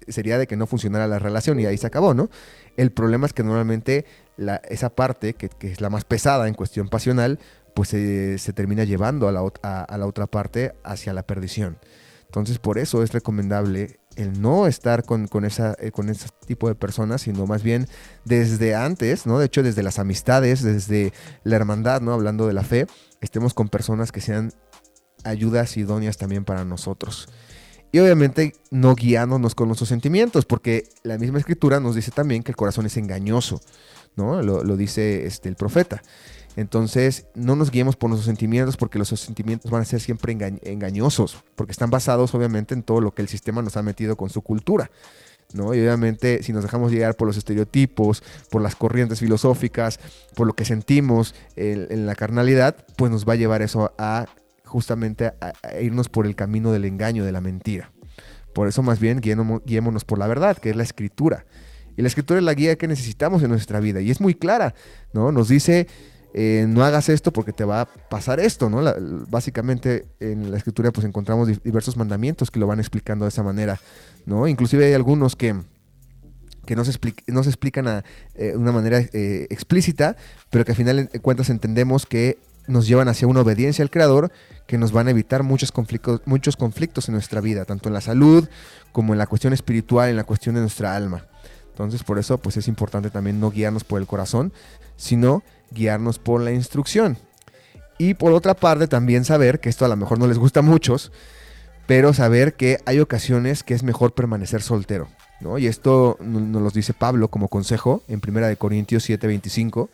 sería 0.07 0.37
de 0.37 0.47
que 0.47 0.55
no 0.55 0.67
funcionara 0.67 1.07
la 1.07 1.19
relación 1.19 1.59
y 1.59 1.65
ahí 1.65 1.77
se 1.77 1.87
acabó, 1.87 2.13
¿no? 2.13 2.29
El 2.77 2.91
problema 2.91 3.25
es 3.25 3.33
que 3.33 3.43
normalmente 3.43 4.05
la, 4.37 4.57
esa 4.69 4.89
parte, 4.89 5.33
que, 5.33 5.49
es 5.61 5.81
la 5.81 5.89
más 5.89 6.05
pesada 6.05 6.47
en 6.47 6.53
cuestión 6.53 6.87
pasional, 6.89 7.39
pues 7.73 7.89
se, 7.89 8.53
termina 8.53 8.83
llevando 8.83 9.27
a 9.27 9.31
la, 9.31 9.41
a 9.61 9.97
la, 9.97 10.07
otra 10.07 10.27
parte 10.27 10.73
hacia 10.83 11.13
la 11.13 11.23
perdición. 11.23 11.77
Entonces, 12.25 12.59
por 12.59 12.77
eso 12.77 13.01
es 13.03 13.13
recomendable 13.13 13.99
el 14.15 14.41
no 14.41 14.67
estar 14.67 15.03
con, 15.03 15.27
esa, 15.45 15.75
eh, 15.79 15.91
con 15.91 16.09
ese 16.09 16.29
tipo 16.45 16.67
de 16.67 16.75
personas, 16.75 17.21
sino 17.21 17.45
más 17.45 17.63
bien 17.63 17.87
desde 18.23 18.75
antes, 18.75 19.25
¿no? 19.25 19.39
De 19.39 19.45
hecho, 19.45 19.63
desde 19.63 19.83
las 19.83 19.99
amistades, 19.99 20.63
desde 20.63 21.13
la 21.43 21.55
hermandad, 21.55 22.01
¿no? 22.01 22.13
Hablando 22.13 22.47
de 22.47 22.53
la 22.53 22.63
fe, 22.63 22.87
estemos 23.21 23.53
con 23.53 23.69
personas 23.69 24.11
que 24.11 24.21
sean 24.21 24.51
ayudas 25.25 25.75
idóneas 25.77 26.17
también 26.17 26.45
para 26.45 26.63
nosotros. 26.63 27.27
Y 27.91 27.99
obviamente 27.99 28.53
no 28.71 28.95
guiándonos 28.95 29.55
con 29.55 29.67
nuestros 29.67 29.89
sentimientos, 29.89 30.45
porque 30.45 30.89
la 31.03 31.17
misma 31.17 31.39
escritura 31.39 31.79
nos 31.79 31.95
dice 31.95 32.11
también 32.11 32.43
que 32.43 32.51
el 32.51 32.55
corazón 32.57 32.85
es 32.85 32.97
engañoso, 32.97 33.61
¿no? 34.15 34.41
Lo, 34.41 34.77
dice 34.77 35.25
este, 35.25 35.49
el 35.49 35.55
profeta. 35.55 36.03
Entonces, 36.57 37.27
no 37.35 37.55
nos 37.55 37.71
guiemos 37.71 37.95
por 37.95 38.09
nuestros 38.09 38.25
sentimientos 38.25 38.77
porque 38.77 38.97
los 38.97 39.09
sentimientos 39.09 39.71
van 39.71 39.81
a 39.81 39.85
ser 39.85 39.99
siempre 39.99 40.37
engañosos, 40.63 41.43
porque 41.55 41.71
están 41.71 41.89
basados 41.89 42.33
obviamente 42.33 42.73
en 42.73 42.83
todo 42.83 43.01
lo 43.01 43.13
que 43.13 43.21
el 43.21 43.27
sistema 43.27 43.61
nos 43.61 43.77
ha 43.77 43.83
metido 43.83 44.15
con 44.15 44.29
su 44.29 44.41
cultura. 44.41 44.89
¿no? 45.53 45.73
Y 45.73 45.79
obviamente 45.79 46.43
si 46.43 46.53
nos 46.53 46.63
dejamos 46.63 46.91
llegar 46.91 47.15
por 47.15 47.27
los 47.27 47.37
estereotipos, 47.37 48.23
por 48.49 48.61
las 48.61 48.75
corrientes 48.75 49.19
filosóficas, 49.19 49.99
por 50.35 50.47
lo 50.47 50.53
que 50.53 50.65
sentimos 50.65 51.35
en, 51.55 52.05
la 52.05 52.15
carnalidad, 52.15 52.75
pues 52.97 53.11
nos 53.11 53.27
va 53.27 53.33
a 53.33 53.37
llevar 53.37 53.61
eso 53.61 53.93
a 53.97 54.27
justamente 54.65 55.27
a, 55.27 55.53
irnos 55.81 56.09
por 56.09 56.25
el 56.25 56.35
camino 56.35 56.71
del 56.71 56.85
engaño, 56.85 57.23
de 57.23 57.31
la 57.31 57.41
mentira. 57.41 57.91
Por 58.53 58.67
eso 58.67 58.83
más 58.83 58.99
bien 58.99 59.19
guiémonos 59.19 60.05
por 60.05 60.17
la 60.17 60.27
verdad, 60.27 60.57
que 60.57 60.69
es 60.69 60.75
la 60.75 60.83
escritura. 60.83 61.45
Y 61.97 62.01
la 62.01 62.07
escritura 62.07 62.39
es 62.39 62.45
la 62.45 62.53
guía 62.53 62.77
que 62.77 62.87
necesitamos 62.87 63.43
en 63.43 63.49
nuestra 63.49 63.79
vida. 63.79 64.01
Y 64.01 64.11
es 64.11 64.21
muy 64.21 64.35
clara, 64.35 64.73
¿no? 65.13 65.31
Nos 65.31 65.47
dice 65.47 65.87
eh, 66.37 66.65
no 66.67 66.83
hagas 66.83 67.07
esto 67.07 67.31
porque 67.31 67.53
te 67.53 67.63
va 67.63 67.79
a 67.79 67.85
pasar 67.85 68.41
esto, 68.41 68.69
¿no? 68.69 68.83
básicamente 69.29 70.05
en 70.19 70.51
la 70.51 70.57
escritura 70.57 70.91
pues 70.91 71.07
encontramos 71.07 71.47
diversos 71.63 71.95
mandamientos 71.95 72.51
que 72.51 72.59
lo 72.59 72.67
van 72.67 72.81
explicando 72.81 73.23
de 73.23 73.29
esa 73.29 73.41
manera, 73.41 73.79
¿no? 74.25 74.45
Inclusive 74.45 74.85
hay 74.85 74.91
algunos 74.91 75.37
que, 75.37 75.55
que 76.65 76.75
no, 76.75 76.83
se 76.83 76.91
no 77.27 77.41
se 77.41 77.49
explican 77.49 77.85
de 77.85 78.03
eh, 78.35 78.53
una 78.57 78.73
manera 78.73 78.99
eh, 78.99 79.47
explícita, 79.49 80.17
pero 80.49 80.65
que 80.65 80.73
al 80.73 80.75
final 80.75 81.07
de 81.09 81.19
cuentas 81.21 81.49
entendemos 81.49 82.05
que 82.05 82.37
nos 82.67 82.87
llevan 82.87 83.07
hacia 83.07 83.27
una 83.27 83.41
obediencia 83.41 83.83
al 83.83 83.89
Creador 83.89 84.31
que 84.67 84.77
nos 84.77 84.91
van 84.91 85.07
a 85.07 85.11
evitar 85.11 85.43
muchos 85.43 85.71
conflictos, 85.71 86.21
muchos 86.25 86.55
conflictos 86.55 87.07
en 87.07 87.13
nuestra 87.13 87.41
vida, 87.41 87.65
tanto 87.65 87.89
en 87.89 87.93
la 87.93 88.01
salud 88.01 88.47
como 88.91 89.13
en 89.13 89.19
la 89.19 89.27
cuestión 89.27 89.53
espiritual, 89.53 90.09
en 90.09 90.15
la 90.15 90.23
cuestión 90.23 90.55
de 90.55 90.61
nuestra 90.61 90.95
alma. 90.95 91.25
Entonces, 91.69 92.03
por 92.03 92.17
eso, 92.19 92.37
pues 92.37 92.57
es 92.57 92.67
importante 92.67 93.09
también 93.09 93.39
no 93.39 93.51
guiarnos 93.51 93.83
por 93.83 93.99
el 93.99 94.07
corazón, 94.07 94.53
sino 94.95 95.43
guiarnos 95.71 96.19
por 96.19 96.41
la 96.41 96.51
instrucción. 96.51 97.17
Y 97.97 98.13
por 98.13 98.31
otra 98.31 98.53
parte, 98.53 98.87
también 98.87 99.25
saber, 99.25 99.59
que 99.59 99.69
esto 99.69 99.85
a 99.85 99.89
lo 99.89 99.95
mejor 99.95 100.17
no 100.17 100.27
les 100.27 100.37
gusta 100.37 100.61
a 100.61 100.63
muchos, 100.63 101.11
pero 101.85 102.13
saber 102.13 102.55
que 102.55 102.79
hay 102.85 102.99
ocasiones 102.99 103.63
que 103.63 103.73
es 103.73 103.83
mejor 103.83 104.13
permanecer 104.13 104.61
soltero. 104.61 105.09
¿no? 105.39 105.57
Y 105.57 105.67
esto 105.67 106.17
nos 106.21 106.61
lo 106.61 106.69
dice 106.69 106.93
Pablo 106.93 107.27
como 107.27 107.47
consejo 107.47 108.03
en 108.07 108.21
1 108.25 108.57
Corintios 108.57 109.07
7:25. 109.07 109.89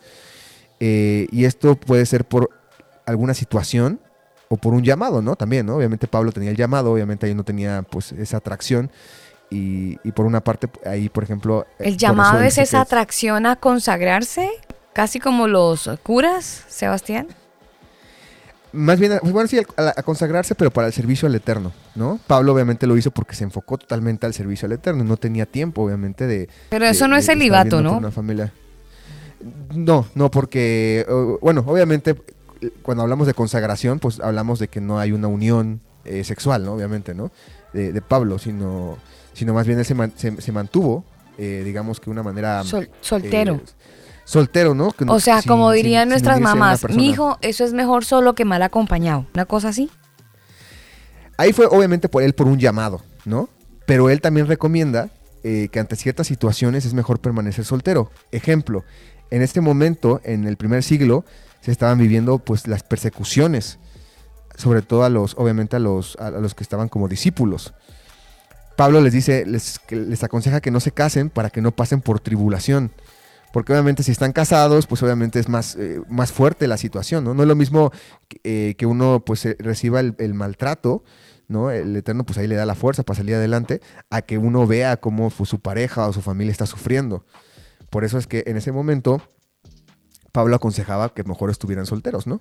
Eh, 0.80 1.28
y 1.30 1.44
esto 1.44 1.76
puede 1.76 2.06
ser 2.06 2.24
por 2.24 2.50
alguna 3.06 3.34
situación 3.34 4.00
o 4.48 4.56
por 4.56 4.74
un 4.74 4.82
llamado, 4.82 5.22
¿no? 5.22 5.34
También, 5.34 5.64
¿no? 5.66 5.76
Obviamente 5.76 6.06
Pablo 6.06 6.30
tenía 6.30 6.50
el 6.50 6.56
llamado, 6.56 6.92
obviamente 6.92 7.26
ahí 7.26 7.34
no 7.34 7.44
tenía 7.44 7.82
pues 7.88 8.12
esa 8.12 8.36
atracción. 8.36 8.90
Y, 9.54 9.96
por 10.12 10.24
una 10.24 10.42
parte, 10.42 10.66
ahí, 10.86 11.10
por 11.10 11.24
ejemplo... 11.24 11.66
Eh, 11.78 11.88
¿El 11.88 11.98
llamado 11.98 12.40
es 12.40 12.56
esa 12.56 12.80
atracción 12.80 13.44
a 13.44 13.56
consagrarse? 13.56 14.50
Casi 14.94 15.20
como 15.20 15.46
los 15.46 15.90
curas, 16.02 16.64
Sebastián. 16.68 17.28
Más 18.72 18.98
bien, 18.98 19.18
bueno, 19.24 19.46
sí, 19.46 19.58
a, 19.76 20.02
consagrarse, 20.02 20.54
pero 20.54 20.70
para 20.70 20.86
el 20.86 20.94
servicio 20.94 21.28
al 21.28 21.34
Eterno, 21.34 21.72
¿no? 21.94 22.18
Pablo 22.26 22.54
obviamente 22.54 22.86
lo 22.86 22.96
hizo 22.96 23.10
porque 23.10 23.34
se 23.34 23.44
enfocó 23.44 23.76
totalmente 23.76 24.24
al 24.24 24.32
servicio 24.32 24.64
al 24.64 24.72
Eterno, 24.72 25.04
no 25.04 25.18
tenía 25.18 25.44
tiempo, 25.44 25.82
obviamente, 25.82 26.26
de... 26.26 26.48
Pero 26.70 26.86
eso 26.86 27.06
no 27.06 27.16
es 27.16 27.26
celibato, 27.26 27.82
¿no? 27.82 27.98
Una 27.98 28.10
familia. 28.10 28.54
No, 29.74 30.06
no, 30.14 30.30
porque, 30.30 31.06
bueno, 31.42 31.62
obviamente, 31.66 32.16
cuando 32.82 33.02
hablamos 33.02 33.26
de 33.26 33.34
consagración, 33.34 33.98
pues 33.98 34.20
hablamos 34.20 34.58
de 34.58 34.68
que 34.68 34.80
no 34.80 34.98
hay 34.98 35.12
una 35.12 35.28
unión 35.28 35.80
eh, 36.04 36.24
sexual, 36.24 36.64
¿no? 36.64 36.74
Obviamente, 36.74 37.14
¿no? 37.14 37.30
De, 37.72 38.02
Pablo, 38.02 38.38
sino, 38.38 38.98
sino 39.32 39.54
más 39.54 39.66
bien 39.66 39.78
él 39.78 39.84
se, 39.84 40.52
mantuvo, 40.52 41.04
eh, 41.38 41.62
digamos 41.64 42.00
que 42.00 42.10
una 42.10 42.22
manera... 42.22 42.62
soltero. 43.00 43.54
Eh, 43.54 43.60
soltero, 44.24 44.74
¿no? 44.74 44.92
o 45.08 45.20
sea, 45.20 45.42
como 45.42 45.72
dirían 45.72 46.08
nuestras 46.08 46.40
mamás, 46.40 46.88
mi 46.90 47.08
hijo, 47.08 47.38
eso 47.40 47.64
es 47.64 47.72
mejor 47.72 48.04
solo 48.04 48.34
que 48.34 48.44
mal 48.44 48.62
acompañado, 48.62 49.26
una 49.34 49.46
cosa 49.46 49.68
así. 49.68 49.90
Ahí 51.38 51.52
fue 51.52 51.66
obviamente 51.66 52.08
por 52.08 52.22
él 52.22 52.34
por 52.34 52.46
un 52.46 52.58
llamado, 52.58 53.00
¿no? 53.24 53.48
Pero 53.86 54.10
él 54.10 54.20
también 54.20 54.46
recomienda 54.46 55.08
eh, 55.42 55.68
que 55.72 55.80
ante 55.80 55.96
ciertas 55.96 56.26
situaciones 56.26 56.84
es 56.84 56.94
mejor 56.94 57.18
permanecer 57.18 57.64
soltero. 57.64 58.10
Ejemplo, 58.30 58.84
en 59.30 59.42
este 59.42 59.60
momento, 59.60 60.20
en 60.24 60.46
el 60.46 60.56
primer 60.56 60.82
siglo, 60.82 61.24
se 61.62 61.70
estaban 61.70 61.98
viviendo 61.98 62.38
pues 62.38 62.66
las 62.66 62.82
persecuciones, 62.82 63.78
sobre 64.56 64.82
todo 64.82 65.04
a 65.04 65.08
los, 65.08 65.34
obviamente 65.38 65.76
a 65.76 65.78
los, 65.78 66.16
a 66.16 66.30
los 66.30 66.54
que 66.54 66.62
estaban 66.62 66.88
como 66.88 67.08
discípulos. 67.08 67.72
Pablo 68.76 69.00
les 69.00 69.12
dice, 69.12 69.46
les, 69.46 69.80
les 69.90 70.24
aconseja 70.24 70.60
que 70.60 70.70
no 70.70 70.80
se 70.80 70.92
casen 70.92 71.30
para 71.30 71.50
que 71.50 71.62
no 71.62 71.72
pasen 71.72 72.00
por 72.00 72.20
tribulación. 72.20 72.92
Porque 73.52 73.72
obviamente 73.72 74.02
si 74.02 74.10
están 74.10 74.32
casados, 74.32 74.86
pues 74.86 75.02
obviamente 75.02 75.38
es 75.38 75.48
más, 75.48 75.76
eh, 75.76 76.00
más 76.08 76.32
fuerte 76.32 76.66
la 76.66 76.78
situación, 76.78 77.22
¿no? 77.22 77.34
No 77.34 77.42
es 77.42 77.48
lo 77.48 77.54
mismo 77.54 77.92
que 78.28 78.74
eh, 78.78 78.86
uno 78.86 79.22
pues 79.24 79.44
eh, 79.44 79.56
reciba 79.58 80.00
el, 80.00 80.34
maltrato, 80.34 81.04
¿no? 81.48 81.70
El 81.70 81.94
Eterno 81.94 82.24
pues 82.24 82.38
ahí 82.38 82.46
le 82.46 82.54
da 82.54 82.64
la 82.64 82.74
fuerza 82.74 83.02
para 83.02 83.18
salir 83.18 83.34
adelante, 83.34 83.82
a 84.08 84.22
que 84.22 84.38
uno 84.38 84.66
vea 84.66 84.96
cómo 84.96 85.28
pues, 85.28 85.50
su 85.50 85.60
pareja 85.60 86.08
o 86.08 86.14
su 86.14 86.22
familia 86.22 86.50
está 86.50 86.64
sufriendo. 86.64 87.26
Por 87.90 88.04
eso 88.04 88.16
es 88.16 88.26
que 88.26 88.42
en 88.46 88.56
ese 88.56 88.72
momento 88.72 89.20
Pablo 90.32 90.56
aconsejaba 90.56 91.14
que 91.14 91.24
mejor 91.24 91.50
estuvieran 91.50 91.86
solteros, 91.86 92.26
¿no? 92.26 92.40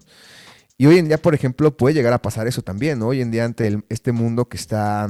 Y 0.77 0.87
hoy 0.87 0.97
en 0.97 1.07
día, 1.07 1.21
por 1.21 1.35
ejemplo, 1.35 1.77
puede 1.77 1.93
llegar 1.93 2.13
a 2.13 2.21
pasar 2.21 2.47
eso 2.47 2.63
también, 2.63 2.99
¿no? 2.99 3.09
Hoy 3.09 3.21
en 3.21 3.29
día 3.29 3.45
ante 3.45 3.83
este 3.89 4.11
mundo 4.11 4.49
que 4.49 4.57
está 4.57 5.09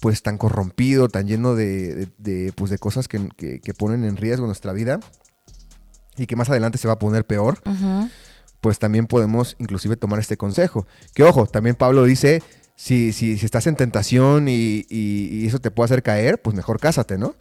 pues 0.00 0.22
tan 0.22 0.38
corrompido, 0.38 1.08
tan 1.08 1.26
lleno 1.26 1.54
de, 1.54 2.08
pues, 2.54 2.70
de 2.70 2.78
cosas 2.78 3.08
que, 3.08 3.18
ponen 3.76 4.04
en 4.04 4.16
riesgo 4.16 4.46
nuestra 4.46 4.72
vida 4.72 5.00
y 6.16 6.26
que 6.26 6.36
más 6.36 6.50
adelante 6.50 6.78
se 6.78 6.88
va 6.88 6.94
a 6.94 6.98
poner 6.98 7.26
peor, 7.26 7.60
pues 8.60 8.78
también 8.78 9.06
podemos 9.06 9.56
inclusive 9.58 9.96
tomar 9.96 10.18
este 10.18 10.36
consejo. 10.36 10.86
Que 11.14 11.24
ojo, 11.24 11.46
también 11.46 11.76
Pablo 11.76 12.04
dice, 12.04 12.42
si, 12.76 13.12
si, 13.12 13.38
si 13.38 13.44
estás 13.46 13.66
en 13.66 13.76
tentación 13.76 14.46
y, 14.48 15.46
eso 15.46 15.58
te 15.58 15.70
puede 15.70 15.86
hacer 15.86 16.02
caer, 16.02 16.40
pues 16.42 16.54
mejor 16.54 16.80
cásate, 16.80 17.18
¿no? 17.18 17.34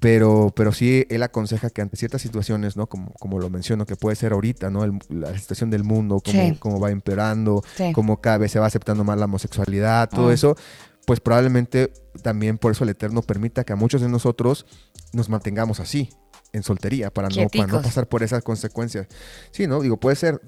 Pero, 0.00 0.52
pero 0.54 0.72
sí, 0.72 1.06
él 1.08 1.22
aconseja 1.22 1.70
que 1.70 1.80
ante 1.80 1.96
ciertas 1.96 2.20
situaciones, 2.20 2.76
¿no? 2.76 2.86
Como, 2.86 3.12
como 3.14 3.38
lo 3.38 3.48
menciono, 3.48 3.86
que 3.86 3.96
puede 3.96 4.16
ser 4.16 4.32
ahorita, 4.32 4.70
¿no? 4.70 4.86
la 5.08 5.36
situación 5.38 5.70
del 5.70 5.84
mundo, 5.84 6.22
cómo, 6.58 6.80
va 6.80 6.90
empeorando, 6.90 7.62
cómo 7.94 8.20
cada 8.20 8.38
vez 8.38 8.52
se 8.52 8.58
va 8.58 8.66
aceptando 8.66 9.04
más 9.04 9.18
la 9.18 9.24
homosexualidad, 9.24 10.10
todo 10.10 10.28
ah. 10.28 10.34
eso, 10.34 10.56
pues 11.06 11.20
probablemente 11.20 11.92
también 12.22 12.58
por 12.58 12.72
eso 12.72 12.84
el 12.84 12.90
Eterno 12.90 13.22
permita 13.22 13.64
que 13.64 13.72
a 13.72 13.76
muchos 13.76 14.00
de 14.00 14.08
nosotros 14.08 14.66
nos 15.12 15.28
mantengamos 15.28 15.80
así, 15.80 16.10
en 16.52 16.62
soltería, 16.62 17.10
para 17.10 17.28
no, 17.28 17.48
para 17.48 17.66
no 17.66 17.82
pasar 17.82 18.08
por 18.08 18.22
esas 18.22 18.42
consecuencias. 18.42 19.06
Sí, 19.50 19.66
¿no? 19.66 19.80
Digo, 19.80 19.98
puede 19.98 20.16
ser, 20.16 20.40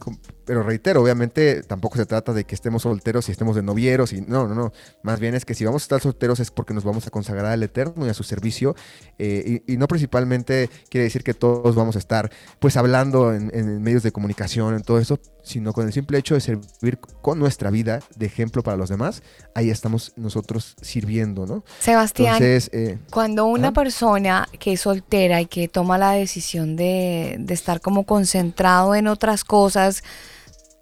pero 0.49 0.63
reitero, 0.63 1.03
obviamente 1.03 1.63
tampoco 1.63 1.99
se 1.99 2.07
trata 2.07 2.33
de 2.33 2.45
que 2.45 2.55
estemos 2.55 2.81
solteros 2.81 3.29
y 3.29 3.33
estemos 3.33 3.55
de 3.55 3.63
novieros, 3.63 4.15
y 4.15 4.23
no, 4.23 4.49
no, 4.49 4.55
no. 4.55 4.73
Más 5.03 5.21
bien 5.21 5.35
es 5.35 5.45
que 5.45 5.53
si 5.53 5.67
vamos 5.67 5.83
a 5.83 5.85
estar 5.85 6.01
solteros 6.01 6.41
es 6.41 6.51
porque 6.51 6.73
nos 6.73 6.85
vamos 6.85 7.07
a 7.07 7.11
consagrar 7.11 7.53
al 7.53 7.63
Eterno 7.63 8.07
y 8.07 8.09
a 8.09 8.15
su 8.15 8.23
servicio, 8.23 8.75
eh, 9.19 9.61
y, 9.67 9.77
no 9.77 9.87
principalmente 9.89 10.71
quiere 10.89 11.05
decir 11.05 11.23
que 11.23 11.35
todos 11.35 11.75
vamos 11.75 11.97
a 11.97 11.99
estar 11.99 12.33
pues 12.61 12.79
hablando 12.79 13.35
en, 13.35 13.51
en 13.53 13.83
medios 13.83 14.03
de 14.03 14.11
comunicación, 14.11 14.75
en 14.75 14.81
todo 14.81 14.99
eso, 14.99 15.21
sino 15.49 15.73
con 15.73 15.87
el 15.87 15.93
simple 15.93 16.19
hecho 16.19 16.35
de 16.35 16.41
servir 16.41 16.99
con 17.23 17.39
nuestra 17.39 17.71
vida 17.71 18.01
de 18.17 18.27
ejemplo 18.27 18.63
para 18.63 18.77
los 18.77 18.89
demás, 18.89 19.23
ahí 19.55 19.71
estamos 19.71 20.13
nosotros 20.17 20.77
sirviendo, 20.83 21.47
¿no? 21.47 21.65
Sebastián, 21.81 22.39
eh, 22.41 22.99
cuando 23.11 23.47
una 23.47 23.73
persona 23.73 24.49
que 24.59 24.75
es 24.75 24.83
soltera 24.83 25.41
y 25.41 25.47
que 25.47 25.69
toma 25.69 25.99
la 25.99 26.13
decisión 26.13 26.77
de, 26.77 27.43
estar 27.49 27.81
como 27.81 28.05
concentrado 28.05 28.95
en 28.95 29.07
otras 29.07 29.45
cosas, 29.45 30.03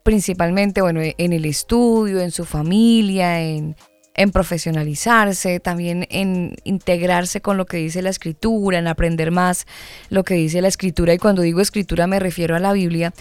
principalmente, 0.07 0.83
bueno, 0.83 1.01
en 1.03 1.33
el 1.33 1.45
estudio, 1.45 2.20
en 2.20 2.31
su 2.31 2.45
familia, 2.45 3.41
en, 3.43 3.74
en 4.15 4.31
profesionalizarse, 4.31 5.59
también 5.59 6.07
en 6.11 6.55
integrarse 6.62 7.41
con 7.41 7.57
lo 7.57 7.66
que 7.66 7.78
dice 7.78 8.03
la 8.03 8.11
escritura, 8.11 8.78
en 8.78 8.87
aprender 8.87 9.33
más 9.33 9.66
lo 10.09 10.23
que 10.23 10.35
dice 10.35 10.62
la 10.62 10.69
escritura. 10.69 11.12
Y 11.12 11.19
cuando 11.19 11.43
digo 11.43 11.61
escritura 11.61 12.07
me 12.07 12.20
refiero 12.20 12.55
a 12.55 12.61
la 12.61 12.73
Biblia. 12.73 13.12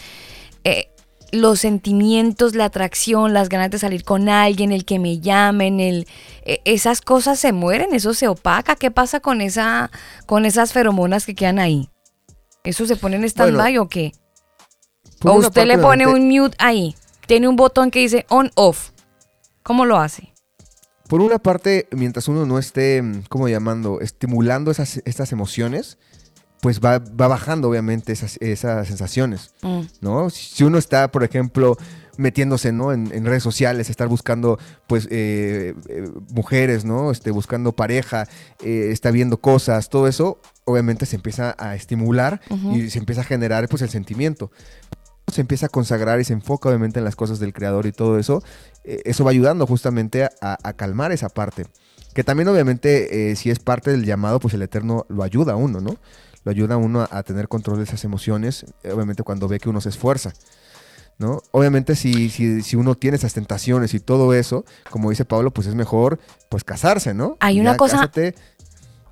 Eh, 0.63 0.89
los 1.31 1.61
sentimientos, 1.61 2.53
la 2.53 2.65
atracción, 2.65 3.33
las 3.33 3.49
ganas 3.49 3.71
de 3.71 3.79
salir 3.79 4.03
con 4.03 4.29
alguien, 4.29 4.71
el 4.71 4.85
que 4.85 4.99
me 4.99 5.19
llamen, 5.19 5.79
el, 5.79 6.07
e, 6.43 6.61
esas 6.65 7.01
cosas 7.01 7.39
se 7.39 7.51
mueren, 7.51 7.95
eso 7.95 8.13
se 8.13 8.27
opaca. 8.27 8.75
¿Qué 8.75 8.91
pasa 8.91 9.21
con, 9.21 9.41
esa, 9.41 9.89
con 10.27 10.45
esas 10.45 10.71
feromonas 10.71 11.25
que 11.25 11.33
quedan 11.33 11.57
ahí? 11.57 11.89
¿Eso 12.63 12.85
se 12.85 12.95
pone 12.95 13.15
en 13.15 13.23
stand-by 13.23 13.79
o 13.79 13.89
qué? 13.89 14.13
O 15.23 15.33
usted 15.33 15.65
le 15.65 15.77
pone 15.77 16.07
un 16.07 16.27
mute 16.27 16.55
ahí. 16.59 16.95
Tiene 17.27 17.47
un 17.47 17.55
botón 17.55 17.91
que 17.91 17.99
dice 17.99 18.25
on-off. 18.29 18.91
¿Cómo 19.63 19.85
lo 19.85 19.97
hace? 19.97 20.33
Por 21.07 21.21
una 21.21 21.39
parte, 21.39 21.87
mientras 21.91 22.27
uno 22.27 22.45
no 22.45 22.59
esté, 22.59 23.03
¿cómo 23.29 23.47
llamando? 23.47 24.01
Estimulando 24.01 24.71
esas, 24.71 25.01
estas 25.05 25.31
emociones, 25.31 25.97
pues 26.61 26.79
va, 26.79 26.99
bajando 26.99 27.69
obviamente 27.69 28.11
esas, 28.11 28.37
esas 28.41 28.87
sensaciones, 28.87 29.53
mm. 29.61 29.81
¿no? 30.01 30.31
Si 30.31 30.63
uno 30.63 30.79
está, 30.79 31.11
por 31.11 31.23
ejemplo, 31.23 31.77
metiéndose, 32.17 32.71
¿no? 32.71 32.91
En, 32.91 33.25
redes 33.25 33.43
sociales, 33.43 33.89
estar 33.91 34.07
buscando, 34.07 34.57
pues, 34.87 35.07
eh, 35.11 35.75
eh, 35.89 36.09
mujeres, 36.31 36.85
¿no? 36.85 37.11
Este, 37.11 37.29
buscando 37.31 37.73
pareja, 37.75 38.27
eh, 38.63 38.89
está 38.91 39.11
viendo 39.11 39.37
cosas, 39.37 39.89
todo 39.89 40.07
eso, 40.07 40.39
obviamente 40.63 41.05
se 41.05 41.17
empieza 41.17 41.55
a 41.59 41.75
estimular 41.75 42.41
y 42.73 42.89
se 42.89 42.97
empieza 42.97 43.21
a 43.21 43.25
generar, 43.25 43.67
pues, 43.69 43.81
el 43.81 43.89
sentimiento. 43.89 44.51
Se 45.31 45.41
empieza 45.41 45.65
a 45.65 45.69
consagrar 45.69 46.19
y 46.19 46.23
se 46.23 46.33
enfoca, 46.33 46.69
obviamente, 46.69 46.99
en 46.99 47.05
las 47.05 47.15
cosas 47.15 47.39
del 47.39 47.53
creador 47.53 47.85
y 47.85 47.91
todo 47.91 48.19
eso. 48.19 48.43
eso 48.83 49.23
va 49.23 49.31
ayudando 49.31 49.65
justamente 49.65 50.29
a, 50.41 50.73
calmar 50.73 51.11
esa 51.11 51.29
parte. 51.29 51.65
Que 52.13 52.23
también, 52.23 52.47
obviamente, 52.47 53.35
si 53.35 53.49
es 53.49 53.59
parte 53.59 53.91
del 53.91 54.05
llamado, 54.05 54.39
pues 54.39 54.53
el 54.53 54.61
Eterno 54.61 55.05
lo 55.09 55.23
ayuda 55.23 55.53
a 55.53 55.55
uno, 55.55 55.81
¿no? 55.81 55.97
lo 56.45 56.51
ayuda 56.51 56.75
a 56.75 56.77
uno 56.77 57.05
a, 57.09 57.23
tener 57.23 57.49
control 57.49 57.77
de 57.77 57.83
esas 57.83 58.03
emociones, 58.05 58.65
eh, 58.83 58.91
obviamente 58.91 59.23
cuando 59.23 59.47
ve 59.47 59.59
que 59.59 59.67
uno 59.67 59.81
se 59.81 59.89
esfuerza. 59.89 60.31
¿No? 61.17 61.41
Obviamente 61.51 61.95
si, 61.95 62.29
si, 62.29 62.61
si, 62.61 62.75
uno 62.75 62.95
tiene 62.95 63.15
esas 63.15 63.33
tentaciones 63.33 63.93
y 63.93 64.01
todo 64.01 64.33
eso, 64.33 64.65
como 64.89 65.11
dice 65.11 65.23
Pablo, 65.23 65.49
pues 65.51 65.65
es 65.65 65.73
mejor 65.73 66.19
pues 66.49 66.65
casarse, 66.65 67.13
¿no? 67.13 67.37
Hay 67.39 67.61
una 67.61 67.77
cosa 67.77 68.11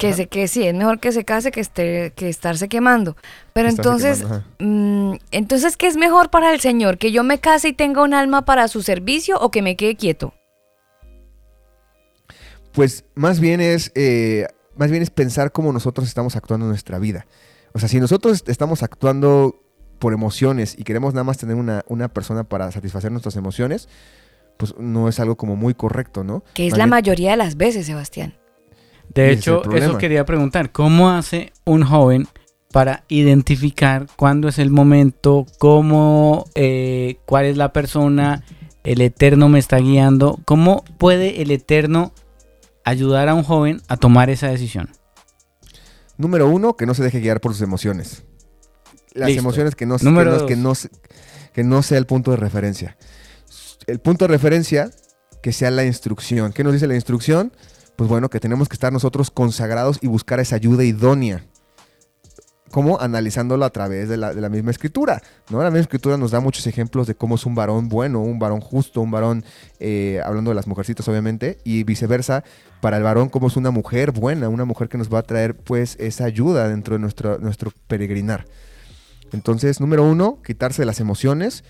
que 0.07 0.13
se 0.13 0.27
que 0.27 0.47
sí, 0.47 0.63
es 0.63 0.75
mejor 0.75 0.99
que 0.99 1.11
se 1.11 1.23
case 1.23 1.51
que 1.51 1.61
esté 1.61 2.13
que 2.15 2.29
estarse 2.29 2.67
quemando. 2.67 3.15
Pero 3.53 3.69
entonces, 3.69 4.23
mm, 4.59 5.13
entonces 5.31 5.77
¿qué 5.77 5.87
es 5.87 5.97
mejor 5.97 6.29
para 6.29 6.53
el 6.53 6.59
Señor? 6.59 6.97
¿Que 6.97 7.11
yo 7.11 7.23
me 7.23 7.39
case 7.39 7.69
y 7.69 7.73
tenga 7.73 8.03
un 8.03 8.13
alma 8.13 8.45
para 8.45 8.67
su 8.67 8.81
servicio 8.81 9.37
o 9.39 9.51
que 9.51 9.61
me 9.61 9.75
quede 9.75 9.95
quieto? 9.95 10.33
Pues 12.71 13.05
más 13.15 13.39
bien 13.39 13.61
es 13.61 13.91
eh, 13.95 14.47
más 14.75 14.91
bien 14.91 15.03
es 15.03 15.09
pensar 15.09 15.51
cómo 15.51 15.71
nosotros 15.71 16.07
estamos 16.07 16.35
actuando 16.35 16.65
en 16.65 16.69
nuestra 16.69 16.99
vida. 16.99 17.25
O 17.73 17.79
sea, 17.79 17.89
si 17.89 17.99
nosotros 17.99 18.43
estamos 18.47 18.83
actuando 18.83 19.59
por 19.99 20.13
emociones 20.13 20.75
y 20.77 20.83
queremos 20.83 21.13
nada 21.13 21.23
más 21.23 21.37
tener 21.37 21.55
una, 21.55 21.83
una 21.87 22.09
persona 22.09 22.43
para 22.43 22.71
satisfacer 22.71 23.11
nuestras 23.11 23.35
emociones, 23.35 23.87
pues 24.57 24.75
no 24.77 25.07
es 25.07 25.19
algo 25.19 25.37
como 25.37 25.55
muy 25.55 25.73
correcto, 25.73 26.23
¿no? 26.23 26.43
Que 26.53 26.67
es 26.67 26.77
la 26.77 26.87
mayoría 26.87 27.31
de 27.31 27.37
las 27.37 27.55
veces, 27.55 27.85
Sebastián. 27.85 28.35
De 29.15 29.31
hecho, 29.31 29.63
eso 29.73 29.97
quería 29.97 30.25
preguntar, 30.25 30.71
¿cómo 30.71 31.09
hace 31.09 31.53
un 31.65 31.83
joven 31.83 32.27
para 32.71 33.03
identificar 33.07 34.07
cuándo 34.15 34.47
es 34.47 34.57
el 34.57 34.71
momento, 34.71 35.45
cómo, 35.59 36.45
eh, 36.55 37.17
cuál 37.25 37.45
es 37.45 37.55
la 37.55 37.71
persona 37.71 38.43
el 38.83 39.01
Eterno 39.01 39.49
me 39.49 39.59
está 39.59 39.77
guiando. 39.77 40.39
¿Cómo 40.45 40.83
puede 40.97 41.41
el 41.41 41.51
Eterno 41.51 42.13
ayudar 42.83 43.29
a 43.29 43.33
un 43.33 43.43
joven 43.43 43.81
a 43.87 43.97
tomar 43.97 44.29
esa 44.29 44.47
decisión? 44.47 44.89
Número 46.17 46.47
uno, 46.47 46.75
que 46.75 46.85
no 46.85 46.93
se 46.93 47.03
deje 47.03 47.19
guiar 47.19 47.41
por 47.41 47.53
sus 47.53 47.61
emociones. 47.61 48.23
Las 49.13 49.29
Listo. 49.29 49.41
emociones 49.41 49.75
que 49.75 49.85
no, 49.85 49.97
que, 49.97 50.05
no, 50.05 50.45
que, 50.45 50.55
no, 50.55 50.73
que 51.53 51.63
no 51.63 51.83
sea 51.83 51.97
el 51.97 52.05
punto 52.05 52.31
de 52.31 52.37
referencia. 52.37 52.97
El 53.87 53.99
punto 53.99 54.25
de 54.25 54.29
referencia, 54.29 54.89
que 55.41 55.53
sea 55.53 55.71
la 55.71 55.85
instrucción. 55.85 56.53
¿Qué 56.53 56.63
nos 56.63 56.73
dice 56.73 56.87
la 56.87 56.95
instrucción? 56.95 57.53
Pues 57.95 58.09
bueno, 58.09 58.29
que 58.29 58.39
tenemos 58.39 58.67
que 58.69 58.73
estar 58.73 58.91
nosotros 58.91 59.31
consagrados 59.31 59.99
y 60.01 60.07
buscar 60.07 60.39
esa 60.39 60.55
ayuda 60.55 60.83
idónea. 60.83 61.45
¿Cómo? 62.73 62.99
Analizándolo 62.99 63.65
a 63.65 63.69
través 63.69 64.09
de 64.09 64.17
la, 64.17 64.49
misma 64.49 64.71
escritura. 64.71 65.21
¿no? 65.51 65.59
La 65.59 65.69
misma 65.69 65.81
escritura 65.81 66.17
nos 66.17 66.31
da 66.31 66.39
muchos 66.39 66.65
ejemplos 66.65 67.05
de 67.05 67.13
cómo 67.13 67.35
es 67.35 67.45
un 67.45 67.53
varón 67.53 67.87
bueno, 67.87 68.19
un 68.19 68.39
varón 68.39 68.61
justo, 68.61 68.99
un 68.99 69.11
varón, 69.11 69.45
eh, 69.79 70.19
hablando 70.25 70.49
de 70.49 70.55
las 70.55 70.65
mujercitas 70.65 71.07
obviamente, 71.07 71.59
y 71.63 71.83
viceversa, 71.83 72.43
para 72.81 72.97
el 72.97 73.03
varón 73.03 73.29
como 73.29 73.45
es 73.45 73.57
una 73.57 73.69
mujer 73.69 74.11
buena, 74.11 74.49
una 74.49 74.65
mujer 74.65 74.89
que 74.89 74.97
nos 74.97 75.13
va 75.13 75.19
a 75.19 75.21
traer 75.21 75.55
pues 75.55 75.95
esa 75.99 76.25
ayuda 76.25 76.67
dentro 76.67 76.95
de 76.95 76.99
nuestro, 76.99 77.37
nuestro 77.37 77.71
peregrinar. 77.85 78.47
Entonces, 79.33 79.79
número 79.79 80.03
uno, 80.03 80.39
quitarse 80.43 80.83
las 80.83 80.99
emociones. 80.99 81.63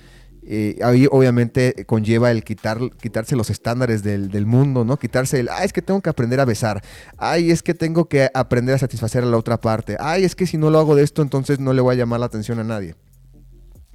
Eh, 0.45 0.77
ahí 0.83 1.07
obviamente 1.09 1.85
conlleva 1.85 2.29
el 2.29 2.43
quitar, 2.43 2.77
quitarse 3.01 3.35
los 3.35 3.49
estándares 3.49 4.03
del, 4.03 4.29
del 4.29 4.45
mundo, 4.45 4.83
¿no? 4.83 4.97
Quitarse 4.97 5.39
el, 5.39 5.47
ah, 5.49 5.63
es 5.63 5.71
que 5.71 5.81
tengo 5.81 6.01
que 6.01 6.09
aprender 6.09 6.41
a 6.41 6.45
besar, 6.45 6.83
ay, 7.17 7.49
es 7.49 7.63
que 7.63 7.73
tengo 7.73 8.09
que 8.09 8.29
aprender 8.33 8.75
a 8.75 8.77
satisfacer 8.77 9.23
a 9.23 9.25
la 9.25 9.37
otra 9.37 9.61
parte, 9.61 9.95
ay, 9.99 10.25
es 10.25 10.35
que 10.35 10.45
si 10.45 10.57
no 10.57 10.69
lo 10.69 10.79
hago 10.79 10.95
de 10.95 11.03
esto, 11.03 11.21
entonces 11.21 11.59
no 11.59 11.71
le 11.71 11.81
voy 11.81 11.95
a 11.95 11.97
llamar 11.97 12.19
la 12.19 12.25
atención 12.25 12.59
a 12.59 12.63
nadie. 12.65 12.95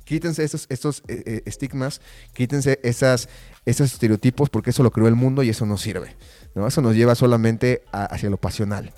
Quítense 0.05 0.43
esos, 0.43 0.65
estos 0.71 1.03
eh, 1.07 1.23
eh, 1.27 1.43
estigmas, 1.45 2.01
quítense 2.33 2.81
esas, 2.83 3.29
esos 3.67 3.93
estereotipos, 3.93 4.49
porque 4.49 4.71
eso 4.71 4.83
lo 4.83 4.91
creó 4.91 5.07
el 5.07 5.17
mundo 5.17 5.43
y 5.43 5.51
eso 5.51 5.67
no 5.67 5.77
sirve, 5.77 6.17
¿no? 6.55 6.67
Eso 6.67 6.81
nos 6.81 6.95
lleva 6.95 7.15
solamente 7.15 7.83
hacia 7.93 8.31
lo 8.31 8.39
pasional. 8.39 8.95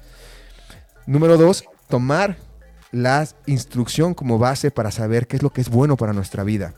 Número 1.07 1.37
dos, 1.37 1.65
tomar 1.89 2.37
la 2.93 3.27
instrucción 3.47 4.15
como 4.15 4.39
base 4.39 4.70
para 4.70 4.93
saber 4.93 5.27
qué 5.27 5.37
es 5.37 5.43
lo 5.43 5.51
que 5.51 5.61
es 5.61 5.69
bueno 5.69 5.97
para 5.97 6.12
nuestra 6.12 6.45
vida. 6.45 6.75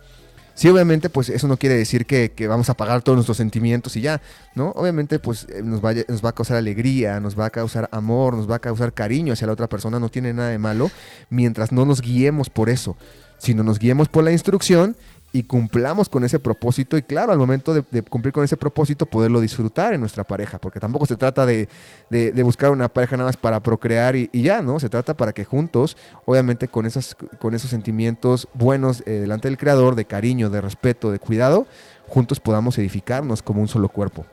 Sí, 0.54 0.68
obviamente, 0.68 1.08
pues 1.08 1.28
eso 1.30 1.48
no 1.48 1.56
quiere 1.56 1.76
decir 1.76 2.04
que, 2.06 2.30
que 2.32 2.46
vamos 2.46 2.68
a 2.68 2.72
apagar 2.72 3.02
todos 3.02 3.16
nuestros 3.16 3.36
sentimientos 3.38 3.96
y 3.96 4.02
ya, 4.02 4.20
¿no? 4.54 4.70
Obviamente, 4.72 5.18
pues 5.18 5.46
eh, 5.48 5.62
nos, 5.64 5.80
vaya- 5.80 6.04
nos 6.08 6.24
va 6.24 6.28
a 6.30 6.32
causar 6.34 6.56
alegría, 6.58 7.20
nos 7.20 7.38
va 7.38 7.46
a 7.46 7.50
causar 7.50 7.88
amor, 7.90 8.34
nos 8.36 8.50
va 8.50 8.56
a 8.56 8.58
causar 8.58 8.92
cariño 8.92 9.32
hacia 9.32 9.46
la 9.46 9.54
otra 9.54 9.68
persona, 9.68 9.98
no 9.98 10.08
tiene 10.10 10.32
nada 10.34 10.50
de 10.50 10.58
malo, 10.58 10.90
mientras 11.30 11.72
no 11.72 11.86
nos 11.86 12.00
guiemos 12.02 12.50
por 12.50 12.68
eso, 12.68 12.96
sino 13.38 13.62
nos 13.62 13.78
guiemos 13.78 14.08
por 14.08 14.24
la 14.24 14.32
instrucción 14.32 14.96
y 15.34 15.44
cumplamos 15.44 16.10
con 16.10 16.24
ese 16.24 16.38
propósito 16.38 16.96
y 16.98 17.02
claro, 17.02 17.32
al 17.32 17.38
momento 17.38 17.72
de, 17.72 17.82
de 17.90 18.02
cumplir 18.02 18.34
con 18.34 18.44
ese 18.44 18.56
propósito, 18.58 19.06
poderlo 19.06 19.40
disfrutar 19.40 19.94
en 19.94 20.00
nuestra 20.00 20.24
pareja, 20.24 20.58
porque 20.58 20.78
tampoco 20.78 21.06
se 21.06 21.16
trata 21.16 21.46
de, 21.46 21.70
de- 22.10 22.32
de 22.32 22.42
buscar 22.42 22.70
una 22.70 22.88
pareja 22.88 23.16
nada 23.16 23.28
más 23.28 23.36
para 23.38 23.58
procrear 23.60 24.14
y, 24.14 24.28
y 24.30 24.42
ya, 24.42 24.60
¿no? 24.60 24.78
Se 24.78 24.90
trata 24.90 25.14
para 25.16 25.32
que 25.32 25.44
juntos, 25.46 25.96
obviamente 26.26 26.68
con, 26.68 26.84
esas, 26.84 27.16
con 27.38 27.54
esos 27.54 27.70
sentimientos 27.70 28.46
buenos 28.52 29.02
eh, 29.06 29.10
delante 29.20 29.48
del 29.48 29.56
Creador, 29.56 29.94
de 29.94 30.04
cariño, 30.04 30.50
de 30.50 30.60
respeto, 30.60 31.10
de 31.10 31.18
cuidado, 31.18 31.66
juntos 32.08 32.38
podamos 32.38 32.76
edificarnos 32.76 33.42
como 33.42 33.62
un 33.62 33.68
solo 33.68 33.88
cuerpo. 33.88 34.26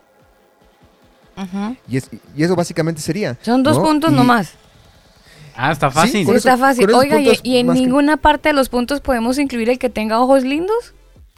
Y, 1.87 1.95
es, 1.95 2.09
y 2.35 2.43
eso 2.43 2.53
básicamente 2.57 2.99
sería. 2.99 3.37
Son 3.41 3.63
dos 3.63 3.77
¿no? 3.77 3.83
puntos 3.83 4.11
Y- 4.11 4.15
nomás. 4.15 4.53
Ah, 5.61 5.71
está 5.73 5.91
fácil. 5.91 6.11
Sí, 6.11 6.21
eso- 6.21 6.35
está 6.35 6.57
fácil. 6.57 6.89
Oiga, 6.93 7.19
¿y, 7.19 7.37
y 7.43 7.57
en 7.57 7.67
que- 7.67 7.73
ninguna 7.73 8.15
parte 8.17 8.49
de 8.49 8.53
los 8.53 8.69
puntos 8.69 9.01
podemos 9.01 9.37
incluir 9.37 9.69
el 9.69 9.77
que 9.77 9.89
tenga 9.89 10.21
ojos 10.21 10.43
lindos? 10.43 10.93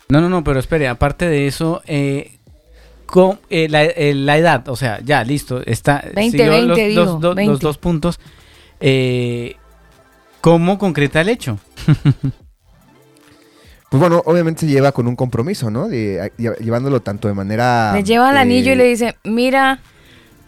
No, 0.09 0.21
no, 0.21 0.29
no, 0.29 0.43
pero 0.43 0.59
espere, 0.59 0.87
aparte 0.87 1.27
de 1.27 1.47
eso, 1.47 1.81
eh, 1.87 2.37
con, 3.07 3.39
eh, 3.49 3.67
la, 3.69 3.83
eh, 3.83 4.13
la 4.13 4.37
edad, 4.37 4.67
o 4.69 4.75
sea, 4.75 4.99
ya, 5.03 5.23
listo, 5.23 5.61
está. 5.65 6.03
20, 6.13 6.37
siguió 6.37 6.51
20, 6.51 6.67
los, 6.67 6.77
dijo, 6.77 7.01
los 7.13 7.19
dos- 7.21 7.35
20. 7.35 7.51
los 7.51 7.59
dos 7.61 7.77
puntos. 7.79 8.19
Eh, 8.79 9.55
¿Cómo 10.41 10.77
concreta 10.77 11.21
el 11.21 11.29
hecho? 11.29 11.57
Pues 13.89 13.99
bueno, 13.99 14.21
obviamente 14.25 14.61
se 14.61 14.67
lleva 14.67 14.93
con 14.93 15.05
un 15.05 15.17
compromiso, 15.17 15.69
¿no? 15.69 15.89
De, 15.89 16.21
a- 16.21 16.27
lle- 16.37 16.57
llevándolo 16.59 17.01
tanto 17.01 17.27
de 17.27 17.33
manera... 17.33 17.91
le 17.93 18.03
lleva 18.05 18.31
el 18.31 18.37
anillo 18.37 18.71
y 18.71 18.75
le 18.75 18.85
dice, 18.85 19.17
mira, 19.25 19.81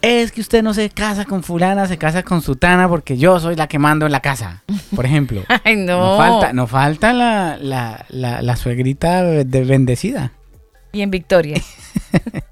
Es 0.04 0.34
que 0.34 0.42
usted 0.42 0.62
no 0.64 0.74
se 0.74 0.90
casa 0.90 1.24
con 1.24 1.44
fulana, 1.44 1.88
se 1.88 1.98
casa 1.98 2.24
con 2.24 2.42
sutana 2.42 2.90
porque 2.90 3.16
yo 3.18 3.40
soy 3.40 3.56
la 3.56 3.68
que 3.68 3.80
mando 3.80 4.06
en 4.06 4.12
la 4.12 4.20
casa, 4.20 4.62
por 4.94 5.06
ejemplo. 5.06 5.44
ay 5.64 5.78
no. 5.78 5.98
No 5.98 6.18
falta, 6.18 6.52
no 6.52 6.68
falta 6.68 7.14
la, 7.14 7.58
la, 7.58 8.06
la, 8.10 8.42
la 8.42 8.56
suegrita 8.58 9.24
de 9.24 9.64
bendecida. 9.64 10.34
Y 10.92 11.02
en 11.02 11.10
Victoria. 11.12 11.62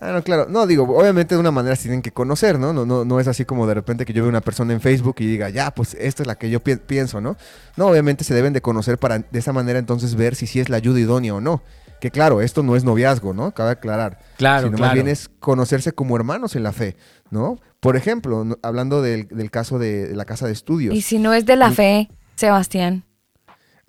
Ah, 0.00 0.12
no, 0.12 0.22
claro. 0.22 0.46
No, 0.48 0.64
digo, 0.68 0.84
obviamente 0.96 1.34
de 1.34 1.40
una 1.40 1.50
manera 1.50 1.74
se 1.74 1.82
tienen 1.82 2.02
que 2.02 2.12
conocer, 2.12 2.56
¿no? 2.56 2.72
No, 2.72 2.86
no, 2.86 3.04
no 3.04 3.18
es 3.18 3.26
así 3.26 3.44
como 3.44 3.66
de 3.66 3.74
repente 3.74 4.04
que 4.06 4.12
yo 4.12 4.22
veo 4.22 4.28
una 4.28 4.40
persona 4.40 4.72
en 4.72 4.80
Facebook 4.80 5.16
y 5.18 5.26
diga, 5.26 5.50
ya, 5.50 5.72
pues 5.72 5.94
esta 5.94 6.22
es 6.22 6.28
la 6.28 6.36
que 6.36 6.50
yo 6.50 6.60
pi- 6.60 6.76
pienso, 6.76 7.20
¿no? 7.20 7.36
No, 7.76 7.86
obviamente 7.88 8.22
se 8.22 8.32
deben 8.32 8.52
de 8.52 8.60
conocer 8.62 8.96
para 8.98 9.18
de 9.18 9.38
esa 9.40 9.52
manera 9.52 9.76
entonces 9.80 10.14
ver 10.14 10.36
si 10.36 10.46
sí 10.46 10.60
es 10.60 10.68
la 10.68 10.76
ayuda 10.76 11.00
idónea 11.00 11.34
o 11.34 11.40
no. 11.40 11.62
Que 12.00 12.10
claro, 12.10 12.40
esto 12.40 12.62
no 12.62 12.76
es 12.76 12.84
noviazgo, 12.84 13.34
¿no? 13.34 13.52
Cabe 13.52 13.70
aclarar. 13.72 14.18
Claro, 14.36 14.66
sino 14.68 14.76
claro. 14.76 14.88
más 14.90 14.94
bien 14.94 15.08
es 15.08 15.28
conocerse 15.40 15.92
como 15.92 16.16
hermanos 16.16 16.54
en 16.56 16.62
la 16.62 16.72
fe, 16.72 16.96
¿no? 17.30 17.58
Por 17.80 17.96
ejemplo, 17.96 18.44
no- 18.44 18.56
hablando 18.62 19.02
del, 19.02 19.28
del 19.28 19.50
caso 19.50 19.78
de, 19.78 20.06
de 20.08 20.14
la 20.16 20.24
casa 20.24 20.46
de 20.46 20.52
estudios. 20.52 20.94
y 20.94 21.02
si 21.02 21.18
no 21.18 21.32
es 21.34 21.44
de 21.46 21.56
la 21.56 21.70
fe, 21.72 22.08
Sebastián. 22.36 23.04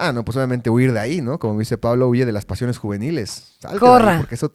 Ah, 0.02 0.14
no, 0.14 0.24
pues 0.24 0.38
obviamente 0.38 0.70
huir 0.70 0.94
de 0.94 1.00
ahí, 1.00 1.22
¿no? 1.22 1.40
Como 1.40 1.60
dice 1.60 1.78
Pablo, 1.78 2.08
huye 2.08 2.26
de 2.26 2.32
las 2.32 2.46
pasiones 2.46 2.78
juveniles. 2.78 3.58
Salte 3.60 3.80
Corra. 3.80 4.14
ahí, 4.14 4.18
porque 4.20 4.36
eso 4.36 4.54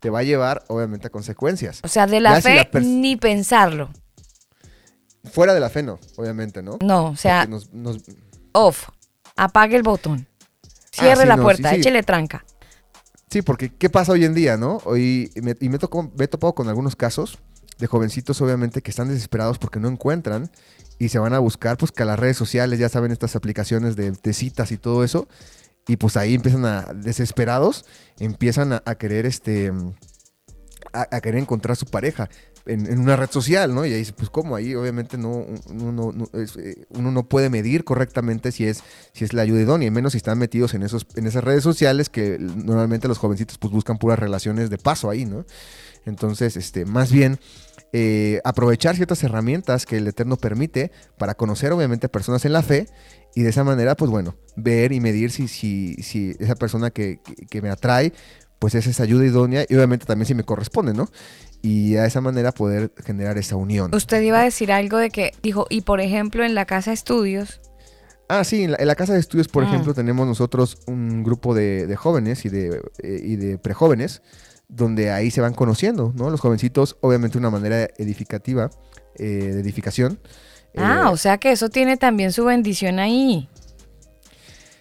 te 0.00 0.08
va 0.10 0.20
a 0.20 0.22
llevar, 0.22 0.64
obviamente, 0.68 1.08
a 1.08 1.10
consecuencias. 1.10 1.80
O 1.84 1.88
sea, 1.88 2.06
de 2.06 2.20
la 2.20 2.30
Ya 2.30 2.36
si 2.36 2.42
fe 2.48 2.68
la 2.72 2.80
ni 2.80 3.16
pensarlo. 3.16 3.90
Fuera 5.30 5.52
de 5.52 5.60
la 5.60 5.68
fe, 5.68 5.82
no, 5.82 5.98
obviamente, 6.16 6.62
¿no? 6.62 6.78
No, 6.80 7.06
o 7.08 7.16
sea, 7.16 7.40
Porque 7.40 7.50
nos- 7.50 7.72
nos- 7.74 8.02
off. 8.52 8.88
Apague 9.36 9.76
el 9.76 9.82
botón. 9.82 10.26
Cierre 10.90 11.12
Ah, 11.20 11.22
sí, 11.22 11.28
la 11.28 11.36
no, 11.36 11.42
puerta, 11.42 11.68
sí, 11.68 11.74
sí. 11.76 11.80
échele 11.82 12.02
tranca. 12.02 12.44
Sí, 13.30 13.42
porque 13.42 13.70
¿qué 13.74 13.90
pasa 13.90 14.12
hoy 14.12 14.24
en 14.24 14.34
día, 14.34 14.56
no? 14.56 14.78
Hoy 14.84 15.30
y 15.34 15.40
me, 15.68 15.78
tocó- 15.78 16.10
me 16.16 16.24
he 16.24 16.28
topado 16.28 16.54
con 16.54 16.68
algunos 16.68 16.96
casos 16.96 17.38
de 17.78 17.86
jovencitos, 17.86 18.40
obviamente, 18.40 18.82
que 18.82 18.90
están 18.90 19.08
desesperados 19.08 19.58
porque 19.58 19.80
no 19.80 19.88
encuentran 19.88 20.50
y 20.98 21.10
se 21.10 21.18
van 21.18 21.34
a 21.34 21.38
buscar, 21.38 21.76
pues, 21.76 21.92
que 21.92 22.02
a 22.02 22.06
las 22.06 22.18
redes 22.18 22.36
sociales, 22.36 22.78
ya 22.78 22.88
saben, 22.88 23.12
estas 23.12 23.36
aplicaciones 23.36 23.96
de, 23.96 24.32
citas 24.32 24.72
y 24.72 24.78
todo 24.78 25.04
eso, 25.04 25.28
y 25.86 25.96
pues 25.96 26.16
ahí 26.16 26.34
empiezan 26.34 26.64
a, 26.64 26.82
desesperados, 26.94 27.84
empiezan 28.18 28.72
a, 28.72 28.82
a 28.84 28.94
querer, 28.96 29.26
este, 29.26 29.72
a, 30.92 31.06
a 31.10 31.20
querer 31.20 31.40
encontrar 31.40 31.76
su 31.76 31.86
pareja 31.86 32.28
en, 32.68 32.98
una 33.00 33.16
red 33.16 33.30
social, 33.30 33.74
¿no? 33.74 33.84
Y 33.86 33.92
ahí 33.92 33.98
dice, 34.00 34.12
pues, 34.12 34.30
¿cómo? 34.30 34.54
Ahí 34.56 34.74
obviamente 34.74 35.18
no, 35.18 35.46
uno, 35.70 36.12
no- 36.12 36.28
es, 36.40 36.56
eh, 36.56 36.86
uno 36.90 37.10
no 37.10 37.28
puede 37.28 37.50
medir 37.50 37.84
correctamente 37.84 38.52
si 38.52 38.64
es, 38.66 38.82
si 39.12 39.24
es 39.24 39.32
la 39.32 39.42
ayuda 39.42 39.60
idónea, 39.62 39.88
y 39.88 39.90
menos 39.90 40.12
si 40.12 40.18
están 40.18 40.38
metidos 40.38 40.74
en, 40.74 40.82
esos, 40.82 41.06
en 41.16 41.26
esas 41.26 41.42
redes 41.44 41.62
sociales 41.62 42.08
que 42.08 42.36
normalmente 42.38 43.08
los 43.08 43.18
jovencitos 43.18 43.58
pues 43.58 43.72
buscan 43.72 43.98
puras 43.98 44.18
relaciones 44.18 44.70
de 44.70 44.78
paso 44.78 45.10
ahí, 45.10 45.24
¿no? 45.24 45.44
Entonces, 46.06 46.56
este, 46.56 46.84
más 46.84 47.10
bien 47.12 47.38
eh, 47.92 48.40
aprovechar 48.44 48.96
ciertas 48.96 49.22
herramientas 49.24 49.86
que 49.86 49.96
el 49.96 50.06
Eterno 50.06 50.36
permite 50.36 50.90
para 51.18 51.34
conocer 51.34 51.72
obviamente 51.72 52.08
personas 52.08 52.44
en 52.44 52.52
la 52.52 52.62
fe 52.62 52.86
y 53.34 53.42
de 53.42 53.50
esa 53.50 53.64
manera, 53.64 53.94
pues 53.96 54.10
bueno, 54.10 54.36
ver 54.56 54.92
y 54.92 55.00
medir 55.00 55.30
si, 55.30 55.48
si, 55.48 55.94
si 56.02 56.34
esa 56.38 56.54
persona 56.54 56.90
que, 56.90 57.20
que- 57.24 57.46
que 57.46 57.62
me 57.62 57.70
atrae, 57.70 58.12
pues 58.58 58.74
es 58.74 58.86
esa 58.88 59.04
ayuda 59.04 59.24
idónea 59.24 59.64
y 59.68 59.74
obviamente 59.76 60.04
también 60.06 60.26
si 60.26 60.34
me 60.34 60.42
corresponde, 60.44 60.92
¿no? 60.92 61.08
Y 61.62 61.92
de 61.94 62.06
esa 62.06 62.20
manera 62.20 62.52
poder 62.52 62.92
generar 63.04 63.36
esa 63.38 63.56
unión. 63.56 63.92
Usted 63.94 64.22
iba 64.22 64.40
a 64.40 64.44
decir 64.44 64.70
algo 64.72 64.96
de 64.98 65.10
que 65.10 65.32
dijo, 65.42 65.66
y 65.70 65.80
por 65.82 66.00
ejemplo 66.00 66.44
en 66.44 66.54
la 66.54 66.64
casa 66.66 66.90
de 66.90 66.94
estudios, 66.94 67.60
Ah, 68.30 68.44
sí, 68.44 68.64
en 68.64 68.72
la, 68.72 68.76
en 68.78 68.86
la 68.86 68.94
casa 68.94 69.14
de 69.14 69.20
estudios, 69.20 69.48
por 69.48 69.64
Mm. 69.64 69.68
ejemplo, 69.68 69.94
tenemos 69.94 70.26
nosotros 70.26 70.78
un 70.86 71.24
grupo 71.24 71.54
de, 71.54 71.86
de 71.86 71.96
jóvenes 71.96 72.44
y 72.44 72.50
de, 72.50 72.82
eh, 73.02 73.20
y 73.24 73.36
de 73.36 73.56
prejóvenes, 73.56 74.20
donde 74.68 75.10
ahí 75.10 75.30
se 75.30 75.40
van 75.40 75.54
conociendo, 75.54 76.12
¿no? 76.14 76.28
Los 76.28 76.40
jovencitos, 76.40 76.98
obviamente, 77.00 77.38
una 77.38 77.48
manera 77.48 77.88
edificativa, 77.96 78.68
eh, 79.16 79.24
de 79.24 79.60
edificación. 79.60 80.20
ah, 80.76 81.04
Eh, 81.06 81.10
o 81.10 81.16
sea 81.16 81.38
que 81.38 81.52
eso 81.52 81.70
tiene 81.70 81.96
también 81.96 82.30
su 82.32 82.44
bendición 82.44 82.98
ahí. 82.98 83.48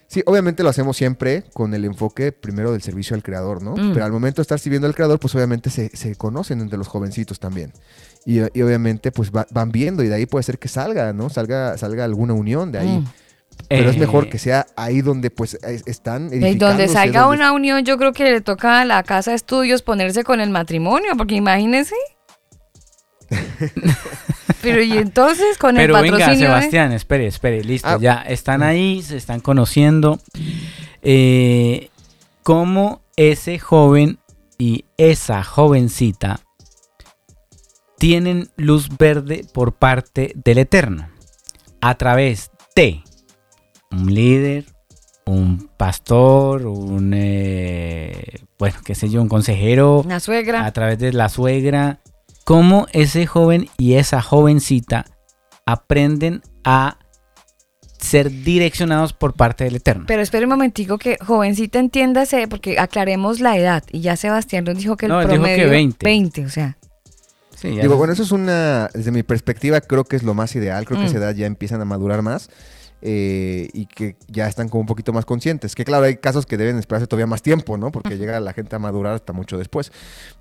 Sí, 0.09 0.23
obviamente 0.25 0.63
lo 0.63 0.69
hacemos 0.69 0.95
siempre 0.95 1.43
con 1.53 1.73
el 1.73 1.83
enfoque 1.83 2.31
primero 2.31 2.71
del 2.71 2.81
servicio 2.81 3.13
al 3.15 3.23
creador, 3.23 3.61
¿no? 3.61 3.75
Mm. 3.75 3.91
Pero 3.93 4.05
al 4.05 4.11
momento 4.11 4.37
de 4.37 4.43
estar 4.43 4.57
sirviendo 4.57 4.87
al 4.87 4.95
creador, 4.95 5.19
pues 5.19 5.35
obviamente 5.35 5.69
se, 5.69 5.89
se 5.95 6.15
conocen 6.15 6.61
entre 6.61 6.77
los 6.77 6.87
jovencitos 6.87 7.39
también. 7.39 7.73
Y, 8.25 8.39
y 8.57 8.61
obviamente 8.61 9.11
pues 9.11 9.31
va- 9.31 9.47
van 9.51 9.71
viendo 9.71 10.03
y 10.03 10.07
de 10.07 10.15
ahí 10.15 10.25
puede 10.25 10.43
ser 10.43 10.59
que 10.59 10.69
salga, 10.69 11.11
¿no? 11.11 11.29
Salga, 11.29 11.77
salga 11.77 12.05
alguna 12.05 12.33
unión 12.33 12.71
de 12.71 12.79
ahí. 12.79 12.97
Mm. 12.99 13.05
Pero 13.69 13.89
es 13.89 13.95
Eh, 13.95 13.99
mejor 13.99 14.29
que 14.29 14.37
sea 14.39 14.67
ahí 14.77 15.01
donde 15.01 15.29
pues 15.29 15.55
es- 15.55 15.83
están 15.87 16.29
Y 16.31 16.55
donde 16.55 16.87
salga 16.87 17.21
donde- 17.21 17.37
una 17.37 17.51
unión, 17.51 17.83
yo 17.83 17.97
creo 17.97 18.13
que 18.13 18.23
le 18.23 18.39
toca 18.41 18.81
a 18.81 18.85
la 18.85 19.03
casa 19.03 19.31
de 19.31 19.35
estudios 19.35 19.81
ponerse 19.81 20.23
con 20.23 20.39
el 20.39 20.51
matrimonio, 20.51 21.11
porque 21.17 21.35
imagínese. 21.35 21.95
Pero 24.61 24.81
y 24.81 24.93
entonces 24.97 25.57
con 25.57 25.75
Pero 25.75 25.95
el 25.97 26.03
venga, 26.03 26.17
patrocinio. 26.17 26.47
¿eh? 26.47 26.49
Sebastián, 26.49 26.91
espere, 26.91 27.27
espere, 27.27 27.63
listo, 27.63 27.87
Ah. 27.89 27.97
ya 27.99 28.21
están 28.21 28.63
ahí, 28.63 29.01
se 29.03 29.17
están 29.17 29.39
conociendo. 29.39 30.19
Eh, 31.01 31.89
¿Cómo 32.43 33.01
ese 33.15 33.59
joven 33.59 34.19
y 34.57 34.85
esa 34.97 35.43
jovencita 35.43 36.39
tienen 37.97 38.49
luz 38.57 38.89
verde 38.97 39.45
por 39.53 39.73
parte 39.73 40.31
del 40.35 40.59
Eterno 40.59 41.09
a 41.81 41.95
través 41.95 42.51
de 42.75 43.01
un 43.91 44.13
líder, 44.13 44.65
un 45.25 45.69
pastor, 45.77 46.65
un, 46.67 47.13
eh, 47.15 48.39
bueno, 48.59 48.77
qué 48.85 48.95
sé 48.95 49.09
yo, 49.09 49.21
un 49.21 49.29
consejero, 49.29 50.01
Una 50.05 50.19
suegra. 50.19 50.65
a 50.65 50.71
través 50.71 50.99
de 50.99 51.11
la 51.13 51.29
suegra, 51.29 51.99
cómo 52.47 52.87
ese 52.93 53.25
joven 53.27 53.67
y 53.77 53.95
esa 53.95 54.21
jovencita 54.21 55.03
aprenden 55.65 56.41
a 56.63 56.97
ser 57.99 58.31
direccionados 58.31 59.11
por 59.11 59.33
parte 59.33 59.65
del 59.65 59.75
Eterno. 59.75 60.05
Pero 60.07 60.21
espere 60.21 60.45
un 60.45 60.51
momentico 60.51 60.97
que 60.97 61.17
jovencita 61.19 61.77
entiéndase, 61.79 62.47
porque 62.47 62.79
aclaremos 62.79 63.41
la 63.41 63.57
edad. 63.57 63.83
Y 63.91 63.99
ya 63.99 64.15
Sebastián 64.15 64.63
nos 64.63 64.77
dijo 64.77 64.95
que 64.95 65.07
el 65.07 65.11
No, 65.11 65.19
él 65.19 65.27
dijo 65.27 65.43
que 65.43 65.49
promedio 65.49 65.69
20. 65.69 66.05
20, 66.05 66.45
o 66.45 66.49
sea. 66.49 66.77
Sí, 67.53 67.75
ya 67.75 67.81
Digo, 67.81 67.95
no- 67.95 67.97
bueno, 67.97 68.13
eso 68.13 68.23
es 68.23 68.31
una, 68.31 68.87
desde 68.93 69.11
mi 69.11 69.23
perspectiva, 69.23 69.81
creo 69.81 70.05
que 70.05 70.15
es 70.15 70.23
lo 70.23 70.33
más 70.33 70.55
ideal. 70.55 70.85
Creo 70.85 70.99
que 70.99 71.03
Mm. 71.03 71.07
a 71.07 71.09
esa 71.09 71.17
edad 71.17 71.35
ya 71.35 71.47
empiezan 71.47 71.81
a 71.81 71.85
madurar 71.85 72.21
más 72.21 72.49
eh, 73.01 73.69
y 73.73 73.85
que 73.85 74.15
ya 74.27 74.47
están 74.47 74.69
como 74.69 74.81
un 74.81 74.87
poquito 74.87 75.13
más 75.13 75.25
conscientes. 75.25 75.75
Que 75.75 75.85
claro, 75.85 76.05
hay 76.05 76.17
casos 76.17 76.45
que 76.45 76.57
deben 76.57 76.77
esperarse 76.77 77.07
todavía 77.07 77.27
más 77.27 77.41
tiempo, 77.41 77.77
¿no? 77.77 77.91
Porque 77.91 78.17
llega 78.17 78.39
la 78.39 78.53
gente 78.53 78.75
a 78.75 78.79
madurar 78.79 79.13
hasta 79.13 79.33
mucho 79.33 79.57
después. 79.57 79.91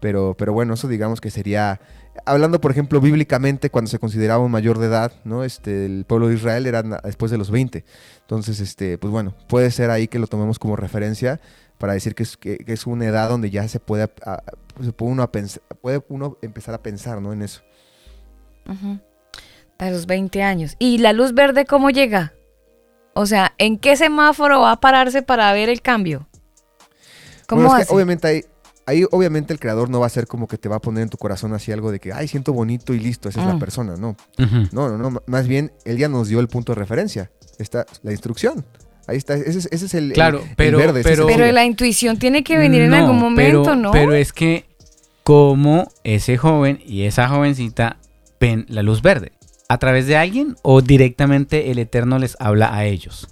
Pero, 0.01 0.35
pero 0.39 0.53
bueno, 0.53 0.75
eso 0.75 0.89
digamos 0.89 1.21
que 1.21 1.31
sería, 1.31 1.81
hablando 2.25 2.61
por 2.61 2.71
ejemplo 2.71 3.01
bíblicamente, 3.01 3.71
cuando 3.71 3.91
se 3.91 3.99
consideraba 3.99 4.43
un 4.45 4.51
mayor 4.53 4.79
de 4.79 4.87
edad, 4.87 5.13
¿no? 5.25 5.45
Este, 5.45 5.85
el 5.87 6.05
pueblo 6.07 6.29
de 6.29 6.35
Israel 6.35 6.67
era 6.67 6.83
después 6.83 7.31
de 7.31 7.39
los 7.39 7.51
20. 7.51 7.85
Entonces, 8.23 8.61
este, 8.61 8.97
pues 8.99 9.11
bueno, 9.11 9.35
puede 9.49 9.71
ser 9.71 9.91
ahí 9.91 10.09
que 10.09 10.19
lo 10.19 10.27
tomemos 10.27 10.59
como 10.59 10.77
referencia 10.77 11.41
para 11.79 11.93
decir 11.93 12.15
que 12.15 12.23
es, 12.23 12.37
que, 12.39 12.57
que 12.57 12.73
es 12.73 12.87
una 12.87 13.05
edad 13.05 13.29
donde 13.29 13.51
ya 13.51 13.69
se 13.69 13.81
puede, 13.81 14.05
a- 14.25 14.43
se 14.83 14.93
puede 14.93 15.13
uno, 15.13 15.23
a 15.23 15.31
pens- 15.31 15.61
puede 15.83 16.03
uno 16.09 16.39
empezar 16.41 16.75
a 16.75 16.83
pensar, 16.83 17.21
¿no? 17.21 17.35
En 17.35 17.43
eso. 17.43 17.61
A 19.79 19.91
los 19.91 20.07
20 20.07 20.43
años. 20.43 20.75
¿Y 20.79 20.99
la 20.99 21.13
luz 21.13 21.35
verde 21.35 21.67
cómo 21.67 21.91
llega? 21.91 22.33
O 23.19 23.25
sea, 23.27 23.55
¿en 23.59 23.79
qué 23.79 23.97
semáforo 23.97 24.61
va 24.61 24.73
a 24.73 24.81
pararse 24.81 25.23
para 25.23 25.51
ver 25.53 25.69
el 25.71 25.81
cambio? 25.81 26.29
¿Cómo 27.47 27.63
Bueno, 27.63 27.79
es 27.79 27.89
que 27.89 27.95
obviamente 27.95 28.27
ahí, 28.29 28.45
ahí 28.85 29.05
obviamente 29.11 29.53
el 29.55 29.59
creador 29.59 29.89
no 29.89 30.01
va 30.01 30.07
a 30.07 30.11
ser 30.11 30.27
como 30.27 30.47
que 30.47 30.59
te 30.59 30.69
va 30.69 30.77
a 30.77 30.81
poner 30.81 31.05
en 31.05 31.09
tu 31.09 31.17
corazón 31.17 31.55
así 31.55 31.73
algo 31.73 31.91
de 31.91 31.99
que, 31.99 32.13
ay, 32.13 32.29
siento 32.29 32.53
bonito 32.53 32.93
y 32.93 32.99
listo, 32.99 33.29
esa 33.29 33.41
es 33.41 33.47
Mm. 33.47 33.51
la 33.53 33.59
persona, 33.59 33.97
no. 33.97 34.17
No, 34.73 34.89
no, 34.91 34.99
no, 34.99 35.23
más 35.27 35.49
bien 35.49 35.73
él 35.85 35.97
ya 35.97 36.09
nos 36.09 36.29
dio 36.29 36.41
el 36.41 36.49
punto 36.49 36.75
de 36.75 36.81
referencia, 36.81 37.31
está 37.59 37.87
la 38.03 38.13
instrucción. 38.13 38.67
Ahí 39.07 39.17
está, 39.17 39.35
ese 39.35 39.61
es, 39.61 39.69
ese 39.71 39.87
es 39.87 39.95
el, 39.95 40.13
Claro, 40.13 40.41
el 40.43 40.55
pero- 40.57 40.77
verde, 40.79 41.01
ese 41.01 41.13
es 41.13 41.19
el 41.21 41.25
pero- 41.27 41.39
Pero 41.39 41.53
la 41.53 41.65
intuición 41.65 42.19
tiene 42.19 42.45
que 42.45 42.59
venir 42.59 42.83
en 42.83 42.93
algún 42.93 43.19
momento, 43.19 43.63
pero, 43.63 43.77
¿no? 43.77 43.93
Pero 43.93 44.13
es 44.13 44.33
que 44.33 44.67
como 45.23 45.89
ese 46.05 46.37
joven 46.37 46.81
y 46.85 47.05
esa 47.05 47.29
jovencita 47.29 47.97
ven 48.41 48.67
la 48.69 48.83
luz 48.83 49.01
verde. 49.03 49.33
¿A 49.69 49.79
través 49.79 50.07
de 50.07 50.17
alguien 50.17 50.57
o 50.63 50.81
directamente 50.81 51.71
el 51.71 51.79
Eterno 51.79 52.19
les 52.19 52.37
habla 52.39 52.75
a 52.75 52.85
ellos? 52.85 53.29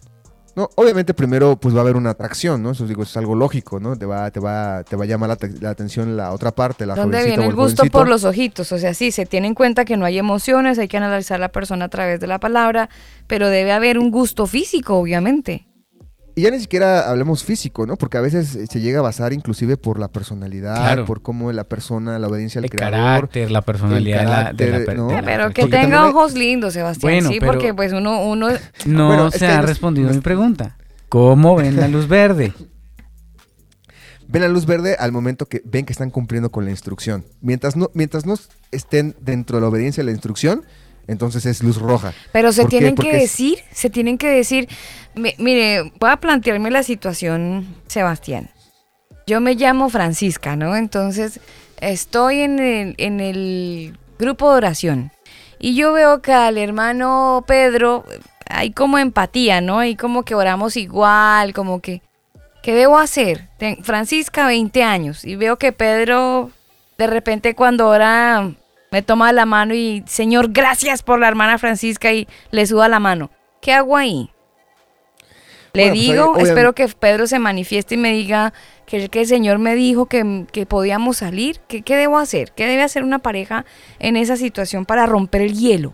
No, 0.57 0.71
obviamente 0.77 1.15
primero 1.15 1.57
pues 1.57 1.75
va 1.75 1.79
a 1.79 1.83
haber 1.83 1.97
una 1.97 2.11
atracción, 2.11 2.63
¿no? 2.63 2.71
Eso 2.71 2.87
digo, 2.87 3.03
es 3.03 3.17
algo 3.17 3.35
lógico, 3.35 3.81
¿no? 3.81 3.97
Te 3.97 4.07
va, 4.07 4.31
te 4.31 4.39
va, 4.39 4.85
te 4.85 4.95
va 4.95 5.03
a 5.03 5.07
llamar 5.07 5.29
la, 5.31 5.37
te- 5.37 5.61
la 5.61 5.71
atención 5.71 6.17
la 6.17 6.33
otra 6.33 6.53
parte, 6.53 6.87
la 6.87 6.95
¿Dónde 6.95 7.25
viene 7.25 7.45
o 7.45 7.51
el 7.51 7.57
gusto 7.57 7.79
jovencito. 7.83 7.99
por 7.99 8.09
los 8.09 8.25
ojitos? 8.25 8.71
O 8.71 8.79
sea, 8.79 8.95
sí, 8.95 9.11
se 9.11 9.27
tiene 9.27 9.49
en 9.49 9.55
cuenta 9.55 9.85
que 9.85 9.97
no 9.97 10.05
hay 10.05 10.17
emociones, 10.19 10.79
hay 10.79 10.87
que 10.87 10.97
analizar 10.97 11.41
la 11.41 11.51
persona 11.51 11.87
a 11.87 11.89
través 11.89 12.21
de 12.21 12.29
la 12.29 12.39
palabra, 12.39 12.89
pero 13.27 13.49
debe 13.49 13.73
haber 13.73 13.99
un 13.99 14.13
gusto 14.13 14.47
físico, 14.47 14.95
obviamente. 14.97 15.67
Y 16.37 16.43
ya 16.43 16.51
ni 16.51 16.59
siquiera 16.59 17.09
hablemos 17.09 17.45
físico, 17.45 17.87
¿no? 17.87 17.97
Porque 17.97 18.19
a 18.19 18.21
veces 18.21 18.57
eh, 18.57 18.67
se 18.69 18.81
llega 18.81 18.99
a 18.99 19.03
basar 19.03 19.33
inclusive 19.33 19.77
por 19.77 20.01
la 20.01 20.09
personalidad, 20.09 20.75
Claro. 20.75 21.05
por 21.05 21.23
cómo 21.23 21.53
la 21.53 21.63
persona, 21.65 22.19
la 22.19 22.27
obediencia 22.27 22.59
al 22.59 22.65
El 22.65 22.71
creador. 22.71 22.93
carácter, 22.99 23.51
la 23.53 23.63
personalidad 23.63 24.19
de 24.53 24.71
la- 24.71 24.81
de 24.81 24.95
¿no? 24.97 25.07
de 25.09 25.15
la 25.15 25.23
pero 25.23 25.51
que. 25.51 25.63
Porque 25.63 25.77
tenga 25.79 26.09
ojos 26.09 26.35
lindos, 26.35 26.73
Sebastián, 26.75 27.13
Bueno, 27.13 27.31
sí, 27.31 27.37
pero- 27.39 27.53
porque 27.53 27.73
pues 27.73 27.93
uno, 27.93 28.25
uno, 28.25 28.49
No 28.85 29.07
Bueno, 29.07 29.31
se 29.31 29.47
ha 29.47 29.63
respondido 29.63 30.11
mi 30.13 30.21
pregunta. 30.21 30.77
¿Cómo 31.09 31.55
ven 31.55 31.77
la 31.77 31.87
luz 31.87 32.09
verde? 32.09 32.53
ven 34.27 34.43
la 34.43 34.49
luz 34.49 34.67
verde 34.67 34.97
al 34.99 35.13
momento 35.13 35.47
que 35.47 35.63
ven 35.65 35.85
que 35.87 35.93
están 35.93 36.11
cumpliendo 36.11 36.51
con 36.51 36.65
la 36.65 36.71
instrucción. 36.73 37.25
Mientras 37.43 37.77
no, 37.77 37.91
mientras 37.95 38.27
no 38.27 38.35
estén 38.73 39.15
dentro 39.21 39.59
de 39.59 39.61
la 39.63 39.69
obediencia 39.69 40.03
a 40.03 40.05
la 40.05 40.11
instrucción, 40.11 40.65
entonces 41.07 41.47
es 41.47 41.63
luz 41.63 41.77
roja. 41.79 42.13
Pero 42.33 42.53
se 42.53 42.65
tienen 42.67 42.95
que 42.95 43.11
es- 43.17 43.23
decir, 43.23 43.59
se 43.73 43.91
tienen 43.91 44.19
que 44.19 44.29
decir, 44.29 44.69
mi- 45.15 45.35
mire, 45.39 45.93
voy 46.01 46.11
a 46.11 46.17
plantearme 46.17 46.71
la 46.71 46.83
situación, 46.83 47.67
Sebastián. 47.87 48.51
Yo 49.27 49.41
me 49.41 49.55
llamo 49.55 49.89
Francisca, 49.91 50.55
¿no? 50.57 50.77
Entonces, 50.77 51.41
estoy 51.81 52.41
en 52.41 52.59
el, 52.59 52.95
en 52.99 53.21
el 53.21 53.99
grupo 54.19 54.51
de 54.51 54.57
oración. 54.59 55.13
Y 55.59 55.75
yo 55.77 55.93
veo 55.93 56.21
que 56.21 56.33
al 56.33 56.59
hermano 56.59 57.43
Pedro 57.47 58.05
hay 58.51 58.73
como 58.73 58.99
empatía, 58.99 59.61
¿no? 59.63 59.79
Hay 59.79 59.97
como 59.97 60.25
que 60.25 60.35
oramos 60.35 60.77
igual, 60.77 61.55
como 61.55 61.81
que... 61.81 62.03
¿Qué 62.63 62.75
debo 62.75 62.99
hacer? 62.99 63.49
Ten- 63.59 63.83
Francisca, 63.85 64.47
20 64.47 64.83
años, 64.83 65.25
y 65.25 65.37
veo 65.37 65.57
que 65.59 65.73
Pedro, 65.73 66.51
de 66.99 67.07
repente 67.07 67.55
cuando 67.55 67.89
ora, 67.89 68.53
me 68.95 69.03
toma 69.03 69.33
la 69.33 69.45
mano 69.45 69.75
y, 69.75 70.05
Señor, 70.07 70.53
gracias 70.53 71.03
por 71.03 71.19
la 71.19 71.27
hermana 71.27 71.59
Francisca, 71.59 72.13
y 72.13 72.29
le 72.53 72.65
suda 72.65 72.89
la 72.89 73.01
mano. 73.01 73.29
¿Qué 73.61 73.73
hago 73.73 73.97
ahí? 73.97 74.31
Le 75.73 75.83
Bueno, 75.83 75.95
pues 75.95 76.01
digo, 76.01 76.25
obviamente- 76.27 76.49
espero 76.51 76.73
que 76.77 76.87
Pedro 76.87 77.27
se 77.27 77.41
manifieste 77.41 77.97
y 77.97 77.99
me 77.99 78.13
diga 78.13 78.53
que, 78.87 79.09
que 79.09 79.23
el 79.23 79.27
Señor 79.27 79.59
me 79.59 79.75
dijo 79.75 80.07
que, 80.07 80.47
que 80.53 80.65
podíamos 80.65 81.17
salir. 81.17 81.59
¿Qué, 81.67 81.83
¿Qué 81.83 81.97
debo 81.97 82.19
hacer? 82.19 82.53
¿Qué 82.53 82.69
debe 82.69 82.83
hacer 82.83 83.03
una 83.03 83.19
pareja 83.19 83.65
en 83.99 84.17
esa 84.17 84.37
situación 84.37 84.85
para 84.85 85.07
romper 85.07 85.41
el 85.41 85.55
hielo? 85.55 85.93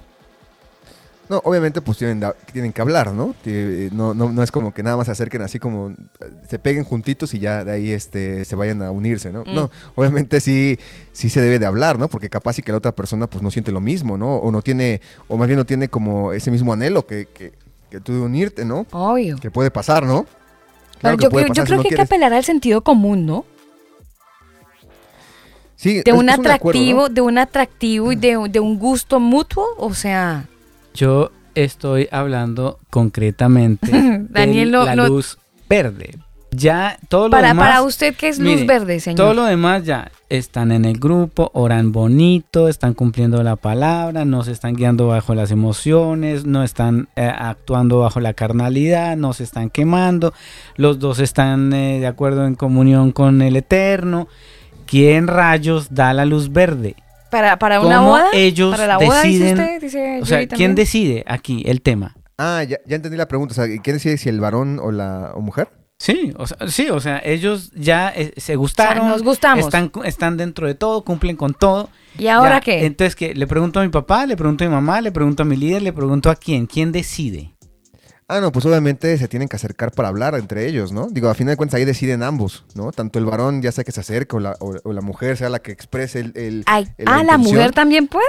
No, 1.31 1.41
obviamente 1.45 1.81
pues 1.81 1.97
tienen, 1.97 2.23
tienen 2.53 2.73
que 2.73 2.83
hablar, 2.83 3.13
¿no? 3.13 3.37
Tie- 3.45 3.91
No, 3.93 4.15
no, 4.15 4.33
no 4.33 4.43
es 4.43 4.51
como 4.51 4.75
que 4.75 4.83
nada 4.83 4.97
más 4.97 5.07
se 5.07 5.13
acerquen 5.13 5.43
así 5.43 5.61
como 5.61 5.91
eh, 5.91 5.95
se 6.49 6.59
peguen 6.59 6.83
juntitos 6.83 7.33
y 7.35 7.39
ya 7.39 7.65
de 7.65 7.71
ahí 7.71 7.93
este, 7.93 8.45
se 8.45 8.57
vayan 8.57 8.83
a 8.83 8.91
unirse, 8.91 9.31
¿no? 9.33 9.45
Mm. 9.45 9.55
No, 9.55 9.71
obviamente 9.95 10.41
sí, 10.41 10.77
sí 11.13 11.31
se 11.31 11.41
debe 11.41 11.61
de 11.61 11.67
hablar, 11.67 12.01
¿no? 12.01 12.09
Porque 12.09 12.29
capaz 12.29 12.59
y 12.59 12.63
que 12.63 12.73
la 12.73 12.79
otra 12.79 12.91
persona 12.97 13.29
pues 13.29 13.43
no 13.45 13.51
siente 13.53 13.71
lo 13.71 13.81
mismo, 13.81 14.19
¿no? 14.19 14.39
O 14.39 14.51
no 14.51 14.61
tiene, 14.61 15.01
o 15.29 15.37
más 15.37 15.47
bien 15.47 15.57
no 15.59 15.65
tiene 15.65 15.89
como 15.89 16.33
ese 16.33 16.51
mismo 16.51 16.73
anhelo 16.73 17.07
que, 17.07 17.27
que, 17.27 17.53
que 17.91 18.01
tú 18.01 18.13
de 18.13 18.21
unirte, 18.23 18.65
¿no? 18.65 18.85
Obvio. 18.91 19.37
Que 19.39 19.53
puede 19.53 19.71
pasar, 19.71 20.03
¿no? 20.03 20.27
Claro 20.99 21.17
que 21.17 21.23
yo, 21.25 21.31
puede 21.31 21.45
creo- 21.47 21.55
yo 21.55 21.63
pasar 21.63 21.67
si 21.67 21.69
creo 21.69 21.77
no 21.79 21.83
que 21.85 21.89
hay 21.91 21.97
que 21.97 22.03
apelar 22.03 22.33
al 22.35 22.45
sentido 22.45 22.83
común, 22.83 23.25
¿no? 23.25 23.45
Sí, 25.77 26.03
De 26.03 26.11
es- 26.11 26.13
un 26.17 26.29
es 26.29 26.39
atractivo, 26.39 27.03
¿no? 27.03 27.09
de 27.09 27.21
un 27.21 27.39
atractivo 27.39 28.13
y 28.13 28.17
de, 28.17 28.37
de 28.51 28.61
un 28.61 28.79
gusto 28.79 29.19
mutuo, 29.21 29.65
o 29.79 29.95
sea, 29.95 30.47
Yo 30.95 31.31
estoy 31.55 32.09
hablando 32.11 32.79
concretamente 32.91 33.91
Daniel 34.31 34.71
de 34.71 34.77
no- 34.77 34.85
la 34.85 34.97
luz 34.97 35.39
verde. 35.69 36.17
Ya 36.53 36.99
todo 37.09 37.27
lo 37.29 37.31
para, 37.31 37.49
demás, 37.49 37.69
para 37.69 37.83
usted, 37.83 38.13
¿qué 38.17 38.27
es 38.27 38.41
luz 38.41 38.55
mire, 38.55 38.67
verde, 38.67 38.99
señor? 38.99 39.19
Todo 39.19 39.35
lo 39.35 39.45
demás 39.45 39.85
ya 39.85 40.11
están 40.29 40.73
en 40.73 40.85
el 40.85 40.99
grupo, 40.99 41.53
oran 41.55 41.93
bonito, 41.93 42.67
están 42.67 42.93
cumpliendo 42.95 43.41
la 43.45 43.55
palabra, 43.55 44.25
no 44.25 44.43
se 44.43 44.51
están 44.51 44.75
guiando 44.75 45.07
bajo 45.07 45.37
las 45.37 45.53
emociones, 45.53 46.47
no 46.47 46.65
están 46.65 47.09
eh, 47.15 47.31
actuando 47.33 48.01
bajo 48.01 48.19
la 48.19 48.35
carnalidad, 48.35 49.17
no 49.17 49.33
se 49.33 49.45
están 49.45 49.71
quemando, 49.71 50.35
los 50.75 50.99
dos 50.99 51.21
están 51.21 51.73
eh, 51.73 52.01
de 52.01 52.09
acuerdo 52.09 52.45
en 52.45 52.57
comunión 52.57 53.13
con 53.13 53.43
el 53.43 53.55
Eterno. 53.55 54.27
¿Quién 54.87 55.29
rayos 55.29 55.95
da 55.95 56.13
la 56.13 56.25
luz 56.25 56.53
verde? 56.53 56.97
Para, 57.31 57.59
para 57.59 57.81
una 57.81 57.97
¿Cómo 57.99 58.11
boda. 58.11 58.27
ellos 58.33 58.71
para 58.73 58.87
la 58.87 58.99
boda, 58.99 59.23
deciden? 59.23 59.57
dice 59.57 59.63
usted, 59.63 59.81
dice 59.81 60.19
O 60.23 60.27
sea, 60.27 60.39
Yuri 60.39 60.49
¿quién 60.49 60.49
también. 60.49 60.75
decide 60.75 61.25
aquí 61.27 61.63
el 61.67 61.81
tema? 61.83 62.15
Ah, 62.39 62.63
ya, 62.65 62.79
ya 62.87 62.97
entendí 62.97 63.17
la 63.17 63.29
pregunta. 63.29 63.53
O 63.53 63.55
sea, 63.55 63.67
¿quién 63.67 63.97
decide 63.97 64.17
si 64.19 64.29
el 64.29 64.41
varón 64.41 64.79
o 64.83 64.91
la 64.93 65.33
o 65.35 65.41
mujer? 65.41 65.69
Sí, 65.99 66.33
o 66.39 66.47
sea, 66.47 66.57
sí, 66.69 66.89
o 66.89 66.99
sea, 66.99 67.21
ellos 67.23 67.73
ya 67.75 68.09
eh, 68.17 68.33
se 68.39 68.57
gustaron, 68.57 69.07
nos 69.09 69.23
gustamos. 69.23 69.67
Están, 69.67 69.93
están 70.05 70.39
dentro 70.39 70.67
de 70.67 70.75
todo, 70.75 71.05
cumplen 71.05 71.37
con 71.37 71.53
todo. 71.53 71.91
¿Y 72.19 72.29
ahora 72.29 72.55
Ya, 72.57 72.61
qué? 72.63 72.87
Entonces, 72.87 73.15
que 73.15 73.35
Le 73.35 73.47
pregunto 73.47 73.81
a 73.81 73.83
mi 73.83 73.91
papá, 73.91 74.25
le 74.25 74.35
pregunto 74.37 74.65
a 74.65 74.69
mi 74.69 74.73
mamá, 74.73 75.03
le 75.03 75.13
pregunto 75.13 75.43
a 75.43 75.47
mi 75.47 75.57
líder, 75.57 75.83
le 75.83 75.93
pregunto 75.93 76.31
a 76.31 76.37
quién. 76.37 76.67
¿Quién 76.67 76.91
decide? 76.93 77.53
Ah, 78.33 78.41
no, 78.41 78.53
pues 78.53 78.65
obviamente 78.65 79.19
se 79.19 79.27
tienen 79.27 79.49
que 79.49 79.57
acercar 79.57 79.91
para 79.91 80.07
hablar 80.09 80.37
entre 80.37 80.67
ellos, 80.69 80.93
¿no? 80.93 81.09
Digo, 81.11 81.29
a 81.29 81.35
fin 81.35 81.49
de 81.49 81.57
cuentas 81.57 81.79
ahí 81.79 81.85
deciden 81.85 82.23
ambos, 82.23 82.65
¿no? 82.75 82.93
Tanto 82.93 83.19
el 83.19 83.25
varón 83.25 83.61
ya 83.61 83.73
sea 83.73 83.83
que 83.83 83.91
se 83.91 83.99
acerque 84.01 84.37
o 84.37 84.41
la, 84.41 84.57
o, 84.61 84.77
o 84.85 84.93
la 84.93 85.01
mujer 85.01 85.37
sea 85.37 85.49
la 85.49 85.59
que 85.59 85.73
exprese 85.73 86.21
el... 86.21 86.33
el- 86.37 86.63
Ay, 86.67 86.87
el- 86.97 87.09
ah, 87.09 87.25
la 87.25 87.39
mujer 87.39 87.73
también 87.73 88.07
puede. 88.07 88.25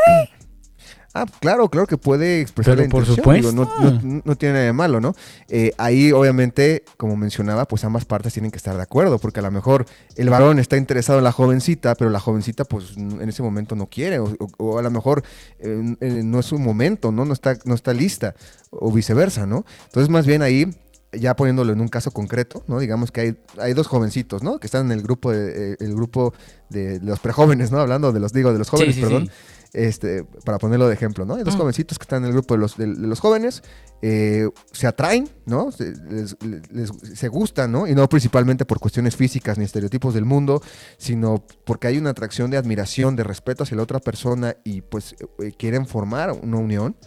Ah, 1.13 1.25
claro, 1.41 1.67
claro 1.69 1.87
que 1.87 1.97
puede 1.97 2.39
expresar 2.39 2.75
Pero 2.75 2.85
la 2.87 2.89
por 2.91 3.03
intención. 3.03 3.35
digo, 3.35 3.51
no, 3.51 3.65
supuesto. 3.69 4.07
no- 4.07 4.21
no 4.23 4.35
tiene 4.37 4.53
nada 4.53 4.65
de 4.65 4.73
malo, 4.73 5.01
¿no? 5.01 5.13
Eh, 5.49 5.73
ahí, 5.77 6.13
obviamente, 6.13 6.83
como 6.95 7.17
mencionaba, 7.17 7.67
pues 7.67 7.83
ambas 7.83 8.05
partes 8.05 8.31
tienen 8.33 8.49
que 8.49 8.57
estar 8.57 8.77
de 8.77 8.81
acuerdo, 8.81 9.19
porque 9.19 9.41
a 9.41 9.43
lo 9.43 9.51
mejor 9.51 9.85
el 10.15 10.29
varón 10.29 10.57
está 10.59 10.77
interesado 10.77 11.17
en 11.19 11.25
la 11.25 11.33
jovencita, 11.33 11.95
pero 11.95 12.09
la 12.11 12.19
jovencita, 12.21 12.63
pues, 12.63 12.95
en 12.95 13.27
ese 13.27 13.43
momento 13.43 13.75
no 13.75 13.87
quiere, 13.87 14.19
o, 14.19 14.33
o- 14.57 14.79
a 14.79 14.81
lo 14.81 14.89
mejor 14.89 15.23
eh, 15.59 15.95
eh, 15.99 16.21
no 16.23 16.39
es 16.39 16.45
su 16.45 16.57
momento, 16.59 17.11
¿no? 17.11 17.25
No 17.25 17.33
está, 17.33 17.57
no 17.65 17.75
está 17.75 17.93
lista, 17.93 18.33
o 18.69 18.89
viceversa, 18.91 19.45
¿no? 19.45 19.65
Entonces, 19.87 20.09
más 20.09 20.25
bien 20.25 20.41
ahí 20.41 20.65
ya 21.13 21.35
poniéndolo 21.35 21.73
en 21.73 21.81
un 21.81 21.89
caso 21.89 22.11
concreto, 22.11 22.63
¿no? 22.67 22.79
Digamos 22.79 23.11
que 23.11 23.19
hay, 23.19 23.37
hay 23.59 23.73
dos 23.73 23.87
jovencitos, 23.87 24.43
¿no? 24.43 24.59
Que 24.59 24.67
están 24.67 24.85
en 24.85 24.91
el 24.93 25.01
grupo 25.03 25.33
de, 25.33 25.73
eh, 25.73 25.77
el 25.81 25.93
grupo 25.93 26.33
de 26.69 27.01
los 27.01 27.19
prejóvenes, 27.19 27.69
¿no? 27.69 27.79
Hablando 27.79 28.13
de 28.13 28.21
los, 28.21 28.31
digo, 28.31 28.53
de 28.53 28.59
los 28.59 28.69
jóvenes, 28.69 28.95
Sí, 28.95 29.01
sí, 29.01 29.05
perdón. 29.07 29.25
sí. 29.27 29.31
Este, 29.73 30.25
para 30.43 30.57
ponerlo 30.57 30.87
de 30.89 30.93
ejemplo, 30.93 31.25
¿no? 31.25 31.37
Dos 31.37 31.55
Mm. 31.55 31.59
jovencitos 31.59 31.97
que 31.97 32.03
están 32.03 32.23
en 32.23 32.27
el 32.27 32.33
grupo 32.33 32.55
de 32.55 32.59
los, 32.59 32.75
de, 32.75 32.87
de 32.87 33.07
los 33.07 33.21
jóvenes, 33.21 33.63
eh, 34.01 34.49
se 34.73 34.85
atraen, 34.85 35.29
¿no? 35.45 35.71
Se, 35.71 35.93
les, 36.09 36.35
les- 36.71 36.91
se 37.17 37.27
gustan, 37.29 37.71
¿no? 37.71 37.87
Y 37.87 37.95
no 37.95 38.09
principalmente 38.09 38.65
por 38.65 38.79
cuestiones 38.79 39.15
físicas 39.15 39.57
ni 39.57 39.63
estereotipos 39.63 40.13
del 40.13 40.25
mundo, 40.25 40.61
sino 40.97 41.45
porque 41.63 41.87
hay 41.87 41.97
una 41.97 42.09
atracción 42.09 42.51
de 42.51 42.57
admiración, 42.57 43.15
de 43.15 43.23
respeto 43.23 43.63
hacia 43.63 43.77
la 43.77 43.83
otra 43.83 43.99
persona 43.99 44.57
y 44.65 44.81
pues 44.81 45.15
eh, 45.39 45.53
quieren 45.57 45.85
formar 45.87 46.31
una 46.33 46.57
unión. 46.57 46.97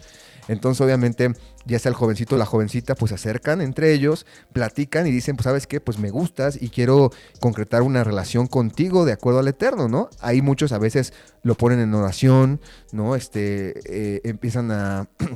Entonces, 0.47 0.81
obviamente, 0.81 1.33
ya 1.65 1.79
sea 1.79 1.89
el 1.89 1.95
jovencito 1.95 2.35
o 2.35 2.37
la 2.37 2.45
jovencita, 2.45 2.95
pues 2.95 3.09
se 3.09 3.15
acercan 3.15 3.61
entre 3.61 3.93
ellos, 3.93 4.25
platican 4.53 5.07
y 5.07 5.11
dicen, 5.11 5.35
pues, 5.35 5.45
¿sabes 5.45 5.65
qué? 5.67 5.79
Pues 5.81 5.97
me 5.99 6.11
gustas 6.11 6.61
y 6.61 6.69
quiero 6.69 7.11
concretar 7.39 7.81
una 7.81 8.03
relación 8.03 8.47
contigo 8.47 9.05
de 9.05 9.13
acuerdo 9.13 9.39
al 9.39 9.47
eterno, 9.47 9.87
¿no? 9.87 10.09
Hay 10.21 10.41
muchos 10.41 10.71
a 10.71 10.77
veces 10.77 11.13
lo 11.43 11.55
ponen 11.55 11.79
en 11.79 11.93
oración, 11.93 12.61
¿no? 12.91 13.15
Este, 13.15 13.73
eh, 13.85 14.21
empiezan 14.23 14.71
a... 14.71 15.07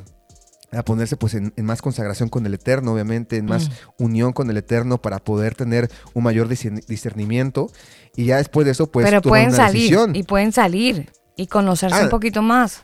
a 0.71 0.83
ponerse 0.83 1.17
pues 1.17 1.33
en, 1.33 1.51
en 1.55 1.65
más 1.65 1.81
consagración 1.81 2.29
con 2.29 2.45
el 2.45 2.53
Eterno, 2.53 2.93
obviamente, 2.93 3.37
en 3.37 3.45
más 3.47 3.71
unión 3.97 4.33
con 4.33 4.51
el 4.51 4.57
Eterno 4.57 5.01
para 5.01 5.17
poder 5.17 5.55
tener 5.55 5.89
un 6.13 6.21
mayor 6.23 6.47
discern- 6.47 6.85
discernimiento. 6.85 7.71
Y 8.15 8.25
ya 8.25 8.37
después 8.37 8.65
de 8.65 8.73
eso, 8.73 8.85
pues 8.85 9.03
Pero 9.07 9.23
pueden 9.23 9.47
una 9.47 9.57
salir 9.57 9.81
decisión. 9.81 10.15
y 10.15 10.21
pueden 10.21 10.51
salir 10.51 11.11
y 11.35 11.47
conocerse 11.47 11.97
Ah. 11.99 12.03
un 12.03 12.09
poquito 12.09 12.43
más. 12.43 12.83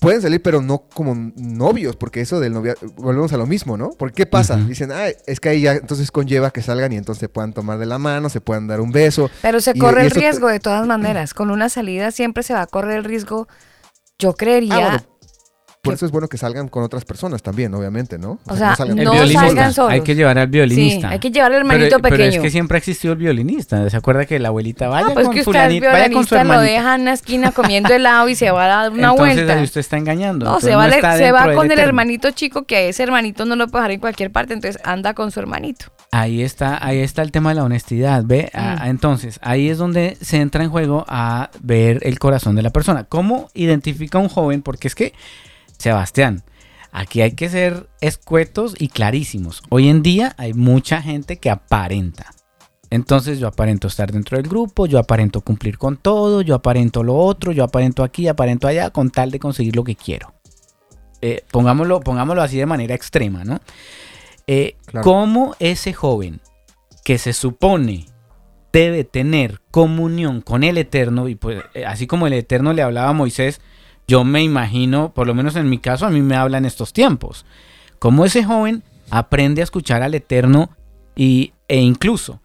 Pueden 0.00 0.22
salir, 0.22 0.40
pero 0.42 0.62
no 0.62 0.84
como 0.94 1.14
novios, 1.36 1.94
porque 1.94 2.22
eso 2.22 2.40
del 2.40 2.54
novia, 2.54 2.74
volvemos 2.96 3.32
a 3.34 3.36
lo 3.36 3.46
mismo, 3.46 3.76
¿no? 3.76 3.90
Porque 3.90 4.14
¿qué 4.22 4.26
pasa? 4.26 4.56
Dicen, 4.56 4.90
ah, 4.92 5.08
es 5.26 5.40
que 5.40 5.50
ahí 5.50 5.60
ya 5.60 5.72
entonces 5.74 6.10
conlleva 6.10 6.50
que 6.50 6.62
salgan 6.62 6.90
y 6.92 6.96
entonces 6.96 7.20
se 7.20 7.28
puedan 7.28 7.52
tomar 7.52 7.78
de 7.78 7.84
la 7.84 7.98
mano, 7.98 8.30
se 8.30 8.40
puedan 8.40 8.66
dar 8.66 8.80
un 8.80 8.92
beso. 8.92 9.30
Pero 9.42 9.60
se 9.60 9.72
Y- 9.74 9.78
corre 9.78 10.02
y 10.02 10.06
el 10.06 10.10
riesgo 10.12 10.48
de 10.48 10.58
todas 10.58 10.86
maneras. 10.86 11.34
Con 11.34 11.50
una 11.50 11.68
salida 11.68 12.10
siempre 12.12 12.42
se 12.42 12.54
va 12.54 12.62
a 12.62 12.66
correr 12.66 12.96
el 12.96 13.04
riesgo. 13.04 13.46
Yo 14.18 14.32
creería. 14.34 14.74
Ah, 14.74 14.80
bueno, 14.80 15.02
por 15.82 15.94
eso 15.94 16.04
es 16.04 16.12
bueno 16.12 16.28
que 16.28 16.36
salgan 16.36 16.68
con 16.68 16.82
otras 16.82 17.04
personas 17.06 17.42
también, 17.42 17.72
obviamente, 17.74 18.18
¿no? 18.18 18.38
O 18.46 18.54
sea, 18.56 18.76
salgan- 18.76 18.98
El 18.98 19.04
No 19.04 19.26
salgan 19.26 19.72
solos. 19.72 19.92
Hay 19.92 20.02
que 20.02 20.14
llevar 20.14 20.38
al 20.38 20.48
sí, 20.48 20.50
violinista. 20.52 21.08
hay 21.08 21.18
que 21.18 21.30
llevar 21.30 21.52
al 21.52 21.58
hermanito 21.58 21.88
pero, 21.96 22.02
pero 22.02 22.16
pequeño. 22.16 22.36
es 22.36 22.42
que 22.42 22.50
siempre 22.50 22.76
ha 22.76 22.78
existido 22.78 23.12
el 23.14 23.18
violinista. 23.18 23.88
¿Se 23.88 23.96
acuerda 23.96 24.26
que 24.26 24.38
la 24.38 24.48
abuelita 24.48 24.88
vaya 24.88 25.06
Ah, 25.08 25.14
pues 25.14 25.24
con 25.26 25.34
que 25.34 25.40
usted 25.40 25.52
fulanito, 25.52 25.86
al 25.86 25.92
vaya 25.92 26.04
con 26.12 26.26
su 26.26 26.34
violinista 26.34 26.36
lo 26.36 26.40
hermanito? 26.60 26.72
deja 26.74 26.94
en 26.96 27.00
una 27.00 27.12
esquina 27.14 27.52
comiendo 27.52 27.94
helado 27.94 28.28
y 28.28 28.34
se 28.34 28.50
va 28.50 28.64
a 28.64 28.68
dar 28.68 28.92
una 28.92 29.10
Entonces 29.10 29.36
vuelta. 29.36 29.54
ahí 29.54 29.64
usted 29.64 29.80
está 29.80 29.96
engañando. 29.96 30.44
No, 30.44 30.50
Entonces 30.52 30.70
se 30.70 30.76
va, 30.76 30.88
le- 30.88 30.96
está 30.96 31.16
se 31.16 31.32
va 31.32 31.44
con 31.54 31.64
el 31.66 31.72
eterno. 31.72 31.82
hermanito 31.88 32.30
chico 32.32 32.64
que 32.64 32.76
a 32.76 32.80
ese 32.80 33.02
hermanito 33.02 33.46
no 33.46 33.56
lo 33.56 33.66
puede 33.68 33.82
dejar 33.82 33.90
en 33.92 34.00
cualquier 34.00 34.30
parte, 34.30 34.52
entonces 34.52 34.80
anda 34.84 35.14
con 35.14 35.30
su 35.30 35.40
hermanito. 35.40 35.86
Ahí 36.12 36.42
está, 36.42 36.84
ahí 36.84 36.98
está 36.98 37.22
el 37.22 37.30
tema 37.32 37.50
de 37.50 37.54
la 37.54 37.64
honestidad, 37.64 38.22
¿ve? 38.26 38.50
Ah, 38.52 38.82
Mm. 38.84 38.88
entonces, 38.90 39.38
ahí 39.42 39.70
es 39.70 39.78
donde 39.78 40.18
se 40.20 40.38
entra 40.42 40.62
en 40.62 40.68
juego 40.70 41.04
a 41.08 41.48
ver 41.62 42.00
el 42.02 42.18
corazón 42.18 42.54
de 42.56 42.62
la 42.62 42.70
persona. 42.70 43.04
¿Cómo 43.04 43.48
identifica 43.54 44.18
un 44.18 44.28
joven? 44.28 44.60
Porque 44.62 44.88
es 44.88 44.94
que, 44.94 45.14
Sebastián, 45.80 46.42
aquí 46.92 47.22
hay 47.22 47.32
que 47.32 47.48
ser 47.48 47.88
escuetos 48.02 48.74
y 48.78 48.88
clarísimos. 48.88 49.62
Hoy 49.70 49.88
en 49.88 50.02
día 50.02 50.34
hay 50.36 50.52
mucha 50.52 51.00
gente 51.00 51.38
que 51.38 51.48
aparenta. 51.48 52.34
Entonces 52.90 53.38
yo 53.38 53.46
aparento 53.46 53.88
estar 53.88 54.12
dentro 54.12 54.36
del 54.36 54.46
grupo, 54.46 54.84
yo 54.84 54.98
aparento 54.98 55.40
cumplir 55.40 55.78
con 55.78 55.96
todo, 55.96 56.42
yo 56.42 56.54
aparento 56.54 57.02
lo 57.02 57.16
otro, 57.16 57.52
yo 57.52 57.64
aparento 57.64 58.02
aquí, 58.02 58.28
aparento 58.28 58.68
allá, 58.68 58.90
con 58.90 59.10
tal 59.10 59.30
de 59.30 59.38
conseguir 59.38 59.74
lo 59.74 59.84
que 59.84 59.96
quiero. 59.96 60.34
Eh, 61.22 61.44
pongámoslo, 61.50 62.00
pongámoslo 62.00 62.42
así 62.42 62.58
de 62.58 62.66
manera 62.66 62.94
extrema, 62.94 63.44
¿no? 63.44 63.60
Eh, 64.46 64.76
Claro. 64.84 65.04
¿Cómo 65.04 65.56
ese 65.60 65.94
joven 65.94 66.40
que 67.04 67.16
se 67.16 67.32
supone 67.32 68.06
debe 68.70 69.04
tener 69.04 69.62
comunión 69.70 70.42
con 70.42 70.62
el 70.62 70.76
Eterno, 70.76 71.28
y 71.28 71.36
pues 71.36 71.62
eh, 71.72 71.86
así 71.86 72.06
como 72.06 72.26
el 72.26 72.34
Eterno 72.34 72.74
le 72.74 72.82
hablaba 72.82 73.10
a 73.10 73.14
Moisés, 73.14 73.62
yo 74.06 74.24
me 74.24 74.42
imagino, 74.42 75.12
por 75.14 75.26
lo 75.26 75.34
menos 75.34 75.56
en 75.56 75.68
mi 75.68 75.78
caso, 75.78 76.06
a 76.06 76.10
mí 76.10 76.20
me 76.20 76.36
habla 76.36 76.58
en 76.58 76.64
estos 76.64 76.92
tiempos, 76.92 77.46
cómo 77.98 78.24
ese 78.24 78.44
joven 78.44 78.82
aprende 79.10 79.60
a 79.60 79.64
escuchar 79.64 80.02
al 80.02 80.14
Eterno 80.14 80.70
y, 81.14 81.52
e 81.68 81.80
incluso 81.80 82.40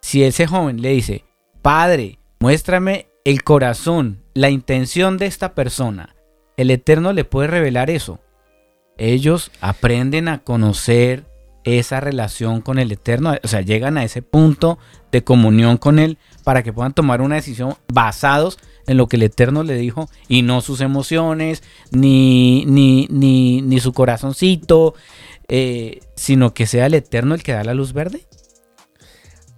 si 0.00 0.22
ese 0.24 0.46
joven 0.46 0.80
le 0.80 0.90
dice, 0.90 1.24
Padre, 1.62 2.18
muéstrame 2.38 3.08
el 3.24 3.42
corazón, 3.42 4.22
la 4.34 4.50
intención 4.50 5.18
de 5.18 5.26
esta 5.26 5.54
persona, 5.54 6.14
el 6.56 6.70
Eterno 6.70 7.12
le 7.12 7.24
puede 7.24 7.48
revelar 7.48 7.90
eso. 7.90 8.20
Ellos 8.96 9.50
aprenden 9.60 10.28
a 10.28 10.40
conocer 10.40 11.24
esa 11.64 12.00
relación 12.00 12.60
con 12.60 12.78
el 12.78 12.92
Eterno, 12.92 13.34
o 13.42 13.48
sea, 13.48 13.60
llegan 13.60 13.98
a 13.98 14.04
ese 14.04 14.22
punto 14.22 14.78
de 15.12 15.24
comunión 15.24 15.76
con 15.76 15.98
Él 15.98 16.18
para 16.44 16.62
que 16.62 16.72
puedan 16.72 16.94
tomar 16.94 17.20
una 17.20 17.36
decisión 17.36 17.76
basados 17.92 18.58
en 18.90 18.96
lo 18.96 19.06
que 19.06 19.16
el 19.16 19.22
Eterno 19.22 19.62
le 19.62 19.74
dijo 19.76 20.08
y 20.28 20.42
no 20.42 20.60
sus 20.60 20.80
emociones, 20.80 21.62
ni, 21.92 22.64
ni, 22.66 23.06
ni, 23.10 23.62
ni 23.62 23.80
su 23.80 23.92
corazoncito, 23.92 24.94
eh, 25.48 26.00
sino 26.16 26.52
que 26.54 26.66
sea 26.66 26.86
el 26.86 26.94
Eterno 26.94 27.34
el 27.34 27.42
que 27.42 27.52
da 27.52 27.64
la 27.64 27.74
luz 27.74 27.92
verde. 27.92 28.26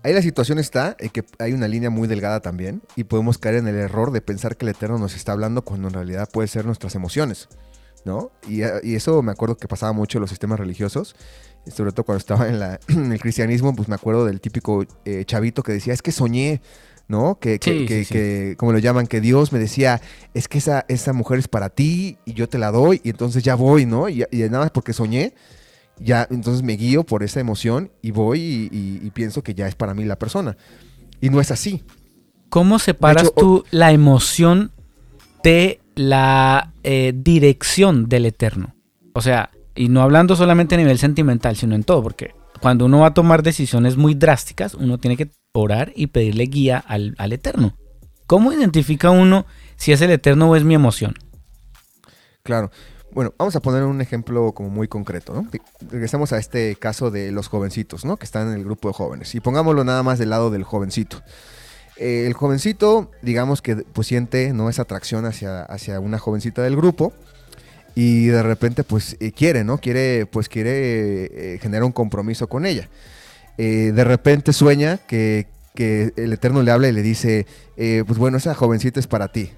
Ahí 0.05 0.13
la 0.13 0.23
situación 0.23 0.59
está 0.59 0.97
en 0.99 1.11
que 1.11 1.25
hay 1.39 1.53
una 1.53 1.69
línea 1.69 1.89
muy 1.89 2.09
delgada 2.09 2.41
también 2.41 2.83
y 2.97 3.05
podemos 3.05 3.39
caer 3.39 3.57
en 3.57 3.69
el 3.69 3.77
error 3.77 4.11
de 4.11 4.21
pensar 4.21 4.57
que 4.57 4.65
el 4.65 4.71
Eterno 4.71 4.99
nos 4.99 5.15
está 5.15 5.33
hablando 5.33 5.63
cuando 5.63 5.89
en 5.89 5.95
realidad 5.95 6.29
puede 6.33 6.49
ser 6.49 6.67
nuestras 6.67 6.97
emociones, 6.97 7.49
¿no? 8.05 8.33
Y, 8.49 8.63
eso 8.63 9.23
me 9.23 9.31
acuerdo 9.31 9.57
que 9.57 9.69
pasaba 9.69 9.93
mucho 9.93 10.19
en 10.19 10.23
los 10.23 10.31
sistemas 10.31 10.59
religiosos, 10.59 11.15
sobre 11.73 11.93
todo 11.93 12.05
cuando 12.05 12.19
estaba 12.19 12.49
en, 12.49 12.59
la- 12.59 12.81
el 12.89 13.21
cristianismo, 13.21 13.77
pues 13.77 13.89
me 13.89 13.95
acuerdo 13.95 14.25
del 14.25 14.41
típico 14.41 14.85
eh, 15.05 15.25
chavito 15.25 15.63
que 15.63 15.71
decía, 15.71 15.95
es 15.95 16.03
que 16.03 16.11
soñé, 16.11 16.61
¿no? 17.13 17.39
Que, 17.39 17.61
que, 17.61 17.79
Sí, 17.81 17.87
que- 17.87 17.99
sí, 17.99 18.05
sí. 18.07 18.15
que- 18.15 18.55
como 18.59 18.73
lo 18.73 18.79
llaman, 18.79 19.07
que 19.07 19.21
Dios 19.21 19.53
me 19.53 19.61
decía, 19.61 20.01
es 20.35 20.49
que 20.49 20.59
esa, 20.59 20.85
esa 20.89 21.13
mujer 21.13 21.39
es 21.39 21.47
para 21.47 21.69
ti 21.69 22.17
y 22.27 22.33
yo 22.33 22.49
te 22.49 22.59
la 22.59 22.73
doy 22.73 23.01
y 23.05 23.11
entonces 23.11 23.45
ya 23.45 23.55
voy, 23.55 23.87
¿no? 23.87 24.09
Y, 24.09 24.25
y 24.33 24.39
nada 24.39 24.61
más 24.61 24.71
porque 24.73 24.93
soñé, 24.93 25.35
ya 26.01 26.27
entonces 26.31 26.63
me 26.65 26.73
guío 26.73 27.05
por 27.05 27.23
esa 27.23 27.39
emoción 27.39 27.93
y 28.03 28.11
voy 28.11 28.41
y, 28.41 28.69
y- 28.77 29.07
y 29.07 29.11
pienso 29.11 29.43
que 29.43 29.55
ya 29.55 29.69
es 29.69 29.77
para 29.77 29.95
mí 29.95 30.05
la 30.05 30.19
persona. 30.19 30.57
Y 31.21 31.31
no 31.31 31.41
es 31.41 31.53
así. 31.53 31.85
¿Cómo 32.49 32.79
separas 32.81 33.25
hecho, 33.25 33.33
tú 33.37 33.65
la 33.71 33.93
emoción 33.93 34.73
de 35.45 35.81
la 35.95 36.73
eh, 36.83 37.13
dirección 37.15 38.09
del 38.09 38.27
eterno? 38.27 38.75
O 39.15 39.21
sea, 39.21 39.51
y 39.75 39.89
no 39.89 40.03
hablando 40.03 40.35
solamente 40.37 40.75
a 40.75 40.79
nivel 40.79 40.99
sentimental, 40.99 41.57
sino 41.57 41.75
en 41.75 41.85
todo, 41.85 42.03
porque 42.03 42.35
cuando 42.61 42.87
uno 42.87 43.01
va 43.01 43.09
a 43.09 43.15
tomar 43.15 43.43
decisiones 43.43 43.97
muy 43.97 44.15
drásticas, 44.15 44.75
uno 44.75 44.99
tiene 44.99 45.17
que 45.17 45.31
orar 45.53 45.93
y 45.95 46.09
pedirle 46.09 46.45
guía 46.45 46.79
al, 46.79 47.15
al 47.19 47.33
eterno. 47.33 47.77
¿Cómo 48.27 48.53
identifica 48.53 49.11
uno 49.11 49.47
si 49.77 49.93
es 49.93 50.01
el 50.01 50.11
eterno 50.11 50.51
o 50.51 50.57
es 50.57 50.65
mi 50.65 50.75
emoción? 50.75 51.15
Claro. 52.43 52.71
Bueno, 53.13 53.35
vamos 53.37 53.55
a 53.57 53.61
poner 53.61 53.83
un 53.83 54.01
ejemplo 54.01 54.53
como 54.53 54.71
muy 54.71 54.89
concreto, 54.89 55.35
¿no? 55.35 55.47
Regresamos 55.91 56.33
a 56.33 56.39
este 56.39 56.77
caso 56.77 57.11
de 57.11 57.31
los 57.31 57.49
jovencitos, 57.49 58.07
¿no? 58.07 58.17
Que 58.17 58.25
están 58.25 58.49
en 58.49 58.55
el 58.55 58.65
grupo 58.65 58.89
de 58.89 58.95
jóvenes. 58.95 59.35
Y 59.35 59.41
pongámoslo 59.41 59.85
nada 59.85 60.03
más 60.03 60.19
del 60.19 60.31
lado 60.31 60.51
del 60.51 60.65
jovencito. 60.65 61.21
Eh, 61.99 62.25
el 62.27 62.33
jovencito, 62.33 63.11
digamos 63.21 63.61
que 63.61 63.77
pues 63.77 64.07
siente, 64.07 64.55
¿no? 64.55 64.71
Esa 64.71 64.83
atracción 64.83 65.27
hacia, 65.27 65.63
hacia 65.65 66.01
una 66.01 66.19
jovencita 66.19 66.63
del 66.63 66.75
grupo. 66.75 67.13
Y 67.95 68.29
de 68.29 68.43
repente, 68.43 68.85
pues, 68.85 69.19
eh, 69.21 69.33
quiere, 69.33 69.65
¿no? 69.65 69.77
Quiere, 69.77 70.25
pues, 70.25 70.49
quiere 70.49 71.57
eh, 71.57 71.59
generar 71.59 71.85
un 71.85 71.93
compromiso 71.93 72.49
con 72.49 72.65
ella. 72.65 72.89
Eh, 73.59 73.93
de 73.95 74.05
repente 74.05 74.53
sueña 74.53 74.99
que, 75.07 75.47
que 75.75 76.13
el 76.17 76.33
Eterno 76.33 76.63
le 76.63 76.71
habla 76.71 76.89
y 76.89 76.93
le 76.93 77.03
dice, 77.03 77.47
eh, 77.77 78.05
pues 78.07 78.19
bueno, 78.19 78.37
esa 78.39 78.55
jovencita 78.55 78.99
es 79.01 79.07
para 79.07 79.29
ti. 79.33 79.51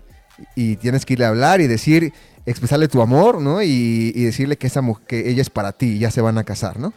Y 0.56 0.76
tienes 0.76 1.06
que 1.06 1.12
irle 1.12 1.26
a 1.26 1.28
hablar 1.28 1.60
y 1.60 1.66
decir, 1.68 2.12
expresarle 2.44 2.88
tu 2.88 3.00
amor, 3.00 3.40
¿no? 3.40 3.62
Y, 3.62 4.12
y 4.14 4.24
decirle 4.24 4.56
que, 4.58 4.66
esa, 4.66 4.80
mu- 4.82 4.98
que 5.06 5.30
ella 5.30 5.42
es 5.42 5.50
para 5.50 5.72
ti 5.72 5.92
y 5.92 5.98
ya 6.00 6.10
se 6.10 6.20
van 6.20 6.38
a 6.38 6.44
casar, 6.44 6.78
¿no? 6.78 6.92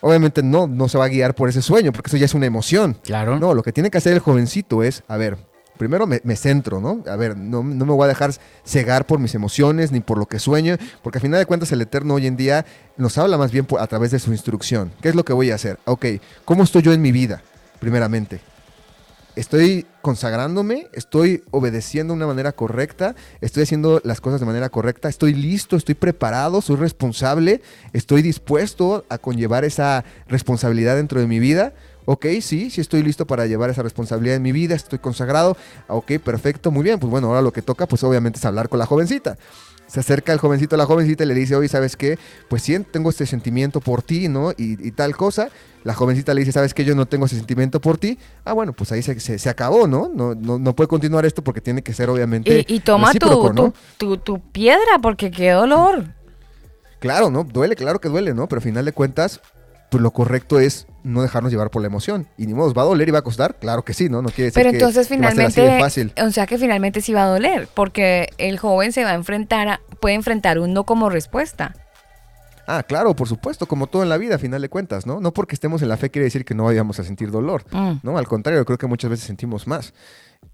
Obviamente 0.00 0.42
no, 0.42 0.66
no 0.66 0.88
se 0.88 0.98
va 0.98 1.06
a 1.06 1.08
guiar 1.08 1.34
por 1.34 1.48
ese 1.48 1.62
sueño, 1.62 1.90
porque 1.90 2.08
eso 2.10 2.16
ya 2.16 2.26
es 2.26 2.34
una 2.34 2.46
emoción. 2.46 2.96
Claro. 3.02 3.38
No, 3.40 3.54
lo 3.54 3.62
que 3.62 3.72
tiene 3.72 3.90
que 3.90 3.98
hacer 3.98 4.12
el 4.12 4.18
jovencito 4.20 4.82
es, 4.82 5.02
a 5.08 5.16
ver, 5.16 5.38
primero 5.76 6.06
me, 6.06 6.36
centro, 6.36 6.80
¿no? 6.80 7.02
A 7.10 7.16
ver, 7.16 7.36
no, 7.36 7.62
no 7.62 7.84
me 7.84 7.92
voy 7.92 8.04
a 8.04 8.08
dejar 8.08 8.32
cegar 8.64 9.06
por 9.06 9.18
mis 9.18 9.34
emociones 9.34 9.92
ni 9.92 10.00
por 10.00 10.18
lo 10.18 10.26
que 10.26 10.38
sueño, 10.38 10.76
porque 11.02 11.18
al 11.18 11.22
final 11.22 11.38
de 11.38 11.46
cuentas 11.46 11.72
el 11.72 11.82
Eterno 11.82 12.14
hoy 12.14 12.26
en 12.26 12.36
día 12.36 12.64
nos 12.96 13.18
habla 13.18 13.38
más 13.38 13.50
bien 13.50 13.66
a 13.78 13.86
través 13.86 14.10
de 14.10 14.18
su 14.18 14.32
instrucción. 14.32 14.92
¿Qué 15.00 15.08
es 15.08 15.14
lo 15.14 15.24
que 15.24 15.32
voy 15.32 15.50
a 15.50 15.56
hacer? 15.56 15.78
Ok, 15.84 16.06
¿cómo 16.44 16.62
estoy 16.62 16.82
yo 16.82 16.92
en 16.92 17.02
mi 17.02 17.12
vida? 17.12 17.42
Primeramente. 17.80 18.40
Estoy 19.36 19.84
consagrándome, 20.00 20.86
estoy 20.92 21.42
obedeciendo 21.50 22.12
de 22.12 22.18
una 22.18 22.28
manera 22.28 22.52
correcta, 22.52 23.16
estoy 23.40 23.64
haciendo 23.64 24.00
las 24.04 24.20
cosas 24.20 24.38
de 24.38 24.46
manera 24.46 24.68
correcta, 24.68 25.08
estoy 25.08 25.34
listo, 25.34 25.74
estoy 25.74 25.96
preparado, 25.96 26.62
soy 26.62 26.76
responsable, 26.76 27.60
estoy 27.92 28.22
dispuesto 28.22 29.04
a 29.08 29.18
conllevar 29.18 29.64
esa 29.64 30.04
responsabilidad 30.28 30.94
dentro 30.94 31.18
de 31.18 31.26
mi 31.26 31.40
vida. 31.40 31.72
Ok, 32.06 32.26
sí, 32.40 32.70
sí 32.70 32.80
estoy 32.80 33.02
listo 33.02 33.26
para 33.26 33.46
llevar 33.46 33.70
esa 33.70 33.82
responsabilidad 33.82 34.36
en 34.36 34.42
mi 34.42 34.52
vida, 34.52 34.74
estoy 34.74 34.98
consagrado. 34.98 35.56
Ok, 35.88 36.12
perfecto, 36.22 36.70
muy 36.70 36.82
bien. 36.82 36.98
Pues 36.98 37.10
bueno, 37.10 37.28
ahora 37.28 37.42
lo 37.42 37.52
que 37.52 37.62
toca, 37.62 37.86
pues 37.86 38.04
obviamente 38.04 38.38
es 38.38 38.44
hablar 38.44 38.68
con 38.68 38.78
la 38.78 38.86
jovencita. 38.86 39.38
Se 39.86 40.00
acerca 40.00 40.32
el 40.32 40.38
jovencito 40.38 40.74
a 40.74 40.78
la 40.78 40.86
jovencita 40.86 41.24
y 41.24 41.26
le 41.26 41.34
dice, 41.34 41.54
oye, 41.56 41.68
¿sabes 41.68 41.96
qué? 41.96 42.18
Pues 42.48 42.62
sí, 42.62 42.78
tengo 42.90 43.10
este 43.10 43.26
sentimiento 43.26 43.80
por 43.80 44.02
ti, 44.02 44.28
¿no? 44.28 44.52
Y, 44.56 44.90
tal 44.92 45.16
cosa. 45.16 45.50
La 45.82 45.94
jovencita 45.94 46.32
le 46.32 46.40
dice, 46.40 46.52
¿sabes 46.52 46.72
qué? 46.72 46.84
Yo 46.84 46.94
no 46.94 47.06
tengo 47.06 47.26
ese 47.26 47.36
sentimiento 47.36 47.80
por 47.80 47.98
ti. 47.98 48.18
Ah, 48.44 48.54
bueno, 48.54 48.72
pues 48.72 48.90
ahí 48.92 49.02
se, 49.02 49.20
se, 49.20 49.48
acabó, 49.50 49.86
¿no? 49.86 50.10
¿no? 50.12 50.34
No, 50.34 50.74
puede 50.74 50.88
continuar 50.88 51.26
esto 51.26 51.44
porque 51.44 51.60
tiene 51.60 51.82
que 51.82 51.92
ser 51.92 52.08
obviamente... 52.08 52.64
Y, 52.66 52.80
toma 52.80 53.12
tu, 53.12 53.72
tu, 53.98 54.16
tu, 54.16 54.40
piedra 54.40 54.98
porque 55.02 55.30
qué 55.30 55.50
dolor. 55.50 56.06
Claro, 56.98 57.30
¿no? 57.30 57.44
Duele, 57.44 57.76
claro 57.76 58.00
que 58.00 58.08
duele, 58.08 58.32
¿no? 58.32 58.48
Pero 58.48 58.60
al 58.60 58.64
final 58.64 58.84
de 58.86 58.92
cuentas, 58.92 59.42
pues 59.90 60.02
lo 60.02 60.10
correcto 60.10 60.58
es 60.58 60.86
no 61.02 61.22
dejarnos 61.22 61.52
llevar 61.52 61.70
por 61.70 61.82
la 61.82 61.88
emoción. 61.88 62.26
Y 62.36 62.46
ni 62.46 62.54
modo, 62.54 62.72
¿va 62.74 62.82
a 62.82 62.86
doler 62.86 63.08
y 63.08 63.10
va 63.12 63.18
a 63.20 63.22
costar? 63.22 63.58
Claro 63.58 63.84
que 63.84 63.94
sí, 63.94 64.08
¿no? 64.08 64.22
No 64.22 64.30
quiere 64.30 64.44
decir 64.44 64.62
Pero 64.62 64.70
entonces 64.70 65.06
que, 65.06 65.14
finalmente, 65.14 65.78
fácil. 65.78 66.12
o 66.20 66.30
sea 66.30 66.46
que 66.46 66.58
finalmente 66.58 67.00
sí 67.00 67.12
va 67.12 67.24
a 67.24 67.28
doler, 67.28 67.68
porque 67.72 68.28
el 68.38 68.58
joven 68.58 68.92
se 68.92 69.04
va 69.04 69.10
a 69.10 69.14
enfrentar, 69.14 69.68
a, 69.68 69.80
puede 70.00 70.14
enfrentar 70.14 70.58
un 70.58 70.72
no 70.72 70.84
como 70.84 71.10
respuesta. 71.10 71.74
Ah, 72.66 72.82
claro, 72.82 73.14
por 73.14 73.28
supuesto, 73.28 73.66
como 73.66 73.86
todo 73.86 74.02
en 74.02 74.08
la 74.08 74.16
vida, 74.16 74.36
a 74.36 74.38
final 74.38 74.62
de 74.62 74.70
cuentas, 74.70 75.06
¿no? 75.06 75.20
No 75.20 75.32
porque 75.34 75.54
estemos 75.54 75.82
en 75.82 75.88
la 75.88 75.98
fe 75.98 76.10
quiere 76.10 76.24
decir 76.24 76.46
que 76.46 76.54
no 76.54 76.64
vayamos 76.64 76.98
a 76.98 77.04
sentir 77.04 77.30
dolor, 77.30 77.64
mm. 77.70 78.00
¿no? 78.02 78.16
Al 78.16 78.26
contrario, 78.26 78.64
creo 78.64 78.78
que 78.78 78.86
muchas 78.86 79.10
veces 79.10 79.26
sentimos 79.26 79.66
más. 79.66 79.92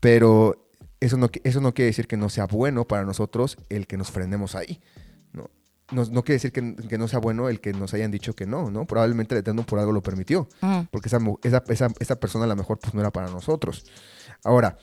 Pero 0.01 0.71
eso 0.99 1.17
no, 1.17 1.31
eso 1.45 1.61
no 1.61 1.73
quiere 1.73 1.87
decir 1.87 2.09
que 2.09 2.17
no 2.17 2.29
sea 2.29 2.47
bueno 2.47 2.85
para 2.85 3.05
nosotros 3.05 3.57
el 3.69 3.87
que 3.87 3.97
nos 3.97 4.11
frenemos 4.11 4.55
ahí 4.55 4.81
no, 5.33 5.51
no 5.93 6.23
quiere 6.23 6.41
decir 6.41 6.53
que, 6.53 6.99
no 6.99 7.09
sea 7.09 7.19
bueno 7.19 7.49
el 7.49 7.61
que 7.61 7.73
nos 7.73 7.95
hayan 7.95 8.11
dicho 8.11 8.35
que 8.35 8.47
no, 8.47 8.71
¿no? 8.71 8.87
Probablemente 8.87 9.35
el 9.35 9.41
Eterno 9.41 9.65
por 9.65 9.79
algo 9.79 9.93
lo 9.93 10.03
permitió, 10.03 10.49
mm. 10.61 10.83
porque 10.91 11.09
esa, 11.09 11.19
esa, 11.43 11.89
esa, 11.99 12.17
persona 12.17 12.45
a 12.45 12.49
lo 12.49 12.57
mejor 12.57 12.79
pues 12.79 12.95
no 12.95 13.01
era 13.01 13.11
para 13.11 13.29
nosotros. 13.29 13.85
Ahora, 14.45 14.79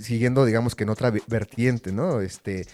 siguiendo, 0.00 0.44
digamos 0.44 0.74
que 0.74 0.84
en 0.84 0.90
otra 0.90 1.12
vertiente, 1.26 1.92
¿no? 1.92 2.20
Este, 2.20 2.66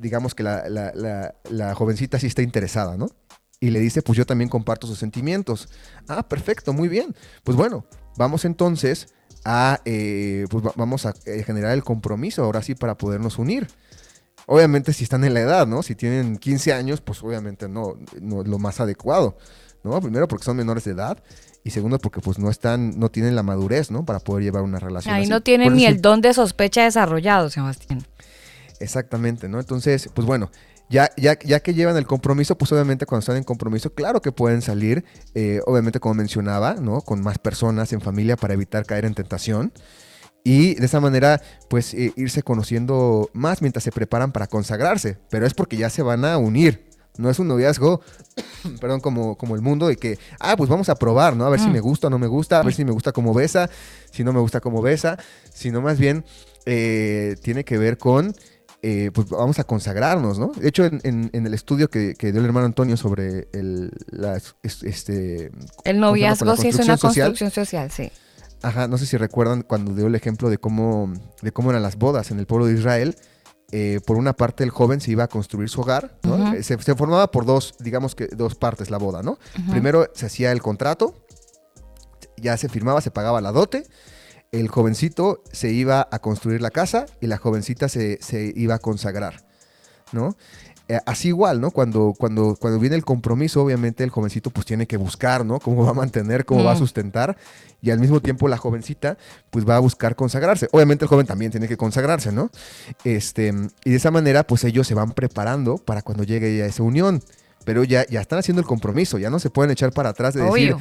digamos 0.00 0.34
que 0.34 0.42
la, 0.42 0.68
la, 0.68 1.34
la, 1.50 1.74
jovencita 1.74 2.18
sí 2.18 2.26
está 2.26 2.42
interesada, 2.42 2.96
¿no? 2.96 3.10
Y 3.60 3.70
le 3.70 3.80
dice, 3.80 4.02
pues 4.02 4.16
yo 4.16 4.24
también 4.24 4.48
comparto 4.48 4.86
sus 4.86 4.98
sentimientos. 4.98 5.68
Ah, 6.08 6.26
perfecto, 6.26 6.72
muy 6.72 6.88
bien. 6.88 7.14
Pues 7.44 7.56
bueno, 7.56 7.84
vamos 8.16 8.46
entonces 8.46 9.12
a, 9.44 9.80
eh, 9.84 10.46
pues 10.50 10.64
vamos 10.76 11.06
a 11.06 11.14
eh, 11.26 11.42
generar 11.42 11.72
el 11.72 11.84
compromiso 11.84 12.42
ahora 12.42 12.62
sí 12.62 12.74
para 12.74 12.96
podernos 12.96 13.38
unir. 13.38 13.68
Obviamente 14.46 14.92
si 14.92 15.04
están 15.04 15.24
en 15.24 15.34
la 15.34 15.40
edad, 15.40 15.66
¿no? 15.66 15.82
Si 15.82 15.94
tienen 15.94 16.36
15 16.38 16.72
años, 16.72 17.00
pues 17.00 17.22
obviamente 17.22 17.68
no, 17.68 17.96
no 18.20 18.42
lo 18.42 18.58
más 18.58 18.80
adecuado, 18.80 19.36
¿no? 19.84 20.00
Primero 20.00 20.28
porque 20.28 20.44
son 20.44 20.56
menores 20.56 20.84
de 20.84 20.92
edad 20.92 21.22
y 21.62 21.70
segundo 21.70 21.98
porque 21.98 22.20
pues 22.20 22.38
no 22.38 22.50
están, 22.50 22.98
no 22.98 23.10
tienen 23.10 23.36
la 23.36 23.42
madurez, 23.42 23.90
¿no? 23.90 24.04
Para 24.04 24.18
poder 24.20 24.44
llevar 24.44 24.62
una 24.62 24.78
relación. 24.78 25.14
Ahí 25.14 25.26
no 25.26 25.42
tienen 25.42 25.74
ni 25.74 25.86
el 25.86 26.00
don 26.00 26.20
de 26.20 26.34
sospecha 26.34 26.84
desarrollado, 26.84 27.50
Sebastián. 27.50 28.06
Exactamente, 28.80 29.48
¿no? 29.48 29.60
Entonces, 29.60 30.08
pues 30.14 30.26
bueno, 30.26 30.50
ya, 30.88 31.10
ya, 31.16 31.38
ya, 31.38 31.60
que 31.60 31.74
llevan 31.74 31.96
el 31.96 32.06
compromiso, 32.06 32.56
pues 32.56 32.72
obviamente 32.72 33.06
cuando 33.06 33.20
están 33.20 33.36
en 33.36 33.44
compromiso, 33.44 33.94
claro 33.94 34.20
que 34.20 34.32
pueden 34.32 34.62
salir, 34.62 35.04
eh, 35.34 35.60
obviamente 35.66 36.00
como 36.00 36.14
mencionaba, 36.14 36.74
¿no? 36.74 37.02
Con 37.02 37.22
más 37.22 37.38
personas 37.38 37.92
en 37.92 38.00
familia 38.00 38.36
para 38.36 38.54
evitar 38.54 38.84
caer 38.86 39.04
en 39.04 39.14
tentación 39.14 39.72
y 40.44 40.74
de 40.74 40.86
esa 40.86 41.00
manera 41.00 41.40
pues 41.68 41.94
eh, 41.94 42.12
irse 42.16 42.42
conociendo 42.42 43.30
más 43.32 43.62
mientras 43.62 43.84
se 43.84 43.92
preparan 43.92 44.32
para 44.32 44.46
consagrarse, 44.46 45.18
pero 45.28 45.46
es 45.46 45.54
porque 45.54 45.76
ya 45.76 45.90
se 45.90 46.02
van 46.02 46.24
a 46.24 46.38
unir. 46.38 46.88
No 47.18 47.28
es 47.28 47.38
un 47.38 47.48
noviazgo, 47.48 48.00
perdón, 48.80 49.00
como, 49.00 49.36
como 49.36 49.54
el 49.54 49.60
mundo 49.60 49.88
de 49.88 49.96
que, 49.96 50.18
ah, 50.38 50.56
pues 50.56 50.70
vamos 50.70 50.88
a 50.88 50.94
probar, 50.94 51.36
¿no? 51.36 51.44
A 51.44 51.50
ver 51.50 51.60
si 51.60 51.68
mm. 51.68 51.72
me 51.72 51.80
gusta 51.80 52.06
o 52.06 52.10
no 52.10 52.18
me 52.18 52.28
gusta, 52.28 52.60
a 52.60 52.62
ver 52.62 52.72
si 52.72 52.84
me 52.84 52.92
gusta 52.92 53.12
como 53.12 53.34
besa, 53.34 53.68
si 54.10 54.24
no 54.24 54.32
me 54.32 54.40
gusta 54.40 54.60
como 54.60 54.80
besa, 54.80 55.18
sino 55.52 55.82
más 55.82 55.98
bien 55.98 56.24
eh, 56.64 57.36
tiene 57.42 57.64
que 57.64 57.76
ver 57.76 57.98
con, 57.98 58.34
eh, 58.80 59.10
pues 59.12 59.28
vamos 59.28 59.58
a 59.58 59.64
consagrarnos, 59.64 60.38
¿no? 60.38 60.52
De 60.56 60.68
hecho, 60.68 60.84
en, 60.84 61.30
el 61.32 61.52
estudio 61.52 61.90
que, 61.90 62.14
dio 62.14 62.38
el 62.38 62.44
hermano 62.44 62.66
Antonio 62.66 62.96
sobre 62.96 63.48
el, 63.52 63.90
este, 64.62 65.50
el 65.84 66.00
noviazgo, 66.00 66.56
sí 66.56 66.68
es 66.68 66.76
una 66.76 66.96
construcción 66.96 67.50
social, 67.50 67.90
sí 67.90 68.10
Ajá, 68.62 68.88
no 68.88 68.98
sé 68.98 69.06
si 69.06 69.16
recuerdan 69.16 69.62
cuando 69.62 69.94
dio 69.94 70.06
el 70.06 70.14
ejemplo 70.14 70.50
de 70.50 70.58
cómo, 70.58 71.12
de 71.40 71.52
cómo 71.52 71.70
eran 71.70 71.82
las 71.82 71.96
bodas 71.96 72.30
en 72.30 72.38
el 72.38 72.46
pueblo 72.46 72.66
de 72.66 72.74
Israel. 72.74 73.16
Eh, 73.72 74.00
por 74.04 74.16
una 74.16 74.32
parte 74.32 74.64
el 74.64 74.70
joven 74.70 75.00
se 75.00 75.12
iba 75.12 75.24
a 75.24 75.28
construir 75.28 75.68
su 75.68 75.80
hogar, 75.80 76.18
¿no? 76.24 76.60
se, 76.60 76.76
formaba 76.96 77.30
por 77.30 77.46
dos, 77.46 77.74
digamos 77.78 78.16
que 78.16 78.26
dos 78.26 78.56
partes 78.56 78.90
la 78.90 78.98
boda, 78.98 79.22
¿no? 79.22 79.38
Primero 79.70 80.10
se 80.12 80.26
hacía 80.26 80.50
el 80.50 80.60
contrato, 80.60 81.14
ya 82.36 82.56
se 82.56 82.68
firmaba, 82.68 83.00
se 83.00 83.12
pagaba 83.12 83.40
la 83.40 83.52
dote, 83.52 83.84
el 84.50 84.66
jovencito 84.66 85.44
se 85.52 85.70
iba 85.70 86.08
a 86.10 86.18
construir 86.18 86.60
la 86.60 86.70
casa 86.70 87.06
y 87.20 87.28
la 87.28 87.36
jovencita 87.36 87.88
se, 87.88 88.18
se 88.20 88.52
iba 88.56 88.74
a 88.74 88.78
consagrar, 88.80 89.46
¿no? 90.10 90.36
Eh, 90.90 90.98
así 91.06 91.28
igual, 91.28 91.60
¿no? 91.60 91.70
Cuando, 91.70 92.16
cuando, 92.18 92.56
cuando 92.58 92.80
viene 92.80 92.96
el 92.96 93.04
compromiso, 93.04 93.62
obviamente 93.62 94.02
el 94.02 94.10
jovencito 94.10 94.50
pues 94.50 94.66
tiene 94.66 94.88
que 94.88 94.96
buscar, 94.96 95.46
¿no? 95.46 95.60
Cómo 95.60 95.84
va 95.84 95.90
a 95.90 95.94
mantener, 95.94 96.44
cómo 96.44 96.64
va 96.64 96.72
a 96.72 96.76
sustentar. 96.76 97.36
Y 97.80 97.92
al 97.92 98.00
mismo 98.00 98.20
tiempo 98.20 98.48
la 98.48 98.56
jovencita 98.56 99.16
pues 99.50 99.64
va 99.68 99.76
a 99.76 99.78
buscar 99.78 100.16
consagrarse. 100.16 100.66
Obviamente 100.72 101.04
el 101.04 101.08
joven 101.08 101.26
también 101.26 101.52
tiene 101.52 101.68
que 101.68 101.76
consagrarse, 101.76 102.32
¿no? 102.32 102.50
Este, 103.04 103.54
y 103.84 103.90
de 103.90 103.96
esa 103.96 104.10
manera 104.10 104.42
pues 104.44 104.64
ellos 104.64 104.84
se 104.84 104.94
van 104.94 105.12
preparando 105.12 105.78
para 105.78 106.02
cuando 106.02 106.24
llegue 106.24 106.60
a 106.60 106.66
esa 106.66 106.82
unión. 106.82 107.22
Pero 107.64 107.84
ya, 107.84 108.04
ya 108.08 108.20
están 108.20 108.40
haciendo 108.40 108.60
el 108.60 108.66
compromiso, 108.66 109.16
ya 109.16 109.30
no 109.30 109.38
se 109.38 109.48
pueden 109.48 109.70
echar 109.70 109.92
para 109.92 110.08
atrás 110.08 110.34
de 110.34 110.42
decir, 110.42 110.74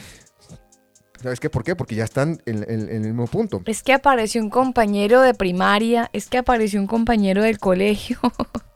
¿Sabes 1.22 1.40
qué? 1.40 1.52
¿Por 1.52 1.64
qué? 1.64 1.76
Porque 1.76 1.94
ya 1.94 2.06
están 2.06 2.42
en, 2.48 2.66
en, 2.68 2.90
el 2.90 3.02
mismo 3.02 3.28
punto. 3.28 3.62
Es 3.68 3.84
que 3.84 3.94
apareció 3.94 4.42
un 4.42 4.50
compañero 4.50 5.22
de 5.22 5.36
primaria, 5.36 6.10
es 6.14 6.30
que 6.30 6.40
apareció 6.40 6.80
un 6.80 6.88
compañero 6.88 7.44
del 7.44 7.60
colegio. 7.60 8.18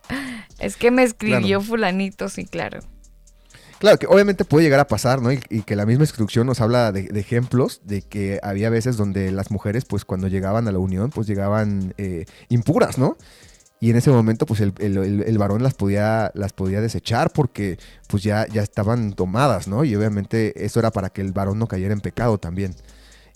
Es 0.60 0.78
que 0.78 0.92
me 0.92 1.04
escribió 1.04 1.62
fulanito, 1.62 2.30
sí, 2.30 2.46
claro. 2.46 2.80
Claro, 3.80 4.00
que 4.00 4.08
obviamente 4.08 4.46
puede 4.46 4.64
llegar 4.64 4.80
a 4.80 4.88
pasar, 4.88 5.22
¿no? 5.22 5.30
Y, 5.34 5.40
que 5.40 5.76
la 5.76 5.86
misma 5.86 6.06
instrucción 6.06 6.48
nos 6.48 6.62
habla 6.62 6.94
de, 6.94 7.20
ejemplos 7.20 7.82
de 7.84 8.02
que 8.02 8.40
había 8.42 8.70
veces 8.70 8.96
donde 8.96 9.30
las 9.32 9.52
mujeres, 9.52 9.84
pues 9.84 10.06
cuando 10.06 10.30
llegaban 10.30 10.70
a 10.70 10.72
la 10.72 10.80
unión, 10.80 11.10
pues 11.10 11.28
llegaban 11.28 11.94
eh, 11.98 12.26
impuras, 12.48 12.98
¿no? 12.98 13.18
Y 13.82 13.90
en 13.90 13.98
ese 13.98 14.10
momento, 14.10 14.46
pues 14.46 14.62
el, 14.62 15.38
varón 15.38 15.62
las 15.62 15.74
podía, 15.74 16.32
las 16.34 16.54
podía 16.54 16.80
desechar 16.80 17.32
porque 17.34 17.78
pues 18.08 18.24
ya, 18.24 18.48
ya 18.48 18.62
estaban 18.62 19.12
tomadas, 19.12 19.68
¿no? 19.68 19.84
Y 19.84 19.94
obviamente 19.98 20.66
eso 20.66 20.80
era 20.80 20.90
para 20.92 21.10
que 21.10 21.20
el 21.20 21.34
varón 21.34 21.60
no 21.60 21.68
cayera 21.68 21.92
en 21.92 22.00
pecado 22.00 22.38
también. 22.38 22.74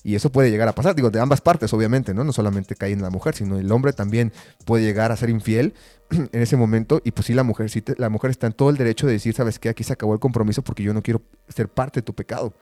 Y 0.08 0.16
eso 0.16 0.32
puede 0.32 0.50
llegar 0.50 0.70
a 0.70 0.72
pasar, 0.74 0.96
digo, 0.96 1.10
de 1.10 1.20
ambas 1.20 1.42
partes, 1.42 1.74
obviamente, 1.74 2.14
¿no? 2.14 2.24
No 2.24 2.32
solamente 2.32 2.76
cae 2.76 2.94
en 2.94 3.02
la 3.02 3.10
mujer, 3.10 3.36
sino 3.36 3.60
el 3.60 3.70
hombre 3.74 3.92
también 3.92 4.32
puede 4.64 4.86
llegar 4.86 5.12
a 5.12 5.18
ser 5.18 5.30
infiel 5.30 5.74
en 6.10 6.42
ese 6.42 6.56
momento. 6.56 7.02
Y 7.04 7.12
pues 7.12 7.26
sí, 7.26 7.34
la 7.34 7.44
mujer, 7.44 7.70
sí 7.70 7.84
la 7.98 8.08
mujer 8.08 8.32
está 8.32 8.48
en 8.48 8.54
todo 8.54 8.70
el 8.70 8.78
derecho 8.78 9.06
de 9.06 9.12
decir, 9.12 9.34
¿sabes 9.34 9.60
qué? 9.60 9.68
Aquí 9.68 9.84
se 9.84 9.92
acabó 9.92 10.14
el 10.14 10.22
compromiso 10.22 10.62
porque 10.62 10.82
yo 10.82 10.94
no 10.94 11.02
quiero 11.02 11.24
ser 11.50 11.68
parte 11.68 12.00
de 12.00 12.04
tu 12.04 12.16
pecado. 12.16 12.54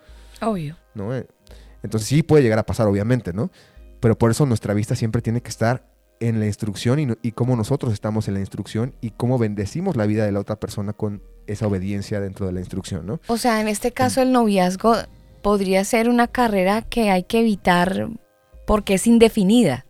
Obvio. 0.42 0.76
¿No? 0.96 1.16
Eh, 1.16 1.28
entonces 1.84 2.10
sí 2.10 2.24
puede 2.24 2.42
llegar 2.42 2.58
a 2.58 2.66
pasar, 2.66 2.88
obviamente, 2.88 3.32
¿no? 3.32 3.52
Pero 4.00 4.18
por 4.18 4.32
eso 4.32 4.48
nuestra 4.48 4.74
vista 4.74 4.96
siempre 4.96 5.22
tiene 5.22 5.42
que 5.42 5.50
estar 5.50 5.88
en 6.20 6.40
la 6.40 6.48
instrucción 6.48 7.00
y, 7.00 7.08
y 7.22 7.34
cómo 7.34 7.56
nosotros 7.56 7.94
estamos 7.94 8.28
en 8.28 8.34
la 8.34 8.40
instrucción 8.40 8.96
y 9.02 9.12
cómo 9.12 9.38
bendecimos 9.38 9.98
la 9.98 10.08
vida 10.08 10.26
de 10.26 10.32
la 10.32 10.40
otra 10.40 10.56
persona 10.56 10.94
con 10.94 11.22
esa 11.46 11.68
obediencia 11.68 12.20
dentro 12.20 12.48
de 12.48 12.54
la 12.54 12.60
instrucción, 12.60 13.06
¿no? 13.06 13.20
O 13.28 13.38
sea, 13.38 13.62
en 13.62 13.68
este 13.68 13.92
caso 13.92 14.24
el 14.24 14.32
noviazgo 14.32 14.96
podría 15.46 15.86
ser 15.86 16.10
una 16.10 16.28
carrera 16.28 16.82
que 16.82 17.12
hay 17.12 17.22
que 17.22 17.42
evitar 17.42 18.10
porque 18.66 18.96
es 18.96 19.06
indefinida. 19.06 19.86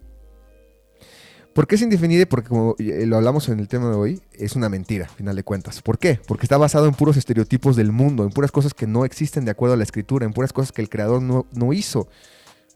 ¿Por 1.54 1.66
qué 1.66 1.76
es 1.76 1.82
indefinida? 1.82 2.26
Porque 2.26 2.50
como 2.50 2.76
eh, 2.78 3.06
lo 3.06 3.16
hablamos 3.16 3.48
en 3.48 3.62
el 3.62 3.70
tema 3.70 3.90
de 3.90 3.96
hoy, 3.96 4.22
es 4.34 4.58
una 4.58 4.68
mentira, 4.68 5.06
al 5.06 5.16
final 5.16 5.34
de 5.34 5.44
cuentas. 5.44 5.82
¿Por 5.82 5.98
qué? 5.98 6.20
Porque 6.28 6.44
está 6.44 6.58
basado 6.58 6.88
en 6.88 6.94
puros 6.94 7.16
estereotipos 7.16 7.78
del 7.78 7.94
mundo, 7.94 8.26
en 8.26 8.32
puras 8.32 8.52
cosas 8.52 8.74
que 8.74 8.86
no 8.86 9.06
existen 9.06 9.46
de 9.46 9.52
acuerdo 9.52 9.76
a 9.76 9.78
la 9.78 9.84
escritura, 9.84 10.26
en 10.26 10.34
puras 10.34 10.52
cosas 10.52 10.74
que 10.74 10.82
el 10.82 10.90
creador 10.90 11.22
no 11.22 11.72
hizo 11.72 12.10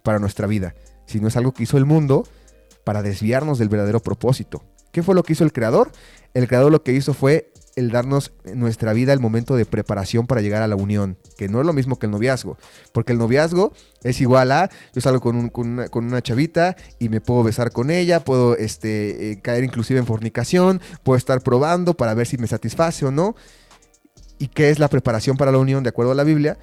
para 0.01 0.19
nuestra 0.19 0.47
vida, 0.47 0.73
sino 1.05 1.27
es 1.27 1.35
algo 1.35 1.51
que 1.51 1.63
hizo 1.63 1.77
el 1.77 1.83
mundo 1.83 2.25
para 2.85 3.03
desviarnos 3.03 3.59
del 3.59 3.67
verdadero 3.67 3.99
propósito. 3.99 4.63
¿Qué 4.93 5.03
fue 5.03 5.15
lo 5.15 5.23
que 5.23 5.33
hizo 5.33 5.43
el 5.43 5.51
creador? 5.51 5.91
El 6.33 6.47
creador 6.47 6.71
lo 6.71 6.81
que 6.81 6.93
hizo 6.93 7.13
fue 7.13 7.51
el 7.79 7.91
darnos 7.91 8.33
nuestra 8.53 8.91
vida 8.93 9.13
el 9.13 9.19
momento 9.19 9.55
de 9.55 9.65
preparación 9.65 10.27
para 10.27 10.41
llegar 10.41 10.61
a 10.61 10.67
la 10.67 10.75
unión, 10.75 11.17
que 11.37 11.47
no 11.47 11.61
es 11.61 11.65
lo 11.65 11.73
mismo 11.73 11.97
que 11.97 12.07
el 12.07 12.11
noviazgo, 12.11 12.57
porque 12.91 13.13
el 13.13 13.17
noviazgo 13.17 13.71
es 14.03 14.19
igual 14.19 14.51
a, 14.51 14.69
yo 14.93 15.01
salgo 15.01 15.21
con, 15.21 15.51
una, 15.93 16.21
chavita 16.21 16.75
y 16.99 17.07
me 17.07 17.21
puedo 17.21 17.43
besar 17.43 17.71
con 17.71 17.89
ella, 17.89 18.23
puedo 18.23 18.57
este, 18.57 19.31
eh, 19.31 19.41
caer 19.41 19.63
inclusive 19.63 19.99
en 19.99 20.05
fornicación, 20.05 20.81
puedo 21.03 21.17
estar 21.17 21.41
probando 21.41 21.93
para 21.95 22.13
ver 22.13 22.27
si 22.27 22.37
me 22.37 22.47
satisface 22.47 23.05
o 23.05 23.11
no. 23.11 23.35
¿Y 24.37 24.47
qué 24.47 24.69
es 24.69 24.79
la 24.79 24.87
preparación 24.87 25.37
para 25.37 25.51
la 25.51 25.57
unión 25.57 25.83
de 25.83 25.89
acuerdo 25.89 26.11
a 26.11 26.15
la 26.15 26.23
Biblia? 26.23 26.57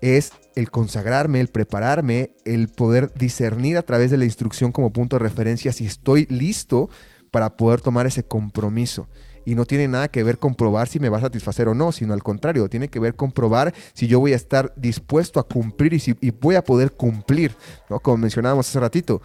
Es 0.00 0.32
el 0.56 0.70
consagrarme, 0.70 1.40
el 1.40 1.48
prepararme, 1.48 2.32
el 2.44 2.68
poder 2.68 3.12
discernir 3.14 3.76
a 3.76 3.82
través 3.82 4.10
de 4.10 4.16
la 4.16 4.24
instrucción 4.24 4.72
como 4.72 4.92
punto 4.92 5.16
de 5.16 5.20
referencia 5.20 5.72
si 5.72 5.86
estoy 5.86 6.26
listo 6.26 6.90
para 7.30 7.56
poder 7.56 7.80
tomar 7.80 8.06
ese 8.06 8.24
compromiso 8.24 9.08
y 9.50 9.56
no 9.56 9.66
tiene 9.66 9.88
nada 9.88 10.06
que 10.06 10.22
ver 10.22 10.38
con 10.38 10.54
probar 10.54 10.86
si 10.86 11.00
me 11.00 11.08
va 11.08 11.18
a 11.18 11.22
satisfacer 11.22 11.66
o 11.66 11.74
no, 11.74 11.90
sino 11.90 12.14
al 12.14 12.22
contrario, 12.22 12.68
tiene 12.68 12.86
que 12.86 13.00
ver 13.00 13.16
con 13.16 13.32
probar 13.32 13.74
si 13.94 14.06
yo 14.06 14.20
voy 14.20 14.32
a 14.32 14.36
estar 14.36 14.72
dispuesto 14.76 15.40
a 15.40 15.42
cumplir 15.42 15.92
y 15.92 15.98
si 15.98 16.12
voy 16.40 16.54
a 16.54 16.62
poder 16.62 16.92
cumplir, 16.92 17.56
¿no? 17.88 17.98
Como 17.98 18.18
mencionábamos 18.18 18.68
hace 18.68 18.78
ratito. 18.78 19.20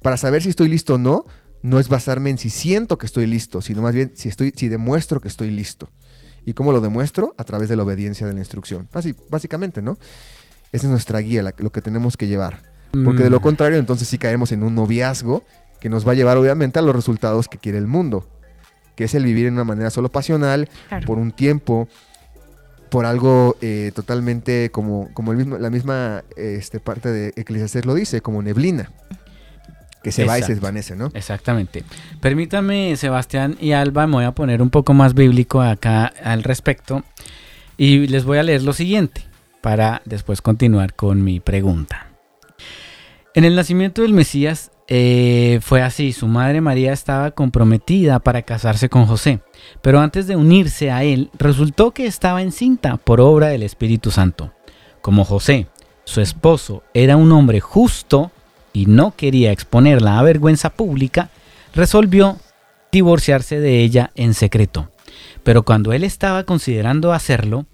Para 0.00 0.16
saber 0.16 0.42
si 0.42 0.48
estoy 0.48 0.70
listo 0.70 0.94
o 0.94 0.98
no, 0.98 1.26
no 1.60 1.78
es 1.78 1.90
basarme 1.90 2.30
en 2.30 2.38
si 2.38 2.48
siento 2.48 2.96
que 2.96 3.04
estoy 3.04 3.26
listo, 3.26 3.60
sino 3.60 3.82
más 3.82 3.94
bien 3.94 4.12
si, 4.14 4.30
estoy, 4.30 4.54
si 4.56 4.68
demuestro 4.68 5.20
que 5.20 5.28
estoy 5.28 5.50
listo. 5.50 5.90
¿Y 6.46 6.54
cómo 6.54 6.72
lo 6.72 6.80
demuestro? 6.80 7.34
A 7.36 7.44
través 7.44 7.68
de 7.68 7.76
la 7.76 7.82
obediencia 7.82 8.26
de 8.26 8.32
la 8.32 8.38
instrucción. 8.38 8.88
básicamente, 9.28 9.82
¿no? 9.82 9.98
Esa 10.72 10.86
es 10.86 10.90
nuestra 10.90 11.18
guía, 11.18 11.52
lo 11.58 11.70
que 11.70 11.82
tenemos 11.82 12.16
que 12.16 12.28
llevar. 12.28 12.62
Porque 13.04 13.24
de 13.24 13.28
lo 13.28 13.40
mm. 13.40 13.42
contrario, 13.42 13.78
entonces 13.78 14.08
sí 14.08 14.16
caemos 14.16 14.52
en 14.52 14.62
un 14.62 14.74
noviazgo 14.74 15.44
que 15.82 15.90
nos 15.90 16.08
va 16.08 16.12
a 16.12 16.14
llevar 16.14 16.38
obviamente 16.38 16.78
a 16.78 16.82
los 16.82 16.96
resultados 16.96 17.46
que 17.46 17.58
quiere 17.58 17.76
el 17.76 17.86
mundo, 17.86 18.26
que 18.96 19.04
es 19.04 19.14
el 19.14 19.24
vivir 19.24 19.46
en 19.46 19.54
una 19.54 19.64
manera 19.64 19.90
solo 19.90 20.08
pasional, 20.10 20.68
por 21.06 21.18
un 21.18 21.30
tiempo, 21.30 21.88
por 22.90 23.06
algo 23.06 23.56
eh, 23.60 23.92
totalmente 23.94 24.70
como, 24.70 25.10
como 25.12 25.32
el 25.32 25.38
mismo, 25.38 25.58
la 25.58 25.70
misma 25.70 26.24
este, 26.36 26.80
parte 26.80 27.10
de 27.10 27.32
Eclesiastes 27.36 27.84
lo 27.84 27.94
dice, 27.94 28.20
como 28.20 28.42
neblina 28.42 28.90
que 30.02 30.12
se 30.12 30.24
va 30.24 30.38
y 30.38 30.42
se 30.44 30.52
desvanece, 30.54 30.94
¿no? 30.94 31.10
Exactamente. 31.14 31.82
Permítame, 32.20 32.94
Sebastián 32.96 33.56
y 33.60 33.72
Alba, 33.72 34.06
me 34.06 34.12
voy 34.12 34.24
a 34.24 34.30
poner 34.30 34.62
un 34.62 34.70
poco 34.70 34.94
más 34.94 35.14
bíblico 35.14 35.60
acá 35.60 36.12
al 36.22 36.44
respecto 36.44 37.02
y 37.76 38.06
les 38.06 38.24
voy 38.24 38.38
a 38.38 38.44
leer 38.44 38.62
lo 38.62 38.72
siguiente 38.72 39.24
para 39.60 40.02
después 40.04 40.42
continuar 40.42 40.94
con 40.94 41.24
mi 41.24 41.40
pregunta. 41.40 42.06
En 43.34 43.44
el 43.44 43.56
nacimiento 43.56 44.02
del 44.02 44.12
Mesías 44.12 44.70
eh, 44.88 45.58
fue 45.62 45.82
así, 45.82 46.12
su 46.12 46.28
madre 46.28 46.60
María 46.60 46.92
estaba 46.92 47.32
comprometida 47.32 48.20
para 48.20 48.42
casarse 48.42 48.88
con 48.88 49.06
José, 49.06 49.40
pero 49.82 50.00
antes 50.00 50.26
de 50.26 50.36
unirse 50.36 50.90
a 50.92 51.02
él 51.02 51.30
resultó 51.38 51.90
que 51.90 52.06
estaba 52.06 52.42
encinta 52.42 52.96
por 52.96 53.20
obra 53.20 53.48
del 53.48 53.64
Espíritu 53.64 54.10
Santo. 54.10 54.52
Como 55.00 55.24
José, 55.24 55.66
su 56.04 56.20
esposo, 56.20 56.84
era 56.94 57.16
un 57.16 57.32
hombre 57.32 57.60
justo 57.60 58.30
y 58.72 58.86
no 58.86 59.14
quería 59.16 59.50
exponerla 59.50 60.18
a 60.18 60.22
vergüenza 60.22 60.70
pública, 60.70 61.30
resolvió 61.74 62.38
divorciarse 62.92 63.58
de 63.58 63.80
ella 63.80 64.12
en 64.14 64.34
secreto. 64.34 64.88
Pero 65.42 65.64
cuando 65.64 65.92
él 65.92 66.04
estaba 66.04 66.44
considerando 66.44 67.12
hacerlo, 67.12 67.66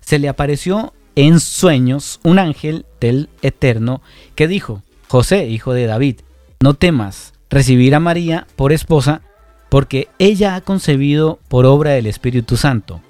se 0.00 0.18
le 0.18 0.28
apareció 0.28 0.94
en 1.16 1.40
sueños 1.40 2.20
un 2.22 2.38
ángel 2.38 2.86
del 3.00 3.28
Eterno 3.42 4.00
que 4.34 4.48
dijo, 4.48 4.82
José, 5.08 5.46
hijo 5.46 5.72
de 5.72 5.86
David, 5.86 6.20
no 6.60 6.74
temas 6.74 7.34
recibir 7.50 7.94
a 7.94 8.00
María 8.00 8.46
por 8.56 8.72
esposa, 8.72 9.22
porque 9.68 10.08
ella 10.18 10.54
ha 10.54 10.60
concebido 10.60 11.38
por 11.48 11.66
obra 11.66 11.92
del 11.92 12.06
Espíritu 12.06 12.56
Santo. 12.56 13.00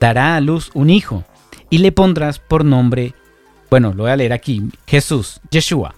Dará 0.00 0.36
a 0.36 0.40
luz 0.40 0.70
un 0.74 0.90
hijo, 0.90 1.24
y 1.70 1.78
le 1.78 1.92
pondrás 1.92 2.38
por 2.38 2.64
nombre, 2.64 3.14
bueno, 3.70 3.92
lo 3.92 4.04
voy 4.04 4.12
a 4.12 4.16
leer 4.16 4.32
aquí, 4.32 4.62
Jesús, 4.86 5.40
Yeshua, 5.50 5.94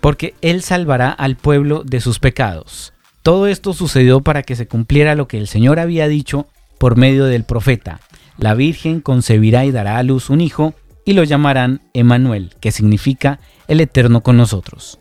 porque 0.00 0.34
él 0.40 0.62
salvará 0.62 1.10
al 1.10 1.36
pueblo 1.36 1.82
de 1.84 2.00
sus 2.00 2.18
pecados. 2.18 2.92
Todo 3.22 3.46
esto 3.46 3.72
sucedió 3.72 4.20
para 4.20 4.42
que 4.42 4.56
se 4.56 4.66
cumpliera 4.66 5.14
lo 5.14 5.28
que 5.28 5.38
el 5.38 5.48
Señor 5.48 5.78
había 5.78 6.08
dicho 6.08 6.46
por 6.78 6.96
medio 6.96 7.24
del 7.24 7.44
profeta. 7.44 8.00
La 8.38 8.54
Virgen 8.54 9.00
concebirá 9.00 9.64
y 9.64 9.70
dará 9.70 9.98
a 9.98 10.02
luz 10.02 10.30
un 10.30 10.40
hijo, 10.40 10.74
y 11.04 11.12
lo 11.12 11.24
llamarán 11.24 11.80
Emanuel, 11.92 12.54
que 12.60 12.72
significa 12.72 13.38
el 13.68 13.80
Eterno 13.80 14.22
con 14.22 14.36
nosotros. 14.36 14.98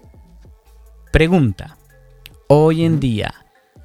Pregunta, 1.14 1.78
hoy 2.48 2.84
en 2.84 3.00
día, 3.00 3.36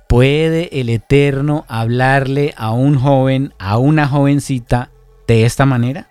¿puede 0.09 0.81
el 0.81 0.89
Eterno 0.89 1.67
hablarle 1.69 2.55
a 2.57 2.71
un 2.71 2.99
joven, 2.99 3.53
a 3.59 3.77
una 3.77 4.09
jovencita 4.09 4.91
de 5.27 5.45
esta 5.45 5.67
manera? 5.67 6.09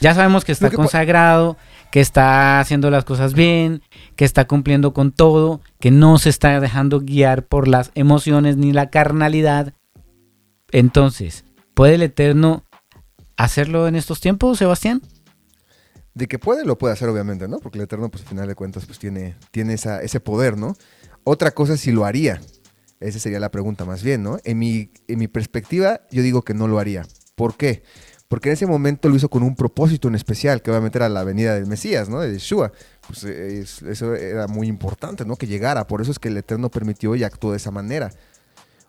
Ya 0.00 0.12
sabemos 0.12 0.44
que 0.44 0.50
está 0.50 0.72
consagrado, 0.72 1.56
que 1.92 2.00
está 2.00 2.58
haciendo 2.58 2.90
las 2.90 3.04
cosas 3.04 3.32
bien, 3.34 3.82
que 4.16 4.24
está 4.24 4.44
cumpliendo 4.48 4.92
con 4.92 5.12
todo, 5.12 5.60
que 5.78 5.92
no 5.92 6.18
se 6.18 6.30
está 6.30 6.58
dejando 6.58 6.98
guiar 6.98 7.44
por 7.44 7.68
las 7.68 7.92
emociones 7.94 8.56
ni 8.56 8.72
la 8.72 8.90
carnalidad. 8.90 9.72
Entonces, 10.72 11.44
¿puede 11.74 11.94
el 11.94 12.02
Eterno 12.02 12.64
hacerlo 13.36 13.86
en 13.86 13.94
estos 13.94 14.18
tiempos, 14.20 14.58
Sebastián? 14.58 15.00
De 16.14 16.28
que 16.28 16.38
puede, 16.38 16.64
lo 16.64 16.76
puede 16.76 16.92
hacer, 16.92 17.08
obviamente, 17.08 17.48
¿no? 17.48 17.58
Porque 17.58 17.78
el 17.78 17.84
Eterno, 17.84 18.10
pues 18.10 18.24
al 18.24 18.28
final 18.28 18.46
de 18.46 18.54
cuentas, 18.54 18.84
pues 18.84 18.98
tiene, 18.98 19.36
tiene 19.50 19.74
ese 19.74 20.20
poder, 20.20 20.58
¿no? 20.58 20.76
Otra 21.24 21.52
cosa 21.52 21.74
es 21.74 21.80
si 21.80 21.92
lo 21.92 22.04
haría. 22.04 22.40
Esa 23.00 23.18
sería 23.18 23.40
la 23.40 23.50
pregunta 23.50 23.84
más 23.84 24.02
bien, 24.02 24.22
¿no? 24.22 24.38
En 24.44 24.58
mi, 24.58 24.90
en 25.08 25.18
mi 25.18 25.28
perspectiva, 25.28 26.02
yo 26.10 26.22
digo 26.22 26.42
que 26.42 26.54
no 26.54 26.68
lo 26.68 26.78
haría. 26.78 27.06
¿Por 27.34 27.56
qué? 27.56 27.82
Porque 28.28 28.48
en 28.48 28.54
ese 28.54 28.66
momento 28.66 29.08
lo 29.08 29.16
hizo 29.16 29.28
con 29.28 29.42
un 29.42 29.56
propósito 29.56 30.08
en 30.08 30.14
especial, 30.14 30.62
que 30.62 30.70
obviamente 30.70 30.98
era 30.98 31.08
la 31.08 31.24
venida 31.24 31.54
del 31.54 31.66
Mesías, 31.66 32.08
¿no? 32.08 32.20
De 32.20 32.32
Yeshua. 32.32 32.72
Pues 33.06 33.24
eso 33.24 34.14
era 34.14 34.46
muy 34.48 34.68
importante, 34.68 35.24
¿no? 35.24 35.36
Que 35.36 35.46
llegara. 35.46 35.86
Por 35.86 36.00
eso 36.00 36.12
es 36.12 36.18
que 36.18 36.28
el 36.28 36.36
Eterno 36.36 36.70
permitió 36.70 37.14
y 37.14 37.24
actuó 37.24 37.50
de 37.50 37.58
esa 37.58 37.70
manera. 37.70 38.10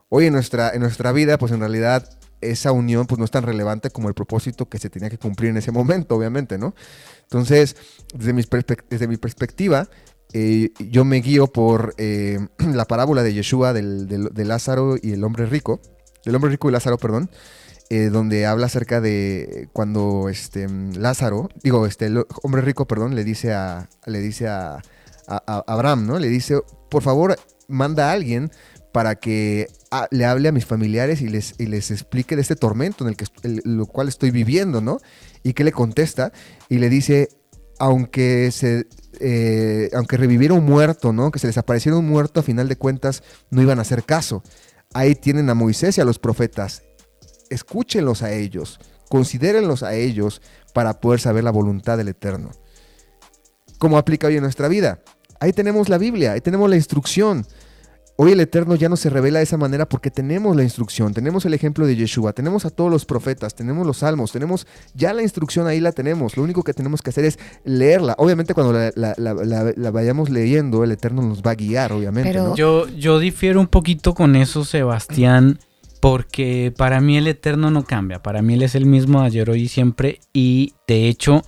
Hoy 0.09 0.27
en 0.27 0.33
nuestra, 0.33 0.69
en 0.69 0.81
nuestra 0.81 1.11
vida, 1.11 1.37
pues 1.37 1.51
en 1.51 1.59
realidad 1.59 2.07
esa 2.51 2.71
unión 2.71 3.05
pues 3.07 3.19
no 3.19 3.25
es 3.25 3.31
tan 3.31 3.43
relevante 3.43 3.89
como 3.89 4.07
el 4.07 4.13
propósito 4.13 4.67
que 4.69 4.79
se 4.79 4.89
tenía 4.89 5.09
que 5.09 5.17
cumplir 5.17 5.51
en 5.51 5.57
ese 5.57 5.71
momento, 5.71 6.15
obviamente, 6.15 6.57
¿no? 6.57 6.75
Entonces, 7.23 7.75
desde 8.13 8.33
mi, 8.33 8.43
desde 8.89 9.07
mi 9.07 9.17
perspectiva, 9.17 9.89
eh, 10.33 10.71
yo 10.79 11.05
me 11.05 11.17
guío 11.17 11.47
por 11.47 11.93
eh, 11.97 12.39
la 12.73 12.85
parábola 12.85 13.23
de 13.23 13.33
Yeshua 13.33 13.73
del, 13.73 14.07
de 14.07 14.45
Lázaro 14.45 14.95
y 15.01 15.13
el 15.13 15.23
hombre 15.23 15.45
rico, 15.45 15.79
del 16.25 16.35
hombre 16.35 16.51
rico 16.51 16.69
y 16.69 16.71
Lázaro, 16.71 16.97
perdón, 16.97 17.29
eh, 17.89 18.09
donde 18.09 18.45
habla 18.45 18.65
acerca 18.65 19.01
de 19.01 19.69
cuando 19.73 20.29
este, 20.29 20.67
Lázaro, 20.67 21.49
digo, 21.61 21.85
este, 21.85 22.07
el 22.07 22.25
hombre 22.41 22.61
rico, 22.61 22.87
perdón, 22.87 23.13
le 23.13 23.23
dice 23.23 23.53
a, 23.53 23.89
le 24.05 24.19
dice 24.19 24.47
a 24.47 24.81
Abraham, 25.27 26.07
¿no? 26.07 26.19
Le 26.19 26.27
dice, 26.27 26.61
por 26.89 27.03
favor, 27.03 27.35
manda 27.67 28.09
a 28.09 28.13
alguien 28.13 28.51
para 28.91 29.15
que 29.15 29.67
le 30.11 30.25
hable 30.25 30.49
a 30.49 30.51
mis 30.51 30.65
familiares 30.65 31.21
y 31.21 31.27
les, 31.27 31.59
les 31.59 31.91
explique 31.91 32.35
de 32.35 32.41
este 32.41 32.55
tormento 32.55 33.03
en 33.03 33.09
el 33.09 33.17
que 33.17 33.25
lo 33.63 33.85
cual 33.85 34.07
estoy 34.07 34.31
viviendo, 34.31 34.81
¿no? 34.81 34.99
Y 35.43 35.53
que 35.53 35.63
le 35.63 35.71
contesta 35.71 36.31
y 36.69 36.79
le 36.79 36.89
dice, 36.89 37.29
aunque 37.79 38.51
se 38.51 38.87
eh, 39.19 39.89
aunque 39.93 40.17
reviviera 40.17 40.55
muerto, 40.55 41.13
¿no? 41.13 41.31
Que 41.31 41.39
se 41.39 41.47
les 41.47 41.57
apareciera 41.57 41.97
un 41.97 42.07
muerto, 42.07 42.39
a 42.39 42.43
final 42.43 42.67
de 42.67 42.75
cuentas 42.75 43.23
no 43.49 43.61
iban 43.61 43.79
a 43.79 43.83
hacer 43.83 44.03
caso. 44.03 44.43
Ahí 44.93 45.15
tienen 45.15 45.49
a 45.49 45.53
Moisés 45.53 45.97
y 45.97 46.01
a 46.01 46.05
los 46.05 46.19
profetas. 46.19 46.83
Escúchenlos 47.49 48.23
a 48.23 48.31
ellos, 48.31 48.79
considérenlos 49.09 49.83
a 49.83 49.93
ellos 49.93 50.41
para 50.73 50.99
poder 50.99 51.19
saber 51.19 51.43
la 51.43 51.51
voluntad 51.51 51.97
del 51.97 52.09
Eterno. 52.09 52.51
¿Cómo 53.77 53.97
aplica 53.97 54.27
hoy 54.27 54.35
en 54.37 54.43
nuestra 54.43 54.67
vida? 54.67 55.01
Ahí 55.39 55.53
tenemos 55.53 55.89
la 55.89 55.97
Biblia, 55.97 56.33
ahí 56.33 56.41
tenemos 56.41 56.69
la 56.69 56.75
instrucción. 56.75 57.45
Hoy 58.15 58.31
el 58.31 58.39
Eterno 58.39 58.75
ya 58.75 58.89
no 58.89 58.95
se 58.95 59.09
revela 59.09 59.39
de 59.39 59.43
esa 59.43 59.57
manera 59.57 59.89
porque 59.89 60.11
tenemos 60.11 60.55
la 60.55 60.61
instrucción, 60.61 61.15
tenemos 61.15 61.45
el 61.45 61.53
ejemplo 61.55 61.87
de 61.87 61.95
Yeshua, 61.95 62.33
tenemos 62.33 62.63
a 62.63 62.69
todos 62.69 62.91
los 62.91 63.05
profetas, 63.05 63.55
tenemos 63.55 63.87
los 63.87 63.97
salmos, 63.97 64.31
tenemos 64.31 64.67
ya 64.93 65.13
la 65.13 65.23
instrucción 65.23 65.65
ahí 65.65 65.79
la 65.79 65.93
tenemos. 65.93 66.37
Lo 66.37 66.43
único 66.43 66.61
que 66.61 66.73
tenemos 66.73 67.01
que 67.01 67.09
hacer 67.09 67.25
es 67.25 67.39
leerla. 67.63 68.13
Obviamente 68.19 68.53
cuando 68.53 68.73
la, 68.73 69.91
vayamos 69.91 70.29
leyendo, 70.29 70.83
el 70.83 70.91
Eterno 70.91 71.23
nos 71.23 71.41
va 71.41 71.51
a 71.51 71.55
guiar, 71.55 71.91
obviamente. 71.91 72.39
yo, 72.55 72.87
yo 72.89 73.17
difiero 73.17 73.59
un 73.59 73.67
poquito 73.67 74.13
con 74.13 74.35
eso, 74.35 74.63
Sebastián, 74.63 75.59
porque 75.99 76.71
para 76.77 77.01
mí 77.01 77.17
el 77.17 77.27
Eterno 77.27 77.71
no 77.71 77.83
cambia. 77.83 78.21
Para 78.21 78.43
mí 78.43 78.53
Él 78.53 78.61
es 78.61 78.75
el 78.75 78.85
mismo 78.85 79.21
ayer, 79.21 79.49
hoy 79.49 79.63
y 79.63 79.67
siempre. 79.69 80.19
Y 80.33 80.73
de 80.87 81.07
hecho, 81.07 81.43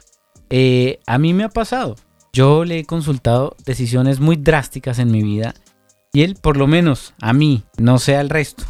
eh, 0.49 0.99
a 1.05 1.19
mí 1.19 1.35
me 1.35 1.43
ha 1.43 1.49
pasado. 1.49 1.95
Yo 2.33 2.65
le 2.65 2.79
he 2.79 2.85
consultado 2.85 3.55
decisiones 3.65 4.19
muy 4.19 4.35
drásticas 4.35 4.97
en 4.97 5.11
mi 5.11 5.21
vida 5.21 5.53
y 6.15 6.21
él, 6.21 6.37
por 6.39 6.55
lo 6.55 6.65
menos 6.65 7.13
a 7.19 7.33
mí, 7.33 7.65
no 7.77 7.99
sé 7.99 8.15
al 8.15 8.29
resto, 8.29 8.63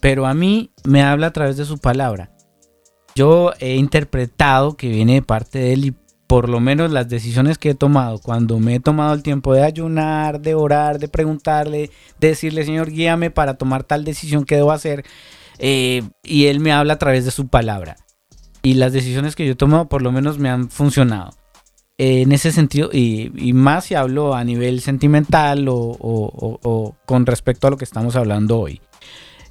pero 0.00 0.24
a 0.24 0.32
mí 0.32 0.70
me 0.84 1.02
habla 1.02 1.26
a 1.26 1.32
través 1.34 1.58
de 1.58 1.66
su 1.66 1.76
palabra. 1.76 2.30
Yo 3.14 3.52
he 3.60 3.76
interpretado 3.76 4.74
que 4.74 4.88
viene 4.88 5.12
de 5.12 5.22
parte 5.22 5.58
de 5.58 5.74
él 5.74 5.84
y 5.84 5.94
por 6.26 6.48
lo 6.48 6.60
menos 6.60 6.90
las 6.90 7.06
decisiones 7.06 7.58
que 7.58 7.70
he 7.70 7.74
tomado, 7.74 8.18
cuando 8.20 8.58
me 8.58 8.76
he 8.76 8.80
tomado 8.80 9.12
el 9.12 9.22
tiempo 9.22 9.52
de 9.52 9.64
ayunar, 9.64 10.40
de 10.40 10.54
orar, 10.54 10.98
de 10.98 11.08
preguntarle, 11.08 11.90
de 12.20 12.28
decirle, 12.28 12.64
Señor, 12.64 12.90
guíame 12.90 13.30
para 13.30 13.58
tomar 13.58 13.84
tal 13.84 14.02
decisión 14.02 14.46
que 14.46 14.56
debo 14.56 14.72
hacer, 14.72 15.04
eh, 15.58 16.08
y 16.22 16.46
Él 16.46 16.58
me 16.58 16.72
habla 16.72 16.94
a 16.94 16.98
través 16.98 17.26
de 17.26 17.32
su 17.32 17.48
palabra. 17.48 17.98
Y 18.62 18.74
las 18.74 18.94
decisiones 18.94 19.36
que 19.36 19.44
yo 19.44 19.52
he 19.52 19.56
tomado 19.56 19.90
por 19.90 20.00
lo 20.00 20.10
menos 20.10 20.38
me 20.38 20.48
han 20.48 20.70
funcionado 20.70 21.32
en 21.98 22.30
ese 22.30 22.52
sentido, 22.52 22.90
y, 22.92 23.52
más 23.52 23.86
si 23.86 23.96
hablo 23.96 24.34
a 24.34 24.44
nivel 24.44 24.80
sentimental 24.80 25.66
o, 25.68 26.94
con 27.04 27.26
respecto 27.26 27.66
a 27.66 27.70
lo 27.70 27.76
que 27.76 27.84
estamos 27.84 28.14
hablando 28.14 28.60
hoy. 28.60 28.80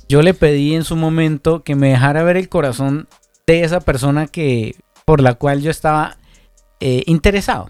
Yo 0.07 0.21
le 0.21 0.33
pedí 0.33 0.73
en 0.73 0.85
su 0.85 0.95
momento 0.95 1.63
que 1.63 1.75
me 1.75 1.89
dejara 1.89 2.23
ver 2.23 2.37
el 2.37 2.47
corazón 2.47 3.09
de 3.45 3.63
esa 3.63 3.81
persona 3.81 4.27
que 4.27 4.75
por 5.03 5.21
la 5.21 5.33
cual 5.33 5.61
yo 5.61 5.69
estaba 5.69 6.17
eh, 6.79 7.03
interesado. 7.05 7.69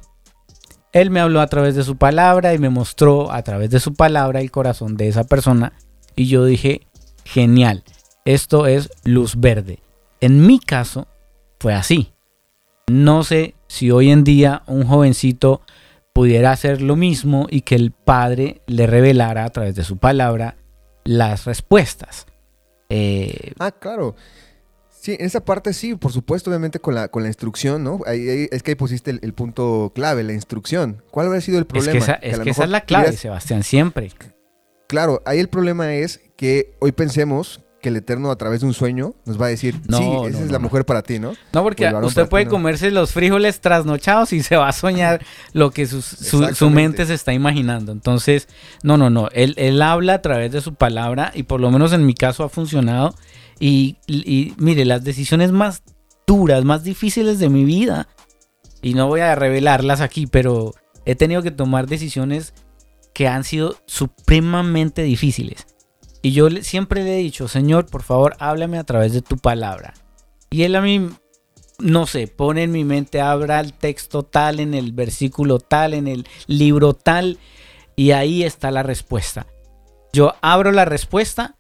Él 0.94 1.10
me 1.10 1.20
habló 1.20 1.42
a 1.42 1.48
través 1.48 1.76
de 1.76 1.84
su 1.84 1.98
palabra 1.98 2.54
y 2.54 2.60
me 2.60 2.70
mostró 2.70 3.32
a 3.32 3.42
través 3.42 3.72
de 3.72 3.80
su 3.80 3.96
palabra 3.96 4.42
el 4.42 4.52
corazón 4.52 4.96
de 4.96 5.08
esa 5.08 5.24
persona. 5.24 5.74
Y 6.16 6.28
yo 6.28 6.46
dije, 6.46 6.88
genial, 7.26 7.84
esto 8.26 8.68
es 8.68 8.90
luz 9.04 9.36
verde. 9.40 9.80
En 10.22 10.46
mi 10.46 10.60
caso 10.60 11.08
fue 11.60 11.74
así. 11.74 12.14
No 12.88 13.24
sé 13.24 13.56
si 13.68 13.92
hoy 13.92 14.10
en 14.12 14.24
día 14.24 14.64
un 14.68 14.86
jovencito 14.86 15.62
pudiera 16.14 16.52
hacer 16.52 16.82
lo 16.82 16.96
mismo 16.96 17.48
y 17.50 17.62
que 17.62 17.76
el 17.76 17.92
Padre 17.92 18.62
le 18.66 18.88
revelara 18.88 19.46
a 19.46 19.50
través 19.50 19.76
de 19.76 19.84
su 19.84 19.98
palabra 19.98 20.56
las 21.04 21.46
respuestas. 21.46 22.26
Eh, 22.90 23.54
ah, 23.60 23.72
claro. 23.72 24.16
Sí, 24.90 25.16
en 25.20 25.26
esa 25.26 25.46
parte 25.46 25.74
sí, 25.74 25.96
por 25.96 26.12
supuesto, 26.12 26.50
obviamente 26.50 26.80
con 26.80 26.96
la, 26.96 27.08
con 27.08 27.22
la 27.24 27.30
instrucción, 27.30 27.84
¿no? 27.84 28.00
es 28.06 28.64
que 28.64 28.72
ahí 28.72 28.76
pusiste 28.76 29.12
el, 29.22 29.34
punto 29.34 29.92
clave, 29.94 30.24
la 30.24 30.34
instrucción. 30.34 31.04
¿Cuál 31.12 31.28
habría 31.28 31.42
sido 31.42 31.60
el 31.60 31.66
problema? 31.66 31.98
Es 32.00 32.06
que 32.40 32.50
esa, 32.50 32.64
es 32.64 32.70
la 32.70 32.82
clave, 32.82 33.14
Sebastián, 33.14 33.64
siempre. 33.64 34.12
Claro, 34.88 35.22
ahí 35.26 35.40
el 35.40 35.50
problema 35.50 35.94
es 35.94 36.20
que 36.36 36.76
hoy 36.80 36.94
pensemos 36.94 37.62
que 37.88 37.90
el 37.90 37.96
Eterno 37.96 38.32
a 38.32 38.36
través 38.36 38.60
de 38.60 38.68
un 38.68 38.74
sueño 38.74 39.16
nos 39.26 39.40
va 39.40 39.46
a 39.46 39.50
decir, 39.50 39.76
sí, 39.90 40.04
esa 40.28 40.44
es 40.44 40.52
la 40.52 40.60
mujer 40.60 40.86
para 40.86 41.04
ti, 41.04 41.20
¿no? 41.20 41.36
No, 41.54 41.64
porque 41.64 41.90
usted 42.04 42.28
puede 42.28 42.46
comerse 42.46 42.92
los 42.92 43.14
frijoles 43.14 43.62
trasnochados 43.62 44.34
y 44.34 44.44
se 44.44 44.58
va 44.58 44.68
a 44.68 44.74
soñar 44.74 45.24
lo 45.54 45.72
que 45.72 45.88
su, 45.88 46.70
mente 46.70 47.06
se 47.06 47.14
está 47.14 47.32
imaginando. 47.32 47.94
Entonces, 47.94 48.50
no, 48.84 48.98
no, 48.98 49.10
no. 49.10 49.30
Él, 49.32 49.54
él 49.56 49.82
habla 49.82 50.16
a 50.16 50.22
través 50.22 50.52
de 50.52 50.60
su 50.60 50.76
palabra 50.76 51.32
y 51.34 51.44
por 51.44 51.62
lo 51.62 51.72
menos 51.72 51.94
en 51.94 52.06
mi 52.06 52.14
caso 52.14 52.44
ha 52.44 52.50
funcionado. 52.50 53.16
Y, 53.58 53.98
y 54.06 54.54
mire, 54.58 54.84
las 54.84 55.06
decisiones 55.06 55.54
más 55.54 55.82
duras, 56.28 56.66
más 56.66 56.84
difíciles 56.84 57.40
de 57.40 57.48
mi 57.48 57.64
vida, 57.64 58.10
y 58.82 58.96
no 58.96 59.08
voy 59.08 59.22
a 59.22 59.34
revelarlas 59.36 60.02
aquí, 60.02 60.28
pero 60.28 60.76
he 61.06 61.16
tenido 61.16 61.42
que 61.42 61.52
tomar 61.52 61.88
decisiones 61.88 62.54
que 63.14 63.30
han 63.30 63.46
sido 63.46 63.78
supremamente 63.86 65.04
difíciles 65.04 65.66
y 66.22 66.32
yo 66.32 66.50
siempre 66.62 67.04
le 67.04 67.16
he 67.16 67.24
dicho, 67.24 67.48
Señor, 67.48 67.86
por 67.86 68.04
favor, 68.04 68.36
háblame 68.40 68.78
a 68.78 68.84
través 68.84 69.14
de 69.14 69.22
tu 69.22 69.38
palabra. 69.38 69.94
Y 70.50 70.64
él 70.64 70.76
a 70.76 70.82
mí, 70.82 71.10
no 71.80 72.08
sé, 72.08 72.28
pone 72.28 72.64
en 72.64 72.72
mi 72.72 72.84
mente, 72.84 73.22
abra 73.22 73.60
el 73.60 73.74
texto 73.74 74.24
tal, 74.24 74.60
en 74.60 74.74
el 74.74 74.92
versículo 74.92 75.60
tal, 75.60 75.94
en 75.94 76.08
el 76.08 76.28
libro 76.48 76.94
tal, 76.94 77.38
y 77.96 78.12
ahí 78.12 78.44
está 78.44 78.72
la 78.72 78.84
respuesta. 78.84 79.48
Yo 80.14 80.36
abro 80.42 80.72
la 80.72 80.86
respuesta 80.86 81.58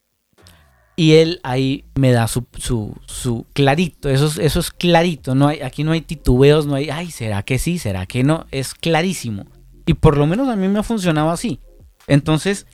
y 0.96 1.14
él 1.14 1.40
ahí 1.44 1.86
me 1.96 2.12
da 2.12 2.28
su, 2.28 2.48
su, 2.58 3.46
clarito, 3.54 4.10
eso 4.10 4.26
es, 4.26 4.40
eso 4.40 4.60
es 4.60 4.72
clarito, 4.72 5.36
no 5.36 5.48
hay, 5.48 5.62
aquí 5.62 5.84
no 5.84 5.92
hay 5.92 6.02
titubeos, 6.02 6.66
no 6.66 6.74
hay, 6.74 6.90
ay, 6.90 7.12
¿será 7.12 7.44
que 7.44 7.60
sí? 7.60 7.78
¿Será 7.78 8.08
que 8.08 8.24
no? 8.24 8.48
Es 8.52 8.74
clarísimo. 8.74 9.46
Y 9.86 9.94
por 9.94 10.18
lo 10.18 10.26
menos 10.26 10.50
a 10.50 10.56
mí 10.56 10.68
me 10.68 10.80
ha 10.80 10.84
funcionado 10.84 11.30
así. 11.30 11.60
Entonces, 12.08 12.66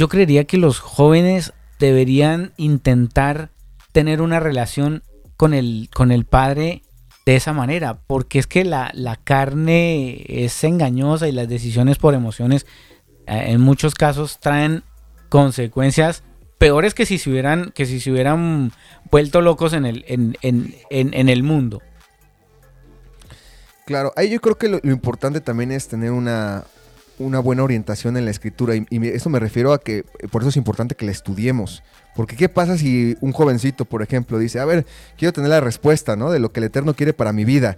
yo 0.00 0.08
creería 0.08 0.44
que 0.44 0.56
los 0.56 0.78
jóvenes 0.78 1.52
deberían 1.78 2.54
intentar 2.56 3.50
tener 3.92 4.22
una 4.22 4.40
relación 4.40 5.02
con 5.36 5.52
el, 5.52 5.90
con 5.92 6.10
el 6.10 6.24
padre 6.24 6.84
de 7.26 7.36
esa 7.36 7.52
manera, 7.52 8.00
porque 8.06 8.38
es 8.38 8.46
que 8.46 8.64
la, 8.64 8.90
carne 9.24 10.24
es 10.26 10.64
engañosa 10.64 11.28
y 11.28 11.32
las 11.32 11.50
decisiones 11.50 11.98
por 11.98 12.14
emociones 12.14 12.64
eh, 13.26 13.48
en 13.48 13.60
muchos 13.60 13.94
casos 13.94 14.40
traen 14.40 14.84
consecuencias 15.28 16.22
peores 16.56 16.94
que 16.94 17.04
si 17.04 17.18
se 17.18 17.28
hubieran, 17.28 17.70
que 17.70 17.84
si 17.84 18.00
se 18.00 18.10
hubieran 18.10 18.72
vuelto 19.10 19.42
locos 19.42 19.74
en 19.74 19.84
el, 19.84 20.06
en, 20.08 20.34
en, 20.40 21.28
el 21.28 21.42
mundo. 21.42 21.82
Claro, 23.84 24.14
ahí 24.16 24.30
yo 24.30 24.40
creo 24.40 24.56
que 24.56 24.68
lo, 24.70 24.80
importante 24.82 25.42
también 25.42 25.72
es 25.72 25.88
tener 25.88 26.10
una, 26.10 26.64
una 27.20 27.38
buena 27.38 27.62
orientación 27.62 28.16
en 28.16 28.24
la 28.24 28.30
escritura. 28.30 28.74
Y, 28.74 28.86
eso 29.08 29.30
me 29.30 29.38
refiero 29.38 29.72
a 29.72 29.80
que 29.80 29.98
eh, 29.98 30.28
por 30.30 30.42
eso 30.42 30.48
es 30.48 30.56
importante 30.56 30.94
que 30.94 31.04
la 31.04 31.12
estudiemos. 31.12 31.82
Porque 32.16 32.36
¿qué 32.36 32.48
pasa 32.48 32.76
si 32.76 33.16
un 33.20 33.32
jovencito, 33.32 33.84
por 33.84 34.02
ejemplo, 34.02 34.38
dice, 34.38 34.58
a 34.58 34.64
ver, 34.64 34.86
quiero 35.16 35.32
tener 35.32 35.50
la 35.50 35.60
respuesta, 35.60 36.16
¿no? 36.16 36.30
De 36.30 36.40
lo 36.40 36.52
que 36.52 36.60
el 36.60 36.64
Eterno 36.64 36.94
quiere 36.94 37.12
para 37.12 37.32
mi 37.32 37.44
vida. 37.44 37.76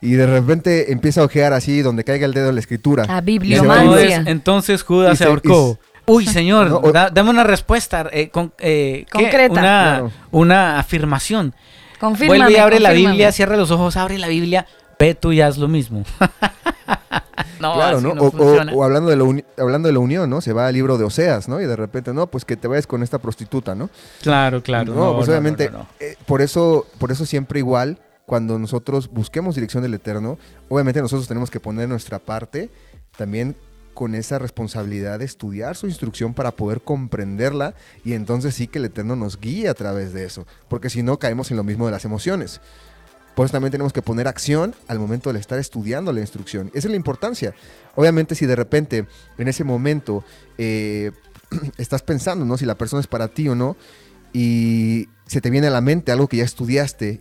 Y 0.00 0.12
de 0.12 0.26
repente 0.26 0.92
empieza 0.92 1.22
a 1.22 1.24
ojear 1.24 1.52
así, 1.52 1.82
donde 1.82 2.04
caiga 2.04 2.24
el 2.24 2.32
dedo 2.32 2.50
en 2.50 2.54
la 2.54 2.60
escritura. 2.60 3.04
A 3.08 3.20
bibliomancia. 3.20 4.22
Entonces, 4.26 4.82
Judas 4.82 5.18
se, 5.18 5.24
ahorcó. 5.24 5.78
Uy, 6.06 6.26
señor, 6.26 6.92
dame 7.12 7.30
una 7.30 7.44
respuesta 7.44 8.08
eh, 8.12 8.30
con, 8.30 8.52
eh, 8.58 9.06
concreta. 9.10 10.04
Una, 10.30 10.78
afirmación. 10.78 11.54
Confírmame, 11.98 12.38
Vuelve 12.38 12.52
y 12.52 12.60
abre 12.60 12.80
la 12.80 12.92
Biblia, 12.92 13.32
cierra 13.32 13.56
los 13.56 13.72
ojos, 13.72 13.96
abre 13.96 14.18
la 14.18 14.28
Biblia, 14.28 14.66
ve 14.98 15.16
tú 15.16 15.32
y 15.32 15.40
haz 15.40 15.58
lo 15.58 15.66
mismo. 15.66 16.04
claro, 17.58 18.00
¿no? 18.00 18.12
o, 18.12 18.84
hablando, 18.84 19.10
de 19.10 19.16
la 19.16 19.44
hablando 19.56 19.88
de 19.88 19.92
la 19.92 19.98
unión, 19.98 20.30
¿no? 20.30 20.40
Se 20.40 20.52
va 20.52 20.66
al 20.66 20.74
libro 20.74 20.98
de 20.98 21.04
Oseas, 21.04 21.48
¿no? 21.48 21.60
Y 21.60 21.66
de 21.66 21.76
repente, 21.76 22.12
no, 22.12 22.26
pues 22.26 22.44
que 22.44 22.56
te 22.56 22.68
vayas 22.68 22.86
con 22.86 23.02
esta 23.02 23.18
prostituta, 23.18 23.74
¿no? 23.74 23.90
Claro, 24.22 24.62
claro. 24.62 24.94
No, 24.94 25.16
pues 25.16 25.28
obviamente, 25.28 25.70
eh, 26.00 26.16
por, 26.26 26.42
eso, 26.42 26.86
por 26.98 27.10
eso 27.12 27.26
siempre 27.26 27.58
igual, 27.58 27.98
cuando 28.26 28.58
nosotros 28.58 29.10
busquemos 29.10 29.54
dirección 29.54 29.82
del 29.82 29.94
Eterno, 29.94 30.38
obviamente 30.68 31.00
nosotros 31.00 31.28
tenemos 31.28 31.50
que 31.50 31.60
poner 31.60 31.88
nuestra 31.88 32.18
parte 32.18 32.70
también 33.16 33.56
con 33.94 34.14
esa 34.14 34.38
responsabilidad 34.38 35.18
de 35.18 35.24
estudiar 35.24 35.74
su 35.74 35.88
instrucción 35.88 36.32
para 36.32 36.52
poder 36.52 36.82
comprenderla 36.82 37.74
y 38.04 38.12
entonces 38.12 38.54
sí 38.54 38.68
que 38.68 38.78
el 38.78 38.84
Eterno 38.84 39.16
nos 39.16 39.40
guíe 39.40 39.68
a 39.68 39.74
través 39.74 40.12
de 40.12 40.24
eso, 40.24 40.46
porque 40.68 40.88
si 40.88 41.02
no 41.02 41.18
caemos 41.18 41.50
en 41.50 41.56
lo 41.56 41.64
mismo 41.64 41.86
de 41.86 41.90
las 41.90 42.04
emociones. 42.04 42.60
Por 43.38 43.44
eso 43.44 43.52
también 43.52 43.70
tenemos 43.70 43.92
que 43.92 44.02
poner 44.02 44.26
acción 44.26 44.74
al 44.88 44.98
momento 44.98 45.32
de 45.32 45.38
estar 45.38 45.60
estudiando 45.60 46.12
la 46.12 46.18
instrucción. 46.18 46.72
Esa 46.74 46.88
es 46.88 46.90
la 46.90 46.96
importancia. 46.96 47.54
Obviamente 47.94 48.34
si 48.34 48.46
de 48.46 48.56
repente 48.56 49.06
en 49.38 49.46
ese 49.46 49.62
momento 49.62 50.24
eh, 50.58 51.12
estás 51.78 52.02
pensando, 52.02 52.44
¿no? 52.44 52.58
Si 52.58 52.66
la 52.66 52.76
persona 52.76 52.98
es 52.98 53.06
para 53.06 53.28
ti 53.28 53.48
o 53.48 53.54
no, 53.54 53.76
y 54.32 55.08
se 55.28 55.40
te 55.40 55.50
viene 55.50 55.68
a 55.68 55.70
la 55.70 55.80
mente 55.80 56.10
algo 56.10 56.26
que 56.26 56.38
ya 56.38 56.42
estudiaste 56.42 57.20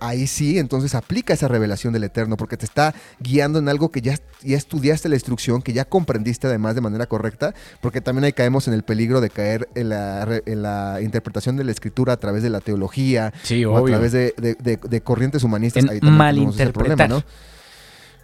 ahí 0.00 0.26
sí, 0.26 0.58
entonces 0.58 0.94
aplica 0.94 1.34
esa 1.34 1.48
revelación 1.48 1.92
del 1.92 2.04
Eterno, 2.04 2.36
porque 2.36 2.56
te 2.56 2.64
está 2.64 2.94
guiando 3.20 3.58
en 3.58 3.68
algo 3.68 3.90
que 3.90 4.00
ya, 4.00 4.16
ya 4.42 4.56
estudiaste 4.56 5.08
la 5.08 5.16
instrucción, 5.16 5.62
que 5.62 5.72
ya 5.72 5.84
comprendiste 5.84 6.46
además 6.46 6.74
de 6.74 6.80
manera 6.80 7.06
correcta, 7.06 7.54
porque 7.80 8.00
también 8.00 8.24
ahí 8.24 8.32
caemos 8.32 8.68
en 8.68 8.74
el 8.74 8.82
peligro 8.82 9.20
de 9.20 9.30
caer 9.30 9.68
en 9.74 9.88
la, 9.90 11.00
interpretación 11.00 11.56
de 11.56 11.64
la 11.64 11.72
escritura 11.72 12.12
a 12.12 12.16
través 12.16 12.42
de 12.42 12.50
la 12.50 12.60
teología, 12.60 13.32
o 13.66 13.76
a 13.76 13.84
través 13.84 14.12
de, 14.12 15.02
corrientes 15.04 15.42
humanistas. 15.44 15.84
ahí 15.88 16.00
malinterpretar. 16.00 17.08
¿no? 17.08 17.22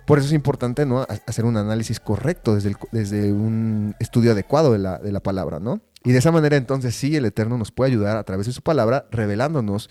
Por 0.06 0.18
eso 0.18 0.26
es 0.26 0.34
importante 0.34 0.84
¿no? 0.84 1.06
hacer 1.26 1.44
un 1.44 1.56
análisis 1.56 1.98
correcto 1.98 2.54
desde, 2.54 2.74
desde 2.92 3.32
un 3.32 3.94
estudio 3.98 4.32
adecuado 4.32 4.72
de 4.72 4.78
la, 4.78 4.98
de 4.98 5.12
la 5.12 5.20
palabra, 5.20 5.60
¿no? 5.60 5.80
Y 6.06 6.12
de 6.12 6.18
esa 6.18 6.30
manera 6.30 6.56
entonces 6.56 6.94
sí, 6.94 7.16
el 7.16 7.24
Eterno 7.24 7.56
nos 7.56 7.72
puede 7.72 7.90
ayudar 7.90 8.18
a 8.18 8.24
través 8.24 8.46
de 8.46 8.52
su 8.52 8.60
palabra, 8.60 9.06
revelándonos 9.10 9.88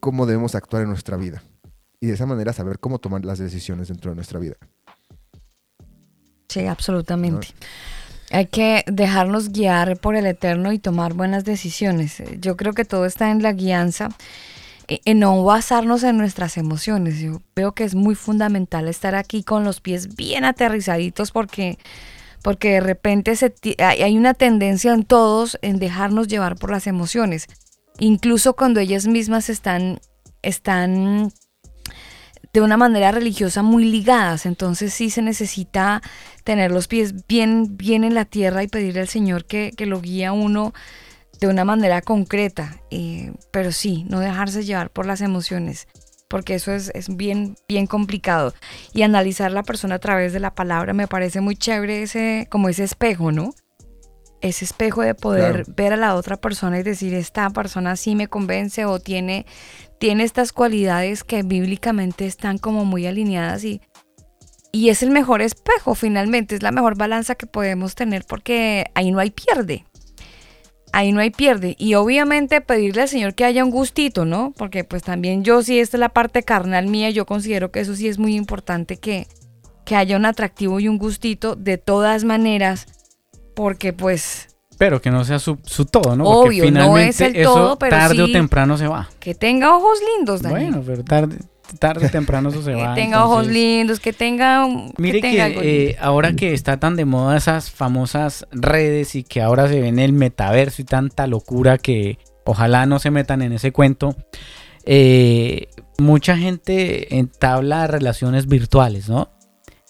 cómo 0.00 0.26
debemos 0.26 0.54
actuar 0.54 0.82
en 0.82 0.88
nuestra 0.88 1.16
vida. 1.16 1.42
Y 2.00 2.06
de 2.06 2.14
esa 2.14 2.26
manera 2.26 2.52
saber 2.52 2.78
cómo 2.78 2.98
tomar 2.98 3.24
las 3.24 3.38
decisiones 3.38 3.88
dentro 3.88 4.10
de 4.10 4.16
nuestra 4.16 4.38
vida. 4.38 4.56
Sí, 6.48 6.66
absolutamente. 6.66 7.48
Hay 8.30 8.46
que 8.46 8.84
dejarnos 8.86 9.50
guiar 9.50 9.98
por 9.98 10.16
el 10.16 10.26
Eterno 10.26 10.72
y 10.72 10.78
tomar 10.78 11.14
buenas 11.14 11.44
decisiones. 11.44 12.22
Yo 12.40 12.56
creo 12.56 12.72
que 12.72 12.84
todo 12.84 13.06
está 13.06 13.30
en 13.30 13.42
la 13.42 13.52
guianza, 13.52 14.08
en 14.88 14.98
eh, 15.04 15.14
no 15.14 15.42
basarnos 15.44 16.02
en 16.02 16.16
nuestras 16.16 16.56
emociones. 16.56 17.20
Yo 17.20 17.40
veo 17.54 17.72
que 17.72 17.84
es 17.84 17.94
muy 17.94 18.14
fundamental 18.14 18.88
estar 18.88 19.14
aquí 19.14 19.42
con 19.42 19.64
los 19.64 19.80
pies 19.80 20.14
bien 20.16 20.44
aterrizaditos 20.44 21.32
porque, 21.32 21.78
porque 22.42 22.72
de 22.72 22.80
repente 22.80 23.34
hay 23.78 24.16
una 24.16 24.34
tendencia 24.34 24.92
en 24.92 25.04
todos 25.04 25.58
en 25.62 25.78
dejarnos 25.78 26.28
llevar 26.28 26.56
por 26.56 26.70
las 26.70 26.86
emociones 26.86 27.46
incluso 27.98 28.54
cuando 28.54 28.80
ellas 28.80 29.06
mismas 29.06 29.48
están, 29.50 30.00
están 30.42 31.32
de 32.54 32.60
una 32.60 32.76
manera 32.76 33.10
religiosa 33.10 33.62
muy 33.62 33.84
ligadas, 33.84 34.46
entonces 34.46 34.94
sí 34.94 35.10
se 35.10 35.22
necesita 35.22 36.02
tener 36.44 36.70
los 36.70 36.86
pies 36.86 37.26
bien, 37.26 37.76
bien 37.76 38.04
en 38.04 38.14
la 38.14 38.24
tierra 38.24 38.62
y 38.62 38.68
pedirle 38.68 39.00
al 39.00 39.08
Señor 39.08 39.44
que, 39.44 39.74
lo 39.78 40.00
guíe 40.00 40.26
a 40.26 40.32
uno 40.32 40.72
de 41.40 41.48
una 41.48 41.64
manera 41.64 42.00
concreta, 42.00 42.76
eh, 42.92 43.32
pero 43.50 43.72
sí, 43.72 44.06
no 44.08 44.20
dejarse 44.20 44.64
llevar 44.64 44.90
por 44.90 45.04
las 45.04 45.20
emociones, 45.20 45.88
porque 46.28 46.54
eso 46.54 46.72
es, 46.72 46.92
es, 46.94 47.14
bien, 47.16 47.56
bien 47.68 47.88
complicado. 47.88 48.54
Y 48.92 49.02
analizar 49.02 49.50
la 49.50 49.64
persona 49.64 49.96
a 49.96 49.98
través 49.98 50.32
de 50.32 50.38
la 50.38 50.54
palabra 50.54 50.92
me 50.92 51.08
parece 51.08 51.40
muy 51.40 51.56
chévere 51.56 52.04
ese, 52.04 52.46
como 52.50 52.68
ese 52.68 52.84
espejo, 52.84 53.32
¿no? 53.32 53.52
Ese 54.44 54.66
espejo 54.66 55.00
de 55.00 55.14
poder 55.14 55.64
ver 55.68 55.94
a 55.94 55.96
la 55.96 56.14
otra 56.14 56.36
persona 56.36 56.78
y 56.78 56.82
decir, 56.82 57.14
esta 57.14 57.48
persona 57.48 57.96
sí 57.96 58.14
me 58.14 58.28
convence 58.28 58.84
o 58.84 59.00
tiene, 59.00 59.46
tiene 59.98 60.22
estas 60.22 60.52
cualidades 60.52 61.24
que 61.24 61.42
bíblicamente 61.42 62.26
están 62.26 62.58
como 62.58 62.84
muy 62.84 63.06
alineadas 63.06 63.64
y, 63.64 63.80
y 64.70 64.90
es 64.90 65.02
el 65.02 65.10
mejor 65.10 65.40
espejo 65.40 65.94
finalmente, 65.94 66.54
es 66.54 66.62
la 66.62 66.72
mejor 66.72 66.94
balanza 66.94 67.36
que 67.36 67.46
podemos 67.46 67.94
tener 67.94 68.26
porque 68.26 68.84
ahí 68.94 69.12
no 69.12 69.18
hay 69.18 69.30
pierde. 69.30 69.86
Ahí 70.92 71.10
no 71.10 71.20
hay 71.20 71.30
pierde. 71.30 71.74
Y 71.76 71.94
obviamente 71.94 72.60
pedirle 72.60 73.02
al 73.02 73.08
Señor 73.08 73.34
que 73.34 73.44
haya 73.44 73.64
un 73.64 73.70
gustito, 73.70 74.24
¿no? 74.24 74.52
Porque 74.56 74.84
pues 74.84 75.02
también 75.02 75.42
yo, 75.42 75.60
si 75.62 75.80
esta 75.80 75.96
es 75.96 76.00
la 76.00 76.10
parte 76.10 76.44
carnal 76.44 76.86
mía, 76.86 77.10
yo 77.10 77.26
considero 77.26 77.72
que 77.72 77.80
eso 77.80 77.96
sí 77.96 78.06
es 78.06 78.18
muy 78.18 78.36
importante 78.36 78.98
que, 78.98 79.26
que 79.84 79.96
haya 79.96 80.16
un 80.16 80.24
atractivo 80.24 80.78
y 80.78 80.86
un 80.86 80.98
gustito. 80.98 81.56
De 81.56 81.78
todas 81.78 82.22
maneras, 82.22 82.86
porque 83.54 83.92
pues... 83.92 84.48
Pero 84.76 85.00
que 85.00 85.10
no 85.10 85.24
sea 85.24 85.38
su, 85.38 85.56
todo, 85.90 86.16
¿no? 86.16 86.24
Obvio, 86.24 86.70
no 86.70 86.98
es 86.98 87.20
el 87.20 87.42
todo, 87.42 87.78
pero 87.78 87.96
tarde 87.96 88.22
o 88.22 88.30
temprano 88.30 88.76
se 88.76 88.88
va. 88.88 89.08
Que 89.20 89.34
tenga 89.34 89.76
ojos 89.76 89.98
lindos, 90.16 90.42
Daniel. 90.42 90.72
Bueno, 90.72 90.84
pero 90.84 91.04
tarde, 91.04 91.38
tarde 91.78 92.06
o 92.06 92.10
temprano 92.10 92.48
eso 92.48 92.62
se 92.62 92.74
va. 92.74 92.94
Que 92.94 93.02
tenga 93.02 93.24
ojos 93.24 93.46
lindos, 93.46 94.00
que 94.00 94.12
tenga. 94.12 94.66
Mire 94.98 95.20
que, 95.20 95.90
eh, 95.90 95.96
ahora 96.00 96.34
que 96.34 96.54
está 96.54 96.78
tan 96.78 96.96
de 96.96 97.04
moda 97.04 97.36
esas 97.36 97.70
famosas 97.70 98.46
redes 98.50 99.14
y 99.14 99.22
que 99.22 99.42
ahora 99.42 99.68
se 99.68 99.80
ve 99.80 99.88
en 99.88 100.00
el 100.00 100.12
metaverso 100.12 100.82
y 100.82 100.84
tanta 100.84 101.28
locura 101.28 101.78
que 101.78 102.18
ojalá 102.44 102.84
no 102.86 102.98
se 102.98 103.12
metan 103.12 103.42
en 103.42 103.52
ese 103.52 103.70
cuento. 103.70 104.16
Eh, 104.86 105.68
mucha 105.98 106.36
gente 106.36 107.16
entabla 107.16 107.86
relaciones 107.86 108.46
virtuales, 108.46 109.08
¿no? 109.08 109.30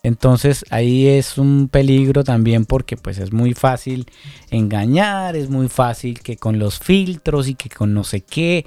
Entonces 0.04 0.66
ahí 0.68 1.08
es 1.08 1.38
un 1.38 1.68
peligro 1.68 2.24
también 2.24 2.66
porque 2.66 2.98
pues 2.98 3.16
es 3.16 3.32
muy 3.32 3.54
fácil 3.54 4.06
engañar, 4.50 5.34
es 5.34 5.48
muy 5.48 5.68
fácil 5.68 6.20
que 6.20 6.36
con 6.36 6.58
los 6.58 6.78
filtros 6.78 7.48
y 7.48 7.54
que 7.54 7.70
con 7.70 7.94
no 7.94 8.04
sé 8.04 8.20
qué, 8.20 8.66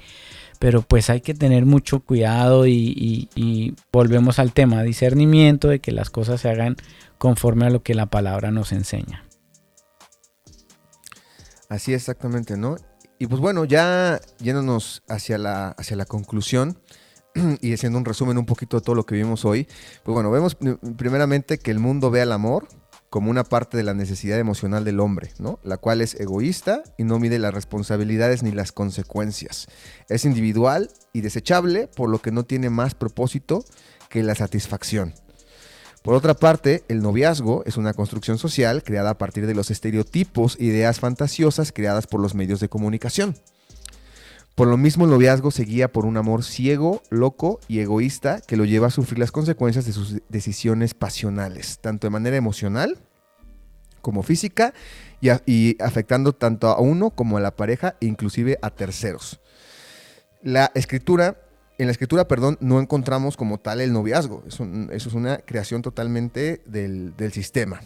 pero 0.58 0.82
pues 0.82 1.10
hay 1.10 1.20
que 1.20 1.34
tener 1.34 1.64
mucho 1.64 2.00
cuidado 2.00 2.66
y, 2.66 3.76
volvemos 3.92 4.40
al 4.40 4.52
tema, 4.52 4.82
discernimiento 4.82 5.68
de 5.68 5.78
que 5.78 5.92
las 5.92 6.10
cosas 6.10 6.40
se 6.40 6.48
hagan 6.50 6.76
conforme 7.18 7.66
a 7.66 7.70
lo 7.70 7.84
que 7.84 7.94
la 7.94 8.06
palabra 8.06 8.50
nos 8.50 8.72
enseña. 8.72 9.24
Así 11.68 11.94
exactamente, 11.94 12.56
¿no? 12.56 12.78
Y 13.20 13.28
pues 13.28 13.40
bueno, 13.40 13.64
ya 13.64 14.20
yéndonos 14.40 15.04
hacia 15.06 15.38
la, 15.38 15.68
hacia 15.68 15.96
la 15.96 16.04
conclusión 16.04 16.80
y 17.60 17.72
haciendo 17.72 17.98
un 17.98 18.04
resumen 18.04 18.38
un 18.38 18.46
poquito 18.46 18.78
de 18.78 18.84
todo 18.84 18.94
lo 18.94 19.06
que 19.06 19.14
vimos 19.14 19.44
hoy, 19.44 19.66
pues 20.02 20.14
bueno, 20.14 20.30
vemos 20.30 20.56
primeramente 20.96 21.58
que 21.58 21.70
el 21.70 21.78
mundo 21.78 22.10
ve 22.10 22.20
al 22.22 22.32
amor 22.32 22.68
como 23.10 23.30
una 23.30 23.44
parte 23.44 23.76
de 23.76 23.84
la 23.84 23.94
necesidad 23.94 24.38
emocional 24.38 24.84
del 24.84 25.00
hombre, 25.00 25.32
¿no? 25.38 25.58
La 25.62 25.78
cual 25.78 26.02
es 26.02 26.14
egoísta 26.20 26.82
y 26.98 27.04
no 27.04 27.18
mide 27.18 27.38
las 27.38 27.54
responsabilidades 27.54 28.42
ni 28.42 28.52
las 28.52 28.72
consecuencias. 28.72 29.66
Es 30.08 30.24
individual 30.24 30.90
y 31.12 31.22
desechable, 31.22 31.88
por 31.88 32.10
lo 32.10 32.20
que 32.20 32.32
no 32.32 32.44
tiene 32.44 32.68
más 32.68 32.94
propósito 32.94 33.64
que 34.10 34.22
la 34.22 34.34
satisfacción. 34.34 35.14
Por 36.02 36.14
otra 36.14 36.34
parte, 36.34 36.84
el 36.88 37.02
noviazgo 37.02 37.64
es 37.66 37.76
una 37.76 37.92
construcción 37.92 38.38
social 38.38 38.82
creada 38.82 39.10
a 39.10 39.18
partir 39.18 39.46
de 39.46 39.54
los 39.54 39.70
estereotipos 39.70 40.56
ideas 40.60 41.00
fantasiosas 41.00 41.72
creadas 41.72 42.06
por 42.06 42.20
los 42.20 42.34
medios 42.34 42.60
de 42.60 42.68
comunicación. 42.68 43.36
Por 44.58 44.66
lo 44.66 44.76
mismo, 44.76 45.04
el 45.04 45.12
noviazgo 45.12 45.52
se 45.52 45.62
guía 45.62 45.92
por 45.92 46.04
un 46.04 46.16
amor 46.16 46.42
ciego, 46.42 47.00
loco 47.10 47.60
y 47.68 47.78
egoísta 47.78 48.40
que 48.40 48.56
lo 48.56 48.64
lleva 48.64 48.88
a 48.88 48.90
sufrir 48.90 49.20
las 49.20 49.30
consecuencias 49.30 49.86
de 49.86 49.92
sus 49.92 50.16
decisiones 50.28 50.94
pasionales, 50.94 51.78
tanto 51.78 52.08
de 52.08 52.10
manera 52.10 52.36
emocional 52.36 52.98
como 54.02 54.24
física 54.24 54.74
y, 55.20 55.80
afectando 55.80 56.32
tanto 56.32 56.66
a 56.66 56.80
uno 56.80 57.10
como 57.10 57.36
a 57.36 57.40
la 57.40 57.54
pareja 57.54 57.94
e 58.00 58.06
inclusive 58.06 58.58
a 58.60 58.70
terceros. 58.70 59.38
La 60.42 60.72
escritura 60.74 61.36
en 61.78 61.86
la 61.86 61.92
escritura, 61.92 62.26
perdón, 62.26 62.58
no 62.60 62.80
encontramos 62.80 63.36
como 63.36 63.58
tal 63.58 63.80
el 63.80 63.92
noviazgo. 63.92 64.42
Eso, 64.48 64.66
es 64.90 65.06
una 65.06 65.38
creación 65.38 65.82
totalmente 65.82 66.62
del, 66.66 67.14
sistema. 67.30 67.80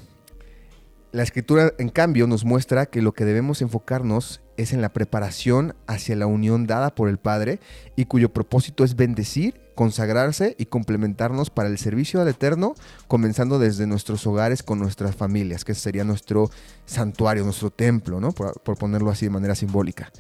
La 1.11 1.23
escritura, 1.23 1.75
en 1.77 1.91
cambio, 1.91 2.27
nos 2.27 2.47
muestra 2.47 2.87
que 2.87 3.03
lo 3.03 3.13
que 3.13 3.27
debemos 3.27 3.61
enfocarnos 3.61 4.41
es 4.63 4.73
en 4.73 4.81
la 4.81 4.93
preparación 4.93 5.75
hacia 5.87 6.17
la 6.17 6.27
unión 6.27 6.67
dada 6.67 6.95
por 6.95 7.09
el 7.09 7.19
Padre 7.19 7.61
y 7.97 8.07
cuyo 8.07 8.33
propósito 8.33 8.85
es 8.85 8.97
bendecir, 8.97 9.61
consagrarse 9.75 10.55
y 10.59 10.67
complementarnos 10.67 11.51
para 11.51 11.69
el 11.69 11.79
servicio 11.79 12.21
al 12.21 12.29
Eterno, 12.29 12.75
comenzando 13.09 13.59
desde 13.59 13.87
nuestros 13.87 14.27
hogares 14.27 14.63
con 14.63 14.79
nuestras 14.79 15.17
familias, 15.17 15.65
que 15.65 15.75
sería 15.75 16.05
nuestro 16.05 16.51
santuario, 16.87 17.45
nuestro 17.45 17.71
templo, 17.71 18.21
¿no? 18.21 18.33
por 18.33 18.79
ponerlo 18.79 19.11
así 19.11 19.27
de 19.27 19.31
manera 19.31 19.55
simbólica. 19.55 20.11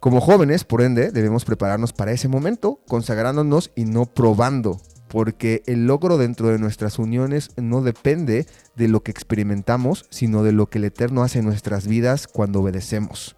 Como 0.00 0.20
jóvenes, 0.20 0.64
por 0.64 0.82
ende, 0.82 1.10
debemos 1.10 1.44
prepararnos 1.44 1.92
para 1.92 2.12
ese 2.12 2.28
momento, 2.28 2.80
consagrándonos 2.86 3.72
y 3.74 3.86
no 3.86 4.04
probando, 4.04 4.80
porque 5.08 5.62
el 5.66 5.86
logro 5.86 6.18
dentro 6.18 6.48
de 6.48 6.58
nuestras 6.58 6.98
uniones 6.98 7.50
no 7.56 7.80
depende 7.80 8.46
de 8.76 8.88
lo 8.88 9.02
que 9.02 9.10
experimentamos, 9.10 10.04
sino 10.10 10.42
de 10.42 10.52
lo 10.52 10.68
que 10.68 10.78
el 10.78 10.84
Eterno 10.84 11.22
hace 11.22 11.38
en 11.38 11.46
nuestras 11.46 11.86
vidas 11.86 12.28
cuando 12.28 12.60
obedecemos. 12.60 13.36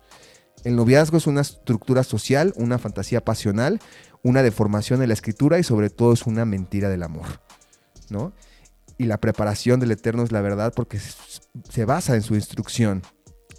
El 0.69 0.77
noviazgo 0.77 1.17
es 1.17 1.27
una 1.27 1.41
estructura 1.41 2.05
social, 2.05 2.53
una 2.57 2.77
fantasía 2.79 3.25
pasional, 3.25 3.81
una 4.23 4.43
deformación 4.43 5.01
de 5.01 5.07
la 5.07 5.15
escritura 5.15 5.59
y 5.59 5.63
sobre 5.63 5.89
todo 5.89 6.13
es 6.13 6.27
una 6.27 6.45
mentira 6.45 6.91
del 6.91 7.05
amor, 7.05 7.41
¿no? 8.11 8.35
Y 8.99 9.05
la 9.05 9.17
preparación 9.17 9.81
del 9.81 9.93
Eterno 9.93 10.25
es 10.25 10.31
la 10.31 10.43
verdad 10.43 10.75
porque 10.77 10.99
se 11.01 11.85
basa 11.87 12.17
en 12.17 12.23
su 12.23 12.35
instrucción 12.35 13.01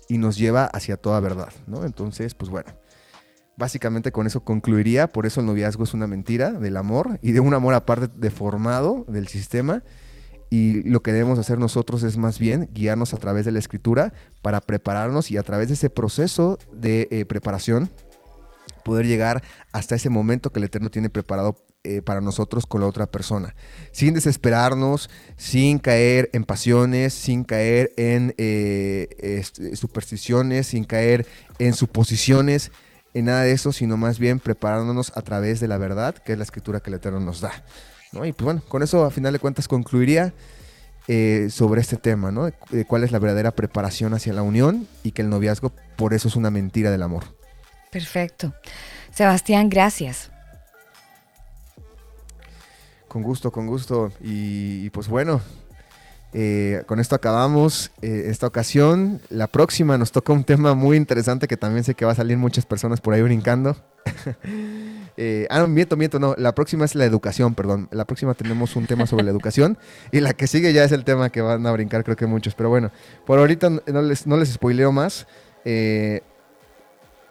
y 0.07 0.19
nos 0.19 0.37
lleva 0.37 0.65
hacia 0.65 0.97
toda 0.97 1.19
verdad, 1.19 1.51
¿no? 1.65 1.83
Entonces, 1.83 2.35
pues 2.35 2.51
bueno, 2.51 2.69
Básicamente 3.57 4.13
con 4.13 4.25
eso 4.25 4.45
concluiría, 4.45 5.11
por 5.11 5.25
eso 5.25 5.41
el 5.41 5.47
noviazgo 5.47 5.83
es 5.83 5.93
una 5.93 6.07
mentira 6.07 6.51
del 6.51 6.77
amor 6.77 7.19
y 7.21 7.33
de 7.33 7.41
un 7.41 7.53
amor 7.53 7.73
aparte 7.73 8.07
deformado 8.15 9.03
del 9.09 9.27
sistema. 9.27 9.83
Y 10.49 10.83
lo 10.83 11.01
que 11.01 11.11
debemos 11.11 11.37
hacer 11.37 11.59
nosotros 11.59 12.03
es 12.03 12.17
más 12.17 12.39
bien 12.39 12.69
guiarnos 12.73 13.13
a 13.13 13.17
través 13.17 13.45
de 13.45 13.51
la 13.51 13.59
escritura 13.59 14.13
para 14.41 14.61
prepararnos 14.61 15.29
y 15.29 15.37
a 15.37 15.43
través 15.43 15.67
de 15.67 15.75
ese 15.75 15.89
proceso 15.89 16.57
de 16.73 17.07
eh, 17.11 17.25
preparación 17.25 17.89
poder 18.83 19.05
llegar 19.05 19.43
hasta 19.71 19.95
ese 19.95 20.09
momento 20.09 20.51
que 20.51 20.59
el 20.59 20.65
Eterno 20.65 20.89
tiene 20.89 21.09
preparado 21.09 21.57
eh, 21.83 22.01
para 22.01 22.21
nosotros 22.21 22.65
con 22.65 22.81
la 22.81 22.87
otra 22.87 23.05
persona, 23.05 23.55
sin 23.91 24.13
desesperarnos, 24.13 25.09
sin 25.37 25.79
caer 25.79 26.29
en 26.33 26.43
pasiones, 26.43 27.13
sin 27.13 27.43
caer 27.43 27.93
en 27.95 28.33
eh, 28.37 29.43
supersticiones, 29.75 30.67
sin 30.67 30.83
caer 30.83 31.25
en 31.57 31.73
suposiciones, 31.73 32.71
en 33.13 33.25
nada 33.25 33.43
de 33.43 33.51
eso, 33.51 33.71
sino 33.71 33.95
más 33.95 34.19
bien 34.19 34.39
preparándonos 34.39 35.15
a 35.15 35.21
través 35.21 35.59
de 35.59 35.67
la 35.67 35.77
verdad, 35.77 36.15
que 36.15 36.33
es 36.33 36.37
la 36.37 36.43
escritura 36.43 36.79
que 36.79 36.89
el 36.89 36.95
Eterno 36.95 37.19
nos 37.19 37.41
da. 37.41 37.63
¿No? 38.11 38.25
Y 38.25 38.33
pues 38.33 38.45
bueno, 38.45 38.61
con 38.67 38.83
eso 38.83 39.05
a 39.05 39.11
final 39.11 39.33
de 39.33 39.39
cuentas 39.39 39.67
concluiría 39.67 40.33
eh, 41.07 41.47
sobre 41.51 41.81
este 41.81 41.97
tema, 41.97 42.31
¿no? 42.31 42.49
De 42.69 42.85
cuál 42.85 43.03
es 43.03 43.11
la 43.11 43.19
verdadera 43.19 43.51
preparación 43.51 44.13
hacia 44.13 44.33
la 44.33 44.41
unión 44.41 44.87
y 45.03 45.11
que 45.11 45.21
el 45.21 45.29
noviazgo 45.29 45.71
por 45.95 46.13
eso 46.13 46.27
es 46.27 46.35
una 46.35 46.51
mentira 46.51 46.91
del 46.91 47.03
amor. 47.03 47.23
Perfecto. 47.91 48.53
Sebastián, 49.11 49.69
gracias. 49.69 50.31
Con 53.07 53.23
gusto, 53.23 53.51
con 53.51 53.65
gusto. 53.65 54.11
y 54.21 54.89
pues 54.91 55.07
bueno, 55.07 55.41
eh, 56.31 56.83
con 56.85 56.99
esto 56.99 57.15
acabamos 57.15 57.91
eh, 58.01 58.25
esta 58.27 58.47
ocasión. 58.47 59.21
La 59.29 59.47
próxima 59.47 59.97
nos 59.97 60.11
toca 60.11 60.33
un 60.33 60.43
tema 60.43 60.75
muy 60.75 60.97
interesante 60.97 61.47
que 61.47 61.57
también 61.57 61.83
sé 61.83 61.95
que 61.95 62.05
va 62.05 62.11
a 62.11 62.15
salir 62.15 62.37
muchas 62.37 62.65
personas 62.65 63.01
por 63.01 63.13
ahí 63.13 63.21
brincando. 63.21 63.75
eh, 65.21 65.47
ah, 65.49 65.59
no, 65.59 65.67
miento, 65.67 65.97
miento, 65.97 66.17
no. 66.19 66.33
La 66.37 66.55
próxima 66.55 66.85
es 66.85 66.95
la 66.95 67.05
educación, 67.05 67.55
perdón. 67.55 67.89
La 67.91 68.05
próxima 68.05 68.33
tenemos 68.33 68.75
un 68.75 68.87
tema 68.87 69.05
sobre 69.05 69.25
la 69.25 69.31
educación 69.31 69.77
y 70.11 70.21
la 70.21 70.33
que 70.33 70.47
sigue 70.47 70.71
ya 70.71 70.83
es 70.83 70.91
el 70.91 71.03
tema 71.03 71.29
que 71.29 71.41
van 71.41 71.65
a 71.67 71.71
brincar 71.71 72.03
creo 72.03 72.15
que 72.15 72.25
muchos. 72.25 72.55
Pero 72.55 72.69
bueno, 72.69 72.91
por 73.25 73.39
ahorita 73.39 73.69
no 73.69 74.01
les, 74.01 74.25
no 74.25 74.37
les 74.37 74.49
spoileo 74.49 74.91
más. 74.91 75.27
Eh, 75.65 76.21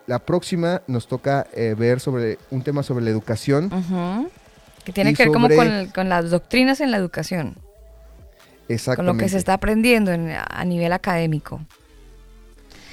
la 0.06 0.18
próxima 0.18 0.82
nos 0.86 1.08
toca 1.08 1.46
ver 1.54 2.00
sobre 2.00 2.38
un 2.50 2.62
tema 2.62 2.82
sobre 2.82 3.04
la 3.04 3.10
educación. 3.10 3.70
Que 4.84 4.92
tiene 4.92 5.14
que 5.14 5.24
ver 5.24 5.32
como 5.32 5.48
con, 5.48 5.86
con 5.94 6.08
las 6.08 6.30
doctrinas 6.30 6.80
en 6.80 6.90
la 6.90 6.96
educación 6.96 7.56
con 8.96 9.06
lo 9.06 9.16
que 9.16 9.28
se 9.28 9.38
está 9.38 9.54
aprendiendo 9.54 10.12
a 10.12 10.64
nivel 10.64 10.92
académico. 10.92 11.60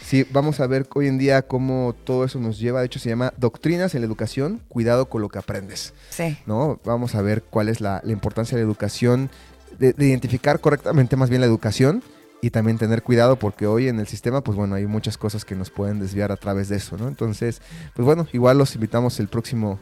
Sí, 0.06 0.24
vamos 0.32 0.59
a 0.59 0.67
ver 0.67 0.88
hoy 0.93 1.08
en 1.08 1.17
día 1.17 1.42
cómo 1.42 1.95
todo 2.03 2.25
eso 2.25 2.38
nos 2.40 2.59
lleva. 2.59 2.80
De 2.80 2.85
hecho, 2.85 3.00
se 3.00 3.09
llama 3.09 3.34
Doctrinas 3.38 3.95
en 3.95 4.01
la 4.01 4.06
Educación, 4.06 4.61
cuidado 4.69 5.09
con 5.09 5.24
lo 5.24 5.30
que 5.30 5.40
aprendes. 5.40 5.95
Sí. 6.11 6.38
¿no? 6.45 6.80
Vamos 6.85 7.16
a 7.16 7.24
ver 7.24 7.42
cuál 7.42 7.69
es 7.69 7.82
la, 7.82 8.03
importancia 8.06 8.56
de 8.56 8.64
la 8.64 8.67
educación, 8.67 9.32
de, 9.80 9.95
identificar 9.98 10.59
correctamente 10.59 11.16
más 11.16 11.32
bien 11.32 11.42
la 11.42 11.48
educación 11.48 12.03
y 12.40 12.51
también 12.51 12.77
tener 12.77 13.01
cuidado 13.01 13.40
porque 13.40 13.66
hoy 13.66 13.88
en 13.88 14.00
el 14.00 14.06
sistema, 14.06 14.42
pues 14.42 14.56
bueno, 14.56 14.75
hay 14.75 14.85
muchas 14.85 15.17
cosas 15.17 15.43
que 15.43 15.56
nos 15.56 15.72
pueden 15.72 16.00
desviar 16.00 16.32
a 16.32 16.38
través 16.38 16.69
de 16.69 16.75
eso, 16.75 16.98
¿no? 16.98 17.08
Entonces, 17.08 17.64
pues 17.95 18.06
bueno, 18.06 18.27
igual 18.32 18.59
los 18.59 18.75
invitamos 18.75 19.19
el 19.19 19.27
próximo 19.27 19.80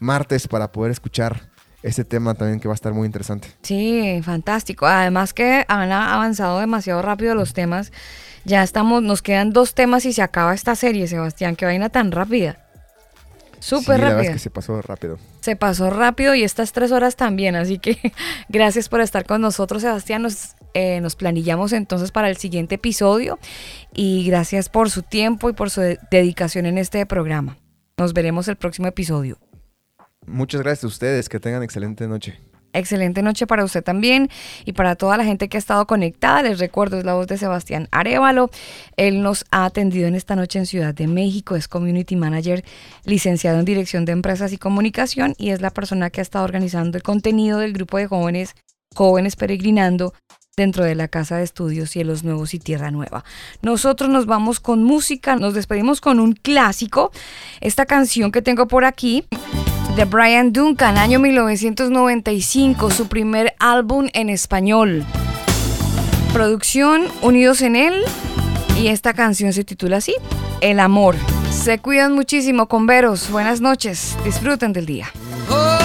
martes 0.00 0.48
para 0.48 0.72
poder 0.72 0.92
escuchar 0.92 1.42
este 1.82 2.04
tema 2.04 2.34
también 2.34 2.58
que 2.58 2.68
va 2.68 2.72
a 2.72 2.76
estar 2.76 2.94
muy 2.94 3.04
interesante. 3.04 3.48
Sí, 3.62 4.20
fantástico. 4.24 4.86
Además 4.86 5.34
que 5.34 5.66
han 5.68 5.92
avanzado 5.92 6.58
demasiado 6.58 7.02
rápido 7.02 7.34
los 7.34 7.52
temas. 7.52 7.92
Ya 8.48 8.62
estamos, 8.62 9.02
nos 9.02 9.20
quedan 9.20 9.52
dos 9.52 9.74
temas 9.74 10.06
y 10.06 10.14
se 10.14 10.22
acaba 10.22 10.54
esta 10.54 10.74
serie, 10.74 11.06
Sebastián. 11.06 11.54
Qué 11.54 11.66
vaina 11.66 11.90
tan 11.90 12.10
rápida. 12.10 12.58
Súper 13.58 14.00
rápida. 14.00 14.22
La 14.22 14.32
que 14.32 14.38
se 14.38 14.48
pasó 14.48 14.80
rápido. 14.80 15.18
Se 15.40 15.54
pasó 15.54 15.90
rápido 15.90 16.34
y 16.34 16.44
estas 16.44 16.72
tres 16.72 16.90
horas 16.90 17.14
también. 17.14 17.56
Así 17.56 17.78
que 17.78 17.98
gracias 18.48 18.88
por 18.88 19.02
estar 19.02 19.26
con 19.26 19.42
nosotros, 19.42 19.82
Sebastián. 19.82 20.22
Nos, 20.22 20.56
eh, 20.72 21.02
nos 21.02 21.14
planillamos 21.14 21.74
entonces 21.74 22.10
para 22.10 22.30
el 22.30 22.38
siguiente 22.38 22.76
episodio. 22.76 23.38
Y 23.92 24.24
gracias 24.26 24.70
por 24.70 24.88
su 24.88 25.02
tiempo 25.02 25.50
y 25.50 25.52
por 25.52 25.68
su 25.68 25.82
dedicación 26.10 26.64
en 26.64 26.78
este 26.78 27.04
programa. 27.04 27.58
Nos 27.98 28.14
veremos 28.14 28.48
el 28.48 28.56
próximo 28.56 28.88
episodio. 28.88 29.36
Muchas 30.26 30.62
gracias 30.62 30.84
a 30.84 30.86
ustedes, 30.86 31.28
que 31.28 31.38
tengan 31.38 31.62
excelente 31.62 32.08
noche. 32.08 32.40
Excelente 32.72 33.22
noche 33.22 33.46
para 33.46 33.64
usted 33.64 33.82
también 33.82 34.28
y 34.64 34.72
para 34.72 34.96
toda 34.96 35.16
la 35.16 35.24
gente 35.24 35.48
que 35.48 35.56
ha 35.56 35.60
estado 35.60 35.86
conectada. 35.86 36.42
Les 36.42 36.58
recuerdo, 36.58 36.98
es 36.98 37.04
la 37.04 37.14
voz 37.14 37.26
de 37.26 37.38
Sebastián 37.38 37.88
Arevalo. 37.90 38.50
Él 38.96 39.22
nos 39.22 39.44
ha 39.50 39.64
atendido 39.64 40.08
en 40.08 40.14
esta 40.14 40.36
noche 40.36 40.58
en 40.58 40.66
Ciudad 40.66 40.94
de 40.94 41.06
México, 41.06 41.56
es 41.56 41.68
Community 41.68 42.16
Manager, 42.16 42.64
licenciado 43.04 43.58
en 43.58 43.64
Dirección 43.64 44.04
de 44.04 44.12
Empresas 44.12 44.52
y 44.52 44.58
Comunicación 44.58 45.34
y 45.38 45.50
es 45.50 45.60
la 45.60 45.70
persona 45.70 46.10
que 46.10 46.20
ha 46.20 46.22
estado 46.22 46.44
organizando 46.44 46.96
el 46.96 47.02
contenido 47.02 47.58
del 47.58 47.72
grupo 47.72 47.98
de 47.98 48.06
jóvenes, 48.06 48.54
jóvenes 48.94 49.36
peregrinando 49.36 50.14
dentro 50.56 50.84
de 50.84 50.94
la 50.94 51.08
Casa 51.08 51.36
de 51.36 51.44
Estudios 51.44 51.90
Cielos 51.90 52.24
Nuevos 52.24 52.52
y 52.52 52.58
Tierra 52.58 52.90
Nueva. 52.90 53.24
Nosotros 53.62 54.10
nos 54.10 54.26
vamos 54.26 54.60
con 54.60 54.82
música, 54.82 55.36
nos 55.36 55.54
despedimos 55.54 56.00
con 56.00 56.18
un 56.20 56.32
clásico, 56.32 57.12
esta 57.60 57.86
canción 57.86 58.32
que 58.32 58.42
tengo 58.42 58.66
por 58.66 58.84
aquí 58.84 59.24
de 59.98 60.04
Brian 60.04 60.52
Duncan, 60.52 60.96
año 60.96 61.18
1995, 61.18 62.92
su 62.92 63.08
primer 63.08 63.56
álbum 63.58 64.06
en 64.12 64.28
español. 64.30 65.04
Producción 66.32 67.08
Unidos 67.20 67.62
en 67.62 67.74
él 67.74 68.04
y 68.80 68.88
esta 68.88 69.12
canción 69.12 69.52
se 69.52 69.64
titula 69.64 69.96
así, 69.96 70.14
El 70.60 70.78
amor. 70.78 71.16
Se 71.50 71.80
cuidan 71.80 72.12
muchísimo 72.12 72.68
con 72.68 72.86
veros. 72.86 73.28
Buenas 73.28 73.60
noches. 73.60 74.16
Disfruten 74.24 74.72
del 74.72 74.86
día. 74.86 75.10
Oh, 75.50 75.78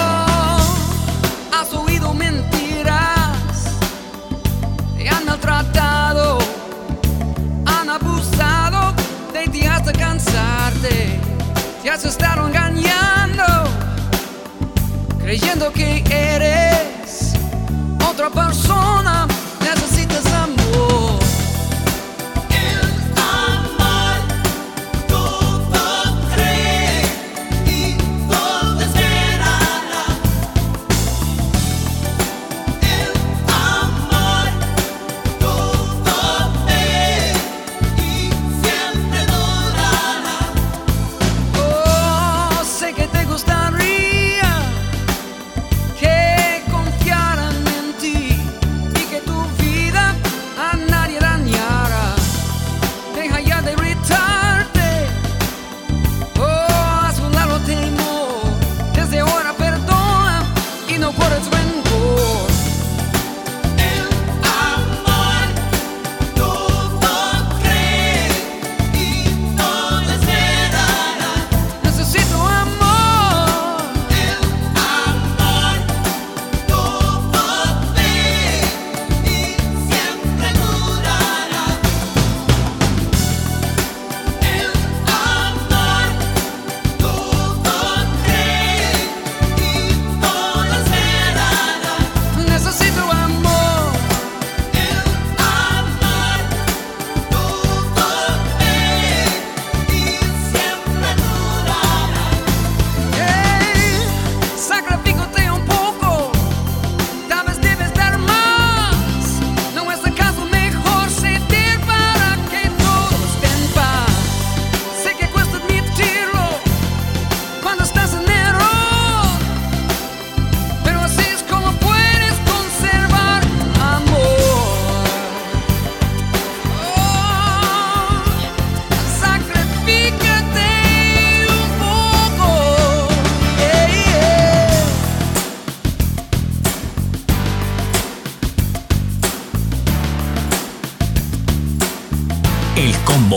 creyendo 15.35 15.73
que 15.73 16.03
eres 16.11 17.33
otra 18.07 18.29
persona, 18.29 19.12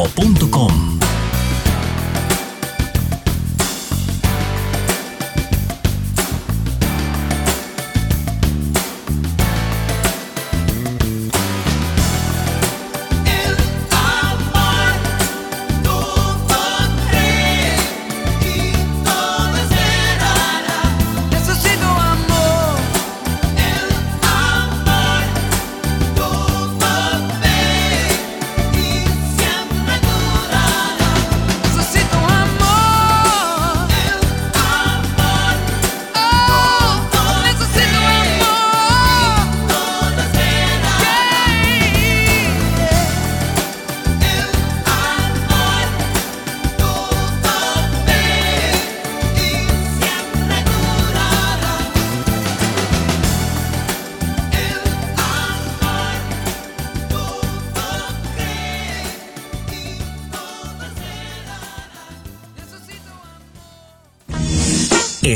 elcombo.com 0.06 0.95